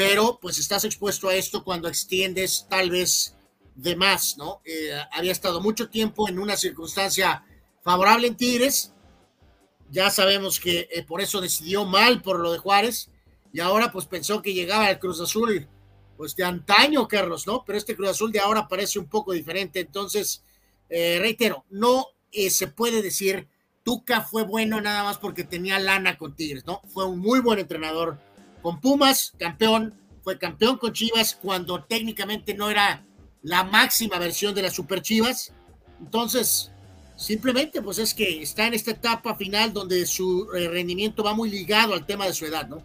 pero 0.01 0.39
pues 0.41 0.57
estás 0.57 0.85
expuesto 0.87 1.29
a 1.29 1.35
esto 1.35 1.63
cuando 1.63 1.87
extiendes 1.87 2.67
tal 2.71 2.89
vez 2.89 3.35
de 3.75 3.97
más, 3.97 4.39
¿no? 4.39 4.63
Eh, 4.65 4.99
había 5.13 5.31
estado 5.31 5.61
mucho 5.61 5.91
tiempo 5.91 6.27
en 6.27 6.39
una 6.39 6.57
circunstancia 6.57 7.45
favorable 7.83 8.29
en 8.29 8.35
Tigres, 8.35 8.95
ya 9.91 10.09
sabemos 10.09 10.59
que 10.59 10.89
eh, 10.91 11.03
por 11.03 11.21
eso 11.21 11.43
decidió 11.43 11.85
mal 11.85 12.23
por 12.23 12.41
lo 12.41 12.51
de 12.51 12.57
Juárez, 12.57 13.11
y 13.53 13.61
ahora 13.61 13.93
pues 13.93 14.07
pensó 14.07 14.41
que 14.41 14.55
llegaba 14.55 14.87
al 14.87 14.99
Cruz 14.99 15.21
Azul 15.21 15.69
pues 16.17 16.35
de 16.35 16.45
antaño, 16.45 17.07
Carlos, 17.07 17.47
¿no? 17.47 17.63
Pero 17.67 17.77
este 17.77 17.95
Cruz 17.95 18.09
Azul 18.09 18.33
de 18.33 18.41
ahora 18.41 18.69
parece 18.69 18.99
un 18.99 19.07
poco 19.07 19.35
diferente, 19.35 19.81
entonces 19.81 20.43
eh, 20.89 21.19
reitero, 21.21 21.67
no 21.69 22.07
se 22.33 22.69
puede 22.69 23.03
decir 23.03 23.49
Tuca 23.83 24.23
fue 24.23 24.45
bueno 24.45 24.81
nada 24.81 25.05
más 25.05 25.19
porque 25.19 25.45
tenía 25.45 25.79
lana 25.79 26.17
con 26.17 26.35
Tigres, 26.35 26.65
¿no? 26.65 26.81
Fue 26.89 27.05
un 27.05 27.19
muy 27.19 27.41
buen 27.41 27.59
entrenador 27.59 28.19
con 28.63 28.81
Pumas, 28.81 29.33
campeón, 29.39 29.95
fue 30.23 30.39
campeón 30.39 30.77
con 30.77 30.93
Chivas 30.93 31.39
cuando 31.41 31.83
técnicamente 31.85 32.55
no 32.55 32.71
era 32.71 33.05
la 33.43 33.65
máxima 33.65 34.19
versión 34.19 34.55
de 34.55 34.63
las 34.63 34.75
Super 34.75 35.03
Chivas. 35.03 35.53
Entonces, 35.99 36.71
simplemente 37.17 37.83
pues 37.83 37.99
es 37.99 38.15
que 38.15 38.43
está 38.43 38.67
en 38.67 38.75
esta 38.75 38.93
etapa 38.93 39.35
final 39.35 39.73
donde 39.73 40.07
su 40.07 40.49
eh, 40.55 40.69
rendimiento 40.69 41.23
va 41.23 41.35
muy 41.35 41.51
ligado 41.51 41.95
al 41.95 42.07
tema 42.07 42.27
de 42.27 42.35
su 42.35 42.47
edad, 42.47 42.67
¿no? 42.69 42.83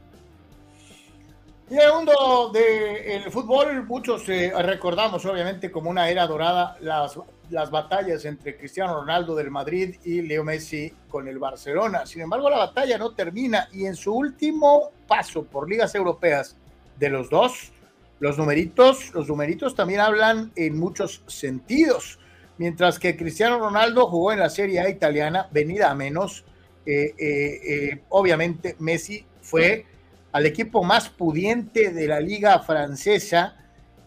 Y 1.70 1.78
el 1.78 1.94
mundo 1.94 2.52
del 2.54 3.32
fútbol, 3.32 3.84
muchos 3.86 4.28
recordamos 4.28 5.26
obviamente 5.26 5.72
como 5.72 5.90
una 5.90 6.10
era 6.10 6.28
dorada 6.28 6.78
las 6.80 7.18
las 7.49 7.72
batallas 7.72 8.25
entre 8.25 8.57
Cristiano 8.57 8.95
Ronaldo 9.01 9.35
del 9.35 9.51
Madrid 9.51 9.95
y 10.03 10.22
Leo 10.22 10.43
Messi 10.43 10.91
con 11.09 11.27
el 11.27 11.40
Barcelona. 11.40 12.06
Sin 12.06 12.22
embargo, 12.22 12.49
la 12.49 12.57
batalla 12.57 12.98
no 12.98 13.14
termina 13.14 13.67
y 13.72 13.85
en 13.85 13.95
su 13.95 14.14
último 14.14 14.91
paso 15.07 15.43
por 15.43 15.69
ligas 15.69 15.95
europeas 15.95 16.56
de 16.98 17.09
los 17.09 17.30
dos, 17.30 17.72
los 18.19 18.38
numeritos, 18.38 19.14
los 19.14 19.27
numeritos 19.27 19.75
también 19.75 19.99
hablan 19.99 20.51
en 20.56 20.77
muchos 20.80 21.22
sentidos. 21.27 22.19
Mientras 22.57 22.99
que 22.99 23.17
Cristiano 23.17 23.59
Ronaldo 23.59 24.07
jugó 24.07 24.32
en 24.32 24.40
la 24.40 24.49
Serie 24.49 24.80
A 24.80 24.90
italiana, 24.90 25.49
venida 25.51 25.91
a 25.91 25.95
menos, 25.95 26.45
eh, 26.85 27.14
eh, 27.17 27.59
eh, 27.67 28.01
obviamente 28.09 28.75
Messi 28.80 29.25
fue 29.41 29.85
al 30.32 30.45
equipo 30.45 30.83
más 30.83 31.09
pudiente 31.09 31.91
de 31.91 32.07
la 32.07 32.19
liga 32.19 32.59
francesa. 32.59 33.57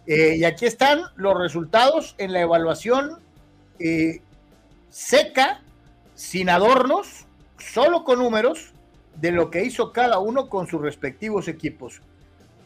y 0.06 0.44
aquí 0.44 0.64
están 0.64 1.02
los 1.16 1.36
resultados 1.38 2.14
en 2.16 2.32
la 2.32 2.40
evaluación 2.40 3.18
eh, 3.78 4.20
seca, 4.90 5.62
sin 6.14 6.48
adornos, 6.48 7.26
solo 7.58 8.04
con 8.04 8.18
números 8.18 8.72
de 9.20 9.32
lo 9.32 9.50
que 9.50 9.64
hizo 9.64 9.92
cada 9.92 10.18
uno 10.18 10.48
con 10.48 10.66
sus 10.66 10.80
respectivos 10.80 11.48
equipos. 11.48 12.00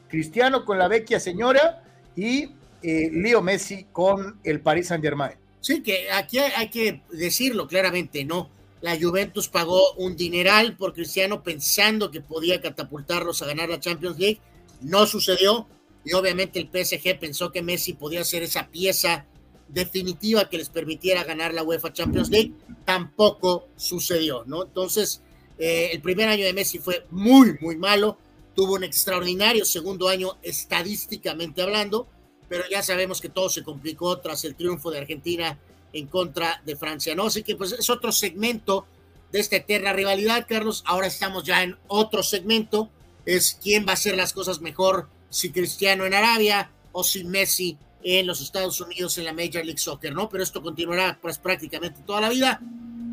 Cristiano 0.08 0.64
con 0.64 0.78
la 0.78 0.88
vecchia 0.88 1.18
señora 1.18 1.82
y 2.14 2.50
eh, 2.82 3.10
Leo 3.12 3.40
Messi 3.40 3.86
con 3.92 4.38
el 4.44 4.60
Paris 4.60 4.88
Saint 4.88 5.02
Germain. 5.02 5.32
Sí, 5.60 5.82
que 5.82 6.10
aquí 6.10 6.38
hay, 6.38 6.68
que 6.68 7.02
decirlo 7.12 7.68
claramente, 7.68 8.24
¿no? 8.24 8.50
La 8.80 8.98
Juventus 9.00 9.48
pagó 9.48 9.92
un 9.94 10.16
dineral 10.16 10.76
por 10.76 10.92
Cristiano 10.92 11.42
pensando 11.42 12.10
que 12.10 12.20
podía 12.20 12.60
catapultarlos 12.60 13.40
a 13.40 13.46
ganar 13.46 13.68
la 13.68 13.78
Champions 13.78 14.18
League. 14.18 14.40
No 14.80 15.06
sucedió 15.06 15.68
y 16.04 16.14
obviamente 16.14 16.58
el 16.58 16.68
PSG 16.68 17.18
pensó 17.20 17.52
que 17.52 17.62
Messi 17.62 17.92
podía 17.92 18.24
ser 18.24 18.42
esa 18.42 18.68
pieza 18.68 19.24
definitiva 19.72 20.48
que 20.48 20.58
les 20.58 20.68
permitiera 20.68 21.24
ganar 21.24 21.54
la 21.54 21.62
UEFA 21.62 21.92
Champions 21.92 22.30
League, 22.30 22.52
tampoco 22.84 23.68
sucedió, 23.76 24.44
¿no? 24.46 24.64
Entonces, 24.64 25.22
eh, 25.58 25.90
el 25.92 26.02
primer 26.02 26.28
año 26.28 26.44
de 26.44 26.52
Messi 26.52 26.78
fue 26.78 27.06
muy, 27.10 27.56
muy 27.60 27.76
malo, 27.76 28.18
tuvo 28.54 28.74
un 28.74 28.84
extraordinario 28.84 29.64
segundo 29.64 30.08
año 30.08 30.36
estadísticamente 30.42 31.62
hablando, 31.62 32.06
pero 32.48 32.64
ya 32.70 32.82
sabemos 32.82 33.20
que 33.20 33.30
todo 33.30 33.48
se 33.48 33.62
complicó 33.62 34.18
tras 34.18 34.44
el 34.44 34.54
triunfo 34.54 34.90
de 34.90 34.98
Argentina 34.98 35.58
en 35.92 36.06
contra 36.06 36.60
de 36.64 36.76
Francia, 36.76 37.14
¿no? 37.14 37.26
Así 37.26 37.42
que 37.42 37.56
pues 37.56 37.72
es 37.72 37.88
otro 37.88 38.12
segmento 38.12 38.86
de 39.30 39.40
esta 39.40 39.56
eterna 39.56 39.92
rivalidad, 39.92 40.46
Carlos. 40.46 40.82
Ahora 40.86 41.06
estamos 41.06 41.44
ya 41.44 41.62
en 41.62 41.76
otro 41.88 42.22
segmento, 42.22 42.90
es 43.24 43.58
quién 43.62 43.86
va 43.86 43.92
a 43.92 43.94
hacer 43.94 44.16
las 44.16 44.34
cosas 44.34 44.60
mejor, 44.60 45.08
si 45.30 45.50
Cristiano 45.50 46.04
en 46.04 46.12
Arabia 46.12 46.70
o 46.92 47.04
si 47.04 47.24
Messi 47.24 47.78
en 48.04 48.26
los 48.26 48.40
Estados 48.40 48.80
Unidos 48.80 49.16
en 49.18 49.24
la 49.24 49.32
Major 49.32 49.64
League 49.64 49.78
Soccer, 49.78 50.12
¿no? 50.12 50.28
Pero 50.28 50.42
esto 50.42 50.62
continuará 50.62 51.18
pues 51.20 51.38
prácticamente 51.38 52.00
toda 52.06 52.20
la 52.20 52.28
vida. 52.28 52.60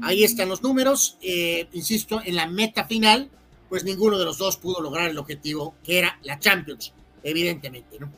Ahí 0.02 0.24
están 0.24 0.50
los 0.50 0.64
números. 0.64 1.18
Eh, 1.22 1.68
insisto, 1.74 2.22
en 2.24 2.36
la 2.36 2.48
meta 2.48 2.86
final, 2.86 3.30
pues 3.68 3.84
ninguno 3.84 4.18
de 4.18 4.26
los 4.26 4.38
dos 4.38 4.58
pudo 4.58 4.82
lograr 4.82 5.10
el 5.10 5.18
objetivo 5.18 5.76
que 5.84 6.00
era 6.00 6.20
la 6.24 6.40
Champions, 6.40 6.94
evidentemente, 7.24 8.00
¿no? 8.00 8.12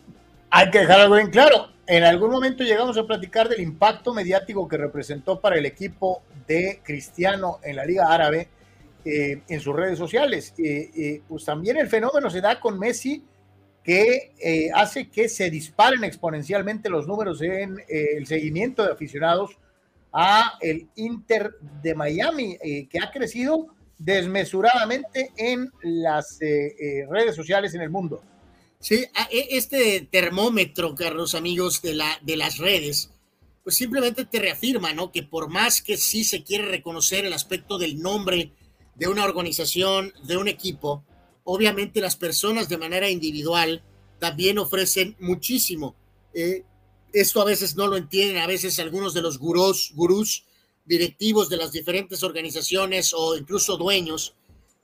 Hay 0.50 0.69
que 0.69 0.80
dejar 0.80 1.01
algo 1.01 1.16
bien 1.16 1.30
claro. 1.30 1.69
En 1.88 2.03
algún 2.03 2.30
momento 2.30 2.64
llegamos 2.64 2.98
a 2.98 3.06
platicar 3.06 3.50
del 3.50 3.61
impacto 3.61 4.14
mediático 4.14 4.67
que 4.67 4.77
representó 4.77 5.40
para 5.40 5.58
el 5.58 5.66
equipo 5.66 6.24
de 6.48 6.82
Cristiano 6.83 7.59
en 7.64 7.77
la 7.77 7.85
Liga 7.85 8.14
Árabe 8.14 8.50
eh, 9.03 9.41
en 9.48 9.59
sus 9.59 9.75
redes 9.75 9.98
sociales. 9.98 10.53
Eh, 10.58 11.22
pues 11.27 11.45
también 11.45 11.77
el 11.77 11.88
fenómeno 11.88 12.30
se 12.30 12.41
da 12.41 12.59
con 12.59 12.77
Messi 12.77 13.24
que 13.84 14.34
eh, 14.40 14.69
hace 14.74 15.10
que 15.10 15.27
se 15.27 15.50
disparen 15.50 16.03
exponencialmente 16.03 16.90
los 16.90 17.08
números 17.08 17.42
en 17.42 17.80
eh, 17.80 18.18
el 18.18 18.27
seguimiento 18.27 18.85
de 18.85 18.92
aficionados 18.92 19.58
a 20.14 20.58
el 20.61 20.88
Inter 20.95 21.56
de 21.82 21.95
Miami, 21.95 22.58
eh, 22.61 22.88
que 22.90 23.00
ha 23.00 23.11
crecido 23.11 23.68
desmesuradamente 23.98 25.32
en 25.38 25.72
las 25.84 26.42
eh, 26.42 26.76
eh, 26.80 27.08
redes 27.10 27.35
sociales 27.35 27.74
en 27.76 27.82
el 27.82 27.90
mundo. 27.90 28.22
Sí, 28.80 29.06
e, 29.32 29.48
este 29.51 30.08
termómetro, 30.11 30.95
Carlos, 30.95 31.35
amigos, 31.35 31.82
de, 31.82 31.93
la, 31.93 32.19
de 32.22 32.35
las 32.35 32.58
redes, 32.58 33.11
pues 33.64 33.77
simplemente 33.77 34.26
te 34.26 34.40
reafirma, 34.40 34.93
¿no? 34.93 35.11
Que 35.11 35.24
por 35.24 35.50
más 35.50 35.82
que 35.82 35.98
sí 35.98 36.24
se 36.24 36.43
quiere 36.43 36.66
reconocer 36.66 37.26
el 37.26 37.34
aspecto 37.34 37.77
del 37.77 38.00
nombre 38.00 38.51
de 38.95 39.08
una 39.08 39.24
organización, 39.24 40.14
de 40.24 40.38
un 40.38 40.48
equipo, 40.48 41.03
obviamente 41.51 42.01
las 42.01 42.15
personas 42.15 42.69
de 42.69 42.77
manera 42.77 43.09
individual 43.09 43.83
también 44.19 44.57
ofrecen 44.57 45.15
muchísimo. 45.19 45.95
Eh, 46.33 46.63
esto 47.13 47.41
a 47.41 47.45
veces 47.45 47.75
no 47.75 47.88
lo 47.88 47.97
entienden, 47.97 48.41
a 48.41 48.47
veces 48.47 48.80
algunos 48.80 49.13
de 49.13 49.21
los 49.21 49.38
gurús, 49.38 49.91
gurús 49.95 50.45
directivos 50.85 51.49
de 51.49 51.57
las 51.57 51.71
diferentes 51.71 52.23
organizaciones 52.23 53.13
o 53.13 53.35
incluso 53.35 53.77
dueños, 53.77 54.33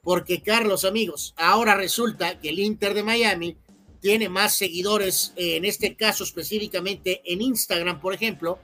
porque 0.03 0.41
Carlos, 0.41 0.83
amigos, 0.85 1.33
ahora 1.37 1.75
resulta 1.75 2.39
que 2.39 2.49
el 2.49 2.59
Inter 2.59 2.93
de 2.93 3.03
Miami 3.03 3.57
tiene 4.01 4.29
más 4.29 4.57
seguidores, 4.57 5.33
en 5.35 5.65
este 5.65 5.95
caso 5.95 6.23
específicamente 6.23 7.21
en 7.25 7.41
Instagram, 7.41 7.99
por 7.99 8.13
ejemplo, 8.13 8.59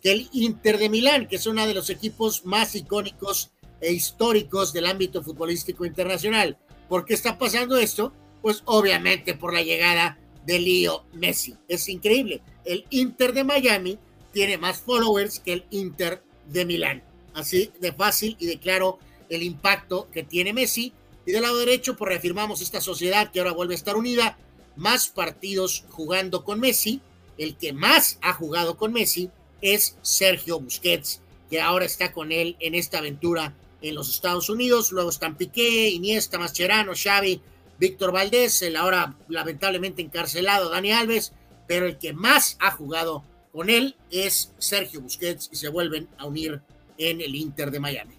que 0.00 0.12
el 0.12 0.28
Inter 0.32 0.78
de 0.78 0.88
Milán, 0.88 1.28
que 1.28 1.36
es 1.36 1.46
uno 1.46 1.66
de 1.66 1.74
los 1.74 1.90
equipos 1.90 2.44
más 2.44 2.74
icónicos 2.74 3.50
e 3.80 3.92
históricos 3.92 4.72
del 4.72 4.86
ámbito 4.86 5.22
futbolístico 5.22 5.84
internacional. 5.84 6.58
¿Por 6.88 7.04
qué 7.04 7.14
está 7.14 7.38
pasando 7.38 7.76
esto? 7.76 8.12
Pues 8.42 8.62
obviamente 8.64 9.34
por 9.34 9.52
la 9.52 9.62
llegada 9.62 10.18
de 10.46 10.58
Leo 10.58 11.04
Messi. 11.12 11.54
Es 11.68 11.88
increíble. 11.88 12.40
El 12.64 12.86
Inter 12.90 13.32
de 13.32 13.44
Miami 13.44 13.98
tiene 14.32 14.56
más 14.56 14.80
followers 14.80 15.40
que 15.40 15.52
el 15.52 15.66
Inter 15.70 16.22
de 16.46 16.64
Milán. 16.64 17.02
Así 17.34 17.70
de 17.80 17.92
fácil 17.92 18.36
y 18.38 18.46
de 18.46 18.58
claro 18.58 18.98
el 19.28 19.42
impacto 19.42 20.08
que 20.10 20.22
tiene 20.22 20.52
Messi. 20.52 20.92
Y 21.26 21.32
del 21.32 21.42
lado 21.42 21.58
derecho, 21.58 21.96
pues 21.96 22.08
reafirmamos 22.08 22.62
esta 22.62 22.80
sociedad 22.80 23.30
que 23.30 23.40
ahora 23.40 23.52
vuelve 23.52 23.74
a 23.74 23.76
estar 23.76 23.96
unida. 23.96 24.38
Más 24.76 25.08
partidos 25.08 25.84
jugando 25.90 26.44
con 26.44 26.60
Messi. 26.60 27.02
El 27.36 27.56
que 27.56 27.72
más 27.72 28.18
ha 28.22 28.32
jugado 28.32 28.78
con 28.78 28.92
Messi 28.92 29.30
es 29.60 29.98
Sergio 30.02 30.60
Busquets, 30.60 31.20
que 31.50 31.60
ahora 31.60 31.84
está 31.84 32.12
con 32.12 32.32
él 32.32 32.56
en 32.60 32.74
esta 32.74 32.98
aventura 32.98 33.54
en 33.82 33.94
los 33.94 34.08
Estados 34.08 34.50
Unidos. 34.50 34.92
Luego 34.92 35.10
están 35.10 35.36
Piqué, 35.36 35.88
Iniesta, 35.88 36.38
Mascherano, 36.38 36.92
Xavi, 36.94 37.40
Víctor 37.78 38.12
Valdés, 38.12 38.62
el 38.62 38.76
ahora 38.76 39.14
lamentablemente 39.28 40.02
encarcelado 40.02 40.68
Dani 40.68 40.92
Alves, 40.92 41.32
pero 41.66 41.86
el 41.86 41.98
que 41.98 42.12
más 42.12 42.56
ha 42.60 42.70
jugado 42.70 43.24
con 43.52 43.70
él 43.70 43.96
es 44.10 44.52
Sergio 44.58 45.00
Busquets 45.00 45.48
y 45.52 45.56
se 45.56 45.68
vuelven 45.68 46.08
a 46.18 46.26
unir 46.26 46.60
en 46.96 47.20
el 47.20 47.34
Inter 47.34 47.70
de 47.70 47.80
Miami. 47.80 48.18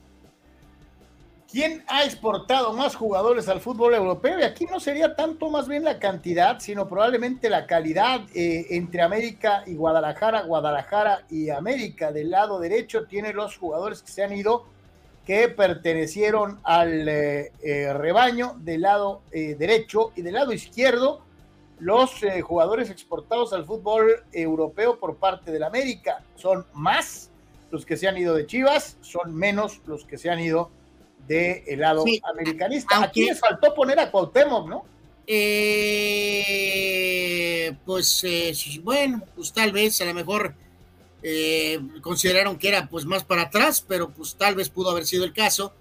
¿Quién 1.51 1.83
ha 1.87 2.03
exportado 2.03 2.73
más 2.73 2.95
jugadores 2.95 3.47
al 3.47 3.59
fútbol 3.59 3.95
europeo? 3.95 4.39
Y 4.39 4.43
aquí 4.43 4.65
no 4.65 4.79
sería 4.79 5.15
tanto 5.15 5.49
más 5.49 5.67
bien 5.67 5.83
la 5.83 5.97
cantidad, 5.97 6.59
sino 6.59 6.87
probablemente 6.87 7.49
la 7.49 7.65
calidad 7.65 8.21
eh, 8.35 8.67
entre 8.69 9.01
América 9.01 9.63
y 9.65 9.73
Guadalajara. 9.73 10.43
Guadalajara 10.43 11.25
y 11.27 11.49
América 11.49 12.11
del 12.11 12.29
lado 12.29 12.59
derecho 12.59 13.05
tiene 13.07 13.33
los 13.33 13.57
jugadores 13.57 14.03
que 14.03 14.11
se 14.11 14.23
han 14.23 14.31
ido, 14.31 14.67
que 15.29 15.47
pertenecieron 15.47 16.59
al 16.63 17.07
eh, 17.07 17.51
eh, 17.61 17.93
rebaño 17.93 18.55
del 18.61 18.81
lado 18.81 19.21
derecho 19.31 20.11
y 20.15 20.23
del 20.23 20.33
lado 20.33 20.51
izquierdo 20.51 21.21
los 21.77 22.21
jugadores 22.41 22.89
exportados 22.89 23.53
al 23.53 23.63
fútbol 23.63 24.23
europeo 24.33 24.97
por 24.97 25.17
parte 25.17 25.51
del 25.51 25.61
América. 25.61 26.23
Son 26.35 26.65
más 26.73 27.29
los 27.69 27.85
que 27.85 27.95
se 27.95 28.07
han 28.07 28.17
ido 28.17 28.33
de 28.33 28.47
Chivas, 28.47 28.97
son 29.01 29.35
menos 29.35 29.81
los 29.85 30.03
que 30.03 30.17
se 30.17 30.31
han 30.31 30.39
ido 30.39 30.71
de 31.27 31.63
el 31.67 31.81
lado 31.81 32.05
americanista. 32.33 33.03
Aquí 33.03 33.25
les 33.25 33.39
faltó 33.39 33.75
poner 33.75 33.99
a 33.99 34.09
Cuauhtémoc, 34.09 34.67
¿no? 34.67 34.83
Eh, 35.27 36.49
pues 37.85 38.23
eh, 38.23 38.51
bueno, 38.81 39.21
pues 39.35 39.53
tal 39.53 39.71
vez 39.71 40.01
a 40.01 40.05
lo 40.05 40.15
mejor 40.15 40.55
eh, 41.23 41.79
consideraron 42.01 42.57
que 42.57 42.69
era 42.69 42.87
pues 42.87 43.05
más 43.05 43.23
para 43.23 43.43
atrás, 43.43 43.83
pero 43.87 44.09
pues 44.09 44.35
tal 44.35 44.55
vez 44.55 44.69
pudo 44.69 44.89
haber 44.91 45.05
sido 45.05 45.23
el 45.25 45.33
caso. 45.33 45.73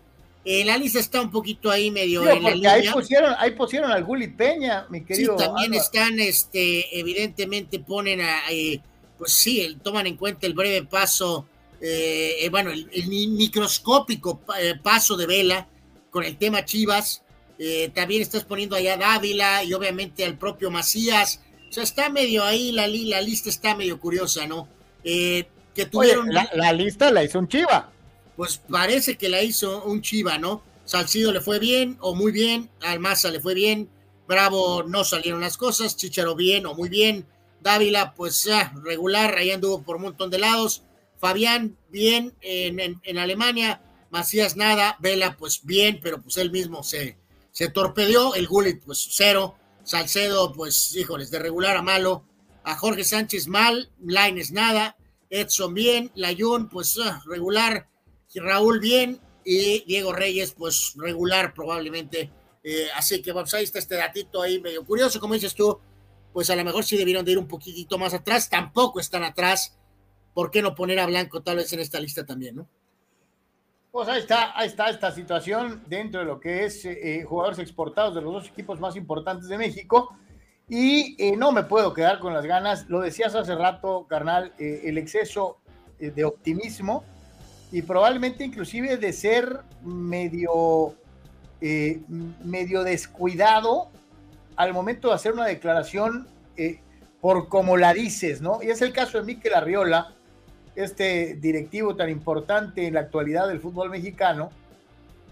la 0.44 0.76
lista 0.78 0.98
está 0.98 1.20
un 1.20 1.30
poquito 1.30 1.70
ahí 1.70 1.90
medio 1.90 2.28
en 2.28 2.42
la 2.42 2.50
línea. 2.50 2.72
Ahí 2.72 2.88
pusieron, 2.90 3.34
ahí 3.38 3.50
pusieron 3.52 3.90
al 3.90 4.04
Gulit 4.04 4.36
Peña, 4.36 4.86
mi 4.88 5.04
querido. 5.04 5.38
Sí, 5.38 5.44
también 5.44 5.74
están, 5.74 6.18
este, 6.18 6.98
evidentemente 6.98 7.78
ponen 7.80 8.20
a, 8.20 8.40
pues 9.18 9.32
sí, 9.32 9.76
toman 9.82 10.06
en 10.06 10.16
cuenta 10.16 10.46
el 10.46 10.54
breve 10.54 10.84
paso 10.84 11.46
eh, 11.80 12.44
eh, 12.44 12.48
bueno, 12.50 12.70
el, 12.70 13.08
microscópico 13.08 14.42
eh, 14.58 14.74
paso 14.82 15.16
de 15.16 15.26
vela 15.26 15.68
con 16.10 16.24
el 16.24 16.36
tema 16.36 16.64
Chivas. 16.64 17.22
también 17.94 18.22
estás 18.22 18.44
poniendo 18.44 18.76
allá 18.76 18.94
a 18.94 18.96
Dávila 18.96 19.64
y 19.64 19.72
obviamente 19.74 20.24
al 20.24 20.38
propio 20.38 20.70
Macías. 20.70 21.40
O 21.68 21.72
sea, 21.72 21.82
está 21.82 22.08
medio 22.08 22.44
ahí, 22.44 22.72
la, 22.72 22.88
la 22.88 23.20
lista 23.20 23.48
está 23.48 23.74
medio 23.74 24.00
curiosa, 24.00 24.46
¿no? 24.46 24.68
Que 25.74 25.86
tuvieron. 25.86 26.28
la, 26.30 26.72
lista 26.72 27.10
la 27.10 27.24
hizo 27.24 27.38
un 27.38 27.48
Chiva. 27.48 27.90
Pues 28.36 28.58
parece 28.58 29.16
que 29.16 29.28
la 29.28 29.42
hizo 29.42 29.84
un 29.84 30.02
Chiva, 30.02 30.38
¿no? 30.38 30.62
Salcido 30.84 31.32
le 31.32 31.40
fue 31.40 31.58
bien 31.58 31.96
o 32.00 32.14
muy 32.14 32.32
bien, 32.32 32.70
Almaza 32.80 33.30
le 33.30 33.40
fue 33.40 33.54
bien, 33.54 33.90
Bravo 34.26 34.82
no 34.84 35.04
salieron 35.04 35.40
las 35.40 35.56
cosas, 35.56 35.96
Chicharo 35.96 36.34
bien 36.34 36.66
o 36.66 36.74
muy 36.74 36.88
bien, 36.88 37.26
Dávila 37.60 38.14
pues 38.14 38.48
regular, 38.82 39.34
ahí 39.36 39.50
anduvo 39.50 39.82
por 39.82 39.96
un 39.96 40.02
montón 40.02 40.30
de 40.30 40.38
lados, 40.38 40.82
Fabián 41.18 41.76
bien 41.90 42.34
en, 42.40 43.18
Alemania, 43.18 43.82
Macías 44.10 44.56
nada, 44.56 44.96
Vela 45.00 45.36
pues 45.36 45.60
bien, 45.64 46.00
pero 46.02 46.22
pues 46.22 46.36
él 46.36 46.50
mismo 46.50 46.82
se, 46.82 47.18
se 47.50 47.68
torpedeó, 47.68 48.34
el 48.34 48.46
Gullit 48.46 48.82
pues 48.82 49.08
cero, 49.10 49.56
Salcedo 49.84 50.52
pues 50.52 50.94
híjoles, 50.94 51.30
de 51.30 51.38
regular 51.38 51.76
a 51.76 51.82
malo, 51.82 52.24
a 52.64 52.76
Jorge 52.76 53.04
Sánchez 53.04 53.48
mal, 53.48 53.90
Laines 53.98 54.52
nada, 54.52 54.97
Edson 55.30 55.74
bien, 55.74 56.10
Layun 56.14 56.68
pues 56.68 56.98
ah, 57.02 57.22
regular, 57.26 57.88
Raúl 58.34 58.80
bien 58.80 59.20
y 59.44 59.84
Diego 59.84 60.12
Reyes 60.12 60.52
pues 60.52 60.94
regular 60.96 61.54
probablemente. 61.54 62.30
Eh, 62.62 62.88
así 62.94 63.22
que 63.22 63.32
vamos, 63.32 63.52
ahí 63.54 63.64
está 63.64 63.78
este 63.78 63.96
datito 63.96 64.42
ahí 64.42 64.60
medio 64.60 64.84
curioso, 64.84 65.20
como 65.20 65.34
dices 65.34 65.54
tú, 65.54 65.78
pues 66.32 66.50
a 66.50 66.56
lo 66.56 66.64
mejor 66.64 66.84
sí 66.84 66.96
debieron 66.96 67.24
de 67.24 67.32
ir 67.32 67.38
un 67.38 67.48
poquitito 67.48 67.98
más 67.98 68.14
atrás, 68.14 68.48
tampoco 68.48 69.00
están 69.00 69.24
atrás 69.24 69.78
¿por 70.38 70.52
qué 70.52 70.62
no 70.62 70.72
poner 70.72 71.00
a 71.00 71.06
Blanco 71.06 71.42
tal 71.42 71.56
vez 71.56 71.72
en 71.72 71.80
esta 71.80 71.98
lista 71.98 72.24
también, 72.24 72.54
no? 72.54 72.68
Pues 73.90 74.08
ahí 74.08 74.20
está, 74.20 74.56
ahí 74.56 74.68
está 74.68 74.88
esta 74.88 75.10
situación 75.10 75.82
dentro 75.88 76.20
de 76.20 76.26
lo 76.26 76.38
que 76.38 76.64
es 76.64 76.84
eh, 76.84 77.24
jugadores 77.28 77.58
exportados 77.58 78.14
de 78.14 78.20
los 78.20 78.32
dos 78.32 78.48
equipos 78.48 78.78
más 78.78 78.94
importantes 78.94 79.48
de 79.48 79.58
México. 79.58 80.16
Y 80.68 81.16
eh, 81.18 81.36
no 81.36 81.52
me 81.52 81.62
puedo 81.62 81.94
quedar 81.94 82.18
con 82.18 82.34
las 82.34 82.44
ganas, 82.44 82.88
lo 82.88 83.00
decías 83.00 83.34
hace 83.34 83.54
rato, 83.54 84.06
carnal, 84.08 84.52
eh, 84.58 84.82
el 84.84 84.98
exceso 84.98 85.58
de 85.98 86.24
optimismo 86.24 87.02
y 87.72 87.82
probablemente 87.82 88.44
inclusive 88.44 88.98
de 88.98 89.12
ser 89.12 89.62
medio, 89.82 90.94
medio 92.44 92.84
descuidado 92.84 93.90
al 94.54 94.72
momento 94.72 95.08
de 95.08 95.14
hacer 95.14 95.32
una 95.32 95.46
declaración 95.46 96.28
por 97.20 97.48
como 97.48 97.76
la 97.76 97.94
dices, 97.94 98.40
¿no? 98.40 98.62
Y 98.62 98.70
es 98.70 98.80
el 98.80 98.92
caso 98.92 99.18
de 99.18 99.24
Miquel 99.24 99.54
Arriola, 99.54 100.14
este 100.76 101.34
directivo 101.34 101.96
tan 101.96 102.08
importante 102.08 102.86
en 102.86 102.94
la 102.94 103.00
actualidad 103.00 103.48
del 103.48 103.60
fútbol 103.60 103.90
mexicano, 103.90 104.50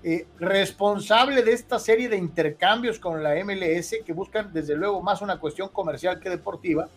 eh, 0.02 0.26
responsable 0.38 1.42
de 1.42 1.52
esta 1.52 1.78
serie 1.78 2.08
de 2.08 2.16
intercambios 2.16 2.98
con 2.98 3.22
la 3.22 3.34
MLS 3.44 3.96
que 4.04 4.12
buscan 4.12 4.52
desde 4.52 4.76
luego 4.76 5.02
más 5.02 5.22
una 5.22 5.38
cuestión 5.38 5.68
comercial 5.68 6.20
que 6.20 6.30
deportiva, 6.30 6.88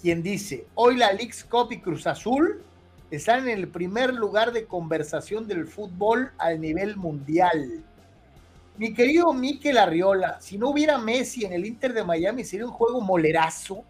quien 0.00 0.22
dice, 0.22 0.66
hoy 0.74 0.96
la 0.96 1.12
Leagues 1.12 1.44
Cup 1.44 1.72
y 1.72 1.80
Cruz 1.80 2.06
Azul 2.06 2.62
están 3.10 3.48
en 3.48 3.58
el 3.58 3.68
primer 3.68 4.14
lugar 4.14 4.52
de 4.52 4.64
conversación 4.64 5.46
del 5.46 5.66
fútbol 5.66 6.32
al 6.38 6.60
nivel 6.60 6.96
mundial. 6.96 7.84
Mi 8.78 8.94
querido 8.94 9.32
Miquel 9.32 9.78
Arriola, 9.78 10.40
si 10.40 10.56
no 10.56 10.70
hubiera 10.70 10.96
Messi 10.96 11.44
en 11.44 11.52
el 11.52 11.66
Inter 11.66 11.92
de 11.92 12.04
Miami 12.04 12.44
sería 12.44 12.66
un 12.66 12.72
juego 12.72 13.00
molerazo, 13.00 13.84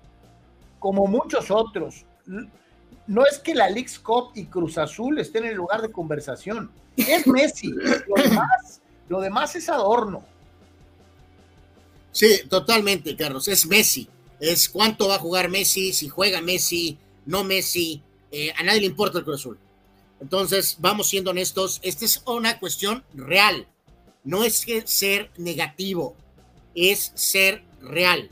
como 0.79 1.07
muchos 1.07 1.51
otros 1.51 2.05
no 3.11 3.27
es 3.27 3.41
que 3.41 3.57
la 3.57 3.69
Leagues 3.69 3.99
Cup 3.99 4.31
y 4.37 4.45
Cruz 4.45 4.79
Azul 4.79 5.19
estén 5.19 5.45
en 5.45 5.51
el 5.51 5.57
lugar 5.57 5.83
de 5.83 5.91
conversación. 5.91 6.70
Es 7.09 7.27
Messi. 7.27 7.70
lo, 9.09 9.20
demás, 9.20 9.57
es 9.57 9.69
adorno. 9.69 10.25
Sí, 12.12 12.41
totalmente, 12.49 13.17
Carlos. 13.17 13.49
Es 13.49 13.67
Messi. 13.67 14.09
Es 14.39 14.69
cuánto 14.69 15.09
va 15.09 15.17
a 15.17 15.19
jugar 15.19 15.49
Messi, 15.49 15.93
si 15.93 16.09
juega 16.09 16.41
Messi, 16.41 16.99
no 17.27 17.45
Messi. 17.45 18.03
Eh, 18.33 18.53
a 18.57 18.62
nadie 18.62 18.81
le 18.81 18.87
importa 18.87 19.19
el 19.19 19.25
Cruz 19.25 19.41
Azul. 19.41 19.59
Entonces, 20.20 20.77
vamos 20.79 21.09
siendo 21.09 21.31
honestos. 21.31 21.81
Esta 21.83 22.05
es 22.05 22.23
una 22.27 22.59
cuestión 22.59 23.05
real. 23.15 23.67
No 24.25 24.45
es 24.45 24.65
que 24.65 24.87
ser 24.87 25.31
negativo, 25.39 26.15
es 26.75 27.12
ser 27.15 27.65
real. 27.81 28.31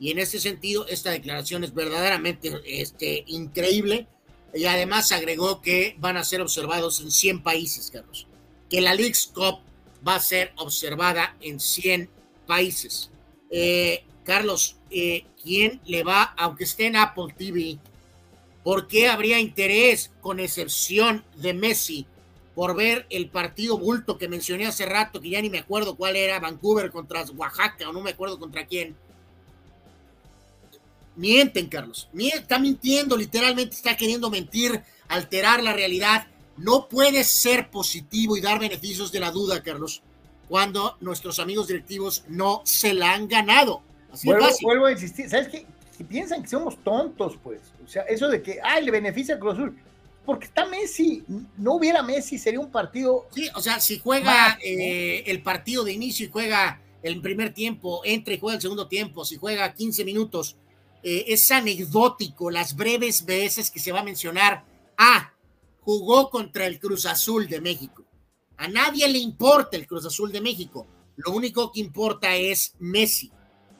Y 0.00 0.10
en 0.10 0.18
ese 0.18 0.40
sentido, 0.40 0.86
esta 0.86 1.10
declaración 1.10 1.64
es 1.64 1.74
verdaderamente 1.74 2.60
este, 2.66 3.24
increíble 3.26 4.06
y 4.54 4.64
además 4.64 5.12
agregó 5.12 5.60
que 5.60 5.96
van 5.98 6.16
a 6.16 6.24
ser 6.24 6.40
observados 6.40 7.00
en 7.00 7.10
100 7.10 7.42
países, 7.42 7.90
Carlos. 7.90 8.26
Que 8.70 8.80
la 8.80 8.94
League's 8.94 9.26
Cup 9.26 9.60
va 10.06 10.16
a 10.16 10.20
ser 10.20 10.52
observada 10.56 11.36
en 11.40 11.60
100 11.60 12.10
países. 12.46 13.10
Eh, 13.50 14.04
Carlos, 14.24 14.76
eh, 14.90 15.24
¿quién 15.42 15.80
le 15.84 16.02
va, 16.02 16.34
aunque 16.36 16.64
esté 16.64 16.86
en 16.86 16.96
Apple 16.96 17.34
TV, 17.36 17.78
por 18.62 18.86
qué 18.86 19.08
habría 19.08 19.38
interés, 19.38 20.10
con 20.20 20.40
excepción 20.40 21.24
de 21.36 21.54
Messi, 21.54 22.06
por 22.54 22.74
ver 22.74 23.06
el 23.08 23.30
partido 23.30 23.78
bulto 23.78 24.18
que 24.18 24.28
mencioné 24.28 24.66
hace 24.66 24.84
rato, 24.84 25.20
que 25.20 25.30
ya 25.30 25.40
ni 25.40 25.48
me 25.48 25.60
acuerdo 25.60 25.96
cuál 25.96 26.16
era, 26.16 26.40
Vancouver 26.40 26.90
contra 26.90 27.22
Oaxaca, 27.22 27.88
o 27.88 27.92
no 27.92 28.00
me 28.00 28.10
acuerdo 28.10 28.38
contra 28.38 28.66
quién? 28.66 28.96
Mienten, 31.18 31.66
Carlos. 31.66 32.08
Está 32.16 32.58
mintiendo, 32.58 33.16
literalmente 33.16 33.74
está 33.74 33.96
queriendo 33.96 34.30
mentir, 34.30 34.80
alterar 35.08 35.62
la 35.62 35.72
realidad. 35.72 36.28
No 36.56 36.88
puede 36.88 37.24
ser 37.24 37.70
positivo 37.70 38.36
y 38.36 38.40
dar 38.40 38.60
beneficios 38.60 39.10
de 39.10 39.20
la 39.20 39.32
duda, 39.32 39.62
Carlos, 39.62 40.02
cuando 40.48 40.96
nuestros 41.00 41.40
amigos 41.40 41.66
directivos 41.66 42.24
no 42.28 42.62
se 42.64 42.94
la 42.94 43.14
han 43.14 43.28
ganado. 43.28 43.82
Así 44.12 44.28
vuelvo, 44.28 44.46
fácil. 44.46 44.64
vuelvo 44.64 44.86
a 44.86 44.92
insistir. 44.92 45.28
¿Sabes 45.28 45.48
qué? 45.48 45.66
Que 45.96 46.04
piensan 46.04 46.42
que 46.42 46.48
somos 46.48 46.76
tontos, 46.84 47.36
pues. 47.42 47.60
O 47.84 47.88
sea, 47.88 48.02
eso 48.02 48.28
de 48.28 48.40
que, 48.40 48.60
ay, 48.62 48.84
le 48.84 48.92
beneficia 48.92 49.34
a 49.34 49.38
Cruz 49.40 49.54
Azul. 49.54 49.76
Porque 50.24 50.46
está 50.46 50.66
Messi. 50.66 51.24
No 51.56 51.74
hubiera 51.74 52.00
Messi, 52.02 52.38
sería 52.38 52.60
un 52.60 52.70
partido. 52.70 53.26
Sí, 53.34 53.48
o 53.56 53.60
sea, 53.60 53.80
si 53.80 53.98
juega 53.98 54.56
eh, 54.62 55.24
el 55.26 55.42
partido 55.42 55.82
de 55.82 55.92
inicio 55.92 56.26
y 56.26 56.30
juega 56.30 56.80
el 57.02 57.20
primer 57.20 57.52
tiempo, 57.52 58.02
entra 58.04 58.34
y 58.34 58.38
juega 58.38 58.56
el 58.56 58.62
segundo 58.62 58.86
tiempo, 58.86 59.24
si 59.24 59.36
juega 59.36 59.72
15 59.72 60.04
minutos 60.04 60.56
eh, 61.02 61.24
es 61.28 61.50
anecdótico 61.50 62.50
las 62.50 62.76
breves 62.76 63.24
veces 63.24 63.70
que 63.70 63.78
se 63.78 63.92
va 63.92 64.00
a 64.00 64.04
mencionar. 64.04 64.64
Ah, 64.96 65.32
jugó 65.80 66.30
contra 66.30 66.66
el 66.66 66.78
Cruz 66.78 67.06
Azul 67.06 67.48
de 67.48 67.60
México. 67.60 68.04
A 68.56 68.68
nadie 68.68 69.08
le 69.08 69.18
importa 69.18 69.76
el 69.76 69.86
Cruz 69.86 70.04
Azul 70.04 70.32
de 70.32 70.40
México. 70.40 70.86
Lo 71.16 71.32
único 71.32 71.72
que 71.72 71.80
importa 71.80 72.34
es 72.34 72.74
Messi. 72.78 73.30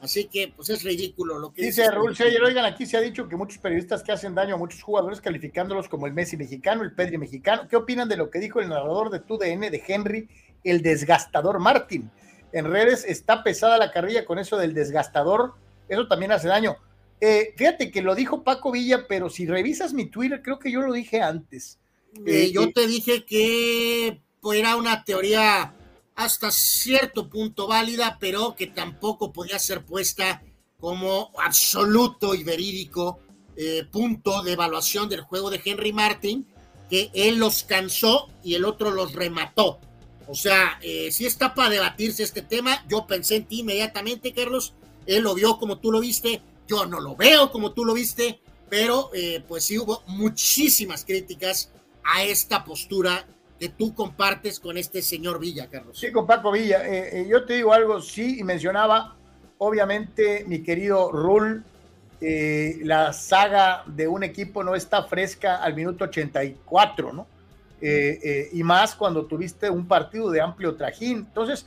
Así 0.01 0.25
que, 0.25 0.53
pues 0.55 0.69
es 0.69 0.83
ridículo 0.83 1.37
lo 1.39 1.53
que 1.53 1.63
dice. 1.63 1.91
Raúl 1.91 2.15
Seyer, 2.15 2.41
oigan, 2.41 2.65
aquí 2.65 2.85
se 2.85 2.95
ha 2.95 3.01
dicho 3.01 3.27
que 3.27 3.35
muchos 3.35 3.57
periodistas 3.57 4.01
que 4.01 4.13
hacen 4.13 4.33
daño 4.33 4.55
a 4.55 4.57
muchos 4.57 4.81
jugadores 4.81 5.19
calificándolos 5.19 5.89
como 5.89 6.07
el 6.07 6.13
Messi 6.13 6.37
mexicano, 6.37 6.83
el 6.83 6.93
Pedri 6.93 7.17
mexicano. 7.17 7.67
¿Qué 7.67 7.75
opinan 7.75 8.07
de 8.07 8.15
lo 8.15 8.29
que 8.29 8.39
dijo 8.39 8.61
el 8.61 8.69
narrador 8.69 9.09
de 9.09 9.19
TUDN 9.19 9.59
de 9.59 9.83
Henry, 9.85 10.29
el 10.63 10.81
desgastador 10.81 11.59
Martín? 11.59 12.09
En 12.53 12.65
redes 12.65 13.03
está 13.05 13.43
pesada 13.43 13.77
la 13.77 13.91
carrilla 13.91 14.25
con 14.25 14.39
eso 14.39 14.57
del 14.57 14.73
desgastador. 14.73 15.55
Eso 15.89 16.07
también 16.07 16.31
hace 16.31 16.47
daño. 16.47 16.77
Eh, 17.21 17.53
fíjate 17.57 17.91
que 17.91 18.01
lo 18.01 18.15
dijo 18.15 18.43
Paco 18.43 18.71
Villa, 18.71 19.05
pero 19.07 19.29
si 19.29 19.45
revisas 19.45 19.93
mi 19.93 20.05
Twitter, 20.05 20.41
creo 20.41 20.59
que 20.59 20.71
yo 20.71 20.81
lo 20.81 20.93
dije 20.93 21.21
antes. 21.21 21.79
Eh, 22.25 22.51
yo 22.53 22.71
te 22.71 22.87
dije 22.87 23.25
que 23.25 24.21
pues, 24.41 24.59
era 24.59 24.75
una 24.77 25.03
teoría 25.03 25.75
hasta 26.15 26.49
cierto 26.51 27.29
punto 27.29 27.67
válida, 27.67 28.17
pero 28.19 28.55
que 28.55 28.67
tampoco 28.67 29.31
podía 29.31 29.59
ser 29.59 29.85
puesta 29.85 30.41
como 30.79 31.31
absoluto 31.37 32.35
y 32.35 32.43
verídico 32.43 33.19
eh, 33.57 33.83
punto 33.91 34.41
de 34.41 34.53
evaluación 34.53 35.09
del 35.09 35.21
juego 35.21 35.49
de 35.49 35.61
Henry 35.63 35.91
Martin, 35.91 36.47
que 36.89 37.11
él 37.13 37.37
los 37.37 37.63
cansó 37.63 38.29
y 38.43 38.55
el 38.55 38.63
otro 38.63 38.91
los 38.91 39.13
remató. 39.13 39.79
O 40.27 40.35
sea, 40.35 40.79
si 40.81 41.25
está 41.25 41.55
para 41.55 41.69
debatirse 41.71 42.21
este 42.21 42.43
tema, 42.43 42.85
yo 42.87 43.07
pensé 43.07 43.37
en 43.37 43.45
ti 43.45 43.61
inmediatamente, 43.61 44.31
Carlos, 44.31 44.73
él 45.07 45.23
lo 45.23 45.33
vio 45.33 45.57
como 45.57 45.79
tú 45.79 45.91
lo 45.91 45.99
viste, 45.99 46.43
yo 46.69 46.85
no 46.85 46.99
lo 46.99 47.15
veo 47.15 47.51
como 47.51 47.71
tú 47.71 47.83
lo 47.83 47.95
viste, 47.95 48.39
pero 48.69 49.09
eh, 49.13 49.43
pues 49.47 49.65
sí 49.65 49.79
hubo 49.79 50.03
muchísimas 50.05 51.03
críticas 51.03 51.71
a 52.03 52.23
esta 52.23 52.63
postura 52.63 53.25
que 53.59 53.69
tú 53.69 53.93
compartes 53.95 54.59
con 54.59 54.77
este 54.77 55.01
señor 55.01 55.39
Villa, 55.39 55.67
Carlos. 55.67 55.99
Sí, 55.99 56.11
con 56.11 56.27
Paco 56.27 56.51
Villa. 56.51 56.87
Eh, 56.87 57.21
eh, 57.21 57.27
yo 57.27 57.43
te 57.43 57.55
digo 57.55 57.73
algo, 57.73 57.99
sí, 58.01 58.39
y 58.39 58.43
mencionaba, 58.43 59.15
obviamente, 59.57 60.45
mi 60.47 60.61
querido 60.61 61.11
Rul, 61.11 61.65
la 62.21 63.13
saga 63.13 63.83
de 63.87 64.07
un 64.07 64.23
equipo 64.23 64.61
no 64.61 64.75
está 64.75 65.03
fresca 65.03 65.55
al 65.55 65.73
minuto 65.73 66.03
84, 66.03 67.13
¿no? 67.13 67.27
y 67.81 68.61
más 68.61 68.93
cuando 68.93 69.25
tuviste 69.25 69.69
un 69.69 69.87
partido 69.87 70.29
de 70.29 70.41
amplio 70.41 70.75
trajín. 70.75 71.19
Entonces, 71.19 71.65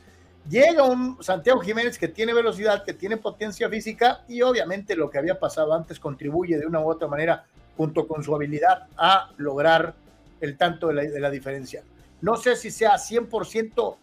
Llega 0.49 0.83
un 0.83 1.23
Santiago 1.23 1.61
Jiménez 1.61 1.99
que 1.99 2.09
tiene 2.09 2.35
velocidad, 2.35 2.85
que 2.85 2.93
tiene 2.93 3.17
potencia 3.17 3.69
física 3.69 4.25
y 4.29 4.43
obviamente 4.43 4.97
lo 4.97 5.09
que 5.09 5.19
había 5.19 5.39
pasado 5.39 5.73
antes 5.73 6.01
contribuye 6.01 6.59
de 6.59 6.67
una 6.67 6.81
u 6.81 6.91
otra 6.91 7.07
manera 7.07 7.45
junto 7.77 8.07
con 8.09 8.23
su 8.25 8.35
habilidad 8.35 8.89
a 8.97 9.31
lograr 9.37 9.95
el 10.41 10.57
tanto 10.57 10.89
de 10.89 11.21
la, 11.21 11.31
diferencia. 11.31 11.83
No 12.21 12.37
sé 12.37 12.57
si 12.57 12.71
sea 12.71 12.95
100% 12.95 13.97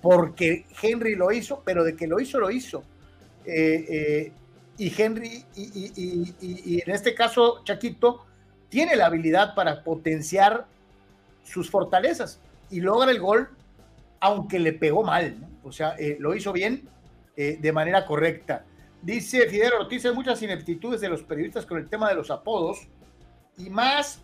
porque 0.00 0.64
Henry 0.80 1.14
lo 1.14 1.30
hizo, 1.32 1.62
pero 1.64 1.84
de 1.84 1.94
que 1.94 2.06
lo 2.06 2.18
hizo, 2.18 2.40
lo 2.40 2.50
hizo. 2.50 2.82
Eh, 3.44 3.84
eh, 3.88 4.32
y 4.78 5.02
Henry, 5.02 5.44
y, 5.54 6.82
en 6.82 6.90
este 6.90 7.14
caso 7.14 7.62
Chaquito, 7.64 8.24
tiene 8.70 8.96
la 8.96 9.06
habilidad 9.06 9.54
para 9.54 9.82
potenciar 9.82 10.66
sus 11.44 11.70
fortalezas 11.70 12.40
y 12.70 12.80
logra 12.80 13.10
el 13.10 13.20
gol, 13.20 13.48
aunque 14.20 14.58
le 14.58 14.72
pegó 14.72 15.02
mal. 15.02 15.38
¿no? 15.40 15.57
O 15.68 15.72
sea, 15.72 15.94
eh, 15.98 16.16
lo 16.18 16.34
hizo 16.34 16.52
bien 16.52 16.88
eh, 17.36 17.58
de 17.60 17.72
manera 17.72 18.06
correcta. 18.06 18.64
Dice 19.02 19.46
Fidel 19.48 19.74
Ortiz, 19.74 20.04
hay 20.06 20.14
muchas 20.14 20.42
ineptitudes 20.42 21.00
de 21.00 21.08
los 21.08 21.22
periodistas 21.22 21.66
con 21.66 21.78
el 21.78 21.88
tema 21.88 22.08
de 22.08 22.16
los 22.16 22.30
apodos 22.30 22.88
y 23.56 23.70
más, 23.70 24.20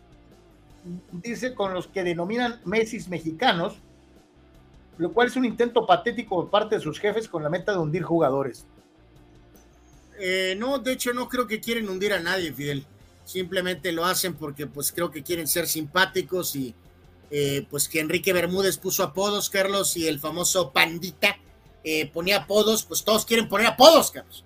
dice, 1.12 1.54
con 1.54 1.74
los 1.74 1.86
que 1.86 2.02
denominan 2.02 2.60
Messi 2.64 2.98
mexicanos, 3.08 3.76
lo 4.98 5.12
cual 5.12 5.28
es 5.28 5.36
un 5.36 5.44
intento 5.44 5.86
patético 5.86 6.36
por 6.36 6.50
parte 6.50 6.76
de 6.76 6.80
sus 6.80 6.98
jefes 6.98 7.28
con 7.28 7.42
la 7.42 7.50
meta 7.50 7.72
de 7.72 7.78
hundir 7.78 8.02
jugadores. 8.02 8.66
Eh, 10.18 10.56
no, 10.58 10.78
de 10.78 10.92
hecho 10.92 11.12
no 11.12 11.28
creo 11.28 11.46
que 11.46 11.60
quieren 11.60 11.88
hundir 11.88 12.12
a 12.12 12.20
nadie, 12.20 12.52
Fidel. 12.52 12.84
Simplemente 13.24 13.92
lo 13.92 14.04
hacen 14.04 14.34
porque 14.34 14.66
pues 14.66 14.92
creo 14.92 15.10
que 15.10 15.22
quieren 15.22 15.46
ser 15.46 15.66
simpáticos 15.66 16.54
y 16.56 16.74
eh, 17.30 17.66
pues 17.70 17.88
que 17.88 18.00
Enrique 18.00 18.32
Bermúdez 18.32 18.78
puso 18.78 19.02
apodos, 19.02 19.50
Carlos, 19.50 19.96
y 19.96 20.06
el 20.06 20.20
famoso 20.20 20.72
Pandita 20.72 21.38
eh, 21.82 22.06
ponía 22.06 22.38
apodos, 22.38 22.84
pues 22.84 23.02
todos 23.02 23.24
quieren 23.24 23.48
poner 23.48 23.66
apodos, 23.66 24.10
Carlos. 24.10 24.44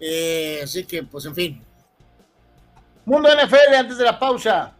Eh, 0.00 0.60
así 0.62 0.84
que, 0.84 1.02
pues 1.02 1.24
en 1.26 1.34
fin. 1.34 1.64
Mundo 3.04 3.28
NFL 3.34 3.74
antes 3.76 3.98
de 3.98 4.04
la 4.04 4.18
pausa. 4.18 4.76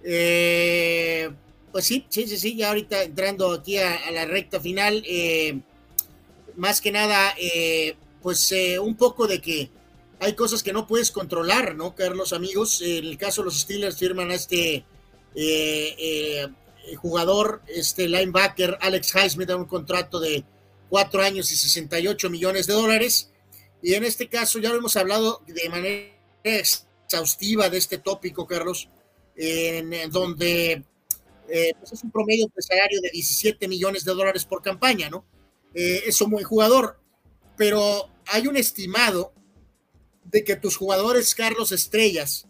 pues 0.00 1.84
sí, 1.84 2.06
sí, 2.08 2.26
sí, 2.26 2.36
sí, 2.38 2.56
ya 2.56 2.68
ahorita 2.68 3.02
entrando 3.02 3.52
aquí 3.52 3.78
a, 3.78 4.10
la 4.10 4.24
recta 4.24 4.60
final, 4.60 5.04
más 6.56 6.80
que 6.80 6.92
nada, 6.92 7.34
pues 8.22 8.52
un 8.80 8.96
poco 8.96 9.26
de 9.26 9.40
que 9.40 9.70
hay 10.20 10.34
cosas 10.34 10.62
que 10.62 10.72
no 10.72 10.86
puedes 10.86 11.10
controlar, 11.10 11.74
¿no, 11.74 11.94
Carlos, 11.94 12.32
amigos? 12.32 12.82
En 12.82 13.06
el 13.06 13.16
caso 13.16 13.40
de 13.40 13.46
los 13.46 13.60
Steelers 13.60 13.98
firman 13.98 14.30
a 14.30 14.34
este 14.34 14.84
eh, 15.34 15.94
eh, 15.98 16.96
jugador, 16.96 17.62
este 17.68 18.08
linebacker 18.08 18.78
Alex 18.80 19.14
Highsmith, 19.14 19.48
da 19.48 19.56
un 19.56 19.66
contrato 19.66 20.18
de 20.18 20.44
cuatro 20.88 21.22
años 21.22 21.50
y 21.52 21.56
68 21.56 22.30
millones 22.30 22.66
de 22.66 22.74
dólares. 22.74 23.30
Y 23.82 23.94
en 23.94 24.04
este 24.04 24.28
caso 24.28 24.58
ya 24.58 24.70
lo 24.70 24.76
hemos 24.76 24.96
hablado 24.96 25.42
de 25.46 25.68
manera 25.68 26.12
exhaustiva 26.42 27.68
de 27.68 27.78
este 27.78 27.98
tópico, 27.98 28.46
Carlos, 28.46 28.88
en, 29.36 30.10
donde 30.10 30.84
eh, 31.48 31.72
pues 31.78 31.92
es 31.92 32.04
un 32.04 32.10
promedio 32.10 32.46
salario 32.58 33.00
de 33.00 33.10
17 33.10 33.68
millones 33.68 34.04
de 34.04 34.12
dólares 34.12 34.44
por 34.44 34.62
campaña, 34.62 35.08
¿no? 35.08 35.24
es 35.72 36.20
un 36.20 36.30
buen 36.30 36.44
jugador, 36.44 36.98
pero 37.56 38.08
hay 38.26 38.48
un 38.48 38.56
estimado 38.56 39.32
de 40.24 40.44
que 40.44 40.56
tus 40.56 40.76
jugadores, 40.76 41.34
Carlos 41.34 41.70
Estrellas, 41.72 42.48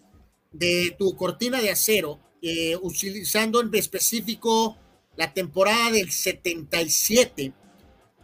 de 0.53 0.95
tu 0.99 1.17
cortina 1.17 1.61
de 1.61 1.71
acero, 1.71 2.21
eh, 2.43 2.77
utilizando 2.81 3.61
en 3.61 3.75
específico 3.75 4.77
la 5.17 5.33
temporada 5.33 5.91
del 5.91 6.11
77, 6.11 7.53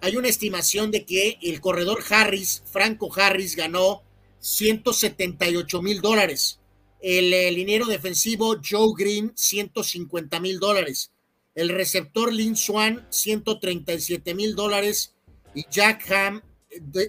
hay 0.00 0.16
una 0.16 0.28
estimación 0.28 0.90
de 0.90 1.04
que 1.04 1.38
el 1.42 1.60
corredor 1.60 2.02
Harris, 2.08 2.62
Franco 2.70 3.10
Harris, 3.14 3.56
ganó 3.56 4.02
178 4.40 5.82
mil 5.82 6.00
dólares. 6.00 6.60
El, 7.00 7.30
liniero 7.54 7.86
defensivo 7.86 8.56
Joe 8.62 8.92
Green, 8.96 9.32
150 9.34 10.40
mil 10.40 10.58
dólares. 10.58 11.12
El 11.54 11.70
receptor 11.70 12.32
Lin 12.32 12.56
Swan, 12.56 13.06
137 13.10 14.34
mil 14.34 14.54
dólares. 14.54 15.14
Y 15.54 15.64
Jack 15.70 16.10
Ham, 16.10 16.42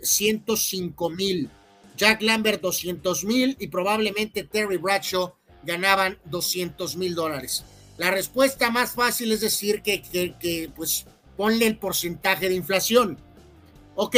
105 0.02 1.10
mil. 1.10 1.50
Jack 1.96 2.22
Lambert, 2.22 2.62
200 2.62 3.24
mil. 3.26 3.56
Y 3.60 3.68
probablemente 3.68 4.44
Terry 4.44 4.78
Bradshaw, 4.78 5.34
ganaban 5.64 6.18
200 6.26 6.96
mil 6.96 7.16
dólares. 7.16 7.64
La 7.98 8.12
respuesta 8.12 8.70
más 8.70 8.92
fácil 8.92 9.32
es 9.32 9.42
decir 9.42 9.82
que, 9.82 10.02
que, 10.02 10.72
pues 10.76 11.06
ponle 11.36 11.68
el 11.68 11.78
porcentaje 11.78 12.50
de 12.50 12.56
inflación. 12.56 13.18
Ok, 13.96 14.16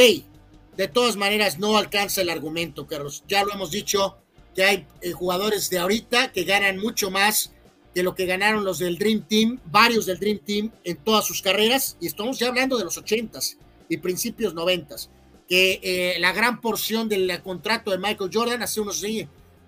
de 0.75 0.87
todas 0.87 1.15
maneras 1.15 1.59
no 1.59 1.77
alcanza 1.77 2.21
el 2.21 2.29
argumento, 2.29 2.87
Carlos. 2.87 3.23
Ya 3.27 3.43
lo 3.43 3.53
hemos 3.53 3.71
dicho, 3.71 4.17
que 4.55 4.63
hay 4.63 4.87
eh, 5.01 5.11
jugadores 5.11 5.69
de 5.69 5.79
ahorita 5.79 6.31
que 6.31 6.43
ganan 6.43 6.77
mucho 6.77 7.11
más 7.11 7.51
que 7.93 8.03
lo 8.03 8.15
que 8.15 8.25
ganaron 8.25 8.63
los 8.63 8.79
del 8.79 8.97
Dream 8.97 9.25
Team, 9.27 9.59
varios 9.65 10.05
del 10.05 10.19
Dream 10.19 10.39
Team 10.39 10.71
en 10.83 10.97
todas 10.97 11.25
sus 11.25 11.41
carreras, 11.41 11.97
y 11.99 12.07
estamos 12.07 12.37
ya 12.37 12.47
hablando 12.47 12.77
de 12.77 12.83
los 12.83 13.01
80s 13.01 13.57
y 13.87 13.97
principios 13.97 14.53
90s, 14.53 15.09
que 15.47 15.79
eh, 15.81 16.19
la 16.19 16.31
gran 16.31 16.61
porción 16.61 17.09
del 17.09 17.41
contrato 17.41 17.91
de 17.91 17.97
Michael 17.97 18.29
Jordan, 18.31 18.61
hace 18.61 18.81
unos 18.81 19.01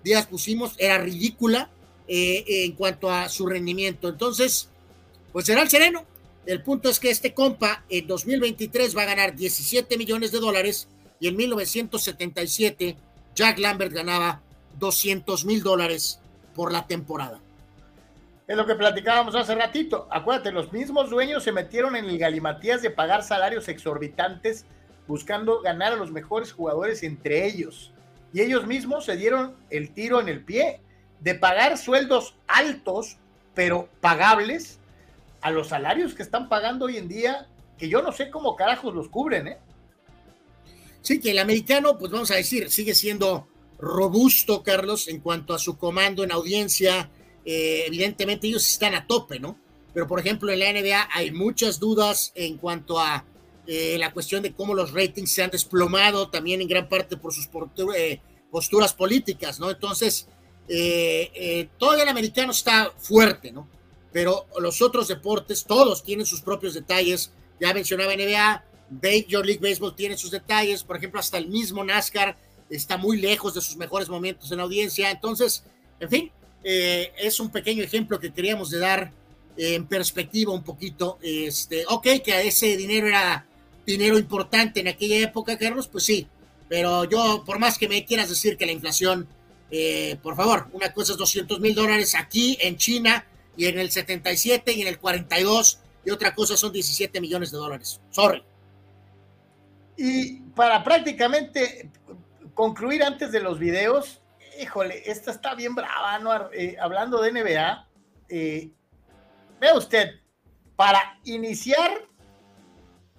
días 0.02 0.26
pusimos, 0.26 0.74
era 0.78 0.98
ridícula 0.98 1.70
eh, 2.08 2.44
en 2.64 2.72
cuanto 2.72 3.10
a 3.10 3.28
su 3.28 3.46
rendimiento. 3.46 4.08
Entonces, 4.08 4.68
pues 5.32 5.46
será 5.46 5.62
el 5.62 5.70
sereno. 5.70 6.04
El 6.44 6.62
punto 6.62 6.88
es 6.88 6.98
que 6.98 7.10
este 7.10 7.34
compa 7.34 7.84
en 7.88 8.06
2023 8.06 8.96
va 8.96 9.02
a 9.02 9.06
ganar 9.06 9.36
17 9.36 9.96
millones 9.96 10.32
de 10.32 10.40
dólares 10.40 10.88
y 11.20 11.28
en 11.28 11.36
1977 11.36 12.96
Jack 13.34 13.58
Lambert 13.58 13.92
ganaba 13.92 14.42
200 14.78 15.44
mil 15.44 15.62
dólares 15.62 16.20
por 16.54 16.72
la 16.72 16.86
temporada. 16.86 17.40
Es 18.48 18.56
lo 18.56 18.66
que 18.66 18.74
platicábamos 18.74 19.36
hace 19.36 19.54
ratito. 19.54 20.08
Acuérdate, 20.10 20.50
los 20.50 20.72
mismos 20.72 21.10
dueños 21.10 21.44
se 21.44 21.52
metieron 21.52 21.94
en 21.94 22.06
el 22.06 22.18
galimatías 22.18 22.82
de 22.82 22.90
pagar 22.90 23.22
salarios 23.22 23.68
exorbitantes 23.68 24.66
buscando 25.06 25.60
ganar 25.60 25.92
a 25.92 25.96
los 25.96 26.10
mejores 26.10 26.52
jugadores 26.52 27.02
entre 27.04 27.46
ellos. 27.46 27.91
Y 28.32 28.40
ellos 28.40 28.66
mismos 28.66 29.04
se 29.04 29.16
dieron 29.16 29.54
el 29.70 29.92
tiro 29.92 30.20
en 30.20 30.28
el 30.28 30.44
pie 30.44 30.80
de 31.20 31.34
pagar 31.34 31.78
sueldos 31.78 32.34
altos, 32.46 33.18
pero 33.54 33.88
pagables, 34.00 34.78
a 35.40 35.50
los 35.50 35.68
salarios 35.68 36.14
que 36.14 36.22
están 36.22 36.48
pagando 36.48 36.86
hoy 36.86 36.96
en 36.96 37.08
día, 37.08 37.48
que 37.76 37.88
yo 37.88 38.00
no 38.00 38.12
sé 38.12 38.30
cómo 38.30 38.56
carajos 38.56 38.94
los 38.94 39.08
cubren, 39.08 39.48
¿eh? 39.48 39.58
Sí, 41.02 41.20
que 41.20 41.32
el 41.32 41.40
americano, 41.40 41.98
pues 41.98 42.12
vamos 42.12 42.30
a 42.30 42.36
decir, 42.36 42.70
sigue 42.70 42.94
siendo 42.94 43.48
robusto, 43.82 44.62
Carlos, 44.62 45.08
en 45.08 45.18
cuanto 45.18 45.52
a 45.52 45.58
su 45.58 45.76
comando 45.76 46.22
en 46.22 46.30
audiencia. 46.30 47.10
Eh, 47.44 47.84
evidentemente 47.88 48.46
ellos 48.46 48.66
están 48.68 48.94
a 48.94 49.06
tope, 49.06 49.40
¿no? 49.40 49.58
Pero 49.92 50.06
por 50.06 50.20
ejemplo 50.20 50.50
en 50.50 50.60
la 50.60 50.72
NBA 50.72 51.08
hay 51.12 51.32
muchas 51.32 51.80
dudas 51.80 52.32
en 52.36 52.56
cuanto 52.56 53.00
a 53.00 53.24
eh, 53.66 53.96
la 53.98 54.12
cuestión 54.12 54.42
de 54.42 54.52
cómo 54.52 54.74
los 54.74 54.92
ratings 54.92 55.32
se 55.32 55.42
han 55.42 55.50
desplomado 55.50 56.28
también 56.28 56.60
en 56.60 56.68
gran 56.68 56.88
parte 56.88 57.16
por 57.16 57.32
sus 57.32 57.48
eh, 57.96 58.20
posturas 58.50 58.92
políticas, 58.92 59.60
¿no? 59.60 59.70
Entonces, 59.70 60.28
todo 61.78 61.94
el 62.00 62.08
americano 62.08 62.52
está 62.52 62.92
fuerte, 62.96 63.52
¿no? 63.52 63.68
Pero 64.12 64.46
los 64.58 64.80
otros 64.80 65.08
deportes, 65.08 65.64
todos 65.64 66.02
tienen 66.02 66.24
sus 66.24 66.40
propios 66.40 66.74
detalles. 66.74 67.32
Ya 67.60 67.74
mencionaba 67.74 68.14
NBA, 68.14 68.64
Major 69.02 69.44
League 69.44 69.60
Baseball 69.60 69.94
tiene 69.94 70.16
sus 70.16 70.30
detalles, 70.30 70.84
por 70.84 70.96
ejemplo, 70.96 71.20
hasta 71.20 71.38
el 71.38 71.48
mismo 71.48 71.84
NASCAR 71.84 72.36
está 72.68 72.96
muy 72.96 73.18
lejos 73.20 73.54
de 73.54 73.60
sus 73.60 73.76
mejores 73.76 74.08
momentos 74.08 74.50
en 74.50 74.60
audiencia. 74.60 75.10
Entonces, 75.10 75.64
en 76.00 76.08
fin, 76.08 76.32
eh, 76.64 77.12
es 77.18 77.40
un 77.40 77.50
pequeño 77.50 77.82
ejemplo 77.82 78.18
que 78.18 78.32
queríamos 78.32 78.70
de 78.70 78.78
dar 78.78 79.12
en 79.56 79.86
perspectiva 79.86 80.52
un 80.52 80.62
poquito. 80.62 81.18
Este, 81.22 81.84
ok, 81.88 82.06
que 82.24 82.46
ese 82.46 82.76
dinero 82.76 83.08
era 83.08 83.46
dinero 83.86 84.18
importante 84.18 84.80
en 84.80 84.88
aquella 84.88 85.18
época, 85.18 85.58
Carlos, 85.58 85.88
pues 85.88 86.04
sí, 86.04 86.28
pero 86.68 87.04
yo, 87.04 87.42
por 87.44 87.58
más 87.58 87.78
que 87.78 87.88
me 87.88 88.04
quieras 88.04 88.28
decir 88.28 88.56
que 88.56 88.66
la 88.66 88.72
inflación, 88.72 89.28
eh, 89.70 90.16
por 90.22 90.36
favor, 90.36 90.68
una 90.72 90.92
cosa 90.92 91.12
es 91.12 91.18
200 91.18 91.60
mil 91.60 91.74
dólares 91.74 92.14
aquí 92.14 92.56
en 92.60 92.76
China 92.76 93.26
y 93.56 93.66
en 93.66 93.78
el 93.78 93.90
77 93.90 94.72
y 94.72 94.82
en 94.82 94.88
el 94.88 94.98
42 94.98 95.80
y 96.04 96.10
otra 96.10 96.34
cosa 96.34 96.56
son 96.56 96.72
17 96.72 97.20
millones 97.20 97.50
de 97.52 97.58
dólares. 97.58 98.00
Sorry. 98.10 98.42
Y 99.96 100.40
para 100.54 100.82
prácticamente 100.82 101.90
concluir 102.54 103.02
antes 103.02 103.32
de 103.32 103.40
los 103.40 103.58
videos, 103.58 104.22
híjole, 104.60 105.02
esta 105.10 105.30
está 105.30 105.54
bien 105.54 105.74
brava, 105.74 106.18
¿no? 106.18 106.50
Eh, 106.52 106.76
hablando 106.80 107.20
de 107.20 107.32
NBA, 107.32 107.88
eh, 108.28 108.70
vea 109.60 109.74
usted, 109.74 110.20
para 110.76 111.18
iniciar, 111.24 112.06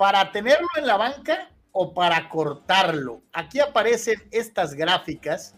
para 0.04 0.34
tenerlo 0.34 0.68
en 0.76 0.86
la 0.86 0.98
banca 0.98 1.50
o 1.72 1.94
para 1.94 2.28
cortarlo. 2.28 3.22
Aquí 3.32 3.62
aparecen 3.62 4.22
estas 4.32 4.74
gráficas 4.74 5.56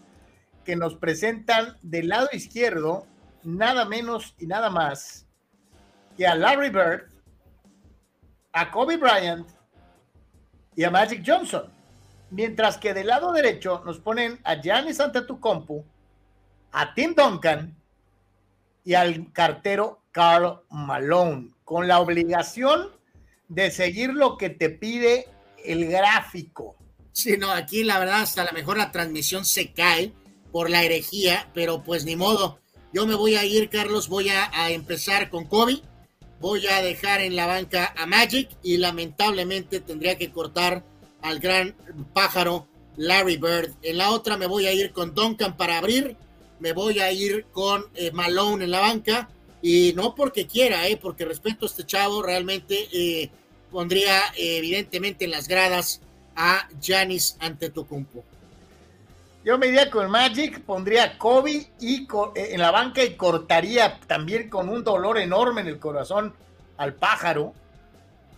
que 0.64 0.76
nos 0.76 0.94
presentan 0.94 1.76
del 1.82 2.10
lado 2.10 2.28
izquierdo 2.32 3.08
nada 3.42 3.86
menos 3.86 4.36
y 4.38 4.46
nada 4.46 4.70
más 4.70 5.26
que 6.16 6.28
a 6.28 6.36
Larry 6.36 6.70
Bird, 6.70 7.10
a 8.54 8.70
Kobe 8.70 8.98
Bryant 8.98 9.50
y 10.76 10.84
a 10.84 10.92
Magic 10.92 11.24
Johnson. 11.26 11.74
Mientras 12.30 12.78
que 12.78 12.94
del 12.94 13.08
lado 13.08 13.32
derecho 13.32 13.82
nos 13.84 13.98
ponen 13.98 14.40
a 14.44 14.62
Giannis 14.62 15.00
Antetokounmpo, 15.00 15.84
a 16.72 16.94
Tim 16.94 17.16
Duncan 17.16 17.76
y 18.84 18.94
al 18.94 19.34
cartero 19.34 20.04
Carl 20.12 20.62
Malone, 20.70 21.50
con 21.64 21.88
la 21.88 22.00
obligación 22.00 22.92
de 23.48 23.72
seguir 23.72 24.14
lo 24.14 24.38
que 24.38 24.50
te 24.50 24.70
pide 24.70 25.28
el 25.64 25.88
gráfico. 25.88 26.76
Sí, 27.12 27.38
no, 27.38 27.52
aquí 27.52 27.84
la 27.84 28.00
verdad 28.00 28.22
hasta 28.22 28.44
la 28.44 28.52
mejor 28.52 28.78
la 28.78 28.92
transmisión 28.92 29.46
se 29.46 29.72
cae 29.72 30.14
por 30.52 30.70
la 30.70 30.84
herejía, 30.84 31.50
pero 31.54 31.84
pues 31.84 32.06
ni 32.06 32.16
modo. 32.16 32.60
Yo 32.94 33.06
me 33.06 33.16
voy 33.16 33.36
a 33.36 33.46
ir, 33.46 33.70
Carlos, 33.70 34.08
voy 34.08 34.30
a, 34.30 34.50
a 34.54 34.72
empezar 34.72 35.30
con 35.30 35.46
Kobe, 35.46 35.82
voy 36.40 36.66
a 36.68 36.82
dejar 36.82 37.22
en 37.22 37.36
la 37.36 37.46
banca 37.46 37.94
a 37.98 38.06
Magic 38.06 38.50
y 38.64 38.78
lamentablemente 38.78 39.80
tendría 39.80 40.18
que 40.18 40.32
cortar 40.32 40.84
al 41.22 41.40
gran 41.40 41.76
pájaro 42.14 42.68
Larry 42.98 43.38
Bird. 43.38 43.74
En 43.82 43.98
la 43.98 44.12
otra 44.12 44.38
me 44.38 44.46
voy 44.46 44.68
a 44.68 44.74
ir 44.74 44.92
con 44.92 45.14
Duncan 45.14 45.58
para 45.58 45.78
abrir, 45.78 46.16
me 46.60 46.74
voy 46.74 47.00
a 47.00 47.12
ir 47.12 47.46
con 47.52 47.86
eh, 47.96 48.12
Malone 48.12 48.66
en 48.66 48.72
la 48.72 48.80
banca 48.80 49.30
y 49.68 49.94
no 49.94 50.14
porque 50.14 50.45
quiera, 50.45 50.88
eh, 50.88 50.95
porque 50.95 51.26
respeto 51.26 51.66
a 51.66 51.69
este 51.69 51.85
chavo, 51.85 52.22
realmente 52.22 52.88
eh, 52.94 53.32
pondría 53.72 54.22
evidentemente 54.38 55.26
en 55.26 55.32
las 55.32 55.48
gradas 55.48 56.02
a 56.35 56.68
Janis 56.80 57.35
Antetokounmpo. 57.40 58.24
Yo 59.44 59.58
me 59.58 59.68
iría 59.68 59.90
con 59.90 60.11
Magic, 60.11 60.61
pondría 60.61 61.18
Kobe 61.18 61.68
y 61.80 62.08
en 62.35 62.60
la 62.60 62.69
banca 62.72 63.03
y 63.03 63.16
cortaría 63.16 64.00
también 64.08 64.50
con 64.50 64.69
un 64.69 64.84
dolor 64.84 65.18
enorme 65.18 65.61
en 65.61 65.68
el 65.68 65.80
corazón 65.80 66.34
al 66.77 66.94
pájaro 66.94 67.53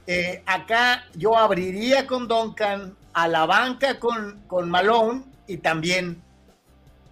eh, 0.09 0.41
acá 0.45 1.03
yo 1.15 1.37
abriría 1.37 2.07
con 2.07 2.29
Duncan, 2.29 2.95
a 3.11 3.27
la 3.27 3.45
banca 3.45 3.99
con, 3.99 4.41
con 4.47 4.69
Malone 4.69 5.23
y 5.47 5.57
también, 5.57 6.21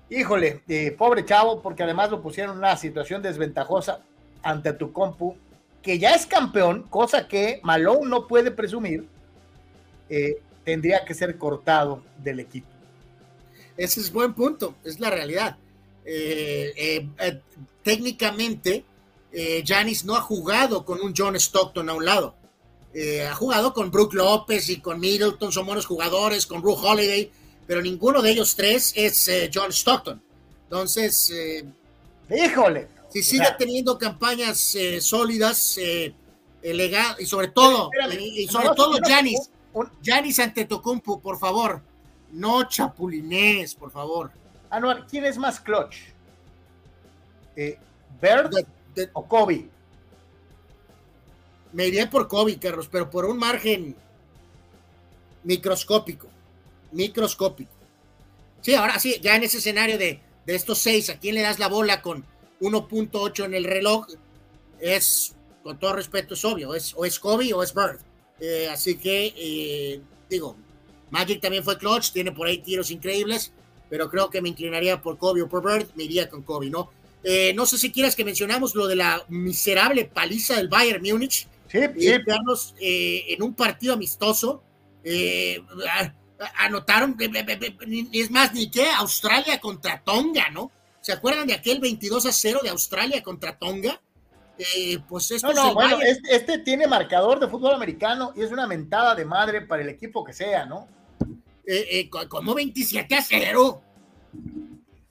híjole, 0.09 0.61
eh, 0.67 0.91
pobre 0.91 1.25
chavo, 1.25 1.61
porque 1.61 1.83
además 1.83 2.11
lo 2.11 2.21
pusieron 2.21 2.53
en 2.53 2.59
una 2.59 2.77
situación 2.77 3.21
desventajosa 3.21 4.01
ante 4.43 4.73
tu 4.73 4.91
compu, 4.91 5.35
que 5.81 5.99
ya 5.99 6.11
es 6.11 6.25
campeón, 6.25 6.83
cosa 6.83 7.27
que 7.27 7.59
Malone 7.63 8.09
no 8.09 8.27
puede 8.27 8.51
presumir, 8.51 9.07
eh, 10.09 10.37
tendría 10.63 11.05
que 11.05 11.13
ser 11.13 11.37
cortado 11.37 12.03
del 12.17 12.39
equipo. 12.39 12.67
Ese 13.77 13.99
es 13.99 14.11
buen 14.11 14.33
punto, 14.33 14.75
es 14.83 14.99
la 14.99 15.09
realidad. 15.09 15.57
técnicamente, 17.83 18.85
Janis 19.65 20.05
no 20.05 20.15
ha 20.15 20.21
jugado 20.21 20.85
con 20.85 21.01
un 21.01 21.13
John 21.15 21.35
Stockton 21.35 21.89
a 21.89 21.93
un 21.93 22.05
lado 22.05 22.35
eh, 22.97 23.27
ha 23.27 23.35
jugado 23.35 23.73
con 23.73 23.91
Brook 23.91 24.13
López 24.13 24.69
y 24.69 24.79
con 24.79 25.01
Middleton, 25.01 25.51
son 25.51 25.65
buenos 25.65 25.85
jugadores, 25.85 26.47
con 26.47 26.61
Brook 26.61 26.81
Holiday, 26.81 27.29
pero 27.67 27.81
ninguno 27.81 28.21
de 28.21 28.31
ellos 28.31 28.55
tres 28.55 28.93
es 28.95 29.27
eh, 29.27 29.49
John 29.53 29.71
Stockton. 29.71 30.21
Entonces, 30.63 31.29
eh, 31.31 31.65
híjole. 32.29 32.87
Si 33.09 33.23
sigue 33.23 33.47
teniendo 33.57 33.97
campañas 33.97 34.75
sólidas, 34.99 35.79
legal, 36.61 37.15
y 37.17 37.25
sobre 37.25 37.47
todo, 37.47 37.89
y 38.19 38.45
sobre 38.47 38.69
todo 38.75 38.97
Janis, 39.01 39.49
Janis 40.03 40.39
Antetokounmpo, 40.39 41.21
por 41.21 41.39
favor, 41.39 41.81
no 42.33 42.67
chapulines, 42.67 43.73
por 43.73 43.89
favor. 43.89 44.31
Anuar, 44.69 45.07
¿quién 45.07 45.23
es 45.23 45.37
más 45.37 45.61
clutch? 45.61 45.95
¿Bird 47.55 48.51
o 49.13 49.25
Kobe? 49.25 49.69
me 51.75 51.87
iría 51.87 52.09
por 52.09 52.29
Kobe, 52.29 52.57
Carlos, 52.57 52.87
pero 52.89 53.09
por 53.09 53.25
un 53.25 53.37
margen 53.37 53.97
microscópico, 55.43 56.29
microscópico. 56.95 57.71
Sí, 58.61 58.73
ahora 58.73 58.97
sí, 58.97 59.17
ya 59.21 59.35
en 59.35 59.43
ese 59.43 59.59
escenario 59.59 59.97
de, 59.97 60.21
estos 60.47 60.79
seis, 60.79 61.09
¿a 61.09 61.19
quién 61.19 61.35
le 61.35 61.41
das 61.41 61.59
la 61.59 61.67
bola 61.67 62.01
con 62.01 62.25
1.8 62.61 63.45
en 63.45 63.53
el 63.53 63.65
reloj? 63.65 64.07
Es, 64.79 65.35
con 65.61 65.77
todo 65.77 65.93
respeto, 65.93 66.33
es 66.33 66.43
obvio, 66.45 66.73
es, 66.73 66.93
o 66.95 67.05
es 67.05 67.19
Kobe 67.19 67.53
o 67.53 67.61
es 67.61 67.73
Bird. 67.73 67.99
Eh, 68.39 68.67
así 68.71 68.97
que, 68.97 69.33
eh, 69.37 70.01
digo, 70.29 70.55
Magic 71.11 71.41
también 71.41 71.63
fue 71.63 71.77
clutch, 71.77 72.11
tiene 72.11 72.31
por 72.31 72.47
ahí 72.47 72.57
tiros 72.59 72.89
increíbles, 72.91 73.51
pero 73.89 74.09
creo 74.09 74.29
que 74.29 74.41
me 74.41 74.49
inclinaría 74.49 75.01
por 75.01 75.17
Kobe 75.17 75.43
o 75.43 75.49
por 75.49 75.63
Bird, 75.63 75.89
me 75.95 76.05
iría 76.05 76.29
con 76.29 76.41
Kobe, 76.41 76.69
¿no? 76.69 76.89
Eh, 77.23 77.53
no 77.55 77.65
sé 77.65 77.77
si 77.77 77.91
quieras 77.91 78.15
que 78.15 78.25
mencionamos 78.25 78.75
lo 78.75 78.87
de 78.87 78.95
la 78.95 79.25
miserable 79.29 80.05
paliza 80.05 80.55
del 80.57 80.69
Bayern 80.69 81.03
Múnich, 81.03 81.47
Sí, 81.67 81.79
sí. 81.99 82.13
en 82.79 83.43
un 83.43 83.53
partido 83.53 83.93
amistoso. 83.93 84.63
Anotaron, 86.57 87.15
es 88.11 88.31
más, 88.31 88.53
ni 88.53 88.69
que 88.69 88.89
Australia 88.91 89.59
contra 89.59 90.01
Tonga, 90.01 90.49
¿no? 90.49 90.71
¿Se 91.01 91.11
acuerdan 91.13 91.47
de 91.47 91.53
aquel 91.53 91.79
22 91.79 92.25
a 92.25 92.31
0 92.31 92.59
de 92.63 92.69
Australia 92.69 93.21
contra 93.23 93.57
Tonga? 93.57 94.01
Eh, 94.57 94.99
pues 95.07 95.31
esto 95.31 95.53
No, 95.53 95.67
no, 95.67 95.73
bueno, 95.73 95.99
este, 96.01 96.35
este 96.35 96.59
tiene 96.59 96.87
marcador 96.87 97.39
de 97.39 97.47
fútbol 97.47 97.73
americano 97.73 98.33
y 98.35 98.41
es 98.41 98.51
una 98.51 98.65
mentada 98.67 99.13
de 99.13 99.25
madre 99.25 99.61
para 99.61 99.81
el 99.81 99.89
equipo 99.89 100.23
que 100.23 100.33
sea, 100.33 100.65
¿no? 100.65 100.87
Eh, 101.67 101.87
eh, 101.91 102.09
co- 102.09 102.27
como 102.29 102.53
27 102.53 103.15
a 103.15 103.21
0. 103.21 103.81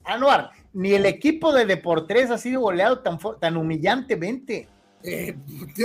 Anuar, 0.05 0.51
ni 0.75 0.93
el 0.93 1.07
equipo 1.07 1.53
de 1.53 1.65
Deportes 1.65 2.31
ha 2.31 2.39
sido 2.39 2.61
goleado 2.63 2.99
tan, 3.01 3.19
tan 3.41 3.57
humillantemente. 3.57 4.69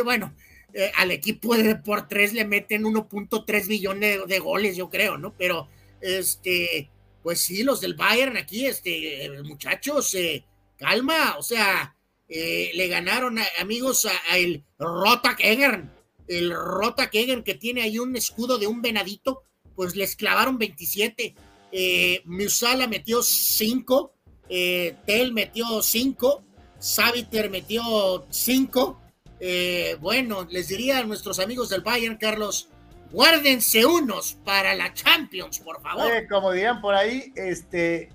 Bueno, 0.04 0.34
eh, 0.74 0.92
al 0.96 1.12
equipo 1.12 1.56
de 1.56 1.76
por 1.76 2.08
3 2.08 2.34
le 2.34 2.46
meten 2.46 2.84
1.3 2.84 3.68
billones 3.68 4.28
de, 4.28 4.40
goles, 4.40 4.76
yo 4.76 4.90
creo, 4.90 5.18
¿no? 5.18 5.34
Pero, 5.38 5.68
este, 6.02 6.90
pues 7.24 7.42
sí, 7.42 7.64
los 7.64 7.82
del 7.82 7.96
Bayern 7.96 8.38
aquí, 8.38 8.66
este, 8.66 9.30
muchachos, 9.44 10.14
eh, 10.16 10.44
calma, 10.78 11.36
o 11.38 11.44
sea, 11.44 11.96
eh, 12.28 12.72
le 12.76 12.88
ganaron, 12.88 13.38
amigos, 13.60 14.06
a, 14.06 14.12
a 14.32 14.38
el 14.38 14.64
Rota 14.78 15.36
Kegern, 15.36 15.92
el 16.28 16.52
Rota 16.52 17.10
Kegern 17.10 17.44
que 17.44 17.56
tiene 17.56 17.82
ahí 17.82 17.98
un 18.00 18.16
escudo 18.16 18.58
de 18.58 18.68
un 18.68 18.82
venadito, 18.82 19.44
pues 19.76 19.96
les 19.96 20.16
clavaron 20.16 20.58
27. 20.58 21.36
Eh, 21.72 22.22
Musala 22.26 22.88
metió 22.88 23.22
5, 23.22 24.14
eh, 24.50 24.96
Tel 25.06 25.34
metió 25.34 25.82
5, 25.82 26.44
Saviter 26.80 27.50
metió 27.50 28.26
5. 28.30 29.02
Eh, 29.40 29.98
bueno, 30.02 30.46
les 30.50 30.68
diría 30.68 31.00
a 31.00 31.04
nuestros 31.04 31.40
amigos 31.40 31.70
del 31.70 31.82
Bayern, 31.82 32.18
Carlos, 32.18 32.70
guárdense 33.12 33.86
unos 33.86 34.34
para 34.44 34.76
la 34.76 34.94
Champions, 34.94 35.60
por 35.60 35.82
favor. 35.82 36.06
Oye, 36.06 36.28
como 36.28 36.52
dirían 36.52 36.82
por 36.82 36.94
ahí, 36.96 37.32
este, 37.36 38.10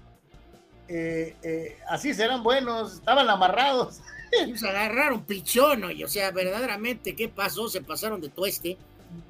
eh, 0.88 1.34
eh, 1.42 1.78
así 1.88 2.12
serán 2.14 2.42
buenos, 2.42 2.94
estaban 2.94 3.28
amarrados. 3.30 4.00
Se 4.56 4.68
agarraron 4.68 5.24
pichón, 5.24 5.84
oye, 5.84 6.04
o 6.04 6.08
sea, 6.08 6.30
verdaderamente, 6.32 7.14
¿qué 7.14 7.28
pasó? 7.28 7.68
Se 7.68 7.80
pasaron 7.80 8.20
de 8.20 8.28
tueste. 8.28 8.76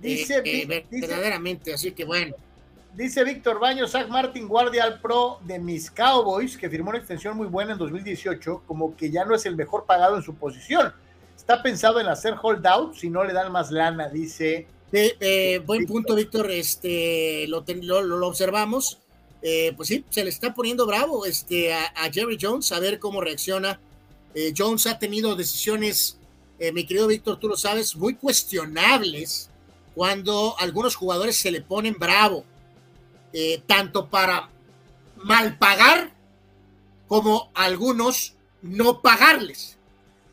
Dice, 0.01 0.37
Eh, 0.37 0.39
eh, 0.39 0.43
Vi- 0.43 0.65
ver- 0.65 0.87
dice- 0.91 1.07
verdaderamente, 1.07 1.75
así 1.75 1.93
que 1.93 2.05
bueno. 2.05 2.35
Dice 2.95 3.23
Víctor 3.25 3.59
Baño, 3.59 3.87
Zach 3.89 4.09
Martin, 4.09 4.47
guardia 4.49 4.85
al 4.85 5.01
pro 5.01 5.39
de 5.43 5.59
mis 5.59 5.91
Cowboys, 5.91 6.57
que 6.57 6.71
firmó 6.71 6.91
una 6.91 6.99
extensión 6.99 7.37
muy 7.37 7.49
buena 7.49 7.73
en 7.73 7.79
2018, 7.79 8.63
como 8.67 8.97
que 8.97 9.11
ya 9.11 9.25
no 9.25 9.35
es 9.35 9.45
el 9.47 9.57
mejor 9.57 9.85
pagado 9.85 10.17
en 10.17 10.23
su 10.23 10.35
posición. 10.37 10.93
Está 11.45 11.63
pensado 11.63 12.01
en 12.01 12.07
hacer 12.07 12.37
holdout 12.41 12.95
si 12.97 13.11
no 13.11 13.23
le 13.23 13.35
dan 13.35 13.53
más 13.53 13.71
lana, 13.71 14.09
dice. 14.09 14.67
Sí, 14.91 15.13
eh, 15.21 15.63
buen 15.67 15.85
punto, 15.85 16.15
Víctor. 16.15 16.51
Este, 16.51 17.45
lo, 17.49 17.63
ten- 17.65 17.87
lo, 17.87 18.27
observamos. 18.27 18.99
Eh, 19.43 19.75
pues 19.77 19.89
sí, 19.89 20.07
se 20.09 20.25
le 20.25 20.31
está 20.31 20.55
poniendo 20.55 20.87
bravo 20.87 21.27
este, 21.27 21.75
a, 21.75 21.85
a 21.97 22.11
Jerry 22.11 22.39
Jones 22.41 22.73
a 22.73 22.81
ver 22.81 22.99
cómo 22.99 23.21
reacciona. 23.21 23.79
Eh, 24.35 24.55
Jones 24.57 24.87
ha 24.87 24.99
tenido 24.99 25.37
decisiones, 25.37 26.17
eh, 26.59 26.73
mi 26.73 26.87
querido 26.87 27.09
Víctor, 27.09 27.39
tú 27.39 27.49
lo 27.49 27.59
sabes, 27.59 27.95
muy 27.95 28.15
cuestionables 28.15 29.51
cuando 29.95 30.57
algunos 30.59 30.97
jugadores 30.97 31.37
se 31.37 31.51
le 31.51 31.61
ponen 31.61 31.95
bravo, 31.99 32.47
eh, 33.35 33.63
tanto 33.67 34.09
para 34.09 34.49
mal 35.17 35.59
pagar 35.59 36.11
como 37.07 37.51
algunos 37.55 38.35
no 38.63 39.03
pagarles. 39.03 39.74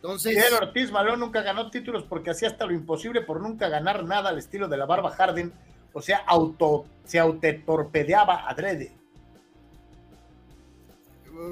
Entonces, 0.01 0.35
Miguel 0.35 0.53
Ortiz 0.55 0.91
Malón 0.91 1.19
nunca 1.19 1.43
ganó 1.43 1.69
títulos 1.69 2.03
porque 2.09 2.31
hacía 2.31 2.47
hasta 2.47 2.65
lo 2.65 2.73
imposible 2.73 3.21
por 3.21 3.39
nunca 3.39 3.69
ganar 3.69 4.03
nada 4.03 4.29
al 4.29 4.39
estilo 4.39 4.67
de 4.67 4.75
la 4.75 4.87
barba 4.87 5.11
Harden, 5.11 5.53
o 5.93 6.01
sea, 6.01 6.23
auto, 6.25 6.87
se 7.05 7.19
autotorpedeaba 7.19 8.49
adrede. 8.49 8.93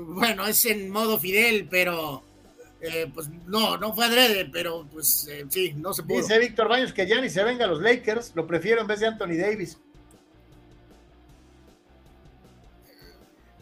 bueno, 0.07 0.47
es 0.47 0.65
en 0.65 0.89
modo 0.89 1.19
Fidel, 1.19 1.67
pero 1.69 2.23
eh, 2.81 3.11
pues 3.13 3.29
no, 3.45 3.77
no 3.77 3.93
fue 3.93 4.05
adrede, 4.05 4.49
pero 4.51 4.83
pues 4.91 5.27
eh, 5.27 5.45
sí, 5.47 5.73
no 5.77 5.93
se 5.93 6.01
pudo. 6.01 6.17
Dice 6.17 6.39
Víctor 6.39 6.69
Baños 6.69 6.91
que 6.91 7.05
ya 7.05 7.21
ni 7.21 7.29
se 7.29 7.43
venga 7.43 7.65
a 7.65 7.67
los 7.67 7.81
Lakers, 7.81 8.31
lo 8.33 8.47
prefiero 8.47 8.81
en 8.81 8.87
vez 8.87 8.99
de 8.99 9.05
Anthony 9.05 9.37
Davis. 9.37 9.77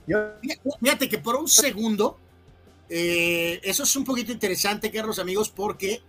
Yo, 0.08 0.32
Fíjate 0.80 1.10
que 1.10 1.18
por 1.18 1.36
un 1.36 1.50
segundo, 1.50 2.18
eh, 2.90 3.60
eso 3.64 3.84
es 3.84 3.96
un 3.96 4.04
poquito 4.04 4.32
interesante, 4.32 4.92
Carlos, 4.92 5.20
amigos, 5.20 5.50
porque 5.50 6.02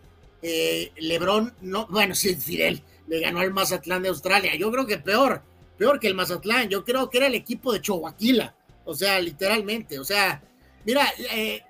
eh, 0.42 0.92
Lebron, 0.96 1.54
no, 1.60 1.86
bueno, 1.86 2.14
sí, 2.16 2.34
Fidel 2.34 2.82
le 3.06 3.20
ganó 3.20 3.40
al 3.40 3.52
Mazatlán 3.52 4.02
de 4.02 4.10
Australia. 4.10 4.54
Yo 4.54 4.70
creo 4.70 4.86
que 4.86 4.98
peor, 4.98 5.42
peor 5.76 5.98
que 5.98 6.08
el 6.08 6.14
Mazatlán. 6.14 6.68
Yo 6.68 6.84
creo 6.84 7.08
que 7.08 7.18
era 7.18 7.26
el 7.26 7.34
equipo 7.34 7.72
de 7.72 7.80
Chihuahua, 7.80 8.14
o 8.84 8.94
sea, 8.94 9.18
literalmente. 9.18 9.98
O 9.98 10.04
sea, 10.04 10.42
mira, 10.84 11.06
eh, 11.32 11.62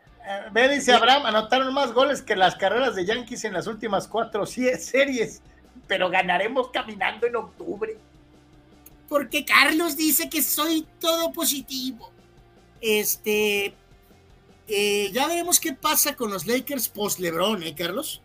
Ve, 0.52 0.68
dice 0.68 0.92
Abraham, 0.92 1.26
anotaron 1.26 1.72
más 1.72 1.92
goles 1.92 2.20
que 2.20 2.36
las 2.36 2.56
carreras 2.56 2.94
de 2.94 3.06
Yankees 3.06 3.44
en 3.44 3.54
las 3.54 3.66
últimas 3.66 4.06
cuatro 4.06 4.44
series, 4.46 5.40
pero 5.86 6.10
ganaremos 6.10 6.70
caminando 6.70 7.26
en 7.26 7.36
octubre. 7.36 7.96
porque 9.08 9.44
Carlos 9.44 9.96
dice 9.96 10.28
que 10.28 10.42
soy 10.42 10.86
todo 11.00 11.32
positivo. 11.32 12.10
Este, 12.80 13.74
eh, 14.68 15.10
ya 15.12 15.26
veremos 15.26 15.58
qué 15.58 15.72
pasa 15.72 16.14
con 16.14 16.30
los 16.30 16.46
Lakers 16.46 16.88
post 16.88 17.18
LeBron, 17.18 17.62
¿eh, 17.62 17.74
Carlos? 17.74 18.22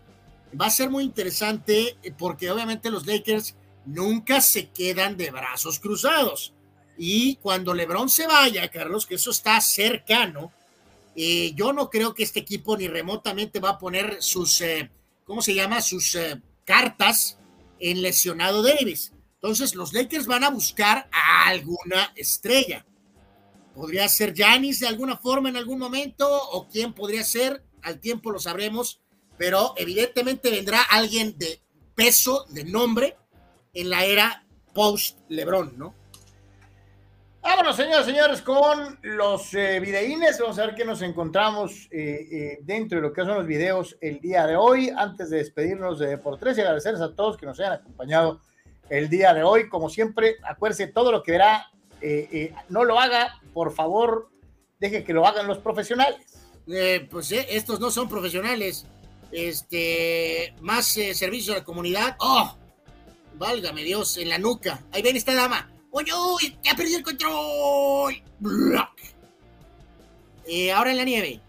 Va 0.59 0.67
a 0.67 0.71
ser 0.71 0.89
muy 0.89 1.03
interesante 1.03 1.97
eh, 2.03 2.13
porque 2.17 2.51
obviamente 2.51 2.91
los 2.91 3.07
Lakers 3.07 3.55
nunca 3.85 4.41
se 4.41 4.69
quedan 4.69 5.17
de 5.17 5.31
brazos 5.31 5.79
cruzados. 5.79 6.53
Y 6.97 7.37
cuando 7.37 7.73
LeBron 7.73 8.09
se 8.09 8.27
vaya, 8.27 8.69
Carlos, 8.69 9.05
que 9.05 9.15
eso 9.15 9.31
está 9.31 9.59
cercano, 9.61 10.51
eh, 11.15 11.53
yo 11.55 11.73
no 11.73 11.89
creo 11.89 12.13
que 12.13 12.23
este 12.23 12.41
equipo 12.41 12.77
ni 12.77 12.87
remotamente 12.87 13.59
va 13.59 13.71
a 13.71 13.79
poner 13.79 14.17
sus, 14.21 14.61
eh, 14.61 14.91
¿cómo 15.25 15.41
se 15.41 15.55
llama? 15.55 15.81
Sus 15.81 16.17
cartas 16.65 17.39
en 17.79 18.01
lesionado 18.01 18.61
Davis. 18.61 19.11
Entonces 19.35 19.75
los 19.75 19.91
Lakers 19.91 20.27
van 20.27 20.43
a 20.43 20.49
buscar 20.49 21.09
a 21.11 21.47
alguna 21.47 22.13
estrella. 22.15 22.85
Podría 23.73 24.07
ser 24.07 24.33
Giannis 24.33 24.79
de 24.79 24.87
alguna 24.87 25.17
forma 25.17 25.49
en 25.49 25.57
algún 25.57 25.79
momento 25.79 26.27
o 26.51 26.67
quién 26.67 26.93
podría 26.93 27.23
ser, 27.23 27.63
al 27.81 27.99
tiempo 27.99 28.31
lo 28.31 28.39
sabremos, 28.39 29.01
pero 29.37 29.73
evidentemente 29.77 30.51
vendrá 30.51 30.81
alguien 30.81 31.37
de 31.37 31.61
peso, 31.95 32.45
de 32.49 32.63
nombre, 32.63 33.17
en 33.73 33.89
la 33.89 34.05
era 34.05 34.45
post 34.73 35.19
LeBron, 35.29 35.77
¿no? 35.77 35.95
Vámonos, 37.41 37.75
señoras 37.75 38.05
señores, 38.05 38.41
con 38.41 38.97
los 39.01 39.53
eh, 39.53 39.79
videínes. 39.81 40.39
Vamos 40.39 40.57
a 40.59 40.67
ver 40.67 40.75
qué 40.75 40.85
nos 40.85 41.01
encontramos 41.01 41.89
eh, 41.91 42.27
eh, 42.31 42.59
dentro 42.61 42.99
de 42.99 43.01
lo 43.01 43.11
que 43.11 43.21
son 43.21 43.35
los 43.35 43.45
videos 43.45 43.97
el 43.99 44.21
día 44.21 44.47
de 44.47 44.55
hoy. 44.55 44.89
Antes 44.95 45.29
de 45.29 45.37
despedirnos 45.39 45.99
de 45.99 46.17
por 46.17 46.39
tres 46.39 46.57
y 46.57 46.61
agradecerles 46.61 47.01
a 47.01 47.13
todos 47.13 47.35
que 47.35 47.45
nos 47.45 47.59
hayan 47.59 47.73
acompañado 47.73 48.39
el 48.89 49.09
día 49.09 49.33
de 49.33 49.43
hoy. 49.43 49.67
Como 49.67 49.89
siempre, 49.89 50.37
acuérdense, 50.41 50.87
todo 50.87 51.11
lo 51.11 51.21
que 51.21 51.33
verá, 51.33 51.67
eh, 51.99 52.53
no 52.69 52.85
lo 52.85 52.97
haga, 52.97 53.41
por 53.53 53.73
favor, 53.73 54.29
deje 54.79 55.03
que 55.03 55.13
lo 55.13 55.25
hagan 55.25 55.47
los 55.47 55.59
profesionales. 55.59 56.19
Eh, 56.67 57.07
pues 57.09 57.31
eh, 57.31 57.47
estos 57.49 57.79
no 57.79 57.91
son 57.91 58.09
profesionales. 58.09 58.85
Este, 59.31 60.53
más 60.61 60.95
eh, 60.97 61.13
servicio 61.13 61.53
a 61.53 61.57
la 61.57 61.63
comunidad. 61.63 62.15
¡Oh! 62.19 62.55
Válgame 63.35 63.83
Dios, 63.83 64.17
en 64.17 64.29
la 64.29 64.37
nuca. 64.37 64.83
Ahí 64.91 65.01
ven 65.01 65.15
esta 65.15 65.33
dama. 65.33 65.71
¡Oye, 65.91 66.11
uy! 66.13 66.57
¡Ya 66.63 66.75
perdió 66.75 66.97
el 66.97 67.03
control! 67.03 68.21
Eh, 70.45 70.71
ahora 70.71 70.91
en 70.91 70.97
la 70.97 71.03
nieve. 71.03 71.39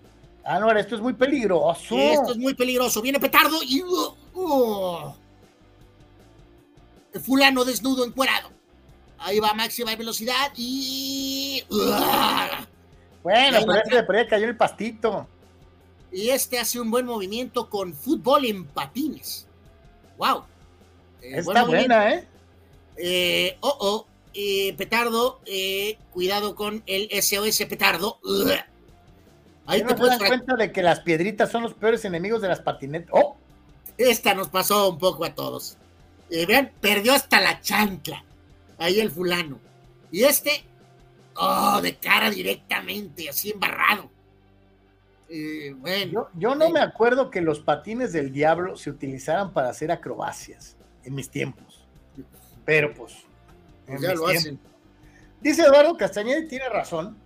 Ah, 0.44 0.58
no, 0.58 0.70
esto 0.73 0.94
es 0.94 1.00
muy 1.00 1.15
peligroso. 1.15 1.97
Esto 1.97 2.33
es 2.33 2.39
muy 2.39 2.55
peligroso. 2.55 3.02
Viene 3.02 3.18
petardo 3.18 3.62
y. 3.62 3.83
uh, 3.83 4.15
uh. 4.34 5.15
Fulano 7.20 7.65
desnudo, 7.65 8.05
encuerado. 8.05 8.50
Ahí 9.24 9.40
va 9.40 9.48
a 9.48 9.54
máxima 9.54 9.96
velocidad 9.96 10.52
y. 10.54 11.64
Bueno, 13.22 13.58
pero 13.66 13.74
este 13.82 14.02
por 14.02 14.16
ahí 14.16 14.26
cayó 14.26 14.44
el 14.44 14.56
pastito. 14.56 15.26
Y 16.12 16.28
este 16.28 16.58
hace 16.58 16.78
un 16.78 16.90
buen 16.90 17.06
movimiento 17.06 17.70
con 17.70 17.94
fútbol 17.94 18.44
en 18.44 18.66
patines. 18.66 19.46
¡Wow! 20.18 20.44
Eh, 21.22 21.38
Está 21.38 21.64
buena, 21.64 22.12
¿eh? 22.12 22.28
Eh, 22.98 23.56
oh, 23.60 23.76
oh, 23.80 24.06
eh, 24.34 24.74
petardo, 24.76 25.40
cuidado 26.12 26.54
con 26.54 26.82
el 26.86 27.08
SOS 27.22 27.64
petardo. 27.66 28.20
Ahí 29.64 29.80
¿No 29.80 29.88
te 29.88 29.94
puedes 29.94 30.18
dan 30.18 30.28
cuenta 30.28 30.54
de 30.56 30.70
que 30.70 30.82
las 30.82 31.00
piedritas 31.00 31.50
son 31.50 31.62
los 31.62 31.72
peores 31.72 32.04
enemigos 32.04 32.42
de 32.42 32.48
las 32.48 32.60
patinetas? 32.60 33.08
¡Oh! 33.10 33.38
Esta 33.96 34.34
nos 34.34 34.50
pasó 34.50 34.90
un 34.90 34.98
poco 34.98 35.24
a 35.24 35.34
todos. 35.34 35.78
Vean, 36.28 36.70
perdió 36.82 37.14
hasta 37.14 37.40
la 37.40 37.62
chancla. 37.62 38.22
Ahí 38.84 39.00
el 39.00 39.10
fulano. 39.10 39.58
Y 40.10 40.24
este, 40.24 40.62
oh, 41.36 41.80
de 41.80 41.96
cara 41.96 42.30
directamente, 42.30 43.30
así 43.30 43.50
embarrado. 43.50 44.10
Eh, 45.30 45.74
bueno. 45.78 46.12
Yo, 46.12 46.28
yo 46.34 46.54
no 46.54 46.68
me 46.68 46.80
acuerdo 46.80 47.30
que 47.30 47.40
los 47.40 47.60
patines 47.60 48.12
del 48.12 48.30
diablo 48.30 48.76
se 48.76 48.90
utilizaran 48.90 49.54
para 49.54 49.70
hacer 49.70 49.90
acrobacias 49.90 50.76
en 51.02 51.14
mis 51.14 51.30
tiempos. 51.30 51.86
Pero 52.66 52.92
pues. 52.92 53.24
Pues 53.86 54.02
ya 54.02 54.14
lo 54.14 54.26
tiempos. 54.26 54.36
hacen. 54.36 54.60
Dice 55.40 55.62
Eduardo 55.62 55.96
Castañeda 55.96 56.40
y 56.40 56.48
tiene 56.48 56.68
razón. 56.68 57.16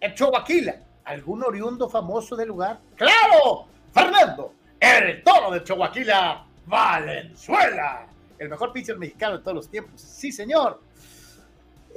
El 0.00 0.14
Chobaquila 0.14 0.80
¿Algún 1.04 1.44
oriundo 1.44 1.90
famoso 1.90 2.36
del 2.36 2.48
lugar? 2.48 2.80
¡Claro! 2.96 3.66
Fernando, 3.92 4.54
el 4.80 5.22
toro 5.22 5.50
de 5.50 5.62
Chihuahua, 5.62 6.46
Valenzuela. 6.64 8.06
El 8.38 8.48
mejor 8.48 8.72
pitcher 8.72 8.98
mexicano 8.98 9.36
de 9.36 9.44
todos 9.44 9.54
los 9.54 9.70
tiempos. 9.70 10.00
Sí, 10.00 10.32
señor. 10.32 10.85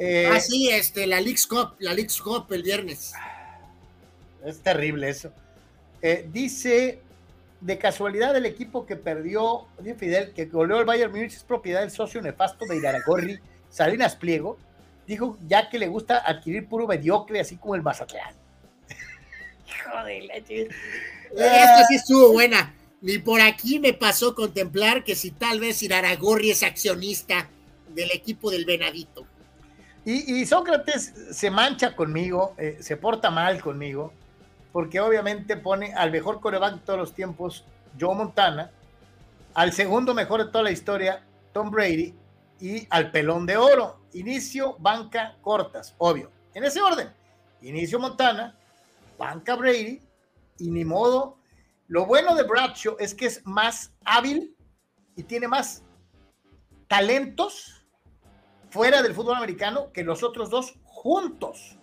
Eh, 0.02 0.30
ah, 0.32 0.40
sí, 0.40 0.69
este, 0.69 1.06
la 1.06 1.19
League's 1.19 1.45
Cup, 1.45 1.76
la 1.80 1.94
League's 1.94 2.22
Cup 2.22 2.48
el 2.53 2.64
viernes. 2.64 3.11
Es 4.45 4.61
terrible 4.61 5.10
eso. 5.10 5.34
Eh, 6.02 6.26
dice, 6.32 7.02
de 7.60 7.78
casualidad 7.78 8.36
el 8.38 8.45
equipo 8.45 8.86
que 8.86 8.95
perdió, 8.95 9.68
Fidel, 9.98 10.32
que 10.32 10.45
goleó 10.45 10.80
el 10.80 10.86
Bayern 10.86 11.11
Múnich 11.11 11.34
es 11.34 11.44
propiedad 11.44 11.82
del 11.82 11.92
socio 11.92 12.22
nefasto 12.22 12.66
de 12.66 12.78
Iraragorri, 12.78 13.40
Salinas 13.69 14.16
Pliego, 14.16 14.58
dijo 15.06 15.38
ya 15.45 15.69
que 15.69 15.78
le 15.78 15.90
gusta 15.90 16.19
adquirir 16.26 16.68
puro 16.68 16.88
mediocre, 16.88 17.42
así 17.42 17.58
como 17.58 17.76
el 17.76 17.82
Mazatlán. 17.82 18.34
Joder, 19.92 20.24
Esta 20.32 21.86
sí 21.88 21.95
estuvo 21.95 22.32
buena. 22.32 22.74
Ni 23.02 23.18
por 23.18 23.42
aquí 23.42 23.80
me 23.80 23.92
pasó 23.92 24.34
contemplar 24.34 25.03
que 25.03 25.16
si 25.16 25.32
tal 25.32 25.60
vez 25.60 25.84
Iraragorri 25.84 26.52
es 26.52 26.64
accionista 26.64 27.50
del 27.90 28.11
equipo 28.11 28.50
del 28.50 28.64
Venadito. 28.64 29.26
Y, 30.06 30.45
Sócrates 30.45 31.14
se 31.32 31.52
mancha 31.52 31.95
conmigo, 31.95 32.56
eh, 32.58 32.78
se 32.80 32.98
porta 32.98 33.30
mal 33.30 33.61
conmigo, 33.61 34.11
porque 34.72 35.00
obviamente 35.00 35.58
pone 35.58 35.94
al 35.94 36.10
mejor 36.10 36.40
coreback 36.40 36.76
de 36.76 36.80
todos 36.80 37.00
los 37.00 37.14
tiempos, 37.14 37.66
Joe 38.00 38.16
Montana, 38.16 38.72
al 39.53 39.72
segundo 39.74 40.14
mejor 40.14 40.45
de 40.45 40.52
toda 40.52 40.64
la 40.64 40.72
historia, 40.72 41.24
Tom 41.53 41.69
Brady, 41.69 42.16
y 42.60 42.88
al 42.90 43.11
pelón 43.11 43.45
de 43.45 43.58
oro. 43.58 44.00
Inicio, 44.14 44.76
banca, 44.80 45.36
cortas, 45.42 45.94
obvio. 45.98 46.32
En 46.53 46.64
ese 46.64 46.82
orden. 46.82 47.10
Inicio 47.61 48.00
Montana, 48.00 48.56
banca 49.18 49.56
Brady, 49.56 50.02
y 50.60 50.72
ni 50.72 50.86
modo. 50.86 51.38
Lo 51.88 52.06
bueno 52.06 52.36
de 52.36 52.44
Bradshaw 52.44 52.95
es 53.00 53.14
que 53.14 53.26
es 53.26 53.45
más 53.45 53.92
hábil 54.06 54.56
y 55.16 55.24
tiene 55.24 55.48
más 55.48 55.84
talentos 56.88 57.78
fuera 58.70 59.02
del 59.02 59.14
fútbol 59.14 59.38
americano 59.38 59.92
que 59.94 60.04
los 60.04 60.24
otros 60.24 60.50
dos 60.50 60.76
juntos. 60.84 61.78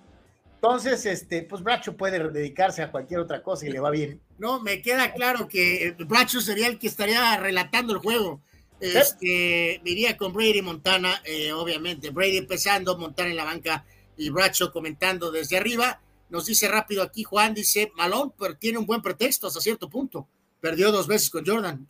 Entonces, 0.56 1.04
este, 1.06 1.42
pues 1.42 1.62
Bracho 1.62 1.96
puede 1.96 2.30
dedicarse 2.30 2.82
a 2.82 2.90
cualquier 2.90 3.20
otra 3.20 3.42
cosa 3.42 3.66
y 3.66 3.70
le 3.70 3.80
va 3.80 3.90
bien. 3.90 4.20
No, 4.38 4.60
me 4.60 4.82
queda 4.82 5.12
claro 5.12 5.48
que 5.48 5.94
Bracho 5.98 6.40
sería 6.40 6.66
el 6.66 6.78
que 6.78 6.86
estaría 6.86 7.36
relatando 7.36 7.92
el 7.92 8.00
juego. 8.00 8.40
Este, 8.80 9.80
iría 9.84 10.16
con 10.16 10.32
Brady 10.32 10.62
Montana, 10.62 11.22
eh, 11.24 11.52
obviamente. 11.52 12.10
Brady 12.10 12.38
empezando, 12.38 12.98
Montana 12.98 13.30
en 13.30 13.36
la 13.36 13.44
banca 13.44 13.84
y 14.16 14.30
Bracho 14.30 14.72
comentando 14.72 15.30
desde 15.30 15.56
arriba. 15.56 16.00
Nos 16.28 16.46
dice 16.46 16.68
rápido 16.68 17.02
aquí 17.02 17.22
Juan, 17.22 17.54
dice, 17.54 17.92
Malón, 17.94 18.32
pero 18.38 18.56
tiene 18.56 18.78
un 18.78 18.86
buen 18.86 19.02
pretexto 19.02 19.46
hasta 19.46 19.60
cierto 19.60 19.88
punto. 19.88 20.26
Perdió 20.60 20.90
dos 20.90 21.06
veces 21.06 21.30
con 21.30 21.46
Jordan. 21.46 21.86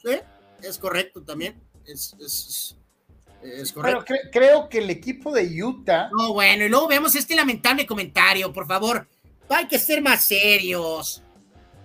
Es 0.63 0.79
correcto 0.79 1.23
también. 1.23 1.61
es, 1.87 2.77
pero 3.81 4.05
creo 4.33 4.69
que 4.69 4.79
el 4.79 4.91
equipo 4.91 5.33
de 5.33 5.63
Utah. 5.63 6.09
No, 6.17 6.33
bueno, 6.33 6.65
y 6.65 6.69
luego 6.69 6.89
vemos 6.89 7.15
este 7.15 7.35
lamentable 7.35 7.87
comentario, 7.87 8.53
por 8.53 8.67
favor. 8.67 9.09
Hay 9.49 9.67
que 9.69 9.79
ser 9.79 10.03
más 10.03 10.25
serios. 10.25 11.23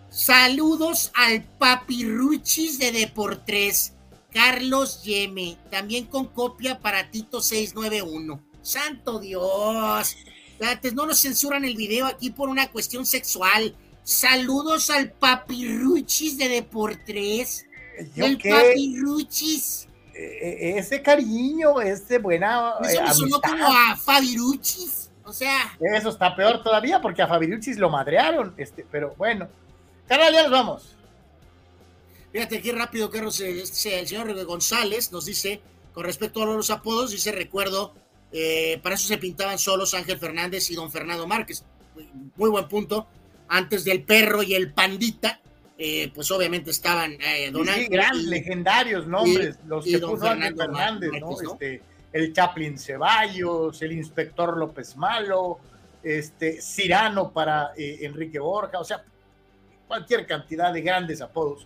Saludos 0.10 1.12
al 1.16 1.44
papiruchis 1.44 2.80
de 2.80 2.92
Deportes, 2.92 3.94
Carlos 4.34 5.04
Yeme, 5.04 5.58
también 5.70 6.06
con 6.06 6.28
copia 6.28 6.80
para 6.80 7.10
Tito 7.10 7.42
691. 7.42 8.42
Santo 8.62 9.20
Dios. 9.20 10.18
Antes 10.60 10.94
no 10.94 11.06
nos 11.06 11.22
censuran 11.22 11.66
el 11.66 11.76
video 11.76 12.06
aquí 12.06 12.30
por 12.30 12.50
una 12.50 12.70
cuestión 12.72 13.06
sexual. 13.06 13.76
Saludos 14.04 14.90
al 14.90 15.12
papiruchis 15.12 16.38
de 16.38 16.50
Deportes. 16.50 17.66
El 18.16 18.38
papiruchis. 18.38 19.88
E-, 19.88 19.91
ese 20.78 21.02
cariño, 21.02 21.82
ese 21.82 22.20
buena. 22.20 22.74
Eso 22.82 23.00
eh, 23.00 23.04
me 23.04 23.14
sonó 23.14 23.42
como 23.42 23.66
a 23.66 23.96
Fabiruchis. 23.96 25.10
O 25.24 25.34
sea. 25.34 25.78
Eso 25.80 26.10
está 26.10 26.36
peor 26.36 26.64
todavía 26.64 27.02
porque 27.02 27.22
a 27.22 27.28
Fabiruchis 27.28 27.78
lo 27.78 27.90
madrearon. 27.90 28.54
Este, 28.58 28.86
pero 28.90 29.16
bueno. 29.18 29.48
Carnal, 30.08 30.34
ya 30.34 30.44
nos 30.44 30.52
vamos. 30.52 30.96
Fíjate 32.32 32.58
aquí 32.58 32.72
rápido, 32.72 33.10
Carlos. 33.10 33.40
Este, 33.40 34.00
el 34.00 34.08
señor 34.08 34.46
González 34.46 35.12
nos 35.12 35.26
dice, 35.26 35.62
con 35.94 36.04
respecto 36.04 36.42
a 36.44 36.46
los 36.46 36.70
apodos, 36.70 37.12
dice: 37.12 37.32
Recuerdo, 37.32 37.94
eh, 38.32 38.80
para 38.82 38.96
eso 38.96 39.08
se 39.08 39.18
pintaban 39.18 39.60
solos 39.60 39.94
Ángel 39.94 40.18
Fernández 40.18 40.70
y 40.72 40.76
don 40.76 40.92
Fernando 40.92 41.28
Márquez. 41.28 41.66
Muy 42.36 42.50
buen 42.50 42.68
punto. 42.68 43.08
Antes 43.48 43.84
del 43.84 44.04
perro 44.04 44.44
y 44.44 44.54
el 44.54 44.74
pandita, 44.74 45.41
eh, 45.84 46.12
pues 46.14 46.30
obviamente 46.30 46.70
estaban 46.70 47.14
eh, 47.14 47.50
Don 47.52 47.66
grandes, 47.90 48.26
legendarios 48.26 49.08
nombres, 49.08 49.58
los 49.66 49.84
que 49.84 49.98
puso 49.98 50.28
Fernández, 50.28 51.10
¿no? 51.20 51.32
Este, 51.42 51.82
el 52.14 52.32
Chaplin 52.34 52.78
Ceballos, 52.78 53.82
el 53.82 53.94
inspector 53.94 54.56
López 54.58 54.96
Malo, 54.96 55.58
este, 56.04 56.62
Cirano 56.62 57.32
para 57.32 57.72
eh, 57.76 57.98
Enrique 58.02 58.38
Borja, 58.38 58.78
o 58.78 58.84
sea, 58.84 59.04
cualquier 59.88 60.28
cantidad 60.28 60.72
de 60.72 60.82
grandes 60.84 61.20
apodos 61.20 61.66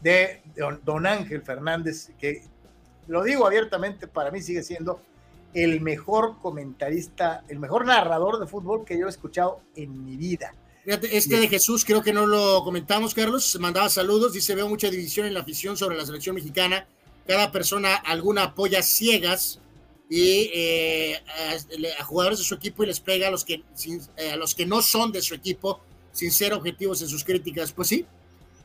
de 0.00 0.40
don, 0.84 1.04
Ángel 1.04 1.42
Fernández, 1.42 2.12
que 2.16 2.44
lo 3.08 3.24
digo 3.24 3.44
abiertamente, 3.44 4.06
para 4.06 4.30
mí 4.30 4.40
sigue 4.40 4.62
siendo 4.62 5.02
el 5.52 5.80
mejor 5.80 6.38
comentarista, 6.40 7.42
el 7.48 7.58
mejor 7.58 7.86
narrador 7.86 8.38
de 8.38 8.46
fútbol 8.46 8.84
que 8.84 8.96
yo 8.96 9.06
he 9.06 9.10
escuchado 9.10 9.62
en 9.74 10.04
mi 10.04 10.16
vida 10.16 10.54
este 10.88 11.38
de 11.38 11.48
Jesús, 11.48 11.84
creo 11.84 12.02
que 12.02 12.14
no 12.14 12.26
lo 12.26 12.64
comentamos, 12.64 13.12
Carlos, 13.12 13.58
mandaba 13.60 13.90
saludos, 13.90 14.32
dice, 14.32 14.54
veo 14.54 14.68
mucha 14.68 14.88
división 14.88 15.26
en 15.26 15.34
la 15.34 15.40
afición 15.40 15.76
sobre 15.76 15.98
la 15.98 16.06
selección 16.06 16.34
mexicana, 16.34 16.86
cada 17.26 17.52
persona 17.52 17.94
alguna 17.94 18.44
apoya 18.44 18.82
ciegas 18.82 19.60
y 20.08 20.50
eh, 20.54 21.22
a, 21.98 22.04
jugadores 22.04 22.38
de 22.38 22.44
su 22.46 22.54
equipo 22.54 22.82
y 22.82 22.86
les 22.86 23.00
pega 23.00 23.28
a 23.28 23.30
los, 23.30 23.44
que, 23.44 23.62
eh, 24.16 24.30
a 24.32 24.36
los 24.36 24.54
que 24.54 24.64
no 24.64 24.80
son 24.80 25.12
de 25.12 25.20
su 25.20 25.34
equipo 25.34 25.80
sin 26.12 26.32
ser 26.32 26.54
objetivos 26.54 27.02
en 27.02 27.08
sus 27.08 27.22
críticas. 27.22 27.70
Pues 27.72 27.88
sí, 27.88 28.06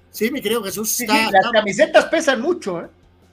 sí, 0.09 0.31
mi 0.31 0.41
querido 0.41 0.63
Jesús. 0.63 0.97
las 1.05 1.51
camisetas 1.51 2.05
pesan 2.05 2.39
mucho, 2.39 2.83
¿eh? 2.83 2.87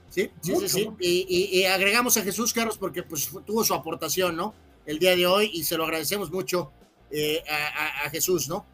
Sí, 0.08 0.28
sí, 0.40 0.54
sí, 0.66 0.90
Y, 0.98 1.62
agregamos 1.66 2.16
a 2.16 2.22
Jesús, 2.22 2.52
Carlos, 2.52 2.76
porque 2.76 3.04
pues 3.04 3.30
tuvo 3.46 3.62
su 3.62 3.72
aportación, 3.72 4.34
¿no? 4.34 4.52
El 4.84 4.98
día 4.98 5.14
de 5.14 5.24
hoy 5.28 5.48
y 5.54 5.62
se 5.62 5.76
lo 5.76 5.84
agradecemos 5.84 6.32
mucho 6.32 6.72
eh, 7.12 7.44
a 7.48 8.10
Jesús, 8.10 8.48
¿no? 8.48 8.66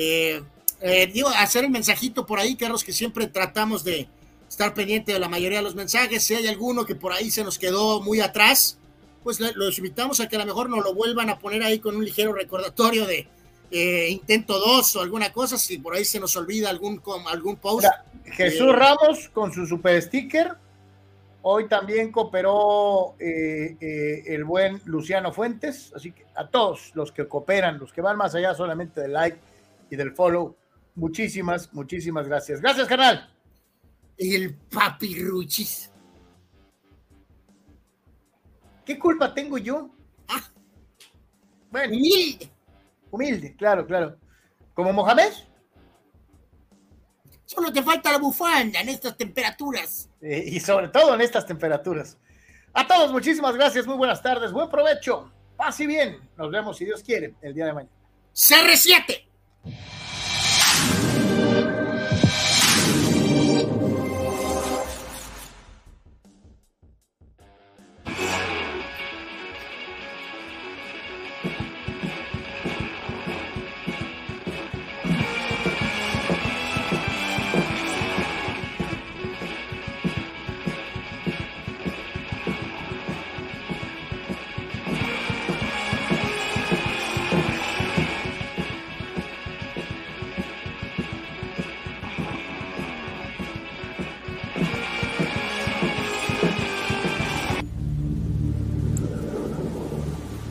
Eh, 0.00 0.40
eh, 0.80 1.10
digo, 1.12 1.28
hacer 1.28 1.64
el 1.64 1.70
mensajito 1.70 2.24
por 2.24 2.38
ahí, 2.38 2.54
Carlos, 2.54 2.84
que 2.84 2.92
siempre 2.92 3.26
tratamos 3.26 3.82
de 3.82 4.08
estar 4.48 4.72
pendiente 4.72 5.12
de 5.12 5.18
la 5.18 5.28
mayoría 5.28 5.58
de 5.58 5.64
los 5.64 5.74
mensajes. 5.74 6.22
Si 6.22 6.36
hay 6.36 6.46
alguno 6.46 6.86
que 6.86 6.94
por 6.94 7.12
ahí 7.12 7.32
se 7.32 7.42
nos 7.42 7.58
quedó 7.58 8.00
muy 8.00 8.20
atrás, 8.20 8.78
pues 9.24 9.40
los 9.40 9.76
invitamos 9.76 10.20
a 10.20 10.28
que 10.28 10.36
a 10.36 10.38
lo 10.38 10.46
mejor 10.46 10.70
nos 10.70 10.84
lo 10.84 10.94
vuelvan 10.94 11.30
a 11.30 11.40
poner 11.40 11.64
ahí 11.64 11.80
con 11.80 11.96
un 11.96 12.04
ligero 12.04 12.32
recordatorio 12.32 13.06
de 13.06 13.26
eh, 13.72 14.08
intento 14.10 14.60
2 14.60 14.96
o 14.96 15.00
alguna 15.00 15.32
cosa, 15.32 15.58
si 15.58 15.78
por 15.78 15.96
ahí 15.96 16.04
se 16.04 16.20
nos 16.20 16.36
olvida 16.36 16.70
algún, 16.70 17.02
algún 17.26 17.56
post. 17.56 17.88
Jesús 18.24 18.72
Ramos 18.72 19.28
con 19.30 19.52
su 19.52 19.66
super 19.66 20.00
sticker. 20.00 20.52
Hoy 21.42 21.66
también 21.66 22.12
cooperó 22.12 23.16
el 23.18 24.44
buen 24.44 24.80
Luciano 24.84 25.32
Fuentes, 25.32 25.92
así 25.94 26.12
que 26.12 26.24
a 26.36 26.46
todos 26.46 26.92
los 26.94 27.10
que 27.10 27.26
cooperan, 27.26 27.78
los 27.78 27.92
que 27.92 28.00
van 28.00 28.16
más 28.16 28.34
allá 28.36 28.54
solamente 28.54 29.00
del 29.00 29.12
like, 29.12 29.38
y 29.90 29.96
del 29.96 30.14
follow. 30.14 30.56
Muchísimas, 30.94 31.72
muchísimas 31.72 32.26
gracias. 32.26 32.60
Gracias, 32.60 32.88
canal. 32.88 33.32
El 34.16 34.54
papirruchis. 34.54 35.92
¿Qué 38.84 38.98
culpa 38.98 39.32
tengo 39.34 39.58
yo? 39.58 39.90
Ah. 40.28 40.42
bueno. 41.70 41.94
Humilde. 41.94 42.50
Humilde, 43.10 43.56
claro, 43.56 43.86
claro. 43.86 44.16
¿Como 44.74 44.92
Mohamed? 44.92 45.32
Solo 47.44 47.72
te 47.72 47.82
falta 47.82 48.12
la 48.12 48.18
bufanda 48.18 48.80
en 48.80 48.88
estas 48.90 49.16
temperaturas. 49.16 50.10
Eh, 50.20 50.44
y 50.46 50.60
sobre 50.60 50.88
todo 50.88 51.14
en 51.14 51.20
estas 51.20 51.46
temperaturas. 51.46 52.18
A 52.72 52.86
todos, 52.86 53.10
muchísimas 53.10 53.54
gracias, 53.54 53.86
muy 53.86 53.96
buenas 53.96 54.22
tardes, 54.22 54.52
buen 54.52 54.68
provecho. 54.68 55.32
Paz 55.56 55.80
y 55.80 55.86
bien. 55.86 56.18
Nos 56.36 56.50
vemos, 56.50 56.76
si 56.76 56.84
Dios 56.84 57.02
quiere, 57.02 57.34
el 57.42 57.54
día 57.54 57.66
de 57.66 57.72
mañana. 57.72 57.94
CR7. 58.34 59.27